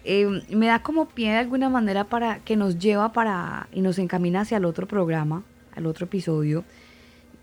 eh, 0.04 0.28
me 0.50 0.68
da 0.68 0.84
como 0.84 1.08
pie 1.08 1.32
de 1.32 1.38
alguna 1.38 1.70
manera 1.70 2.04
para 2.04 2.40
que 2.40 2.56
nos 2.56 2.78
lleva 2.78 3.14
para 3.14 3.68
y 3.72 3.82
nos 3.82 3.98
encamina 3.98 4.42
hacia 4.42 4.58
el 4.58 4.66
otro 4.66 4.88
programa, 4.88 5.44
al 5.76 5.86
otro 5.88 6.06
episodio. 6.06 6.64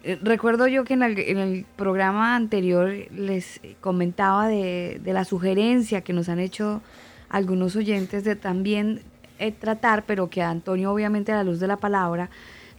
Eh, 0.05 0.18
recuerdo 0.23 0.67
yo 0.68 0.84
que 0.84 0.94
en 0.94 1.02
el, 1.02 1.18
en 1.18 1.39
el 1.39 1.67
programa 1.76 2.36
anterior 2.36 2.92
les 3.10 3.60
comentaba 3.81 4.47
de, 4.47 5.00
de 5.02 5.12
la 5.12 5.25
sugerencia 5.25 6.02
que 6.02 6.12
nos 6.12 6.28
han 6.28 6.39
hecho 6.39 6.83
algunos 7.28 7.76
oyentes 7.76 8.25
de 8.25 8.36
también 8.36 9.02
eh, 9.40 9.52
tratar, 9.52 10.04
pero 10.04 10.30
que 10.30 10.42
Antonio 10.42 10.92
obviamente 10.92 11.32
a 11.32 11.36
la 11.36 11.44
luz 11.44 11.60
de 11.60 11.66
la 11.66 11.78
palabra 11.78 12.30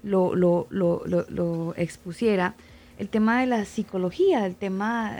lo, 0.04 0.36
lo, 0.36 0.68
lo, 0.70 1.04
lo, 1.06 1.74
expusiera, 1.76 2.56
el 2.98 3.10
tema 3.10 3.42
de 3.42 3.48
la 3.48 3.66
psicología, 3.66 4.46
el 4.46 4.56
tema 4.56 5.16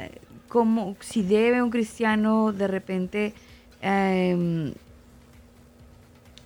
como 0.48 0.96
si 1.00 1.24
debe 1.24 1.62
un 1.62 1.70
cristiano 1.70 2.52
de 2.52 2.68
repente 2.68 3.34
em, 3.82 4.74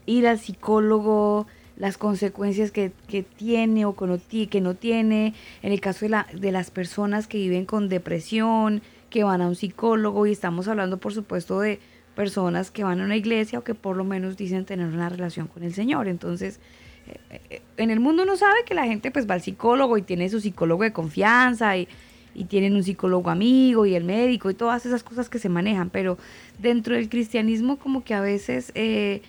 ir 0.06 0.28
al 0.28 0.40
psicólogo, 0.40 1.48
las 1.76 1.98
consecuencias 1.98 2.72
que, 2.72 2.92
que 3.08 3.24
tiene 3.24 3.86
o 3.86 3.96
que 3.96 4.06
no, 4.06 4.18
que 4.50 4.62
no 4.62 4.76
tiene, 4.76 5.34
en 5.62 5.74
el 5.74 5.82
caso 5.82 6.06
de, 6.06 6.10
la, 6.10 6.28
de 6.34 6.52
las 6.52 6.72
personas 6.72 7.28
que 7.28 7.38
viven 7.38 7.66
con 7.66 7.90
depresión, 7.90 8.82
que 9.10 9.24
van 9.24 9.42
a 9.42 9.48
un 9.48 9.56
psicólogo 9.56 10.26
y 10.26 10.32
estamos 10.32 10.68
hablando 10.68 10.98
por 10.98 11.14
supuesto 11.14 11.60
de 11.60 11.80
personas 12.16 12.72
que 12.72 12.84
van 12.84 13.02
a 13.02 13.06
una 13.06 13.16
iglesia 13.16 13.60
o 13.60 13.64
que 13.64 13.76
por 13.76 13.96
lo 13.96 14.04
menos 14.04 14.38
dicen 14.38 14.66
tener 14.66 14.88
una 14.88 15.10
relación 15.10 15.48
con 15.48 15.64
el 15.64 15.74
Señor. 15.74 16.08
Entonces, 16.08 16.60
eh, 17.08 17.42
eh, 17.50 17.62
en 17.78 17.92
el 17.92 18.00
mundo 18.00 18.24
uno 18.24 18.36
sabe 18.36 18.64
que 18.66 18.74
la 18.74 18.86
gente 18.86 19.12
pues 19.12 19.30
va 19.30 19.36
al 19.36 19.42
psicólogo 19.42 19.98
y 19.98 20.02
tiene 20.02 20.30
su 20.30 20.40
psicólogo 20.40 20.84
de 20.84 20.94
confianza 20.94 21.78
y, 21.78 21.88
y 22.36 22.46
tienen 22.46 22.76
un 22.76 22.84
psicólogo 22.84 23.30
amigo 23.30 23.86
y 23.86 23.96
el 23.96 24.04
médico 24.04 24.50
y 24.50 24.54
todas 24.54 24.86
esas 24.86 25.04
cosas 25.04 25.30
que 25.30 25.40
se 25.40 25.50
manejan, 25.50 25.90
pero 25.90 26.18
dentro 26.60 26.96
del 26.96 27.10
cristianismo 27.10 27.78
como 27.78 28.04
que 28.04 28.14
a 28.14 28.22
veces 28.22 28.72
eh, 28.76 29.22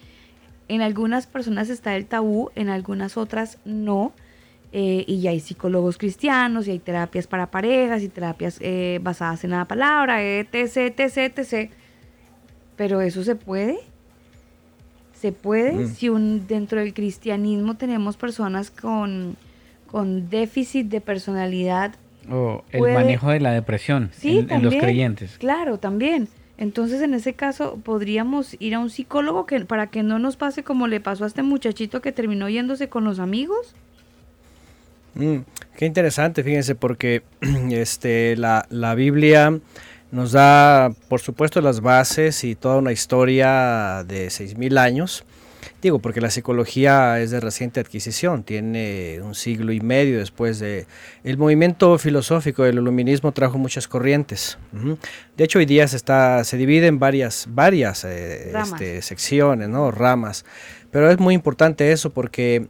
en 0.68 0.82
algunas 0.82 1.26
personas 1.26 1.70
está 1.70 1.96
el 1.96 2.06
tabú, 2.06 2.50
en 2.56 2.68
algunas 2.68 3.16
otras 3.16 3.58
no. 3.64 4.12
eh, 4.72 5.04
y 5.06 5.20
ya 5.20 5.30
hay 5.30 5.40
psicólogos 5.40 5.96
cristianos 5.96 6.66
y 6.66 6.72
hay 6.72 6.80
terapias 6.80 7.26
para 7.28 7.50
parejas 7.50 8.02
y 8.02 8.08
terapias 8.08 8.58
eh, 8.60 8.98
basadas 9.00 9.44
en 9.44 9.50
la 9.50 9.64
palabra, 9.64 10.22
etc, 10.22 10.76
etc, 10.98 11.38
etc. 11.38 11.70
Pero 12.76 13.00
eso 13.00 13.24
se 13.24 13.34
puede. 13.36 13.78
Se 15.18 15.32
puede 15.32 15.72
Mm. 15.72 15.94
si 15.94 16.08
un, 16.08 16.46
dentro 16.46 16.78
del 16.80 16.92
cristianismo 16.94 17.74
tenemos 17.76 18.16
personas 18.16 18.70
con, 18.70 19.36
con 19.90 20.28
déficit 20.28 20.88
de 20.88 21.00
personalidad. 21.00 21.94
O 22.30 22.64
el 22.72 22.80
Puede- 22.80 22.94
manejo 22.94 23.30
de 23.30 23.40
la 23.40 23.52
depresión 23.52 24.10
Sí, 24.12 24.38
en, 24.40 24.50
en 24.50 24.62
los 24.62 24.74
creyentes. 24.74 25.38
Claro, 25.38 25.78
también. 25.78 26.28
Entonces, 26.58 27.02
en 27.02 27.12
ese 27.14 27.34
caso, 27.34 27.78
podríamos 27.84 28.56
ir 28.60 28.74
a 28.74 28.78
un 28.78 28.88
psicólogo 28.90 29.46
que, 29.46 29.60
para 29.60 29.86
que 29.88 30.02
no 30.02 30.18
nos 30.18 30.36
pase 30.36 30.62
como 30.64 30.86
le 30.86 31.00
pasó 31.00 31.24
a 31.24 31.26
este 31.26 31.42
muchachito 31.42 32.00
que 32.00 32.12
terminó 32.12 32.48
yéndose 32.48 32.88
con 32.88 33.04
los 33.04 33.18
amigos. 33.18 33.74
Mm, 35.14 35.38
qué 35.76 35.86
interesante, 35.86 36.42
fíjense, 36.42 36.74
porque 36.74 37.22
este, 37.70 38.36
la, 38.36 38.66
la 38.70 38.94
Biblia 38.94 39.58
nos 40.10 40.32
da, 40.32 40.92
por 41.08 41.20
supuesto, 41.20 41.60
las 41.60 41.80
bases 41.80 42.44
y 42.44 42.54
toda 42.54 42.76
una 42.76 42.92
historia 42.92 44.04
de 44.06 44.28
6.000 44.28 44.78
años. 44.78 45.24
Digo, 45.82 45.98
porque 45.98 46.20
la 46.20 46.30
psicología 46.30 47.20
es 47.20 47.30
de 47.30 47.40
reciente 47.40 47.80
adquisición, 47.80 48.44
tiene 48.44 49.20
un 49.22 49.34
siglo 49.34 49.72
y 49.72 49.80
medio 49.80 50.18
después 50.18 50.58
de... 50.58 50.86
El 51.22 51.36
movimiento 51.36 51.98
filosófico 51.98 52.62
del 52.62 52.76
iluminismo 52.76 53.32
trajo 53.32 53.58
muchas 53.58 53.86
corrientes. 53.86 54.58
De 55.36 55.44
hecho, 55.44 55.58
hoy 55.58 55.66
día 55.66 55.86
se, 55.86 55.96
está, 55.96 56.44
se 56.44 56.56
divide 56.56 56.86
en 56.86 56.98
varias, 56.98 57.46
varias 57.50 58.04
eh, 58.04 58.52
este, 58.58 59.02
secciones, 59.02 59.68
¿no? 59.68 59.90
ramas. 59.90 60.44
Pero 60.90 61.10
es 61.10 61.18
muy 61.18 61.34
importante 61.34 61.92
eso 61.92 62.10
porque 62.10 62.68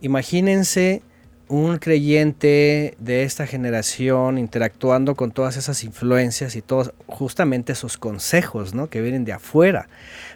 imagínense 0.00 1.02
un 1.48 1.78
creyente 1.78 2.94
de 2.98 3.22
esta 3.22 3.46
generación 3.46 4.38
interactuando 4.38 5.14
con 5.14 5.30
todas 5.30 5.56
esas 5.56 5.82
influencias 5.84 6.56
y 6.56 6.62
todos 6.62 6.92
justamente 7.06 7.72
esos 7.72 7.96
consejos 7.96 8.74
¿no? 8.74 8.88
que 8.90 9.00
vienen 9.00 9.24
de 9.24 9.32
afuera. 9.32 9.88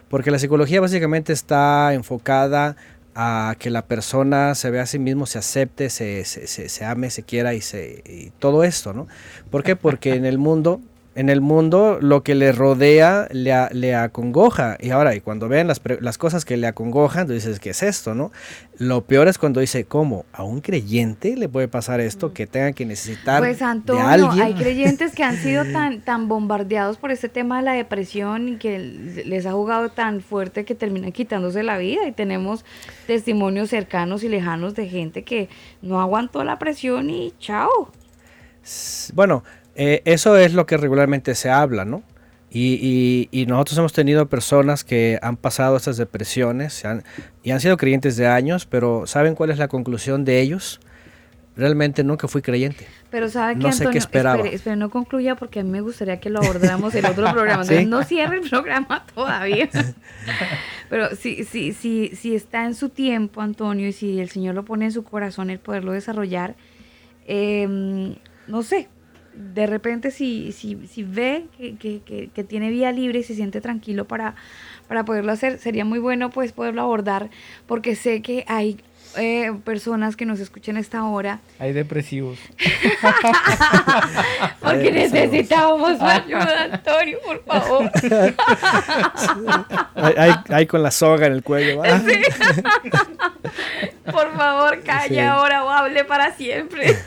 Porque 0.09 0.31
la 0.31 0.39
psicología 0.39 0.81
básicamente 0.81 1.31
está 1.33 1.93
enfocada 1.93 2.75
a 3.15 3.55
que 3.59 3.69
la 3.69 3.85
persona 3.85 4.55
se 4.55 4.71
vea 4.71 4.83
a 4.83 4.85
sí 4.87 4.97
mismo, 4.97 5.25
se 5.27 5.37
acepte, 5.37 5.89
se, 5.91 6.25
se, 6.25 6.47
se- 6.47 6.67
se 6.67 6.85
ame, 6.85 7.11
se 7.11 7.21
quiera 7.23 7.53
y, 7.53 7.61
se, 7.61 8.01
y 8.07 8.31
todo 8.39 8.63
esto, 8.63 8.93
¿no? 8.93 9.07
¿Por 9.51 9.63
qué? 9.63 9.75
Porque 9.75 10.15
en 10.15 10.25
el 10.25 10.39
mundo, 10.39 10.81
en 11.15 11.29
el 11.29 11.41
mundo 11.41 11.99
lo 12.01 12.23
que 12.23 12.33
le 12.33 12.51
rodea 12.51 13.27
le, 13.31 13.53
le 13.71 13.95
acongoja. 13.95 14.77
Y 14.79 14.89
ahora, 14.89 15.15
y 15.15 15.21
cuando 15.21 15.47
ven 15.47 15.67
las, 15.67 15.81
las 15.99 16.17
cosas 16.17 16.43
que 16.45 16.57
le 16.57 16.67
acongojan, 16.67 17.27
tú 17.27 17.33
dices, 17.33 17.59
¿qué 17.59 17.69
es 17.69 17.83
esto, 17.83 18.15
no? 18.15 18.31
Lo 18.79 19.05
peor 19.05 19.27
es 19.27 19.37
cuando 19.37 19.59
dice, 19.59 19.85
¿cómo? 19.85 20.25
¿A 20.33 20.43
un 20.43 20.61
creyente 20.61 21.37
le 21.37 21.47
puede 21.47 21.67
pasar 21.67 21.99
esto 21.99 22.33
que 22.33 22.47
tenga 22.47 22.71
que 22.71 22.85
necesitar 22.85 23.41
Pues 23.41 23.59
de 23.59 23.65
Antonio, 23.65 24.07
alguien? 24.07 24.41
hay 24.41 24.53
creyentes 24.55 25.13
que 25.13 25.23
han 25.23 25.37
sido 25.37 25.63
tan, 25.71 26.01
tan 26.01 26.27
bombardeados 26.27 26.97
por 26.97 27.11
este 27.11 27.29
tema 27.29 27.57
de 27.57 27.63
la 27.63 27.73
depresión 27.73 28.49
y 28.49 28.57
que 28.57 28.79
les 28.79 29.45
ha 29.45 29.51
jugado 29.51 29.89
tan 29.89 30.21
fuerte 30.21 30.65
que 30.65 30.73
terminan 30.73 31.11
quitándose 31.11 31.61
la 31.61 31.77
vida. 31.77 32.07
Y 32.07 32.11
tenemos 32.11 32.65
testimonios 33.05 33.69
cercanos 33.69 34.23
y 34.23 34.29
lejanos 34.29 34.73
de 34.73 34.87
gente 34.87 35.23
que 35.23 35.49
no 35.81 36.01
aguantó 36.01 36.43
la 36.43 36.57
presión 36.57 37.09
y 37.11 37.33
chao. 37.39 37.91
Bueno, 39.13 39.43
eh, 39.75 40.01
eso 40.05 40.37
es 40.37 40.53
lo 40.53 40.65
que 40.65 40.77
regularmente 40.77 41.35
se 41.35 41.49
habla, 41.49 41.85
¿no? 41.85 42.03
Y, 42.51 42.77
y- 43.31 43.41
y 43.41 43.45
nosotros 43.47 43.77
hemos 43.79 43.93
tenido 43.93 44.27
personas 44.27 44.83
que 44.83 45.17
han 45.23 45.37
pasado 45.37 45.75
estas 45.75 45.97
depresiones 45.97 46.85
han- 46.85 47.03
y 47.41 47.49
han 47.51 47.59
sido 47.59 47.77
creyentes 47.77 48.15
de 48.15 48.27
años, 48.27 48.65
pero 48.67 49.07
¿saben 49.07 49.33
cuál 49.33 49.49
es 49.49 49.57
la 49.57 49.67
conclusión 49.67 50.23
de 50.23 50.39
ellos? 50.41 50.79
Realmente 51.55 52.03
nunca 52.03 52.27
fui 52.27 52.41
creyente. 52.41 52.85
Pero 53.11 53.29
sabe 53.29 53.53
que 53.53 53.59
No 53.59 53.71
sé 53.71 53.79
qué 53.79 53.83
Antonio, 53.85 53.99
esperaba. 53.99 54.35
espere, 54.37 54.55
espere, 54.55 54.75
no 54.75 54.89
concluya 54.89 55.35
porque 55.35 55.59
a 55.59 55.63
mí 55.63 55.69
me 55.69 55.81
gustaría 55.81 56.19
que 56.19 56.29
lo 56.31 56.39
abordáramos 56.41 56.93
en 56.95 57.05
otro 57.05 57.25
programa. 57.31 57.63
No 57.87 58.03
cierre 58.03 58.37
el 58.37 58.49
programa 58.49 59.05
todavía. 59.13 59.69
Pero 60.89 61.15
si, 61.15 61.43
si, 61.43 61.73
si, 61.73 62.09
si 62.15 62.35
está 62.35 62.65
en 62.65 62.75
su 62.75 62.89
tiempo, 62.89 63.41
Antonio, 63.41 63.87
y 63.87 63.93
si 63.93 64.19
el 64.19 64.29
Señor 64.29 64.53
lo 64.55 64.63
pone 64.65 64.85
en 64.85 64.91
su 64.91 65.03
corazón 65.03 65.49
el 65.49 65.59
poderlo 65.59 65.91
desarrollar, 65.91 66.55
eh, 67.27 68.15
no 68.47 68.63
sé, 68.63 68.89
de 69.35 69.67
repente 69.67 70.11
si, 70.11 70.51
si, 70.51 70.87
si 70.87 71.03
ve 71.03 71.45
que, 71.57 71.75
que- 71.77 72.29
que- 72.33 72.43
tiene 72.43 72.69
vía 72.69 72.91
libre 72.91 73.19
y 73.19 73.23
se 73.23 73.35
siente 73.35 73.61
tranquilo 73.61 74.05
para, 74.05 74.35
para 74.87 75.05
poderlo 75.05 75.31
hacer, 75.31 75.59
sería 75.59 75.85
muy 75.85 75.99
bueno 75.99 76.29
pues 76.29 76.51
poderlo 76.51 76.81
abordar, 76.81 77.29
porque 77.67 77.95
sé 77.95 78.21
que 78.21 78.45
hay 78.47 78.77
eh, 79.17 79.51
personas 79.63 80.15
que 80.15 80.25
nos 80.25 80.39
escuchan 80.39 80.77
a 80.77 80.79
esta 80.79 81.03
hora 81.05 81.39
Hay 81.59 81.73
depresivos. 81.73 82.39
Porque 84.59 84.91
necesitábamos 84.91 85.97
su 85.97 86.05
ayuda, 86.05 86.63
Antonio, 86.71 87.17
por 87.25 87.43
favor. 87.45 87.91
Hay, 89.95 90.13
hay- 90.17 90.35
hay 90.49 90.65
con 90.67 90.83
la 90.83 90.91
soga 90.91 91.27
en 91.27 91.33
el 91.33 91.43
cuello. 91.43 91.81
Por 94.11 94.35
favor, 94.35 94.81
calle 94.83 95.15
Sí. 95.15 95.19
ahora 95.19 95.63
o 95.63 95.69
hable 95.69 96.03
para 96.05 96.33
siempre. 96.33 96.97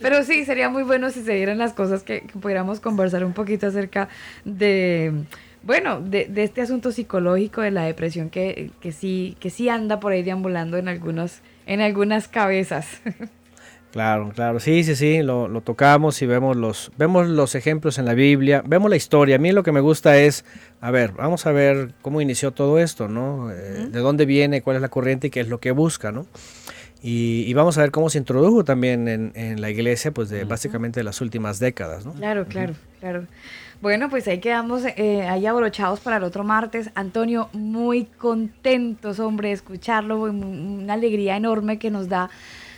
Pero 0.00 0.22
sí, 0.24 0.44
sería 0.44 0.68
muy 0.68 0.82
bueno 0.82 1.10
si 1.10 1.24
se 1.24 1.32
dieran 1.34 1.58
las 1.58 1.72
cosas 1.72 2.02
que, 2.02 2.22
que 2.22 2.38
pudiéramos 2.38 2.80
conversar 2.80 3.24
un 3.24 3.32
poquito 3.32 3.66
acerca 3.66 4.08
de, 4.44 5.12
bueno, 5.66 6.00
de, 6.00 6.26
de 6.26 6.44
este 6.44 6.60
asunto 6.60 6.92
psicológico 6.92 7.60
de 7.60 7.70
la 7.70 7.84
depresión 7.84 8.30
que, 8.30 8.70
que 8.80 8.92
sí, 8.92 9.36
que 9.40 9.50
sí 9.50 9.68
anda 9.68 10.00
por 10.00 10.12
ahí 10.12 10.22
deambulando 10.22 10.76
en 10.76 10.88
algunos, 10.88 11.40
en 11.66 11.80
algunas 11.80 12.28
cabezas. 12.28 12.86
Claro, 13.94 14.32
claro, 14.34 14.58
sí, 14.58 14.82
sí, 14.82 14.96
sí, 14.96 15.22
lo, 15.22 15.46
lo 15.46 15.60
tocamos 15.60 16.20
y 16.20 16.26
vemos 16.26 16.56
los, 16.56 16.90
vemos 16.98 17.28
los 17.28 17.54
ejemplos 17.54 17.96
en 17.96 18.06
la 18.06 18.14
Biblia, 18.14 18.60
vemos 18.66 18.90
la 18.90 18.96
historia. 18.96 19.36
A 19.36 19.38
mí 19.38 19.52
lo 19.52 19.62
que 19.62 19.70
me 19.70 19.78
gusta 19.78 20.18
es, 20.18 20.44
a 20.80 20.90
ver, 20.90 21.12
vamos 21.12 21.46
a 21.46 21.52
ver 21.52 21.92
cómo 22.02 22.20
inició 22.20 22.50
todo 22.50 22.80
esto, 22.80 23.06
¿no? 23.06 23.52
Eh, 23.52 23.86
De 23.92 24.00
dónde 24.00 24.26
viene, 24.26 24.62
cuál 24.62 24.74
es 24.74 24.82
la 24.82 24.88
corriente 24.88 25.28
y 25.28 25.30
qué 25.30 25.38
es 25.38 25.48
lo 25.48 25.60
que 25.60 25.70
busca, 25.70 26.10
¿no? 26.10 26.26
Y, 27.04 27.44
y 27.46 27.54
vamos 27.54 27.78
a 27.78 27.82
ver 27.82 27.92
cómo 27.92 28.10
se 28.10 28.18
introdujo 28.18 28.64
también 28.64 29.06
en, 29.06 29.30
en 29.36 29.60
la 29.60 29.70
iglesia, 29.70 30.10
pues 30.10 30.28
de 30.28 30.42
básicamente 30.42 30.98
de 30.98 31.04
las 31.04 31.20
últimas 31.20 31.60
décadas, 31.60 32.04
¿no? 32.04 32.14
Claro, 32.14 32.46
claro, 32.46 32.74
claro. 32.98 33.28
Bueno, 33.84 34.08
pues 34.08 34.26
ahí 34.28 34.38
quedamos 34.38 34.82
eh, 34.86 35.26
ahí 35.28 35.44
abrochados 35.44 36.00
para 36.00 36.16
el 36.16 36.24
otro 36.24 36.42
martes. 36.42 36.88
Antonio, 36.94 37.50
muy 37.52 38.06
contentos, 38.06 39.20
hombre, 39.20 39.48
de 39.48 39.54
escucharlo. 39.56 40.22
Una 40.22 40.94
alegría 40.94 41.36
enorme 41.36 41.78
que 41.78 41.90
nos 41.90 42.08
da 42.08 42.30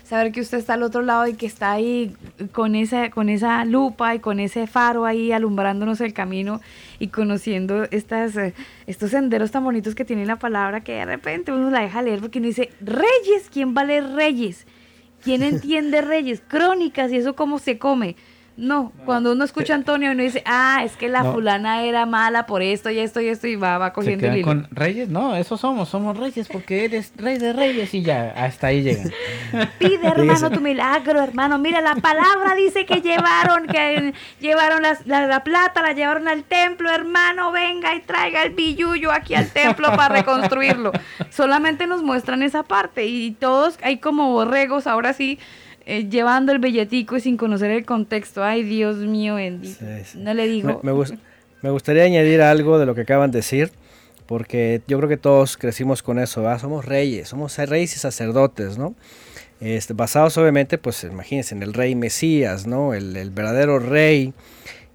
saber 0.02 0.32
que 0.32 0.40
usted 0.40 0.58
está 0.58 0.74
al 0.74 0.82
otro 0.82 1.02
lado 1.02 1.28
y 1.28 1.34
que 1.34 1.46
está 1.46 1.70
ahí 1.70 2.12
con 2.50 2.74
esa, 2.74 3.10
con 3.10 3.28
esa 3.28 3.64
lupa 3.64 4.16
y 4.16 4.18
con 4.18 4.40
ese 4.40 4.66
faro 4.66 5.04
ahí 5.04 5.30
alumbrándonos 5.30 6.00
el 6.00 6.12
camino 6.12 6.60
y 6.98 7.06
conociendo 7.06 7.84
estas, 7.92 8.36
eh, 8.36 8.52
estos 8.88 9.12
senderos 9.12 9.52
tan 9.52 9.62
bonitos 9.62 9.94
que 9.94 10.04
tiene 10.04 10.26
la 10.26 10.40
palabra 10.40 10.82
que 10.82 10.94
de 10.94 11.04
repente 11.04 11.52
uno 11.52 11.70
la 11.70 11.82
deja 11.82 12.02
leer 12.02 12.18
porque 12.18 12.40
uno 12.40 12.48
dice, 12.48 12.70
Reyes, 12.80 13.48
¿quién 13.52 13.76
va 13.76 13.82
a 13.82 13.84
leer 13.84 14.10
Reyes? 14.10 14.66
¿Quién 15.22 15.44
entiende 15.44 16.00
Reyes? 16.00 16.42
Crónicas 16.48 17.12
y 17.12 17.18
eso 17.18 17.36
cómo 17.36 17.60
se 17.60 17.78
come. 17.78 18.16
No, 18.58 18.90
cuando 19.04 19.32
uno 19.32 19.44
escucha 19.44 19.74
a 19.74 19.76
Antonio 19.76 20.12
uno 20.12 20.22
dice, 20.22 20.42
ah, 20.46 20.80
es 20.82 20.96
que 20.96 21.08
la 21.10 21.22
No. 21.22 21.34
fulana 21.34 21.82
era 21.82 22.06
mala 22.06 22.46
por 22.46 22.62
esto 22.62 22.88
y 22.88 22.98
esto 22.98 23.20
y 23.20 23.28
esto 23.28 23.46
y 23.46 23.56
va, 23.56 23.76
va 23.76 23.92
cogiendo 23.92 24.26
el 24.28 24.38
hilo. 24.38 24.46
con 24.46 24.66
reyes. 24.70 25.10
No, 25.10 25.36
eso 25.36 25.58
somos. 25.58 25.90
Somos 25.90 26.16
reyes 26.16 26.48
porque 26.48 26.86
eres 26.86 27.12
rey 27.16 27.36
de 27.36 27.52
reyes 27.52 27.92
y 27.92 28.00
ya. 28.02 28.32
Hasta 28.34 28.68
ahí 28.68 28.82
llegan. 28.82 29.12
Pide, 29.78 30.08
hermano, 30.08 30.50
tu 30.50 30.62
milagro, 30.62 31.20
hermano. 31.22 31.58
Mira, 31.58 31.82
la 31.82 31.96
palabra 31.96 32.54
dice 32.54 32.86
que 32.86 33.02
llevaron, 33.02 33.66
que 33.66 34.14
llevaron 34.40 34.80
las- 34.80 35.06
la, 35.06 35.26
la 35.26 35.44
plata, 35.44 35.82
la 35.82 35.92
llevaron 35.92 36.26
al 36.26 36.42
templo, 36.44 36.90
hermano. 36.90 37.52
Venga 37.52 37.94
y 37.94 38.00
traiga 38.00 38.42
el 38.42 38.54
billuyo 38.54 39.12
aquí 39.12 39.34
al 39.34 39.48
templo 39.50 39.88
para 39.96 40.14
reconstruirlo. 40.16 40.92
Solamente 41.28 41.86
nos 41.86 42.02
muestran 42.02 42.42
esa 42.42 42.62
parte 42.62 43.04
y 43.04 43.32
todos 43.32 43.78
hay 43.82 43.98
como 43.98 44.30
borregos, 44.32 44.86
ahora 44.86 45.12
sí, 45.12 45.38
eh, 45.86 46.08
llevando 46.10 46.52
el 46.52 46.58
billetico 46.58 47.16
y 47.16 47.20
sin 47.20 47.36
conocer 47.36 47.70
el 47.70 47.84
contexto. 47.84 48.42
Ay, 48.44 48.62
Dios 48.64 48.96
mío, 48.98 49.36
bendito. 49.36 49.78
Sí, 49.78 50.04
sí. 50.04 50.18
No 50.18 50.34
le 50.34 50.46
digo. 50.48 50.80
Me, 50.82 50.92
me 50.92 50.92
gus- 50.92 51.14
me 51.62 51.70
gustaría 51.70 52.04
añadir 52.04 52.42
algo 52.42 52.78
de 52.78 52.86
lo 52.86 52.94
que 52.94 53.02
acaban 53.02 53.30
de 53.30 53.38
decir, 53.38 53.70
porque 54.26 54.82
yo 54.88 54.98
creo 54.98 55.08
que 55.08 55.16
todos 55.16 55.56
crecimos 55.56 56.02
con 56.02 56.18
eso. 56.18 56.44
Somos 56.58 56.84
reyes, 56.84 57.28
somos 57.28 57.56
reyes 57.56 57.94
y 57.96 57.98
sacerdotes, 57.98 58.76
¿no? 58.78 58.94
Este, 59.60 59.94
basados 59.94 60.36
obviamente, 60.36 60.76
pues 60.76 61.02
imagínense, 61.04 61.54
en 61.54 61.62
el 61.62 61.72
rey 61.72 61.94
Mesías, 61.94 62.66
¿no? 62.66 62.92
El, 62.92 63.16
el 63.16 63.30
verdadero 63.30 63.78
rey. 63.78 64.34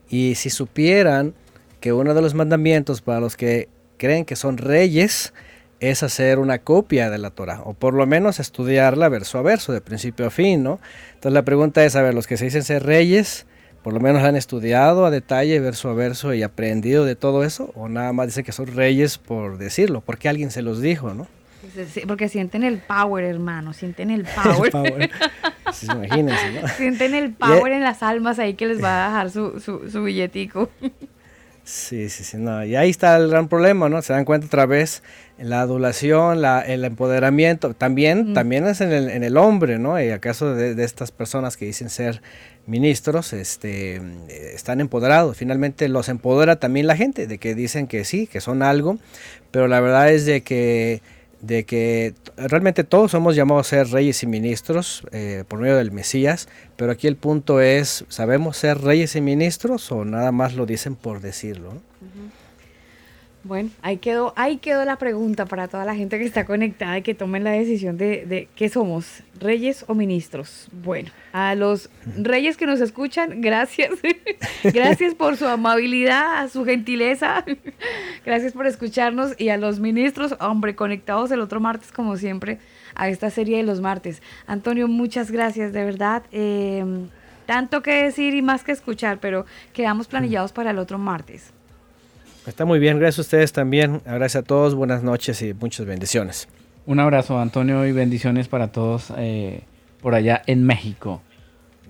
Y 0.09 0.35
si 0.35 0.49
supieran 0.49 1.33
que 1.79 1.93
uno 1.93 2.13
de 2.13 2.21
los 2.21 2.33
mandamientos 2.35 3.01
para 3.01 3.19
los 3.19 3.35
que 3.37 3.69
creen 3.97 4.23
que 4.25 4.35
son 4.35 4.57
reyes 4.57 5.33
es 5.81 6.03
hacer 6.03 6.39
una 6.39 6.59
copia 6.59 7.09
de 7.09 7.17
la 7.17 7.31
Torah, 7.31 7.61
o 7.65 7.73
por 7.73 7.93
lo 7.93 8.05
menos 8.05 8.39
estudiarla 8.39 9.09
verso 9.09 9.39
a 9.39 9.41
verso, 9.41 9.73
de 9.73 9.81
principio 9.81 10.27
a 10.27 10.29
fin, 10.29 10.63
¿no? 10.63 10.79
Entonces 11.15 11.33
la 11.33 11.43
pregunta 11.43 11.83
es, 11.83 11.95
a 11.95 12.01
ver, 12.01 12.13
los 12.13 12.27
que 12.27 12.37
se 12.37 12.45
dicen 12.45 12.63
ser 12.63 12.83
reyes, 12.83 13.47
por 13.83 13.91
lo 13.91 13.99
menos 13.99 14.23
han 14.23 14.35
estudiado 14.35 15.05
a 15.05 15.11
detalle, 15.11 15.59
verso 15.59 15.89
a 15.89 15.93
verso, 15.93 16.33
y 16.35 16.43
aprendido 16.43 17.03
de 17.03 17.15
todo 17.15 17.43
eso, 17.43 17.71
o 17.75 17.89
nada 17.89 18.13
más 18.13 18.27
dicen 18.27 18.45
que 18.45 18.51
son 18.51 18.67
reyes 18.67 19.17
por 19.17 19.57
decirlo, 19.57 20.01
porque 20.01 20.29
alguien 20.29 20.51
se 20.51 20.61
los 20.61 20.81
dijo, 20.81 21.13
¿no? 21.15 21.27
Sí, 21.93 22.01
Porque 22.07 22.27
sienten 22.27 22.63
el 22.63 22.79
power, 22.79 23.23
hermano. 23.23 23.73
Sienten 23.73 24.09
el 24.09 24.25
power. 24.43 24.71
Power. 24.71 25.11
Sí, 25.71 25.85
imagínense, 25.85 26.59
¿no? 26.59 26.67
sienten 26.77 27.13
el 27.13 27.33
power 27.33 27.71
en 27.71 27.81
las 27.81 28.01
almas 28.01 28.39
ahí 28.39 28.55
que 28.55 28.65
les 28.65 28.83
va 28.83 29.05
a 29.05 29.09
dejar 29.09 29.29
su, 29.29 29.59
su, 29.59 29.87
su 29.89 30.03
billetico. 30.03 30.69
Sí, 31.63 32.09
sí, 32.09 32.23
sí, 32.23 32.37
no. 32.37 32.65
Y 32.65 32.75
ahí 32.75 32.89
está 32.89 33.15
el 33.17 33.29
gran 33.29 33.47
problema, 33.47 33.87
¿no? 33.87 34.01
Se 34.01 34.13
dan 34.13 34.25
cuenta 34.25 34.47
otra 34.47 34.65
vez 34.65 35.03
la 35.37 35.61
adulación, 35.61 36.41
la, 36.41 36.61
el 36.61 36.83
empoderamiento, 36.83 37.73
también, 37.75 38.33
también 38.33 38.65
es 38.65 38.81
en 38.81 38.91
el, 38.91 39.09
en 39.09 39.23
el 39.23 39.37
hombre, 39.37 39.77
¿no? 39.77 40.01
Y 40.01 40.09
acaso 40.09 40.55
de, 40.55 40.73
de 40.73 40.83
estas 40.83 41.11
personas 41.11 41.57
que 41.57 41.65
dicen 41.65 41.89
ser 41.89 42.21
ministros, 42.65 43.33
este, 43.33 43.95
eh, 43.95 44.51
están 44.53 44.81
empoderados. 44.81 45.37
Finalmente 45.37 45.87
los 45.87 46.09
empodera 46.09 46.55
también 46.57 46.87
la 46.87 46.95
gente, 46.95 47.27
de 47.27 47.37
que 47.37 47.53
dicen 47.53 47.87
que 47.87 48.05
sí, 48.05 48.27
que 48.27 48.41
son 48.41 48.63
algo, 48.63 48.97
pero 49.51 49.67
la 49.67 49.79
verdad 49.81 50.11
es 50.11 50.25
de 50.25 50.41
que 50.41 51.01
de 51.41 51.65
que 51.65 52.13
realmente 52.37 52.83
todos 52.83 53.11
somos 53.11 53.35
llamados 53.35 53.67
a 53.67 53.69
ser 53.69 53.87
reyes 53.89 54.21
y 54.23 54.27
ministros 54.27 55.03
eh, 55.11 55.43
por 55.47 55.59
medio 55.59 55.77
del 55.77 55.91
Mesías, 55.91 56.47
pero 56.75 56.91
aquí 56.91 57.07
el 57.07 57.15
punto 57.15 57.61
es, 57.61 58.05
¿sabemos 58.09 58.57
ser 58.57 58.79
reyes 58.79 59.15
y 59.15 59.21
ministros 59.21 59.91
o 59.91 60.05
nada 60.05 60.31
más 60.31 60.55
lo 60.55 60.65
dicen 60.65 60.95
por 60.95 61.21
decirlo? 61.21 61.73
Bueno, 63.43 63.71
ahí 63.81 63.97
quedó, 63.97 64.33
ahí 64.35 64.57
quedó 64.57 64.85
la 64.85 64.97
pregunta 64.97 65.45
para 65.45 65.67
toda 65.67 65.83
la 65.83 65.95
gente 65.95 66.19
que 66.19 66.25
está 66.25 66.45
conectada 66.45 66.99
y 66.99 67.01
que 67.01 67.15
tomen 67.15 67.43
la 67.43 67.51
decisión 67.51 67.97
de, 67.97 68.25
de 68.25 68.47
qué 68.55 68.69
somos, 68.69 69.23
reyes 69.39 69.83
o 69.87 69.95
ministros. 69.95 70.69
Bueno, 70.71 71.09
a 71.33 71.55
los 71.55 71.89
reyes 72.17 72.55
que 72.55 72.67
nos 72.67 72.81
escuchan, 72.81 73.41
gracias. 73.41 73.91
gracias 74.63 75.15
por 75.15 75.37
su 75.37 75.47
amabilidad, 75.47 76.49
su 76.49 76.65
gentileza. 76.65 77.43
gracias 78.25 78.53
por 78.53 78.67
escucharnos. 78.67 79.33
Y 79.39 79.49
a 79.49 79.57
los 79.57 79.79
ministros, 79.79 80.35
hombre, 80.39 80.75
conectados 80.75 81.31
el 81.31 81.41
otro 81.41 81.59
martes, 81.59 81.91
como 81.91 82.17
siempre, 82.17 82.59
a 82.93 83.09
esta 83.09 83.31
serie 83.31 83.57
de 83.57 83.63
los 83.63 83.81
martes. 83.81 84.21
Antonio, 84.45 84.87
muchas 84.87 85.31
gracias, 85.31 85.73
de 85.73 85.83
verdad. 85.83 86.23
Eh, 86.31 86.85
tanto 87.47 87.81
que 87.81 88.03
decir 88.03 88.35
y 88.35 88.41
más 88.41 88.63
que 88.63 88.71
escuchar, 88.71 89.19
pero 89.19 89.45
quedamos 89.73 90.07
planillados 90.07 90.51
para 90.51 90.71
el 90.71 90.77
otro 90.77 90.97
martes. 90.99 91.53
Está 92.47 92.65
muy 92.65 92.79
bien, 92.79 92.97
gracias 92.97 93.19
a 93.19 93.21
ustedes 93.21 93.53
también. 93.53 94.01
Gracias 94.03 94.37
a 94.37 94.41
todos, 94.43 94.73
buenas 94.73 95.03
noches 95.03 95.41
y 95.43 95.53
muchas 95.53 95.85
bendiciones. 95.85 96.47
Un 96.87 96.99
abrazo, 96.99 97.39
Antonio, 97.39 97.85
y 97.85 97.91
bendiciones 97.91 98.47
para 98.47 98.71
todos 98.71 99.13
eh, 99.15 99.61
por 100.01 100.15
allá 100.15 100.41
en 100.47 100.63
México. 100.63 101.21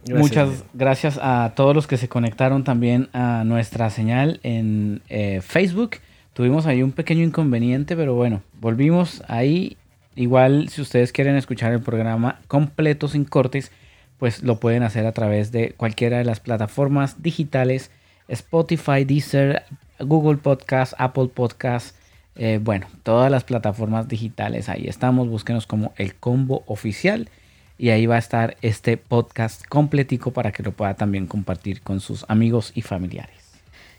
Gracias, 0.04 0.20
Muchas 0.20 0.64
gracias 0.74 1.20
a 1.22 1.54
todos 1.56 1.74
los 1.74 1.88
que 1.88 1.96
se 1.96 2.10
conectaron 2.10 2.66
también 2.66 3.08
a 3.14 3.44
nuestra 3.46 3.90
señal 3.90 4.42
en 4.44 5.02
eh, 5.08 5.40
Facebook. 5.42 5.98
Tuvimos 6.34 6.66
ahí 6.66 6.84
un 6.84 6.92
pequeño 6.92 7.24
inconveniente, 7.24 7.96
pero 7.96 8.16
bueno, 8.16 8.42
volvimos 8.60 9.24
ahí. 9.30 9.78
Igual, 10.16 10.68
si 10.68 10.82
ustedes 10.82 11.14
quieren 11.14 11.38
escuchar 11.38 11.72
el 11.72 11.80
programa 11.80 12.42
completo 12.48 13.08
sin 13.08 13.24
cortes, 13.24 13.72
pues 14.18 14.44
lo 14.44 14.60
pueden 14.60 14.84
hacer 14.84 15.06
a 15.06 15.14
través 15.14 15.54
de 15.54 15.72
cualquiera 15.78 16.18
de 16.18 16.26
las 16.26 16.42
plataformas 16.42 17.24
digitales, 17.24 17.90
Spotify, 18.28 19.06
Deezer, 19.06 19.64
Google 20.04 20.38
Podcast, 20.38 20.94
Apple 20.98 21.30
Podcast, 21.34 21.96
eh, 22.36 22.60
bueno, 22.62 22.88
todas 23.04 23.30
las 23.30 23.44
plataformas 23.44 24.08
digitales 24.08 24.70
ahí 24.70 24.86
estamos, 24.88 25.28
búsquenos 25.28 25.68
como 25.68 25.94
el 25.98 26.16
combo 26.16 26.64
oficial 26.68 27.30
y 27.78 27.90
ahí 27.90 28.06
va 28.06 28.16
a 28.16 28.20
estar 28.20 28.58
este 28.62 28.96
podcast 28.98 29.66
completico 29.68 30.32
para 30.32 30.52
que 30.52 30.64
lo 30.64 30.72
pueda 30.72 30.94
también 30.94 31.28
compartir 31.28 31.82
con 31.82 32.00
sus 32.00 32.26
amigos 32.30 32.72
y 32.76 32.84
familiares. 32.84 33.42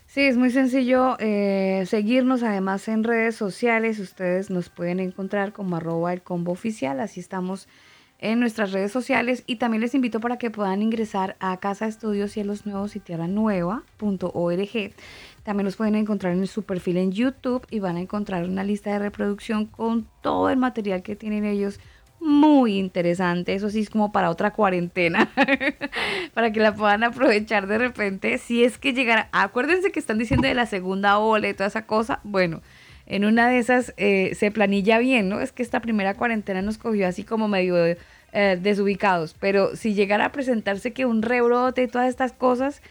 Sí, 0.07 0.21
es 0.21 0.37
muy 0.37 0.51
sencillo 0.51 1.17
eh, 1.19 1.85
seguirnos 1.87 2.43
además 2.43 2.87
en 2.87 3.03
redes 3.03 3.35
sociales. 3.35 3.99
Ustedes 3.99 4.51
nos 4.51 4.69
pueden 4.69 4.99
encontrar 4.99 5.53
como 5.53 5.75
arroba 5.75 6.13
el 6.13 6.21
combo 6.21 6.51
oficial. 6.51 6.99
Así 6.99 7.19
estamos 7.19 7.67
en 8.23 8.39
nuestras 8.39 8.71
redes 8.71 8.91
sociales. 8.91 9.43
Y 9.45 9.57
también 9.57 9.81
les 9.81 9.93
invito 9.93 10.19
para 10.19 10.37
que 10.37 10.49
puedan 10.49 10.81
ingresar 10.81 11.35
a 11.39 11.57
Casa 11.57 11.85
Estudios 11.85 12.31
Cielos 12.31 12.65
Nuevos 12.65 12.95
y 12.95 12.99
Tierra 12.99 13.27
Nueva.org. 13.27 14.93
También 15.43 15.65
los 15.65 15.75
pueden 15.75 15.95
encontrar 15.95 16.33
en 16.33 16.47
su 16.47 16.63
perfil 16.63 16.97
en 16.97 17.11
YouTube 17.11 17.67
y 17.69 17.79
van 17.79 17.97
a 17.97 18.01
encontrar 18.01 18.45
una 18.45 18.63
lista 18.63 18.91
de 18.91 18.99
reproducción 18.99 19.65
con 19.65 20.07
todo 20.21 20.49
el 20.49 20.57
material 20.57 21.03
que 21.03 21.17
tienen 21.17 21.43
ellos. 21.43 21.81
Muy 22.21 22.77
interesante, 22.79 23.53
eso 23.53 23.69
sí 23.69 23.81
es 23.81 23.89
como 23.89 24.13
para 24.13 24.29
otra 24.29 24.53
cuarentena, 24.53 25.29
para 26.33 26.53
que 26.53 26.61
la 26.61 26.73
puedan 26.73 27.03
aprovechar 27.03 27.67
de 27.67 27.77
repente. 27.77 28.37
Si 28.37 28.63
es 28.63 28.77
que 28.77 28.93
llegara, 28.93 29.27
acuérdense 29.33 29.91
que 29.91 29.99
están 29.99 30.17
diciendo 30.17 30.47
de 30.47 30.53
la 30.53 30.65
segunda 30.65 31.17
ola 31.17 31.49
y 31.49 31.53
toda 31.53 31.67
esa 31.67 31.85
cosa. 31.85 32.21
Bueno, 32.23 32.61
en 33.05 33.25
una 33.25 33.49
de 33.49 33.57
esas 33.59 33.93
eh, 33.97 34.33
se 34.35 34.51
planilla 34.51 34.97
bien, 34.99 35.27
¿no? 35.27 35.41
Es 35.41 35.51
que 35.51 35.63
esta 35.63 35.81
primera 35.81 36.13
cuarentena 36.13 36.61
nos 36.61 36.77
cogió 36.77 37.05
así 37.05 37.25
como 37.25 37.49
medio 37.49 37.75
eh, 38.33 38.57
desubicados, 38.59 39.35
pero 39.39 39.75
si 39.75 39.93
llegara 39.93 40.25
a 40.25 40.31
presentarse 40.31 40.91
que 40.91 41.05
un 41.05 41.21
rebrote 41.21 41.83
y 41.83 41.87
todas 41.87 42.09
estas 42.09 42.33
cosas, 42.33 42.81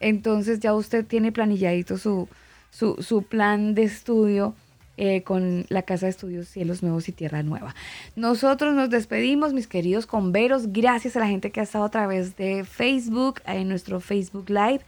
entonces 0.00 0.60
ya 0.60 0.74
usted 0.74 1.04
tiene 1.04 1.32
planilladito 1.32 1.98
su, 1.98 2.28
su, 2.70 2.96
su 3.02 3.22
plan 3.22 3.74
de 3.74 3.82
estudio 3.82 4.54
eh, 4.98 5.22
con 5.22 5.64
la 5.70 5.82
Casa 5.82 6.06
de 6.06 6.10
Estudios 6.10 6.48
Cielos 6.48 6.82
Nuevos 6.82 7.08
y 7.08 7.12
Tierra 7.12 7.42
Nueva. 7.42 7.74
Nosotros 8.14 8.74
nos 8.74 8.90
despedimos, 8.90 9.54
mis 9.54 9.66
queridos 9.66 10.06
converos. 10.06 10.72
Gracias 10.72 11.16
a 11.16 11.20
la 11.20 11.26
gente 11.26 11.50
que 11.50 11.60
ha 11.60 11.62
estado 11.62 11.84
a 11.84 11.90
través 11.90 12.36
de 12.36 12.64
Facebook, 12.64 13.40
en 13.46 13.68
nuestro 13.68 14.00
Facebook 14.00 14.50
Live. 14.50 14.82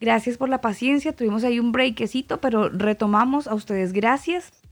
Gracias 0.00 0.36
por 0.36 0.48
la 0.48 0.60
paciencia. 0.60 1.14
Tuvimos 1.14 1.44
ahí 1.44 1.60
un 1.60 1.72
breakecito, 1.72 2.40
pero 2.40 2.68
retomamos. 2.68 3.46
A 3.46 3.54
ustedes, 3.54 3.92
gracias. 3.92 4.63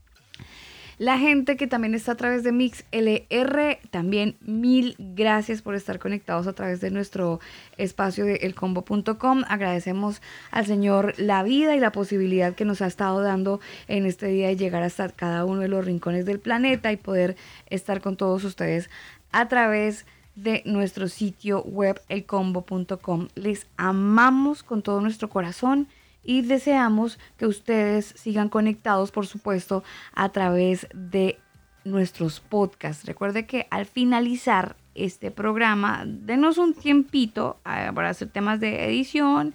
La 0.97 1.17
gente 1.17 1.57
que 1.57 1.67
también 1.67 1.95
está 1.95 2.13
a 2.13 2.17
través 2.17 2.43
de 2.43 2.51
Mix 2.51 2.85
LR, 2.91 3.79
también 3.89 4.35
mil 4.41 4.95
gracias 4.99 5.61
por 5.61 5.75
estar 5.75 5.99
conectados 5.99 6.45
a 6.47 6.53
través 6.53 6.81
de 6.81 6.91
nuestro 6.91 7.39
espacio 7.77 8.25
de 8.25 8.35
elcombo.com. 8.35 9.43
Agradecemos 9.47 10.21
al 10.51 10.65
Señor 10.65 11.13
la 11.17 11.41
vida 11.43 11.75
y 11.75 11.79
la 11.79 11.91
posibilidad 11.91 12.53
que 12.53 12.65
nos 12.65 12.81
ha 12.81 12.87
estado 12.87 13.21
dando 13.21 13.59
en 13.87 14.05
este 14.05 14.27
día 14.27 14.47
de 14.47 14.55
llegar 14.55 14.83
hasta 14.83 15.09
cada 15.09 15.45
uno 15.45 15.61
de 15.61 15.67
los 15.67 15.83
rincones 15.83 16.25
del 16.25 16.39
planeta 16.39 16.91
y 16.91 16.97
poder 16.97 17.35
estar 17.69 18.01
con 18.01 18.15
todos 18.15 18.43
ustedes 18.43 18.89
a 19.31 19.47
través 19.47 20.05
de 20.35 20.61
nuestro 20.65 21.07
sitio 21.07 21.63
web 21.63 22.01
elcombo.com. 22.09 23.27
Les 23.35 23.67
amamos 23.77 24.63
con 24.63 24.81
todo 24.81 25.01
nuestro 25.01 25.29
corazón 25.29 25.87
y 26.23 26.41
deseamos 26.41 27.19
que 27.37 27.45
ustedes 27.45 28.13
sigan 28.17 28.49
conectados, 28.49 29.11
por 29.11 29.27
supuesto, 29.27 29.83
a 30.13 30.29
través 30.29 30.87
de 30.93 31.39
nuestros 31.83 32.39
podcasts. 32.39 33.05
Recuerde 33.05 33.45
que 33.45 33.67
al 33.69 33.85
finalizar 33.85 34.75
este 34.95 35.31
programa, 35.31 36.03
denos 36.05 36.57
un 36.57 36.73
tiempito 36.73 37.59
eh, 37.65 37.91
para 37.93 38.09
hacer 38.09 38.29
temas 38.29 38.59
de 38.59 38.85
edición, 38.85 39.53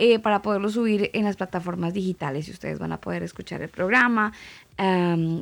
eh, 0.00 0.18
para 0.18 0.42
poderlo 0.42 0.68
subir 0.70 1.10
en 1.12 1.24
las 1.24 1.36
plataformas 1.36 1.94
digitales 1.94 2.48
y 2.48 2.50
ustedes 2.52 2.78
van 2.78 2.92
a 2.92 3.00
poder 3.00 3.22
escuchar 3.22 3.62
el 3.62 3.68
programa. 3.68 4.32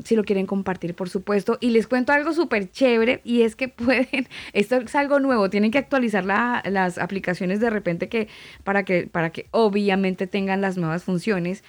si 0.04 0.16
lo 0.16 0.24
quieren 0.24 0.46
compartir, 0.46 0.94
por 0.94 1.08
supuesto. 1.08 1.58
Y 1.60 1.70
les 1.70 1.86
cuento 1.86 2.12
algo 2.12 2.32
súper 2.32 2.70
chévere 2.70 3.20
y 3.24 3.42
es 3.42 3.54
que 3.54 3.68
pueden, 3.84 4.26
esto 4.52 4.76
es 4.76 4.94
algo 4.96 5.20
nuevo, 5.20 5.48
tienen 5.48 5.70
que 5.70 5.78
actualizar 5.78 6.24
la- 6.24 6.62
las 6.66 6.98
aplicaciones 6.98 7.60
de 7.60 7.70
repente 7.70 8.08
que 8.08 8.26
para, 8.64 8.82
que 8.84 9.06
para 9.06 9.30
que 9.30 9.46
obviamente 9.52 10.26
tengan 10.26 10.60
las 10.60 10.76
nuevas 10.76 11.04
funciones. 11.04 11.62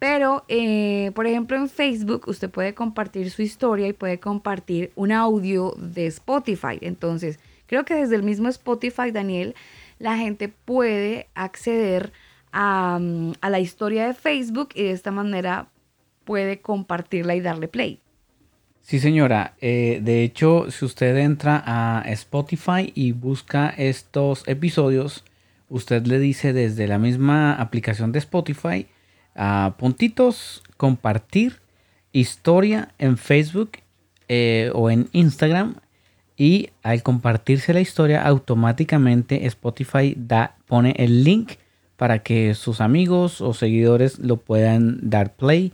Pero, 0.00 0.44
eh, 0.48 1.12
por 1.14 1.28
ejemplo, 1.28 1.56
en 1.56 1.68
Facebook 1.68 2.24
usted 2.26 2.50
puede 2.50 2.74
compartir 2.74 3.30
su 3.30 3.42
historia 3.42 3.86
y 3.86 3.92
puede 3.92 4.18
compartir 4.18 4.90
un 4.96 5.12
audio 5.12 5.76
de 5.78 6.06
Spotify. 6.08 6.76
Entonces, 6.80 7.38
creo 7.68 7.84
que 7.84 7.94
desde 7.94 8.16
el 8.16 8.24
mismo 8.24 8.48
Spotify, 8.48 9.12
Daniel, 9.12 9.54
la 10.00 10.16
gente 10.16 10.48
puede 10.48 11.28
acceder 11.36 12.12
a, 12.52 13.00
la 13.42 13.60
historia 13.60 14.06
de 14.06 14.14
Facebook 14.14 14.70
y 14.74 14.84
de 14.84 14.92
esta 14.92 15.10
manera 15.10 15.68
puede 16.24 16.60
compartirla 16.60 17.34
y 17.34 17.40
darle 17.40 17.68
play. 17.68 18.00
Sí, 18.82 18.98
señora. 18.98 19.54
Eh, 19.60 20.00
de 20.02 20.22
hecho, 20.24 20.70
si 20.70 20.84
usted 20.84 21.16
entra 21.16 21.62
a 21.64 22.02
Spotify 22.12 22.92
y 22.94 23.12
busca 23.12 23.70
estos 23.70 24.46
episodios, 24.46 25.24
usted 25.68 26.06
le 26.06 26.18
dice 26.18 26.52
desde 26.52 26.86
la 26.86 26.98
misma 26.98 27.54
aplicación 27.54 28.12
de 28.12 28.18
Spotify 28.18 28.86
a 29.34 29.74
puntitos, 29.78 30.62
compartir, 30.76 31.60
historia 32.12 32.92
en 32.98 33.16
Facebook 33.16 33.78
eh, 34.28 34.70
o 34.74 34.90
en 34.90 35.08
Instagram. 35.12 35.76
Y 36.36 36.70
al 36.82 37.02
compartirse 37.02 37.72
la 37.72 37.80
historia, 37.80 38.22
automáticamente 38.22 39.46
Spotify 39.46 40.14
da, 40.16 40.56
pone 40.66 40.94
el 40.98 41.22
link 41.24 41.52
para 42.02 42.18
que 42.18 42.54
sus 42.54 42.80
amigos 42.80 43.40
o 43.40 43.54
seguidores 43.54 44.18
lo 44.18 44.38
puedan 44.38 45.08
dar 45.08 45.36
play 45.36 45.72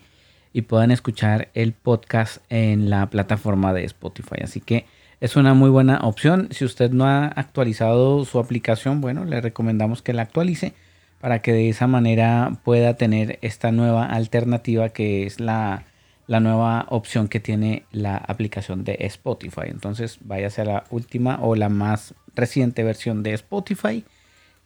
y 0.52 0.60
puedan 0.60 0.90
escuchar 0.90 1.48
el 1.54 1.72
podcast 1.72 2.44
en 2.50 2.90
la 2.90 3.08
plataforma 3.08 3.72
de 3.72 3.84
Spotify. 3.84 4.42
Así 4.42 4.60
que 4.60 4.84
es 5.22 5.36
una 5.36 5.54
muy 5.54 5.70
buena 5.70 6.00
opción. 6.02 6.48
Si 6.50 6.66
usted 6.66 6.90
no 6.90 7.06
ha 7.06 7.28
actualizado 7.28 8.26
su 8.26 8.38
aplicación, 8.38 9.00
bueno, 9.00 9.24
le 9.24 9.40
recomendamos 9.40 10.02
que 10.02 10.12
la 10.12 10.20
actualice 10.20 10.74
para 11.18 11.40
que 11.40 11.54
de 11.54 11.70
esa 11.70 11.86
manera 11.86 12.58
pueda 12.62 12.92
tener 12.98 13.38
esta 13.40 13.72
nueva 13.72 14.04
alternativa 14.04 14.90
que 14.90 15.24
es 15.24 15.40
la, 15.40 15.86
la 16.26 16.40
nueva 16.40 16.84
opción 16.90 17.28
que 17.28 17.40
tiene 17.40 17.84
la 17.90 18.18
aplicación 18.18 18.84
de 18.84 18.98
Spotify. 19.00 19.68
Entonces 19.68 20.18
váyase 20.20 20.60
a 20.60 20.66
la 20.66 20.84
última 20.90 21.38
o 21.40 21.56
la 21.56 21.70
más 21.70 22.12
reciente 22.34 22.84
versión 22.84 23.22
de 23.22 23.32
Spotify 23.32 24.04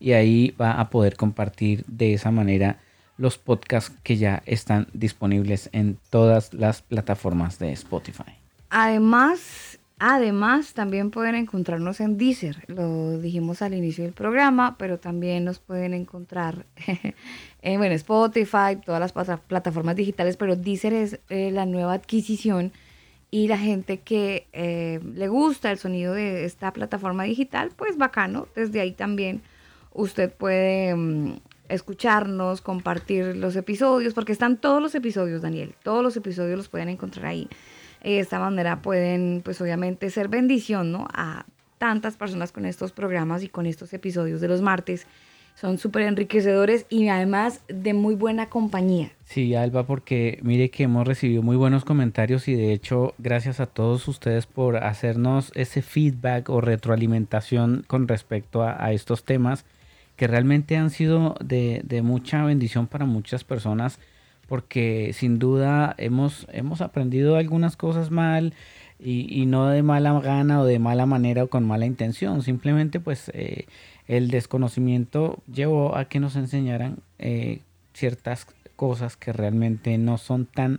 y 0.02 0.12
ahí 0.12 0.54
va 0.60 0.72
a 0.80 0.90
poder 0.90 1.16
compartir 1.16 1.84
de 1.86 2.12
esa 2.14 2.30
manera 2.32 2.78
los 3.16 3.38
podcasts 3.38 3.94
que 4.02 4.16
ya 4.16 4.42
están 4.46 4.88
disponibles 4.92 5.70
en 5.72 5.96
todas 6.10 6.52
las 6.52 6.82
plataformas 6.82 7.58
de 7.60 7.70
Spotify. 7.72 8.32
Además, 8.68 9.78
además 9.98 10.74
también 10.74 11.10
pueden 11.12 11.36
encontrarnos 11.36 12.00
en 12.00 12.18
Deezer. 12.18 12.64
Lo 12.66 13.18
dijimos 13.18 13.62
al 13.62 13.74
inicio 13.74 14.02
del 14.02 14.12
programa, 14.12 14.76
pero 14.76 14.98
también 14.98 15.44
nos 15.44 15.60
pueden 15.60 15.94
encontrar 15.94 16.66
en 17.62 17.78
bueno, 17.78 17.94
Spotify, 17.94 18.76
todas 18.84 19.00
las 19.00 19.12
plata- 19.12 19.36
plataformas 19.36 19.94
digitales, 19.94 20.36
pero 20.36 20.56
Deezer 20.56 20.92
es 20.94 21.20
eh, 21.28 21.50
la 21.52 21.64
nueva 21.64 21.92
adquisición 21.92 22.72
y 23.30 23.46
la 23.46 23.56
gente 23.58 23.98
que 24.00 24.46
eh, 24.52 25.00
le 25.14 25.28
gusta 25.28 25.70
el 25.70 25.78
sonido 25.78 26.12
de 26.12 26.44
esta 26.44 26.72
plataforma 26.72 27.22
digital, 27.22 27.70
pues 27.76 27.96
bacano. 27.96 28.48
Desde 28.56 28.80
ahí 28.80 28.92
también 28.92 29.42
usted 29.94 30.32
puede 30.32 30.94
mm, 30.94 31.36
escucharnos, 31.68 32.60
compartir 32.60 33.36
los 33.36 33.56
episodios, 33.56 34.14
porque 34.14 34.32
están 34.32 34.56
todos 34.56 34.82
los 34.82 34.94
episodios, 34.94 35.42
Daniel. 35.42 35.74
Todos 35.82 36.02
los 36.02 36.16
episodios 36.16 36.56
los 36.56 36.68
pueden 36.68 36.88
encontrar 36.88 37.26
ahí. 37.26 37.48
De 38.02 38.18
esta 38.18 38.38
manera 38.38 38.82
pueden, 38.82 39.42
pues 39.44 39.60
obviamente, 39.60 40.10
ser 40.10 40.28
bendición, 40.28 40.92
¿no? 40.92 41.06
A 41.12 41.46
tantas 41.78 42.16
personas 42.16 42.52
con 42.52 42.66
estos 42.66 42.92
programas 42.92 43.42
y 43.42 43.48
con 43.48 43.66
estos 43.66 43.92
episodios 43.92 44.40
de 44.40 44.48
los 44.48 44.60
martes. 44.60 45.06
Son 45.54 45.76
súper 45.78 46.02
enriquecedores 46.02 46.86
y 46.88 47.08
además 47.08 47.60
de 47.68 47.92
muy 47.92 48.14
buena 48.14 48.48
compañía. 48.48 49.12
Sí, 49.24 49.54
Alba, 49.54 49.86
porque 49.86 50.38
mire 50.42 50.70
que 50.70 50.84
hemos 50.84 51.06
recibido 51.06 51.42
muy 51.42 51.56
buenos 51.56 51.84
comentarios 51.84 52.48
y 52.48 52.54
de 52.54 52.72
hecho 52.72 53.14
gracias 53.18 53.60
a 53.60 53.66
todos 53.66 54.08
ustedes 54.08 54.46
por 54.46 54.78
hacernos 54.78 55.52
ese 55.54 55.82
feedback 55.82 56.48
o 56.48 56.62
retroalimentación 56.62 57.84
con 57.86 58.08
respecto 58.08 58.62
a 58.62 58.92
estos 58.92 59.24
temas 59.24 59.66
que 60.22 60.28
realmente 60.28 60.76
han 60.76 60.90
sido 60.90 61.34
de, 61.44 61.80
de 61.82 62.00
mucha 62.00 62.44
bendición 62.44 62.86
para 62.86 63.06
muchas 63.06 63.42
personas 63.42 63.98
porque 64.46 65.10
sin 65.14 65.40
duda 65.40 65.96
hemos, 65.98 66.46
hemos 66.52 66.80
aprendido 66.80 67.34
algunas 67.34 67.76
cosas 67.76 68.12
mal 68.12 68.54
y, 69.00 69.26
y 69.28 69.46
no 69.46 69.66
de 69.66 69.82
mala 69.82 70.20
gana 70.20 70.60
o 70.60 70.64
de 70.64 70.78
mala 70.78 71.06
manera 71.06 71.42
o 71.42 71.48
con 71.48 71.66
mala 71.66 71.86
intención, 71.86 72.42
simplemente 72.42 73.00
pues 73.00 73.32
eh, 73.34 73.66
el 74.06 74.30
desconocimiento 74.30 75.42
llevó 75.52 75.96
a 75.96 76.04
que 76.04 76.20
nos 76.20 76.36
enseñaran 76.36 76.98
eh, 77.18 77.58
ciertas 77.92 78.46
cosas 78.76 79.16
que 79.16 79.32
realmente 79.32 79.98
no 79.98 80.18
son 80.18 80.46
tan 80.46 80.78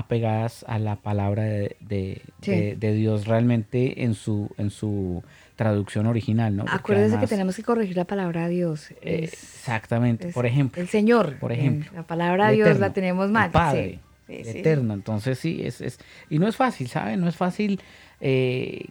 apegadas 0.00 0.64
a 0.68 0.78
la 0.78 0.96
palabra 0.96 1.44
de, 1.44 1.76
de- 1.80 2.22
Sí. 2.42 2.50
de- 2.50 2.76
de 2.76 2.92
Dios 2.94 3.26
realmente 3.26 4.02
en 4.04 4.14
su, 4.14 4.50
en 4.58 4.70
su 4.70 5.22
traducción 5.56 6.06
original, 6.06 6.56
¿no? 6.56 6.64
Porque 6.64 6.76
Acuérdense 6.76 7.18
que 7.18 7.26
tenemos 7.26 7.54
que 7.56 7.62
corregir 7.62 7.96
la 7.96 8.04
palabra 8.06 8.48
Dios. 8.48 8.90
Es- 9.02 9.32
exactamente, 9.32 10.28
es 10.28 10.34
por 10.34 10.46
ejemplo. 10.46 10.80
El 10.80 10.88
Señor. 10.88 11.36
Por 11.38 11.52
eh, 11.52 11.56
ejemplo. 11.56 11.90
La 11.94 12.02
palabra 12.02 12.50
Dios 12.50 12.66
Eterno, 12.68 12.86
la 12.86 12.92
tenemos 12.92 13.26
el 13.26 13.32
mal. 13.32 13.50
Padre, 13.50 13.90
sí. 13.92 14.00
Sí, 14.26 14.34
el 14.38 14.44
sí. 14.44 14.58
eterno. 14.60 14.94
Entonces 14.94 15.38
sí, 15.38 15.60
es, 15.62 15.80
es 15.80 15.98
y 16.30 16.38
no 16.38 16.48
es 16.48 16.56
fácil, 16.56 16.88
¿saben? 16.88 17.20
No 17.20 17.28
es 17.28 17.36
fácil 17.36 17.80
eh, 18.20 18.86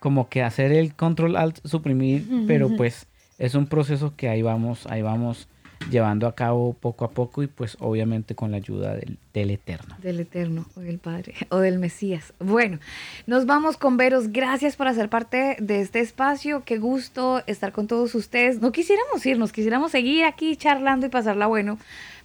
como 0.00 0.28
que 0.28 0.42
hacer 0.42 0.70
el 0.72 0.94
control 0.94 1.36
alt 1.36 1.58
suprimir, 1.66 2.24
pero 2.46 2.68
pues 2.76 3.06
es 3.38 3.54
un 3.54 3.66
proceso 3.66 4.14
que 4.16 4.28
ahí 4.28 4.42
vamos, 4.42 4.86
ahí 4.86 5.00
vamos 5.02 5.48
llevando 5.90 6.26
a 6.26 6.34
cabo 6.34 6.74
poco 6.74 7.04
a 7.04 7.10
poco 7.10 7.42
y 7.42 7.46
pues 7.46 7.76
obviamente 7.80 8.34
con 8.34 8.50
la 8.50 8.58
ayuda 8.58 8.94
del, 8.94 9.50
eterno. 9.50 9.96
Del 10.02 10.20
Eterno, 10.20 10.66
o 10.76 10.80
del 10.80 10.98
Padre, 10.98 11.34
o 11.50 11.58
del 11.58 11.78
Mesías. 11.78 12.32
Bueno, 12.38 12.78
nos 13.26 13.46
vamos 13.46 13.76
con 13.76 13.96
Veros. 13.96 14.32
Gracias 14.32 14.76
por 14.76 14.88
hacer 14.88 15.08
parte 15.08 15.56
de 15.60 15.80
este 15.80 16.00
espacio. 16.00 16.62
Qué 16.64 16.78
gusto 16.78 17.42
estar 17.46 17.72
con 17.72 17.86
todos 17.86 18.14
ustedes. 18.14 18.60
No 18.60 18.72
quisiéramos 18.72 19.24
irnos, 19.26 19.52
quisiéramos 19.52 19.92
seguir 19.92 20.24
aquí 20.24 20.56
charlando 20.56 21.06
y 21.06 21.08
pasarla 21.10 21.46
bueno, 21.46 21.78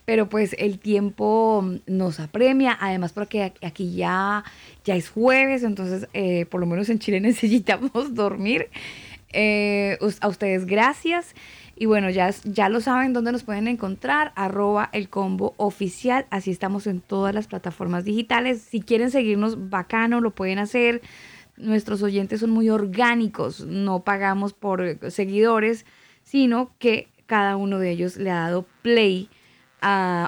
pero 0.05 0.29
pues 0.29 0.55
el 0.59 0.79
tiempo 0.79 1.65
nos 1.85 2.19
apremia. 2.19 2.77
Además, 2.79 3.13
porque 3.13 3.53
aquí- 3.61 3.95
ya, 3.95 4.43
ya 4.85 4.95
es 4.95 5.09
jueves, 5.09 5.63
entonces 5.63 6.07
eh, 6.13 6.45
por 6.45 6.59
lo 6.61 6.65
menos 6.65 6.89
en 6.89 6.99
Chile 6.99 7.19
necesitamos 7.21 8.13
dormir. 8.15 8.69
Eh, 9.33 9.97
a 10.21 10.27
ustedes 10.27 10.65
gracias. 10.65 11.35
Y 11.80 11.85
bueno, 11.85 12.09
ya, 12.09 12.31
ya 12.43 12.69
lo 12.69 12.81
saben 12.81 13.14
dónde 13.14 13.31
nos 13.31 13.43
pueden 13.43 13.67
encontrar, 13.67 14.31
arroba 14.35 14.89
el 14.93 15.09
combo 15.09 15.53
oficial. 15.57 16.25
Así 16.31 16.49
estamos 16.49 16.88
en 16.88 17.01
todas 17.01 17.35
las 17.35 17.47
plataformas 17.47 18.03
digitales. 18.03 18.61
Si 18.61 18.81
quieren 18.81 19.11
seguirnos 19.11 19.69
bacano, 19.69 20.19
lo 20.19 20.31
pueden 20.31 20.57
hacer. 20.57 21.01
Nuestros 21.56 22.01
oyentes 22.01 22.39
son 22.39 22.49
muy 22.49 22.69
orgánicos, 22.69 23.61
no 23.65 23.99
pagamos 24.01 24.53
por 24.53 24.81
eh, 24.81 24.97
seguidores, 25.11 25.85
sino 26.23 26.72
que 26.80 27.07
cada 27.27 27.56
uno 27.57 27.77
de 27.77 27.91
ellos 27.91 28.17
le 28.17 28.31
ha 28.31 28.39
dado 28.41 28.65
play 28.81 29.30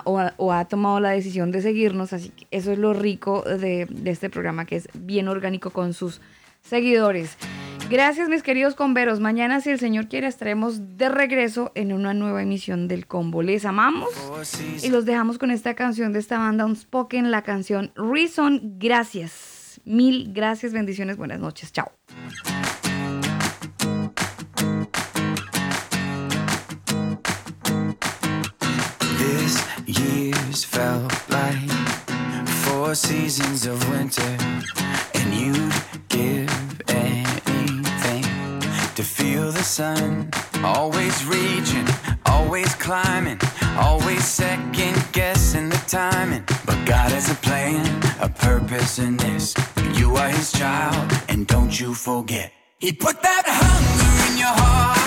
o, 0.06 0.20
ha- 0.52 0.66
tomado 0.66 1.00
la 1.00 1.10
decisión 1.10 1.52
de 1.52 1.62
seguirnos. 1.62 2.14
Así 2.14 2.30
que 2.30 2.46
eso 2.52 2.72
es 2.72 2.78
lo 2.78 2.94
rico 2.94 3.42
de 3.42 3.88
este 4.06 4.30
programa, 4.30 4.66
que 4.66 4.76
es 4.76 4.90
bien 4.94 5.28
orgánico 5.28 5.72
con 5.72 5.94
sus 5.94 6.22
seguidores. 6.62 7.38
Gracias, 7.90 8.30
mis 8.30 8.44
queridos 8.44 8.76
comberos. 8.76 9.20
Mañana, 9.20 9.62
si 9.62 9.72
el 9.72 9.80
Señor 9.80 10.08
quiere, 10.08 10.28
estaremos 10.28 10.98
de 10.98 11.10
regreso 11.10 11.72
en 11.74 11.92
una 11.92 12.14
nueva 12.14 12.44
emisión 12.44 12.88
del 12.88 13.08
Combo. 13.08 13.42
Les 13.42 13.66
amamos 13.66 14.10
y 14.84 14.90
los 14.90 15.06
dejamos 15.06 15.40
con 15.40 15.50
esta 15.50 15.74
canción 15.74 16.14
de 16.14 16.20
esta 16.20 16.38
banda 16.38 16.66
Unspoken, 16.66 17.32
la 17.32 17.42
canción 17.42 17.92
Reason. 17.96 18.78
Gracias. 18.78 19.82
Mil 19.86 20.32
gracias, 20.34 20.72
bendiciones, 20.72 21.18
buenas 21.18 21.40
noches. 21.40 21.72
Chao. 21.72 21.92
To 39.00 39.06
feel 39.06 39.50
the 39.50 39.64
sun. 39.64 40.30
Always 40.62 41.26
reaching, 41.26 41.88
always 42.26 42.76
climbing, 42.76 43.40
always 43.78 44.26
second 44.26 44.98
guessing 45.14 45.70
the 45.70 45.82
timing. 45.88 46.44
But 46.66 46.84
God 46.86 47.10
has 47.14 47.32
a 47.32 47.36
plan, 47.36 47.86
a 48.20 48.28
purpose 48.28 49.00
in 49.00 49.16
this. 49.16 49.56
You 49.94 50.18
are 50.18 50.28
His 50.28 50.52
child, 50.52 51.14
and 51.30 51.48
don't 51.48 51.80
you 51.80 51.94
forget. 51.94 52.52
He 52.80 52.92
put 52.92 53.22
that 53.22 53.46
hunger 53.48 54.34
in 54.34 54.38
your 54.38 54.56
heart. 54.62 54.99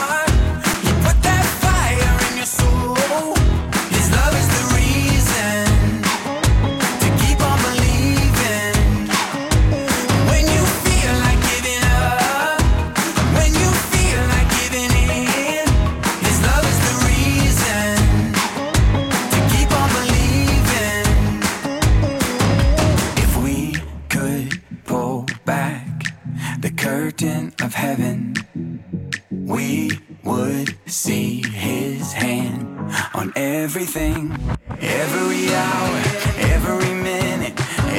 Of 27.62 27.74
heaven, 27.74 28.34
we 29.30 29.90
would 30.24 30.76
see 30.86 31.42
his 31.48 32.12
hand 32.12 32.66
on 33.14 33.32
everything. 33.36 34.32
Every 34.80 35.54
hour, 35.54 36.02
every 36.54 36.94
minute, 36.94 37.54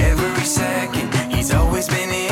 every 0.09 0.43
second, 0.43 1.13
he's 1.33 1.53
always 1.53 1.87
been 1.87 2.22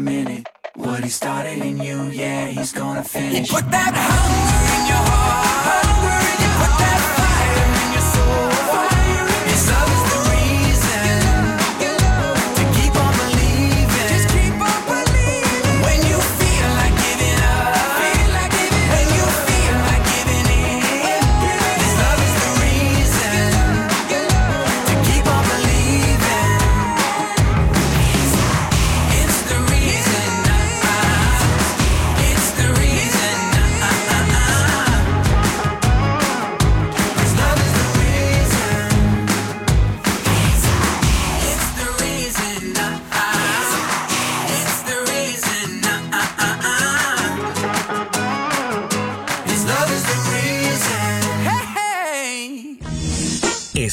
minute. 0.00 0.48
What 0.74 1.04
he 1.04 1.10
started 1.10 1.58
in 1.58 1.78
you, 1.80 2.04
yeah, 2.04 2.46
he's 2.46 2.72
gonna 2.72 3.04
finish. 3.04 3.48
He 3.48 3.54
put 3.54 3.70
that 3.70 3.92
hunger 3.94 4.69